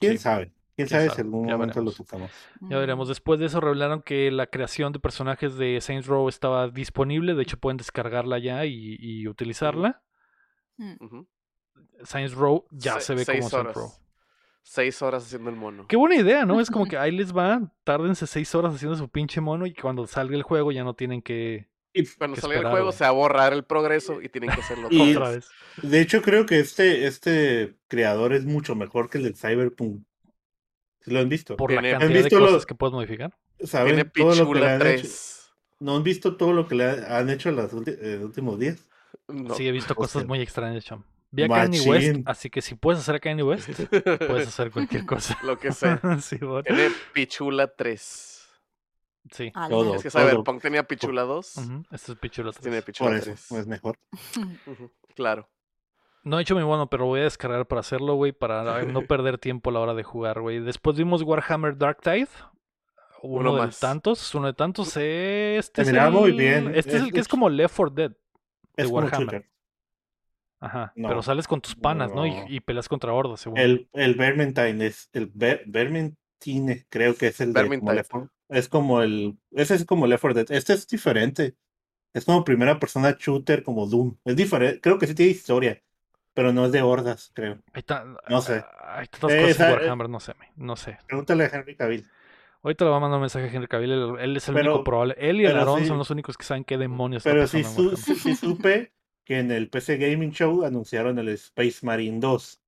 ¿Quién 0.00 0.12
Sí. 0.12 0.18
sabe? 0.18 0.46
¿Quién 0.76 0.88
¿Quién 0.88 0.88
sabe 0.88 1.10
si 1.10 1.20
algún 1.22 1.46
Ya 1.48 1.56
momento 1.56 1.80
lo 1.80 1.90
tocamos? 1.92 2.30
Ya 2.60 2.76
veremos. 2.78 3.08
Mm. 3.08 3.10
Después 3.10 3.40
de 3.40 3.46
eso 3.46 3.60
revelaron 3.60 4.02
que 4.02 4.30
la 4.30 4.46
creación 4.48 4.92
de 4.92 4.98
personajes 4.98 5.56
de 5.56 5.80
Saints 5.80 6.06
Row 6.06 6.28
estaba 6.28 6.68
disponible. 6.68 7.34
De 7.34 7.42
hecho, 7.44 7.56
pueden 7.58 7.78
descargarla 7.78 8.38
ya 8.38 8.66
y, 8.66 8.96
y 9.00 9.26
utilizarla. 9.26 10.02
Mm. 10.76 11.22
Saints 12.04 12.34
Row 12.34 12.66
ya 12.70 13.00
Se- 13.00 13.00
se 13.00 13.14
ve 13.14 13.24
como 13.24 13.48
Saints 13.48 13.54
horas. 13.54 13.74
Row. 13.74 13.90
Seis 14.68 15.00
horas 15.00 15.24
haciendo 15.24 15.48
el 15.48 15.54
mono. 15.54 15.86
Qué 15.86 15.96
buena 15.96 16.16
idea, 16.16 16.44
¿no? 16.44 16.60
Es 16.60 16.70
como 16.72 16.86
que 16.86 16.98
ahí 16.98 17.12
les 17.12 17.32
va, 17.34 17.72
tárdense 17.84 18.26
seis 18.26 18.52
horas 18.52 18.74
haciendo 18.74 18.96
su 18.96 19.08
pinche 19.08 19.40
mono 19.40 19.64
y 19.64 19.72
cuando 19.72 20.08
salga 20.08 20.34
el 20.34 20.42
juego 20.42 20.72
ya 20.72 20.82
no 20.82 20.94
tienen 20.94 21.22
que 21.22 21.68
Y 21.92 22.04
Cuando 22.04 22.34
que 22.34 22.40
salga 22.40 22.58
el 22.58 22.66
juego 22.70 22.90
se 22.90 23.04
va 23.04 23.08
a 23.08 23.12
borrar 23.12 23.52
el 23.52 23.62
progreso 23.64 24.20
y 24.20 24.28
tienen 24.28 24.50
que 24.50 24.60
hacerlo 24.60 24.88
Y- 24.90 25.14
otra 25.14 25.30
vez. 25.30 25.48
de 25.82 26.00
hecho 26.00 26.20
creo 26.20 26.46
que 26.46 26.58
este, 26.58 27.06
este 27.06 27.76
creador 27.86 28.32
es 28.32 28.44
mucho 28.44 28.74
mejor 28.74 29.08
que 29.08 29.18
el 29.18 29.24
del 29.24 29.36
Cyberpunk. 29.36 30.02
¿Sí 31.00 31.12
lo 31.12 31.20
han 31.20 31.28
visto? 31.28 31.56
Por 31.56 31.70
la 31.70 31.80
Tiene- 31.80 31.92
cantidad 31.98 32.10
de 32.16 32.22
visto 32.24 32.40
lo- 32.40 32.46
cosas 32.46 32.66
que 32.66 32.74
puedes 32.74 32.92
modificar. 32.92 33.38
¿Saben 33.60 33.94
Tiene 33.94 34.10
todo 34.10 34.34
lo 34.34 34.34
que 34.34 34.40
le 34.40 34.66
Pichula 34.66 34.74
han 34.74 34.82
hecho? 34.82 35.00
3. 35.02 35.52
¿No 35.78 35.94
han 35.96 36.02
visto 36.02 36.36
todo 36.36 36.52
lo 36.52 36.66
que 36.66 36.74
le 36.74 36.84
ha- 36.86 37.18
han 37.18 37.30
hecho 37.30 37.50
en 37.50 37.56
los 37.56 37.72
los 37.72 37.86
últimos 38.24 38.58
días? 38.58 38.84
No. 39.28 39.54
Sí, 39.54 39.68
he 39.68 39.70
visto 39.72 39.94
cosas 39.94 40.26
muy 40.26 40.40
extrañas, 40.40 40.84
cham. 40.84 41.04
Vi 41.30 41.42
a 41.42 41.48
Kanye 41.48 41.80
West, 41.80 42.20
así 42.26 42.48
que 42.50 42.62
si 42.62 42.74
puedes 42.76 43.00
hacer 43.00 43.16
a 43.16 43.18
Kanye 43.20 43.42
West, 43.42 43.68
puedes 43.90 44.48
hacer 44.48 44.70
cualquier 44.70 45.04
cosa. 45.04 45.36
Lo 45.42 45.58
que 45.58 45.72
sea. 45.72 46.00
sí, 46.20 46.36
bueno. 46.38 46.62
Tiene 46.62 46.90
Pichula 47.12 47.66
3. 47.74 48.48
sí. 49.32 49.52
Todo. 49.68 49.96
Es 49.96 50.02
que 50.02 50.10
todo. 50.10 50.22
Cyberpunk 50.22 50.62
tenía 50.62 50.82
Pichula 50.84 51.22
2. 51.22 51.56
Ujú, 51.56 51.82
Este 51.90 52.12
es 52.12 52.18
Pichula 52.18 52.52
pues 52.52 52.60
Tiene 52.62 52.76
3. 52.80 52.84
Pichula 52.84 53.10
Por 53.10 53.18
eso, 53.18 53.24
3. 53.26 53.52
es 53.52 53.66
mejor. 53.66 53.98
Ujú, 54.66 54.92
Claro. 55.14 55.48
No 56.22 56.38
he 56.38 56.42
hecho 56.42 56.56
mi 56.56 56.64
mono, 56.64 56.88
pero 56.90 57.06
voy 57.06 57.20
a 57.20 57.24
descargar 57.24 57.66
para 57.66 57.80
hacerlo, 57.80 58.14
güey, 58.14 58.32
para 58.32 58.82
no 58.84 59.02
perder 59.02 59.38
tiempo 59.38 59.70
a 59.70 59.72
la 59.74 59.80
hora 59.80 59.94
de 59.94 60.02
jugar, 60.02 60.40
güey. 60.40 60.58
Después 60.58 60.96
vimos 60.96 61.22
Warhammer 61.22 61.76
Dark 61.78 62.00
Tide. 62.02 62.26
Uno, 63.22 63.50
Uno 63.50 63.54
de 63.60 63.66
más. 63.66 63.78
tantos, 63.80 64.34
uno 64.34 64.48
de 64.48 64.52
tantos. 64.54 64.88
Este 64.96 65.82
es 65.82 65.86
miraba 65.88 66.08
el, 66.08 66.12
muy 66.14 66.32
bien. 66.32 66.68
Este 66.74 66.90
es 66.90 66.96
Es- 66.96 67.02
el 67.02 67.12
que 67.12 67.18
es 67.20 67.26
es- 67.26 67.28
como 67.28 67.48
Left 67.48 67.76
4 67.76 67.94
Dead. 67.94 68.12
Es 68.76 68.86
como 68.86 68.96
Warhammer. 68.98 69.48
Ajá. 70.60 70.92
No, 70.96 71.08
pero 71.08 71.22
sales 71.22 71.46
con 71.46 71.60
tus 71.60 71.74
panas, 71.74 72.12
¿no? 72.14 72.26
Y, 72.26 72.30
no. 72.30 72.44
y 72.48 72.60
peleas 72.60 72.88
contra 72.88 73.12
hordas, 73.12 73.40
según. 73.40 73.58
El, 73.58 73.88
el 73.92 74.14
Vermintide 74.14 74.86
es 74.86 75.08
el 75.12 75.30
Ver- 75.34 75.64
Vermintine, 75.66 76.86
creo 76.88 77.14
que 77.14 77.28
es 77.28 77.40
el 77.40 77.52
de 77.52 77.60
Vermintide. 77.62 77.94
Left 77.96 78.10
4 78.10 78.30
es 78.48 78.68
como 78.68 79.02
el 79.02 79.36
ese 79.50 79.74
es 79.74 79.84
como 79.84 80.06
Left 80.06 80.22
4 80.22 80.34
Dead. 80.44 80.52
Este 80.56 80.72
es 80.72 80.86
diferente. 80.86 81.56
Es 82.14 82.24
como 82.24 82.44
primera 82.44 82.78
persona 82.78 83.14
shooter 83.18 83.62
como 83.62 83.86
Doom. 83.86 84.16
Es 84.24 84.36
diferente, 84.36 84.80
creo 84.80 84.98
que 84.98 85.06
sí 85.06 85.14
tiene 85.14 85.32
historia, 85.32 85.82
pero 86.32 86.52
no 86.52 86.64
es 86.66 86.72
de 86.72 86.80
hordas, 86.80 87.30
creo. 87.34 87.58
No 88.28 88.40
sé. 88.40 88.64
hay 88.88 89.06
tantas 89.08 89.32
Eh, 89.32 89.42
cosas 89.48 89.60
en 89.60 89.72
Warhammer, 89.74 90.08
no 90.08 90.20
sé, 90.20 90.32
me- 90.40 90.52
no 90.56 90.76
sé. 90.76 90.96
Pregúntale 91.06 91.44
a 91.44 91.48
Henry 91.52 91.76
Cavill. 91.76 92.06
Ahorita 92.62 92.84
le 92.84 92.90
voy 92.90 92.96
a 92.96 93.00
mandar 93.00 93.16
un 93.18 93.22
mensaje 93.22 93.46
a 93.46 93.52
Henry 93.52 93.68
Cavill. 93.68 93.92
Él, 93.92 94.14
él 94.20 94.36
es 94.38 94.48
el 94.48 94.54
Pero- 94.54 94.70
único 94.72 94.84
probable. 94.84 95.14
Él 95.18 95.40
y 95.42 95.44
el 95.44 95.52
sí. 95.78 95.86
son 95.86 95.98
los 95.98 96.10
únicos 96.10 96.38
que 96.38 96.44
saben 96.44 96.64
qué 96.64 96.78
demonios 96.78 97.20
está 97.20 97.30
Pero 97.32 97.46
sí, 97.46 97.62
su- 97.62 97.96
sí 97.96 98.34
supe 98.34 98.92
que 99.26 99.38
en 99.40 99.50
el 99.50 99.68
PC 99.68 99.98
Gaming 99.98 100.30
Show 100.32 100.64
anunciaron 100.64 101.18
el 101.18 101.28
Space 101.30 101.80
Marine 101.84 102.18
2. 102.20 102.60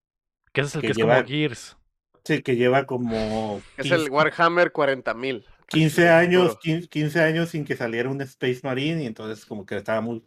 Que 0.53 0.61
ese 0.61 0.69
es 0.69 0.75
el 0.75 0.81
que 0.83 0.87
que 0.89 0.91
es 0.93 0.97
lleva- 0.99 1.15
como 1.17 1.29
Gears. 1.29 1.77
Sí, 2.25 2.43
que 2.43 2.57
lleva 2.57 2.85
como 2.85 3.63
Es 3.79 3.85
15, 3.87 3.95
el 3.95 4.11
Warhammer 4.11 4.73
40.000. 4.73 5.45
15 5.69 6.09
Así, 6.09 6.27
años, 6.27 6.49
puro. 6.49 6.61
15, 6.61 6.89
15 6.89 7.21
años 7.23 7.49
sin 7.51 7.65
que 7.65 7.77
saliera 7.77 8.11
un 8.11 8.21
Space 8.23 8.61
Marine 8.65 9.03
y 9.05 9.07
entonces 9.07 9.47
como 9.47 9.65
que 9.65 9.77
estaba 9.77 10.01
muy 10.03 10.23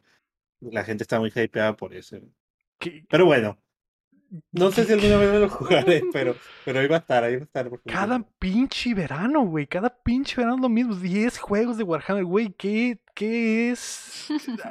la 0.61 0.83
gente 0.83 1.03
está 1.03 1.19
muy 1.19 1.31
hypeada 1.35 1.75
por 1.75 1.93
eso. 1.93 2.17
¿Qué- 2.79 3.03
Pero 3.09 3.25
bueno, 3.25 3.57
no 4.53 4.71
sé 4.71 4.85
si 4.85 4.93
alguna 4.93 5.17
vez 5.17 5.31
me 5.31 5.39
lo 5.39 5.49
jugaré, 5.49 6.03
pero, 6.13 6.35
pero 6.63 6.79
ahí 6.79 6.87
va 6.87 6.95
a 6.95 6.99
estar, 6.99 7.23
ahí 7.23 7.35
va 7.35 7.41
a 7.41 7.43
estar. 7.45 7.69
por 7.69 7.81
Cada 7.83 8.23
pinche 8.39 8.93
verano, 8.93 9.41
güey. 9.41 9.67
Cada 9.67 9.89
pinche 9.89 10.35
verano 10.37 10.57
lo 10.61 10.69
mismo. 10.69 10.95
10 10.95 11.37
juegos 11.37 11.77
de 11.77 11.83
Warhammer, 11.83 12.23
güey. 12.23 12.53
¿Qué, 12.57 12.99
¿Qué 13.13 13.71
es? 13.71 14.27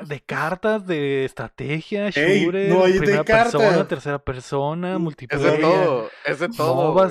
De 0.07 0.21
cartas, 0.21 0.87
de 0.87 1.27
estrategia, 1.27 2.09
shooter, 2.09 2.71
no 2.71 2.85
hay 2.85 2.93
de 2.95 2.99
primera 3.01 3.25
persona, 3.25 3.65
cartas. 3.69 3.89
tercera 3.89 4.19
persona, 4.19 4.95
Es 4.95 4.99
multiplayer. 5.01 5.53
de 5.53 5.59
todo. 5.59 6.11
Es 6.25 6.39
de 6.39 6.49
todo. 6.49 7.09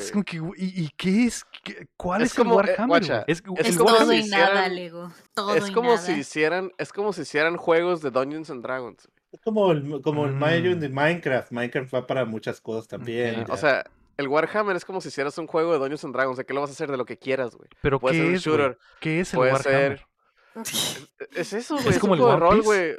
¿y, 0.58 0.84
y 0.86 0.90
qué 0.98 1.26
es? 1.26 1.46
¿Qué- 1.64 1.88
¿Cuál 1.96 2.24
Es 2.24 2.30
es, 2.32 2.34
como, 2.36 2.60
eh, 2.60 2.64
el 2.64 2.70
Warhammer? 2.72 2.88
guacha, 2.88 3.24
es, 3.28 3.44
es 3.58 3.66
Es 3.68 3.72
el 3.74 3.78
como 3.78 3.96
todo 3.96 4.12
si 4.12 4.18
y 4.26 4.30
nada, 4.30 4.68
Lego. 4.70 5.12
Todo 5.36 5.54
Es 5.56 5.70
y 5.70 5.72
como 5.72 5.90
nada. 5.94 6.00
si 6.06 6.14
hicieran, 6.14 6.72
es 6.80 6.92
como 6.92 7.14
si 7.14 7.22
hicieran 7.22 7.58
juegos 7.58 8.02
de 8.02 8.10
Dungeons 8.10 8.50
and 8.50 8.64
Dragons. 8.64 9.08
Es 9.32 9.42
como 9.42 9.72
el, 9.72 10.02
como 10.02 10.26
el 10.26 10.34
Mario 10.34 10.76
Mm. 10.76 10.80
de 10.80 10.90
Minecraft. 10.90 11.52
Minecraft 11.52 11.94
va 11.94 12.08
para 12.08 12.26
muchas 12.26 12.60
cosas 12.62 12.88
también. 12.88 13.46
O 13.50 13.58
sea, 13.58 13.84
el 14.18 14.28
Warhammer 14.28 14.76
es 14.76 14.86
como 14.86 15.02
si 15.02 15.10
hicieras 15.10 15.38
un 15.38 15.48
juego 15.48 15.72
de 15.74 15.80
Dungeons 15.80 16.04
and 16.06 16.14
Dragons. 16.16 16.38
¿De 16.38 16.46
qué 16.46 16.54
lo 16.54 16.62
vas 16.62 16.70
a 16.72 16.74
hacer? 16.74 16.90
De 16.92 16.98
lo 16.98 17.06
que 17.06 17.18
quieras, 17.18 17.56
güey. 17.56 17.70
¿Pero 17.82 18.00
puede 18.00 18.16
ser 18.16 18.24
qué 18.24 18.30
un 18.30 18.36
es, 18.36 18.42
shooter, 18.42 18.78
¿Qué 19.00 19.20
es 19.20 19.34
el 19.34 19.38
puede 19.38 19.52
Warhammer? 19.54 19.98
ser- 20.64 21.08
Es 21.36 21.54
eso, 21.54 21.76
güey. 21.76 21.90
Es, 21.90 22.00
como 22.00 22.14
un 22.14 22.20
el 22.20 22.24
juego 22.26 22.40
rol, 22.40 22.62
güey. 22.64 22.96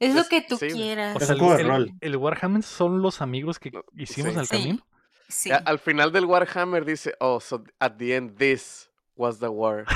Es 0.00 0.14
lo 0.14 0.24
que 0.24 0.42
tú 0.42 0.56
sí, 0.56 0.68
quieras. 0.68 1.16
O 1.16 1.20
sea, 1.20 1.34
el, 1.58 1.92
el- 2.00 2.16
Warhammer 2.16 2.62
son 2.62 3.00
los 3.02 3.20
amigos 3.20 3.58
que 3.58 3.72
hicimos 3.96 4.30
sí. 4.30 4.34
en 4.34 4.40
el 4.40 4.46
Sí. 4.46 4.56
camino. 4.56 4.86
Sí. 5.28 5.50
Al 5.64 5.78
final 5.78 6.10
del 6.12 6.24
Warhammer 6.24 6.84
dice, 6.84 7.14
oh, 7.20 7.38
so 7.40 7.62
at 7.80 7.92
the 7.98 8.14
end 8.16 8.36
this 8.38 8.90
was 9.16 9.38
the 9.40 9.48
Warhammer. 9.48 9.86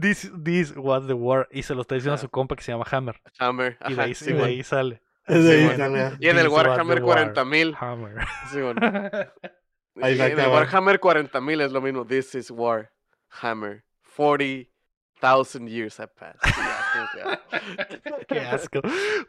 this, 0.00 0.30
this 0.42 0.74
was 0.76 1.06
the 1.06 1.14
war. 1.14 1.48
Y 1.50 1.62
se 1.62 1.74
lo 1.74 1.82
está 1.82 1.94
diciendo 1.94 2.12
a 2.14 2.16
Ah. 2.16 2.18
su 2.18 2.28
compa 2.28 2.56
que 2.56 2.62
se 2.62 2.72
llama 2.72 2.84
Hammer. 2.90 3.20
Hammer. 3.38 3.78
Y 3.88 3.94
de 3.94 4.02
ahí, 4.02 4.14
sí, 4.14 4.30
y 4.30 4.34
de 4.34 4.44
ahí 4.44 4.62
sale. 4.62 5.02
Sí, 5.26 5.34
ahí 5.34 5.64
bueno. 5.76 6.16
Y 6.20 6.28
en 6.28 6.38
el 6.38 6.48
Warhammer 6.48 6.98
the 6.98 7.04
war. 7.04 7.32
40.000. 7.34 7.76
Hammer. 7.80 8.26
Sí, 8.52 8.60
bueno. 8.60 8.80
Ahí 10.02 10.16
Y 10.16 10.20
en 10.20 10.38
el. 10.40 10.48
Warhammer 10.48 10.98
40.000 11.00 11.60
es 11.62 11.72
lo 11.72 11.80
mismo. 11.80 12.04
This 12.04 12.34
is 12.34 12.50
Warhammer. 12.50 13.84
40,000 14.16 15.68
years 15.68 15.98
have 16.00 16.12
passed. 16.14 16.40
Ah. 16.44 17.40
Qué 18.28 18.40
asco. 18.40 18.80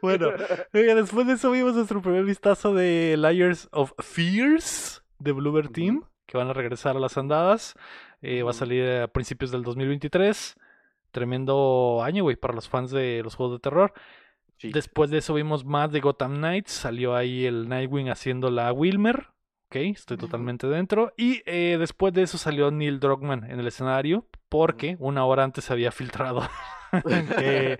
Bueno, 0.02 0.30
oiga, 0.74 0.94
después 0.94 1.26
de 1.26 1.34
eso 1.34 1.50
vimos 1.50 1.74
nuestro 1.74 2.02
primer 2.02 2.24
vistazo 2.24 2.74
de 2.74 3.16
Liars 3.16 3.68
of 3.72 3.92
Fears 3.98 5.02
de 5.18 5.32
Bluebird 5.32 5.66
Ujú. 5.66 5.72
Team, 5.72 6.04
que 6.26 6.36
van 6.36 6.48
a 6.48 6.52
regresar 6.52 6.96
a 6.96 7.00
las 7.00 7.16
andadas. 7.16 7.74
Eh, 8.22 8.42
Va 8.42 8.50
a 8.50 8.54
salir 8.54 8.88
a 8.88 9.08
principios 9.08 9.50
del 9.50 9.62
2023. 9.62 10.56
Tremendo 11.10 12.02
año, 12.02 12.24
güey, 12.24 12.36
para 12.36 12.54
los 12.54 12.68
fans 12.68 12.90
de 12.90 13.22
los 13.22 13.34
juegos 13.34 13.56
de 13.56 13.60
terror. 13.60 13.92
Sí. 14.58 14.72
Después 14.72 15.10
de 15.10 15.18
eso 15.18 15.34
vimos 15.34 15.64
más 15.64 15.92
de 15.92 16.00
Gotham 16.00 16.36
Knights. 16.36 16.72
Salió 16.72 17.14
ahí 17.14 17.46
el 17.46 17.68
Nightwing 17.68 18.08
haciendo 18.08 18.50
la 18.50 18.72
Wilmer. 18.72 19.28
Ok, 19.68 19.76
estoy 19.76 20.16
totalmente 20.16 20.66
dentro. 20.66 21.12
Y 21.16 21.42
eh, 21.46 21.76
después 21.78 22.14
de 22.14 22.22
eso 22.22 22.38
salió 22.38 22.70
Neil 22.70 23.00
Druckmann 23.00 23.44
en 23.50 23.60
el 23.60 23.66
escenario. 23.66 24.26
Porque 24.48 24.96
una 25.00 25.24
hora 25.24 25.44
antes 25.44 25.64
se 25.64 25.72
había 25.72 25.90
filtrado 25.90 26.40
que, 27.38 27.78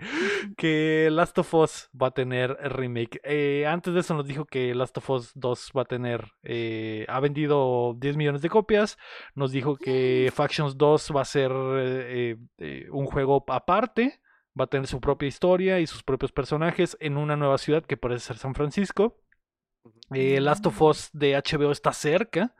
que 0.57 1.09
Last 1.11 1.37
of 1.39 1.53
Us 1.53 1.89
va 1.99 2.07
a 2.07 2.11
tener 2.11 2.57
remake. 2.71 3.19
Eh, 3.23 3.65
antes 3.67 3.93
de 3.93 3.99
eso 4.01 4.13
nos 4.13 4.25
dijo 4.27 4.45
que 4.45 4.73
Last 4.75 4.97
of 4.97 5.09
Us 5.09 5.31
2 5.35 5.71
va 5.77 5.81
a 5.83 5.85
tener. 5.85 6.31
eh, 6.43 7.05
ha 7.09 7.19
vendido 7.19 7.93
10 7.97 8.17
millones 8.17 8.41
de 8.41 8.49
copias. 8.49 8.97
Nos 9.35 9.51
dijo 9.51 9.75
que 9.77 10.31
Factions 10.33 10.77
2 10.77 11.11
va 11.15 11.21
a 11.21 11.25
ser 11.25 11.51
eh, 11.53 12.37
eh, 12.57 12.87
un 12.91 13.05
juego 13.05 13.43
aparte. 13.47 14.19
Va 14.59 14.63
a 14.63 14.67
tener 14.67 14.87
su 14.87 14.99
propia 14.99 15.27
historia 15.27 15.79
y 15.79 15.85
sus 15.87 16.01
propios 16.03 16.31
personajes 16.31 16.97
en 16.99 17.17
una 17.17 17.35
nueva 17.35 17.57
ciudad 17.59 17.83
que 17.85 17.95
parece 17.97 18.25
ser 18.27 18.37
San 18.37 18.55
Francisco. 18.55 19.19
Eh, 20.13 20.39
Last 20.41 20.65
of 20.65 20.81
Us 20.81 21.09
de 21.13 21.35
HBO 21.35 21.71
está 21.71 21.93
cerca. 21.93 22.55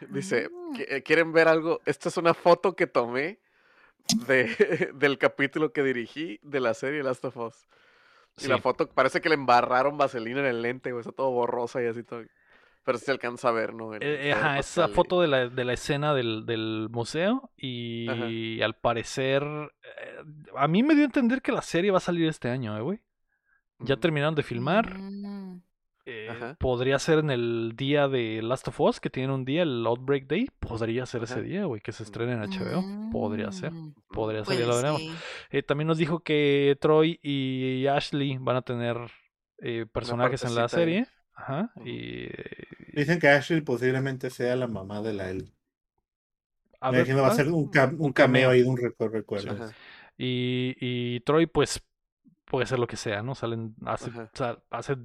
Dice, 0.10 0.48
Mm. 0.48 0.74
"¿Qui- 0.76 1.02
¿quieren 1.04 1.32
ver 1.32 1.46
algo? 1.48 1.80
Esta 1.84 2.08
es 2.08 2.16
una 2.16 2.32
foto 2.34 2.74
que 2.74 2.86
tomé 2.86 3.38
de, 4.26 4.90
del 4.94 5.18
capítulo 5.18 5.72
que 5.72 5.82
dirigí 5.82 6.38
de 6.42 6.60
la 6.60 6.74
serie 6.74 7.02
Last 7.02 7.24
of 7.24 7.36
Us. 7.36 7.66
Y 8.42 8.46
la 8.46 8.58
foto 8.58 8.88
parece 8.88 9.20
que 9.20 9.28
le 9.28 9.34
embarraron 9.34 9.98
vaselina 9.98 10.40
en 10.40 10.46
el 10.46 10.62
lente, 10.62 10.92
güey. 10.92 11.00
Está 11.00 11.12
todo 11.12 11.30
borrosa 11.30 11.82
y 11.82 11.86
así 11.86 12.02
todo. 12.02 12.22
Pero 12.84 12.96
se 12.96 13.10
alcanza 13.10 13.48
a 13.48 13.52
ver, 13.52 13.74
¿no? 13.74 13.94
En- 13.94 14.02
Eh, 14.02 14.32
ajá, 14.32 14.58
esa 14.58 14.88
foto 14.88 15.20
de 15.20 15.28
la, 15.28 15.48
de 15.48 15.64
la 15.64 15.74
escena 15.74 16.14
del, 16.14 16.46
del 16.46 16.88
museo 16.90 17.50
y 17.56 18.60
al 18.62 18.74
parecer 18.76 19.42
eh, 19.42 20.22
a 20.56 20.66
mí 20.68 20.82
me 20.82 20.94
dio 20.94 21.02
a 21.02 21.06
entender 21.06 21.42
que 21.42 21.52
la 21.52 21.60
serie 21.60 21.90
va 21.90 21.98
a 21.98 22.00
salir 22.00 22.26
este 22.28 22.48
año, 22.48 22.76
eh, 22.78 22.80
güey. 22.80 23.00
Ya 23.80 23.94
Ujú. 23.94 24.00
terminaron 24.00 24.34
de 24.34 24.42
filmar. 24.42 24.96
Eh, 26.12 26.54
podría 26.58 26.98
ser 26.98 27.20
en 27.20 27.30
el 27.30 27.74
día 27.76 28.08
de 28.08 28.42
Last 28.42 28.66
of 28.68 28.80
Us, 28.80 28.98
que 29.00 29.10
tienen 29.10 29.30
un 29.30 29.44
día, 29.44 29.62
el 29.62 29.86
Outbreak 29.86 30.26
Day. 30.26 30.48
Podría 30.58 31.06
ser 31.06 31.22
ese 31.22 31.40
día, 31.42 31.64
güey, 31.66 31.80
que 31.80 31.92
se 31.92 32.02
estrene 32.02 32.32
en 32.32 32.40
HBO. 32.40 33.10
Podría 33.12 33.52
ser. 33.52 33.70
Mm, 33.72 33.94
Podría 34.08 34.44
ser, 34.44 34.58
ya 34.58 34.66
lo 34.66 34.76
veremos. 34.76 35.00
ser. 35.02 35.10
Eh, 35.50 35.62
también 35.62 35.86
nos 35.88 35.98
dijo 35.98 36.20
que 36.20 36.76
Troy 36.80 37.20
y 37.22 37.86
Ashley 37.86 38.38
van 38.38 38.56
a 38.56 38.62
tener 38.62 38.96
eh, 39.58 39.86
personajes 39.92 40.42
en 40.44 40.54
la 40.54 40.68
serie. 40.68 41.06
Ajá. 41.34 41.70
Y. 41.84 42.28
Dicen 42.92 43.18
que 43.20 43.28
Ashley 43.28 43.60
posiblemente 43.60 44.30
sea 44.30 44.56
la 44.56 44.66
mamá 44.66 45.00
de 45.02 45.12
la 45.14 45.30
Ellie. 45.30 45.52
A 46.80 46.90
Me 46.90 46.98
ver, 46.98 47.06
imagino 47.06 47.22
va 47.22 47.28
a 47.28 47.34
¿cuál? 47.34 47.44
ser 47.44 47.52
un, 47.54 47.70
cam- 47.70 47.94
un 47.98 48.06
Un 48.06 48.12
cameo 48.12 48.50
ahí 48.50 48.62
de 48.62 48.68
un 48.68 48.76
recu- 48.76 49.10
recuerdo. 49.10 49.52
Ajá. 49.52 49.72
Y, 50.18 50.74
y 50.80 51.20
Troy, 51.20 51.46
pues, 51.46 51.82
puede 52.46 52.66
ser 52.66 52.78
lo 52.78 52.86
que 52.86 52.96
sea, 52.96 53.22
¿no? 53.22 53.34
Salen, 53.34 53.74
hace, 53.86 54.10
Ajá. 54.10 54.30
sa- 54.34 54.62
hace 54.70 54.96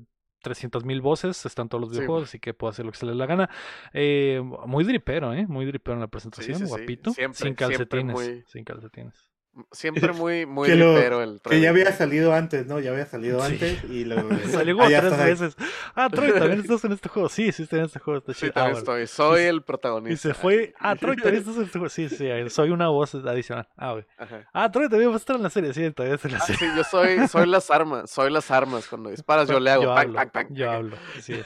300 0.45 0.85
mil 0.85 1.01
voces, 1.01 1.45
están 1.45 1.67
todos 1.67 1.81
los 1.81 1.89
Sí, 1.89 1.97
videojuegos, 1.97 2.29
así 2.29 2.39
que 2.39 2.53
puede 2.53 2.71
hacer 2.71 2.85
lo 2.85 2.91
que 2.91 2.97
se 2.99 3.05
le 3.05 3.11
dé 3.11 3.17
la 3.17 3.25
gana. 3.25 3.49
Eh, 3.93 4.41
muy 4.65 4.83
dripero, 4.85 5.33
¿eh? 5.33 5.45
Muy 5.47 5.65
dripero 5.65 5.95
en 5.95 6.01
la 6.01 6.07
presentación, 6.07 6.57
sí, 6.57 6.63
sí. 6.63 6.69
guapito. 6.69 7.11
Siempre, 7.11 7.37
sin 7.39 7.55
calcetines. 7.55 8.13
muy- 8.15 8.43
Sin 8.47 8.63
calcetines. 8.63 9.31
Siempre 9.71 10.11
muy, 10.13 10.45
muy 10.45 10.67
Que 10.67 10.75
lo- 10.75 11.21
el 11.21 11.39
Que 11.41 11.61
ya 11.61 11.69
había 11.69 11.91
salido 11.93 12.33
antes, 12.33 12.65
¿no? 12.67 12.79
Ya 12.79 12.91
había 12.91 13.05
salido 13.05 13.39
Sí. 13.45 13.53
antes 13.53 13.83
y 13.89 14.03
lo... 14.05 14.15
Salió 14.49 14.75
Ah, 14.81 14.85
como 14.85 15.15
tres 15.15 15.39
veces. 15.39 15.55
Ah, 15.95 16.09
Troy, 16.11 16.33
¿también 16.33 16.59
estás 16.61 16.83
en 16.83 16.91
este 16.91 17.07
juego? 17.09 17.29
Sí, 17.29 17.51
sí, 17.51 17.63
estoy 17.63 17.79
en 17.79 17.85
este 17.85 17.99
juego. 17.99 18.19
Está 18.19 18.33
Sí. 18.33 18.47
Ah, 18.47 18.51
también 18.53 18.83
bueno. 18.83 18.97
estoy. 18.99 19.07
Soy 19.07 19.41
el 19.43 19.55
Y 19.57 19.59
protagonista. 19.61 20.27
se 20.29 20.33
fue. 20.33 20.73
Ah, 20.79 20.95
Troy, 20.95 21.15
también 21.15 21.37
estás 21.41 21.55
en 21.55 21.63
este 21.63 21.79
juego. 21.79 21.89
Sí, 21.89 22.09
sí, 22.09 22.27
soy 22.49 22.69
una 22.71 22.89
voz 22.89 23.15
adicional. 23.15 23.67
Ah, 23.77 23.93
güey. 23.93 24.05
Ah, 24.53 24.69
Troy 24.71 24.89
también 24.89 25.09
va 25.11 25.13
a 25.15 25.17
estar 25.17 25.35
en 25.35 25.43
la 25.43 25.49
serie. 25.49 25.73
Sí, 25.73 25.89
todavía 25.91 26.19
en 26.21 26.31
la 26.31 26.37
Ah, 26.37 26.41
serie. 26.41 26.59
sí, 26.59 26.65
yo 26.75 26.83
soy, 26.83 27.27
soy 27.27 27.45
las 27.47 27.71
armas, 27.71 28.09
soy 28.11 28.31
las 28.31 28.51
armas. 28.51 28.87
Cuando 28.87 29.09
disparas 29.09 29.47
yo 29.47 29.59
le 29.59 29.71
hago 29.71 29.83
Yo 29.83 29.89
pang, 29.95 29.99
hablo, 30.07 30.15
pang, 30.15 30.29
pang, 30.31 30.47
yo 30.51 30.69
hablo, 30.71 30.97
así 31.17 31.33
es. 31.33 31.45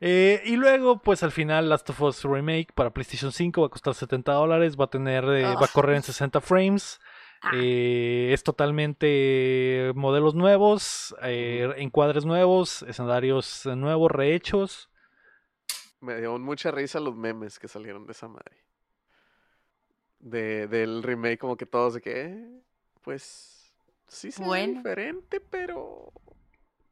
Eh, 0.00 0.42
y 0.44 0.56
luego, 0.56 0.98
pues 1.00 1.22
al 1.22 1.32
final, 1.32 1.68
Last 1.68 1.88
of 1.90 2.00
Us 2.02 2.22
Remake 2.24 2.68
para 2.74 2.90
PlayStation 2.90 3.32
5 3.32 3.60
va 3.62 3.66
a 3.68 3.70
costar 3.70 3.94
70 3.94 4.32
dólares, 4.32 4.76
va 4.78 4.84
a 4.84 4.90
tener, 4.90 5.24
eh, 5.24 5.44
va 5.44 5.64
a 5.64 5.68
correr 5.72 5.96
en 5.96 6.02
60 6.02 6.40
frames. 6.40 7.00
Ah. 7.48 7.52
eh, 7.54 8.30
es 8.32 8.42
totalmente 8.42 9.92
modelos 9.94 10.34
nuevos, 10.34 11.14
eh, 11.22 11.72
encuadres 11.76 12.24
nuevos, 12.24 12.82
escenarios 12.82 13.66
nuevos, 13.66 14.10
rehechos. 14.10 14.90
Me 16.00 16.18
dio 16.20 16.38
mucha 16.38 16.70
risa 16.70 16.98
los 17.00 17.14
memes 17.16 17.58
que 17.58 17.68
salieron 17.68 18.06
de 18.06 18.12
esa 18.12 18.28
madre. 18.28 18.64
De, 20.18 20.66
del 20.66 21.02
remake, 21.02 21.38
como 21.38 21.56
que 21.56 21.66
todos 21.66 21.94
de 21.94 22.00
que, 22.00 22.22
eh, 22.22 22.60
pues, 23.02 23.72
sí 24.08 24.32
se 24.32 24.42
ve 24.42 24.46
Bueno. 24.48 24.74
diferente, 24.78 25.40
pero... 25.40 26.12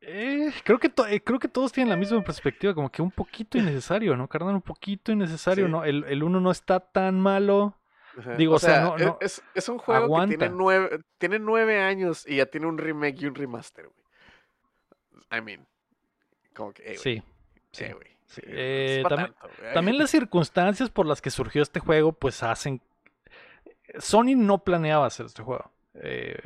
Eh, 0.06 0.52
creo, 0.64 0.78
que 0.78 0.92
eh, 1.08 1.20
creo 1.22 1.38
que 1.38 1.48
todos 1.48 1.72
tienen 1.72 1.88
la 1.88 1.96
misma 1.96 2.22
perspectiva, 2.22 2.74
como 2.74 2.90
que 2.92 3.00
un 3.00 3.10
poquito 3.10 3.56
innecesario, 3.56 4.16
¿no? 4.16 4.28
Carnal, 4.28 4.54
un 4.54 4.62
poquito 4.62 5.10
innecesario, 5.10 5.66
Sí. 5.66 5.72
¿no? 5.72 5.82
El, 5.84 6.04
el 6.04 6.22
uno 6.22 6.40
no 6.40 6.50
está 6.50 6.78
tan 6.78 7.18
malo. 7.18 7.74
Ajá, 8.18 8.34
Digo, 8.36 8.54
o 8.54 8.58
sea, 8.58 8.80
no- 8.82 8.98
e- 8.98 9.04
no- 9.06 9.18
Es, 9.20 9.42
es 9.54 9.68
un 9.68 9.78
juego 9.78 10.20
que 10.20 10.26
tiene 10.28 10.48
nueve, 10.50 11.00
tiene 11.18 11.38
nueve 11.38 11.80
años 11.80 12.24
y 12.28 12.36
ya 12.36 12.46
tiene 12.46 12.66
un 12.66 12.78
remake 12.78 13.22
y 13.22 13.26
un 13.26 13.34
remaster, 13.34 13.86
güey. 13.88 15.38
I 15.40 15.42
mean, 15.42 15.66
como 16.54 16.72
que, 16.72 16.92
eh, 16.92 16.96
Sí, 16.96 17.22
sí. 17.72 17.84
eh, 17.84 17.96
sí. 18.26 18.40
eh, 18.44 19.00
Eh, 19.00 19.02
también- 19.08 19.34
tanto. 19.34 19.48
También 19.74 19.98
las 19.98 20.10
circunstancias 20.10 20.90
por 20.90 21.06
las 21.06 21.20
que 21.20 21.30
surgió 21.30 21.62
este 21.62 21.80
juego, 21.80 22.12
pues 22.12 22.42
hacen. 22.42 22.80
Sony 23.98 24.34
no 24.36 24.58
planeaba 24.64 25.06
hacer 25.06 25.26
este 25.26 25.42
juego. 25.42 25.70
Eh, 25.96 26.36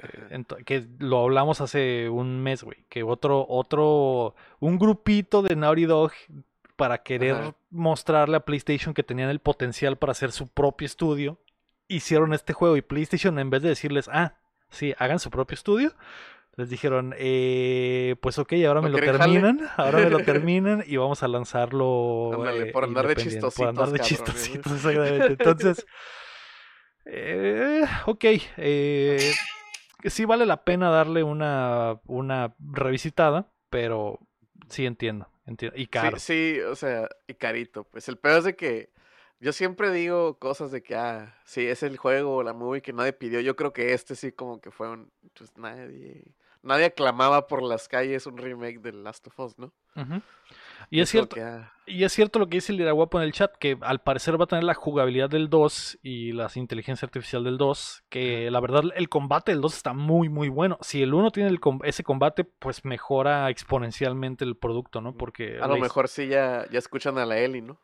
que 0.67 0.87
lo 0.99 1.21
hablamos 1.23 1.61
hace 1.63 2.09
un 2.11 2.43
mes, 2.43 2.63
güey. 2.63 2.85
Que 2.91 3.03
otro, 3.03 3.47
otro, 3.49 4.35
un 4.61 4.79
grupito 4.79 5.41
de 5.43 5.57
Naughty 5.57 5.87
Dog 5.87 6.13
para 6.77 7.03
querer 7.03 7.35
Ajá. 7.35 7.55
mostrarle 7.71 8.37
a 8.37 8.41
PlayStation 8.41 8.93
que 8.93 9.03
tenían 9.03 9.31
el 9.31 9.41
potencial 9.41 9.97
para 9.97 10.13
hacer 10.13 10.33
su 10.33 10.49
propio 10.49 10.85
estudio, 10.87 11.39
hicieron 11.89 12.33
este 12.35 12.53
juego 12.53 12.77
y 12.77 12.83
PlayStation 12.83 13.39
en 13.39 13.51
vez 13.51 13.63
de 13.63 13.71
decirles, 13.71 14.09
ah, 14.13 14.35
sí, 14.71 14.95
hagan 14.99 15.19
su 15.19 15.31
propio 15.31 15.55
estudio, 15.55 15.93
les 16.57 16.71
dijeron, 16.71 17.15
eh, 17.17 18.17
pues 18.21 18.39
ok, 18.39 18.53
ahora 18.67 18.81
me 18.81 18.91
¿No 18.91 18.99
lo 18.99 19.05
jale? 19.05 19.19
terminan, 19.19 19.61
ahora 19.77 19.99
me 20.01 20.11
lo 20.11 20.19
terminan 20.25 20.85
y 20.87 20.97
vamos 20.97 21.23
a 21.23 21.29
lanzarlo. 21.29 22.31
Ándale, 22.35 22.69
eh, 22.69 22.73
por 22.73 22.85
andar 22.85 23.07
de 23.07 23.13
independiente, 23.13 23.57
Por 23.57 23.69
andar 23.69 23.91
de 23.91 24.01
chistositos, 24.01 24.43
chistositos, 24.43 24.73
exactamente. 24.77 25.27
Entonces, 25.27 25.87
eh, 27.07 27.85
ok, 28.07 28.25
eh, 28.57 29.33
sí 30.05 30.25
vale 30.25 30.47
la 30.47 30.65
pena 30.65 30.91
darle 30.91 31.23
una, 31.23 32.01
una 32.07 32.55
revisitada, 32.59 33.51
pero 33.71 34.19
sí 34.69 34.85
entiendo, 34.85 35.29
entiendo. 35.47 35.79
Y 35.79 35.87
caro. 35.87 36.19
Sí, 36.19 36.57
sí, 36.57 36.61
o 36.61 36.75
sea, 36.75 37.09
y 37.27 37.35
carito. 37.35 37.85
Pues 37.85 38.09
el 38.09 38.19
peor 38.19 38.39
es 38.39 38.45
de 38.45 38.57
que 38.57 38.91
yo 39.41 39.53
siempre 39.53 39.91
digo 39.91 40.39
cosas 40.39 40.71
de 40.71 40.83
que, 40.83 40.95
ah, 40.97 41.35
sí, 41.45 41.67
es 41.67 41.83
el 41.83 41.97
juego 41.97 42.37
o 42.37 42.43
la 42.43 42.53
movie 42.53 42.83
que 42.83 42.93
nadie 42.93 43.13
pidió. 43.13 43.41
Yo 43.41 43.57
creo 43.57 43.73
que 43.73 43.93
este 43.93 44.15
sí 44.15 44.33
como 44.33 44.61
que 44.61 44.71
fue 44.71 44.89
un, 44.89 45.11
pues 45.35 45.57
nadie, 45.57 46.25
nadie 46.63 46.87
aclamaba 46.87 47.47
por 47.47 47.63
las 47.63 47.89
calles 47.89 48.27
un 48.27 48.37
remake 48.39 48.81
de 48.81 48.93
Last 48.93 49.27
of 49.29 49.39
Us, 49.39 49.59
¿no? 49.59 49.73
Y 50.91 51.01
es 51.01 51.09
cierto, 51.11 51.35
que, 51.35 51.43
ah, 51.43 51.73
y 51.87 52.05
es 52.05 52.13
cierto 52.13 52.39
lo 52.39 52.49
que 52.49 52.59
dice 52.59 52.73
el 52.73 52.93
Guapo 52.93 53.19
en 53.19 53.25
el 53.25 53.33
chat, 53.33 53.55
que 53.57 53.77
al 53.81 54.01
parecer 54.01 54.41
va 54.41 54.45
a 54.45 54.47
tener 54.47 54.65
la 54.65 54.75
jugabilidad 54.75 55.29
del 55.29 55.51
2 55.51 55.99
y 56.03 56.33
la 56.33 56.49
inteligencia 56.55 57.07
artificial 57.07 57.43
del 57.45 57.59
2, 57.59 58.05
que 58.09 58.51
la 58.51 58.61
verdad 58.61 58.85
el 58.95 59.09
combate 59.09 59.53
del 59.53 59.61
2 59.61 59.77
está 59.77 59.93
muy 59.93 60.29
muy 60.29 60.49
bueno. 60.49 60.79
Si 60.81 61.03
el 61.03 61.15
1 61.15 61.31
tiene 61.33 61.51
el 61.51 61.61
com- 61.61 61.81
ese 61.83 62.05
combate, 62.05 62.45
pues 62.45 62.85
mejora 62.85 63.51
exponencialmente 63.51 64.45
el 64.45 64.57
producto, 64.57 65.01
¿no? 65.01 65.17
Porque 65.17 65.59
a 65.61 65.67
lo 65.67 65.77
mejor 65.79 66.09
sí 66.09 66.29
ya, 66.29 66.67
ya 66.71 66.79
escuchan 66.79 67.19
a 67.19 67.27
la 67.27 67.39
Ellie, 67.39 67.63
¿no? 67.63 67.79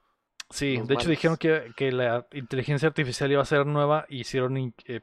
Sí, 0.55 0.77
los 0.79 0.89
de 0.89 0.95
hecho 0.95 1.09
dijeron 1.11 1.37
que, 1.37 1.73
que 1.77 1.91
la 1.93 2.27
inteligencia 2.33 2.87
artificial 2.89 3.31
iba 3.33 3.43
a 3.43 3.45
ser 3.45 3.67
nueva 3.67 4.07
y 4.09 4.21
hicieron 4.21 4.57
eh, 4.57 4.73
eh, 4.87 5.01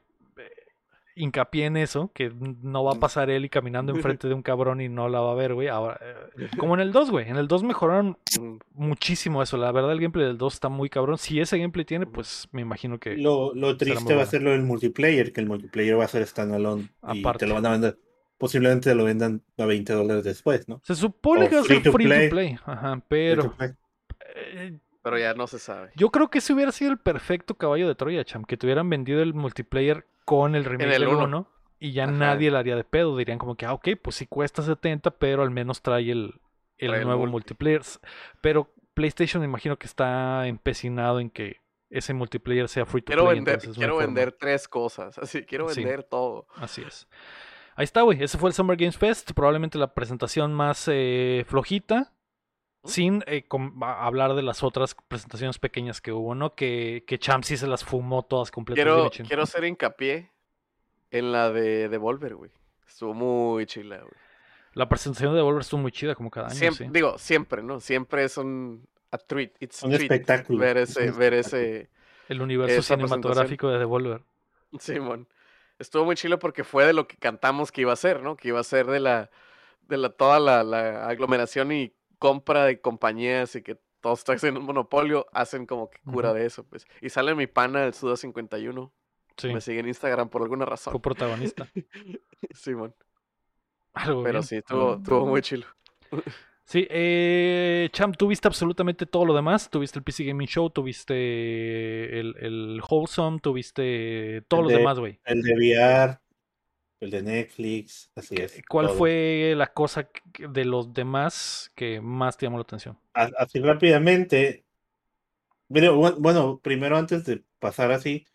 hincapié 1.15 1.65
en 1.65 1.75
eso, 1.75 2.09
que 2.13 2.31
no 2.33 2.83
va 2.85 2.93
a 2.93 2.95
Mm. 2.95 2.99
pasar 2.99 3.29
él 3.29 3.43
y 3.43 3.49
caminando 3.49 3.91
enfrente 4.17 4.27
de 4.29 4.33
un 4.33 4.41
cabrón 4.43 4.79
y 4.79 4.87
no 4.87 5.09
la 5.09 5.19
va 5.19 5.33
a 5.33 5.35
ver, 5.35 5.53
güey. 5.53 5.67
Ahora, 5.67 5.99
eh, 6.37 6.47
como 6.57 6.73
en 6.75 6.79
el 6.79 6.91
2, 6.93 7.11
güey. 7.11 7.29
En 7.29 7.35
el 7.35 7.47
2 7.49 7.63
mejoraron 7.63 8.17
Mm, 8.39 8.57
muchísimo 8.75 9.43
eso. 9.43 9.57
La 9.57 9.71
verdad, 9.73 9.91
el 9.91 9.99
gameplay 9.99 10.25
del 10.25 10.37
2 10.37 10.53
está 10.53 10.69
muy 10.69 10.89
cabrón. 10.89 11.17
Si 11.17 11.39
ese 11.41 11.57
gameplay 11.57 11.83
tiene, 11.83 12.05
Ujú. 12.05 12.13
pues 12.13 12.47
me 12.53 12.61
imagino 12.61 12.97
que... 12.97 13.17
Lo, 13.17 13.53
lo 13.53 13.75
triste 13.75 14.15
va 14.15 14.23
a 14.23 14.25
ser 14.25 14.41
lo 14.41 14.51
del 14.51 14.63
multiplayer, 14.63 15.33
que 15.33 15.41
el 15.41 15.47
multiplayer 15.47 15.99
va 15.99 16.05
a 16.05 16.07
ser 16.07 16.25
standalone 16.25 16.87
y 17.13 17.19
Aparte. 17.19 17.39
te 17.45 17.47
lo 17.47 17.55
van 17.55 17.65
a 17.65 17.71
vender. 17.71 17.99
Posiblemente 18.37 18.89
te 18.89 18.95
lo 18.95 19.03
vendan 19.03 19.43
a 19.57 19.65
20 19.65 19.91
dólares 19.93 20.23
después, 20.23 20.67
¿no? 20.69 20.79
Se 20.85 20.95
supone 20.95 21.45
O 21.45 21.49
que 21.49 21.55
va 21.55 21.61
a 21.61 21.65
ser 21.65 21.75
free 21.81 21.83
to 21.83 21.91
play. 21.91 22.29
to 22.29 22.35
play. 22.35 22.57
Ajá, 22.65 22.93
Free 22.95 23.03
pero... 23.09 23.43
to 23.43 23.51
play. 23.57 23.69
eh, 24.35 24.79
Pero 25.03 25.17
ya 25.17 25.33
no 25.33 25.47
se 25.47 25.57
sabe. 25.59 25.91
yo 25.95 26.09
creo 26.11 26.29
que 26.29 26.37
ese 26.39 26.53
hubiera 26.53 26.71
sido 26.71 26.91
el 26.91 26.97
perfecto 26.99 27.55
caballo 27.55 27.87
de 27.87 27.95
Troya, 27.95 28.23
Cham. 28.23 28.43
Que 28.43 28.55
te 28.57 28.65
hubieran 28.67 28.89
vendido 28.89 29.21
el 29.21 29.33
multiplayer 29.33 30.05
con 30.25 30.55
el 30.55 30.63
remake 30.65 30.93
el 30.93 31.01
del 31.01 31.07
uno. 31.07 31.23
1 31.23 31.47
y 31.79 31.93
ya 31.93 32.03
Ajá. 32.03 32.11
nadie 32.11 32.51
le 32.51 32.57
haría 32.59 32.75
de 32.75 32.83
pedo. 32.83 33.17
Dirían 33.17 33.39
como 33.39 33.55
que, 33.55 33.65
ah, 33.65 33.73
ok, 33.73 33.89
pues 34.01 34.15
sí 34.15 34.27
cuesta 34.27 34.61
70, 34.61 35.09
pero 35.17 35.41
al 35.41 35.49
menos 35.49 35.81
trae 35.81 36.11
el, 36.11 36.35
el 36.77 36.89
Trae 36.89 37.03
nuevo 37.05 37.21
multi. 37.21 37.31
multiplayer. 37.31 37.81
Pero 38.41 38.71
PlayStation 38.93 39.41
me 39.41 39.45
imagino 39.47 39.77
que 39.79 39.87
está 39.87 40.45
empecinado 40.47 41.19
en 41.19 41.31
que 41.31 41.57
ese 41.89 42.13
multiplayer 42.13 42.69
sea 42.69 42.85
free 42.85 43.01
to 43.01 43.07
Quiero 43.07 43.23
play. 43.23 43.35
vender, 43.37 43.55
entonces 43.55 43.77
quiero 43.77 43.97
vender 43.97 44.31
tres 44.33 44.67
cosas, 44.67 45.17
así, 45.17 45.43
quiero 45.43 45.67
Sí. 45.69 45.81
vender 45.83 46.03
todo. 46.03 46.45
Así 46.55 46.83
es. 46.83 47.07
Ahí 47.75 47.85
está, 47.85 48.01
güey. 48.03 48.21
Ese 48.23 48.37
fue 48.37 48.49
el 48.49 48.53
Summer 48.53 48.77
Games 48.77 48.97
Fest. 48.97 49.31
Probablemente 49.33 49.77
la 49.79 49.93
presentación 49.95 50.53
más 50.53 50.87
eh, 50.91 51.43
flojita. 51.47 52.13
Sin 52.83 53.23
eh, 53.27 53.43
com- 53.47 53.81
hablar 53.83 54.33
de 54.33 54.41
las 54.41 54.63
otras 54.63 54.95
presentaciones 55.07 55.59
pequeñas 55.59 56.01
que 56.01 56.11
hubo, 56.11 56.33
¿no? 56.33 56.55
Que, 56.55 57.03
que 57.05 57.19
Champ 57.19 57.43
sí 57.43 57.55
se 57.57 57.67
las 57.67 57.83
fumó 57.83 58.23
todas 58.23 58.49
completas. 58.49 58.83
Quiero, 58.83 59.09
quiero 59.27 59.43
hacer 59.43 59.65
hincapié 59.65 60.31
en 61.11 61.31
la 61.31 61.51
de 61.51 61.89
Devolver, 61.89 62.35
güey. 62.35 62.51
Estuvo 62.87 63.13
muy 63.13 63.65
chila, 63.67 63.99
güey. 63.99 64.11
La 64.73 64.89
presentación 64.89 65.31
de 65.33 65.37
Devolver 65.37 65.61
estuvo 65.61 65.81
muy 65.81 65.91
chida, 65.91 66.15
como 66.15 66.31
cada 66.31 66.47
año, 66.47 66.55
Siempre, 66.55 66.85
sí. 66.87 66.91
Digo, 66.91 67.17
siempre, 67.17 67.61
¿no? 67.61 67.79
Siempre 67.79 68.23
es 68.23 68.37
un 68.37 68.87
a 69.11 69.17
treat. 69.17 69.51
It's 69.59 69.83
a 69.83 69.85
Un 69.85 69.91
treat 69.93 70.03
espectáculo. 70.11 70.59
Ver 70.59 70.77
es 70.77 70.95
un 70.95 71.03
ese, 71.03 71.11
ver 71.11 71.33
espectáculo. 71.35 71.71
ese, 71.73 71.89
El 72.29 72.41
universo 72.41 72.81
cinematográfico 72.81 73.69
de 73.69 73.77
Devolver. 73.79 74.23
Simón. 74.79 75.27
Estuvo 75.77 76.05
muy 76.05 76.15
chilo 76.15 76.39
porque 76.39 76.63
fue 76.63 76.85
de 76.85 76.93
lo 76.93 77.07
que 77.07 77.17
cantamos 77.17 77.71
que 77.71 77.81
iba 77.81 77.91
a 77.93 77.95
ser, 77.97 78.21
¿no? 78.23 78.35
Que 78.37 78.47
iba 78.49 78.59
a 78.59 78.63
ser 78.63 78.85
de 78.87 78.99
la, 78.99 79.29
de 79.87 79.97
la, 79.97 80.09
toda 80.09 80.39
la, 80.39 80.63
la 80.63 81.07
aglomeración 81.07 81.71
y 81.71 81.93
compra 82.21 82.65
de 82.65 82.79
compañías 82.79 83.55
y 83.55 83.63
que 83.63 83.79
todos 83.99 84.19
están 84.19 84.35
haciendo 84.35 84.59
un 84.59 84.67
monopolio, 84.67 85.25
hacen 85.33 85.65
como 85.65 85.89
que 85.89 85.97
cura 86.05 86.33
de 86.33 86.45
eso, 86.45 86.63
pues. 86.63 86.85
Y 87.01 87.09
sale 87.09 87.33
mi 87.33 87.47
pana, 87.47 87.83
el 87.85 87.93
Suda51. 87.93 88.91
Sí, 89.37 89.47
Me 89.53 89.59
sigue 89.61 89.79
en 89.79 89.87
Instagram 89.87 90.29
por 90.29 90.43
alguna 90.43 90.65
razón. 90.65 90.91
fue 90.91 91.01
protagonista. 91.01 91.67
Simón. 92.53 92.93
Algo 93.93 94.21
Pero 94.23 94.33
bien. 94.39 94.43
sí, 94.43 94.55
estuvo, 94.57 94.95
estuvo 94.95 95.25
muy 95.25 95.41
chilo. 95.41 95.65
Sí, 96.63 96.87
eh, 96.89 97.89
Champ, 97.91 98.15
tú 98.15 98.27
viste 98.27 98.47
absolutamente 98.47 99.05
todo 99.05 99.25
lo 99.25 99.33
demás. 99.33 99.69
Tuviste 99.69 99.99
el 99.99 100.03
PC 100.03 100.23
Gaming 100.23 100.47
Show, 100.47 100.69
tuviste 100.69 102.17
el, 102.17 102.33
el 102.39 102.81
Wholesome, 102.89 103.39
tuviste 103.39 104.41
todos 104.47 104.63
los 104.63 104.71
de- 104.71 104.77
demás, 104.77 104.97
güey. 104.97 105.19
El 105.25 105.41
de 105.41 105.53
VR, 105.53 106.19
el 107.01 107.11
de 107.11 107.21
Netflix, 107.21 108.11
así 108.15 108.35
es. 108.35 108.61
¿Cuál 108.69 108.87
todo. 108.87 108.97
fue 108.97 109.53
la 109.55 109.67
cosa 109.73 110.09
de 110.37 110.65
los 110.65 110.93
demás 110.93 111.71
que 111.75 112.01
más 112.01 112.37
te 112.37 112.45
llamó 112.45 112.57
la 112.57 112.63
atención? 112.63 112.97
Así 113.13 113.59
rápidamente. 113.59 114.65
Bueno, 115.69 116.59
primero 116.61 116.97
antes 116.97 117.25
de 117.25 117.43
pasar 117.59 117.91
así, 117.91 118.25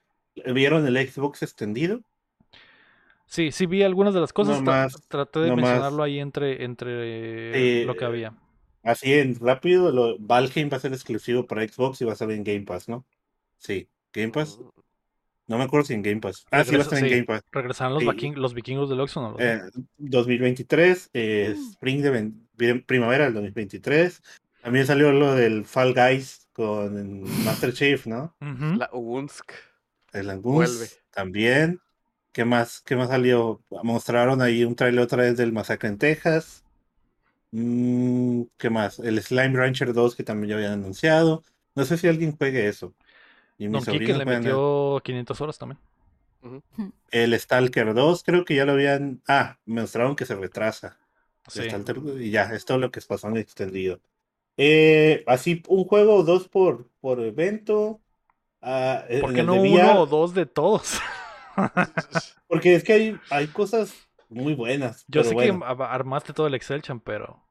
¿vieron 0.55 0.86
el 0.86 0.97
Xbox 1.09 1.43
extendido? 1.43 2.01
Sí, 3.26 3.51
sí 3.52 3.66
vi 3.66 3.82
algunas 3.82 4.14
de 4.14 4.20
las 4.20 4.32
cosas. 4.32 4.59
No 4.59 4.62
tra- 4.62 4.76
más, 4.76 5.02
traté 5.09 5.40
de 5.40 5.51
no 5.51 5.56
más. 5.56 5.84
mencionarlo 5.84 6.02
ahí 6.02 6.18
entre, 6.20 6.64
entre 6.64 7.84
lo 7.84 7.97
que 7.97 8.05
había. 8.05 8.34
Así 8.82 9.12
en 9.14 9.34
rápido, 9.34 9.90
lo, 9.93 10.18
Valheim 10.18 10.70
va 10.72 10.76
a 10.78 10.80
ser 10.80 10.93
exclusivo 10.93 11.47
para 11.47 11.66
Xbox 11.68 12.01
y 12.01 12.05
va 12.05 12.12
a 12.12 12.16
salir 12.16 12.36
en 12.38 12.44
Game 12.44 12.62
Pass, 12.62 12.88
¿no? 12.88 13.05
Sí, 13.59 13.90
Game 14.12 14.32
Pass. 14.32 14.60
No 15.48 15.59
me 15.59 15.64
acuerdo 15.64 15.86
si 15.86 15.94
en 15.94 16.02
Game 16.02 16.20
Pass. 16.20 16.44
Ah, 16.51 16.64
sí, 16.64 16.74
va 16.77 16.82
a 16.82 16.98
en. 16.98 17.09
Game 17.09 17.24
Pass. 17.24 17.43
¿Regresaron 17.52 17.94
los, 17.94 18.02
Sí. 18.02 18.09
viking- 18.09 18.35
los 18.36 18.52
vikingos 18.55 18.90
del 18.90 19.01
Oxxo 19.01 19.20
no? 19.20 19.36
Eh, 19.39 19.60
2023, 19.98 21.10
eh, 21.14 21.55
Mm. 21.56 21.70
Spring 21.70 22.02
de 22.56 22.74
primavera 22.86 23.24
del 23.27 23.35
2023. 23.35 24.23
También 24.62 24.86
salió 24.86 25.12
lo 25.12 25.35
del 25.35 25.64
Fall 25.64 25.94
Guys 25.94 26.48
con 26.52 27.23
Master 27.44 27.73
Chief, 27.73 28.06
¿no? 28.06 28.35
Ujú. 28.40 28.77
La 28.77 28.90
Unsk. 28.93 29.52
El. 30.12 30.31
Angus 30.31 30.98
también. 31.12 31.81
¿Qué 32.32 32.44
más? 32.44 32.81
¿Qué 32.81 32.97
más 32.97 33.09
salió? 33.09 33.62
Mostraron 33.82 34.43
ahí 34.43 34.64
un 34.64 34.74
trailer 34.74 35.01
otra 35.02 35.23
vez 35.23 35.36
del 35.36 35.52
Masacre 35.52 35.89
en 35.89 35.98
Texas. 35.98 36.64
Mm, 37.52 38.43
¿qué 38.59 38.70
más? 38.70 38.98
El 38.98 39.23
Slime 39.23 39.56
Rancher 39.56 39.93
2 39.93 40.14
que 40.16 40.24
también 40.24 40.51
ya 40.51 40.56
habían 40.56 40.73
anunciado. 40.73 41.43
No 41.74 41.85
sé 41.85 41.97
si 41.97 42.09
alguien 42.09 42.36
juegue 42.36 42.66
eso. 42.68 42.94
Y 43.59 43.69
Don 43.69 43.83
Quique 43.85 44.15
le 44.15 44.24
metió 44.24 45.01
500 45.03 45.41
horas 45.41 45.59
también. 45.59 45.78
el 47.11 47.39
Stalker 47.39 47.95
2, 47.95 48.23
creo 48.23 48.45
que 48.45 48.55
ya 48.55 48.65
lo 48.65 48.73
habían. 48.73 49.23
Ah, 49.27 49.59
mostraron 49.65 50.16
que 50.16 50.27
se 50.27 50.35
retrasa. 50.35 50.99
Sí. 51.49 51.61
El 51.62 51.70
Stalker- 51.70 52.20
y 52.23 52.31
ya, 52.31 52.45
es 52.55 52.65
todo 52.65 52.78
lo 52.78 52.91
que 52.91 53.01
pasó 53.01 53.28
en 53.28 53.37
extendido. 53.39 54.01
Eh, 54.57 55.23
así, 55.27 55.62
un 55.69 55.85
juego 55.85 56.16
o 56.16 56.23
dos 56.23 56.49
por, 56.49 56.89
por 57.01 57.20
evento. 57.20 58.01
El- 58.62 59.20
¿Por 59.20 59.35
qué 59.35 59.43
no 59.43 59.55
VR, 59.61 59.69
uno 59.93 60.01
o 60.03 60.07
dos 60.07 60.35
de 60.35 60.47
todos? 60.47 60.99
Porque 62.49 62.74
es 62.74 62.85
que 62.85 62.93
hay, 62.93 63.20
hay 63.31 63.47
cosas 63.49 63.95
muy 64.28 64.55
buenas. 64.55 65.05
Yo 65.09 65.20
pero 65.20 65.28
sé 65.28 65.35
bueno, 65.35 65.61
que 65.61 65.83
armaste 65.85 66.33
todo 66.33 66.47
el 66.47 66.55
Excel, 66.55 66.83
Champ, 66.83 67.03
pero 67.05 67.43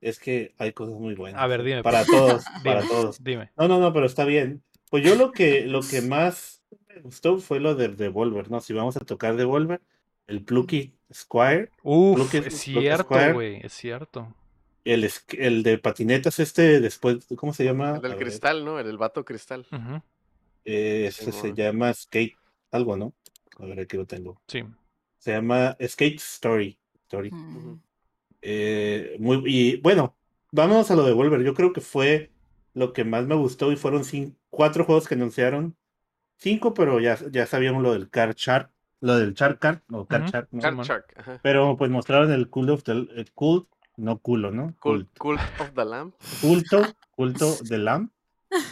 es 0.00 0.18
que 0.18 0.54
hay 0.58 0.72
cosas 0.72 0.98
muy 0.98 1.14
buenas. 1.14 1.40
A 1.40 1.46
ver, 1.46 1.62
dime, 1.62 1.82
Para 1.82 2.04
pues. 2.04 2.10
todos, 2.10 2.44
dime, 2.62 2.74
para 2.76 2.88
todos. 2.88 3.22
dime. 3.22 3.50
No, 3.56 3.68
no, 3.68 3.78
no, 3.78 3.92
pero 3.92 4.06
está 4.06 4.24
bien. 4.24 4.62
Pues 4.90 5.04
yo 5.04 5.14
lo 5.16 5.32
que, 5.32 5.66
lo 5.66 5.80
que 5.80 6.00
más 6.02 6.62
me 6.88 7.00
gustó 7.00 7.38
fue 7.38 7.60
lo 7.60 7.74
de 7.74 7.88
Devolver, 7.88 8.50
¿no? 8.50 8.60
Si 8.60 8.72
vamos 8.72 8.96
a 8.96 9.00
tocar 9.00 9.36
Devolver, 9.36 9.80
el 10.26 10.42
Plucky 10.44 10.94
Squire, 11.12 11.70
Uf, 11.82 12.16
Bloque- 12.16 12.46
es 12.46 12.58
cierto, 12.58 13.14
güey, 13.34 13.60
es 13.62 13.72
cierto. 13.72 14.34
el, 14.84 15.10
el 15.38 15.62
de 15.62 15.78
patinetas 15.78 16.38
este 16.38 16.80
después, 16.80 17.26
¿cómo 17.36 17.52
se 17.52 17.64
llama? 17.64 17.96
El 17.96 18.02
del 18.02 18.12
A 18.12 18.14
ver, 18.14 18.24
cristal, 18.24 18.64
¿no? 18.64 18.78
El 18.78 18.86
del 18.86 18.98
vato 18.98 19.24
cristal. 19.24 19.66
Eh, 20.64 21.06
ese 21.08 21.30
se 21.32 21.52
llama 21.54 21.92
Skate, 21.92 22.36
algo, 22.72 22.96
¿no? 22.96 23.12
A 23.58 23.66
ver, 23.66 23.80
aquí 23.80 23.96
lo 23.96 24.06
tengo. 24.06 24.40
Sí. 24.48 24.64
Se 25.18 25.32
llama 25.32 25.76
Skate 25.80 26.16
Story. 26.18 26.78
Story. 27.04 27.30
Mm. 27.30 27.80
Eh, 28.42 29.16
muy, 29.18 29.42
y 29.46 29.76
bueno, 29.80 30.16
vamos 30.52 30.90
a 30.90 30.96
lo 30.96 31.02
de 31.02 31.08
Devolver. 31.10 31.42
Yo 31.42 31.54
creo 31.54 31.72
que 31.72 31.80
fue 31.80 32.30
lo 32.76 32.92
que 32.92 33.04
más 33.04 33.26
me 33.26 33.34
gustó 33.34 33.72
y 33.72 33.76
fueron 33.76 34.02
cin- 34.04 34.36
cuatro 34.50 34.84
juegos 34.84 35.08
que 35.08 35.14
anunciaron. 35.14 35.74
Cinco, 36.36 36.74
pero 36.74 37.00
ya, 37.00 37.18
ya 37.30 37.46
sabíamos 37.46 37.82
lo 37.82 37.94
del 37.94 38.10
Car 38.10 38.34
Shark, 38.34 38.70
lo 39.00 39.16
del 39.16 39.32
Shark 39.32 39.58
Card, 39.58 39.78
o 39.90 40.04
Car 40.06 40.20
Ujú. 40.22 40.30
Shark, 40.30 40.48
¿no? 40.52 40.60
Card 40.60 40.72
Simón. 40.72 40.86
Shark, 40.86 41.06
ajá. 41.16 41.40
Pero 41.42 41.76
pues 41.78 41.90
mostraron 41.90 42.30
el 42.30 42.50
Cult 42.50 42.68
of 42.68 42.82
the 42.82 42.92
el 42.92 43.32
Cult, 43.34 43.66
no 43.96 44.18
culo, 44.18 44.50
¿no? 44.50 44.74
Cult, 44.78 45.08
of 45.58 45.72
the 45.74 45.84
Lamb. 45.86 46.12
Culto, 46.42 46.82
culto 47.12 47.56
de 47.64 47.78
Lamb. 47.78 48.10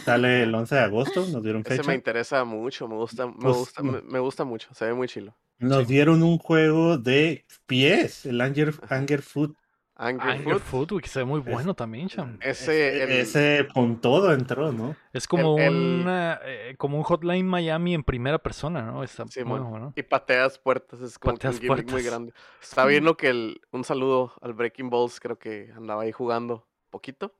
Sale 0.03 0.43
el 0.43 0.53
11 0.53 0.75
de 0.75 0.81
agosto, 0.81 1.25
nos 1.27 1.41
dieron 1.41 1.61
Ese 1.65 1.77
fecha. 1.77 1.87
me 1.89 1.95
interesa 1.95 2.43
mucho, 2.45 2.87
me 2.87 2.95
gusta, 2.95 3.25
me 3.25 3.33
Pues, 3.41 3.57
gusta, 3.57 3.81
no. 3.81 3.91
me, 3.93 4.01
me 4.03 4.19
gusta 4.19 4.43
mucho, 4.45 4.71
se 4.75 4.85
ve 4.85 4.93
muy 4.93 5.07
chilo. 5.07 5.35
Nos 5.57 5.87
Sí. 5.87 5.93
dieron 5.93 6.21
un 6.21 6.37
juego 6.37 6.99
de 6.99 7.45
pies, 7.65 8.27
el 8.27 8.39
Anger. 8.41 8.73
Anger 8.89 9.21
Food. 9.23 9.55
Angry 9.97 10.29
Anger 10.31 10.59
Food, 10.59 11.01
que 11.01 11.07
se 11.07 11.19
ve 11.19 11.25
muy 11.25 11.39
Es- 11.39 11.45
bueno 11.45 11.73
también, 11.73 12.09
ese, 12.41 13.03
el- 13.03 13.11
Ese 13.11 13.67
con 13.73 14.01
todo 14.01 14.33
entró, 14.33 14.71
¿no? 14.73 14.95
Es 15.13 15.25
como 15.27 15.57
el- 15.57 16.01
una, 16.01 16.39
eh, 16.43 16.75
como 16.77 16.97
un 16.97 17.03
Hotline 17.03 17.47
Miami 17.47 17.93
en 17.93 18.03
primera 18.03 18.37
persona, 18.37 18.81
¿no? 18.81 19.03
Está 19.03 19.25
Sí, 19.29 19.43
muy 19.45 19.59
bueno. 19.59 19.93
y 19.95 20.03
pateas 20.03 20.59
puertas, 20.59 20.99
es 21.01 21.17
como 21.17 21.35
un 21.35 21.39
gimmick 21.39 21.69
muy 21.69 21.83
puertas. 21.85 22.05
grande. 22.05 22.33
Está 22.61 22.85
bien 22.85 23.05
lo 23.05 23.15
que 23.15 23.29
el, 23.29 23.61
un 23.71 23.83
saludo 23.85 24.33
al 24.41 24.53
Breaking 24.53 24.89
Balls, 24.89 25.19
creo 25.21 25.39
que 25.39 25.71
andaba 25.75 26.01
ahí 26.03 26.11
jugando 26.11 26.67
poquito. 26.89 27.33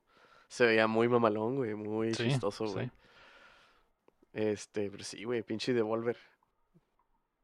Se 0.47 0.65
veía 0.65 0.87
muy 0.87 1.09
mamalón, 1.09 1.55
güey, 1.57 1.73
muy 1.75 2.13
Sí, 2.13 2.23
chistoso, 2.29 2.67
güey. 2.67 2.85
sí. 2.85 2.91
Este, 4.33 4.89
pero 4.89 5.03
sí, 5.03 5.23
güey, 5.23 5.41
pinche 5.43 5.73
Devolver. 5.73 6.17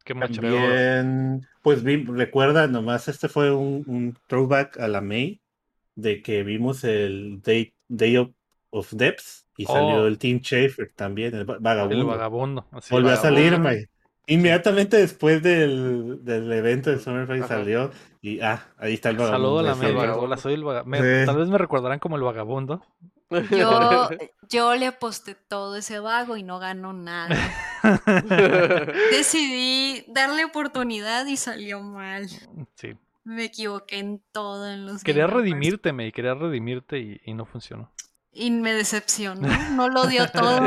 Qué. 0.03 0.13
También, 0.13 1.47
pues 1.61 1.83
vi, 1.83 2.03
recuerda, 2.05 2.67
nomás 2.67 3.07
este 3.07 3.29
fue 3.29 3.51
un, 3.53 3.83
un 3.87 4.17
throwback 4.27 4.79
a 4.79 4.87
la 4.87 5.01
May 5.01 5.41
de 5.95 6.21
que 6.21 6.43
vimos 6.43 6.83
el 6.83 7.41
Day, 7.41 7.73
Day 7.87 8.17
of, 8.17 8.29
of 8.71 8.91
Depths 8.93 9.45
y 9.57 9.65
salió 9.65 10.03
Oh. 10.03 10.07
el 10.07 10.17
Team 10.17 10.39
Schafer 10.39 10.91
también, 10.95 11.35
el 11.35 11.49
va- 11.49 11.57
vagabundo. 11.59 11.97
El 12.01 12.05
vagabundo. 12.07 12.65
así. 12.71 12.93
Volvió 12.93 13.11
a 13.11 13.15
salir. 13.17 13.59
May. 13.59 13.85
Inmediatamente 14.27 14.97
después 14.97 15.41
del, 15.43 16.23
del 16.23 16.51
evento 16.53 16.89
de 16.89 16.99
Summerfest 16.99 17.47
salió 17.47 17.91
y 18.21 18.39
ah, 18.39 18.63
ahí 18.77 18.93
está 18.93 19.09
el 19.09 19.17
vagabundo. 19.17 19.47
Saludo 19.47 19.59
a 19.59 19.63
la 19.63 19.73
vagabundo. 19.73 20.21
Hola, 20.21 20.37
soy 20.37 20.53
el 20.53 20.63
vagabundo. 20.63 20.97
Sí. 20.97 21.25
Tal 21.25 21.37
vez 21.37 21.49
me 21.49 21.57
recordarán 21.57 21.99
como 21.99 22.15
el 22.15 22.21
vagabundo. 22.23 22.81
Yo, 23.49 24.09
yo 24.49 24.75
le 24.75 24.87
aposté 24.87 25.35
todo 25.35 25.77
ese 25.77 25.99
vago 25.99 26.37
y 26.37 26.43
no 26.43 26.59
ganó 26.59 26.93
nada. 26.93 27.35
Decidí 29.11 30.05
darle 30.07 30.45
oportunidad 30.45 31.25
y 31.25 31.37
salió 31.37 31.81
mal. 31.81 32.29
Sí. 32.75 32.97
Me 33.23 33.45
equivoqué 33.45 33.99
en 33.99 34.21
todo 34.31 34.69
en 34.69 34.85
los 34.85 35.03
Quería 35.03 35.27
redimirte, 35.27 35.93
me 35.93 36.11
quería 36.11 36.33
redimirte 36.33 36.99
y, 36.99 37.21
y 37.23 37.33
no 37.33 37.45
funcionó. 37.45 37.91
Y 38.33 38.51
me 38.51 38.73
decepcionó. 38.73 39.47
No 39.71 39.89
lo 39.89 40.05
dio 40.05 40.29
todo. 40.29 40.61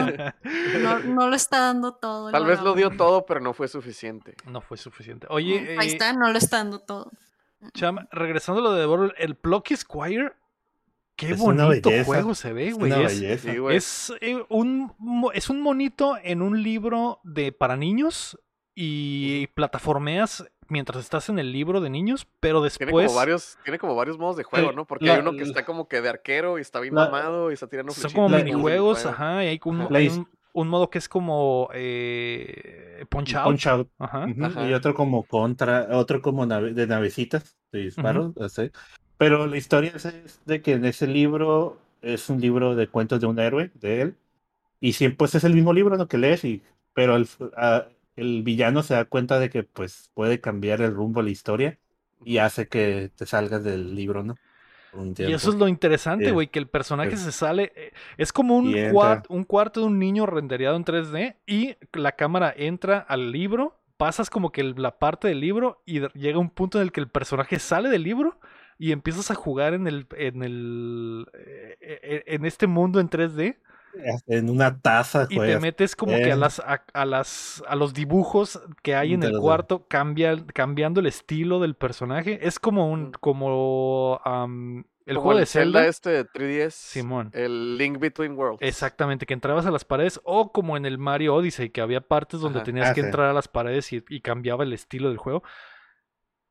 No, 0.80 0.98
no 1.00 1.28
lo 1.28 1.36
está 1.36 1.60
dando 1.60 1.94
todo. 1.94 2.30
Tal 2.30 2.46
vez 2.46 2.60
lo 2.60 2.74
dio 2.74 2.90
todo, 2.90 3.26
pero 3.26 3.40
no 3.40 3.52
fue 3.52 3.68
suficiente. 3.68 4.34
No 4.46 4.60
fue 4.60 4.76
suficiente. 4.76 5.26
Oye, 5.30 5.76
Ahí 5.78 5.88
eh, 5.88 5.92
está, 5.92 6.12
no 6.12 6.30
lo 6.30 6.38
está 6.38 6.58
dando 6.58 6.80
todo. 6.80 7.10
Cham, 7.74 8.06
regresando 8.10 8.60
a 8.60 8.64
lo 8.64 8.72
de 8.72 8.80
Devolver, 8.80 9.14
el 9.18 9.36
Plucky 9.36 9.76
Squire, 9.76 10.32
qué 11.16 11.30
Es 11.30 11.38
bonito 11.38 11.90
juego 12.04 12.34
se 12.34 12.52
ve, 12.52 12.68
Es 12.68 12.74
güey. 12.78 12.92
Es, 12.92 13.20
belleza. 13.20 13.52
Sí, 13.52 13.58
güey. 13.58 13.76
es, 13.76 14.12
eh, 14.20 14.42
un, 14.48 14.92
mo- 14.98 15.32
es 15.32 15.48
un 15.50 15.60
monito 15.60 16.16
en 16.22 16.42
un 16.42 16.62
libro 16.62 17.20
de 17.24 17.52
para 17.52 17.76
niños 17.76 18.38
y 18.74 19.46
plataformeas 19.48 20.44
mientras 20.68 21.00
estás 21.04 21.28
en 21.28 21.38
el 21.38 21.52
libro 21.52 21.80
de 21.80 21.90
niños, 21.90 22.26
pero 22.40 22.58
Tiene 22.60 22.64
después 22.86 23.06
como 23.06 23.16
varios, 23.18 23.58
tiene 23.64 23.78
como 23.78 23.94
varios 23.94 24.18
modos 24.18 24.36
de 24.36 24.44
juego, 24.44 24.70
Eh, 24.70 24.74
¿no? 24.74 24.86
Porque 24.86 25.04
la- 25.06 25.14
hay 25.14 25.20
uno 25.20 25.32
que 25.32 25.42
está 25.42 25.64
como 25.64 25.86
que 25.88 26.00
de 26.00 26.08
arquero 26.08 26.58
y 26.58 26.62
está 26.62 26.80
bien 26.80 26.94
la- 26.94 27.04
mamado 27.04 27.50
y 27.50 27.54
está 27.54 27.68
tirando 27.68 27.92
son 27.92 28.10
como 28.12 28.28
minijuegos, 28.30 29.02
juego. 29.02 29.14
ajá, 29.14 29.44
y 29.44 29.48
hay 29.48 29.60
his- 30.06 30.16
un- 30.16 30.28
un 30.56 30.68
modo 30.68 30.88
que 30.88 30.98
es 30.98 31.08
como 31.08 31.68
eh, 31.74 33.04
Punch 33.08 33.34
Out. 33.34 33.44
Punch 33.44 33.66
Out. 33.66 33.88
Ajá. 33.98 34.26
Y 34.68 34.72
otro 34.72 34.94
como 34.94 35.24
contra, 35.24 35.88
otro 35.92 36.22
como 36.22 36.46
nave- 36.46 36.72
de 36.72 36.86
navecitas, 36.86 37.56
de 37.72 37.80
disparos, 37.80 38.32
así. 38.38 38.70
Pero 39.18 39.46
la 39.46 39.56
historia 39.56 39.92
es, 39.94 40.40
de 40.44 40.62
que 40.62 40.72
en 40.72 40.84
ese 40.84 41.06
libro 41.06 41.78
es 42.02 42.28
un 42.28 42.40
libro 42.40 42.74
de 42.74 42.88
cuentos 42.88 43.20
de 43.20 43.26
un 43.26 43.38
héroe, 43.38 43.70
de 43.74 44.00
él, 44.02 44.16
y 44.80 44.94
siempre 44.94 45.18
pues 45.18 45.34
es 45.34 45.44
el 45.44 45.54
mismo 45.54 45.72
libro 45.72 45.96
lo 45.96 46.08
que 46.08 46.18
lees, 46.18 46.44
y, 46.44 46.62
pero 46.94 47.16
el, 47.16 47.28
el 48.16 48.42
villano 48.42 48.82
se 48.82 48.94
da 48.94 49.04
cuenta 49.06 49.38
de 49.38 49.50
que 49.50 49.62
pues 49.64 50.10
puede 50.14 50.40
cambiar 50.40 50.80
el 50.82 50.94
rumbo 50.94 51.20
de 51.20 51.26
la 51.26 51.30
historia 51.32 51.78
y 52.24 52.38
hace 52.38 52.68
que 52.68 53.10
te 53.16 53.26
salgas 53.26 53.64
del 53.64 53.94
libro, 53.94 54.22
¿no? 54.22 54.36
Y 55.18 55.32
eso 55.32 55.50
es 55.50 55.56
lo 55.56 55.66
interesante, 55.66 56.26
Eh, 56.28 56.32
güey, 56.32 56.48
que 56.48 56.58
el 56.60 56.68
personaje 56.68 57.14
eh. 57.14 57.16
se 57.16 57.32
sale. 57.32 57.72
eh, 57.74 57.92
Es 58.16 58.32
como 58.32 58.56
un, 58.56 58.66
Y 58.70 58.78
entra. 58.78 58.92
cuar- 58.92 59.22
un 59.28 59.44
cuarto 59.44 59.80
de 59.80 59.86
un 59.86 59.98
niño 59.98 60.26
rendereado 60.26 60.76
en 60.76 60.84
3D 60.84 61.36
y 61.46 61.76
la 61.92 62.12
cámara 62.12 62.52
entra 62.56 62.98
al 62.98 63.32
libro, 63.32 63.76
pasas 63.96 64.30
como 64.30 64.52
que 64.52 64.62
la 64.62 64.98
parte 64.98 65.28
del 65.28 65.40
libro 65.40 65.82
y 65.84 66.00
llega 66.16 66.38
un 66.38 66.50
punto 66.50 66.78
en 66.78 66.82
el 66.84 66.92
que 66.92 67.00
el 67.00 67.08
personaje 67.08 67.58
sale 67.58 67.88
del 67.88 68.02
libro 68.04 68.38
y 68.78 68.92
empiezas 68.92 69.30
a 69.30 69.34
jugar 69.34 69.74
en 69.74 69.86
el 69.86 70.06
en 70.16 70.42
el 70.42 71.26
eh, 71.34 71.76
eh, 71.80 72.22
en 72.26 72.44
este 72.44 72.66
mundo 72.66 73.00
en 73.00 73.08
3D 73.10 73.58
En 74.26 74.50
una 74.50 74.80
taza, 74.80 75.26
y 75.30 75.40
te 75.44 75.52
juegas. 75.52 75.60
metes 75.60 75.94
como 75.96 76.20
que 76.20 76.32
a 76.32 76.34
eh. 76.34 76.36
las 76.36 76.58
a, 76.60 76.84
a 76.92 77.04
las 77.04 77.62
a 77.68 77.76
los 77.76 77.94
dibujos 77.94 78.60
que 78.82 78.94
hay 78.96 79.14
en 79.14 79.22
el 79.22 79.36
cuarto 79.38 79.86
cambia, 79.88 80.36
cambiando 80.52 81.00
el 81.00 81.06
estilo 81.06 81.60
del 81.60 81.76
personaje 81.76 82.46
es 82.46 82.58
como 82.58 82.90
un 82.90 83.10
Ujú. 83.10 83.12
como 83.20 84.20
el 85.06 85.16
Como 85.16 85.20
juego 85.20 85.38
de 85.40 85.46
Zelda 85.46 85.80
Zelda 85.80 85.86
este 85.86 86.10
de 86.10 86.24
3DS. 86.24 86.74
Simón. 86.74 87.30
El 87.34 87.76
Link 87.78 87.98
Between 87.98 88.32
Worlds. 88.36 88.62
Exactamente, 88.62 89.26
que 89.26 89.34
entrabas 89.34 89.66
a 89.66 89.70
las 89.70 89.84
paredes 89.84 90.20
o 90.24 90.50
como 90.52 90.76
en 90.76 90.86
el 90.86 90.98
Mario 90.98 91.34
Odyssey, 91.36 91.70
que 91.70 91.80
había 91.80 92.00
partes 92.00 92.40
donde 92.40 92.58
Ajá. 92.60 92.64
tenías 92.64 92.90
Ah, 92.90 92.94
que 92.94 93.02
sí. 93.02 93.06
entrar 93.06 93.28
a 93.28 93.32
las 93.32 93.46
paredes 93.48 93.92
y, 93.92 94.02
y 94.08 94.20
cambiaba 94.22 94.64
el 94.64 94.72
estilo 94.72 95.08
del 95.10 95.18
juego. 95.18 95.42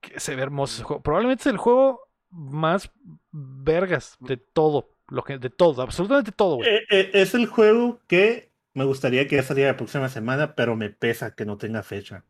Que 0.01 0.19
se 0.19 0.35
ve 0.35 0.41
hermoso 0.43 0.75
ese 0.75 0.83
juego. 0.83 1.01
Probablemente 1.01 1.41
es 1.41 1.47
el 1.47 1.57
juego 1.57 2.01
más 2.33 2.91
vergas 3.31 4.17
de 4.19 4.37
todo, 4.37 4.89
lo 5.07 5.23
que, 5.23 5.37
de 5.37 5.49
todo, 5.49 5.81
absolutamente 5.81 6.31
todo, 6.31 6.57
güey. 6.57 6.69
Eh, 6.69 6.83
eh, 6.89 7.11
es 7.13 7.33
el 7.35 7.47
juego 7.47 7.99
que 8.07 8.49
me 8.73 8.83
gustaría 8.85 9.27
que 9.27 9.35
ya 9.37 9.43
saliera 9.43 9.71
la 9.71 9.77
próxima 9.77 10.09
semana, 10.09 10.55
pero 10.55 10.75
me 10.75 10.89
pesa 10.89 11.35
que 11.35 11.45
no 11.45 11.57
tenga 11.57 11.83
fecha. 11.83 12.23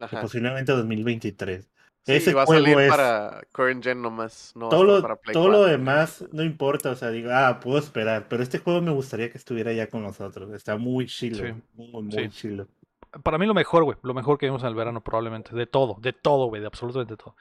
Ajá. 0.00 0.20
posiblemente 0.20 0.70
2023. 0.70 1.68
Sí, 2.06 2.12
ese 2.12 2.30
y 2.30 2.32
va 2.34 2.42
a 2.44 2.46
juego 2.46 2.62
salir 2.62 2.78
es- 2.78 2.88
para 2.88 3.42
current 3.52 3.82
gen 3.82 4.00
nomás. 4.00 4.52
No 4.54 4.68
todo 4.68 4.84
lo, 4.84 5.02
para 5.02 5.16
Play 5.16 5.32
todo 5.34 5.48
lo 5.48 5.58
4. 5.58 5.72
demás 5.72 6.24
no 6.30 6.44
importa, 6.44 6.90
o 6.92 6.94
sea, 6.94 7.10
digo, 7.10 7.30
ah, 7.32 7.58
puedo 7.60 7.78
esperar, 7.78 8.28
pero 8.28 8.44
este 8.44 8.58
juego 8.60 8.80
me 8.80 8.92
gustaría 8.92 9.28
que 9.28 9.38
estuviera 9.38 9.72
ya 9.72 9.88
con 9.88 10.04
nosotros. 10.04 10.52
Está 10.52 10.76
muy 10.76 11.06
chilo, 11.06 11.44
Sí, 11.44 11.52
muy, 11.74 12.02
muy 12.04 12.12
sí. 12.12 12.28
chilo. 12.30 12.68
Para 13.24 13.38
mí 13.38 13.46
lo 13.46 13.54
mejor, 13.54 13.82
güey, 13.82 13.98
lo 14.02 14.14
mejor 14.14 14.38
que 14.38 14.46
vimos 14.46 14.62
en 14.62 14.68
el 14.68 14.74
verano 14.76 15.02
probablemente, 15.02 15.56
de 15.56 15.66
todo, 15.66 15.96
de 16.00 16.12
todo, 16.12 16.46
güey, 16.46 16.60
de 16.60 16.68
absolutamente 16.68 17.16
todo. 17.16 17.34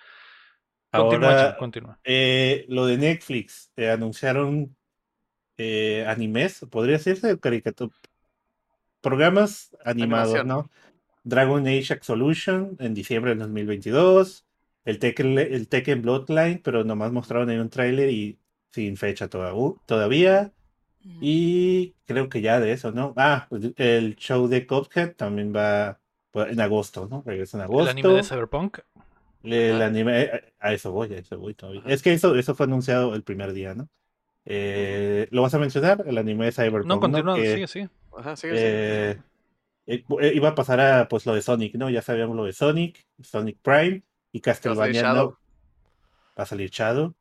Continúa, 0.97 1.29
Ahora, 1.29 1.57
continúa. 1.57 1.99
eh, 2.03 2.65
lo 2.69 2.85
de 2.85 2.97
Netflix, 2.97 3.71
eh, 3.77 3.89
anunciaron 3.89 4.75
eh, 5.57 6.05
animes, 6.07 6.65
podría 6.69 6.97
decirse, 6.97 7.39
caricatura, 7.39 7.95
programas 9.01 9.75
animados, 9.85 10.35
Animación. 10.35 10.47
¿no? 10.47 10.69
Dragon 11.23 11.67
Age 11.67 11.93
Absolution 11.93 12.77
en 12.79 12.93
diciembre 12.93 13.31
del 13.31 13.39
2022, 13.39 14.45
el 14.85 14.99
Tekken, 14.99 15.37
el 15.37 15.67
Tekken 15.67 16.01
Bloodline, 16.01 16.61
pero 16.63 16.83
nomás 16.83 17.11
mostraron 17.11 17.49
ahí 17.49 17.57
un 17.57 17.69
tráiler 17.69 18.09
y 18.09 18.37
sin 18.71 18.95
fecha 18.97 19.27
toda- 19.27 19.53
uh, 19.53 19.77
todavía. 19.85 20.51
Y 21.21 21.93
creo 22.05 22.27
que 22.27 22.41
ya 22.41 22.59
de 22.59 22.73
eso, 22.73 22.91
¿no? 22.91 23.13
Ah, 23.15 23.47
pues, 23.49 23.71
el 23.77 24.17
show 24.17 24.47
de 24.49 24.67
Cuphead 24.67 25.15
también 25.15 25.53
va 25.55 25.99
en 26.33 26.59
agosto, 26.59 27.07
¿no? 27.09 27.23
Regresa 27.25 27.57
en 27.57 27.61
El 27.61 27.65
agosto. 27.69 27.91
anime 27.91 28.09
de 28.09 28.23
Cyberpunk. 28.23 28.79
El 29.53 29.81
anime, 29.81 30.21
eh, 30.23 30.53
a 30.59 30.73
eso 30.73 30.91
voy, 30.91 31.13
a 31.13 31.17
eso 31.19 31.37
voy 31.37 31.53
todavía. 31.53 31.81
Ajá. 31.81 31.89
Es 31.91 32.01
que 32.01 32.13
eso, 32.13 32.35
eso 32.35 32.55
fue 32.55 32.65
anunciado 32.65 33.15
el 33.15 33.23
primer 33.23 33.53
día, 33.53 33.73
¿no? 33.75 33.89
Eh, 34.45 35.27
¿Lo 35.31 35.41
vas 35.41 35.53
a 35.53 35.59
mencionar? 35.59 36.03
El 36.07 36.17
anime 36.17 36.45
de 36.45 36.51
Cyberpunk, 36.51 36.85
No, 36.85 36.99
continúa, 36.99 37.35
Que, 37.35 37.53
sigue, 37.53 37.67
sí. 37.67 37.89
Ajá, 38.17 38.35
sigue, 38.35 38.53
sigue. 38.55 38.67
eh, 39.11 39.17
eh, 39.87 40.03
eh, 40.21 40.31
iba 40.35 40.49
a 40.49 40.55
pasar 40.55 40.79
a 40.79 41.07
pues 41.07 41.25
lo 41.25 41.33
de 41.35 41.41
Sonic, 41.41 41.75
¿no? 41.75 41.89
Ya 41.89 42.01
sabíamos 42.01 42.35
lo 42.35 42.45
de 42.45 42.53
Sonic, 42.53 43.05
Sonic 43.21 43.57
Prime 43.61 44.03
y 44.31 44.41
Castlevania 44.41 45.13
no, 45.13 45.37
va 46.37 46.43
a 46.43 46.45
salir 46.45 46.69
Shadow 46.69 47.13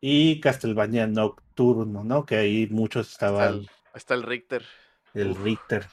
y 0.00 0.40
Castlevania 0.40 1.06
Nocturno, 1.06 2.04
¿no? 2.04 2.24
Que 2.26 2.36
ahí 2.36 2.66
muchos 2.70 3.10
Está 3.10 3.26
estaban 3.28 3.54
el, 3.54 3.70
está 3.94 4.14
el 4.14 4.22
Richter. 4.22 4.64
el 5.14 5.30
Uf. 5.30 5.42
Richter. 5.42 5.86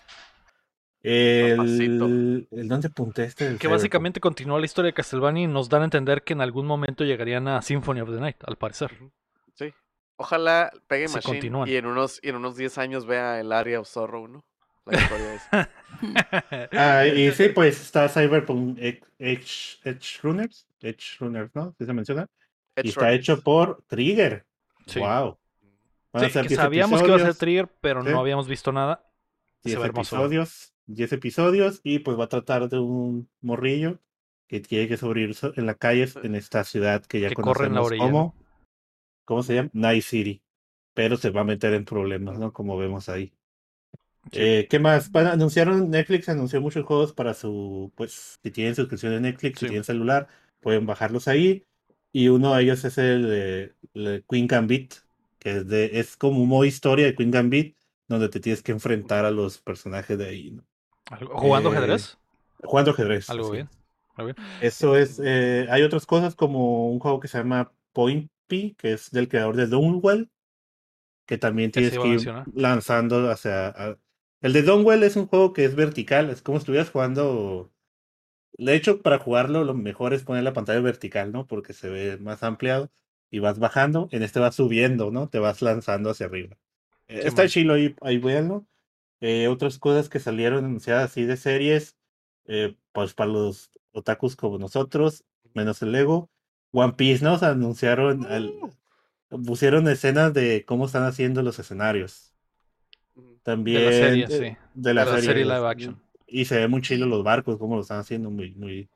El, 1.03 2.47
el 2.51 2.67
¿dónde 2.69 2.87
apunté 2.87 3.25
este? 3.25 3.45
Que 3.45 3.49
Cyberpunk? 3.51 3.71
básicamente 3.73 4.19
continúa 4.19 4.59
la 4.59 4.65
historia 4.65 4.87
de 4.89 4.93
Castlevania 4.93 5.43
y 5.43 5.47
nos 5.47 5.67
dan 5.69 5.81
a 5.81 5.85
entender 5.85 6.23
que 6.23 6.33
en 6.33 6.41
algún 6.41 6.65
momento 6.65 7.03
llegarían 7.03 7.47
a 7.49 7.61
Symphony 7.61 8.01
of 8.01 8.09
the 8.09 8.19
Night, 8.21 8.37
al 8.45 8.55
parecer. 8.57 8.91
Sí. 9.53 9.73
Ojalá 10.15 10.71
pegue 10.87 11.05
Machine 11.09 11.21
continúan. 11.23 11.67
y 11.67 11.75
en 11.75 11.85
unos, 11.87 12.19
y 12.23 12.29
en 12.29 12.35
unos 12.37 12.55
10 12.55 12.77
años 12.77 13.05
vea 13.05 13.39
el 13.39 13.51
área 13.51 13.79
of 13.81 13.87
Zorro, 13.89 14.27
¿no? 14.27 14.43
La 14.85 14.97
historia 15.01 15.33
es. 15.35 15.43
Ah, 16.73 17.05
y 17.15 17.31
sí, 17.31 17.49
pues 17.49 17.79
está 17.81 18.09
Cyberpunk 18.09 18.77
Edge, 18.79 19.01
Edge, 19.19 19.77
Edge 19.83 20.19
Runners, 20.23 20.67
Edge 20.81 21.17
Runners, 21.19 21.51
¿no? 21.53 21.73
¿Sí 21.77 21.85
se 21.85 21.93
menciona? 21.93 22.27
y 22.75 22.89
está 22.89 23.01
Runners. 23.01 23.19
hecho 23.19 23.41
por 23.41 23.83
Trigger. 23.87 24.45
Sí. 24.87 24.99
Wow. 24.99 25.37
Van 26.11 26.23
a 26.23 26.27
Sí, 26.27 26.33
ser 26.33 26.41
que 26.43 26.47
10 26.49 26.59
sabíamos 26.59 27.01
que 27.01 27.07
iba 27.07 27.15
a 27.17 27.19
ser 27.19 27.35
Trigger, 27.35 27.67
pero 27.79 28.03
Sí. 28.03 28.09
no 28.09 28.19
habíamos 28.19 28.47
visto 28.47 28.71
nada. 28.71 29.05
Se 29.61 29.69
10 29.69 29.79
ve 29.79 29.85
hermoso. 29.85 30.15
episodios, 30.17 30.72
10 30.85 31.13
episodios 31.13 31.81
y 31.83 31.99
pues 31.99 32.19
va 32.19 32.25
a 32.25 32.29
tratar 32.29 32.69
de 32.69 32.79
un 32.79 33.29
morrillo 33.41 33.99
que 34.47 34.59
tiene 34.59 34.87
que 34.87 34.97
sobrevivir 34.97 35.35
so- 35.35 35.53
en 35.55 35.65
la 35.65 35.75
calle 35.75 36.07
en 36.23 36.35
esta 36.35 36.63
ciudad 36.63 37.03
que 37.05 37.21
ya 37.21 37.29
Que 37.29 37.35
corre 37.35 37.67
en 37.67 37.73
la 37.73 37.81
conocemos 37.81 38.05
como 38.11 38.35
¿cómo 39.25 39.43
se 39.43 39.55
llama? 39.55 39.69
Night 39.73 40.03
City. 40.03 40.41
Pero 40.93 41.17
se 41.17 41.31
va 41.31 41.41
a 41.41 41.45
meter 41.45 41.73
en 41.73 41.85
problemas, 41.85 42.37
¿no? 42.37 42.53
Como 42.53 42.77
vemos 42.77 43.09
ahí. 43.09 43.33
Sí. 44.31 44.39
Eh, 44.39 44.67
¿Qué 44.69 44.79
más? 44.79 45.11
Van- 45.11 45.27
anunciaron, 45.27 45.89
Netflix 45.89 46.29
anunció 46.29 46.61
muchos 46.61 46.85
juegos 46.85 47.13
para 47.13 47.33
su, 47.33 47.91
pues, 47.95 48.39
si 48.43 48.51
tienen 48.51 48.75
suscripción 48.75 49.11
de 49.13 49.21
Netflix, 49.21 49.59
si 49.59 49.65
Sí. 49.65 49.69
tienen 49.69 49.83
celular, 49.83 50.27
pueden 50.59 50.85
bajarlos 50.85 51.27
ahí. 51.27 51.65
Y 52.11 52.27
uno 52.29 52.53
de 52.53 52.63
ellos 52.63 52.85
es 52.85 52.97
el, 52.97 53.23
de- 53.23 53.73
el 53.93 54.23
Queen 54.29 54.47
Gambit, 54.47 54.93
que 55.39 55.57
es, 55.57 55.67
de, 55.67 55.99
es 55.99 56.15
como 56.15 56.41
un 56.41 56.47
modo 56.49 56.65
historia 56.65 57.05
de 57.07 57.15
Queen 57.15 57.31
Gambit, 57.31 57.75
donde 58.07 58.29
te 58.29 58.39
tienes 58.39 58.61
que 58.63 58.71
enfrentar 58.71 59.25
a 59.25 59.31
los 59.31 59.57
personajes 59.59 60.17
de 60.17 60.27
ahí, 60.27 60.51
¿no? 60.51 60.63
¿Jugando 61.35 61.69
Eh, 61.69 61.73
ajedrez? 61.73 62.17
Jugando 62.63 62.91
ajedrez. 62.91 63.29
Algo 63.29 63.49
sí. 63.49 63.55
bien. 63.55 63.69
Eso 64.59 64.95
es, 64.95 65.19
eh, 65.23 65.67
hay 65.69 65.81
otras 65.83 66.05
cosas 66.05 66.35
como 66.35 66.89
un 66.89 66.99
juego 66.99 67.19
que 67.19 67.27
se 67.27 67.37
llama 67.39 67.71
Point 67.91 68.29
P, 68.47 68.75
que 68.77 68.93
es 68.93 69.11
del 69.11 69.27
creador 69.27 69.55
de 69.55 69.67
Downwell, 69.67 70.29
que 71.25 71.37
también 71.37 71.71
tienes 71.71 71.97
que 71.97 72.07
ir 72.09 72.31
lanzando 72.53 73.29
hacia... 73.31 73.67
a- 73.69 73.97
El 74.41 74.53
de 74.53 74.63
Downwell 74.63 75.03
es 75.03 75.15
un 75.15 75.27
juego 75.27 75.53
que 75.53 75.65
es 75.65 75.75
vertical, 75.75 76.29
es 76.29 76.41
como 76.41 76.57
si 76.59 76.63
estuvieras 76.63 76.89
jugando... 76.91 77.71
De 78.57 78.75
hecho, 78.75 79.01
para 79.01 79.19
jugarlo 79.19 79.63
lo 79.63 79.73
mejor 79.73 80.13
es 80.13 80.23
poner 80.23 80.43
la 80.43 80.53
pantalla 80.53 80.81
vertical, 80.81 81.31
¿no? 81.31 81.47
Porque 81.47 81.73
se 81.73 81.89
ve 81.89 82.17
más 82.17 82.43
ampliado 82.43 82.91
y 83.31 83.39
vas 83.39 83.59
bajando, 83.59 84.09
en 84.11 84.23
este 84.23 84.39
vas 84.39 84.55
subiendo, 84.55 85.11
¿no? 85.11 85.29
Te 85.29 85.39
vas 85.39 85.61
lanzando 85.61 86.11
hacia 86.11 86.27
arriba. 86.27 86.57
Está 87.07 87.47
chilo 87.47 87.73
ahí, 87.75 87.95
ahí 88.01 88.17
véanlo. 88.19 88.65
Eh, 89.25 89.47
otras 89.47 89.79
cosas 89.79 90.09
que 90.09 90.19
salieron 90.19 90.65
anunciadas 90.65 91.09
así 91.09 91.23
de 91.23 91.37
series, 91.37 91.95
eh, 92.45 92.75
pues 92.91 93.13
para 93.13 93.29
los 93.31 93.71
otakus 93.93 94.35
como 94.35 94.57
nosotros, 94.57 95.23
menos 95.53 95.81
el 95.81 95.93
Lego. 95.93 96.29
One 96.73 96.91
Piece, 96.97 97.23
¿no? 97.23 97.35
Anunciaron, 97.35 98.25
al- 98.25 98.53
pusieron 99.29 99.87
escenas 99.87 100.33
de 100.33 100.65
cómo 100.65 100.87
están 100.87 101.03
haciendo 101.03 101.41
los 101.41 101.57
escenarios. 101.57 102.33
También 103.43 103.93
serie, 103.93 104.25
eh, 104.25 104.27
sí. 104.27 104.57
de 104.73 104.93
la, 104.93 105.05
De 105.05 105.11
la 105.11 105.21
serie 105.21 105.45
live 105.45 105.67
action. 105.69 106.01
Y 106.27 106.43
se 106.43 106.57
ve 106.57 106.67
muy 106.67 106.81
chilo 106.81 107.05
los 107.05 107.23
barcos, 107.23 107.57
cómo 107.57 107.75
lo 107.75 107.81
están 107.83 107.99
haciendo, 107.99 108.29
muy, 108.29 108.53
muy, 108.55 108.89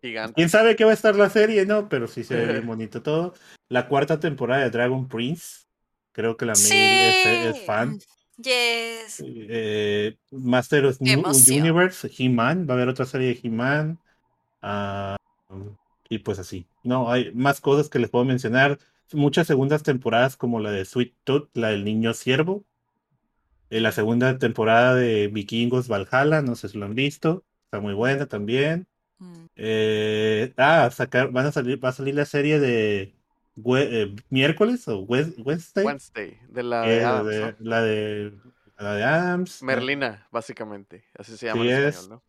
Gigante. 0.00 0.34
Quién 0.34 0.50
sabe 0.50 0.76
qué 0.76 0.84
va 0.84 0.92
a 0.92 0.94
estar 0.94 1.16
la 1.16 1.30
serie, 1.30 1.66
¿no? 1.66 1.88
Pero 1.88 2.06
sí 2.06 2.22
se 2.22 2.36
ve 2.36 2.52
bien 2.52 2.66
bonito 2.68 3.02
todo. 3.02 3.34
La 3.68 3.88
cuarta 3.88 4.20
temporada 4.20 4.62
de 4.62 4.70
Dragon 4.70 5.08
Prince. 5.08 5.64
Creo 6.12 6.36
que 6.36 6.46
la 6.46 6.54
Sí. 6.54 6.76
Es, 6.76 7.26
es 7.56 7.66
fan. 7.66 7.98
Yes. 8.36 9.22
Eh, 9.24 10.16
Master 10.30 10.86
of 10.86 11.00
New. 11.00 11.22
Universe, 11.48 12.10
He-Man. 12.16 12.66
Va 12.68 12.74
a 12.74 12.76
haber 12.76 12.88
otra 12.88 13.06
serie 13.06 13.28
de 13.28 13.40
He-Man. 13.42 13.98
Ah, 14.62 15.16
y 16.08 16.18
pues 16.18 16.38
así. 16.38 16.66
No, 16.82 17.10
hay 17.10 17.32
más 17.34 17.60
cosas 17.60 17.88
que 17.88 17.98
les 17.98 18.10
puedo 18.10 18.24
mencionar. 18.24 18.78
Muchas 19.12 19.46
segundas 19.46 19.82
temporadas 19.82 20.36
como 20.36 20.60
la 20.60 20.70
de 20.70 20.84
Sweet 20.84 21.14
Tooth, 21.24 21.50
la 21.54 21.68
del 21.68 21.84
niño 21.84 22.14
siervo. 22.14 22.64
Eh, 23.70 23.80
la 23.80 23.92
segunda 23.92 24.38
temporada 24.38 24.94
de 24.94 25.28
Vikingos 25.28 25.88
Valhalla, 25.88 26.42
no 26.42 26.56
sé 26.56 26.68
si 26.68 26.78
lo 26.78 26.86
han 26.86 26.94
visto. 26.94 27.44
Está 27.64 27.80
muy 27.80 27.94
buena 27.94 28.26
también. 28.26 28.86
Mm. 29.18 29.46
Eh, 29.56 30.52
ah, 30.56 30.90
sacar, 30.90 31.30
van 31.30 31.46
a 31.46 31.52
salir, 31.52 31.82
va 31.82 31.90
a 31.90 31.92
salir 31.92 32.14
la 32.14 32.24
serie 32.24 32.58
de 32.58 33.14
eh, 33.76 34.14
miércoles 34.30 34.86
o 34.88 35.00
Wed- 35.00 35.34
Wednesday, 35.44 35.84
Wednesday, 35.84 36.38
de 36.48 36.62
la 36.62 36.82
que 36.84 36.90
de 36.90 37.04
Adams, 37.04 37.28
de, 37.28 37.40
¿no? 37.40 37.54
la 37.60 37.82
de 37.82 38.32
la 38.78 38.94
de 38.94 39.04
Adams. 39.04 39.62
Merlina, 39.62 40.26
básicamente. 40.32 41.04
Así 41.16 41.36
se 41.36 41.46
llama 41.46 41.62
Sí 41.62 41.68
en 41.70 41.76
es. 41.78 41.94
español, 41.96 42.10
¿no? 42.10 42.22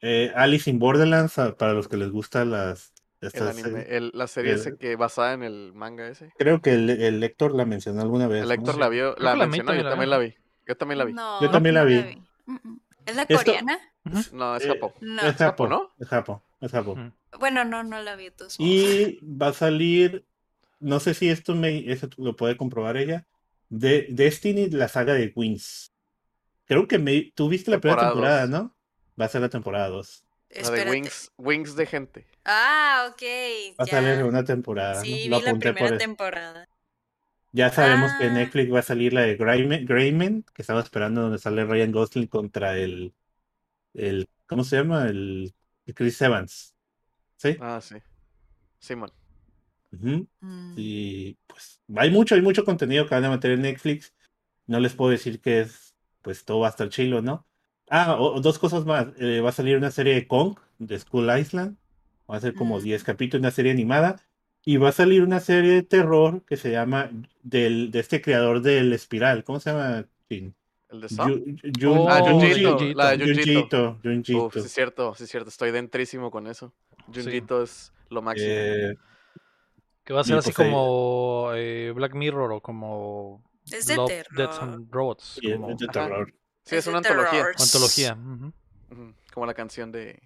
eh, 0.00 0.32
Alice 0.34 0.68
in 0.68 0.78
Borderlands, 0.78 1.38
a- 1.38 1.56
para 1.56 1.72
los 1.74 1.88
que 1.88 1.96
les 1.96 2.10
gustan 2.10 2.50
las. 2.50 2.92
El 3.20 3.28
estas 3.28 3.50
anime, 3.56 3.68
series. 3.82 3.88
el- 3.88 4.10
la 4.14 4.26
serie 4.26 4.52
ese 4.54 4.70
el- 4.70 4.78
que 4.78 4.96
basada 4.96 5.32
en 5.32 5.44
el 5.44 5.72
manga 5.74 6.08
ese. 6.08 6.32
Creo 6.38 6.60
que 6.60 6.72
el, 6.74 6.90
el 6.90 7.20
lector 7.20 7.54
la 7.54 7.64
mencionó 7.64 8.02
alguna 8.02 8.26
vez. 8.26 8.42
El 8.42 8.48
¿no? 8.48 8.54
Héctor 8.54 8.74
Sí. 8.74 8.80
la 8.80 8.88
vio, 8.88 9.14
la 9.16 9.36
la 9.36 9.46
mencionó, 9.46 9.72
yo 9.74 9.84
también 9.84 9.84
la 9.84 9.90
también 9.90 10.08
vio. 10.08 10.10
la 10.10 10.18
vi. 10.18 10.34
Yo 10.66 10.76
también 10.76 10.98
la 10.98 11.04
vi. 11.04 11.12
No, 11.12 11.40
Yo 11.40 11.50
también 11.50 11.74
la 11.76 11.80
no 11.82 11.86
vi. 11.86 12.22
Mm, 12.46 12.52
mm. 12.52 12.80
¿Es 13.06 13.16
la 13.16 13.22
Esto- 13.22 13.36
coreana? 13.44 13.78
No, 14.32 14.56
es 14.56 14.64
Eh, 14.64 14.68
Japón. 14.68 14.92
No. 15.00 15.22
Es 15.22 15.36
Japo, 15.36 15.68
¿no? 15.68 15.90
Es 16.00 16.08
Japo, 16.08 16.42
es 16.60 16.72
Japo. 16.72 16.98
Bueno, 17.38 17.64
no, 17.64 17.82
no 17.82 18.02
la 18.02 18.16
vi 18.16 18.30
modos. 18.30 18.56
Y 18.58 19.18
va 19.22 19.48
a 19.48 19.52
salir, 19.52 20.24
no 20.80 21.00
sé 21.00 21.14
si 21.14 21.28
esto 21.28 21.54
me, 21.54 21.90
eso 21.90 22.08
lo 22.18 22.36
puede 22.36 22.56
comprobar 22.56 22.96
ella, 22.96 23.26
de 23.68 24.06
Destiny, 24.10 24.68
la 24.70 24.88
saga 24.88 25.14
de 25.14 25.32
Wings. 25.34 25.92
Creo 26.66 26.86
que 26.86 26.98
me, 26.98 27.32
tú 27.34 27.48
viste 27.48 27.70
la 27.70 27.80
primera 27.80 28.08
Temporada. 28.08 28.46
¿no? 28.46 28.74
Va 29.20 29.26
a 29.26 29.28
ser 29.28 29.40
la 29.40 29.48
temporada 29.48 29.88
2. 29.88 30.24
La 30.62 30.70
de. 30.70 30.90
Wings, 30.90 31.32
Wings 31.38 31.76
de 31.76 31.86
gente. 31.86 32.26
Ah, 32.44 33.08
ok. 33.10 33.22
Va 33.80 33.84
a 33.84 33.86
salir 33.86 34.24
una 34.24 34.44
temporada. 34.44 34.94
¿no? 34.94 35.00
Sí, 35.00 35.28
Lo 35.28 35.38
vi 35.38 35.44
la 35.44 35.54
primera 35.58 35.98
temporada. 35.98 36.68
Ya 37.52 37.70
sabemos 37.70 38.12
que 38.18 38.24
en 38.26 38.30
Ah. 38.32 38.38
Netflix 38.40 38.72
va 38.72 38.78
a 38.78 38.82
salir 38.82 39.12
la 39.12 39.22
de 39.22 39.36
Greyman, 39.36 39.84
Greyman, 39.84 40.42
que 40.54 40.62
estaba 40.62 40.80
esperando 40.80 41.22
donde 41.22 41.38
sale 41.38 41.64
Ryan 41.64 41.92
Gosling 41.92 42.26
contra 42.26 42.78
el, 42.78 43.12
el 43.94 44.28
¿cómo 44.46 44.64
se 44.64 44.76
llama? 44.76 45.06
El, 45.08 45.54
el 45.86 45.94
Chris 45.94 46.20
Evans. 46.22 46.74
¿Sí? 47.42 47.56
Ah, 47.60 47.80
sí. 47.80 47.96
Simón. 48.78 49.10
Ujú. 49.92 50.28
Mm. 50.40 50.74
Y 50.76 51.36
pues 51.48 51.80
hay 51.96 52.10
mucho, 52.10 52.36
hay 52.36 52.40
mucho 52.42 52.64
contenido 52.64 53.06
que 53.06 53.14
van 53.16 53.24
a 53.24 53.30
meter 53.30 53.50
en 53.50 53.62
Netflix. 53.62 54.14
No 54.68 54.78
les 54.78 54.94
puedo 54.94 55.10
decir 55.10 55.40
que 55.40 55.62
es, 55.62 55.96
pues 56.22 56.44
todo 56.44 56.60
va 56.60 56.68
a 56.68 56.70
estar 56.70 56.88
chilo, 56.88 57.20
¿no? 57.20 57.44
Ah, 57.90 58.14
o- 58.16 58.36
o 58.36 58.40
dos 58.40 58.60
cosas 58.60 58.84
más. 58.86 59.08
Eh, 59.18 59.40
va 59.40 59.48
a 59.50 59.52
salir 59.52 59.76
una 59.76 59.90
serie 59.90 60.14
de 60.14 60.28
Kong, 60.28 60.56
de 60.78 60.98
School 61.00 61.36
Island. 61.36 61.76
Va 62.30 62.36
a 62.36 62.40
ser 62.40 62.54
como 62.54 62.78
Mm. 62.78 62.82
10 62.84 63.02
capítulos, 63.04 63.40
una 63.42 63.50
serie 63.50 63.72
animada. 63.72 64.20
Y 64.64 64.76
va 64.76 64.90
a 64.90 64.92
salir 64.92 65.22
una 65.24 65.40
serie 65.40 65.72
de 65.72 65.82
terror 65.82 66.44
que 66.46 66.56
se 66.56 66.70
llama 66.70 67.10
del, 67.42 67.90
de 67.90 67.98
este 67.98 68.22
creador 68.22 68.62
del 68.62 68.92
Espiral. 68.92 69.42
¿Cómo 69.42 69.58
se 69.58 69.70
llama? 69.72 70.06
Jin? 70.30 70.54
¿El 70.90 71.00
de 71.00 71.08
Jun- 71.08 71.98
Oh, 71.98 72.08
ah, 72.08 72.20
Junjito. 72.20 72.78
Junjito. 72.78 72.94
La 72.98 73.16
de 73.16 73.24
Junjito. 73.24 73.52
Junjito, 73.52 73.98
Junjito. 74.04 74.46
Uf, 74.46 74.52
sí 74.54 74.60
es 74.60 74.72
cierto, 74.72 75.14
sí 75.16 75.24
es 75.24 75.30
cierto. 75.30 75.48
Estoy 75.48 75.72
dentrísimo 75.72 76.30
con 76.30 76.46
eso. 76.46 76.72
Junjito 77.06 77.62
es 77.62 77.92
lo 78.10 78.22
máximo. 78.22 78.48
Eh, 78.50 78.96
Que 80.04 80.12
va 80.12 80.20
a 80.20 80.24
ser 80.24 80.36
así 80.38 80.52
pues 80.52 80.68
como 80.68 81.50
eh, 81.54 81.92
Black 81.94 82.14
Mirror 82.14 82.52
o 82.52 82.60
como 82.60 83.42
Es 83.70 83.86
de 83.86 83.96
Love, 83.96 84.08
terror. 84.08 84.36
Death 84.36 84.62
and 84.62 84.92
Robots. 84.92 85.38
es 85.42 85.52
como 85.52 85.68
de 85.68 85.74
Ajá. 85.88 85.92
terror. 85.92 86.34
sí, 86.64 86.76
es 86.76 86.84
de 86.84 86.90
una 86.90 86.98
antología. 86.98 87.46
antología. 87.58 88.14
ujú, 88.14 88.52
Ujú, 88.90 89.14
Como 89.32 89.46
la 89.46 89.54
canción 89.54 89.90
de, 89.92 90.20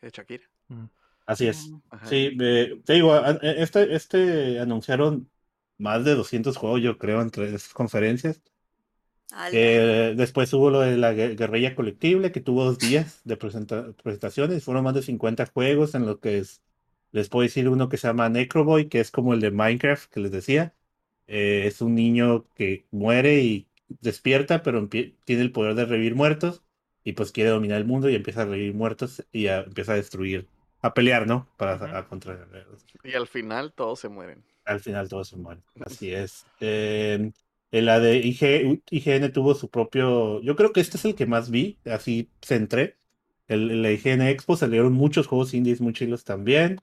de 0.00 0.10
Shakira. 0.10 0.44
ujú. 0.70 0.88
Así 1.26 1.46
es. 1.46 1.68
Mm. 1.68 1.80
Ajá. 1.90 2.06
Sí, 2.06 2.36
eh, 2.40 2.80
te 2.86 2.92
digo, 2.94 3.12
a- 3.12 3.32
este, 3.42 3.94
este 3.94 4.60
anunciaron 4.60 5.30
más 5.76 6.04
de 6.04 6.14
200 6.14 6.56
juegos, 6.56 6.80
yo 6.80 6.96
creo, 6.96 7.20
entre 7.20 7.44
estas 7.54 7.74
conferencias. 7.74 8.40
Eh, 9.52 10.14
después 10.16 10.52
hubo 10.54 10.70
lo 10.70 10.80
de 10.80 10.96
la 10.96 11.12
gue- 11.12 11.36
guerrilla 11.36 11.74
colectible, 11.74 12.32
que 12.32 12.40
tuvo 12.40 12.64
dos 12.64 12.78
días 12.78 13.20
de 13.24 13.36
presenta- 13.36 13.92
presentaciones. 14.02 14.64
Fueron 14.64 14.84
más 14.84 14.94
de 14.94 15.02
50 15.02 15.46
juegos 15.46 15.94
en 15.94 16.06
lo 16.06 16.18
que 16.20 16.38
es, 16.38 16.62
les 17.12 17.28
puedo 17.28 17.42
decir 17.42 17.68
uno 17.68 17.88
que 17.88 17.96
se 17.98 18.06
llama 18.08 18.28
Necroboy, 18.28 18.88
que 18.88 19.00
es 19.00 19.10
como 19.10 19.34
el 19.34 19.40
de 19.40 19.50
Minecraft 19.50 20.10
que 20.10 20.20
les 20.20 20.32
decía. 20.32 20.74
Eh, 21.26 21.64
es 21.66 21.80
un 21.82 21.94
niño 21.94 22.46
que 22.54 22.86
muere 22.90 23.40
y 23.42 23.66
despierta, 24.00 24.62
pero 24.62 24.88
tiene 24.88 25.42
el 25.42 25.52
poder 25.52 25.74
de 25.74 25.84
revivir 25.84 26.14
muertos 26.14 26.62
y 27.04 27.12
pues 27.12 27.32
quiere 27.32 27.50
dominar 27.50 27.78
el 27.78 27.84
mundo 27.86 28.08
y 28.08 28.14
empieza 28.14 28.42
a 28.42 28.46
revivir 28.46 28.74
muertos 28.74 29.24
y 29.32 29.46
a- 29.48 29.60
empieza 29.60 29.92
a 29.92 29.96
destruir, 29.96 30.46
a 30.80 30.94
pelear, 30.94 31.26
¿no? 31.26 31.46
Para 31.56 31.76
Ujú. 31.76 31.84
a 31.86 32.08
contra 32.08 32.48
Y 33.04 33.12
al 33.14 33.26
final 33.26 33.72
todos 33.72 34.00
se 34.00 34.08
mueren. 34.08 34.42
al 34.64 34.80
final 34.80 35.08
todos 35.08 35.28
se 35.28 35.36
mueren. 35.36 35.62
Así 35.80 36.12
es. 36.12 36.46
Eh, 36.60 37.16
en 37.18 37.34
la 37.70 38.00
de 38.00 38.16
IG, 38.18 38.82
IGN 38.90 39.32
tuvo 39.32 39.54
su 39.54 39.68
propio. 39.70 40.40
Yo 40.42 40.56
creo 40.56 40.72
que 40.72 40.80
este 40.80 40.96
es 40.96 41.04
el 41.04 41.14
que 41.14 41.26
más 41.26 41.50
vi, 41.50 41.78
así 41.84 42.30
centré. 42.42 42.96
El, 43.46 43.70
en 43.70 43.82
la 43.82 43.90
IGN 43.92 44.22
Expo 44.22 44.56
salieron 44.56 44.92
muchos 44.92 45.26
juegos 45.26 45.54
indies 45.54 45.80
muy 45.80 45.92
chilos 45.92 46.24
también. 46.24 46.80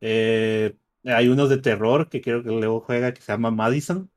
Eh, 0.00 0.74
hay 1.04 1.28
unos 1.28 1.48
de 1.48 1.58
terror 1.58 2.08
que 2.08 2.20
creo 2.20 2.42
que 2.42 2.50
Leo 2.50 2.80
juega 2.80 3.12
que 3.14 3.20
se 3.22 3.32
llama 3.32 3.50
Madison. 3.50 4.10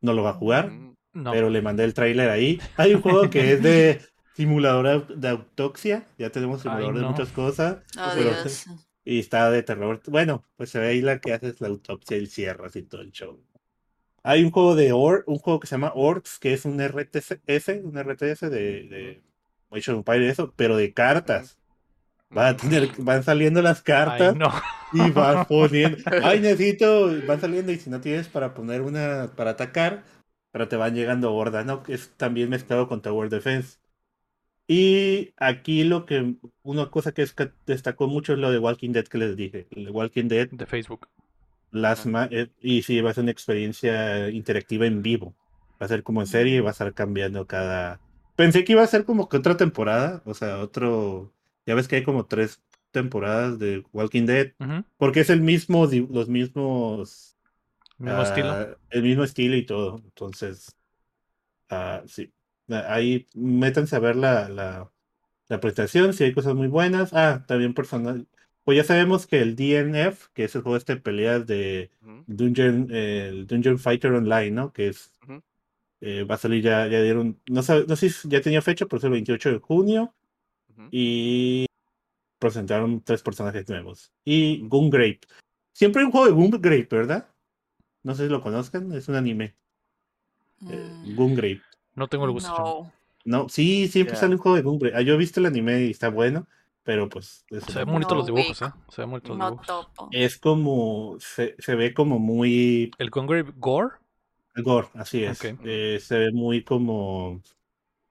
No 0.00 0.12
lo 0.12 0.22
va 0.22 0.30
a 0.30 0.34
jugar, 0.34 0.70
Mm, 0.70 0.94
No. 1.14 1.32
pero 1.32 1.50
le 1.50 1.62
mandé 1.62 1.84
el 1.84 1.94
tráiler 1.94 2.30
ahí. 2.30 2.60
Hay 2.76 2.94
un 2.94 3.00
juego 3.02 3.28
que 3.30 3.52
es 3.52 3.62
de 3.62 4.00
simulador 4.36 5.06
de 5.16 5.28
autopsia. 5.28 6.06
Ya 6.18 6.30
tenemos 6.30 6.58
Ay, 6.58 6.62
simulador 6.70 6.98
de 6.98 7.06
muchas 7.06 7.28
cosas. 7.30 7.78
Oh, 7.98 8.10
pero- 8.14 8.30
Dios. 8.30 8.66
y 9.04 9.18
está 9.18 9.50
de 9.50 9.62
terror. 9.62 10.00
Bueno, 10.06 10.44
pues 10.56 10.70
se 10.70 10.78
ve 10.78 10.88
ahí 10.88 11.00
la 11.00 11.18
que 11.18 11.32
haces 11.32 11.60
la 11.60 11.68
autopsia 11.68 12.16
y 12.18 12.26
cierras 12.26 12.76
y 12.76 12.82
todo 12.82 13.00
el 13.00 13.10
show. 13.10 13.40
Hay 14.28 14.44
un 14.44 14.50
juego 14.50 14.74
de 14.74 14.92
Or, 14.92 15.24
un 15.26 15.38
juego 15.38 15.58
que 15.58 15.66
se 15.66 15.74
llama 15.74 15.90
Orcs, 15.94 16.38
que 16.38 16.52
es 16.52 16.66
un 16.66 16.78
RTS, 16.86 17.30
un 17.82 17.98
RTS 17.98 18.50
de, 18.50 18.82
de 18.82 19.22
Age 19.70 19.90
of 19.90 19.96
Empires 19.96 20.32
eso, 20.32 20.52
pero 20.54 20.76
de 20.76 20.92
cartas. 20.92 21.58
Van, 22.28 22.48
a 22.48 22.56
tener, 22.58 22.90
van 22.98 23.22
saliendo 23.22 23.62
las 23.62 23.78
Ay, 23.78 23.84
cartas 23.84 24.36
no. 24.36 24.52
y 24.92 25.10
van 25.12 25.46
poniendo. 25.48 25.96
Ay, 26.22 26.40
necesito. 26.40 27.10
Van 27.26 27.40
saliendo 27.40 27.72
y 27.72 27.78
si 27.78 27.88
no 27.88 28.02
tienes 28.02 28.28
para 28.28 28.52
poner 28.52 28.82
una 28.82 29.32
para 29.34 29.52
atacar, 29.52 30.04
pero 30.52 30.68
te 30.68 30.76
van 30.76 30.94
llegando 30.94 31.32
hordas, 31.34 31.64
¿no? 31.64 31.82
Es 31.88 32.10
también 32.18 32.50
mezclado 32.50 32.86
con 32.86 33.00
Tower 33.00 33.30
Defense. 33.30 33.78
Y 34.66 35.32
aquí 35.38 35.84
lo 35.84 36.04
que. 36.04 36.34
Una 36.62 36.90
cosa 36.90 37.12
que 37.12 37.22
es 37.22 37.32
que 37.32 37.50
destacó 37.64 38.08
mucho 38.08 38.34
es 38.34 38.38
lo 38.38 38.50
de 38.50 38.58
Walking 38.58 38.92
Dead 38.92 39.06
que 39.06 39.16
les 39.16 39.36
dije. 39.36 39.68
El 39.70 39.88
Walking 39.88 40.28
Dead, 40.28 40.50
De 40.50 40.66
Facebook. 40.66 41.08
Las 41.70 42.06
eh, 42.30 42.50
y 42.60 42.82
sí, 42.82 43.00
va 43.00 43.10
a 43.10 43.14
ser 43.14 43.22
una 43.22 43.32
experiencia 43.32 44.30
interactiva 44.30 44.86
en 44.86 45.02
vivo. 45.02 45.34
Va 45.80 45.86
a 45.86 45.88
ser 45.88 46.02
como 46.02 46.20
en 46.20 46.26
serie 46.26 46.56
y 46.56 46.60
va 46.60 46.70
a 46.70 46.72
estar 46.72 46.92
cambiando 46.94 47.46
cada. 47.46 48.00
Pensé 48.36 48.64
que 48.64 48.72
iba 48.72 48.82
a 48.82 48.86
ser 48.86 49.04
como 49.04 49.28
que 49.28 49.36
otra 49.36 49.56
temporada, 49.56 50.22
o 50.24 50.34
sea, 50.34 50.58
otro. 50.58 51.32
Ya 51.66 51.74
ves 51.74 51.88
que 51.88 51.96
hay 51.96 52.02
como 52.02 52.26
tres 52.26 52.62
temporadas 52.90 53.58
de 53.58 53.84
Walking 53.92 54.26
Dead. 54.26 54.52
Porque 54.96 55.20
es 55.20 55.30
el 55.30 55.40
mismo, 55.40 55.86
los 55.86 56.28
mismos. 56.28 57.36
Mismo 57.98 58.18
ah, 58.18 58.22
estilo. 58.22 58.78
El 58.90 59.02
mismo 59.02 59.24
estilo 59.24 59.56
y 59.56 59.66
todo. 59.66 60.00
Entonces, 60.04 60.76
ah, 61.68 62.02
sí. 62.06 62.32
Ah, 62.70 62.86
Ahí 62.88 63.26
métanse 63.34 63.96
a 63.96 63.98
ver 63.98 64.16
la, 64.16 64.48
la, 64.48 64.90
la 65.48 65.60
presentación, 65.60 66.12
si 66.12 66.24
hay 66.24 66.32
cosas 66.32 66.54
muy 66.54 66.68
buenas. 66.68 67.12
Ah, 67.12 67.44
también 67.46 67.74
personal. 67.74 68.26
Pues 68.68 68.76
ya 68.76 68.84
sabemos 68.84 69.26
que 69.26 69.40
el 69.40 69.56
DNF, 69.56 70.26
que 70.34 70.44
es 70.44 70.54
el 70.54 70.60
juego 70.60 70.76
este 70.76 70.96
de 70.96 71.00
peleas 71.00 71.46
de 71.46 71.90
Dungeon, 72.26 72.88
eh, 72.90 73.28
el 73.30 73.46
Dungeon 73.46 73.78
Fighter 73.78 74.12
Online, 74.12 74.50
¿no? 74.50 74.74
Que 74.74 74.88
es. 74.88 75.10
Eh, 76.02 76.24
va 76.24 76.34
a 76.34 76.38
salir 76.38 76.62
ya, 76.62 76.86
ya 76.86 77.00
dieron. 77.00 77.40
No, 77.48 77.62
sabe- 77.62 77.86
no 77.88 77.96
sé 77.96 78.10
si 78.10 78.28
ya 78.28 78.42
tenía 78.42 78.60
fecha, 78.60 78.84
pero 78.84 78.98
es 78.98 79.04
el 79.04 79.10
28 79.12 79.52
de 79.52 79.58
junio. 79.58 80.14
Y 80.90 81.64
presentaron 82.38 83.00
tres 83.00 83.22
personajes 83.22 83.66
nuevos. 83.70 84.12
Y 84.26 84.60
Gungrave. 84.68 85.20
Siempre 85.72 86.00
hay 86.02 86.04
un 86.06 86.12
juego 86.12 86.26
de 86.26 86.32
Gungrave, 86.32 86.88
¿verdad? 86.90 87.26
No 88.02 88.14
sé 88.14 88.24
si 88.24 88.28
lo 88.30 88.42
conozcan, 88.42 88.92
es 88.92 89.08
un 89.08 89.14
anime. 89.14 89.56
eh, 90.68 90.92
Mm, 91.04 91.14
Gungrave. 91.16 91.62
No 91.94 92.06
tengo 92.08 92.26
el 92.26 92.32
gusto. 92.32 92.52
No. 92.54 92.92
No, 93.24 93.48
sí, 93.48 93.88
siempre 93.88 94.12
Ya. 94.16 94.20
sale 94.20 94.34
un 94.34 94.42
juego 94.42 94.56
de 94.56 94.62
Gungrave. 94.62 94.94
Ah, 94.94 95.00
yo 95.00 95.14
he 95.14 95.16
visto 95.16 95.40
el 95.40 95.46
anime 95.46 95.84
y 95.86 95.90
está 95.92 96.10
bueno, 96.10 96.46
pero 96.88 97.06
pues 97.10 97.44
es, 97.50 97.64
Se 97.64 97.80
ven 97.80 97.92
bonitos 97.92 98.16
los 98.16 98.26
No, 98.30 98.34
dibujos, 98.34 98.60
güey. 98.60 98.70
¿eh? 98.70 98.72
Se 98.88 99.02
ven 99.02 99.10
bonitos 99.10 99.28
los 99.28 99.38
No 99.38 99.50
dibujos. 99.50 99.66
topo. 99.66 100.08
es 100.10 100.38
como, 100.38 101.18
se, 101.20 101.54
se 101.58 101.74
ve 101.74 101.92
como 101.92 102.18
muy 102.18 102.90
¿El 102.98 103.10
Congrave 103.10 103.52
Gore? 103.56 103.96
gore, 104.56 104.88
así 104.94 105.22
es. 105.22 105.54
Eh, 105.64 105.98
se 106.00 106.18
ve 106.18 106.32
muy 106.32 106.64
como 106.64 107.42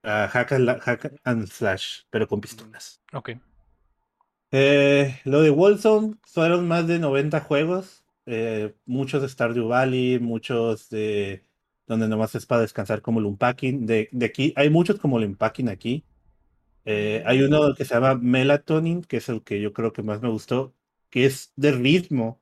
ah, 0.04 0.30
hack, 0.32 0.52
and, 0.54 0.70
hack 0.80 1.14
and 1.24 1.48
slash, 1.48 2.02
pero 2.12 2.28
con 2.28 2.40
pistolas. 2.42 3.02
Ok. 3.14 3.32
Eh, 4.52 5.20
lo 5.26 5.42
de 5.42 5.50
Warzone 5.50 6.16
fueron 6.24 6.68
más 6.68 6.88
de 6.88 7.00
90 7.00 7.42
juegos, 7.42 8.06
eh, 8.26 8.76
muchos 8.86 9.22
de 9.22 9.30
Stardew 9.30 9.68
Valley, 9.68 10.20
muchos 10.20 10.90
de 10.90 11.44
donde 11.88 12.08
nomás 12.08 12.36
es 12.36 12.46
para 12.46 12.62
descansar 12.62 13.02
como 13.02 13.20
el 13.20 13.26
Unpacking. 13.26 13.86
De, 13.86 14.10
de 14.12 14.26
aquí, 14.26 14.54
hay 14.56 14.70
muchos 14.70 15.00
como 15.00 15.18
el 15.20 15.26
Unpacking 15.26 15.70
aquí. 15.70 16.06
Eh, 16.90 17.24
hay 17.28 17.42
uno 17.44 17.76
que 17.76 17.86
se 17.86 17.96
llama 17.96 18.16
Melatonin, 18.16 19.04
que 19.04 19.18
es 19.18 19.30
el 19.30 19.44
que 19.44 19.62
yo 19.62 19.74
creo 19.74 19.94
que 19.94 20.04
más 20.04 20.22
me 20.22 20.30
gustó, 20.30 20.76
que 21.10 21.26
es 21.26 21.54
de 21.58 21.74
ritmo, 21.74 22.42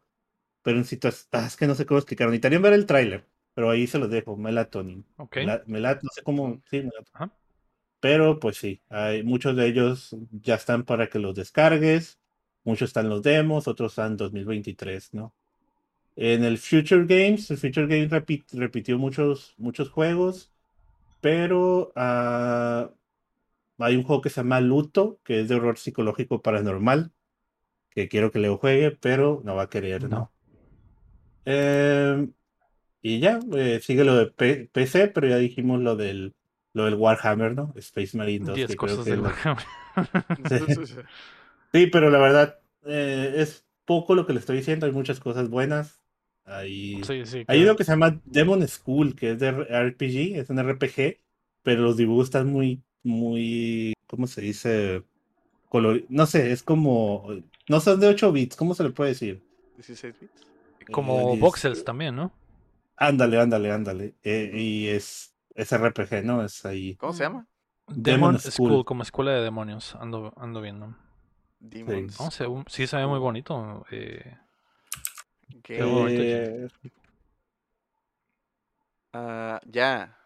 pero 0.63 0.77
en 0.79 0.85
situaciones, 0.85 1.29
ah, 1.33 1.47
es 1.47 1.57
que 1.57 1.67
no 1.67 1.75
sé 1.75 1.85
cómo 1.87 1.99
explicarlo. 1.99 2.31
Necesitarían 2.31 2.61
ver 2.63 2.73
el 2.73 2.85
tráiler, 2.87 3.27
pero 3.55 3.69
ahí 3.71 3.87
se 3.87 3.99
los 3.99 4.09
dejo, 4.11 4.37
Melatonin. 4.37 5.05
Ok. 5.17 5.37
Mela- 5.37 5.65
melat- 5.67 6.01
no 6.03 6.09
sé 6.11 6.23
cómo, 6.23 6.61
sí, 6.69 6.83
Ajá. 7.13 7.29
pero 7.99 8.39
pues 8.39 8.57
sí, 8.57 8.81
hay 8.89 9.23
muchos 9.23 9.55
de 9.55 9.67
ellos 9.67 10.15
ya 10.31 10.55
están 10.55 10.83
para 10.85 11.09
que 11.09 11.19
los 11.19 11.35
descargues, 11.35 12.19
muchos 12.63 12.89
están 12.89 13.09
los 13.09 13.21
demos, 13.23 13.67
otros 13.67 13.93
están 13.93 14.11
en 14.13 14.17
2023, 14.17 15.13
¿no? 15.13 15.35
En 16.15 16.43
el 16.43 16.57
Future 16.59 17.05
Games, 17.07 17.51
el 17.51 17.57
Future 17.57 17.87
Games 17.87 18.11
repi- 18.11 18.45
repitió 18.53 18.97
muchos, 18.99 19.55
muchos 19.57 19.89
juegos. 19.89 20.51
pero 21.21 21.93
ah, 21.95 22.91
hay 23.79 23.95
un 23.95 24.03
juego 24.03 24.21
que 24.21 24.29
se 24.29 24.37
llama 24.41 24.61
Luto, 24.61 25.19
que 25.23 25.41
es 25.41 25.49
de 25.49 25.55
horror 25.55 25.77
psicológico 25.77 26.41
paranormal, 26.41 27.11
que 27.91 28.09
quiero 28.09 28.31
que 28.31 28.39
Leo 28.39 28.57
juegue, 28.57 28.91
pero 28.91 29.41
no 29.45 29.55
va 29.55 29.63
a 29.63 29.69
querer, 29.69 30.09
¿no? 30.09 30.31
Em, 31.45 32.33
y 33.01 33.19
ya, 33.19 33.39
eh, 33.55 33.79
sigue 33.81 34.03
lo 34.03 34.15
de 34.17 34.27
P- 34.27 34.69
PC, 34.71 35.07
pero 35.09 35.27
ya 35.27 35.37
dijimos 35.37 35.81
lo 35.81 35.95
del, 35.95 36.35
lo 36.73 36.85
del 36.85 36.95
Warhammer, 36.95 37.55
¿no? 37.55 37.73
Space 37.77 38.17
Marine 38.17 38.45
2. 38.45 38.55
10 38.55 38.69
que 38.69 38.75
creo 38.77 38.97
cosas 38.97 39.05
del 39.05 39.21
Warhammer. 39.21 39.65
Sí, 41.73 41.87
pero 41.87 42.09
la 42.09 42.19
verdad 42.19 42.59
eh, 42.85 43.33
es 43.37 43.65
poco 43.85 44.15
lo 44.15 44.25
que 44.25 44.33
le 44.33 44.39
estoy 44.39 44.57
diciendo. 44.57 44.85
Hay 44.85 44.91
muchas 44.91 45.19
cosas 45.19 45.49
buenas. 45.49 46.01
Hay, 46.45 47.01
Sí, 47.03 47.25
sí. 47.25 47.39
hay 47.39 47.45
claro. 47.45 47.61
uno 47.63 47.75
que 47.75 47.83
se 47.83 47.91
llama 47.91 48.21
Demon 48.25 48.67
School, 48.67 49.15
que 49.15 49.31
es 49.31 49.39
de 49.39 49.49
RPG, 49.49 50.37
es 50.39 50.49
un 50.49 50.59
RPG, 50.59 51.19
pero 51.63 51.81
los 51.81 51.97
dibujos 51.97 52.25
están 52.27 52.47
muy, 52.47 52.83
muy, 53.05 53.93
¿cómo 54.07 54.27
se 54.27 54.41
dice? 54.41 55.03
Color... 55.69 56.03
No 56.09 56.25
sé, 56.25 56.51
es 56.51 56.63
como, 56.63 57.27
no 57.69 57.79
son 57.79 57.99
de 57.99 58.07
8 58.07 58.31
bits, 58.31 58.55
¿cómo 58.55 58.73
se 58.75 58.83
le 58.83 58.89
puede 58.91 59.11
decir? 59.11 59.41
16 59.77 60.19
bits. 60.19 60.43
Como 60.91 61.35
Eh, 61.35 61.39
voxels 61.39 61.83
también, 61.83 62.15
¿no? 62.15 62.31
Ándale, 62.97 63.39
ándale, 63.39 63.71
ándale. 63.71 64.13
Eh, 64.23 64.51
y 64.53 64.87
es, 64.87 65.33
es 65.53 65.71
RPG, 65.71 66.23
¿no? 66.23 66.43
Es 66.43 66.65
ahí. 66.65 66.95
¿Cómo 66.95 67.13
se 67.13 67.23
llama? 67.23 67.47
Demon, 67.87 68.03
Demon 68.03 68.39
School. 68.39 68.51
School. 68.51 68.85
como 68.85 69.03
escuela 69.03 69.31
de 69.31 69.41
demonios. 69.43 69.95
Ando, 69.95 70.33
ando 70.37 70.61
viendo. 70.61 70.95
Demons. 71.59 72.19
No, 72.19 72.31
se- 72.31 72.45
sí, 72.67 72.87
se 72.87 72.97
ve 72.97 73.07
muy 73.07 73.19
bonito. 73.19 73.85
eh. 73.91 74.37
Qué 75.63 75.83
bonito. 75.83 76.21
Eh, 76.21 76.67
Ah, 79.13 79.59
ya. 79.65 80.17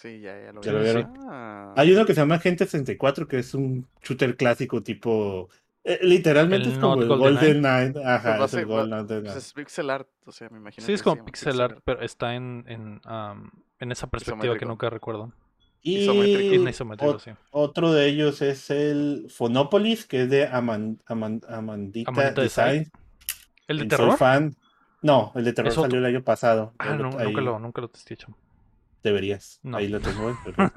Sí, 0.00 0.20
ya, 0.20 0.38
ya 0.38 0.52
lo 0.52 0.60
¿Ya 0.60 0.72
lo 0.72 0.80
vieron? 0.82 1.14
Ah. 1.28 1.72
Hay 1.76 1.90
uno 1.92 2.04
que 2.04 2.14
se 2.14 2.20
llama 2.20 2.34
Agente 2.36 2.64
64, 2.66 3.26
que 3.26 3.38
es 3.38 3.54
un 3.54 3.86
shooter 4.02 4.36
clásico 4.36 4.82
tipo... 4.82 5.48
eh, 5.84 5.98
literalmente 6.02 6.66
El 6.68 6.74
es 6.74 6.78
como 6.78 7.00
el. 7.00 7.08
Golden 7.08 7.58
Knight. 7.60 7.96
Ajá, 7.96 8.36
Pues 8.36 8.52
es 8.52 8.60
el 8.60 8.70
va- 8.70 8.84
Golden 8.84 9.06
Pues 9.24 9.36
es 9.36 9.52
pixel 9.54 9.88
art, 9.90 10.08
o 10.26 10.32
sea, 10.32 10.48
me 10.50 10.58
imagino 10.58 10.82
sí, 10.84 10.88
que 10.92 10.94
es 10.94 11.02
como 11.02 11.24
pixel 11.24 11.60
art, 11.60 11.80
pero 11.84 12.02
está 12.02 12.34
en, 12.34 12.64
en, 12.68 13.00
am, 13.04 13.50
en 13.78 13.90
esa 13.92 14.06
perspectiva 14.08 14.58
que 14.58 14.66
nunca 14.66 14.90
recuerdo. 14.90 15.32
isométrico. 15.82 16.64
Y 16.64 16.68
isométrico, 16.68 17.18
sí. 17.18 17.30
otro 17.50 17.92
de 17.92 18.06
ellos 18.08 18.42
es 18.42 18.68
el 18.70 19.26
Phonopolis, 19.30 20.04
que 20.06 20.22
es 20.24 20.30
de 20.30 20.46
Aman- 20.48 21.00
Aman- 21.06 21.42
Amandita, 21.48 22.10
Amandita 22.10 22.42
Design. 22.42 22.78
Design. 22.80 22.92
¿El 23.68 23.78
de 23.78 23.84
Y 23.86 23.88
soy 23.88 23.96
terror? 23.98 24.18
fan. 24.18 24.56
No, 25.02 25.32
el 25.36 25.44
de 25.44 25.52
terror 25.52 25.72
salió 25.72 25.98
el 25.98 26.04
año 26.04 26.22
pasado. 26.22 26.74
Ah, 26.78 26.94
no, 26.96 27.10
nunca 27.10 27.40
lo, 27.40 27.58
nunca 27.58 27.80
lo 27.80 27.88
testé, 27.88 28.16
chamo. 28.16 28.36
Deberías. 29.02 29.60
No. 29.62 29.76
Ahí 29.76 29.88
lo 29.88 30.00
tengo. 30.00 30.36
pero- 30.44 30.70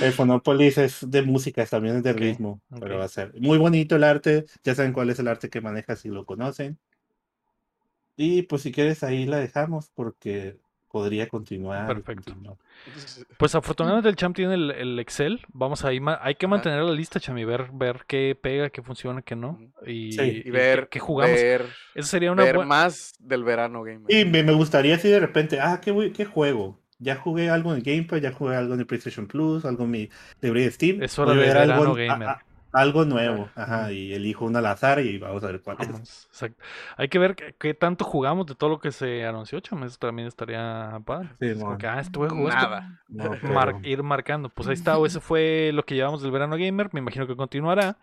El 0.00 0.12
Phonopolis 0.12 0.78
es 0.78 1.10
de 1.10 1.22
música, 1.22 1.66
también 1.66 1.96
es 1.96 2.02
de 2.02 2.12
ritmo, 2.14 2.60
pero 2.80 2.98
va 2.98 3.04
a 3.04 3.08
ser 3.08 3.32
muy 3.40 3.58
bonito 3.58 3.96
el 3.96 4.04
arte. 4.04 4.46
Ya 4.64 4.74
saben 4.74 4.92
cuál 4.92 5.10
es 5.10 5.18
el 5.18 5.28
arte 5.28 5.50
que 5.50 5.60
maneja 5.60 5.94
si 5.96 6.08
lo 6.08 6.24
conocen. 6.24 6.78
Y 8.16 8.42
pues 8.42 8.62
si 8.62 8.72
quieres 8.72 9.02
ahí 9.04 9.26
la 9.26 9.36
dejamos 9.38 9.90
porque 9.94 10.56
podría 10.90 11.28
continuar. 11.28 11.86
Perfecto. 11.86 12.32
continuar. 12.32 12.56
Pues 13.36 13.54
afortunadamente 13.54 14.08
el 14.08 14.16
champ 14.16 14.34
tiene 14.34 14.54
el, 14.54 14.70
el 14.72 14.98
Excel. 14.98 15.40
Vamos 15.52 15.84
ahí. 15.84 16.00
ma- 16.00 16.18
Hay 16.22 16.34
que 16.36 16.46
mantener 16.48 16.82
la 16.82 16.92
lista, 16.92 17.20
cham, 17.20 17.38
y 17.38 17.44
ver, 17.44 17.68
ver 17.72 18.04
qué 18.08 18.36
pega, 18.40 18.70
qué 18.70 18.82
funciona, 18.82 19.22
qué 19.22 19.36
no. 19.36 19.58
Y, 19.86 20.12
Sí. 20.12 20.42
Y 20.46 20.50
ver, 20.50 20.84
qué, 20.84 20.88
qué 20.92 20.98
jugamos. 21.00 21.36
ver, 21.36 21.66
Eso 21.94 22.08
sería 22.08 22.32
una 22.32 22.42
ver 22.44 22.56
buena. 22.56 22.68
más 22.68 23.14
del 23.20 23.44
verano 23.44 23.82
gamer. 23.82 24.10
Y 24.12 24.24
me, 24.24 24.42
me 24.42 24.52
gustaría 24.52 24.98
si 24.98 25.08
de 25.08 25.20
repente, 25.20 25.60
ah, 25.60 25.80
¿qué, 25.80 26.12
qué 26.12 26.24
juego? 26.24 26.80
Ya 26.98 27.16
jugué 27.16 27.48
algo 27.50 27.74
en 27.74 27.82
Game 27.82 28.02
Pass, 28.04 28.20
ya 28.20 28.32
jugué 28.32 28.56
algo 28.56 28.74
en 28.74 28.80
el 28.80 28.86
PlayStation 28.86 29.26
Plus, 29.26 29.64
algo 29.64 29.84
en 29.84 29.90
mi 29.90 30.10
librería 30.40 30.66
de 30.68 30.72
Steam. 30.72 31.02
Es 31.02 31.18
hora 31.18 31.32
de 31.32 31.38
ver 31.38 31.48
verano 31.54 31.74
algo, 31.74 31.94
gamer. 31.94 32.28
a- 32.28 32.32
a- 32.32 32.42
algo 32.70 33.04
nuevo, 33.06 33.48
ajá, 33.54 33.90
y 33.92 34.12
elijo 34.12 34.44
un 34.44 34.54
al 34.54 34.66
azar 34.66 35.00
y 35.00 35.16
vamos 35.18 35.42
a 35.42 35.46
ver 35.46 35.62
cuál 35.62 35.78
es. 35.80 35.90
Vamos, 35.90 36.26
exacto. 36.30 36.62
Hay 36.98 37.08
que 37.08 37.18
ver 37.18 37.34
qué, 37.34 37.54
qué 37.58 37.72
tanto 37.72 38.04
jugamos 38.04 38.46
de 38.46 38.54
todo 38.54 38.68
lo 38.68 38.78
que 38.78 38.92
se 38.92 39.24
anunció, 39.24 39.58
cham. 39.60 39.84
Eso 39.84 39.96
también 39.98 40.28
estaría 40.28 41.00
padre. 41.06 41.30
Sí, 41.40 41.46
Es 41.46 41.54
como 41.58 41.70
mon. 41.70 41.78
que, 41.78 41.86
ah, 41.86 42.02
juego 42.14 42.48
esto. 42.48 42.60
Nada. 42.60 43.00
No, 43.08 43.24
Mar- 43.54 43.74
pero- 43.76 43.88
ir 43.88 44.02
marcando. 44.02 44.50
Pues 44.50 44.68
ahí 44.68 44.74
está, 44.74 44.98
o 44.98 45.06
ese 45.06 45.20
fue 45.20 45.70
lo 45.72 45.82
que 45.84 45.94
llevamos 45.94 46.20
del 46.20 46.30
verano 46.30 46.56
gamer. 46.58 46.90
Me 46.92 47.00
imagino 47.00 47.26
que 47.26 47.36
continuará. 47.36 47.96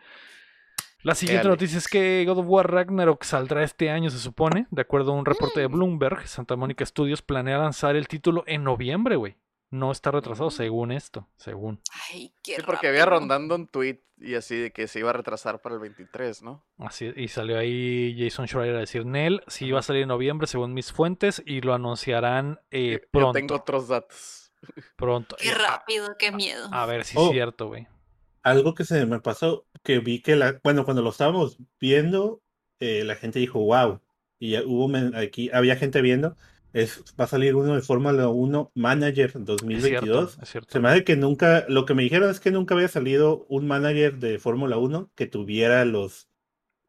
La 1.06 1.14
siguiente 1.16 1.48
noticia 1.48 1.78
es 1.78 1.88
que 1.88 2.26
God 2.28 2.40
of 2.40 2.46
War 2.48 2.72
Ragnarok 2.72 3.24
saldrá 3.24 3.64
este 3.64 3.92
año, 3.92 4.10
se 4.10 4.18
supone. 4.18 4.66
De 4.72 4.82
acuerdo 4.82 5.12
a 5.12 5.16
un 5.16 5.26
reporte 5.26 5.60
de 5.60 5.68
Bloomberg, 5.68 6.28
Santa 6.28 6.56
Mónica 6.56 6.84
Studios 6.86 7.22
planea 7.22 7.60
lanzar 7.60 7.96
el 7.96 8.08
título 8.08 8.44
en 8.48 8.64
noviembre, 8.64 9.16
güey. 9.16 9.36
No 9.70 9.92
está 9.92 10.10
retrasado, 10.10 10.48
Mm. 10.50 10.52
según 10.52 10.92
esto. 10.92 11.28
Según. 11.38 11.80
Ay, 12.12 12.34
qué 12.42 12.56
Sí, 12.56 12.62
porque 12.66 12.88
había 12.88 13.06
rondando 13.06 13.54
un 13.56 13.68
tweet 13.68 14.00
y 14.18 14.34
así 14.36 14.56
de 14.56 14.72
que 14.72 14.88
se 14.88 15.00
iba 15.00 15.10
a 15.12 15.14
retrasar 15.14 15.62
para 15.62 15.76
el 15.76 15.82
23, 15.82 16.42
¿no? 16.42 16.64
Así, 16.80 17.12
y 17.16 17.28
salió 17.28 17.60
ahí 17.60 18.16
Jason 18.18 18.48
Schreier 18.48 18.76
a 18.76 18.80
decir, 18.80 19.06
Nel, 19.06 19.44
sí 19.48 19.70
va 19.72 19.80
a 19.80 19.84
salir 19.84 20.04
en 20.04 20.08
noviembre, 20.08 20.48
según 20.48 20.74
mis 20.74 20.92
fuentes, 20.92 21.44
y 21.46 21.62
lo 21.62 21.74
anunciarán 21.76 22.60
eh, 22.72 23.06
pronto. 23.12 23.30
Yo 23.30 23.34
tengo 23.34 23.56
otros 23.56 23.88
datos. 23.90 24.52
Pronto. 24.96 25.36
Qué 25.40 25.50
Eh, 25.50 25.54
rápido, 25.56 26.16
qué 26.18 26.32
miedo. 26.32 26.68
A 26.72 26.88
ver 26.88 27.04
si 27.04 27.16
Oh. 27.18 27.26
es 27.28 27.32
cierto, 27.34 27.68
güey. 27.68 27.88
Algo 28.46 28.76
que 28.76 28.86
se 28.86 29.06
me 29.08 29.20
pasó, 29.20 29.66
que 29.84 30.00
vi 30.00 30.22
que 30.22 30.36
la, 30.36 30.60
bueno, 30.64 30.86
cuando 30.86 31.02
lo 31.02 31.10
estábamos 31.10 31.58
viendo, 31.80 32.42
eh, 32.80 33.04
la 33.04 33.16
gente 33.16 33.40
dijo, 33.40 33.60
wow, 33.60 34.02
y 34.40 34.58
hubo 34.60 34.90
aquí, 35.18 35.50
había 35.52 35.76
gente 35.78 36.02
viendo, 36.02 36.36
es, 36.72 37.04
va 37.20 37.26
a 37.26 37.28
salir 37.28 37.56
uno 37.56 37.74
de 37.74 37.82
Fórmula 37.82 38.28
1 38.30 38.72
Manager 38.76 39.26
Es 39.26 39.32
cierto, 39.34 39.46
2022. 39.46 40.38
es 40.42 40.50
cierto. 40.50 40.72
Se 40.72 40.80
me 40.80 40.90
hace 40.90 41.04
que 41.04 41.16
nunca, 41.16 41.66
lo 41.70 41.86
que 41.86 41.96
me 41.96 42.04
dijeron 42.04 42.30
es 42.30 42.40
que 42.40 42.52
nunca 42.52 42.76
había 42.76 42.88
salido 42.88 43.46
un 43.50 43.66
manager 43.68 44.18
de 44.20 44.38
Fórmula 44.38 44.78
1 44.78 45.10
que 45.16 45.26
tuviera 45.26 45.84
los, 45.86 46.30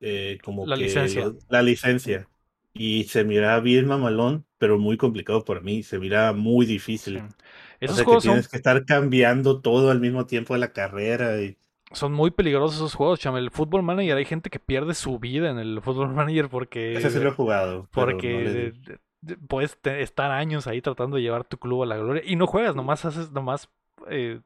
eh, 0.00 0.38
como 0.44 0.66
La 0.66 0.76
que 0.76 0.82
licencia. 0.84 1.26
los- 1.26 1.36
la 1.48 1.62
licencia. 1.62 2.28
Y 2.74 3.04
se 3.04 3.24
miraba 3.24 3.60
bien 3.60 3.86
mamalón, 3.86 4.44
pero 4.58 4.78
muy 4.78 4.98
complicado 4.98 5.44
para 5.44 5.60
mí, 5.60 5.82
se 5.82 5.98
miraba 5.98 6.34
muy 6.34 6.66
difícil. 6.66 7.20
Sí. 7.20 7.34
O 7.80 7.84
Esos 7.84 7.96
sea, 7.96 8.04
que 8.04 8.06
juegos 8.06 8.24
son, 8.24 8.32
tienes 8.32 8.48
que 8.48 8.56
estar 8.56 8.84
cambiando 8.84 9.60
todo 9.60 9.90
al 9.90 10.00
mismo 10.00 10.26
tiempo 10.26 10.54
de 10.54 10.60
la 10.60 10.72
carrera. 10.72 11.40
Y... 11.40 11.56
son 11.92 12.12
muy 12.12 12.30
peligrosos 12.30 12.76
esos 12.76 12.94
juegos, 12.94 13.20
chame. 13.20 13.38
El 13.38 13.50
Football 13.50 13.82
Manager, 13.82 14.16
hay 14.16 14.24
gente 14.24 14.50
que 14.50 14.58
pierde 14.58 14.94
su 14.94 15.18
vida 15.18 15.50
en 15.50 15.58
el 15.58 15.80
Football 15.82 16.14
Manager 16.14 16.48
porque... 16.48 16.94
Ese 16.94 17.10
sí 17.10 17.18
lo 17.18 17.28
he 17.28 17.32
jugado. 17.32 17.88
Porque 17.92 18.32
no 18.32 18.40
le 18.40 19.36
puedes 19.48 19.78
estar 19.84 20.30
años 20.30 20.66
ahí 20.66 20.80
tratando 20.80 21.16
de 21.16 21.22
llevar 21.22 21.44
tu 21.44 21.58
club 21.58 21.82
a 21.82 21.86
la 21.86 21.96
gloria 21.96 22.22
y 22.24 22.36
no 22.36 22.46
juegas, 22.46 22.76
nomás 22.76 23.04
haces, 23.04 23.32
nomás 23.32 23.68
eh, 24.08 24.40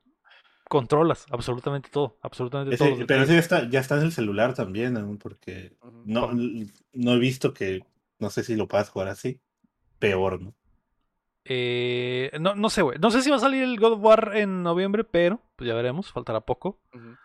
controlas 0.68 1.26
absolutamente 1.30 1.90
todo, 1.90 2.16
absolutamente 2.22 2.76
Ese- 2.76 2.90
todo. 2.92 3.06
pero 3.06 3.22
ese 3.24 3.34
ya 3.34 3.38
está, 3.38 3.68
ya 3.68 3.80
está 3.80 3.96
en 3.98 4.04
el 4.04 4.12
celular 4.12 4.54
también, 4.54 4.96
aún, 4.96 5.18
porque 5.18 5.72
no, 6.04 6.30
no 6.32 7.12
he 7.12 7.18
visto 7.18 7.52
que, 7.52 7.84
no 8.18 8.30
sé 8.30 8.42
si 8.44 8.56
lo 8.56 8.68
puedas 8.68 8.88
jugar 8.88 9.08
así. 9.08 9.40
Peor, 9.98 10.40
¿no? 10.40 10.54
Eh, 11.44 12.30
no, 12.40 12.54
no 12.54 12.68
sé, 12.70 12.82
güey. 12.82 12.98
No 12.98 13.10
sé 13.10 13.22
si 13.22 13.30
va 13.30 13.36
a 13.36 13.40
salir 13.40 13.62
el 13.62 13.78
God 13.78 13.92
of 13.94 14.04
War 14.04 14.32
en 14.36 14.62
noviembre, 14.62 15.04
pero 15.04 15.40
pues 15.56 15.66
ya 15.68 15.74
veremos, 15.74 16.12
faltará 16.12 16.40
poco. 16.40 16.78
Ujú. 16.94 17.16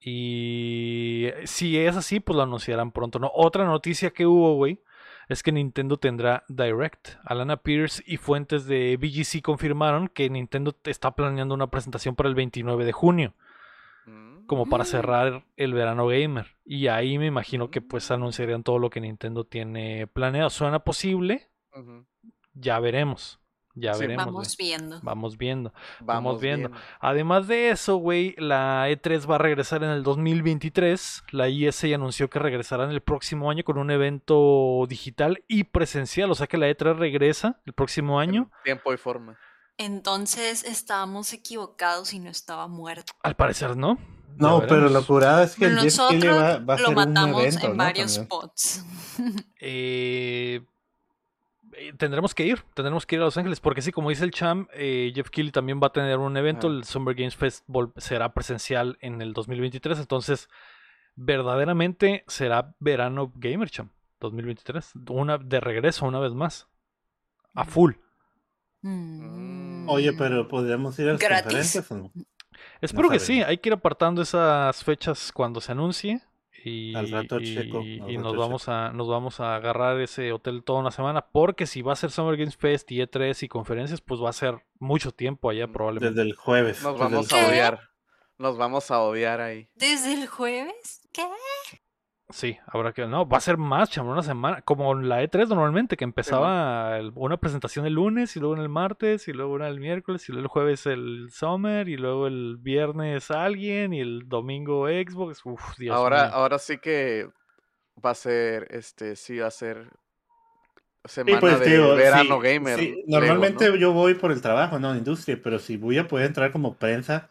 Y 0.00 1.28
si 1.44 1.78
es 1.78 1.96
así, 1.96 2.20
pues 2.20 2.36
lo 2.36 2.42
anunciarán 2.42 2.92
pronto, 2.92 3.18
¿no? 3.18 3.30
Otra 3.34 3.64
noticia 3.64 4.10
que 4.10 4.26
hubo, 4.26 4.54
güey, 4.54 4.80
es 5.28 5.42
que 5.42 5.52
Nintendo 5.52 5.96
tendrá 5.96 6.44
Direct. 6.48 7.16
Alana 7.24 7.58
Pierce 7.58 8.02
y 8.06 8.16
fuentes 8.16 8.66
de 8.66 8.96
BGC 8.96 9.42
confirmaron 9.42 10.08
que 10.08 10.30
Nintendo 10.30 10.74
está 10.84 11.10
planeando 11.12 11.54
una 11.54 11.66
presentación 11.68 12.14
para 12.14 12.28
el 12.28 12.34
29 12.34 12.84
de 12.84 12.92
junio, 12.92 13.34
Mm. 14.06 14.46
como 14.46 14.66
para 14.70 14.84
Mm. 14.84 14.86
cerrar 14.86 15.44
el 15.56 15.74
verano 15.74 16.06
gamer. 16.06 16.46
Y 16.64 16.86
ahí 16.86 17.18
me 17.18 17.26
imagino 17.26 17.70
que 17.70 17.80
pues 17.82 18.10
anunciarían 18.10 18.62
todo 18.62 18.78
lo 18.78 18.88
que 18.90 19.00
Nintendo 19.00 19.44
tiene 19.44 20.06
planeado. 20.06 20.48
¿Suena 20.50 20.78
posible? 20.78 21.48
Ya 22.54 22.80
veremos. 22.80 23.37
Ya 23.80 23.94
Sí. 23.94 24.00
veremos. 24.00 24.26
Vamos 24.26 24.56
güey. 24.56 24.68
viendo. 24.68 25.00
Vamos 25.02 25.38
viendo. 25.38 25.72
Vamos 26.00 26.40
viendo. 26.40 26.68
viendo. 26.68 26.84
Además 27.00 27.46
de 27.48 27.70
eso, 27.70 27.96
güey, 27.96 28.34
la 28.38 28.88
E3 28.88 29.28
va 29.30 29.36
a 29.36 29.38
regresar 29.38 29.82
en 29.84 29.90
el 29.90 30.02
2023. 30.02 31.24
La 31.32 31.48
IS 31.48 31.84
anunció 31.84 32.28
que 32.30 32.38
regresará 32.38 32.84
en 32.84 32.90
el 32.90 33.00
próximo 33.00 33.50
año 33.50 33.64
con 33.64 33.78
un 33.78 33.90
evento 33.90 34.84
digital 34.88 35.42
y 35.48 35.64
presencial. 35.64 36.30
O 36.30 36.34
sea 36.34 36.46
que 36.46 36.58
la 36.58 36.68
E3 36.68 36.96
regresa 36.96 37.60
el 37.66 37.72
próximo 37.72 38.18
año. 38.20 38.50
En 38.58 38.62
Tiempo 38.64 38.92
y 38.92 38.96
forma. 38.96 39.38
Entonces 39.76 40.64
estábamos 40.64 41.32
equivocados 41.32 42.12
y 42.12 42.18
no 42.18 42.30
estaba 42.30 42.66
muerto. 42.66 43.12
Al 43.22 43.36
parecer, 43.36 43.76
¿no? 43.76 43.96
No, 44.36 44.60
pero 44.68 44.88
la 44.88 45.00
curada 45.02 45.44
es 45.44 45.56
que 45.56 45.64
el 45.66 45.78
Jeff 45.80 45.98
va, 45.98 46.58
va 46.58 46.74
a 46.74 46.78
lo 46.78 46.86
ser 46.86 46.88
un 46.88 46.94
matamos 46.94 47.40
evento, 47.42 47.66
en 47.66 47.72
¿no? 47.72 47.76
varios 47.76 48.12
spots. 48.14 48.84
Eh, 49.60 50.60
eh, 51.78 51.92
tendremos 51.96 52.34
que 52.34 52.44
ir, 52.46 52.62
tendremos 52.74 53.06
que 53.06 53.16
ir 53.16 53.22
a 53.22 53.24
Los 53.26 53.36
Ángeles, 53.38 53.60
porque 53.60 53.82
sí, 53.82 53.92
como 53.92 54.10
dice 54.10 54.24
el 54.24 54.30
Cham, 54.30 54.66
eh, 54.72 55.12
Jeff 55.14 55.30
Keighley 55.30 55.52
también 55.52 55.80
va 55.82 55.88
a 55.88 55.92
tener 55.92 56.18
un 56.18 56.36
evento, 56.36 56.66
Ah. 56.68 56.70
el 56.70 56.84
Summer 56.84 57.14
Games 57.14 57.36
Fest 57.36 57.66
vol- 57.68 57.92
será 57.96 58.32
presencial 58.34 58.98
en 59.00 59.22
el 59.22 59.32
2023, 59.32 59.98
entonces 59.98 60.48
verdaderamente 61.16 62.24
será 62.28 62.74
verano 62.78 63.32
Gamer 63.36 63.70
Cham 63.70 63.90
2023, 64.20 64.92
una 65.10 65.38
de 65.38 65.60
regreso 65.60 66.06
una 66.06 66.20
vez 66.20 66.32
más, 66.34 66.68
a 67.54 67.64
full. 67.64 67.94
Mm. 68.82 69.88
Oye, 69.88 70.12
pero 70.12 70.46
¿podríamos 70.48 70.98
ir 70.98 71.08
a 71.08 71.12
las 71.12 71.20
Gratis. 71.20 71.42
conferencias 71.44 71.90
o 71.90 71.96
no? 71.96 72.12
Espero 72.80 73.08
que 73.08 73.18
sí, 73.18 73.42
hay 73.42 73.58
que 73.58 73.68
ir 73.68 73.72
apartando 73.72 74.22
esas 74.22 74.82
fechas 74.84 75.32
cuando 75.32 75.60
se 75.60 75.72
anuncie. 75.72 76.20
Y, 76.64 76.94
Al 76.94 77.10
rato 77.10 77.38
y- 77.40 77.54
checo, 77.54 77.78
al 77.78 77.86
y 77.86 77.98
rato 78.00 78.20
nos 78.22 78.36
vamos 78.36 78.68
a 78.68 78.90
nos 78.92 79.08
vamos 79.08 79.40
a 79.40 79.54
agarrar 79.54 80.00
ese 80.00 80.32
hotel 80.32 80.64
toda 80.64 80.80
una 80.80 80.90
semana 80.90 81.20
porque 81.30 81.66
si 81.66 81.82
va 81.82 81.92
a 81.92 81.96
ser 81.96 82.10
Summer 82.10 82.36
Games 82.36 82.56
Fest 82.56 82.90
y 82.90 83.00
E3 83.00 83.42
y 83.44 83.48
conferencias 83.48 84.00
pues 84.00 84.20
va 84.20 84.30
a 84.30 84.32
ser 84.32 84.56
mucho 84.78 85.12
tiempo 85.12 85.50
allá 85.50 85.68
probablemente. 85.68 86.14
Desde 86.14 86.28
el 86.30 86.34
jueves. 86.36 86.82
Nos 86.82 86.94
el 86.94 87.00
vamos 87.00 87.32
a 87.32 87.46
odiar. 87.48 87.80
Nos 88.38 88.56
vamos 88.56 88.90
a 88.90 89.00
odiar 89.00 89.40
ahí. 89.40 89.68
¿Desde 89.74 90.14
el 90.14 90.26
jueves? 90.26 91.00
¿Qué? 91.12 91.22
Sí, 92.30 92.58
habrá 92.66 92.92
que 92.92 93.06
no, 93.06 93.26
va 93.26 93.38
a 93.38 93.40
ser 93.40 93.56
más, 93.56 93.88
chamo, 93.90 94.12
una 94.12 94.22
semana, 94.22 94.60
como 94.60 94.94
la 94.94 95.22
E3 95.22 95.48
normalmente 95.48 95.96
que 95.96 96.04
empezaba 96.04 96.98
el- 96.98 97.10
una 97.14 97.38
presentación 97.38 97.86
el 97.86 97.94
lunes 97.94 98.36
y 98.36 98.40
luego 98.40 98.54
en 98.54 98.60
el 98.60 98.68
martes 98.68 99.28
y 99.28 99.32
luego 99.32 99.54
una 99.54 99.66
el 99.68 99.80
miércoles 99.80 100.28
y 100.28 100.32
luego 100.32 100.42
el 100.44 100.48
jueves 100.48 100.84
el 100.86 101.28
Summer 101.30 101.88
y 101.88 101.96
luego 101.96 102.26
el 102.26 102.58
viernes 102.58 103.30
alguien 103.30 103.94
y 103.94 104.00
el 104.00 104.28
domingo 104.28 104.88
Xbox. 104.88 105.40
Uf, 105.46 105.62
Dios 105.78 105.96
ahora, 105.96 106.10
mío. 106.10 106.34
ahora 106.34 106.58
sí 106.58 106.78
que 106.78 107.28
va 108.04 108.10
a 108.10 108.14
ser, 108.14 108.68
este, 108.70 109.16
sí 109.16 109.38
va 109.38 109.48
a 109.48 109.50
ser 109.50 109.90
Sí, 111.26 111.36
semana 111.36 111.36
pues 111.36 111.58
de 111.58 111.68
digo, 111.70 111.94
verano 111.94 112.38
sí, 112.38 112.40
gamer. 112.40 112.78
sí, 112.78 113.04
Lego, 113.12 113.46
normalmente 113.46 113.64
¿no? 113.70 113.78
yo 113.78 113.92
voy 113.92 114.14
por 114.14 114.32
el 114.32 114.40
trabajo, 114.40 114.78
no 114.78 114.96
industria, 114.96 115.38
pero 115.42 115.58
si 115.58 115.76
voy 115.76 115.98
a 115.98 116.08
poder 116.08 116.26
entrar 116.26 116.50
como 116.52 116.76
prensa, 116.78 117.28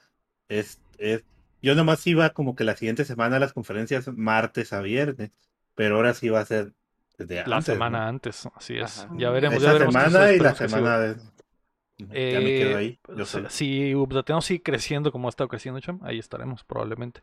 es, 0.48 0.80
es- 1.00 1.26
yo 1.62 1.76
nomás 1.76 2.06
iba 2.08 2.30
como 2.32 2.56
que 2.56 2.64
la 2.64 2.76
siguiente 2.76 3.06
semana 3.06 3.38
a 3.38 3.40
las 3.40 3.54
conferencias 3.54 4.08
martes 4.16 4.74
a 4.74 4.82
viernes, 4.82 5.32
pero 5.76 5.96
ahora 5.96 6.14
sí 6.14 6.30
va 6.30 6.40
a 6.42 6.46
ser 6.46 6.74
desde 7.18 7.48
La 7.48 7.58
antes, 7.58 7.66
semana 7.74 8.00
¿no? 8.02 8.08
antes, 8.08 8.48
así 8.56 8.78
es. 8.78 9.00
Ajá. 9.00 9.14
Ya 9.18 9.30
veremos, 9.32 9.62
ya 9.62 9.70
Esa 9.70 9.74
veremos 9.74 9.96
qué 9.96 10.02
semana 10.04 10.32
y 10.34 10.40
la 10.40 10.56
semana 10.56 11.00
de... 11.00 11.16
Ya 11.98 12.40
me 12.40 12.56
quedo 12.56 12.70
Eh, 12.72 12.76
ahí. 12.76 13.00
yo 13.16 13.26
si-. 13.26 13.40
Si 13.50 13.94
sigue 14.42 14.62
creciendo 14.62 15.12
como 15.12 15.28
ha 15.28 15.30
estado 15.30 15.48
creciendo, 15.48 15.80
Cham, 15.80 16.00
ahí 16.04 16.20
estaremos 16.20 16.64
probablemente. 16.64 17.22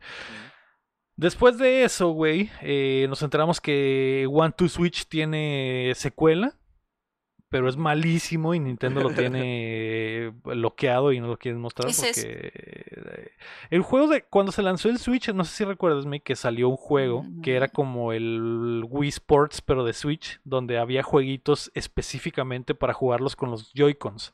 Después 1.17 1.57
de 1.57 1.85
eso, 1.85 2.09
güey, 2.09 2.49
eh, 2.61 3.05
nos 3.07 3.21
enteramos 3.21 3.61
que 3.61 4.27
One 4.29 4.53
to 4.57 4.67
Switch 4.67 5.07
tiene 5.07 5.93
secuela, 5.95 6.57
pero 7.49 7.69
es 7.69 7.77
malísimo 7.77 8.53
y 8.53 8.59
Nintendo 8.59 9.01
lo 9.01 9.09
tiene 9.39 10.33
bloqueado 10.43 11.11
y 11.13 11.19
no 11.19 11.27
lo 11.27 11.37
quieren 11.37 11.61
mostrar 11.61 11.91
porque 11.95 12.51
eh, 12.53 13.29
el 13.69 13.81
juego 13.81 14.07
de 14.07 14.23
cuando 14.23 14.51
se 14.51 14.61
lanzó 14.61 14.89
el 14.89 14.97
Switch, 14.97 15.29
no 15.33 15.43
sé 15.43 15.55
si 15.55 15.63
recuerdas, 15.65 16.05
Mick, 16.05 16.23
que 16.23 16.35
salió 16.35 16.69
un 16.69 16.77
juego 16.77 17.25
que 17.43 17.55
era 17.55 17.67
Mm. 17.67 17.71
como 17.73 18.11
el 18.13 18.83
Wii 18.89 19.09
Sports 19.09 19.61
pero 19.61 19.83
de 19.83 19.93
Switch, 19.93 20.39
donde 20.43 20.77
había 20.77 21.03
jueguitos 21.03 21.71
específicamente 21.75 22.75
para 22.75 22.93
jugarlos 22.93 23.35
con 23.35 23.51
los 23.51 23.71
Joy-Cons. 23.73 24.33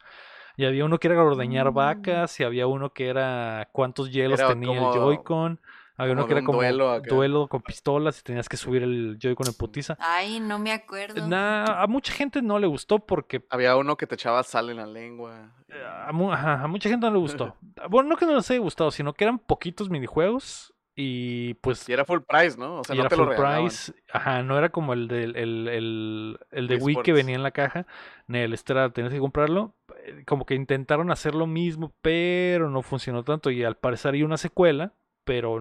Y 0.58 0.66
había 0.66 0.84
uno 0.86 1.00
que 1.00 1.08
era 1.08 1.24
ordeñar 1.24 1.72
Mm. 1.72 1.74
vacas, 1.74 2.40
y 2.40 2.44
había 2.44 2.68
uno 2.68 2.92
que 2.94 3.08
era 3.08 3.70
cuántos 3.72 4.12
hielos 4.12 4.40
Era 4.40 4.50
tenía 4.50 4.68
como- 4.80 4.94
el 4.94 5.00
Joy-Con. 5.00 5.60
Había 6.02 6.14
uno 6.14 6.24
que 6.28 6.34
de 6.34 6.34
era 6.34 6.42
un 6.42 6.46
como 6.46 6.58
duelo 6.60 6.92
acá. 6.92 7.10
duelo 7.14 7.48
con 7.48 7.62
pistolas 7.62 8.20
y 8.20 8.24
tenías 8.24 8.50
que 8.50 8.58
subir 8.58 8.84
el 8.84 9.18
Joy-Con 9.20 9.48
en 9.48 9.54
putiza. 9.54 9.96
Ay, 10.00 10.40
no 10.40 10.58
me 10.60 10.72
acuerdo. 10.72 11.28
Nah, 11.28 11.82
a 11.84 11.88
mucha 11.88 12.12
gente 12.14 12.42
no 12.42 12.58
le 12.60 12.68
gustó 12.68 13.00
porque 13.00 13.44
Había 13.50 13.76
uno 13.76 13.96
que 13.98 14.08
te 14.08 14.16
echaba 14.16 14.42
sal 14.44 14.70
en 14.70 14.78
la 14.78 14.86
lengua. 14.88 15.54
eh, 15.68 15.84
a, 16.08 16.12
mu- 16.12 16.32
ajá, 16.32 16.62
a 16.64 16.68
mucha 16.68 16.90
gente 16.90 17.06
no 17.06 17.14
le 17.14 17.20
gustó. 17.20 17.56
Bueno, 17.90 18.10
no 18.10 18.18
que 18.18 18.26
no 18.26 18.36
les 18.36 18.50
haya 18.52 18.60
gustado, 18.60 18.92
sino 18.92 19.14
que 19.14 19.24
eran 19.24 19.40
poquitos 19.40 19.90
minijuegos 19.90 20.74
y 20.96 21.54
pues 21.56 21.88
Y 21.88 21.94
era 21.94 22.04
full 22.04 22.20
price, 22.28 22.58
¿no? 22.58 22.80
O 22.80 22.84
sea, 22.84 22.94
y 22.96 22.98
no 22.98 23.04
era 23.04 23.10
te 23.10 23.16
lo 23.16 23.24
full 23.24 23.32
regalaban. 23.32 23.64
price. 23.68 23.94
Ajá, 24.12 24.44
no 24.44 24.58
era 24.58 24.70
como 24.70 24.94
el 24.94 25.08
del 25.08 25.36
el, 25.38 25.68
el, 25.70 26.40
el 26.52 26.68
de 26.68 26.76
Wii 26.78 26.98
que 27.04 27.14
venía 27.14 27.36
en 27.36 27.44
la 27.44 27.52
caja. 27.52 27.86
Ni 28.28 28.40
el 28.40 28.54
este 28.54 28.74
era, 28.74 28.90
tenías 28.92 29.14
que 29.14 29.20
comprarlo. 29.20 29.74
Eh, 30.04 30.24
Como 30.28 30.46
que 30.46 30.54
intentaron 30.56 31.10
hacer 31.10 31.34
lo 31.34 31.48
mismo, 31.48 31.94
pero 32.02 32.70
no 32.70 32.82
funcionó 32.82 33.24
tanto. 33.24 33.50
Y 33.52 33.64
al 33.64 33.78
parecer 33.78 34.14
hay 34.16 34.24
una 34.24 34.38
secuela, 34.38 34.94
pero 35.24 35.60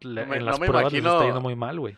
la- 0.00 0.22
No 0.22 0.26
me- 0.28 0.36
en 0.36 0.44
no 0.44 0.50
las 0.50 0.60
me 0.60 0.66
pruebas 0.66 0.92
les 0.92 0.98
está 0.98 1.08
imagino- 1.10 1.24
yendo 1.26 1.40
muy 1.40 1.56
mal, 1.56 1.78
güey. 1.80 1.96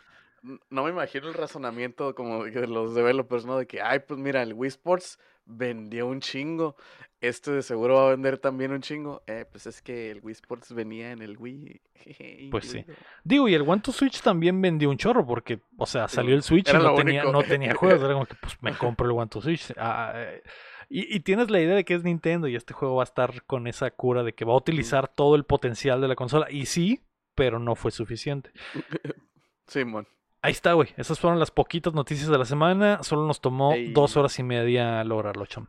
No 0.71 0.85
me 0.85 0.91
imagino 0.91 1.27
el 1.29 1.35
razonamiento 1.35 2.15
como 2.15 2.45
de 2.45 2.67
los 2.69 2.95
developers, 2.95 3.45
¿no? 3.45 3.59
De 3.59 3.67
que, 3.67 3.83
ay, 3.83 4.01
pues 4.07 4.21
mira, 4.21 4.43
el 4.43 4.55
Wii 4.55 4.69
Sports 4.69 5.19
vendió 5.45 6.07
un 6.07 6.21
chingo. 6.21 6.77
Este 7.21 7.51
de 7.51 7.63
seguro 7.63 7.95
va 7.97 8.07
a 8.07 8.11
vender 8.11 8.39
también 8.39 8.71
un 8.71 8.81
chingo. 8.81 9.23
Eh, 9.27 9.45
pues 9.51 9.67
es 9.67 9.83
que 9.83 10.13
el 10.13 10.21
Wii 10.23 10.33
Sports 10.35 10.73
venía 10.73 11.11
en 11.11 11.23
el 11.23 11.37
Wii. 11.37 11.81
Pues 12.53 12.71
sí. 12.71 12.85
Digo, 13.25 13.49
y 13.49 13.55
el 13.55 13.63
One 13.69 13.83
to 13.83 13.91
Switch 13.93 14.23
también 14.23 14.63
vendió 14.63 14.89
un 14.89 14.97
chorro, 14.97 15.27
porque, 15.27 15.61
o 15.77 15.85
sea, 15.85 16.07
salió 16.09 16.35
el 16.35 16.43
Switch 16.43 16.71
y 16.71 16.73
no 16.73 16.95
tenía, 16.95 17.25
no 17.25 17.43
tenía 17.43 17.75
juegos. 17.75 18.01
Era 18.03 18.13
como 18.15 18.25
que, 18.27 18.35
pues, 18.41 18.57
me 18.63 18.71
compro 18.97 19.07
el 19.07 19.13
One 19.13 19.27
to 19.29 19.41
Switch. 19.43 19.75
Ah, 19.77 20.13
eh, 20.15 20.43
y, 20.89 21.15
y 21.17 21.21
tienes 21.21 21.51
la 21.51 21.61
idea 21.61 21.75
de 21.75 21.85
que 21.85 21.95
es 21.95 22.05
Nintendo 22.05 22.47
y 22.49 22.55
este 22.57 22.73
juego 22.73 22.95
va 22.97 23.03
a 23.03 23.05
estar 23.05 23.43
con 23.45 23.67
esa 23.67 23.91
cura 23.91 24.23
de 24.23 24.33
que 24.33 24.45
va 24.47 24.55
a 24.55 24.57
utilizar 24.57 25.09
todo 25.09 25.35
el 25.35 25.45
potencial 25.45 26.01
de 26.01 26.09
la 26.09 26.15
consola. 26.15 26.47
Y 26.51 26.65
sí, 26.67 27.01
pero 27.39 27.61
no 27.61 27.77
fue 27.77 27.93
suficiente. 27.93 28.51
Simón. 29.69 30.09
Ahí 30.43 30.53
está, 30.53 30.73
güey. 30.73 30.89
Esas 30.97 31.21
fueron 31.21 31.39
las 31.39 31.51
poquitas 31.53 31.95
noticias 31.95 32.29
de 32.29 32.37
la 32.39 32.45
semana. 32.45 33.01
Solo 33.05 33.27
nos 33.27 33.41
tomó 33.41 33.73
Ey. 33.75 33.93
dos 33.93 34.17
horas 34.17 34.37
y 34.39 34.43
media 34.43 35.03
lograrlo, 35.05 35.47
cham. 35.47 35.69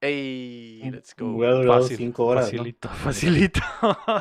Ey, 0.00 0.82
let's 0.90 1.14
go. 1.16 1.26
Hubiera 1.26 1.54
durado 1.54 1.82
Fácil, 1.82 1.96
cinco 1.96 2.26
horas, 2.26 2.44
¿no? 2.46 2.58
facilito, 2.58 2.88
facilito. 3.04 3.60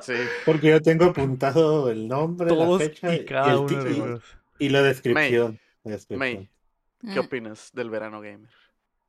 Sí. 0.01 0.13
Porque 0.45 0.69
yo 0.69 0.81
tengo 0.81 1.05
apuntado 1.05 1.89
el 1.89 2.07
nombre, 2.07 2.47
Todos 2.47 2.81
la 2.81 2.87
fecha 2.87 3.15
y 3.15 3.25
cada 3.25 3.51
el 3.53 3.57
uno 3.59 3.83
de 3.83 3.97
los 3.97 4.21
y- 4.59 4.65
y 4.65 4.69
la 4.69 4.81
descripción. 4.81 5.59
la 5.83 5.91
descripción. 5.91 6.19
May, 6.19 7.13
¿qué 7.13 7.19
opinas 7.19 7.71
del 7.73 7.89
verano 7.89 8.19
gamer? 8.21 8.49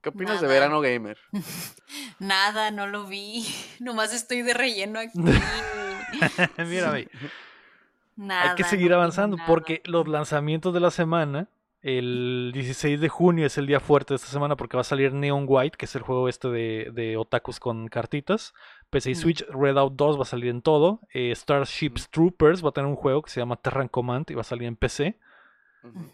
¿Qué 0.01 0.09
opinas 0.11 0.41
de 0.41 0.47
Nada. 0.49 0.55
verano 0.61 0.81
gamer? 0.81 1.19
Nada, 2.19 2.71
no 2.73 2.87
lo 2.87 3.07
vi. 3.07 3.45
Nomás 3.81 4.13
estoy 4.13 4.43
de 4.43 4.53
relleno 4.55 4.99
aquí. 4.99 5.19
Mira, 6.59 6.91
güey. 6.91 7.09
Nada. 8.17 8.51
Hay 8.51 8.57
que 8.57 8.65
seguir 8.65 8.93
avanzando 8.93 9.37
porque 9.47 9.83
los 9.85 10.07
lanzamientos 10.09 10.73
de 10.73 10.81
la 10.81 10.91
semana, 10.91 11.49
el 11.83 12.51
16 12.55 13.01
de 13.01 13.09
junio 13.09 13.45
es 13.47 13.59
el 13.59 13.67
día 13.67 13.81
fuerte 13.81 14.15
de 14.15 14.17
esta 14.17 14.29
semana 14.29 14.57
porque 14.57 14.77
va 14.77 14.83
a 14.83 14.85
salir 14.85 15.13
Neon 15.13 15.45
White, 15.49 15.77
que 15.77 15.85
es 15.87 15.95
el 15.97 16.03
juego 16.03 16.29
este 16.29 16.49
de, 16.49 16.91
de 16.95 17.17
otakus 17.17 17.61
con 17.61 17.89
cartitas. 17.89 18.55
PC 18.91 19.11
y. 19.11 19.15
Switch, 19.17 19.45
Redout 19.49 19.95
2 19.95 20.19
va 20.19 20.23
a 20.23 20.27
salir 20.27 20.49
en 20.51 20.63
todo. 20.63 21.01
eh, 21.13 21.33
Starships 21.35 22.09
Troopers 22.11 22.65
va 22.65 22.69
a 22.69 22.73
tener 22.73 22.89
un 22.89 22.97
juego 22.97 23.23
que 23.23 23.31
se 23.31 23.41
llama 23.41 23.57
Terran 23.57 23.89
Command 23.89 24.31
y 24.31 24.35
va 24.35 24.43
a 24.43 24.45
salir 24.45 24.69
en 24.69 24.77
PC. 24.77 25.19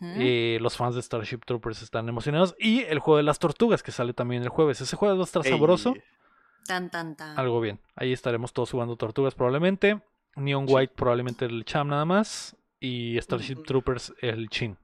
Eh, 0.02 0.58
los 0.60 0.76
fans 0.76 0.96
de 0.96 1.02
Starship 1.02 1.40
Troopers 1.46 1.82
están 1.82 2.08
emocionados. 2.08 2.56
Y 2.58 2.80
el 2.84 2.98
juego 2.98 3.18
de 3.18 3.22
las 3.22 3.38
tortugas 3.38 3.82
que 3.84 3.92
sale 3.92 4.12
también 4.14 4.42
el 4.42 4.48
jueves. 4.48 4.80
Ese 4.80 4.96
juego 4.96 5.14
va 5.16 5.20
a 5.22 5.24
estar 5.24 5.44
sabroso. 5.44 5.94
Tan, 6.66 6.90
tan, 6.90 7.14
tan. 7.14 7.38
Algo 7.38 7.60
bien. 7.60 7.78
Ahí 7.94 8.12
estaremos 8.12 8.52
todos 8.52 8.70
jugando 8.72 8.96
tortugas 8.96 9.34
probablemente. 9.34 10.00
Neon 10.36 10.66
Sí. 10.68 10.74
White 10.74 10.94
probablemente 10.96 11.44
el 11.44 11.64
Cham 11.64 11.88
nada 11.88 12.04
más. 12.04 12.56
Y 12.78 13.18
Starship 13.20 13.56
Ujú. 13.56 13.62
Troopers 13.64 14.14
el 14.22 14.48
Chin. 14.48 14.76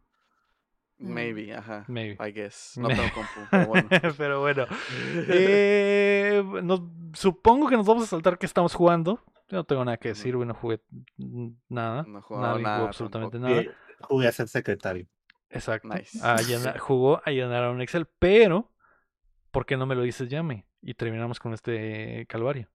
Maybe, 0.99 1.55
ajá. 1.55 1.85
Maybe. 1.89 2.17
I 2.27 2.33
guess. 2.33 2.75
No 2.81 2.89
tengo 2.89 3.03
compu, 3.15 3.41
pero 3.51 3.67
bueno. 3.67 3.89
Pero 4.19 4.41
bueno. 4.41 4.67
Eh, 5.29 6.43
nos- 6.63 6.83
supongo 7.15 7.69
que 7.69 7.77
nos 7.77 7.87
vamos 7.87 8.05
a 8.05 8.07
saltar 8.07 8.39
que 8.39 8.47
estamos 8.47 8.75
jugando. 8.75 9.21
Yo 9.49 9.59
no 9.59 9.65
tengo 9.65 9.85
nada 9.85 9.97
que 9.97 10.09
decir, 10.09 10.35
güey. 10.37 10.49
No 10.49 10.55
jugué 10.55 10.81
mm, 11.19 11.49
nada. 11.69 12.03
No 12.07 12.21
jugó 12.23 12.41
nada 12.41 12.85
absolutamente 12.85 13.39
tampoco. 13.39 13.61
nada. 13.63 13.77
Jugué 14.01 14.27
a 14.29 14.33
ser 14.33 14.49
secretario. 14.49 15.07
Exacto. 15.51 15.89
Nice. 15.89 16.19
A 16.23 16.37
llenar- 16.39 16.79
jugó 16.79 17.23
a 17.25 17.31
llenar 17.31 17.65
a 17.65 17.71
un 17.71 17.81
Excel. 17.81 18.07
Pero, 18.19 18.73
¿por 19.51 19.65
qué 19.65 19.77
no 19.77 19.87
me 19.87 19.95
lo 19.95 20.03
dices, 20.03 20.29
Yame? 20.29 20.67
Y 20.83 20.95
terminamos 20.95 21.39
con 21.39 21.53
este 21.55 22.27
calvario. 22.29 22.69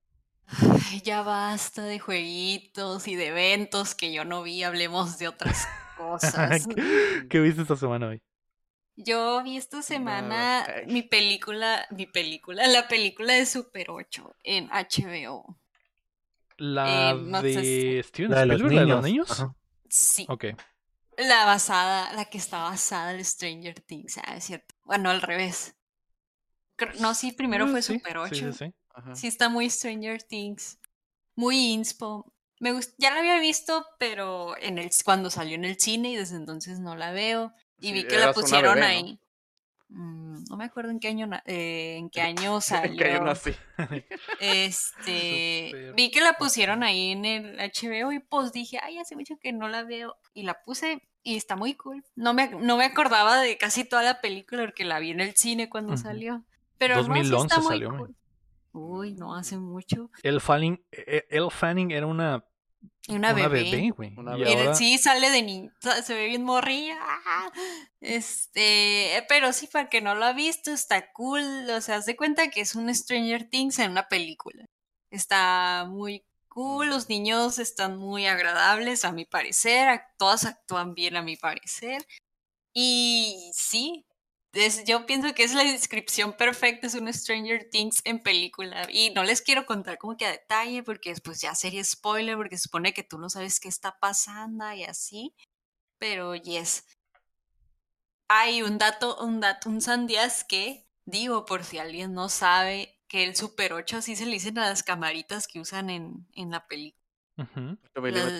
Ay, 0.48 1.02
ya 1.04 1.22
basta 1.24 1.84
de 1.84 2.00
jueguitos 2.00 3.08
y 3.08 3.16
de 3.16 3.28
eventos 3.28 3.96
que 3.96 4.12
yo 4.14 4.26
no 4.26 4.44
vi. 4.44 4.64
Hablemos 4.64 5.18
de 5.18 5.28
otras 5.28 5.68
cosas. 5.98 6.68
¿Qué, 6.76 7.28
qué 7.30 7.40
viste 7.40 7.62
esta 7.62 7.76
semana 7.76 8.08
hoy? 8.10 8.22
Yo 8.96 9.42
vi 9.44 9.58
esta 9.58 9.82
semana 9.82 10.66
mi 10.88 11.02
película, 11.02 11.86
mi 11.92 12.06
película, 12.06 12.68
la 12.68 12.88
película 12.88 13.34
de 13.34 13.46
Super 13.46 13.90
8 13.90 14.36
en 14.44 14.70
HBO. 14.70 15.58
La 16.58 17.12
Eh, 17.12 17.16
no 17.16 17.42
sé 17.42 17.48
de 17.48 18.04
Steven 18.04 18.32
La 18.32 18.42
de 18.42 18.46
los 18.48 18.56
Spielberg, 18.58 18.74
la 18.74 18.82
de 18.82 18.88
los 18.88 19.02
niños. 19.02 19.32
Ajá. 19.32 19.56
Sí. 19.90 20.26
Ok. 20.30 20.46
La 21.18 21.46
basada, 21.46 22.14
la 22.14 22.26
que 22.26 22.38
está 22.38 22.64
basada 22.64 23.14
en 23.14 23.24
Stranger 23.24 23.80
Things, 23.82 24.18
ah, 24.20 24.36
es 24.36 24.46
cierto. 24.46 24.76
Bueno, 24.84 25.10
al 25.10 25.22
revés. 25.22 25.76
No, 27.00 27.14
sí, 27.14 27.32
primero 27.32 27.66
Ah, 27.66 27.68
fue 27.68 27.82
sí, 27.82 27.94
Super 27.96 28.18
8. 28.18 28.36
Sí, 28.36 28.42
sí, 28.52 28.54
sí. 28.54 28.74
Ajá. 28.96 29.16
Sí, 29.16 29.28
está 29.28 29.50
muy 29.50 29.70
Stranger 29.70 30.22
Things. 30.24 30.80
Muy 31.36 31.58
inspo. 31.72 32.32
Me 32.60 32.74
gust- 32.74 32.94
ya 32.98 33.12
la 33.12 33.20
había 33.20 33.40
visto, 33.40 33.86
pero 33.98 34.56
en 34.58 34.78
el 34.78 34.92
cuando 35.04 35.30
salió 35.30 35.56
en 35.56 35.66
el 35.66 35.80
cine 35.80 36.12
y 36.12 36.16
desde 36.16 36.36
entonces 36.36 36.80
no 36.80 36.96
la 36.96 37.12
veo. 37.12 37.54
Y 37.80 37.88
Sí, 37.88 37.94
vi 37.94 38.04
que 38.04 38.18
la 38.18 38.34
pusieron 38.34 38.76
bebé, 38.76 38.82
¿no? 38.82 38.88
ahí. 39.08 39.20
Mm, 39.90 40.44
no 40.50 40.58
me 40.58 40.66
acuerdo 40.66 40.92
en 40.92 41.00
qué 41.00 41.08
año 41.10 41.30
eh, 41.46 41.96
en 42.00 42.10
qué 42.10 42.22
año 42.22 42.62
salió. 42.62 43.26
así. 43.26 43.52
Este, 44.40 45.92
vi 45.96 46.12
que 46.12 46.22
la 46.22 46.34
pusieron 46.34 46.84
ahí 46.84 47.12
en 47.12 47.26
el 47.26 47.60
HBO 47.60 48.12
y 48.12 48.20
pues 48.20 48.52
dije, 48.52 48.80
ay, 48.82 48.98
hace 49.00 49.16
mucho 49.16 49.38
que 49.38 49.54
no 49.54 49.68
la 49.68 49.84
veo. 49.84 50.16
Y 50.34 50.44
la 50.44 50.62
puse 50.64 51.02
y 51.24 51.38
está 51.38 51.56
muy 51.56 51.74
cool. 51.76 52.04
No 52.16 52.34
me, 52.34 52.50
no 52.50 52.78
me 52.78 52.86
acordaba 52.86 53.40
de 53.42 53.58
casi 53.58 53.84
toda 53.84 54.04
la 54.04 54.22
película 54.22 54.64
porque 54.64 54.86
la 54.86 55.00
vi 55.00 55.12
en 55.12 55.20
el 55.22 55.36
cine 55.36 55.70
cuando 55.70 55.98
salió. 55.98 56.44
Pero 56.78 56.96
no, 56.96 57.04
sí 57.04 57.10
2011 57.10 57.48
está 57.48 57.60
muy 57.60 57.68
salió, 57.68 57.98
cool. 57.98 58.16
Uy, 58.74 59.14
no 59.14 59.36
hace 59.36 59.58
mucho. 59.58 60.10
El 60.24 60.40
Fanning, 60.42 60.82
eh, 60.92 61.26
El 61.30 61.52
Fanning 61.52 61.92
era 61.92 62.06
una, 62.08 62.46
Una, 63.10 63.18
una 63.32 63.34
bebé. 63.34 63.64
bebé, 63.72 63.90
güey. 63.92 64.14
Una 64.18 64.36
Y 64.38 64.40
bebé. 64.40 64.50
Mira, 64.52 64.62
ahora- 64.62 64.76
Sí, 64.76 64.98
sale 64.98 65.30
de 65.30 65.42
niño, 65.42 65.72
se 66.04 66.14
ve 66.14 66.28
bien 66.28 66.44
morrilla. 66.44 66.98
Este, 68.00 69.26
pero 69.30 69.54
sí, 69.54 69.68
para 69.68 69.90
que 69.90 70.02
no 70.02 70.16
lo 70.16 70.26
ha 70.26 70.34
visto, 70.34 70.72
está 70.72 71.12
cool. 71.14 71.70
O 71.70 71.82
sea, 71.82 71.98
haz 71.98 72.06
de 72.06 72.16
cuenta 72.16 72.50
que 72.50 72.62
es 72.62 72.76
un 72.76 72.94
Stranger 72.94 73.50
Things 73.50 73.80
en 73.80 73.92
una 73.92 74.08
película. 74.08 74.66
Está 75.10 75.86
muy 75.90 76.24
cool, 76.48 76.88
los 76.90 77.10
niños 77.10 77.60
están 77.60 77.98
muy 77.98 78.26
agradables, 78.26 79.06
a 79.06 79.12
mi 79.12 79.26
parecer. 79.26 80.02
Todas 80.18 80.46
actúan 80.46 80.94
bien, 80.94 81.16
a 81.16 81.22
mi 81.22 81.36
parecer. 81.38 82.06
Y 82.74 83.52
sí, 83.54 84.06
es- 84.54 84.84
yo 84.86 85.06
pienso 85.06 85.34
que 85.34 85.44
es 85.44 85.54
la 85.54 85.64
descripción 85.64 86.34
perfecta, 86.34 86.88
es 86.88 86.96
un 86.96 87.12
Stranger 87.12 87.70
Things 87.70 88.02
en 88.04 88.22
película. 88.22 88.88
Y 88.92 89.12
no 89.12 89.24
les 89.24 89.42
quiero 89.42 89.66
contar 89.66 89.98
como 89.98 90.18
que 90.18 90.26
a 90.26 90.32
detalle, 90.32 90.84
porque 90.84 91.10
después 91.10 91.42
ya 91.42 91.56
sería 91.56 91.84
spoiler, 91.84 92.36
porque 92.36 92.58
se 92.58 92.64
supone 92.64 92.94
que 92.94 93.04
tú 93.04 93.18
no 93.18 93.30
sabes 93.30 93.60
qué 93.60 93.70
está 93.70 93.98
pasando 94.00 94.72
y 94.74 94.84
así. 94.84 95.36
Pero 95.98 96.36
yes. 96.36 96.86
Hay 98.28 98.62
un 98.62 98.78
dato, 98.78 99.18
un 99.24 99.40
dato, 99.40 99.70
un 99.70 99.82
sandías 99.82 100.44
que, 100.44 100.88
digo, 101.06 101.46
por 101.46 101.64
si 101.64 101.78
alguien 101.80 102.14
no 102.14 102.30
sabe, 102.30 102.98
que 103.08 103.26
el 103.26 103.36
Super 103.36 103.74
8 103.74 103.98
así 103.98 104.16
se 104.16 104.26
le 104.26 104.32
dicen 104.34 104.58
a 104.58 104.70
las 104.70 104.84
camaritas 104.84 105.48
que 105.48 105.60
usan 105.60 105.90
en, 105.90 106.28
en 106.34 106.50
la 106.52 106.66
película. 106.66 107.02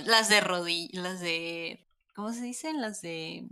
Las 0.06 0.30
de 0.30 0.40
rodillas, 0.42 1.04
las 1.04 1.20
de. 1.20 1.86
¿Cómo 2.16 2.32
se 2.32 2.42
dicen? 2.42 2.82
Las 2.82 3.02
de 3.02 3.48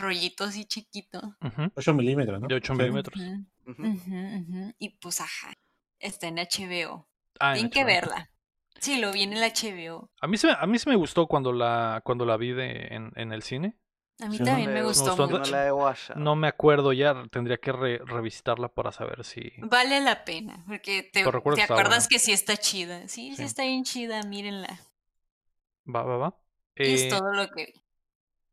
rollito 0.00 0.44
así 0.44 0.64
chiquito. 0.64 1.18
Ujú. 1.40 1.70
8 1.76 1.94
milímetros, 1.94 2.40
¿no? 2.40 2.48
De 2.48 2.54
8 2.56 2.74
Sí. 2.74 2.78
milímetros. 2.80 3.20
Y 4.78 4.88
pues 5.00 5.20
ajá. 5.20 5.52
Está 5.98 6.28
en 6.28 6.36
HBO. 6.38 7.08
Ah, 7.38 7.50
en 7.50 7.54
Tienen 7.54 7.70
que 7.70 7.80
HBO. 7.80 7.86
verla. 7.86 8.30
Sí, 8.78 8.98
lo 9.00 9.12
vi 9.12 9.22
en 9.24 9.34
el 9.34 9.42
HBO. 9.42 10.10
A 10.20 10.26
mí, 10.26 10.36
se, 10.38 10.50
a 10.50 10.66
mí 10.66 10.78
se 10.78 10.88
me 10.88 10.96
gustó 10.96 11.26
cuando 11.26 11.52
la, 11.52 12.00
cuando 12.04 12.24
la 12.24 12.36
vi 12.38 12.52
de, 12.52 12.86
en, 12.90 13.12
en 13.16 13.32
el 13.32 13.42
cine. 13.42 13.76
A 14.22 14.26
mí 14.28 14.36
Sí, 14.38 14.44
también 14.44 14.68
No 14.68 14.74
me 14.74 14.80
le- 14.80 14.86
gustó 14.86 15.04
gustó 15.16 15.26
mucho. 15.28 15.38
No 15.38 15.44
la 15.50 15.66
he 15.66 15.72
watchado. 15.72 16.20
No 16.20 16.36
me 16.36 16.48
acuerdo 16.48 16.92
ya, 16.92 17.14
tendría 17.30 17.56
que 17.58 17.72
re- 17.72 17.98
revisitarla 18.04 18.68
para 18.68 18.92
saber 18.92 19.24
si... 19.24 19.52
Vale 19.58 20.00
la 20.00 20.24
pena, 20.24 20.62
porque 20.66 21.02
te, 21.02 21.24
Pero 21.24 21.42
te 21.54 21.62
acuerdas 21.62 22.06
que 22.08 22.18
sí 22.18 22.32
está 22.32 22.56
chida. 22.56 23.08
Sí, 23.08 23.30
sí, 23.30 23.36
Sí. 23.36 23.42
está 23.44 23.62
bien 23.64 23.84
chida, 23.84 24.22
mírenla. 24.22 24.78
Va, 25.86 26.02
va, 26.02 26.16
va. 26.18 26.38
Y 26.76 26.94
es 26.94 27.02
Eh, 27.04 27.08
todo 27.10 27.32
lo 27.32 27.48
que 27.48 27.66
vi. 27.66 27.72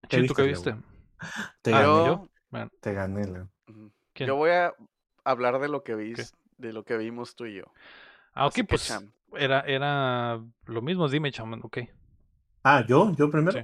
¿Qué 0.09 0.23
¿tú 0.23 0.33
qué 0.33 0.43
viste, 0.43 0.71
viste? 0.71 0.87
Te 1.61 1.71
Ah, 1.73 1.81
gané. 1.81 1.99
yo, 1.99 2.05
¿yo? 2.05 2.29
Bueno, 2.49 2.69
Te 2.79 2.93
gané, 2.93 3.25
Leo. 3.25 3.49
Ujú. 3.67 3.91
¿quién? 4.13 4.27
yo 4.27 4.35
voy 4.35 4.51
a 4.51 4.73
hablar 5.23 5.59
de 5.59 5.67
lo 5.67 5.83
que 5.83 5.95
vi, 5.95 6.13
de 6.57 6.73
lo 6.73 6.83
que 6.83 6.97
vimos 6.97 7.35
tú 7.35 7.45
y 7.45 7.55
yo. 7.55 7.63
Ah, 8.33 8.47
ok, 8.47 8.59
pues 8.69 8.85
Cham, 8.85 9.11
era, 9.35 9.61
era 9.61 10.39
lo 10.65 10.81
mismo, 10.81 11.09
dime, 11.09 11.31
chaman, 11.31 11.61
ok. 11.63 11.79
Ah, 12.63 12.85
¿yo? 12.87 13.13
¿Yo 13.15 13.29
primero? 13.29 13.59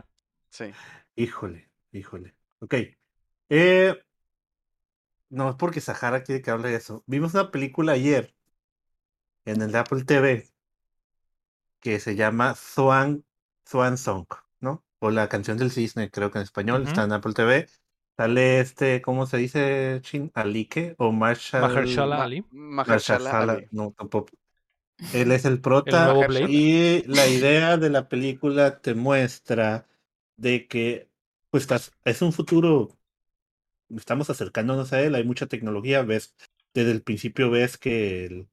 Sí. 0.50 0.66
Sí. 0.66 0.74
Híjole, 1.16 1.70
híjole. 1.92 2.36
Ok. 2.60 2.76
Eh, 3.50 3.96
no 5.30 5.50
es 5.50 5.56
porque 5.56 5.82
Sahara 5.82 6.24
quiere 6.24 6.42
que 6.42 6.52
hable 6.52 6.70
de 6.70 6.76
eso. 6.76 7.04
Vimos 7.08 7.34
una 7.34 7.52
película 7.52 7.94
ayer 7.94 8.36
en 9.46 9.62
el 9.62 9.76
Apple 9.76 10.04
TV 10.04 10.50
que 11.80 12.00
se 12.00 12.16
llama 12.16 12.56
Swan, 12.56 13.26
Swan 13.66 13.98
Song. 13.98 14.26
O 15.06 15.12
la 15.12 15.28
canción 15.28 15.58
del 15.58 15.70
cisne, 15.72 16.10
creo 16.10 16.32
que 16.32 16.38
en 16.40 16.44
español, 16.44 16.84
está 16.84 17.04
en 17.04 17.12
Apple 17.12 17.34
TV. 17.34 17.68
Sale 18.16 18.60
este, 18.60 19.02
¿cómo 19.02 19.26
se 19.26 19.38
dice? 19.38 20.00
Chin, 20.02 20.32
Alike 20.34 20.96
o 20.98 21.12
Marshall. 21.12 21.62
Mahershala 21.62 22.16
Ma- 22.18 22.24
Ali. 22.24 22.44
Mahershala 22.52 23.20
Mahershala, 23.32 23.54
Ali. 23.56 23.68
no, 23.72 23.92
tampoco. 23.98 24.32
Él 25.12 25.32
es 25.32 25.46
el 25.46 25.60
prota. 25.62 26.14
Y 26.48 27.04
la 27.08 27.28
idea 27.38 27.78
de 27.78 27.90
la 27.90 28.08
película 28.08 28.80
te 28.80 28.94
muestra 28.96 29.88
de 30.38 30.68
que 30.68 31.10
pues 31.52 31.64
estás- 31.64 31.92
es 32.06 32.22
un 32.22 32.34
futuro, 32.34 32.90
estamos 33.96 34.30
acercándonos 34.30 34.94
a 34.94 35.02
él, 35.02 35.16
hay 35.16 35.24
mucha 35.24 35.48
tecnología, 35.48 36.02
ves, 36.04 36.36
desde 36.74 36.92
el 36.92 37.04
principio 37.04 37.50
ves 37.52 37.78
que 37.78 38.26
el- 38.26 38.48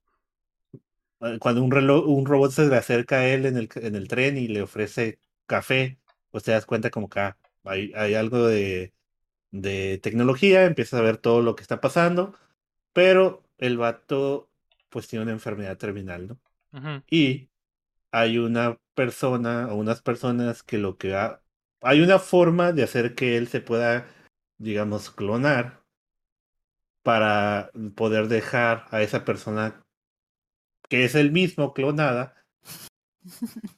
eh, 1.20 1.38
cuando 1.40 1.62
un 1.62 1.70
reloj, 1.70 2.06
un 2.08 2.26
robot 2.26 2.50
se 2.52 2.66
le 2.66 2.76
acerca 2.76 3.16
a 3.20 3.26
él 3.28 3.46
en 3.46 3.56
el, 3.56 3.68
en 3.76 3.94
el 3.96 4.08
tren 4.08 4.36
y 4.38 4.48
le 4.48 4.62
ofrece 4.62 5.18
café, 5.46 5.98
pues 6.30 6.44
te 6.44 6.52
das 6.52 6.66
cuenta 6.66 6.90
como 6.90 7.08
que 7.08 7.20
ah, 7.20 7.38
hay, 7.64 7.92
hay 7.94 8.14
algo 8.14 8.46
de, 8.46 8.92
de 9.50 9.98
tecnología, 10.02 10.64
empiezas 10.64 11.00
a 11.00 11.02
ver 11.02 11.16
todo 11.18 11.42
lo 11.42 11.56
que 11.56 11.62
está 11.62 11.80
pasando, 11.80 12.34
pero 12.92 13.42
el 13.58 13.78
vato 13.78 14.48
pues 14.88 15.08
tiene 15.08 15.24
una 15.24 15.32
enfermedad 15.32 15.78
terminal, 15.78 16.28
¿no? 16.28 16.40
Y 17.08 17.48
hay 18.12 18.38
una 18.38 18.78
persona 18.94 19.68
o 19.70 19.76
unas 19.76 20.02
personas 20.02 20.62
que 20.62 20.78
lo 20.78 20.98
que 20.98 21.14
ha... 21.14 21.42
Hay 21.82 22.00
una 22.00 22.18
forma 22.18 22.72
de 22.72 22.82
hacer 22.82 23.14
que 23.14 23.36
él 23.36 23.48
se 23.48 23.60
pueda, 23.60 24.06
digamos, 24.58 25.10
clonar 25.10 25.82
para 27.02 27.70
poder 27.94 28.28
dejar 28.28 28.86
a 28.90 29.02
esa 29.02 29.24
persona 29.24 29.82
que 30.88 31.04
es 31.04 31.14
el 31.14 31.32
mismo 31.32 31.72
clonada 31.72 32.34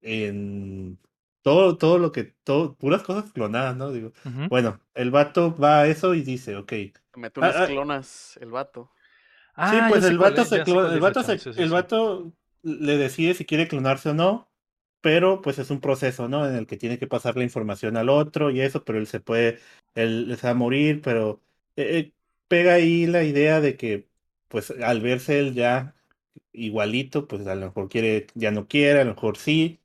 en 0.00 0.98
todo, 1.46 1.78
todo 1.78 1.98
lo 1.98 2.12
que, 2.12 2.24
todo, 2.44 2.76
puras 2.76 3.02
cosas 3.04 3.32
clonadas, 3.32 3.76
¿no? 3.76 3.92
Digo, 3.92 4.12
bueno, 4.48 4.80
el 4.94 5.10
vato 5.12 5.54
va 5.56 5.80
a 5.82 5.86
eso 5.88 6.14
y 6.14 6.22
dice, 6.22 6.56
ok, 6.56 6.72
Mete 7.16 7.40
unas 7.40 7.60
Ah, 7.60 7.64
ah. 7.64 7.70
clonas, 7.70 8.36
el 8.40 8.52
vato. 8.52 8.92
Ah, 9.54 9.70
sí, 9.70 9.82
pues 9.82 10.02
el 10.02 10.18
vato 10.18 10.44
es, 10.44 10.44
se 10.44 10.62
clona- 10.62 10.92
el 10.92 11.00
vato 11.00 11.22
se- 11.22 11.38
sí, 11.38 11.52
sí, 11.52 11.52
el 11.54 11.70
sí. 11.70 11.70
vato 11.70 12.32
le 12.62 12.96
decide 12.98 13.34
si 13.34 13.44
quiere 13.46 13.68
clonarse 13.68 14.10
o 14.10 14.14
no, 14.14 14.50
pero 15.00 15.40
pues 15.40 15.58
es 15.58 15.70
un 15.70 15.80
proceso, 15.80 16.28
¿no? 16.28 16.46
En 16.48 16.54
el 16.56 16.66
que 16.66 16.76
tiene 16.76 16.98
que 16.98 17.06
pasar 17.06 17.36
la 17.36 17.44
información 17.44 17.96
al 17.96 18.08
otro 18.08 18.50
y 18.50 18.60
eso, 18.60 18.84
pero 18.84 18.98
él 18.98 19.06
se 19.06 19.20
puede, 19.20 19.58
él 19.94 20.36
se 20.38 20.46
va 20.46 20.50
a 20.52 20.54
morir, 20.54 21.00
pero 21.02 21.42
eh, 21.76 21.98
eh, 21.98 22.12
pega 22.48 22.74
ahí 22.74 23.06
la 23.06 23.22
idea 23.24 23.60
de 23.60 23.76
que 23.76 24.08
pues 24.48 24.70
al 24.70 25.00
verse 25.00 25.38
él 25.38 25.54
ya 25.54 25.94
igualito, 26.52 27.28
pues 27.28 27.46
a 27.46 27.54
lo 27.54 27.66
mejor 27.66 27.88
quiere, 27.88 28.26
ya 28.34 28.50
no 28.50 28.68
quiere, 28.68 29.00
a 29.02 29.04
lo 29.04 29.14
mejor 29.14 29.36
sí, 29.38 29.80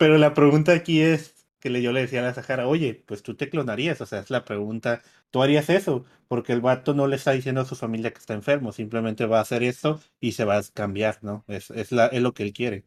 pero 0.00 0.18
la 0.18 0.34
pregunta 0.34 0.72
aquí 0.74 1.02
es 1.02 1.46
que 1.60 1.70
le- 1.70 1.82
yo 1.82 1.92
le 1.92 2.02
decía 2.02 2.20
a 2.22 2.24
la 2.24 2.34
Sahara, 2.34 2.68
oye, 2.68 2.94
pues 3.06 3.22
tú 3.22 3.36
te 3.36 3.50
clonarías, 3.50 4.00
o 4.02 4.06
sea, 4.06 4.20
es 4.20 4.30
la 4.30 4.46
pregunta, 4.46 5.02
¿tú 5.30 5.42
harías 5.42 5.70
eso? 5.70 6.06
Porque 6.28 6.54
el 6.54 6.62
vato 6.62 6.94
no 6.94 7.08
le 7.08 7.16
está 7.16 7.32
diciendo 7.32 7.62
a 7.62 7.66
su 7.66 7.76
familia 7.76 8.12
que 8.12 8.18
está 8.20 8.34
enfermo, 8.34 8.72
simplemente 8.72 9.26
va 9.26 9.38
a 9.40 9.42
hacer 9.42 9.62
esto 9.64 10.00
y 10.20 10.32
se 10.32 10.44
va 10.46 10.58
a 10.58 10.64
cambiar, 10.74 11.20
¿no? 11.22 11.44
Es, 11.48 11.70
es, 11.70 11.92
la, 11.92 12.08
es 12.08 12.22
lo 12.22 12.34
que 12.34 12.44
él 12.44 12.54
quiere. 12.54 12.86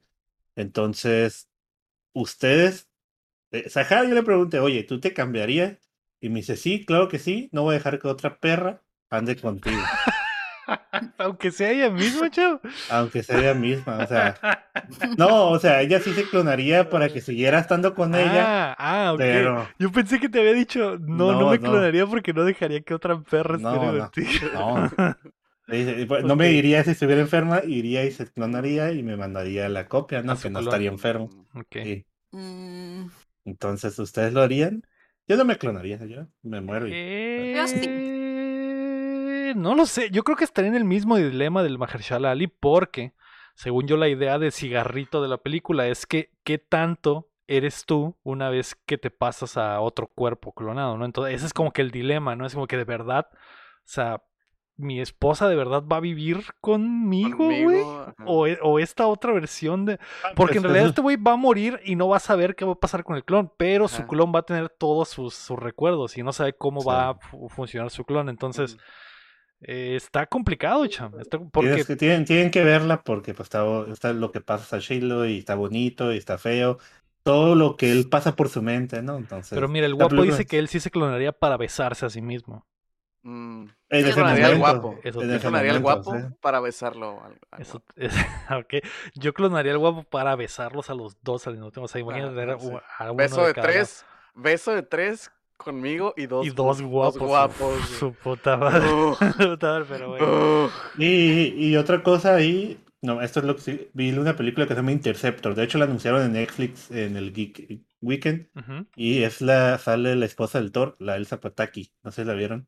Entonces, 0.55 1.49
ustedes, 2.13 2.89
eh, 3.51 3.69
Sahara, 3.69 4.07
yo 4.09 4.15
le 4.15 4.23
pregunté, 4.23 4.59
oye, 4.59 4.83
¿tú 4.83 4.99
te 5.01 5.13
cambiarías? 5.13 5.79
Y 6.21 6.29
me 6.29 6.41
dice, 6.41 6.57
sí, 6.57 6.85
claro 6.85 7.09
que 7.09 7.19
sí, 7.19 7.49
no 7.53 7.63
voy 7.63 7.75
a 7.75 7.79
dejar 7.79 7.99
que 7.99 8.07
otra 8.09 8.39
perra 8.39 8.83
ande 9.11 9.35
contigo, 9.37 9.91
Aunque 11.17 11.51
sea 11.51 11.71
ella 11.71 11.89
misma, 11.89 12.29
chavo. 12.29 12.59
aunque 12.87 13.23
sea 13.23 13.37
ella 13.39 13.53
misma, 13.53 13.99
o 14.03 14.07
sea, 14.07 14.35
no, 15.17 15.49
o 15.49 15.59
sea, 15.59 15.81
ella 15.81 15.99
sí 15.99 16.13
se 16.13 16.29
clonaría 16.29 16.89
para 16.89 17.09
que 17.11 17.21
siguiera 17.21 17.59
estando 17.59 17.95
con 17.95 18.13
ella, 18.15 18.43
Ah, 18.43 18.75
ah, 18.77 19.13
ok. 19.13 19.19
pero... 19.19 19.67
Yo 19.79 19.91
pensé 19.91 20.19
que 20.19 20.29
te 20.29 20.39
había 20.39 20.53
dicho, 20.53 20.97
no, 20.99 21.33
no, 21.33 21.39
No, 21.39 21.49
me 21.51 21.59
no. 21.59 21.69
clonaría 21.69 22.05
porque 22.07 22.33
no 22.33 22.43
dejaría 22.43 22.81
que 22.81 22.93
otra 22.93 23.21
perra 23.21 23.55
No, 23.57 23.71
estuviera 23.71 23.97
no. 23.99 24.11
contigo. 24.11 24.39
No, 24.53 24.91
Dice, 25.65 26.05
pues, 26.07 26.25
no 26.25 26.35
me 26.35 26.45
Ok. 26.45 26.51
diría 26.51 26.83
si 26.83 26.91
estuviera 26.91 27.21
enferma, 27.21 27.61
iría 27.65 28.03
y 28.05 28.11
se 28.11 28.27
clonaría 28.31 28.91
y 28.91 29.01
me 29.01 29.15
mandaría 29.15 29.69
la 29.69 29.87
copia, 29.87 30.21
¿no? 30.21 30.37
Que 30.39 30.49
no 30.49 30.59
estaría 30.59 30.89
enfermo. 30.89 31.47
Ok. 31.55 31.75
Sí. 31.83 32.05
Mm, 32.31 33.07
Entonces, 33.45 33.97
¿ustedes 33.99 34.33
lo 34.33 34.41
harían? 34.41 34.83
Yo 35.27 35.37
no 35.37 35.45
me 35.45 35.57
clonaría, 35.57 36.03
yo 36.05 36.27
me 36.41 36.61
muero. 36.61 36.87
y- 36.87 36.91
Yo 36.91 37.67
sí. 37.67 37.79
No 39.55 39.75
lo 39.75 39.85
sé, 39.85 40.09
yo 40.11 40.23
creo 40.23 40.37
que 40.37 40.43
estaría 40.43 40.69
en 40.69 40.75
el 40.77 40.85
mismo 40.85 41.17
dilema 41.17 41.63
del 41.63 41.77
Mahershala 41.77 42.31
Ali 42.31 42.47
porque, 42.47 43.13
según 43.55 43.87
yo, 43.87 43.97
la 43.97 44.07
idea 44.07 44.39
de 44.39 44.51
cigarrito 44.51 45.21
de 45.21 45.27
la 45.29 45.37
película 45.37 45.87
es 45.87 46.05
que 46.05 46.31
qué 46.43 46.57
tanto 46.57 47.29
eres 47.47 47.85
tú 47.85 48.15
una 48.23 48.49
vez 48.49 48.75
que 48.85 48.97
te 48.97 49.11
pasas 49.11 49.57
a 49.57 49.79
otro 49.81 50.07
cuerpo 50.07 50.53
clonado, 50.53 50.97
¿no? 50.97 51.05
Entonces, 51.05 51.35
ese 51.35 51.45
es 51.47 51.53
como 51.53 51.71
que 51.71 51.81
el 51.81 51.91
dilema, 51.91 52.35
¿no? 52.35 52.45
Es 52.45 52.53
como 52.53 52.67
que 52.67 52.77
de 52.77 52.85
verdad, 52.85 53.27
o 53.31 53.37
sea, 53.83 54.23
mi 54.75 54.99
esposa 55.01 55.47
de 55.47 55.55
verdad 55.55 55.83
va 55.85 55.97
a 55.97 55.99
vivir 55.99 56.45
conmigo, 56.59 57.45
güey. 57.45 57.83
O, 58.25 58.47
e- 58.47 58.57
o 58.63 58.79
esta 58.79 59.05
otra 59.05 59.31
versión 59.31 59.85
de... 59.85 59.99
Porque 60.35 60.57
en 60.57 60.63
Pues, 60.63 60.71
realidad 60.71 60.85
es- 60.85 60.89
este 60.89 61.01
güey 61.01 61.15
va 61.15 61.33
a 61.33 61.37
morir 61.37 61.79
y 61.85 61.95
no 61.95 62.07
va 62.07 62.17
a 62.17 62.19
saber 62.19 62.55
qué 62.55 62.65
va 62.65 62.71
a 62.71 62.79
pasar 62.79 63.03
con 63.03 63.15
el 63.15 63.23
clon, 63.23 63.51
pero 63.55 63.87
su 63.87 64.07
clon 64.07 64.31
va 64.33 64.39
a 64.39 64.43
tener 64.43 64.69
todos 64.69 65.09
sus, 65.09 65.35
sus 65.35 65.59
recuerdos 65.59 66.17
y 66.17 66.23
no 66.23 66.33
sabe 66.33 66.53
cómo 66.53 66.81
Sí. 66.81 66.87
va 66.87 67.09
a 67.09 67.13
fu- 67.15 67.49
funcionar 67.49 67.91
su 67.91 68.03
clon. 68.03 68.29
Entonces, 68.29 68.73
Ujú. 68.75 68.83
Eh, 69.63 69.95
está 69.95 70.25
complicado, 70.27 70.85
cham. 70.87 71.19
Está- 71.19 71.39
porque 71.39 71.83
que- 71.85 71.95
tienen, 71.95 72.25
tienen 72.25 72.51
que 72.51 72.63
verla 72.63 73.03
porque 73.03 73.33
pues, 73.33 73.47
está, 73.47 73.63
está 73.91 74.13
lo 74.13 74.31
que 74.31 74.41
pasa 74.41 74.77
a 74.77 74.79
Shiloh 74.79 75.25
y 75.25 75.39
está 75.39 75.55
bonito 75.55 76.13
y 76.13 76.17
está 76.17 76.37
feo. 76.37 76.77
Todo 77.23 77.55
lo 77.55 77.77
que 77.77 77.91
él 77.91 78.09
pasa 78.09 78.35
por 78.35 78.49
su 78.49 78.61
mente, 78.61 79.01
¿no? 79.01 79.17
Entonces, 79.17 79.55
pero 79.55 79.67
mira, 79.69 79.85
el 79.85 79.95
guapo 79.95 80.21
dice 80.23 80.45
que 80.45 80.59
él 80.59 80.67
sí 80.67 80.79
se 80.81 80.91
clonaría 80.91 81.31
para 81.31 81.55
besarse 81.57 82.05
a 82.05 82.09
sí 82.09 82.21
mismo. 82.21 82.65
Mm, 83.25 83.67
En 83.89 84.05
ese 84.05 84.19
momento, 84.19 84.57
guapo. 84.57 84.99
Eso 85.01 85.21
en 85.21 85.31
ese 85.31 85.49
momento, 85.49 85.79
guapo 85.81 86.13
sí. 86.13 86.19
para 86.41 86.59
besarlo. 86.59 87.23
al- 87.23 87.39
al 87.51 87.61
Eso, 87.61 87.79
guapo. 87.79 87.93
es- 87.95 88.13
ok. 88.51 88.85
Yo 89.15 89.33
clonaría 89.33 89.71
al 89.71 89.77
guapo 89.77 90.03
para 90.03 90.35
besarlos 90.35 90.89
a 90.89 90.93
los 90.95 91.17
dos 91.21 91.47
al 91.47 91.53
mismo 91.53 91.71
tiempo. 91.71 91.85
O 91.85 91.87
sea, 91.87 92.01
imagínate 92.01 92.35
tener 92.35 92.59
sí. 92.59 92.67
u- 92.67 92.77
a 92.97 93.03
uno 93.05 93.15
Beso 93.15 93.45
de 93.45 93.53
cada 93.53 93.67
lado. 93.67 93.79
tres. 93.79 94.05
Beso 94.35 94.71
de 94.73 94.83
tres 94.83 95.31
conmigo 95.63 96.13
y 96.17 96.25
dos, 96.27 96.45
Y 96.45 96.49
dos 96.51 96.81
gu- 96.81 96.87
guapos. 96.87 97.19
Dos 97.19 97.27
guapos. 97.27 97.77
uf, 97.79 97.99
Su 97.99 98.13
puta 98.13 98.57
madre. 98.57 98.87
Ugh, 98.93 99.17
Puta 99.37 99.67
madre, 99.67 99.85
pero 99.89 100.09
bueno. 100.09 100.69
Y, 100.97 101.67
y 101.69 101.75
otra 101.77 102.03
cosa 102.03 102.35
ahí, 102.35 102.79
no, 103.01 103.21
esto 103.21 103.39
es 103.39 103.45
lo 103.45 103.55
que 103.55 103.61
sí, 103.61 103.89
vi 103.93 104.11
una 104.11 104.35
película 104.35 104.65
que 104.65 104.73
se 104.73 104.79
llama 104.79 104.91
Interceptor. 104.91 105.55
De 105.55 105.63
hecho, 105.63 105.77
la 105.77 105.85
anunciaron 105.85 106.21
en 106.23 106.33
Netflix 106.33 106.91
en 106.91 107.17
el 107.17 107.33
Geek 107.33 107.81
Weekend. 108.01 108.47
Y 108.95 109.23
es 109.23 109.41
la, 109.41 109.77
sale 109.77 110.15
la 110.15 110.25
esposa 110.25 110.59
del 110.59 110.71
Thor, 110.71 110.95
la 110.99 111.15
Elsa 111.15 111.39
Pataki. 111.39 111.91
No 112.03 112.11
sé 112.11 112.21
si 112.23 112.27
la 112.27 112.33
vieron. 112.33 112.67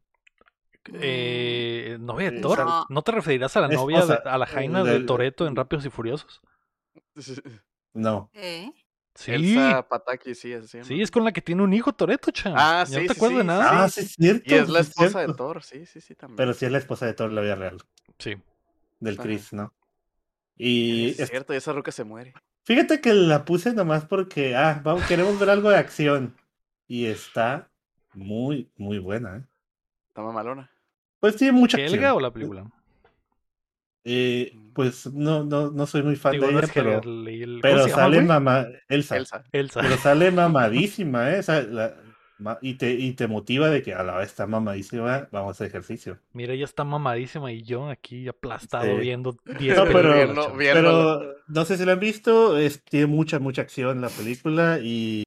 Eh, 0.94 1.98
¿Novia 2.00 2.30
de 2.32 2.38
Eh, 2.38 2.42
Thor? 2.42 2.60
no. 2.64 2.86
¿No 2.90 3.02
te 3.02 3.12
referirás 3.12 3.56
a 3.58 3.62
la 3.62 3.68
novia, 3.70 4.06
de- 4.06 4.20
a 4.24 4.38
la 4.38 4.46
Jaina 4.46 4.84
de 4.84 4.92
del- 4.92 5.06
Toreto 5.06 5.48
en 5.48 5.56
Rápidos 5.56 5.86
y 5.86 5.90
Furiosos? 5.90 6.42
No. 7.94 8.30
¿Eh? 8.34 8.72
Sí. 9.16 9.32
Elsa 9.32 9.88
Pataki, 9.88 10.36
sí, 10.36 10.52
así 10.54 10.84
Sí, 10.84 11.02
es 11.02 11.10
con 11.10 11.24
la 11.24 11.32
que 11.32 11.42
tiene 11.42 11.64
un 11.64 11.74
hijo 11.74 11.94
Toreto, 11.94 12.32
cham. 12.32 12.54
Ah, 12.58 12.84
¿Ya 12.86 12.86
sí, 12.86 12.94
no 12.96 13.00
te 13.02 13.08
sí, 13.08 13.14
acuerdas 13.16 13.38
de 13.38 13.44
sí, 13.44 13.48
nada? 13.48 13.84
Ah, 13.84 13.90
sí, 13.90 14.02
es 14.02 14.12
cierto. 14.14 14.44
Y 14.46 14.58
es 14.58 14.70
la 14.70 14.84
sí 14.84 14.90
esposa 14.90 15.20
de 15.20 15.26
cierto. 15.26 15.36
Thor, 15.36 15.64
sí, 15.64 15.86
sí, 15.86 16.02
sí, 16.02 16.16
también. 16.16 16.36
Pero 16.36 16.54
sí 16.54 16.66
es 16.66 16.72
la 16.72 16.78
esposa 16.80 17.06
de 17.06 17.14
Thor, 17.14 17.32
la 17.32 17.42
vida 17.42 17.56
real. 17.56 17.78
Sí. 18.20 18.36
Del 19.00 19.14
Ajá. 19.16 19.24
Chris, 19.24 19.54
¿no? 19.54 19.74
Y 20.58 21.12
es 21.12 21.20
es- 21.22 21.30
cierto, 21.30 21.54
y 21.54 21.58
esa 21.58 21.72
ruca 21.74 21.92
se 21.92 22.04
muere. 22.04 22.34
fíjate 22.64 23.00
que 23.02 23.14
la 23.14 23.46
puse 23.46 23.74
nomás 23.74 24.06
porque, 24.06 24.56
ah, 24.56 24.82
vamos, 24.84 25.06
queremos 25.08 25.40
ver 25.40 25.50
algo 25.50 25.70
de 25.70 25.78
acción. 25.78 26.36
Y 26.88 27.06
está 27.06 27.70
muy, 28.14 28.70
muy 28.78 29.00
buena, 29.00 29.38
¿eh? 29.38 29.44
Está 30.10 30.22
mamalona. 30.24 30.70
Pues 31.20 31.36
tiene 31.38 31.54
mucha 31.54 31.78
¿Helga 31.78 31.94
acción. 32.10 32.12
o 32.18 32.20
la 32.20 32.32
película? 32.32 32.72
Eh, 34.08 34.54
pues 34.74 35.12
no, 35.14 35.44
no, 35.44 35.72
no 35.72 35.88
soy 35.88 36.04
muy 36.04 36.16
fan 36.16 36.34
Digo, 36.34 36.46
de 36.48 36.54
no 36.54 36.60
ella, 36.60 36.68
es 36.68 36.74
pero, 36.74 37.02
leí 37.02 37.42
el- 37.42 37.50
¿cómo 37.54 37.62
pero 37.62 37.78
llama, 37.88 37.96
sale 37.96 38.22
mamá, 38.22 38.68
Elsa, 38.88 39.18
Elsa. 39.18 39.44
Elsa. 39.52 39.82
pero 39.82 39.98
sale 39.98 40.32
mamadísima, 40.32 41.32
¿eh? 41.34 41.40
O 41.40 41.44
sea, 41.44 41.62
la- 41.64 41.96
ma- 42.38 42.60
y, 42.62 42.76
te, 42.76 42.92
y 42.94 43.14
te 43.14 43.28
motiva 43.28 43.70
de 43.70 43.82
que 43.82 43.94
a 43.96 44.04
la 44.04 44.18
vez 44.18 44.28
está 44.28 44.46
mamadísima, 44.46 45.28
vamos 45.32 45.50
a 45.50 45.52
hacer 45.54 45.68
ejercicio. 45.68 46.20
Mira, 46.34 46.54
ella 46.54 46.66
está 46.66 46.84
mamadísima 46.84 47.52
y 47.52 47.64
yo 47.64 47.90
aquí 47.90 48.28
aplastado 48.28 48.86
Sí. 48.96 49.02
viendo 49.02 49.36
10 49.60 49.76
No, 49.78 49.86
pero- 50.56 51.34
no 51.48 51.66
sé 51.66 51.78
si 51.78 51.86
la 51.86 51.94
han 51.94 52.00
visto, 52.00 52.58
es, 52.58 52.84
tiene 52.84 53.08
mucha, 53.08 53.40
mucha 53.40 53.62
acción 53.64 54.02
la 54.02 54.10
película 54.10 54.80
y 54.84 55.24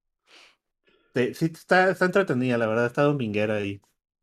te- 1.13 1.35
sí 1.35 1.47
está, 1.47 1.91
está 1.91 2.05
entretenida, 2.05 2.59
la 2.59 2.67
verdad, 2.67 2.87
está 2.87 3.03
dominguera 3.03 3.61
y 3.63 3.81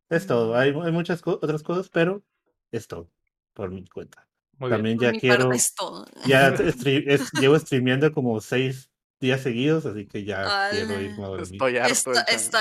es 0.09 0.27
todo. 0.27 0.55
Hay, 0.55 0.69
hay 0.69 0.91
muchas 0.91 1.21
co- 1.21 1.39
otras 1.41 1.63
cosas, 1.63 1.89
pero 1.89 2.23
es 2.71 2.87
todo, 2.87 3.09
por 3.53 3.71
mi 3.71 3.85
cuenta. 3.87 4.24
Muy. 4.57 4.69
También 4.69 4.97
ya 4.99 5.11
mi 5.11 5.19
quiero, 5.19 5.43
parte 5.45 5.57
es 5.57 5.73
todo. 5.75 6.05
ya 6.25 6.47
es- 6.59 7.31
llevo 7.33 7.57
streameando 7.59 8.11
como 8.11 8.39
seis 8.41 8.89
días 9.19 9.41
seguidos, 9.41 9.85
así 9.85 10.05
que 10.07 10.23
ya 10.23 10.69
quiero 10.71 11.01
irme 11.01 11.23
a 11.23 11.27
dormir. 11.27 11.53
Estoy 11.53 11.77
harto 11.77 12.11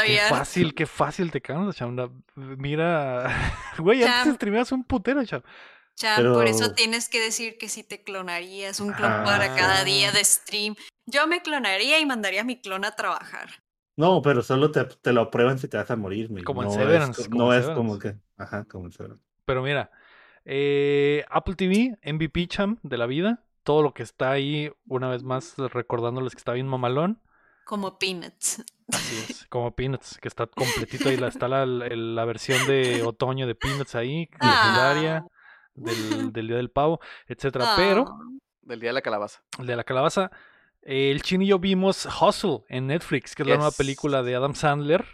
Qué 0.06 0.18
fácil, 0.28 0.74
qué 0.74 0.86
fácil 0.86 1.30
te 1.30 1.40
cansas, 1.40 1.76
cham. 1.76 1.96
La- 1.96 2.10
Mira, 2.36 3.28
güey, 3.78 4.02
antes 4.02 4.34
streameabas 4.34 4.72
un 4.72 4.84
putero, 4.84 5.24
cham. 5.24 5.42
Chan, 5.96 6.24
por 6.32 6.46
eso 6.46 6.72
tienes 6.72 7.08
que 7.08 7.20
decir 7.20 7.56
que 7.56 7.68
si 7.68 7.84
te 7.84 8.02
clonarías 8.02 8.80
un 8.80 8.92
clon 8.92 9.22
para 9.24 9.54
cada 9.54 9.80
Ah. 9.80 9.84
día 9.84 10.10
de 10.10 10.24
stream. 10.24 10.74
Yo 11.06 11.26
me 11.28 11.40
clonaría 11.42 12.00
y 12.00 12.06
mandaría 12.06 12.40
a 12.40 12.44
mi 12.44 12.60
clon 12.60 12.84
a 12.84 12.96
trabajar. 12.96 13.50
No, 13.96 14.20
pero 14.22 14.42
solo 14.42 14.72
te, 14.72 14.84
te 14.86 15.12
lo 15.12 15.30
prueban 15.30 15.58
si 15.60 15.68
te 15.68 15.76
vas 15.76 15.88
a 15.90 15.94
morir. 15.96 16.30
mi- 16.30 16.42
Como 16.42 16.64
en 16.64 16.72
Severance, 16.72 17.22
Es, 17.22 17.28
como 17.28 17.44
no 17.44 17.54
en 17.54 17.60
es 17.60 17.70
como 17.70 17.98
que. 18.00 18.16
Ajá, 18.36 18.64
como 18.64 18.86
en 18.86 18.92
Severance. 18.92 19.22
Pero 19.44 19.62
mira, 19.62 19.90
eh, 20.44 21.24
Apple 21.30 21.54
TV, 21.54 21.98
MVP 22.04 22.46
cham 22.48 22.78
de 22.82 22.96
la 22.98 23.06
vida. 23.06 23.42
Todo 23.62 23.82
lo 23.82 23.94
que 23.94 24.02
está 24.02 24.30
ahí, 24.30 24.70
una 24.86 25.08
vez 25.08 25.22
más 25.22 25.54
recordándoles 25.56 26.32
que 26.34 26.38
está 26.38 26.52
bien 26.52 26.66
mamalón. 26.68 27.20
Como 27.64 27.98
Peanuts. 27.98 28.62
Así 28.92 29.16
es, 29.30 29.46
como 29.48 29.74
Peanuts, 29.74 30.18
que 30.20 30.28
está 30.28 30.46
completito 30.46 31.08
ahí. 31.08 31.16
la- 31.16 31.28
Está 31.28 31.48
la, 31.48 31.62
el- 31.62 32.14
la 32.14 32.24
versión 32.26 32.66
de 32.66 33.02
otoño 33.02 33.46
de 33.46 33.54
Peanuts 33.54 33.94
ahí, 33.94 34.28
legendaria, 34.40 35.24
del, 35.74 36.30
del 36.32 36.46
Día 36.48 36.56
del 36.56 36.70
Pavo, 36.70 37.00
etcétera. 37.26 37.72
Pero, 37.76 38.04
Ah, 38.06 38.18
Del 38.62 38.80
día 38.80 38.90
de 38.90 38.94
la 38.94 39.02
calabaza. 39.02 39.42
el 39.58 39.66
de 39.66 39.76
la 39.76 39.84
calabaza, 39.84 40.30
eh, 40.82 41.10
el 41.10 41.22
Chin 41.22 41.40
y 41.42 41.46
yo 41.46 41.58
vimos 41.58 42.06
Hustle 42.20 42.64
en 42.68 42.86
Netflix, 42.88 43.34
que 43.34 43.42
es 43.44 43.48
la 43.48 43.56
nueva 43.56 43.70
película 43.72 44.22
de 44.22 44.34
Adam 44.36 44.54
Sandler. 44.54 45.04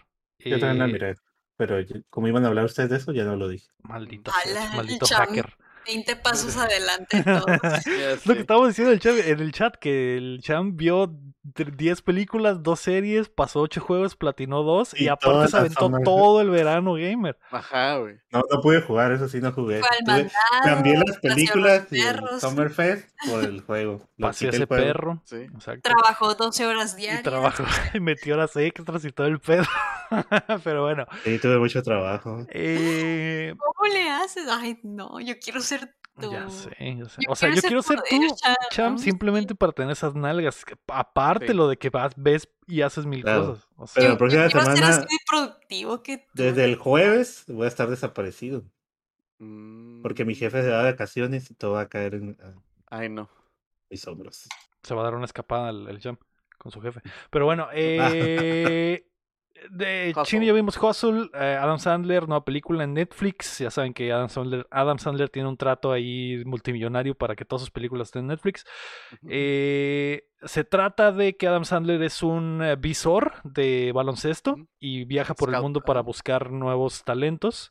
Yo 0.41 0.59
también 0.59 0.79
la 0.79 0.85
Eh, 0.87 0.93
miré. 0.93 1.15
Pero 1.61 1.77
como 2.09 2.27
iban 2.27 2.43
a 2.47 2.49
hablar 2.49 2.65
ustedes 2.65 2.89
de 2.89 2.97
eso, 2.97 3.13
ya 3.13 3.25
no 3.25 3.37
lo 3.37 3.47
dije. 3.47 3.69
Maldito, 3.83 4.33
Ala, 4.47 4.71
maldito 4.77 5.05
cham. 5.05 5.27
hacker. 5.27 5.55
20 5.87 6.17
pasos 6.17 6.57
adelante 6.57 7.19
de 7.19 7.23
todo. 7.23 7.45
Ya 7.85 8.13
Es 8.13 8.25
lo 8.25 8.33
que 8.33 8.41
estábamos 8.41 8.69
diciendo 8.69 8.93
en 8.93 8.95
el, 8.95 9.01
chat, 9.01 9.27
en 9.27 9.41
el 9.41 9.53
chat, 9.53 9.77
que 9.77 10.17
el 10.17 10.41
Cham 10.43 10.75
vio 10.79 11.15
10 11.43 12.03
películas, 12.03 12.63
2 12.63 12.79
series, 12.79 13.29
pasó 13.31 13.61
8 13.61 13.81
juegos, 13.81 14.15
platinó 14.15 14.63
2 14.63 14.93
y, 15.01 15.05
Y 15.05 15.09
aparte 15.09 15.49
se 15.49 15.57
aventó 15.57 15.87
Summer- 15.87 16.05
todo 16.05 16.41
el 16.43 16.51
verano 16.51 16.95
gamer. 16.95 17.39
Ajá, 17.51 17.97
güey. 17.97 18.17
No, 18.31 18.43
no 18.51 18.61
pude 18.61 18.83
jugar, 18.83 19.11
eso 19.13 19.27
sí 19.27 19.41
no 19.41 19.51
jugué. 19.51 19.81
Mandado, 19.81 20.29
cambié 20.63 20.99
las 20.99 21.17
películas 21.19 21.87
y 21.91 22.01
el 22.03 22.21
Summerfest 22.41 23.09
por 23.29 23.43
el 23.45 23.61
juego. 23.63 24.07
Lo 24.19 24.27
Paseó 24.29 24.51
ese 24.51 24.67
juego. 24.67 24.85
perro. 24.85 25.23
Sí. 25.25 25.47
Trabajó 25.83 26.35
12 26.35 26.67
horas 26.67 26.95
Y 26.95 27.03
diarias. 27.03 27.23
trabajó, 27.23 27.65
y 27.95 28.01
metió 28.01 28.35
horas 28.35 28.55
extras 28.57 29.05
y 29.07 29.11
todo 29.11 29.27
el 29.27 29.41
pedo. 29.41 29.65
Pero 30.65 30.83
bueno. 30.83 31.07
Sí, 31.25 31.39
tuve 31.39 31.59
mucho 31.59 31.83
trabajo. 31.83 32.45
Eh, 32.51 33.55
¿Cómo 33.57 33.93
le 33.95 34.11
haces? 34.11 34.47
Ay, 34.51 34.79
no, 34.83 35.21
yo 35.21 35.35
quiero 35.43 35.61
ser 35.61 35.95
tú. 36.19 36.33
ya 36.33 36.49
sé, 36.49 36.71
ya 36.99 37.05
sé. 37.09 37.21
Yo 37.27 37.33
O 37.33 37.37
sea, 37.37 37.55
yo 37.55 37.61
quiero 37.63 37.83
ser 37.83 38.01
tú, 38.09 38.17
Cham. 38.37 38.55
Cham, 38.71 38.99
simplemente 38.99 39.55
para 39.55 39.73
tener 39.73 39.93
esas 39.93 40.15
nalgas. 40.15 40.65
Aparte 40.89 41.49
Sí. 41.49 41.55
lo 41.55 41.69
de 41.69 41.77
que 41.77 41.91
vas, 41.91 42.13
ves 42.17 42.49
y 42.67 42.83
haces 42.83 43.07
mil 43.07 43.23
Claro. 43.23 43.49
cosas. 43.49 43.69
O 43.77 43.87
sea, 43.87 44.01
Pero 44.01 44.13
la 44.13 44.19
próxima 44.19 44.43
yo 44.45 44.51
ser 44.51 44.61
semana, 44.63 44.89
así 44.89 45.01
de 45.03 45.07
productivo 45.29 46.03
que 46.03 46.19
tú. 46.19 46.25
desde 46.35 46.65
el 46.65 46.77
jueves, 46.77 47.45
voy 47.49 47.65
a 47.65 47.69
estar 47.69 47.89
desaparecido. 47.89 48.65
Mm, 49.39 50.03
Porque 50.03 50.25
mi 50.25 50.35
jefe 50.35 50.63
se 50.63 50.69
va 50.71 50.83
de 50.85 50.93
vacaciones 50.93 51.51
y 51.51 51.55
todo 51.55 51.73
va 51.73 51.83
a 51.83 51.89
caer 51.89 52.15
en 52.15 52.37
a 52.43 52.55
Ay, 52.99 53.09
no. 53.09 53.29
mis 53.89 54.07
hombros. 54.07 54.47
se 54.83 54.95
va 54.95 55.01
a 55.01 55.05
dar 55.05 55.15
una 55.15 55.25
escapada 55.25 55.71
el, 55.71 55.89
el 55.89 56.01
Jam 56.01 56.17
con 56.59 56.71
su 56.73 56.81
jefe. 56.83 57.01
Pero 57.31 57.47
bueno, 57.47 57.69
eh, 57.73 59.07
de 59.71 60.11
Hustle. 60.11 60.25
Chino 60.25 60.45
ya 60.45 60.53
vimos 60.53 60.77
Hustle, 60.81 61.31
eh, 61.35 61.59
Adam 61.61 61.79
Sandler, 61.79 62.27
nueva 62.27 62.45
película 62.45 62.85
en 62.85 62.95
Netflix. 62.95 63.59
Ya 63.59 63.71
saben 63.71 63.93
que 63.93 64.13
Adam 64.13 64.29
Sandler, 64.29 64.67
Adam 64.71 64.99
Sandler 64.99 65.29
tiene 65.29 65.49
un 65.49 65.57
trato 65.57 65.93
ahí 65.93 66.43
multimillonario 66.47 67.15
para 67.15 67.37
que 67.37 67.45
todas 67.45 67.63
sus 67.63 67.71
películas 67.71 68.09
estén 68.09 68.23
en 68.23 68.29
Netflix. 68.29 68.65
Eh, 69.29 70.25
se 70.43 70.65
trata 70.65 71.13
de 71.13 71.37
que 71.37 71.47
Adam 71.47 71.65
Sandler 71.65 72.03
es 72.03 72.23
un 72.23 72.63
eh, 72.63 72.77
visor 72.77 73.35
de 73.45 73.93
baloncesto 73.95 74.57
y 74.79 75.05
viaja 75.05 75.35
por 75.35 75.55
el 75.55 75.61
mundo 75.61 75.83
para 75.83 76.01
buscar 76.01 76.51
nuevos 76.51 77.05
talentos. 77.05 77.71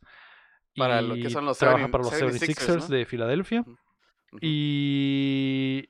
Para 0.75 1.01
lo 1.01 1.15
y 1.15 1.23
que 1.23 1.29
son 1.29 1.45
los 1.45 1.57
trabaja 1.57 1.87
70 1.87 1.91
para 1.91 2.03
los 2.03 2.13
76ers, 2.13 2.67
76ers 2.67 2.89
¿no? 2.89 2.95
de 2.95 3.05
Filadelfia. 3.05 3.65
Y 4.41 5.89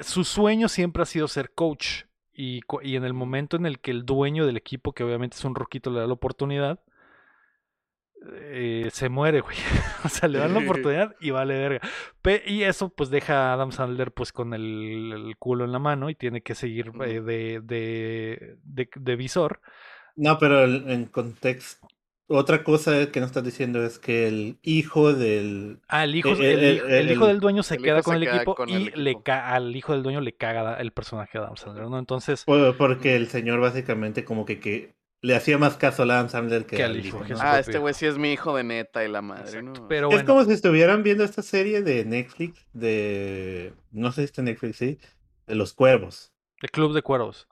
su 0.00 0.24
sueño 0.24 0.68
siempre 0.68 1.02
ha 1.02 1.06
sido 1.06 1.28
ser 1.28 1.52
coach. 1.52 2.04
Y, 2.36 2.60
y 2.82 2.96
en 2.96 3.04
el 3.04 3.14
momento 3.14 3.56
en 3.56 3.66
el 3.66 3.80
que 3.80 3.90
el 3.92 4.04
dueño 4.04 4.46
del 4.46 4.56
equipo, 4.58 4.92
que 4.92 5.04
obviamente 5.04 5.36
es 5.36 5.44
un 5.44 5.54
roquito, 5.54 5.90
le 5.90 6.00
da 6.00 6.06
la 6.06 6.12
oportunidad, 6.14 6.80
eh, 8.32 8.88
se 8.92 9.08
muere, 9.08 9.40
güey. 9.40 9.56
o 10.04 10.08
sea, 10.08 10.28
le 10.28 10.38
dan 10.38 10.52
la 10.54 10.60
oportunidad 10.60 11.14
y 11.20 11.30
vale 11.30 11.54
verga. 11.58 11.80
Pe- 12.22 12.42
y 12.46 12.62
eso 12.64 12.88
pues 12.88 13.10
deja 13.10 13.50
a 13.50 13.52
Adam 13.54 13.72
Sandler 13.72 14.12
pues 14.12 14.32
con 14.32 14.54
el, 14.54 15.12
el 15.12 15.36
culo 15.38 15.64
en 15.64 15.72
la 15.72 15.78
mano 15.78 16.10
y 16.10 16.14
tiene 16.14 16.42
que 16.42 16.54
seguir 16.54 16.92
eh, 17.04 17.20
de, 17.20 17.60
de, 17.62 18.56
de, 18.64 18.88
de 18.94 19.16
visor. 19.16 19.60
No, 20.16 20.38
pero 20.38 20.64
en 20.64 21.06
contexto, 21.06 21.86
otra 22.28 22.64
cosa 22.64 23.10
que 23.12 23.20
nos 23.20 23.28
estás 23.28 23.44
diciendo 23.44 23.84
es 23.84 23.98
que 23.98 24.26
el 24.26 24.58
hijo 24.62 25.12
del... 25.14 25.80
Ah, 25.88 26.04
el 26.04 26.14
hijo, 26.16 26.30
Eh, 26.30 26.52
el, 26.54 26.76
hijo- 26.76 26.86
el 26.86 27.10
hijo 27.12 27.24
el- 27.26 27.28
del 27.32 27.40
dueño 27.40 27.62
se 27.62 27.78
queda 27.78 28.02
con 28.02 28.14
se 28.14 28.18
el 28.18 28.24
queda 28.24 28.36
equipo 28.36 28.54
con 28.54 28.68
y 28.68 28.74
el 28.88 29.04
le 29.04 29.16
al 29.26 29.76
hijo 29.76 29.92
del 29.92 30.02
dueño 30.02 30.20
le 30.20 30.34
caga 30.36 30.74
el 30.80 30.92
personaje 30.92 31.38
de 31.38 31.44
Adam 31.44 31.56
Sandler, 31.56 31.88
¿no? 31.88 31.98
Entonces, 31.98 32.44
por- 32.44 32.76
Porque 32.76 33.16
el 33.16 33.28
señor 33.28 33.60
básicamente 33.60 34.24
como 34.24 34.44
que, 34.44 34.58
que 34.60 34.94
le 35.22 35.34
hacía 35.36 35.56
más 35.58 35.76
caso 35.76 36.02
a 36.02 36.04
Adam 36.06 36.28
Sandler 36.28 36.66
que, 36.66 36.76
Que 36.76 36.82
al 36.84 36.96
hijo. 37.04 37.20
Ah, 37.40 37.58
este 37.60 37.78
güey 37.78 37.94
sí 37.94 38.06
es 38.06 38.18
mi 38.18 38.32
hijo 38.32 38.56
de 38.56 38.64
neta 38.64 39.04
y 39.04 39.08
la 39.08 39.22
madre. 39.22 39.62
¿no? 39.62 39.72
Pero 39.88 40.08
Es 40.08 40.14
bueno, 40.16 40.26
como 40.26 40.44
si 40.44 40.52
estuvieran 40.52 41.02
viendo 41.02 41.22
esta 41.24 41.42
serie 41.42 41.82
de 41.82 42.04
Netflix 42.04 42.66
de... 42.72 43.72
No 43.92 44.12
sé 44.12 44.22
si 44.22 44.24
está 44.26 44.40
en 44.40 44.46
Netflix, 44.46 44.76
sí. 44.76 44.98
De 45.46 45.54
los 45.54 45.72
cuervos. 45.74 46.32
el 46.60 46.70
Club 46.70 46.92
de 46.92 47.02
Cuervos. 47.02 47.46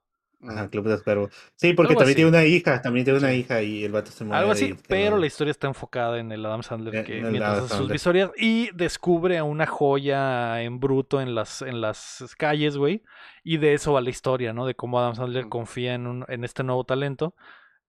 Ajá, 0.49 0.65
Mm. 0.65 0.69
Club 0.69 0.89
de 0.89 1.03
Cuervos. 1.03 1.31
Sí, 1.57 1.73
porque 1.73 1.93
Algo 1.93 2.01
también 2.01 2.09
así. 2.11 2.15
tiene 2.17 2.29
una 2.31 2.45
hija, 2.45 2.83
también 2.83 3.05
tiene 3.05 3.19
una 3.19 3.33
hija 3.35 3.63
y 3.63 3.85
el 3.85 3.93
vato 3.93 4.11
se 4.11 4.25
muere. 4.25 4.39
Algo 4.41 4.53
así, 4.53 4.75
pero 4.89 5.13
no- 5.13 5.19
la 5.19 5.27
historia 5.27 5.51
está 5.51 5.67
enfocada 5.67 6.19
en 6.19 6.33
el 6.33 6.45
Adam 6.45 6.63
Sandler 6.63 6.95
En- 6.97 7.05
que 7.05 7.19
en 7.19 7.31
mientras 7.31 7.59
hace 7.65 7.77
sus 7.77 7.89
visorías 7.91 8.31
y 8.37 8.71
descubre 8.75 9.39
a 9.39 9.45
una 9.45 9.67
joya 9.67 10.63
en 10.63 10.81
bruto 10.81 11.21
en 11.21 11.35
las, 11.35 11.63
en 11.63 11.81
las 11.81 12.35
calles, 12.39 12.77
güey. 12.77 13.03
Y 13.43 13.57
de 13.59 13.75
eso 13.75 13.93
va 13.93 14.01
la 14.01 14.11
historia, 14.11 14.53
¿no? 14.53 14.67
De 14.67 14.75
cómo 14.75 14.99
Adam 14.99 15.15
Sandler 15.15 15.43
Ujú. 15.45 15.51
confía 15.51 15.95
en, 15.95 16.07
un, 16.07 16.25
en 16.29 16.45
este 16.45 16.63
nuevo 16.63 16.85
talento 16.85 17.35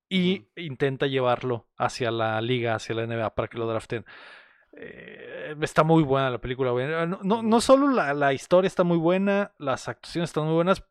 y 0.07 0.47
intenta 0.55 1.07
llevarlo 1.07 1.67
hacia 1.77 2.11
la 2.11 2.39
liga, 2.41 2.75
hacia 2.75 2.93
la 2.95 3.03
NBA 3.07 3.33
para 3.35 3.47
que 3.47 3.57
lo 3.57 3.67
draften. 3.67 4.05
Eh, 4.77 5.55
está 5.61 5.83
muy 5.83 6.03
buena 6.03 6.29
la 6.29 6.39
película, 6.39 6.71
güey. 6.71 6.93
Ah, 6.93 7.05
No, 7.05 7.19
no, 7.23 7.41
no 7.41 7.61
solo 7.61 7.89
la, 7.89 8.13
la 8.13 8.33
historia 8.33 8.67
está 8.67 8.83
muy 8.83 8.97
buena, 8.97 9.53
las 9.57 9.87
actuaciones 9.87 10.29
están 10.29 10.45
muy 10.45 10.53
buenas. 10.53 10.83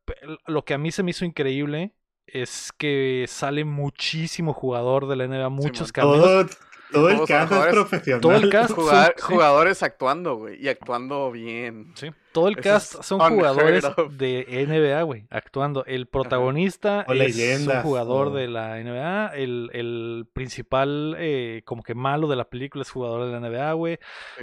Lo 0.47 0.65
que 0.65 0.75
a 0.75 0.79
mí 0.79 0.91
se 0.93 1.03
me 1.03 1.11
hizo 1.11 1.25
increíble 1.25 1.93
es 2.27 2.73
que 2.73 3.27
sale 3.29 3.65
muchísimo 3.65 4.53
jugador 4.53 5.07
de 5.07 5.17
la 5.17 5.27
NBA, 5.27 5.49
muchos 5.51 5.93
cameos. 5.93 6.59
Todo, 6.93 7.09
el 7.09 7.17
todos 7.17 7.29
cast 7.29 7.43
es 7.43 7.49
jugadores- 7.49 7.75
profesional. 7.75 8.21
todo 8.21 8.33
el 8.37 8.51
cast- 8.51 8.71
Jugar- 8.75 9.15
son- 9.19 9.27
sí. 9.29 9.35
Jugadores 9.35 9.83
actuando, 9.83 10.37
güey. 10.37 10.63
Y 10.63 10.69
actuando 10.69 11.31
bien. 11.33 11.93
Sí, 11.97 12.11
todo 12.33 12.49
el 12.49 12.55
Eso 12.59 12.63
cast 12.63 13.03
son 13.03 13.21
jugadores 13.21 13.85
de 14.11 14.47
NBA, 14.67 15.03
güey, 15.03 15.27
actuando. 15.31 15.85
El 15.87 16.07
protagonista 16.07 17.05
es 17.09 17.15
leyendas, 17.17 17.77
un 17.79 17.83
jugador 17.83 18.29
o- 18.29 18.31
de 18.33 18.49
la 18.49 18.79
NBA. 18.79 19.35
El, 19.35 19.71
el 19.73 20.27
principal, 20.33 21.17
eh, 21.19 21.63
como 21.65 21.83
que 21.83 21.95
malo 21.95 22.29
de 22.29 22.37
la 22.37 22.45
película 22.45 22.83
es 22.83 22.91
jugador 22.91 23.27
de 23.27 23.33
la 23.33 23.39
NBA, 23.41 23.73
güey. 23.73 23.99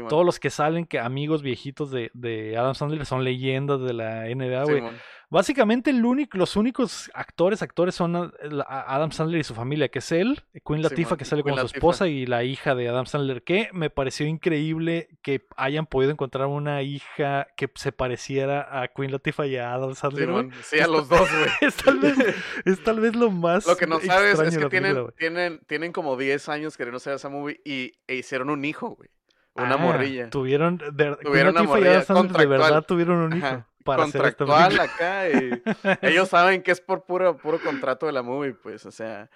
Todos 0.09 0.25
los 0.25 0.39
que 0.39 0.49
salen, 0.49 0.85
que 0.85 0.99
amigos 0.99 1.41
viejitos 1.41 1.91
de, 1.91 2.11
de 2.13 2.57
Adam 2.57 2.75
Sandler 2.75 3.05
son 3.05 3.23
leyendas 3.23 3.79
de 3.81 3.93
la 3.93 4.25
NBA, 4.27 4.63
güey. 4.63 4.75
Simón. 4.77 4.95
Básicamente 5.31 5.91
el 5.91 6.03
único, 6.03 6.37
los 6.37 6.57
únicos 6.57 7.09
actores, 7.13 7.61
actores 7.61 7.95
son 7.95 8.17
a 8.17 8.95
Adam 8.95 9.13
Sandler 9.13 9.39
y 9.39 9.43
su 9.45 9.55
familia, 9.55 9.87
que 9.87 9.99
es 9.99 10.11
él, 10.11 10.43
Queen 10.67 10.81
Latifah, 10.81 11.15
que 11.15 11.23
sale 11.23 11.41
Queen 11.41 11.55
con 11.55 11.69
su 11.69 11.73
esposa, 11.73 12.09
y 12.09 12.25
la 12.25 12.43
hija 12.43 12.75
de 12.75 12.89
Adam 12.89 13.05
Sandler, 13.05 13.41
que 13.41 13.69
me 13.71 13.89
pareció 13.89 14.27
increíble 14.27 15.07
que 15.21 15.47
hayan 15.55 15.85
podido 15.85 16.11
encontrar 16.11 16.47
una 16.47 16.81
hija 16.81 17.47
que 17.55 17.71
se 17.75 17.93
pareciera 17.93 18.81
a 18.81 18.89
Queen 18.89 19.13
Latifah 19.13 19.47
y 19.47 19.55
a 19.55 19.73
Adam 19.73 19.95
Sandler. 19.95 20.49
Sí, 20.63 20.81
a 20.81 20.87
los 20.87 21.07
dos, 21.07 21.29
güey. 21.31 21.49
Es 21.61 21.77
tal 21.77 21.99
vez, 21.99 22.17
es 22.65 22.83
tal 22.83 22.99
vez 22.99 23.15
lo 23.15 23.31
más 23.31 23.65
Lo 23.65 23.77
que 23.77 23.87
no 23.87 24.01
sabes 24.01 24.37
es 24.37 24.57
que 24.57 24.65
tienen, 24.65 24.95
película, 24.95 25.13
tienen, 25.17 25.61
tienen 25.65 25.93
como 25.93 26.17
10 26.17 26.49
años 26.49 26.75
queriendo 26.75 26.97
hacer 26.97 27.13
esa 27.13 27.29
movie 27.29 27.61
y 27.63 27.93
e 28.05 28.15
hicieron 28.15 28.49
un 28.49 28.65
hijo, 28.65 28.89
güey. 28.97 29.09
Una 29.53 29.75
Ah, 29.75 29.77
morrilla. 29.77 30.29
Tuvieron, 30.29 30.77
de, 30.77 31.15
Tuvieron 31.23 31.57
una 31.57 31.79
y 31.79 31.83
Adam 31.87 32.03
Sandler 32.03 32.37
de 32.37 32.45
verdad 32.47 32.83
tuvieron 32.83 33.17
un 33.19 33.37
hijo 33.37 33.45
Ajá, 33.45 33.67
para 33.83 34.03
Contractual 34.03 34.79
acá. 34.79 35.29
y 35.29 35.61
ellos 36.01 36.29
saben 36.29 36.61
que 36.63 36.71
es 36.71 36.81
por 36.81 37.05
puro, 37.05 37.37
puro 37.37 37.59
contrato 37.61 38.05
de 38.05 38.11
la 38.11 38.21
movie, 38.21 38.53
pues, 38.53 38.85
o 38.85 38.91
sea. 38.91 39.29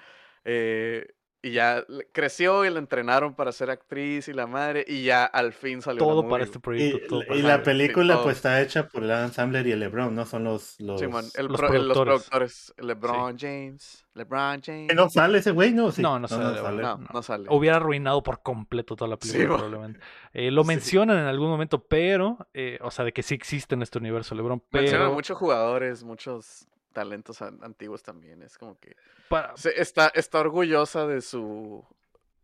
eh, 0.43 1.14
y 1.47 1.51
ya 1.51 1.85
creció 2.11 2.65
y 2.65 2.71
la 2.71 2.79
entrenaron 2.79 3.35
para 3.35 3.51
ser 3.51 3.69
actriz 3.69 4.27
y 4.27 4.33
la 4.33 4.47
madre, 4.47 4.83
y 4.87 5.03
ya 5.03 5.25
al 5.25 5.53
fin 5.53 5.81
salió 5.81 5.99
la 6.01 6.07
Todo 6.07 6.23
movie, 6.23 6.31
para 6.31 6.43
este 6.43 6.59
proyecto. 6.59 6.97
Y, 6.97 7.07
todo 7.07 7.21
y 7.21 7.25
para- 7.27 7.39
la 7.41 7.57
sí, 7.57 7.61
película 7.65 8.23
pues 8.23 8.37
está 8.37 8.61
hecha 8.61 8.87
por 8.87 9.03
el 9.03 9.11
Adam 9.11 9.31
Sandler 9.31 9.67
y 9.67 9.71
el 9.73 9.79
LeBron, 9.79 10.15
¿no? 10.15 10.25
Son 10.25 10.43
los... 10.43 10.79
los... 10.79 10.99
Simón, 10.99 11.25
el 11.35 11.45
los 11.45 11.57
pro- 11.61 11.73
el- 11.73 11.87
los 11.87 11.97
productores. 11.99 12.73
LeBron 12.77 13.37
James. 13.37 14.01
LeBron 14.15 14.61
James. 14.63 14.87
¿Que 14.89 14.95
¿No 14.95 15.09
sale 15.09 15.37
ese 15.39 15.51
güey? 15.51 15.73
No, 15.73 15.91
sí. 15.91 16.01
No, 16.01 16.17
no 16.17 16.27
sale, 16.27 16.61
no, 16.61 16.97
no. 16.97 17.07
no 17.13 17.21
sale. 17.21 17.47
hubiera 17.49 17.75
arruinado 17.77 18.23
por 18.23 18.41
completo 18.41 18.95
toda 18.95 19.09
la 19.09 19.17
película, 19.17 19.43
Sí, 19.43 19.47
probablemente. 19.47 19.99
Eh, 20.33 20.51
lo 20.51 20.63
Sí. 20.63 20.67
mencionan 20.69 21.17
en 21.19 21.25
algún 21.25 21.49
momento, 21.49 21.83
pero, 21.83 22.37
eh, 22.53 22.79
o 22.81 22.89
sea, 22.91 23.05
de 23.05 23.13
que 23.13 23.21
sí 23.23 23.35
existe 23.35 23.75
en 23.75 23.81
este 23.83 23.99
universo 23.99 24.33
LeBron, 24.33 24.63
Mencionan 24.71 25.07
pero 25.07 25.13
muchos 25.13 25.37
jugadores, 25.37 26.03
muchos 26.03 26.65
talentos 26.95 27.43
an- 27.43 27.59
antiguos 27.61 28.01
también. 28.01 28.41
Es 28.41 28.57
como 28.57 28.79
que 28.79 28.95
para- 29.29 29.55
se- 29.55 29.79
está, 29.79 30.07
está 30.15 30.39
orgullosa 30.39 31.05
de 31.05 31.21
su 31.21 31.85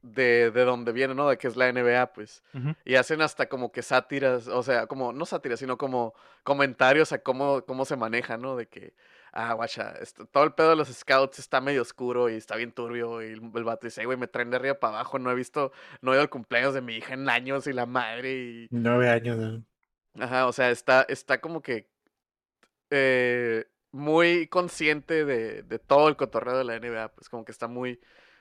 de, 0.04 0.50
de 0.52 0.66
donde 0.66 0.92
viene, 0.92 1.14
¿no? 1.14 1.30
De 1.30 1.38
que 1.38 1.48
es 1.48 1.56
la 1.56 1.68
NBA, 1.72 2.14
pues. 2.14 2.44
Y 2.86 2.96
hacen 2.96 3.22
hasta 3.22 3.48
como 3.48 3.72
que 3.72 3.82
sátiras, 3.84 4.48
o 4.48 4.64
sea, 4.64 4.88
como, 4.88 5.14
no 5.14 5.26
sátiras, 5.28 5.60
sino 5.60 5.78
como 5.78 6.14
comentarios 6.44 7.12
a 7.12 7.20
cómo, 7.20 7.64
cómo 7.66 7.86
se 7.86 7.96
maneja, 7.96 8.36
¿no? 8.38 8.56
De 8.56 8.68
que, 8.68 8.96
ah, 9.32 9.54
guacha, 9.54 9.92
esto- 10.02 10.26
todo 10.26 10.44
el 10.44 10.54
pedo 10.54 10.72
de 10.72 10.76
los 10.76 10.88
scouts 10.90 11.38
está 11.38 11.62
medio 11.62 11.84
oscuro 11.84 12.30
y 12.30 12.34
está 12.34 12.56
bien 12.56 12.72
turbio. 12.72 13.22
Y 13.22 13.28
el, 13.34 13.42
el 13.54 13.64
vato 13.64 13.86
dice, 13.86 14.02
"Ay, 14.02 14.06
güey, 14.08 14.18
me 14.18 14.28
traen 14.28 14.50
de 14.50 14.56
arriba 14.58 14.74
para 14.80 14.96
abajo, 14.96 15.20
no 15.20 15.30
he 15.30 15.36
visto, 15.36 15.72
no 16.02 16.12
he 16.12 16.16
ido 16.16 16.22
al 16.24 16.30
cumpleaños 16.32 16.74
de 16.74 16.82
mi 16.82 16.96
hija 16.96 17.14
en 17.14 17.30
años 17.30 17.68
y 17.68 17.74
la 17.74 17.86
madre 17.86 18.34
y... 18.34 18.68
Nueve 18.72 19.08
años. 19.08 19.38
¿no? 19.38 19.64
Ajá, 20.26 20.48
o 20.48 20.52
sea, 20.52 20.72
está, 20.72 21.04
está 21.08 21.40
como 21.40 21.62
que 21.62 21.88
eh, 22.90 23.66
muy 23.92 24.48
consciente 24.48 25.26
de, 25.26 25.64
de 25.64 25.80
todo 25.80 26.08
el 26.08 26.16
cotorreo 26.16 26.58
de 26.58 26.64
la 26.64 26.80
NBA, 26.80 27.10
pues 27.10 27.30
como 27.30 27.44
que 27.46 27.52
está 27.52 27.68
muy, 27.68 28.00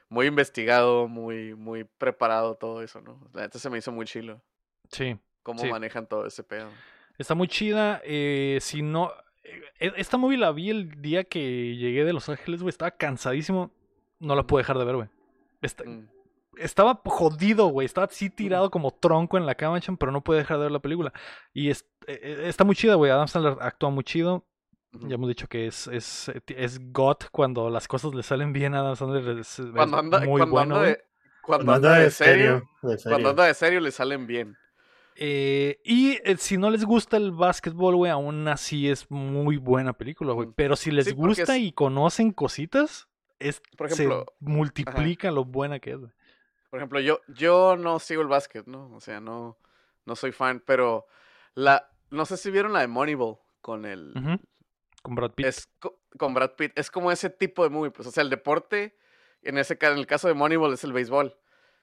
muy 0.09 0.27
investigado, 0.27 1.09
muy, 1.09 1.55
muy 1.55 1.85
preparado 1.85 2.55
todo 2.57 2.83
eso, 2.83 3.01
¿no? 3.01 3.21
La 3.35 3.43
neta 3.43 3.59
se 3.59 3.71
me 3.71 3.79
hizo 3.79 3.93
muy 3.93 4.07
chilo 4.07 4.41
sí, 4.91 5.17
cómo 5.43 5.61
Sí. 5.61 5.71
manejan 5.71 6.07
todo 6.07 6.27
ese 6.27 6.43
pedo. 6.43 6.69
está 7.19 7.35
muy 7.35 7.49
chida. 7.49 8.01
eh, 8.05 8.59
si 8.61 8.83
no, 8.83 9.13
eh, 9.45 9.93
esta 9.97 10.17
movie 10.17 10.39
la 10.39 10.53
vi 10.53 10.71
el 10.71 11.01
día 11.03 11.25
que 11.25 11.77
llegué 11.77 12.05
de 12.05 12.13
Los 12.13 12.29
Ángeles, 12.29 12.63
güey, 12.63 12.71
estaba 12.71 12.91
cansadísimo, 12.93 13.71
no 14.19 14.35
la 14.35 14.45
pude 14.47 14.61
dejar 14.63 14.79
de 14.79 14.85
ver, 14.85 14.97
güey. 14.97 15.09
Mm, 15.87 16.09
estaba 16.59 17.01
jodido, 17.05 17.67
güey. 17.69 17.85
Estaba 17.87 18.07
así 18.07 18.31
tirado 18.31 18.71
como 18.71 18.91
tronco 18.93 19.37
en 19.39 19.47
la 19.47 19.55
cama, 19.55 19.79
pero 19.99 20.13
no 20.13 20.23
pude 20.23 20.39
dejar 20.39 20.57
de 20.59 20.65
ver 20.65 20.73
la 20.73 20.79
película. 20.81 21.13
Y 21.53 21.71
es- 21.71 21.87
eh, 22.07 22.19
eh, 22.23 22.43
está 22.49 22.65
muy 22.65 22.75
chida, 22.75 22.95
güey. 22.95 23.11
Adam 23.11 23.29
Sandler 23.29 23.57
actúa 23.61 23.91
muy 23.91 24.05
chido. 24.05 24.45
Ya 24.93 25.15
hemos 25.15 25.29
dicho 25.29 25.47
que 25.47 25.67
es, 25.67 25.87
es, 25.87 26.29
eh, 26.29 26.41
es 26.49 26.81
God 26.93 27.17
cuando 27.31 27.71
las 27.71 27.87
cosas 27.87 28.15
le 28.15 28.23
salen 28.23 28.53
bien 28.53 28.75
a 28.75 28.81
Adam 28.81 28.97
Sandler. 28.97 29.39
Es, 29.39 29.59
es 29.59 29.67
Cuando 29.73 29.99
anda, 29.99 30.21
muy 30.21 30.41
cuando 30.41 30.57
bueno, 30.57 30.77
anda 30.77 30.89
de, 30.89 31.05
cuando 31.43 31.65
Cuando 31.65 31.89
anda 31.89 31.95
de 32.01 32.11
serio, 32.11 32.63
de 32.83 32.99
cuando 33.05 33.31
anda 33.31 33.45
de 33.45 33.55
serio 33.55 33.81
le 33.81 33.91
salen 33.93 34.27
bien. 34.27 34.57
Eh, 35.17 35.79
y 35.85 36.19
eh, 36.25 36.37
si 36.39 36.57
no 36.57 36.71
les 36.71 36.85
gusta 36.85 37.17
el 37.19 37.31
básquetbol, 37.33 37.95
güey, 37.97 38.11
aún 38.11 38.49
así 38.49 38.89
es 38.89 39.11
muy 39.11 39.59
buena 39.59 39.93
película, 39.93 40.33
güey. 40.33 40.49
Pero 40.57 40.77
si 40.77 40.91
les 40.91 41.07
Sí, 41.07 41.13
gusta 41.13 41.57
es- 41.57 41.63
y 41.63 41.73
conocen 41.73 42.33
cositas, 42.33 43.09
es, 43.39 43.61
Por 43.77 43.87
ejemplo, 43.87 44.25
se 44.27 44.45
multiplica 44.45 45.31
lo 45.31 45.45
buena 45.45 45.79
que 45.79 45.93
es, 45.93 45.99
güey. 45.99 46.13
Por 46.71 46.79
ejemplo, 46.79 47.01
yo, 47.01 47.21
yo 47.29 47.77
no 47.77 47.99
sigo 47.99 48.23
el 48.23 48.29
básquet, 48.29 48.67
¿no? 48.67 48.93
O 48.95 49.01
sea, 49.01 49.21
no, 49.21 49.57
no 50.07 50.17
soy 50.17 50.33
fan, 50.33 50.63
pero 50.65 51.07
la, 51.55 51.91
no 52.11 52.25
sé 52.25 52.37
si 52.37 52.51
vieron 52.51 52.73
la 52.73 52.81
de 52.81 52.87
Moneyball 52.89 53.39
con 53.61 53.85
el. 53.85 54.15
Con 55.03 55.15
Brad 55.15 55.33
Pitt. 55.33 55.47
es 55.47 55.69
co- 55.79 56.01
con 56.19 56.35
Brad 56.35 56.53
Pitt, 56.57 56.73
es 56.79 56.91
como 56.91 57.11
ese 57.11 57.31
tipo 57.31 57.63
de 57.65 57.71
movie, 57.71 57.91
pues, 57.91 58.07
o 58.09 58.11
sea, 58.11 58.23
el 58.23 58.31
deporte, 58.31 58.97
en 59.43 59.59
ese 59.59 59.79
en 59.81 59.99
el 59.99 60.07
caso 60.07 60.29
de 60.29 60.35
Moneyball 60.35 60.73
es 60.75 60.85
el 60.85 60.93
béisbol. 60.93 61.37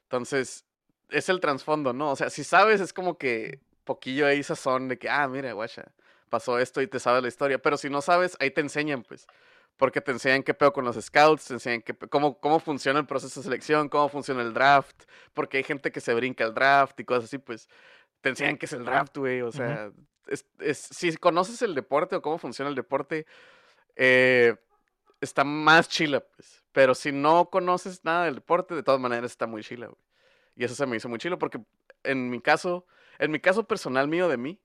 Entonces, 0.04 0.66
es 1.10 1.30
el 1.30 1.40
trasfondo, 1.40 1.94
¿no? 1.94 2.12
O 2.12 2.16
sea, 2.16 2.30
si 2.30 2.44
sabes, 2.44 2.82
es 2.82 2.94
como 2.94 3.18
que 3.18 3.60
poquillo 3.84 4.28
ahí 4.28 4.44
sazón 4.44 4.88
de 4.88 4.98
que, 5.00 5.10
ah, 5.10 5.28
mira, 5.28 5.54
guacha, 5.54 5.86
pasó 6.30 6.60
esto 6.60 6.82
y 6.82 6.88
te 6.88 7.00
sabes 7.00 7.22
la 7.22 7.28
historia, 7.30 7.58
pero 7.62 7.78
si 7.78 7.90
no 7.90 8.02
sabes, 8.02 8.38
ahí 8.40 8.52
te 8.52 8.62
enseñan, 8.62 9.04
pues. 9.04 9.26
Porque 9.78 10.02
te 10.02 10.12
enseñan 10.12 10.42
qué 10.44 10.54
pedo 10.56 10.74
con 10.74 10.86
los 10.86 10.96
scouts, 11.00 11.46
te 11.46 11.54
enseñan 11.54 11.82
qué 11.84 11.94
cómo, 12.10 12.40
cómo 12.40 12.60
funciona 12.60 13.00
el 13.00 13.06
proceso 13.06 13.40
de 13.40 13.44
selección, 13.44 13.90
cómo 13.90 14.10
funciona 14.10 14.42
el 14.42 14.54
draft, 14.54 15.04
porque 15.34 15.58
hay 15.58 15.64
gente 15.64 15.92
que 15.92 16.02
se 16.02 16.14
brinca 16.16 16.44
el 16.46 16.54
draft 16.54 17.00
y 17.00 17.06
cosas 17.06 17.26
así, 17.26 17.38
pues 17.38 17.70
te 18.22 18.30
enseñan 18.30 18.58
qué 18.58 18.66
es 18.66 18.74
el 18.74 18.84
draft, 18.86 19.16
güey. 19.18 19.42
O 19.42 19.52
sea, 19.52 19.92
es, 20.30 20.46
es- 20.60 20.78
si 20.80 21.16
conoces 21.18 21.62
el 21.62 21.76
deporte 21.76 22.16
o 22.16 22.22
cómo 22.22 22.38
funciona 22.38 22.70
el 22.70 22.76
deporte, 22.76 23.26
eh, 23.96 24.56
está 25.22 25.44
más 25.44 25.90
chila, 25.90 26.20
pues. 26.22 26.64
Pero 26.72 26.94
si 26.94 27.12
no 27.12 27.50
conoces 27.50 28.04
nada 28.06 28.26
del 28.26 28.36
deporte, 28.36 28.76
de 28.76 28.84
todas 28.84 29.00
maneras 29.02 29.32
está 29.32 29.48
muy 29.48 29.64
chila, 29.64 29.88
güey. 29.88 30.00
Y 30.56 30.64
eso 30.64 30.76
se 30.76 30.86
me 30.86 30.98
hizo 30.98 31.10
muy 31.10 31.18
chilo 31.20 31.38
porque 31.40 31.60
en 32.04 32.30
mi 32.30 32.40
caso, 32.42 32.86
en 33.20 33.32
mi 33.32 33.40
caso 33.40 33.64
personal 33.68 34.08
mío 34.08 34.28
de 34.28 34.38
mí, 34.38 34.60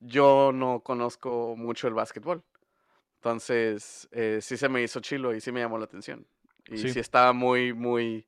yo 0.00 0.52
no 0.54 0.80
conozco 0.80 1.54
mucho 1.56 1.88
el 1.88 1.94
básquetbol. 1.94 2.42
Entonces, 3.16 4.08
eh, 4.12 4.38
sí 4.40 4.56
se 4.56 4.68
me 4.68 4.82
hizo 4.82 5.00
chilo 5.00 5.34
y 5.34 5.40
sí 5.40 5.50
me 5.52 5.60
llamó 5.60 5.78
la 5.78 5.84
atención. 5.86 6.26
Y 6.68 6.78
Sí. 6.78 6.90
sí, 6.92 7.00
estaba 7.00 7.32
muy, 7.32 7.72
muy 7.72 8.26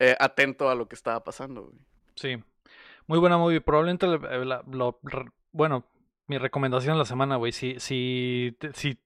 eh, 0.00 0.16
atento 0.20 0.68
a 0.70 0.74
lo 0.74 0.88
que 0.88 0.94
estaba 0.94 1.22
pasando, 1.24 1.62
güey. 1.64 1.78
Sí. 2.14 2.42
Muy 3.06 3.18
buena 3.18 3.36
movie. 3.38 3.60
Probablemente 3.60 4.06
la- 4.06 4.18
la- 4.44 4.64
lo, 4.70 4.98
re- 5.02 5.30
bueno, 5.52 5.84
mi 6.28 6.38
recomendación 6.38 6.94
de 6.94 6.98
la 6.98 7.04
semana, 7.04 7.36
güey. 7.36 7.52
Si, 7.52 7.80
si, 7.80 8.56
si 8.74 8.98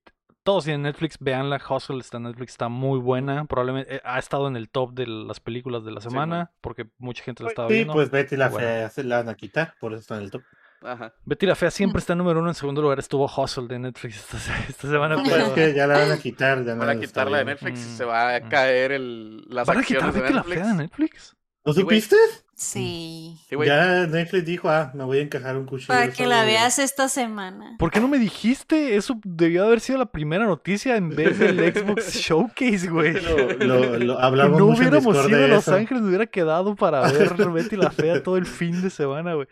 todos 0.43 0.65
tienen 0.65 0.83
Netflix, 0.83 1.17
veanla. 1.21 1.61
Hustle 1.69 1.99
está 2.01 2.17
en 2.17 2.25
Netflix, 2.25 2.53
está 2.53 2.69
muy 2.69 2.99
buena. 2.99 3.45
Probablemente 3.45 3.97
eh, 3.97 4.01
ha 4.05 4.19
estado 4.19 4.49
en 4.49 4.57
el 4.57 4.69
top 4.69 4.93
de 4.93 5.07
las 5.07 5.39
películas 5.41 5.85
de 5.85 5.93
la 5.93 6.01
semana, 6.01 6.51
porque 6.61 6.87
mucha 6.99 7.23
gente 7.23 7.43
la 7.45 7.51
estaba 7.51 7.69
Sí, 7.69 7.75
viendo. 7.75 7.93
pues 7.95 8.11
Betty 8.11 8.37
la 8.37 8.49
Bueno. 8.49 8.67
fea 8.67 8.89
se 8.91 9.05
la 9.05 9.19
van 9.19 9.29
a 9.29 9.35
quitar, 9.35 9.75
por 9.81 9.93
eso 9.93 10.01
está 10.01 10.17
en 10.17 10.23
el 10.25 10.31
top. 10.31 10.43
Ajá. 10.85 11.15
Betty 11.25 11.47
la 11.47 11.55
Fea 11.55 11.71
siempre 11.71 12.01
está 12.01 12.15
en 12.15 12.19
número 12.19 12.41
uno. 12.41 12.49
En 12.49 12.57
segundo 12.57 12.83
lugar 12.83 12.99
estuvo 12.99 13.27
Hustle 13.27 13.69
de 13.69 13.79
Netflix 13.79 14.17
esta, 14.17 14.39
se- 14.39 14.53
esta 14.69 14.91
semana. 14.91 15.15
Pues 15.15 15.31
pero- 15.31 15.47
es 15.47 15.53
que 15.53 15.75
ya 15.75 15.87
la 15.87 15.97
van 15.99 16.11
a 16.11 16.19
quitar, 16.19 16.65
ya 16.65 16.75
no 16.75 16.85
la 16.85 16.95
está 16.95 17.07
quitarla 17.07 17.39
de. 17.39 17.45
Netflix 17.45 17.79
Mm, 17.79 17.97
se 17.99 18.05
va 18.05 18.35
a 18.35 18.41
mm. 18.41 18.49
caer 18.49 18.91
el, 18.91 19.45
las 19.49 19.69
¿Van 19.69 19.79
a 19.79 19.83
quitar 19.85 20.13
de 20.13 20.21
Betty 20.21 20.35
la 20.35 20.41
Netflix. 20.41 20.59
Fea 20.61 20.67
de 20.73 20.75
Netflix? 20.75 21.37
¿No 21.65 21.73
Sí, 21.73 21.83
güey. 21.83 22.01
supiste? 22.01 22.17
Sí. 22.55 23.37
Ya 23.67 24.07
Netflix 24.07 24.45
dijo, 24.45 24.69
ah, 24.69 24.93
me 24.95 25.03
voy 25.05 25.19
a 25.19 25.23
encajar 25.23 25.57
un 25.57 25.67
cuchillo. 25.67 25.89
Para 25.89 26.13
que 26.13 26.27
la 26.27 26.45
veas 26.45 26.79
esta 26.79 27.09
semana. 27.09 27.75
¿Por 27.79 27.91
qué 27.91 27.99
no 28.01 28.07
me 28.09 28.19
dijiste? 28.19 28.95
Eso 28.97 29.19
debió 29.25 29.65
haber 29.67 29.81
sido 29.81 29.99
la 29.99 30.07
primera 30.07 30.45
noticia 30.47 30.97
en 30.97 31.09
vez 31.11 31.39
del 31.39 31.59
Xbox 31.75 32.15
Showcase, 32.21 32.89
güey. 32.89 33.21
Lo, 33.21 33.53
lo- 33.55 33.99
lo- 33.99 34.19
hablamos 34.21 34.59
no 34.61 34.67
mucho 34.67 34.81
hubiéramos 34.81 35.15
ido 35.29 35.37
a 35.37 35.41
de 35.41 35.49
Los. 35.49 35.69
Ángeles, 35.69 36.03
me 36.03 36.09
hubiera 36.11 36.27
quedado 36.27 36.77
para 36.77 37.01
ver 37.11 37.35
Betty 37.53 37.77
la 37.77 37.91
Fea 37.91 38.23
todo 38.23 38.37
el 38.37 38.47
fin 38.47 38.81
de 38.83 38.91
semana, 38.91 39.35
güey. 39.35 39.49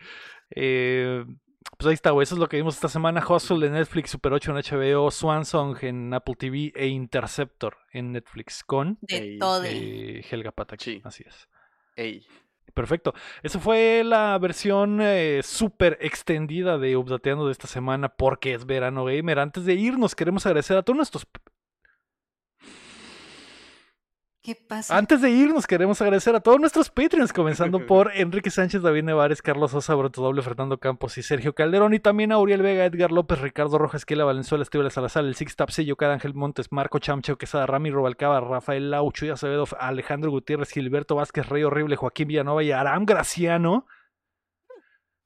Eh, 0.55 1.25
pues 1.77 1.87
ahí 1.87 1.93
está, 1.93 2.11
güey. 2.11 2.23
Eso 2.23 2.35
es 2.35 2.39
lo 2.39 2.47
que 2.47 2.57
vimos 2.57 2.75
esta 2.75 2.87
semana. 2.89 3.23
Hustle 3.27 3.65
en 3.67 3.73
Netflix, 3.73 4.11
Super 4.11 4.31
8 4.33 4.51
en 4.51 4.57
HBO, 4.79 5.11
Swan 5.11 5.43
Song 5.45 5.77
en 5.81 6.13
Apple 6.13 6.35
TV 6.37 6.71
e 6.75 6.87
Interceptor 6.87 7.77
en 7.91 8.11
Netflix 8.13 8.63
con 8.63 8.97
De 9.01 9.17
Ey, 9.17 9.39
todo. 9.39 9.63
eh, 9.65 10.23
Helga 10.29 10.51
Pataki. 10.51 10.83
Sí. 10.83 11.01
Así 11.03 11.23
es. 11.27 11.47
Perfecto. 12.73 13.13
Eso 13.43 13.59
fue 13.59 14.03
la 14.05 14.37
versión 14.37 14.99
eh, 15.01 15.41
súper 15.43 15.97
extendida 16.01 16.77
de 16.77 16.95
Updateando 16.95 17.45
de 17.45 17.51
esta 17.51 17.67
semana 17.67 18.09
porque 18.09 18.53
es 18.53 18.65
verano 18.65 19.05
gamer. 19.05 19.39
Antes 19.39 19.65
de 19.65 19.73
irnos, 19.73 20.15
queremos 20.15 20.45
agradecer 20.45 20.77
a 20.77 20.83
todos 20.83 20.97
nuestros 20.97 21.27
¿Qué 24.43 24.55
pasa? 24.55 24.97
Antes 24.97 25.21
de 25.21 25.29
irnos, 25.29 25.67
queremos 25.67 26.01
agradecer 26.01 26.35
a 26.35 26.39
todos 26.39 26.59
nuestros 26.59 26.89
Patreons, 26.89 27.31
comenzando 27.31 27.85
por 27.85 28.11
Enrique 28.15 28.49
Sánchez, 28.49 28.81
David 28.81 29.03
Nevares, 29.03 29.43
Carlos 29.43 29.69
Sosa, 29.69 29.93
Broto 29.93 30.23
Doble, 30.23 30.41
Fernando 30.41 30.79
Campos 30.79 31.19
y 31.19 31.21
Sergio 31.21 31.53
Calderón, 31.53 31.93
y 31.93 31.99
también 31.99 32.31
a 32.31 32.39
Uriel 32.39 32.63
Vega, 32.63 32.85
Edgar 32.85 33.11
López, 33.11 33.39
Ricardo 33.39 33.77
Rojas, 33.77 34.03
Kela 34.03 34.23
Valenzuela, 34.23 34.63
Estibel 34.63 34.89
Salazar, 34.89 35.25
el 35.25 35.35
Six 35.35 35.55
Tapsillo, 35.55 35.95
Cada 35.95 36.13
Ángel 36.13 36.33
Montes, 36.33 36.71
Marco 36.71 36.97
Chamcheo, 36.97 37.37
Quesada, 37.37 37.67
Rami 37.67 37.91
Robalcaba, 37.91 38.39
Rafael 38.39 38.89
Laucho 38.89 39.27
y 39.27 39.29
Acevedo, 39.29 39.67
Alejandro 39.79 40.31
Gutiérrez, 40.31 40.71
Gilberto 40.71 41.13
Vázquez, 41.13 41.47
Rey 41.47 41.61
Horrible, 41.61 41.95
Joaquín 41.95 42.29
Villanova 42.29 42.63
y 42.63 42.71
Aram 42.71 43.05
Graciano. 43.05 43.85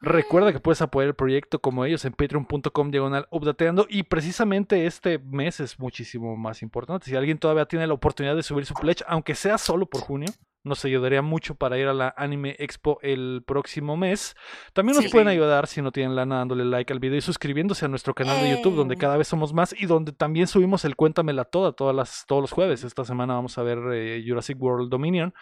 Recuerda 0.01 0.51
que 0.51 0.59
puedes 0.59 0.81
apoyar 0.81 1.07
el 1.07 1.15
proyecto 1.15 1.59
como 1.59 1.85
ellos 1.85 2.03
en 2.05 2.13
patreon.com 2.13 2.91
diagonal 2.91 3.27
updateando 3.31 3.87
y 3.89 4.03
precisamente 4.03 4.85
este 4.85 5.19
mes 5.19 5.59
es 5.59 5.79
muchísimo 5.79 6.35
más 6.35 6.61
importante. 6.61 7.05
Si 7.09 7.15
alguien 7.15 7.37
todavía 7.39 7.65
tiene 7.65 7.87
la 7.87 7.93
oportunidad 7.93 8.35
de 8.35 8.43
subir 8.43 8.65
su 8.65 8.73
pledge, 8.75 9.03
aunque 9.07 9.33
sea 9.35 9.57
solo 9.57 9.85
por 9.87 10.01
junio, 10.01 10.27
nos 10.63 10.83
ayudaría 10.83 11.21
mucho 11.21 11.55
para 11.55 11.77
ir 11.77 11.87
a 11.87 11.93
la 11.93 12.13
Anime 12.17 12.55
Expo 12.59 12.99
el 13.03 13.43
próximo 13.47 13.95
mes. 13.97 14.35
También 14.73 14.95
nos 14.95 15.05
Sí. 15.05 15.11
pueden 15.11 15.27
ayudar 15.27 15.65
si 15.67 15.81
no 15.81 15.91
tienen 15.91 16.15
lana 16.15 16.37
dándole 16.37 16.65
like 16.65 16.91
al 16.91 16.99
video 16.99 17.17
y 17.17 17.21
suscribiéndose 17.21 17.85
a 17.85 17.87
nuestro 17.87 18.13
canal 18.13 18.41
de 18.41 18.49
YouTube 18.57 18.75
donde 18.75 18.95
Eh. 18.95 18.97
cada 18.97 19.15
vez 19.15 19.27
somos 19.27 19.53
más 19.53 19.73
y 19.79 19.85
donde 19.85 20.11
también 20.11 20.47
subimos 20.47 20.83
el 20.85 20.95
Cuéntamela 20.95 21.45
Toda 21.45 21.71
todas 21.71 21.95
las, 21.95 22.25
todos 22.27 22.41
los 22.41 22.51
jueves. 22.51 22.83
Esta 22.83 23.05
semana 23.05 23.35
vamos 23.35 23.57
a 23.57 23.63
ver 23.63 23.79
eh, 23.93 24.23
Jurassic 24.27 24.61
World 24.61 24.89
Dominion. 24.89 25.33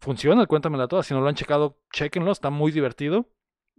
Funciona 0.00 0.40
el 0.40 0.48
Cuéntamela 0.48 0.88
Toda. 0.88 1.02
Si 1.02 1.12
no 1.12 1.20
lo 1.20 1.28
han 1.28 1.34
checado, 1.34 1.78
chequenlo. 1.92 2.32
Está 2.32 2.50
muy 2.50 2.72
divertido. 2.72 3.28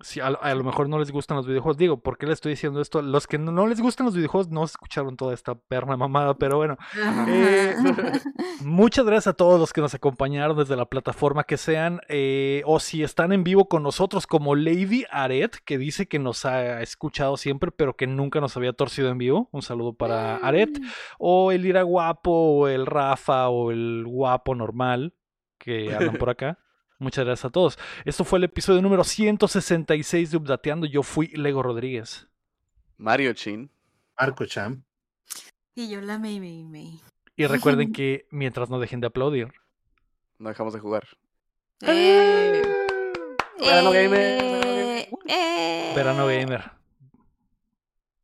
Si 0.04 0.20
a, 0.20 0.28
a 0.28 0.56
lo 0.56 0.64
mejor 0.64 0.90
no 0.90 1.00
les 1.00 1.12
gustan 1.12 1.38
los 1.38 1.48
videojuegos, 1.48 1.78
digo, 1.78 2.02
¿por 2.02 2.18
qué 2.18 2.26
les 2.26 2.34
estoy 2.34 2.52
diciendo 2.52 2.82
esto? 2.82 3.02
Los 3.02 3.28
que 3.28 3.38
no, 3.38 3.52
no 3.52 3.68
les 3.68 3.82
gustan 3.82 4.06
los 4.06 4.16
videojuegos 4.16 4.50
no 4.50 4.64
escucharon 4.64 5.18
toda 5.18 5.34
esta 5.34 5.56
perna 5.56 5.98
mamada, 5.98 6.36
pero 6.36 6.58
bueno. 6.58 6.78
Eh, 7.28 7.76
Muchas 8.64 9.06
gracias 9.06 9.28
a 9.28 9.34
todos 9.34 9.60
los 9.60 9.74
que 9.74 9.82
nos 9.82 9.94
acompañaron 9.94 10.58
desde 10.58 10.76
la 10.76 10.86
plataforma 10.86 11.44
que 11.44 11.58
sean, 11.58 12.02
eh, 12.08 12.64
o 12.66 12.80
si 12.80 13.04
están 13.04 13.32
en 13.32 13.44
vivo 13.44 13.68
con 13.68 13.84
nosotros, 13.84 14.28
como 14.28 14.56
Lady 14.56 15.06
Aret, 15.12 15.58
que 15.66 15.78
dice 15.78 16.08
que 16.08 16.20
nos 16.20 16.46
ha 16.46 16.82
escuchado 16.82 17.38
siempre, 17.38 17.72
pero 17.72 17.96
que 17.96 18.08
nunca 18.08 18.40
nos 18.40 18.58
había 18.58 18.74
torcido 18.74 19.10
en 19.10 19.18
vivo. 19.18 19.50
Un 19.52 19.62
saludo 19.62 19.94
para 19.94 20.38
Aret. 20.38 20.80
O 21.20 21.52
el 21.52 21.66
Ira 21.66 21.84
Guapo, 21.84 22.32
o 22.32 22.68
el 22.68 22.86
Rafa, 22.86 23.50
o 23.50 23.72
el 23.72 24.06
Guapo 24.08 24.56
normal, 24.56 25.14
que 25.58 25.94
andan 25.96 26.18
por 26.18 26.30
acá. 26.30 26.58
Muchas 27.02 27.26
gracias 27.26 27.46
a 27.46 27.50
todos. 27.50 27.80
Esto 28.06 28.24
fue 28.24 28.38
el 28.38 28.44
episodio 28.44 28.80
número 28.80 29.04
166 29.04 30.30
de 30.30 30.38
Updateando. 30.38 30.86
Yo 30.86 31.02
fui 31.02 31.30
Lego 31.30 31.64
Rodríguez. 31.64 32.28
Mario 32.98 33.34
Chin. 33.34 33.72
Marco 34.20 34.46
Champ. 34.46 34.86
Y 35.74 35.90
yo 35.90 36.00
la 36.00 36.20
May 36.20 36.40
May 36.40 36.64
May. 36.64 37.00
Y 37.36 37.48
recuerden 37.48 37.92
que 37.92 38.28
mientras 38.30 38.70
no 38.70 38.80
dejen 38.80 39.02
de 39.02 39.08
aplaudir, 39.08 39.52
No 40.38 40.50
dejamos 40.50 40.74
de 40.76 40.80
jugar. 40.80 41.08
Eh, 41.82 42.62
Verano 43.60 43.90
gamer. 43.92 44.44
eh, 44.44 45.10
eh. 45.28 45.94
Verano 45.96 46.28
Gamer. 46.28 46.72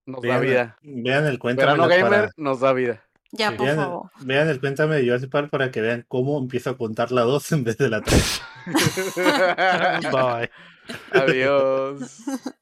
Nos 0.06 0.22
da 0.22 0.40
vida. 0.40 0.78
vean 0.84 1.26
el 1.26 1.40
cuéntame 1.40 1.72
Verano 1.72 1.88
Gamer 1.88 2.10
para, 2.10 2.32
nos 2.38 2.60
da 2.60 2.74
vida. 2.74 3.04
Ya, 3.32 3.50
Sí. 3.52 3.56
por 3.58 3.66
vean, 3.66 3.78
favor. 3.78 4.12
vean 4.22 4.48
el 4.50 4.60
cuéntame 4.60 4.96
de 4.96 5.04
Jurassic 5.04 5.30
Park 5.30 5.50
para 5.50 5.70
que 5.72 5.82
vean 5.82 6.06
cómo 6.08 6.38
empiezo 6.40 6.70
a 6.72 6.78
contar 6.78 7.12
la 7.12 7.22
2 7.22 7.52
en 7.52 7.64
vez 7.64 7.78
de 7.78 7.90
la 7.90 8.02
3. 8.02 8.42
Bye. 10.12 10.50
Adiós. 11.12 12.22